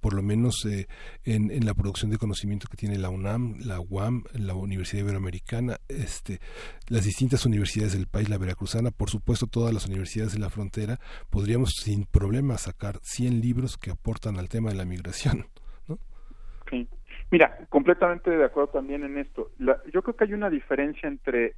por 0.00 0.14
lo 0.14 0.22
menos 0.22 0.64
eh, 0.66 0.86
en, 1.24 1.50
en 1.50 1.66
la 1.66 1.74
producción 1.74 2.10
de 2.10 2.18
conocimiento 2.18 2.68
que 2.68 2.76
tiene 2.76 2.98
la 2.98 3.10
UNAM, 3.10 3.58
la 3.60 3.80
UAM, 3.80 4.24
la 4.34 4.54
Universidad 4.54 5.02
Iberoamericana, 5.02 5.80
este, 5.88 6.40
las 6.86 7.04
distintas 7.04 7.44
universidades 7.44 7.92
del 7.92 8.06
país, 8.06 8.28
la 8.28 8.38
veracruzana, 8.38 8.90
por 8.90 9.10
supuesto 9.10 9.46
todas 9.46 9.74
las 9.74 9.86
universidades 9.86 10.32
de 10.32 10.38
la 10.38 10.45
frontera, 10.50 10.98
podríamos 11.30 11.70
sin 11.82 12.04
problema 12.04 12.56
sacar 12.58 12.98
100 13.02 13.40
libros 13.40 13.76
que 13.76 13.90
aportan 13.90 14.38
al 14.38 14.48
tema 14.48 14.70
de 14.70 14.76
la 14.76 14.84
migración. 14.84 15.46
Sí. 16.70 16.88
Mira, 17.30 17.58
completamente 17.68 18.30
de 18.30 18.44
acuerdo 18.44 18.72
también 18.72 19.04
en 19.04 19.18
esto. 19.18 19.50
La- 19.58 19.80
yo 19.92 20.02
creo 20.02 20.16
que 20.16 20.24
hay 20.24 20.32
una 20.34 20.50
diferencia 20.50 21.08
entre 21.08 21.54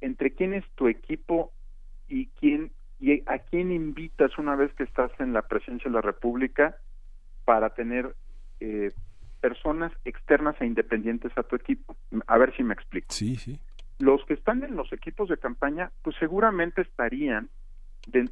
entre 0.00 0.34
quién 0.34 0.52
es 0.52 0.64
tu 0.74 0.88
equipo 0.88 1.52
y 2.08 2.26
quién 2.38 2.72
y 3.00 3.22
a 3.26 3.38
quién 3.38 3.72
invitas 3.72 4.36
una 4.38 4.56
vez 4.56 4.72
que 4.74 4.82
estás 4.82 5.10
en 5.20 5.32
la 5.32 5.42
presidencia 5.42 5.90
de 5.90 5.94
la 5.94 6.00
República 6.02 6.76
para 7.44 7.70
tener 7.70 8.14
eh, 8.60 8.92
personas 9.40 9.92
externas 10.04 10.54
e 10.60 10.66
independientes 10.66 11.32
a 11.36 11.42
tu 11.42 11.56
equipo. 11.56 11.96
A 12.26 12.38
ver 12.38 12.54
si 12.56 12.62
me 12.62 12.74
explico. 12.74 13.06
Sí, 13.10 13.36
sí. 13.36 13.58
Los 13.98 14.24
que 14.26 14.34
están 14.34 14.62
en 14.64 14.76
los 14.76 14.92
equipos 14.92 15.28
de 15.28 15.36
campaña, 15.38 15.90
pues 16.02 16.16
seguramente 16.18 16.82
estarían, 16.82 17.48
de- 18.06 18.30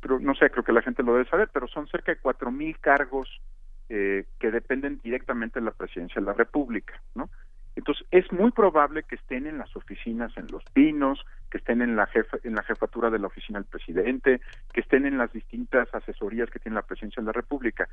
pero 0.00 0.20
no 0.20 0.34
sé, 0.34 0.50
creo 0.50 0.64
que 0.64 0.72
la 0.72 0.82
gente 0.82 1.02
lo 1.02 1.14
debe 1.14 1.28
saber, 1.28 1.48
pero 1.52 1.68
son 1.68 1.86
cerca 1.88 2.12
de 2.12 2.18
cuatro 2.20 2.50
mil 2.50 2.78
cargos 2.78 3.40
eh, 3.88 4.26
que 4.38 4.50
dependen 4.50 5.00
directamente 5.02 5.60
de 5.60 5.64
la 5.66 5.72
presidencia 5.72 6.20
de 6.20 6.26
la 6.26 6.34
República, 6.34 7.00
¿no? 7.14 7.30
Entonces 7.74 8.06
es 8.10 8.30
muy 8.32 8.50
probable 8.50 9.04
que 9.04 9.14
estén 9.14 9.46
en 9.46 9.56
las 9.58 9.74
oficinas 9.76 10.36
en 10.36 10.48
Los 10.48 10.64
Pinos, 10.72 11.24
que 11.50 11.58
estén 11.58 11.80
en 11.80 11.94
la 11.94 12.06
jefa, 12.06 12.36
en 12.42 12.54
la 12.54 12.64
jefatura 12.64 13.08
de 13.08 13.20
la 13.20 13.28
oficina 13.28 13.60
del 13.60 13.68
presidente, 13.68 14.40
que 14.72 14.80
estén 14.80 15.06
en 15.06 15.16
las 15.16 15.32
distintas 15.32 15.88
asesorías 15.94 16.50
que 16.50 16.58
tiene 16.58 16.74
la 16.74 16.82
presidencia 16.82 17.20
de 17.22 17.26
la 17.26 17.32
República, 17.32 17.88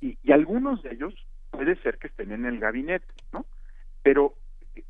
y, 0.00 0.18
y 0.22 0.32
algunos 0.32 0.82
de 0.82 0.92
ellos 0.92 1.14
puede 1.50 1.76
ser 1.76 1.96
que 1.98 2.08
estén 2.08 2.30
en 2.32 2.44
el 2.44 2.58
gabinete, 2.60 3.06
¿no? 3.32 3.46
Pero 4.02 4.34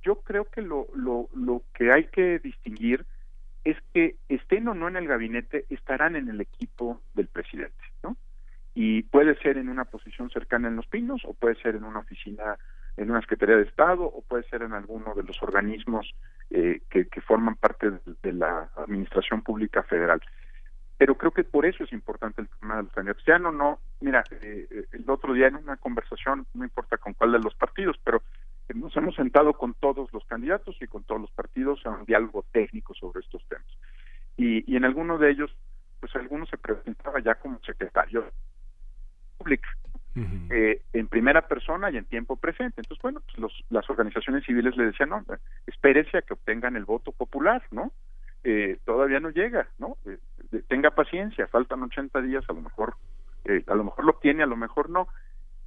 yo 0.02 0.16
creo 0.16 0.46
que 0.46 0.60
lo, 0.60 0.88
lo, 0.94 1.28
lo 1.34 1.62
que 1.72 1.92
hay 1.92 2.06
que 2.06 2.40
distinguir 2.40 3.06
es 3.66 3.76
que 3.92 4.14
estén 4.28 4.68
o 4.68 4.74
no 4.74 4.86
en 4.86 4.94
el 4.94 5.08
gabinete, 5.08 5.66
estarán 5.70 6.14
en 6.14 6.28
el 6.28 6.40
equipo 6.40 7.00
del 7.14 7.26
presidente, 7.26 7.82
¿no? 8.04 8.16
Y 8.74 9.02
puede 9.02 9.34
ser 9.38 9.58
en 9.58 9.68
una 9.68 9.86
posición 9.86 10.30
cercana 10.30 10.68
en 10.68 10.76
Los 10.76 10.86
Pinos, 10.86 11.22
o 11.24 11.34
puede 11.34 11.56
ser 11.56 11.74
en 11.74 11.82
una 11.82 11.98
oficina, 11.98 12.56
en 12.96 13.10
una 13.10 13.20
Secretaría 13.22 13.56
de 13.56 13.64
Estado, 13.64 14.04
o 14.04 14.22
puede 14.22 14.44
ser 14.44 14.62
en 14.62 14.72
alguno 14.72 15.14
de 15.14 15.24
los 15.24 15.42
organismos 15.42 16.14
eh, 16.50 16.82
que, 16.88 17.08
que 17.08 17.20
forman 17.20 17.56
parte 17.56 17.90
de, 18.22 18.32
la 18.32 18.70
Administración 18.76 19.42
Pública 19.42 19.82
Federal. 19.82 20.20
Pero 20.96 21.16
creo 21.16 21.32
que 21.32 21.42
por 21.42 21.66
eso 21.66 21.82
es 21.82 21.92
importante 21.92 22.42
el 22.42 22.48
tema 22.60 22.76
de 22.76 22.82
los 22.84 22.92
candidatos. 22.92 23.24
Ya 23.26 23.40
no, 23.40 23.50
no, 23.50 23.80
mira, 24.00 24.22
eh, 24.30 24.68
eh, 24.70 24.84
el 24.92 25.10
otro 25.10 25.32
día 25.32 25.48
en 25.48 25.56
una 25.56 25.76
conversación, 25.76 26.46
no 26.54 26.62
importa 26.62 26.98
con 26.98 27.14
cuál 27.14 27.32
de 27.32 27.40
los 27.40 27.56
partidos, 27.56 27.98
pero 28.04 28.22
nos 28.74 28.96
hemos 28.96 29.14
sentado 29.14 29.52
con 29.54 29.74
todos 29.74 30.12
los 30.12 30.24
candidatos 30.26 30.76
y 30.80 30.86
con 30.86 31.04
todos 31.04 31.20
los 31.20 31.30
partidos 31.30 31.84
a 31.86 31.90
un 31.90 32.04
diálogo 32.04 32.44
técnico 32.52 32.94
sobre 32.94 33.20
estos 33.20 33.44
temas. 33.48 33.66
Y, 34.36 34.70
y 34.70 34.76
en 34.76 34.84
alguno 34.84 35.18
de 35.18 35.30
ellos, 35.30 35.54
pues 36.00 36.14
algunos 36.16 36.48
se 36.48 36.58
presentaba 36.58 37.20
ya 37.20 37.36
como 37.36 37.58
secretario 37.60 38.24
público 39.38 39.68
eh, 40.50 40.80
en 40.94 41.08
primera 41.08 41.46
persona 41.46 41.90
y 41.90 41.98
en 41.98 42.06
tiempo 42.06 42.36
presente. 42.36 42.80
Entonces, 42.80 43.02
bueno, 43.02 43.20
pues 43.20 43.38
los, 43.38 43.64
las 43.68 43.88
organizaciones 43.90 44.44
civiles 44.44 44.76
le 44.76 44.86
decían, 44.86 45.10
no, 45.10 45.22
espérese 45.66 46.18
a 46.18 46.22
que 46.22 46.32
obtengan 46.32 46.76
el 46.76 46.86
voto 46.86 47.12
popular, 47.12 47.62
¿no? 47.70 47.92
Eh, 48.42 48.78
todavía 48.84 49.20
no 49.20 49.30
llega, 49.30 49.68
¿no? 49.78 49.98
Eh, 50.06 50.18
tenga 50.68 50.90
paciencia, 50.92 51.46
faltan 51.48 51.82
80 51.82 52.22
días, 52.22 52.44
a 52.48 52.52
lo 52.52 52.62
mejor, 52.62 52.94
eh, 53.44 53.62
a 53.66 53.74
lo 53.74 53.84
mejor 53.84 54.04
lo 54.04 54.12
obtiene, 54.12 54.42
a 54.42 54.46
lo 54.46 54.56
mejor 54.56 54.88
no. 54.88 55.08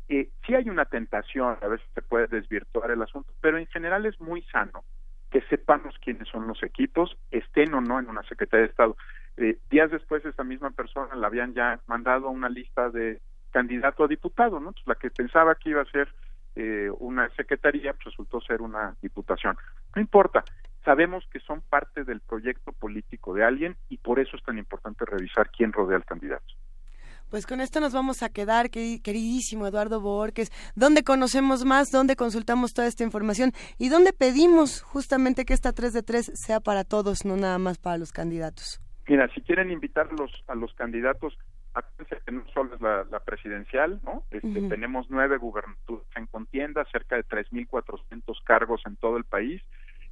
Eh, 0.10 0.30
sí 0.46 0.56
hay 0.56 0.70
una 0.70 0.86
tentación, 0.86 1.58
a 1.62 1.68
veces 1.68 1.88
se 1.94 2.02
puede 2.02 2.28
desvirtuar 2.28 2.90
el 2.90 3.02
asunto, 3.02 3.32
pero 3.42 3.60
en 3.60 3.68
general 3.68 4.08
es 4.08 4.20
muy 4.20 4.42
sano 4.44 4.84
que 5.30 5.42
sepamos 5.42 5.96
quiénes 6.04 6.28
son 6.28 6.48
los 6.48 6.64
equipos, 6.64 7.16
estén 7.30 7.74
o 7.76 7.82
no 7.82 8.00
en 8.00 8.10
una 8.10 8.24
Secretaría 8.24 8.66
de 8.66 8.72
Estado. 8.72 8.98
Eh, 9.38 9.60
días 9.70 9.92
después 9.92 10.26
esa 10.26 10.44
misma 10.44 10.72
persona 10.72 11.16
la 11.16 11.28
habían 11.28 11.54
ya 11.54 11.80
mandado 11.86 12.28
a 12.28 12.32
una 12.32 12.50
lista 12.50 12.90
de 12.90 13.22
candidato 13.52 14.04
a 14.04 14.08
diputado, 14.08 14.60
¿no? 14.60 14.70
Entonces, 14.70 14.88
la 14.88 14.96
que 14.96 15.12
pensaba 15.12 15.56
que 15.56 15.70
iba 15.70 15.82
a 15.82 15.92
ser 15.92 16.10
eh, 16.56 16.90
una 17.00 17.30
secretaría 17.36 17.94
pues, 17.94 18.06
resultó 18.06 18.42
ser 18.42 18.62
una 18.62 18.96
diputación. 19.02 19.56
No 19.96 20.02
importa, 20.02 20.44
sabemos 20.84 21.28
que 21.32 21.40
son 21.40 21.62
parte 21.62 22.04
del 22.04 22.22
proyecto 22.22 22.72
político 22.72 23.34
de 23.36 23.44
alguien 23.44 23.78
y 23.90 23.98
por 23.98 24.20
eso 24.20 24.36
es 24.36 24.44
tan 24.44 24.58
importante 24.58 25.06
revisar 25.06 25.52
quién 25.52 25.72
rodea 25.72 25.98
al 25.98 26.06
candidato. 26.06 26.54
Pues 27.30 27.46
con 27.46 27.62
esto 27.62 27.80
nos 27.80 27.94
vamos 27.94 28.24
a 28.24 28.30
quedar, 28.30 28.70
queri- 28.72 29.02
queridísimo 29.02 29.68
Eduardo 29.68 30.02
Borges. 30.02 30.52
¿Dónde 30.76 31.04
conocemos 31.04 31.64
más? 31.64 31.92
¿Dónde 31.92 32.16
consultamos 32.16 32.74
toda 32.74 32.88
esta 32.88 33.04
información? 33.04 33.52
¿Y 33.78 33.90
dónde 33.90 34.14
pedimos 34.14 34.82
justamente 34.82 35.46
que 35.46 35.54
esta 35.54 35.72
3 35.74 35.94
de 35.94 36.02
3 36.04 36.32
sea 36.34 36.60
para 36.60 36.84
todos, 36.84 37.26
no 37.26 37.38
nada 37.38 37.60
más 37.60 37.78
para 37.78 37.98
los 37.98 38.12
candidatos? 38.12 38.82
Mira, 39.08 39.28
si 39.34 39.42
quieren 39.42 39.72
invitar 39.72 40.08
a 40.10 40.14
los, 40.14 40.32
a 40.48 40.56
los 40.56 40.74
candidatos, 40.74 41.38
acuérdense 41.74 42.24
que 42.26 42.32
no 42.32 42.44
solo 42.54 42.76
es 42.76 42.82
la, 42.82 43.04
la 43.12 43.20
presidencial, 43.20 44.00
¿no? 44.04 44.24
Este. 44.32 44.62
Tenemos 44.68 45.08
nueve 45.10 45.38
gubernaturas 45.38 46.06
en 46.16 46.26
contienda, 46.28 46.86
cerca 46.92 47.16
de 47.16 47.24
3.400 47.26 48.22
cargos 48.44 48.82
en 48.86 48.96
todo 48.98 49.18
el 49.18 49.24
país. 49.24 49.62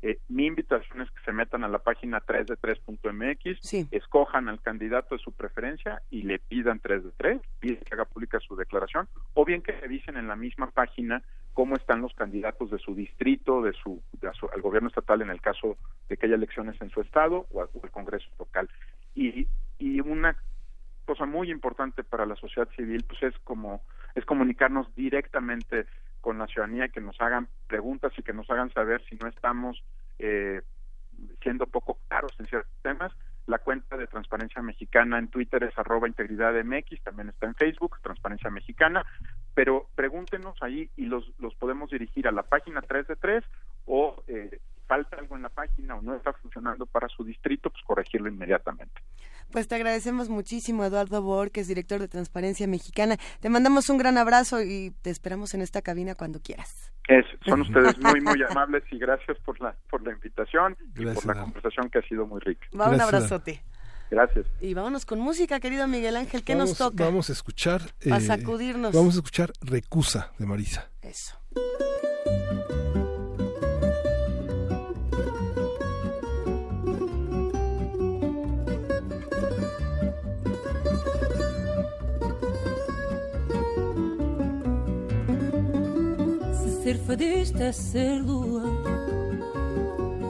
Eh, 0.01 0.19
mi 0.29 0.45
invitación 0.45 1.01
es 1.01 1.09
que 1.11 1.23
se 1.25 1.31
metan 1.31 1.63
a 1.63 1.67
la 1.67 1.79
página 1.79 2.21
3de3.mx, 2.21 3.59
escojan 3.91 4.47
al 4.49 4.61
candidato 4.61 5.15
de 5.15 5.21
su 5.23 5.31
preferencia 5.31 6.01
y 6.09 6.23
le 6.23 6.39
pidan 6.39 6.79
3 6.79 7.03
de 7.03 7.11
3, 7.17 7.41
piden 7.59 7.77
que 7.83 7.93
haga 7.95 8.05
pública 8.05 8.39
su 8.39 8.55
declaración, 8.55 9.07
o 9.33 9.43
bien 9.45 9.61
que 9.61 9.71
revisen 9.71 10.17
en 10.17 10.27
la 10.27 10.35
misma 10.35 10.69
página 10.71 11.23
cómo 11.53 11.75
están 11.75 12.01
los 12.01 12.13
candidatos 12.13 12.69
de 12.69 12.77
su 12.77 12.93
distrito, 12.93 13.61
de 13.63 13.73
su, 13.73 14.01
de 14.21 14.31
su- 14.33 14.47
al 14.53 14.61
gobierno 14.61 14.89
estatal 14.89 15.21
en 15.23 15.31
el 15.31 15.41
caso 15.41 15.77
de 16.09 16.17
que 16.17 16.27
haya 16.27 16.35
elecciones 16.35 16.79
en 16.81 16.89
su 16.91 17.01
estado 17.01 17.47
o 17.51 17.61
al 17.61 17.91
Congreso 17.91 18.29
local. 18.37 18.69
Y, 19.15 19.47
y 19.79 19.99
una 20.01 20.35
cosa 21.05 21.25
muy 21.25 21.49
importante 21.49 22.03
para 22.03 22.25
la 22.25 22.35
sociedad 22.35 22.69
civil 22.75 23.03
pues 23.07 23.23
es 23.23 23.39
como 23.43 23.81
es 24.13 24.25
comunicarnos 24.25 24.93
directamente 24.95 25.85
con 26.27 26.39
la 26.39 26.47
ciudadanía 26.47 26.89
que 26.89 26.99
nos 26.99 27.21
hagan 27.21 27.47
preguntas 27.67 28.11
y 28.17 28.21
que 28.21 28.33
nos 28.33 28.49
hagan 28.49 28.69
saber 28.73 29.01
si 29.09 29.15
no 29.15 29.29
estamos 29.29 29.81
eh, 30.19 30.61
siendo 31.41 31.67
poco 31.67 31.99
claros 32.09 32.33
en 32.37 32.47
ciertos 32.47 32.77
temas. 32.81 33.13
La 33.45 33.59
cuenta 33.59 33.95
de 33.95 34.07
Transparencia 34.07 34.61
Mexicana 34.61 35.19
en 35.19 35.29
Twitter 35.29 35.63
es 35.63 35.77
arroba 35.77 36.05
integridad 36.05 36.53
MX, 36.65 37.01
también 37.01 37.29
está 37.29 37.45
en 37.45 37.55
Facebook, 37.55 38.01
Transparencia 38.03 38.49
Mexicana, 38.49 39.05
pero 39.53 39.87
pregúntenos 39.95 40.61
ahí 40.61 40.89
y 40.97 41.05
los, 41.05 41.31
los 41.39 41.55
podemos 41.55 41.91
dirigir 41.91 42.27
a 42.27 42.33
la 42.33 42.43
página 42.43 42.81
3 42.81 43.07
de 43.07 43.15
3 43.15 43.45
o 43.85 44.21
eh, 44.27 44.59
falta 44.87 45.17
algo 45.17 45.35
en 45.35 45.43
la 45.43 45.49
página 45.49 45.95
o 45.95 46.01
no 46.01 46.15
está 46.15 46.33
funcionando 46.33 46.85
para 46.85 47.07
su 47.09 47.23
distrito, 47.23 47.69
pues 47.69 47.83
corregirlo 47.85 48.29
inmediatamente. 48.29 49.01
Pues 49.51 49.67
te 49.67 49.75
agradecemos 49.75 50.27
muchísimo, 50.29 50.83
Eduardo 50.83 51.21
Borges, 51.21 51.67
director 51.67 51.99
de 51.99 52.07
Transparencia 52.07 52.67
Mexicana. 52.67 53.17
Te 53.39 53.49
mandamos 53.49 53.89
un 53.89 53.97
gran 53.97 54.17
abrazo 54.17 54.61
y 54.61 54.91
te 55.01 55.09
esperamos 55.09 55.53
en 55.53 55.61
esta 55.61 55.81
cabina 55.81 56.15
cuando 56.15 56.41
quieras. 56.41 56.91
Es, 57.07 57.25
son 57.45 57.61
ustedes 57.67 57.97
muy, 57.99 58.19
muy 58.21 58.43
amables 58.49 58.83
y 58.91 58.97
gracias 58.97 59.37
por 59.45 59.59
la, 59.61 59.75
por 59.89 60.01
la 60.03 60.11
invitación 60.11 60.75
y 60.97 61.05
por 61.05 61.25
la 61.25 61.41
conversación 61.41 61.89
que 61.89 61.99
ha 61.99 62.01
sido 62.03 62.25
muy 62.25 62.41
rica. 62.41 62.67
Va 62.77 62.89
un 62.89 62.99
abrazote. 62.99 63.61
Gracias. 64.09 64.45
Y 64.61 64.73
vámonos 64.73 65.05
con 65.05 65.19
música, 65.19 65.59
querido 65.59 65.85
Miguel 65.87 66.15
Ángel. 66.15 66.43
¿Qué 66.43 66.53
vamos, 66.55 66.69
nos 66.69 66.77
toca? 66.77 67.03
Vamos 67.05 67.29
a 67.29 67.33
escuchar. 67.33 67.81
eh, 68.01 68.11
A 68.13 68.19
sacudirnos. 68.21 68.93
Vamos 68.93 69.15
a 69.15 69.17
escuchar 69.19 69.51
Recusa 69.61 70.31
de 70.39 70.45
Marisa. 70.45 70.89
Eso. 71.01 71.37
Ser 86.87 86.97
fadista 86.99 87.63
é 87.65 87.71
ser 87.73 88.21
lua, 88.21 88.63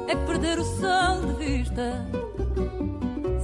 é 0.08 0.16
perder 0.16 0.58
o 0.58 0.64
sol 0.64 1.22
de 1.28 1.46
vista. 1.46 2.04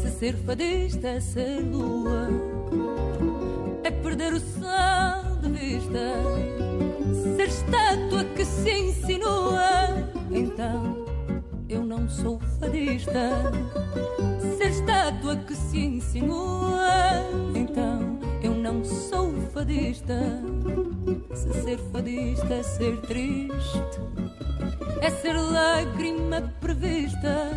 Se 0.01 0.09
ser 0.09 0.33
fadista 0.37 1.09
é 1.09 1.19
ser 1.19 1.59
lua, 1.59 2.27
é 3.83 3.91
perder 3.91 4.33
o 4.33 4.39
sol 4.39 5.35
de 5.43 5.49
vista. 5.51 5.99
Ser 7.37 7.49
estátua 7.49 8.23
que 8.35 8.43
se 8.43 8.71
insinua, 8.71 10.09
então 10.31 11.05
eu 11.69 11.85
não 11.85 12.09
sou 12.09 12.39
fadista. 12.59 13.29
Ser 14.57 14.71
estátua 14.71 15.35
que 15.35 15.55
se 15.55 15.77
insinua, 15.77 16.89
então 17.53 18.17
eu 18.43 18.53
não 18.53 18.83
sou 18.83 19.33
fadista. 19.53 20.19
Se 21.33 21.53
ser 21.61 21.77
fadista 21.91 22.53
é 22.53 22.63
ser 22.63 22.97
triste, 23.01 23.81
é 25.01 25.09
ser 25.09 25.33
lágrima 25.33 26.53
prevista. 26.59 27.49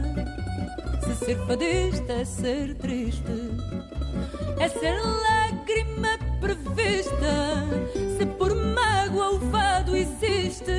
Se 1.05 1.25
ser 1.25 1.39
fadista 1.47 2.13
é 2.13 2.25
ser 2.25 2.75
triste, 2.77 3.23
é 4.59 4.69
ser 4.69 4.99
lágrima 5.01 6.17
prevista. 6.41 7.67
Se 8.17 8.25
por 8.25 8.55
mágoa 8.55 9.35
o 9.35 9.41
fado 9.51 9.97
existe, 9.97 10.73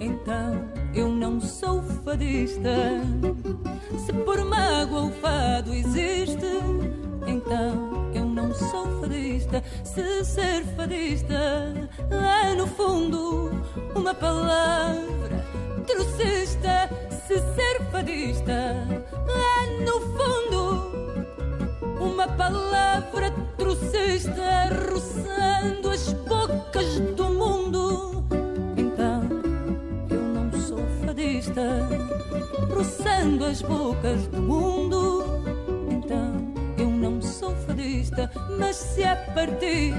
então 0.00 0.68
eu 0.94 1.08
não 1.08 1.40
sou 1.40 1.82
fadista. 2.04 3.00
Se 4.04 4.12
por 4.12 4.44
mágoa 4.44 5.04
o 5.04 5.10
fado 5.12 5.72
existe, 5.72 6.46
então 7.26 8.10
eu 8.14 8.21
não 8.42 8.54
sou 8.54 9.00
fadista. 9.00 9.62
Se 9.84 10.24
ser 10.24 10.64
fadista 10.76 11.72
é 12.10 12.54
no 12.54 12.66
fundo 12.66 13.50
uma 13.94 14.14
palavra 14.14 15.44
trocista. 15.86 16.90
Se 17.26 17.38
ser 17.54 17.82
fadista 17.90 18.52
é 18.52 19.84
no 19.84 20.00
fundo 20.00 20.92
uma 22.00 22.26
palavra 22.26 23.30
trocista 23.56 24.68
roçando 24.90 25.90
as 25.90 26.12
bocas 26.12 27.00
do 27.16 27.24
mundo. 27.24 28.24
Então 28.76 29.22
eu 30.10 30.20
não 30.20 30.60
sou 30.60 30.84
fadista, 31.06 31.88
roçando 32.74 33.44
as 33.44 33.62
bocas 33.62 34.26
do 34.26 34.42
mundo. 34.42 35.71
Sou 37.42 37.56
fadista, 37.66 38.30
mas 38.56 38.76
se 38.76 39.02
é 39.02 39.16
partir 39.34 39.92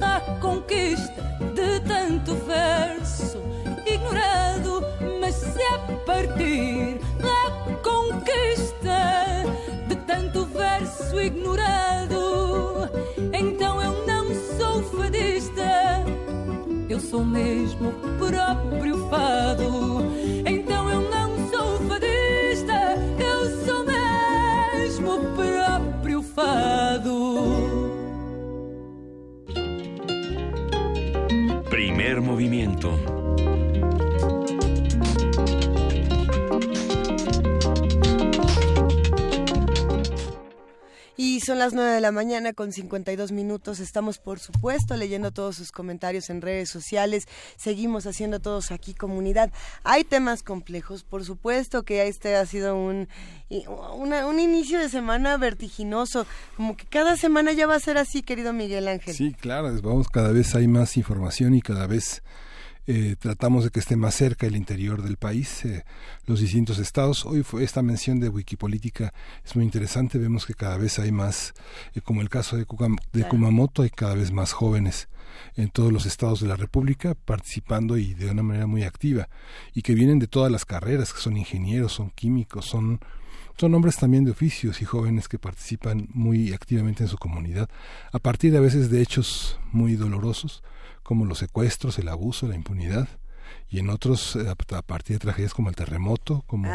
à 0.00 0.20
conquista 0.40 1.20
de 1.56 1.80
tanto 1.80 2.36
verso 2.36 3.38
ignorado, 3.84 4.80
mas 5.20 5.34
se 5.34 5.60
é 5.60 5.78
partir 6.06 7.00
à 7.20 7.50
conquista 7.82 9.42
de 9.88 9.96
tanto 10.06 10.46
verso 10.46 11.20
ignorado, 11.20 12.88
então 13.32 13.82
eu 13.82 14.06
não 14.06 14.32
sou 14.56 14.84
fadista, 14.84 16.04
eu 16.88 17.00
sou 17.00 17.24
mesmo 17.24 17.88
o 17.88 18.18
próprio 18.18 19.08
fado. 19.10 19.72
Movimiento. 32.20 33.21
Y 41.24 41.38
son 41.38 41.60
las 41.60 41.72
9 41.72 41.88
de 41.92 42.00
la 42.00 42.10
mañana 42.10 42.52
con 42.52 42.72
52 42.72 43.30
minutos. 43.30 43.78
Estamos, 43.78 44.18
por 44.18 44.40
supuesto, 44.40 44.96
leyendo 44.96 45.30
todos 45.30 45.54
sus 45.54 45.70
comentarios 45.70 46.30
en 46.30 46.42
redes 46.42 46.68
sociales. 46.68 47.28
Seguimos 47.56 48.08
haciendo 48.08 48.40
todos 48.40 48.72
aquí 48.72 48.92
comunidad. 48.92 49.52
Hay 49.84 50.02
temas 50.02 50.42
complejos, 50.42 51.04
por 51.04 51.24
supuesto 51.24 51.84
que 51.84 52.08
este 52.08 52.34
ha 52.34 52.44
sido 52.44 52.74
un, 52.74 53.06
un 53.48 54.40
inicio 54.40 54.80
de 54.80 54.88
semana 54.88 55.36
vertiginoso. 55.36 56.26
Como 56.56 56.76
que 56.76 56.86
cada 56.86 57.16
semana 57.16 57.52
ya 57.52 57.68
va 57.68 57.76
a 57.76 57.78
ser 57.78 57.98
así, 57.98 58.22
querido 58.22 58.52
Miguel 58.52 58.88
Ángel. 58.88 59.14
Sí, 59.14 59.32
claro, 59.32 59.72
vamos, 59.80 60.08
cada 60.08 60.32
vez 60.32 60.56
hay 60.56 60.66
más 60.66 60.96
información 60.96 61.54
y 61.54 61.62
cada 61.62 61.86
vez 61.86 62.24
eh, 62.86 63.16
tratamos 63.18 63.64
de 63.64 63.70
que 63.70 63.80
esté 63.80 63.96
más 63.96 64.14
cerca 64.14 64.46
el 64.46 64.56
interior 64.56 65.02
del 65.02 65.16
país, 65.16 65.64
eh, 65.64 65.84
los 66.26 66.40
distintos 66.40 66.78
estados. 66.78 67.24
Hoy 67.26 67.42
fue 67.42 67.62
esta 67.64 67.82
mención 67.82 68.20
de 68.20 68.28
Wikipolítica 68.28 69.12
es 69.44 69.54
muy 69.54 69.64
interesante, 69.64 70.18
vemos 70.18 70.46
que 70.46 70.54
cada 70.54 70.76
vez 70.78 70.98
hay 70.98 71.12
más, 71.12 71.54
eh, 71.94 72.00
como 72.00 72.20
el 72.22 72.28
caso 72.28 72.56
de, 72.56 72.66
Kukam- 72.66 72.98
de 73.12 73.26
Kumamoto, 73.28 73.82
hay 73.82 73.90
cada 73.90 74.14
vez 74.14 74.32
más 74.32 74.52
jóvenes 74.52 75.08
en 75.56 75.70
todos 75.70 75.92
los 75.92 76.06
estados 76.06 76.40
de 76.40 76.48
la 76.48 76.56
República 76.56 77.14
participando 77.14 77.96
y 77.96 78.14
de 78.14 78.30
una 78.30 78.42
manera 78.42 78.66
muy 78.66 78.82
activa 78.82 79.28
y 79.74 79.82
que 79.82 79.94
vienen 79.94 80.18
de 80.18 80.26
todas 80.26 80.50
las 80.52 80.64
carreras, 80.64 81.12
que 81.12 81.20
son 81.20 81.36
ingenieros, 81.36 81.92
son 81.92 82.10
químicos, 82.10 82.66
son 82.66 83.00
son 83.58 83.74
hombres 83.74 83.96
también 83.96 84.24
de 84.24 84.30
oficios 84.30 84.80
y 84.80 84.86
jóvenes 84.86 85.28
que 85.28 85.38
participan 85.38 86.08
muy 86.14 86.54
activamente 86.54 87.02
en 87.04 87.08
su 87.08 87.18
comunidad, 87.18 87.68
a 88.10 88.18
partir 88.18 88.56
a 88.56 88.60
veces 88.60 88.90
de 88.90 89.02
hechos 89.02 89.60
muy 89.72 89.94
dolorosos, 89.94 90.62
como 91.02 91.24
los 91.24 91.38
secuestros, 91.38 91.98
el 91.98 92.08
abuso, 92.08 92.48
la 92.48 92.54
impunidad, 92.54 93.08
y 93.72 93.78
en 93.78 93.88
otros 93.88 94.36
eh, 94.36 94.50
a 94.50 94.82
partir 94.82 95.16
de 95.16 95.20
tragedias 95.20 95.54
como 95.54 95.70
el 95.70 95.74
terremoto, 95.74 96.44
como 96.46 96.68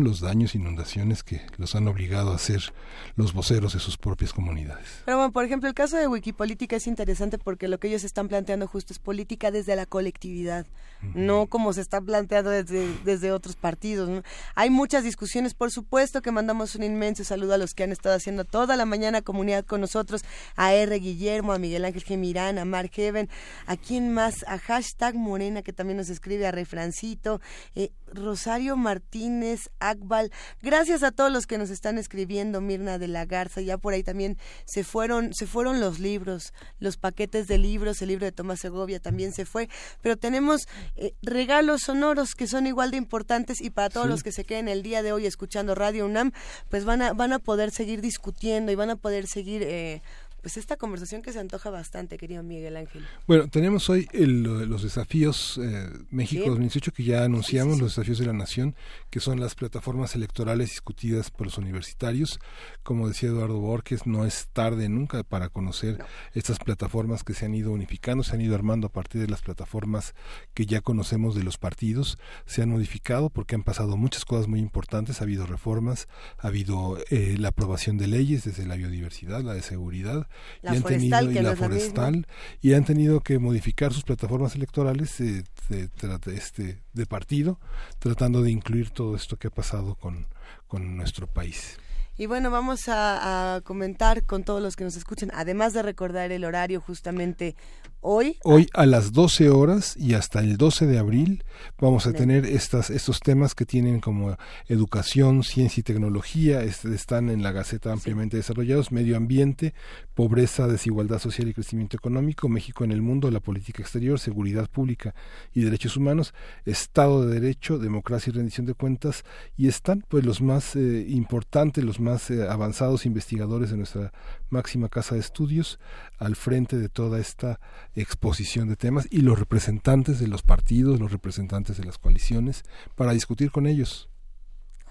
los 0.00 0.20
daños, 0.20 0.54
inundaciones 0.54 1.24
que 1.24 1.40
los 1.56 1.74
han 1.74 1.88
obligado 1.88 2.32
a 2.32 2.38
ser 2.38 2.72
los 3.16 3.32
voceros 3.32 3.74
de 3.74 3.80
sus 3.80 3.96
propias 3.96 4.32
comunidades. 4.32 5.02
Pero 5.04 5.16
bueno, 5.16 5.32
por 5.32 5.44
ejemplo, 5.44 5.68
el 5.68 5.74
caso 5.74 5.96
de 5.96 6.06
Wikipolítica 6.06 6.76
es 6.76 6.86
interesante 6.86 7.38
porque 7.38 7.66
lo 7.66 7.78
que 7.80 7.88
ellos 7.88 8.04
están 8.04 8.28
planteando 8.28 8.68
justo 8.68 8.92
es 8.92 9.00
política 9.00 9.50
desde 9.50 9.74
la 9.74 9.84
colectividad, 9.84 10.64
no 11.12 11.48
como 11.48 11.72
se 11.72 11.80
está 11.80 12.00
planteando 12.00 12.50
desde, 12.50 12.86
desde 13.04 13.32
otros 13.32 13.56
partidos. 13.56 14.08
¿no? 14.08 14.22
Hay 14.54 14.70
muchas 14.70 15.02
discusiones, 15.02 15.54
por 15.54 15.72
supuesto 15.72 16.22
que 16.22 16.30
mandamos 16.30 16.76
un 16.76 16.84
inmenso 16.84 17.24
saludo 17.24 17.54
a 17.54 17.58
los 17.58 17.74
que 17.74 17.82
han 17.82 17.90
estado 17.90 18.14
haciendo 18.14 18.44
toda 18.44 18.76
la 18.76 18.84
mañana 18.84 19.22
comunidad 19.22 19.64
con 19.64 19.80
nosotros, 19.80 20.22
a 20.54 20.72
R. 20.72 20.96
Guillermo, 21.00 21.52
a 21.52 21.58
Miguel 21.58 21.84
Ángel 21.84 22.04
Gemirán, 22.04 22.58
a 22.58 22.64
Mark 22.64 22.92
Heaven, 22.92 23.28
a 23.66 23.76
quién 23.76 24.14
más, 24.14 24.44
a 24.46 24.58
hashtag 24.58 25.16
Morena 25.16 25.62
que 25.62 25.72
también 25.72 25.96
nos 25.96 26.10
escribe, 26.10 26.27
a 26.36 26.50
Refrancito, 26.50 27.40
eh, 27.74 27.90
Rosario 28.12 28.76
Martínez, 28.76 29.70
Akbal, 29.80 30.30
gracias 30.62 31.02
a 31.02 31.10
todos 31.10 31.30
los 31.32 31.46
que 31.46 31.58
nos 31.58 31.70
están 31.70 31.98
escribiendo, 31.98 32.60
Mirna 32.60 32.98
de 32.98 33.08
la 33.08 33.24
Garza, 33.26 33.60
ya 33.60 33.78
por 33.78 33.92
ahí 33.94 34.02
también 34.02 34.38
se 34.64 34.84
fueron, 34.84 35.34
se 35.34 35.46
fueron 35.46 35.80
los 35.80 35.98
libros, 35.98 36.52
los 36.78 36.96
paquetes 36.96 37.48
de 37.48 37.58
libros, 37.58 38.00
el 38.02 38.08
libro 38.08 38.24
de 38.26 38.32
Tomás 38.32 38.60
Segovia 38.60 39.00
también 39.00 39.32
se 39.32 39.44
fue, 39.44 39.68
pero 40.02 40.16
tenemos 40.16 40.68
eh, 40.96 41.14
regalos 41.22 41.82
sonoros 41.82 42.34
que 42.34 42.46
son 42.46 42.66
igual 42.66 42.90
de 42.90 42.96
importantes 42.98 43.60
y 43.60 43.70
para 43.70 43.90
todos 43.90 44.06
Sí. 44.06 44.10
los 44.10 44.22
que 44.22 44.32
se 44.32 44.44
queden 44.44 44.68
el 44.68 44.82
día 44.82 45.02
de 45.02 45.12
hoy 45.12 45.26
escuchando 45.26 45.74
Radio 45.74 46.06
UNAM, 46.06 46.32
pues 46.68 46.84
van 46.84 47.02
a, 47.02 47.12
van 47.12 47.32
a 47.32 47.38
poder 47.38 47.70
seguir 47.70 48.00
discutiendo 48.00 48.70
y 48.72 48.74
van 48.74 48.90
a 48.90 48.96
poder 48.96 49.26
seguir 49.26 49.62
eh, 49.64 50.02
pues 50.40 50.56
esta 50.56 50.76
conversación 50.76 51.22
que 51.22 51.32
se 51.32 51.40
antoja 51.40 51.70
bastante, 51.70 52.16
querido 52.16 52.42
Miguel 52.42 52.76
Ángel. 52.76 53.04
Bueno, 53.26 53.48
tenemos 53.48 53.88
hoy 53.90 54.08
el, 54.12 54.42
los 54.42 54.82
desafíos 54.82 55.58
eh, 55.62 55.88
México 56.10 56.44
Sí. 56.44 56.48
2018 56.48 56.92
que 56.92 57.04
ya 57.04 57.24
anunciamos, 57.24 57.78
los 57.80 57.96
desafíos 57.96 58.18
de 58.18 58.26
la 58.26 58.32
nación, 58.32 58.76
que 59.10 59.20
son 59.20 59.40
las 59.40 59.54
plataformas 59.54 60.14
electorales 60.14 60.70
discutidas 60.70 61.30
por 61.30 61.46
los 61.46 61.58
universitarios. 61.58 62.38
Como 62.82 63.08
decía 63.08 63.30
Eduardo 63.30 63.58
Borges, 63.58 64.06
no 64.06 64.24
es 64.24 64.48
tarde 64.52 64.88
nunca 64.88 65.22
para 65.24 65.48
conocer 65.48 65.98
estas 66.34 66.58
plataformas 66.58 67.24
que 67.24 67.34
se 67.34 67.46
han 67.46 67.54
ido 67.54 67.72
unificando, 67.72 68.22
se 68.22 68.34
han 68.34 68.40
ido 68.40 68.54
armando 68.54 68.86
a 68.86 68.92
partir 68.92 69.20
de 69.20 69.28
las 69.28 69.42
plataformas 69.42 70.14
que 70.54 70.66
ya 70.66 70.80
conocemos 70.80 71.34
de 71.34 71.42
los 71.42 71.58
partidos, 71.58 72.18
se 72.46 72.62
han 72.62 72.70
modificado 72.70 73.30
porque 73.30 73.54
han 73.54 73.64
pasado 73.64 73.96
muchas 73.96 74.24
cosas 74.24 74.48
muy 74.48 74.60
importantes, 74.60 75.20
ha 75.20 75.24
habido 75.24 75.46
reformas, 75.46 76.08
ha 76.38 76.48
habido 76.48 76.98
eh, 77.10 77.36
la 77.38 77.48
aprobación 77.48 77.98
de 77.98 78.06
leyes 78.06 78.44
desde 78.44 78.66
la 78.66 78.76
biodiversidad, 78.76 79.42
la 79.42 79.54
de 79.54 79.62
seguridad, 79.62 80.28
La 80.62 80.72
y 80.72 80.76
han 80.76 80.82
forestal, 80.82 81.24
tenido, 81.26 81.30
y 81.30 81.34
que 81.34 81.42
no 81.42 81.50
la 81.50 81.56
forestal, 81.56 82.26
y 82.60 82.72
han 82.74 82.84
tenido 82.84 83.20
que 83.20 83.38
modificar 83.38 83.92
sus 83.92 84.04
plataformas 84.04 84.54
electorales 84.54 85.20
eh, 85.20 85.44
de, 85.68 85.88
este, 86.34 86.82
de 86.92 87.06
partido, 87.06 87.58
tratando 87.98 88.42
de 88.42 88.50
incluir 88.50 88.90
todo 88.90 89.16
esto 89.16 89.36
que 89.36 89.48
ha 89.48 89.50
pasado 89.50 89.94
con, 89.94 90.26
con 90.66 90.96
nuestro 90.96 91.26
país. 91.26 91.78
Y 92.16 92.26
bueno, 92.26 92.50
vamos 92.50 92.88
a, 92.88 93.54
a 93.54 93.60
comentar 93.60 94.24
con 94.24 94.42
todos 94.42 94.60
los 94.60 94.74
que 94.74 94.82
nos 94.82 94.96
escuchan, 94.96 95.30
además 95.34 95.72
de 95.72 95.82
recordar 95.82 96.32
el 96.32 96.44
horario 96.44 96.80
justamente 96.80 97.54
hoy. 98.00 98.36
Hoy 98.44 98.68
a 98.74 98.86
las 98.86 99.12
12 99.12 99.50
horas 99.50 99.96
y 99.96 100.14
hasta 100.14 100.40
el 100.40 100.56
12 100.56 100.86
de 100.86 100.98
abril 100.98 101.44
vamos 101.80 102.06
a 102.06 102.12
tener 102.12 102.46
estas, 102.46 102.90
estos 102.90 103.20
temas 103.20 103.54
que 103.54 103.64
tienen 103.66 104.00
como 104.00 104.36
educación, 104.66 105.42
ciencia 105.42 105.80
y 105.80 105.84
tecnología, 105.84 106.62
est- 106.62 106.84
están 106.86 107.30
en 107.30 107.42
la 107.42 107.52
Gaceta 107.52 107.92
ampliamente 107.92 108.36
desarrollados, 108.36 108.92
medio 108.92 109.16
ambiente, 109.16 109.74
pobreza, 110.14 110.66
desigualdad 110.68 111.18
social 111.18 111.48
y 111.48 111.54
crecimiento 111.54 111.96
económico, 111.96 112.48
México 112.48 112.84
en 112.84 112.92
el 112.92 113.02
mundo, 113.02 113.30
la 113.30 113.40
política 113.40 113.82
exterior, 113.82 114.18
seguridad 114.18 114.68
pública 114.70 115.14
y 115.54 115.62
derechos 115.62 115.96
humanos, 115.96 116.34
Estado 116.64 117.26
de 117.26 117.40
Derecho, 117.40 117.78
democracia 117.78 118.30
y 118.30 118.34
rendición 118.36 118.66
de 118.66 118.74
cuentas, 118.74 119.24
y 119.56 119.68
están 119.68 120.04
pues 120.08 120.24
los 120.24 120.40
más 120.40 120.76
eh, 120.76 121.04
importantes, 121.08 121.84
los 121.84 122.00
más 122.00 122.30
eh, 122.30 122.48
avanzados 122.48 123.06
investigadores 123.06 123.70
de 123.70 123.76
nuestra 123.76 124.12
máxima 124.50 124.88
casa 124.88 125.14
de 125.14 125.20
estudios 125.20 125.78
al 126.18 126.34
frente 126.36 126.76
de 126.78 126.88
toda 126.88 127.18
esta 127.20 127.60
exposición 128.00 128.68
de 128.68 128.76
temas 128.76 129.06
y 129.10 129.20
los 129.20 129.38
representantes 129.38 130.18
de 130.18 130.28
los 130.28 130.42
partidos, 130.42 131.00
los 131.00 131.12
representantes 131.12 131.76
de 131.76 131.84
las 131.84 131.98
coaliciones, 131.98 132.64
para 132.94 133.12
discutir 133.12 133.50
con 133.50 133.66
ellos 133.66 134.08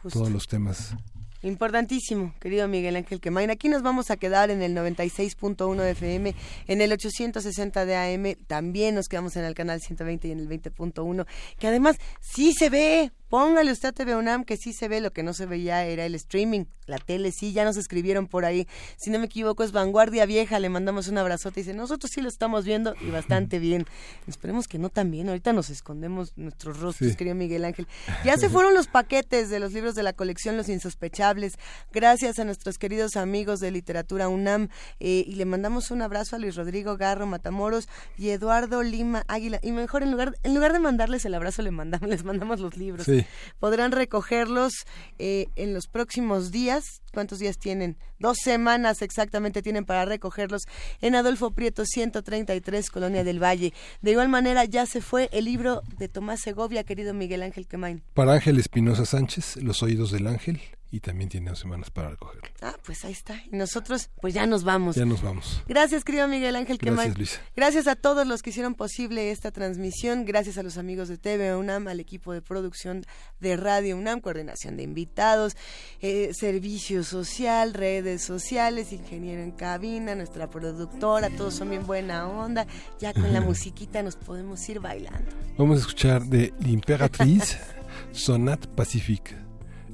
Justo. 0.02 0.20
todos 0.20 0.32
los 0.32 0.48
temas. 0.48 0.96
Importantísimo, 1.44 2.34
querido 2.40 2.68
Miguel 2.68 2.96
Ángel 2.96 3.22
Quemain. 3.22 3.52
Aquí 3.52 3.70
nos 3.70 3.84
vamos 3.84 4.10
a 4.10 4.18
quedar 4.18 4.50
en 4.50 4.64
el 4.64 4.76
96.1 4.76 5.76
de 5.76 5.92
FM, 5.92 6.36
en 6.68 6.82
el 6.82 6.92
860 6.92 7.86
de 7.86 7.96
AM, 7.96 8.36
también 8.48 8.96
nos 8.96 9.08
quedamos 9.08 9.36
en 9.36 9.46
el 9.46 9.54
canal 9.54 9.80
120 9.80 10.28
y 10.28 10.32
en 10.32 10.40
el 10.40 10.50
20.1, 10.50 11.28
que 11.60 11.68
además 11.68 11.98
sí 12.20 12.54
se 12.54 12.72
ve, 12.72 13.12
póngale 13.30 13.72
usted 13.72 13.90
a 13.90 13.92
TV 13.92 14.16
UNAM 14.16 14.44
que 14.44 14.58
sí 14.58 14.74
se 14.74 14.88
ve, 14.88 15.02
lo 15.02 15.12
que 15.12 15.24
no 15.24 15.34
se 15.34 15.46
veía 15.46 15.86
era 15.86 16.06
el 16.06 16.16
streaming, 16.16 16.66
la 16.86 16.98
tele 16.98 17.32
sí, 17.32 17.54
ya 17.54 17.66
nos 17.66 17.78
escribieron 17.78 18.28
por 18.28 18.46
ahí, 18.46 18.68
si 18.98 19.10
no 19.10 19.20
me 19.20 19.26
equivoco 19.26 19.64
es 19.64 19.72
Vanguardia 19.72 20.26
Vieja, 20.26 20.60
le 20.60 20.70
mandamos 20.70 21.08
un 21.08 21.18
abrazote 21.18 21.60
y 21.60 21.64
dice, 21.64 21.76
nosotros 21.76 22.12
sí 22.12 22.22
lo 22.22 22.30
estamos 22.30 22.66
viendo 22.66 22.94
y 23.02 23.10
bastante 23.10 23.60
bien. 23.60 23.86
Esperemos 24.28 24.68
que 24.68 24.80
no 24.80 24.90
tan 24.90 25.12
bien, 25.12 25.28
ahorita 25.30 25.54
nos 25.54 25.70
escondemos 25.70 26.34
nuestros 26.38 26.80
rostros, 26.80 27.12
Sí. 27.12 27.16
querido 27.18 27.36
Miguel 27.36 27.66
Ángel. 27.66 27.88
Ya 28.24 28.38
se 28.38 28.50
fueron 28.50 28.74
los 28.74 28.88
paquetes 28.88 29.50
de 29.50 29.60
los 29.60 29.74
libros 29.74 29.96
de 29.96 30.04
la 30.04 30.14
colección 30.14 30.58
Los 30.58 30.70
Insospechables, 30.70 31.58
gracias 31.92 32.40
a 32.40 32.46
nuestros 32.46 32.78
queridos 32.78 33.18
amigos 33.18 33.60
de 33.60 33.72
Literatura 33.72 34.30
UNAM 34.30 34.70
eh, 35.00 35.24
y 35.28 35.36
le 35.36 35.46
mandamos 35.46 35.92
un 35.92 36.02
abrazo 36.02 36.36
a 36.36 36.40
Luis 36.40 36.56
Rodrigo 36.56 36.98
Garro 36.98 37.26
Matamoros 37.28 37.88
y 38.18 38.30
Eduardo 38.30 38.84
Lima 38.84 39.24
Águila 39.28 39.60
y 39.62 39.72
mejor 39.72 40.04
en 40.04 40.12
lugar 40.12 40.36
en 40.44 40.56
lugar 40.56 40.74
de 40.74 40.80
mandarles 40.80 41.26
el 41.26 41.34
abrazo 41.36 41.62
le 41.62 41.72
mandamos 41.72 42.10
les 42.10 42.24
mandamos 42.24 42.60
los 42.60 42.78
libros. 42.78 43.06
Sí. 43.06 43.17
Podrán 43.60 43.92
recogerlos 43.92 44.74
eh, 45.20 45.48
en 45.56 45.74
los 45.74 45.88
próximos 45.88 46.52
días. 46.52 47.02
¿Cuántos 47.14 47.40
días 47.40 47.58
tienen? 47.58 47.98
Dos 48.20 48.38
semanas 48.44 49.02
exactamente 49.02 49.62
tienen 49.62 49.86
para 49.86 50.06
recogerlos 50.06 50.64
en 51.02 51.16
Adolfo 51.16 51.52
Prieto 51.52 51.86
133, 51.86 52.90
Colonia 52.90 53.24
del 53.24 53.42
Valle. 53.42 53.74
De 54.02 54.12
igual 54.12 54.30
manera 54.30 54.66
ya 54.66 54.86
se 54.86 55.02
fue 55.02 55.30
el 55.32 55.46
libro 55.46 55.82
de 55.98 56.10
Tomás 56.10 56.42
Segovia, 56.42 56.84
querido 56.84 57.14
Miguel 57.14 57.44
Ángel 57.44 57.68
Quemain. 57.68 58.04
Para 58.14 58.34
Ángel 58.34 58.60
Espinosa 58.60 59.06
Sánchez, 59.06 59.58
Los 59.58 59.84
oídos 59.84 60.12
del 60.12 60.28
ángel, 60.28 60.62
y 60.90 61.02
también 61.02 61.30
tiene 61.30 61.50
dos 61.50 61.60
semanas 61.60 61.90
para 61.90 62.10
recogerlo. 62.12 62.48
Ah, 62.62 62.76
pues 62.86 63.04
ahí 63.04 63.12
está. 63.12 63.42
Y 63.52 63.56
nosotros, 63.56 64.10
pues 64.22 64.34
ya 64.34 64.46
nos 64.46 64.64
vamos. 64.64 64.96
Ya 64.96 65.06
nos 65.06 65.22
vamos. 65.22 65.62
Gracias, 65.68 66.04
querido 66.04 66.28
Miguel 66.28 66.56
Ángel 66.56 66.78
Gracias. 66.78 67.18
Luisa. 67.18 67.42
Gracias 67.56 67.88
a 67.88 67.96
todos 67.96 68.26
los 68.26 68.42
que 68.42 68.52
hicieron 68.52 68.76
posible 68.76 69.32
esta 69.32 69.52
transmisión. 69.52 70.26
Gracias 70.26 70.58
a 70.58 70.64
los 70.64 70.78
amigos 70.78 71.10
de 71.10 71.18
TV 71.18 71.56
UNAM, 71.56 71.88
al 71.88 72.00
equipo 72.00 72.34
de 72.34 72.42
producción 72.42 73.06
de 73.40 73.58
Radio 73.58 73.98
UNAM, 73.98 74.22
coordinación 74.22 74.78
de 74.78 74.84
invitados, 74.84 75.58
eh, 76.00 76.32
servicio 76.34 77.04
social, 77.04 77.74
redes 77.74 78.24
sociales, 78.24 78.94
ingeniero 78.94 79.42
en 79.42 79.52
cabina, 79.52 80.16
nuestra 80.16 80.50
productora. 80.50 81.30
Todos 81.30 81.56
son 81.56 81.70
bien 81.70 81.86
buena 81.86 82.28
onda. 82.28 82.66
Ya 83.00 83.14
con 83.14 83.34
la 83.34 83.42
musiquita 83.48 84.02
nos 84.04 84.16
podemos 84.16 84.68
ir 84.70 84.80
bailando. 84.80 85.32
Vamos 85.58 85.78
a 85.78 85.82
escuchar 85.82 86.24
de 86.24 86.54
L'Impératrice, 86.60 87.58
Sonat 88.12 88.68
Pacifique. 88.68 89.47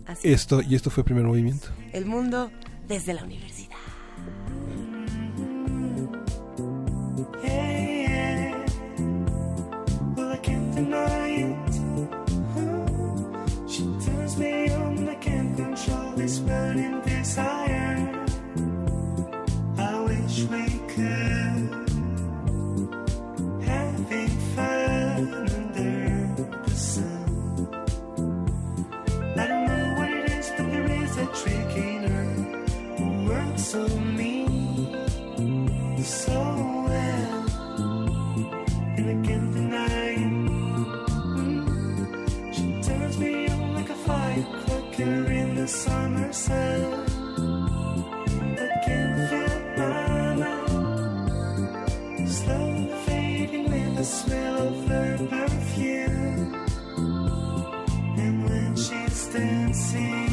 Así 0.06 0.30
es. 0.30 0.42
Esto, 0.42 0.62
y 0.62 0.76
esto 0.76 0.90
fue 0.90 1.02
el 1.02 1.06
primer 1.06 1.24
movimiento. 1.24 1.68
El 1.92 2.06
mundo 2.06 2.52
desde 2.88 3.14
la 3.14 3.24
universidad. 3.24 3.64
Yeah. 25.04 25.53
So 33.74 33.88
well, 36.88 37.45
and 38.98 39.06
I 39.10 39.27
can't 39.27 39.52
deny 39.52 40.11
it. 40.11 40.34
Mm. 41.38 42.53
She 42.53 42.64
turns 42.88 43.18
me 43.18 43.48
on 43.50 43.74
like 43.74 43.90
a 43.90 43.95
firecracker 43.95 45.32
in 45.32 45.56
the 45.56 45.68
summer 45.68 46.32
sun. 46.32 47.03
I 48.60 48.61
can't 48.85 49.18
my 49.77 50.35
mind 50.35 52.30
slowly 52.30 52.92
fading 53.08 53.72
with 53.72 53.95
the 53.98 54.06
smell 54.06 54.68
of 54.68 54.88
her 54.88 55.18
perfume. 55.32 56.53
And 58.19 58.43
when 58.43 58.76
she's 58.76 59.26
dancing, 59.34 60.33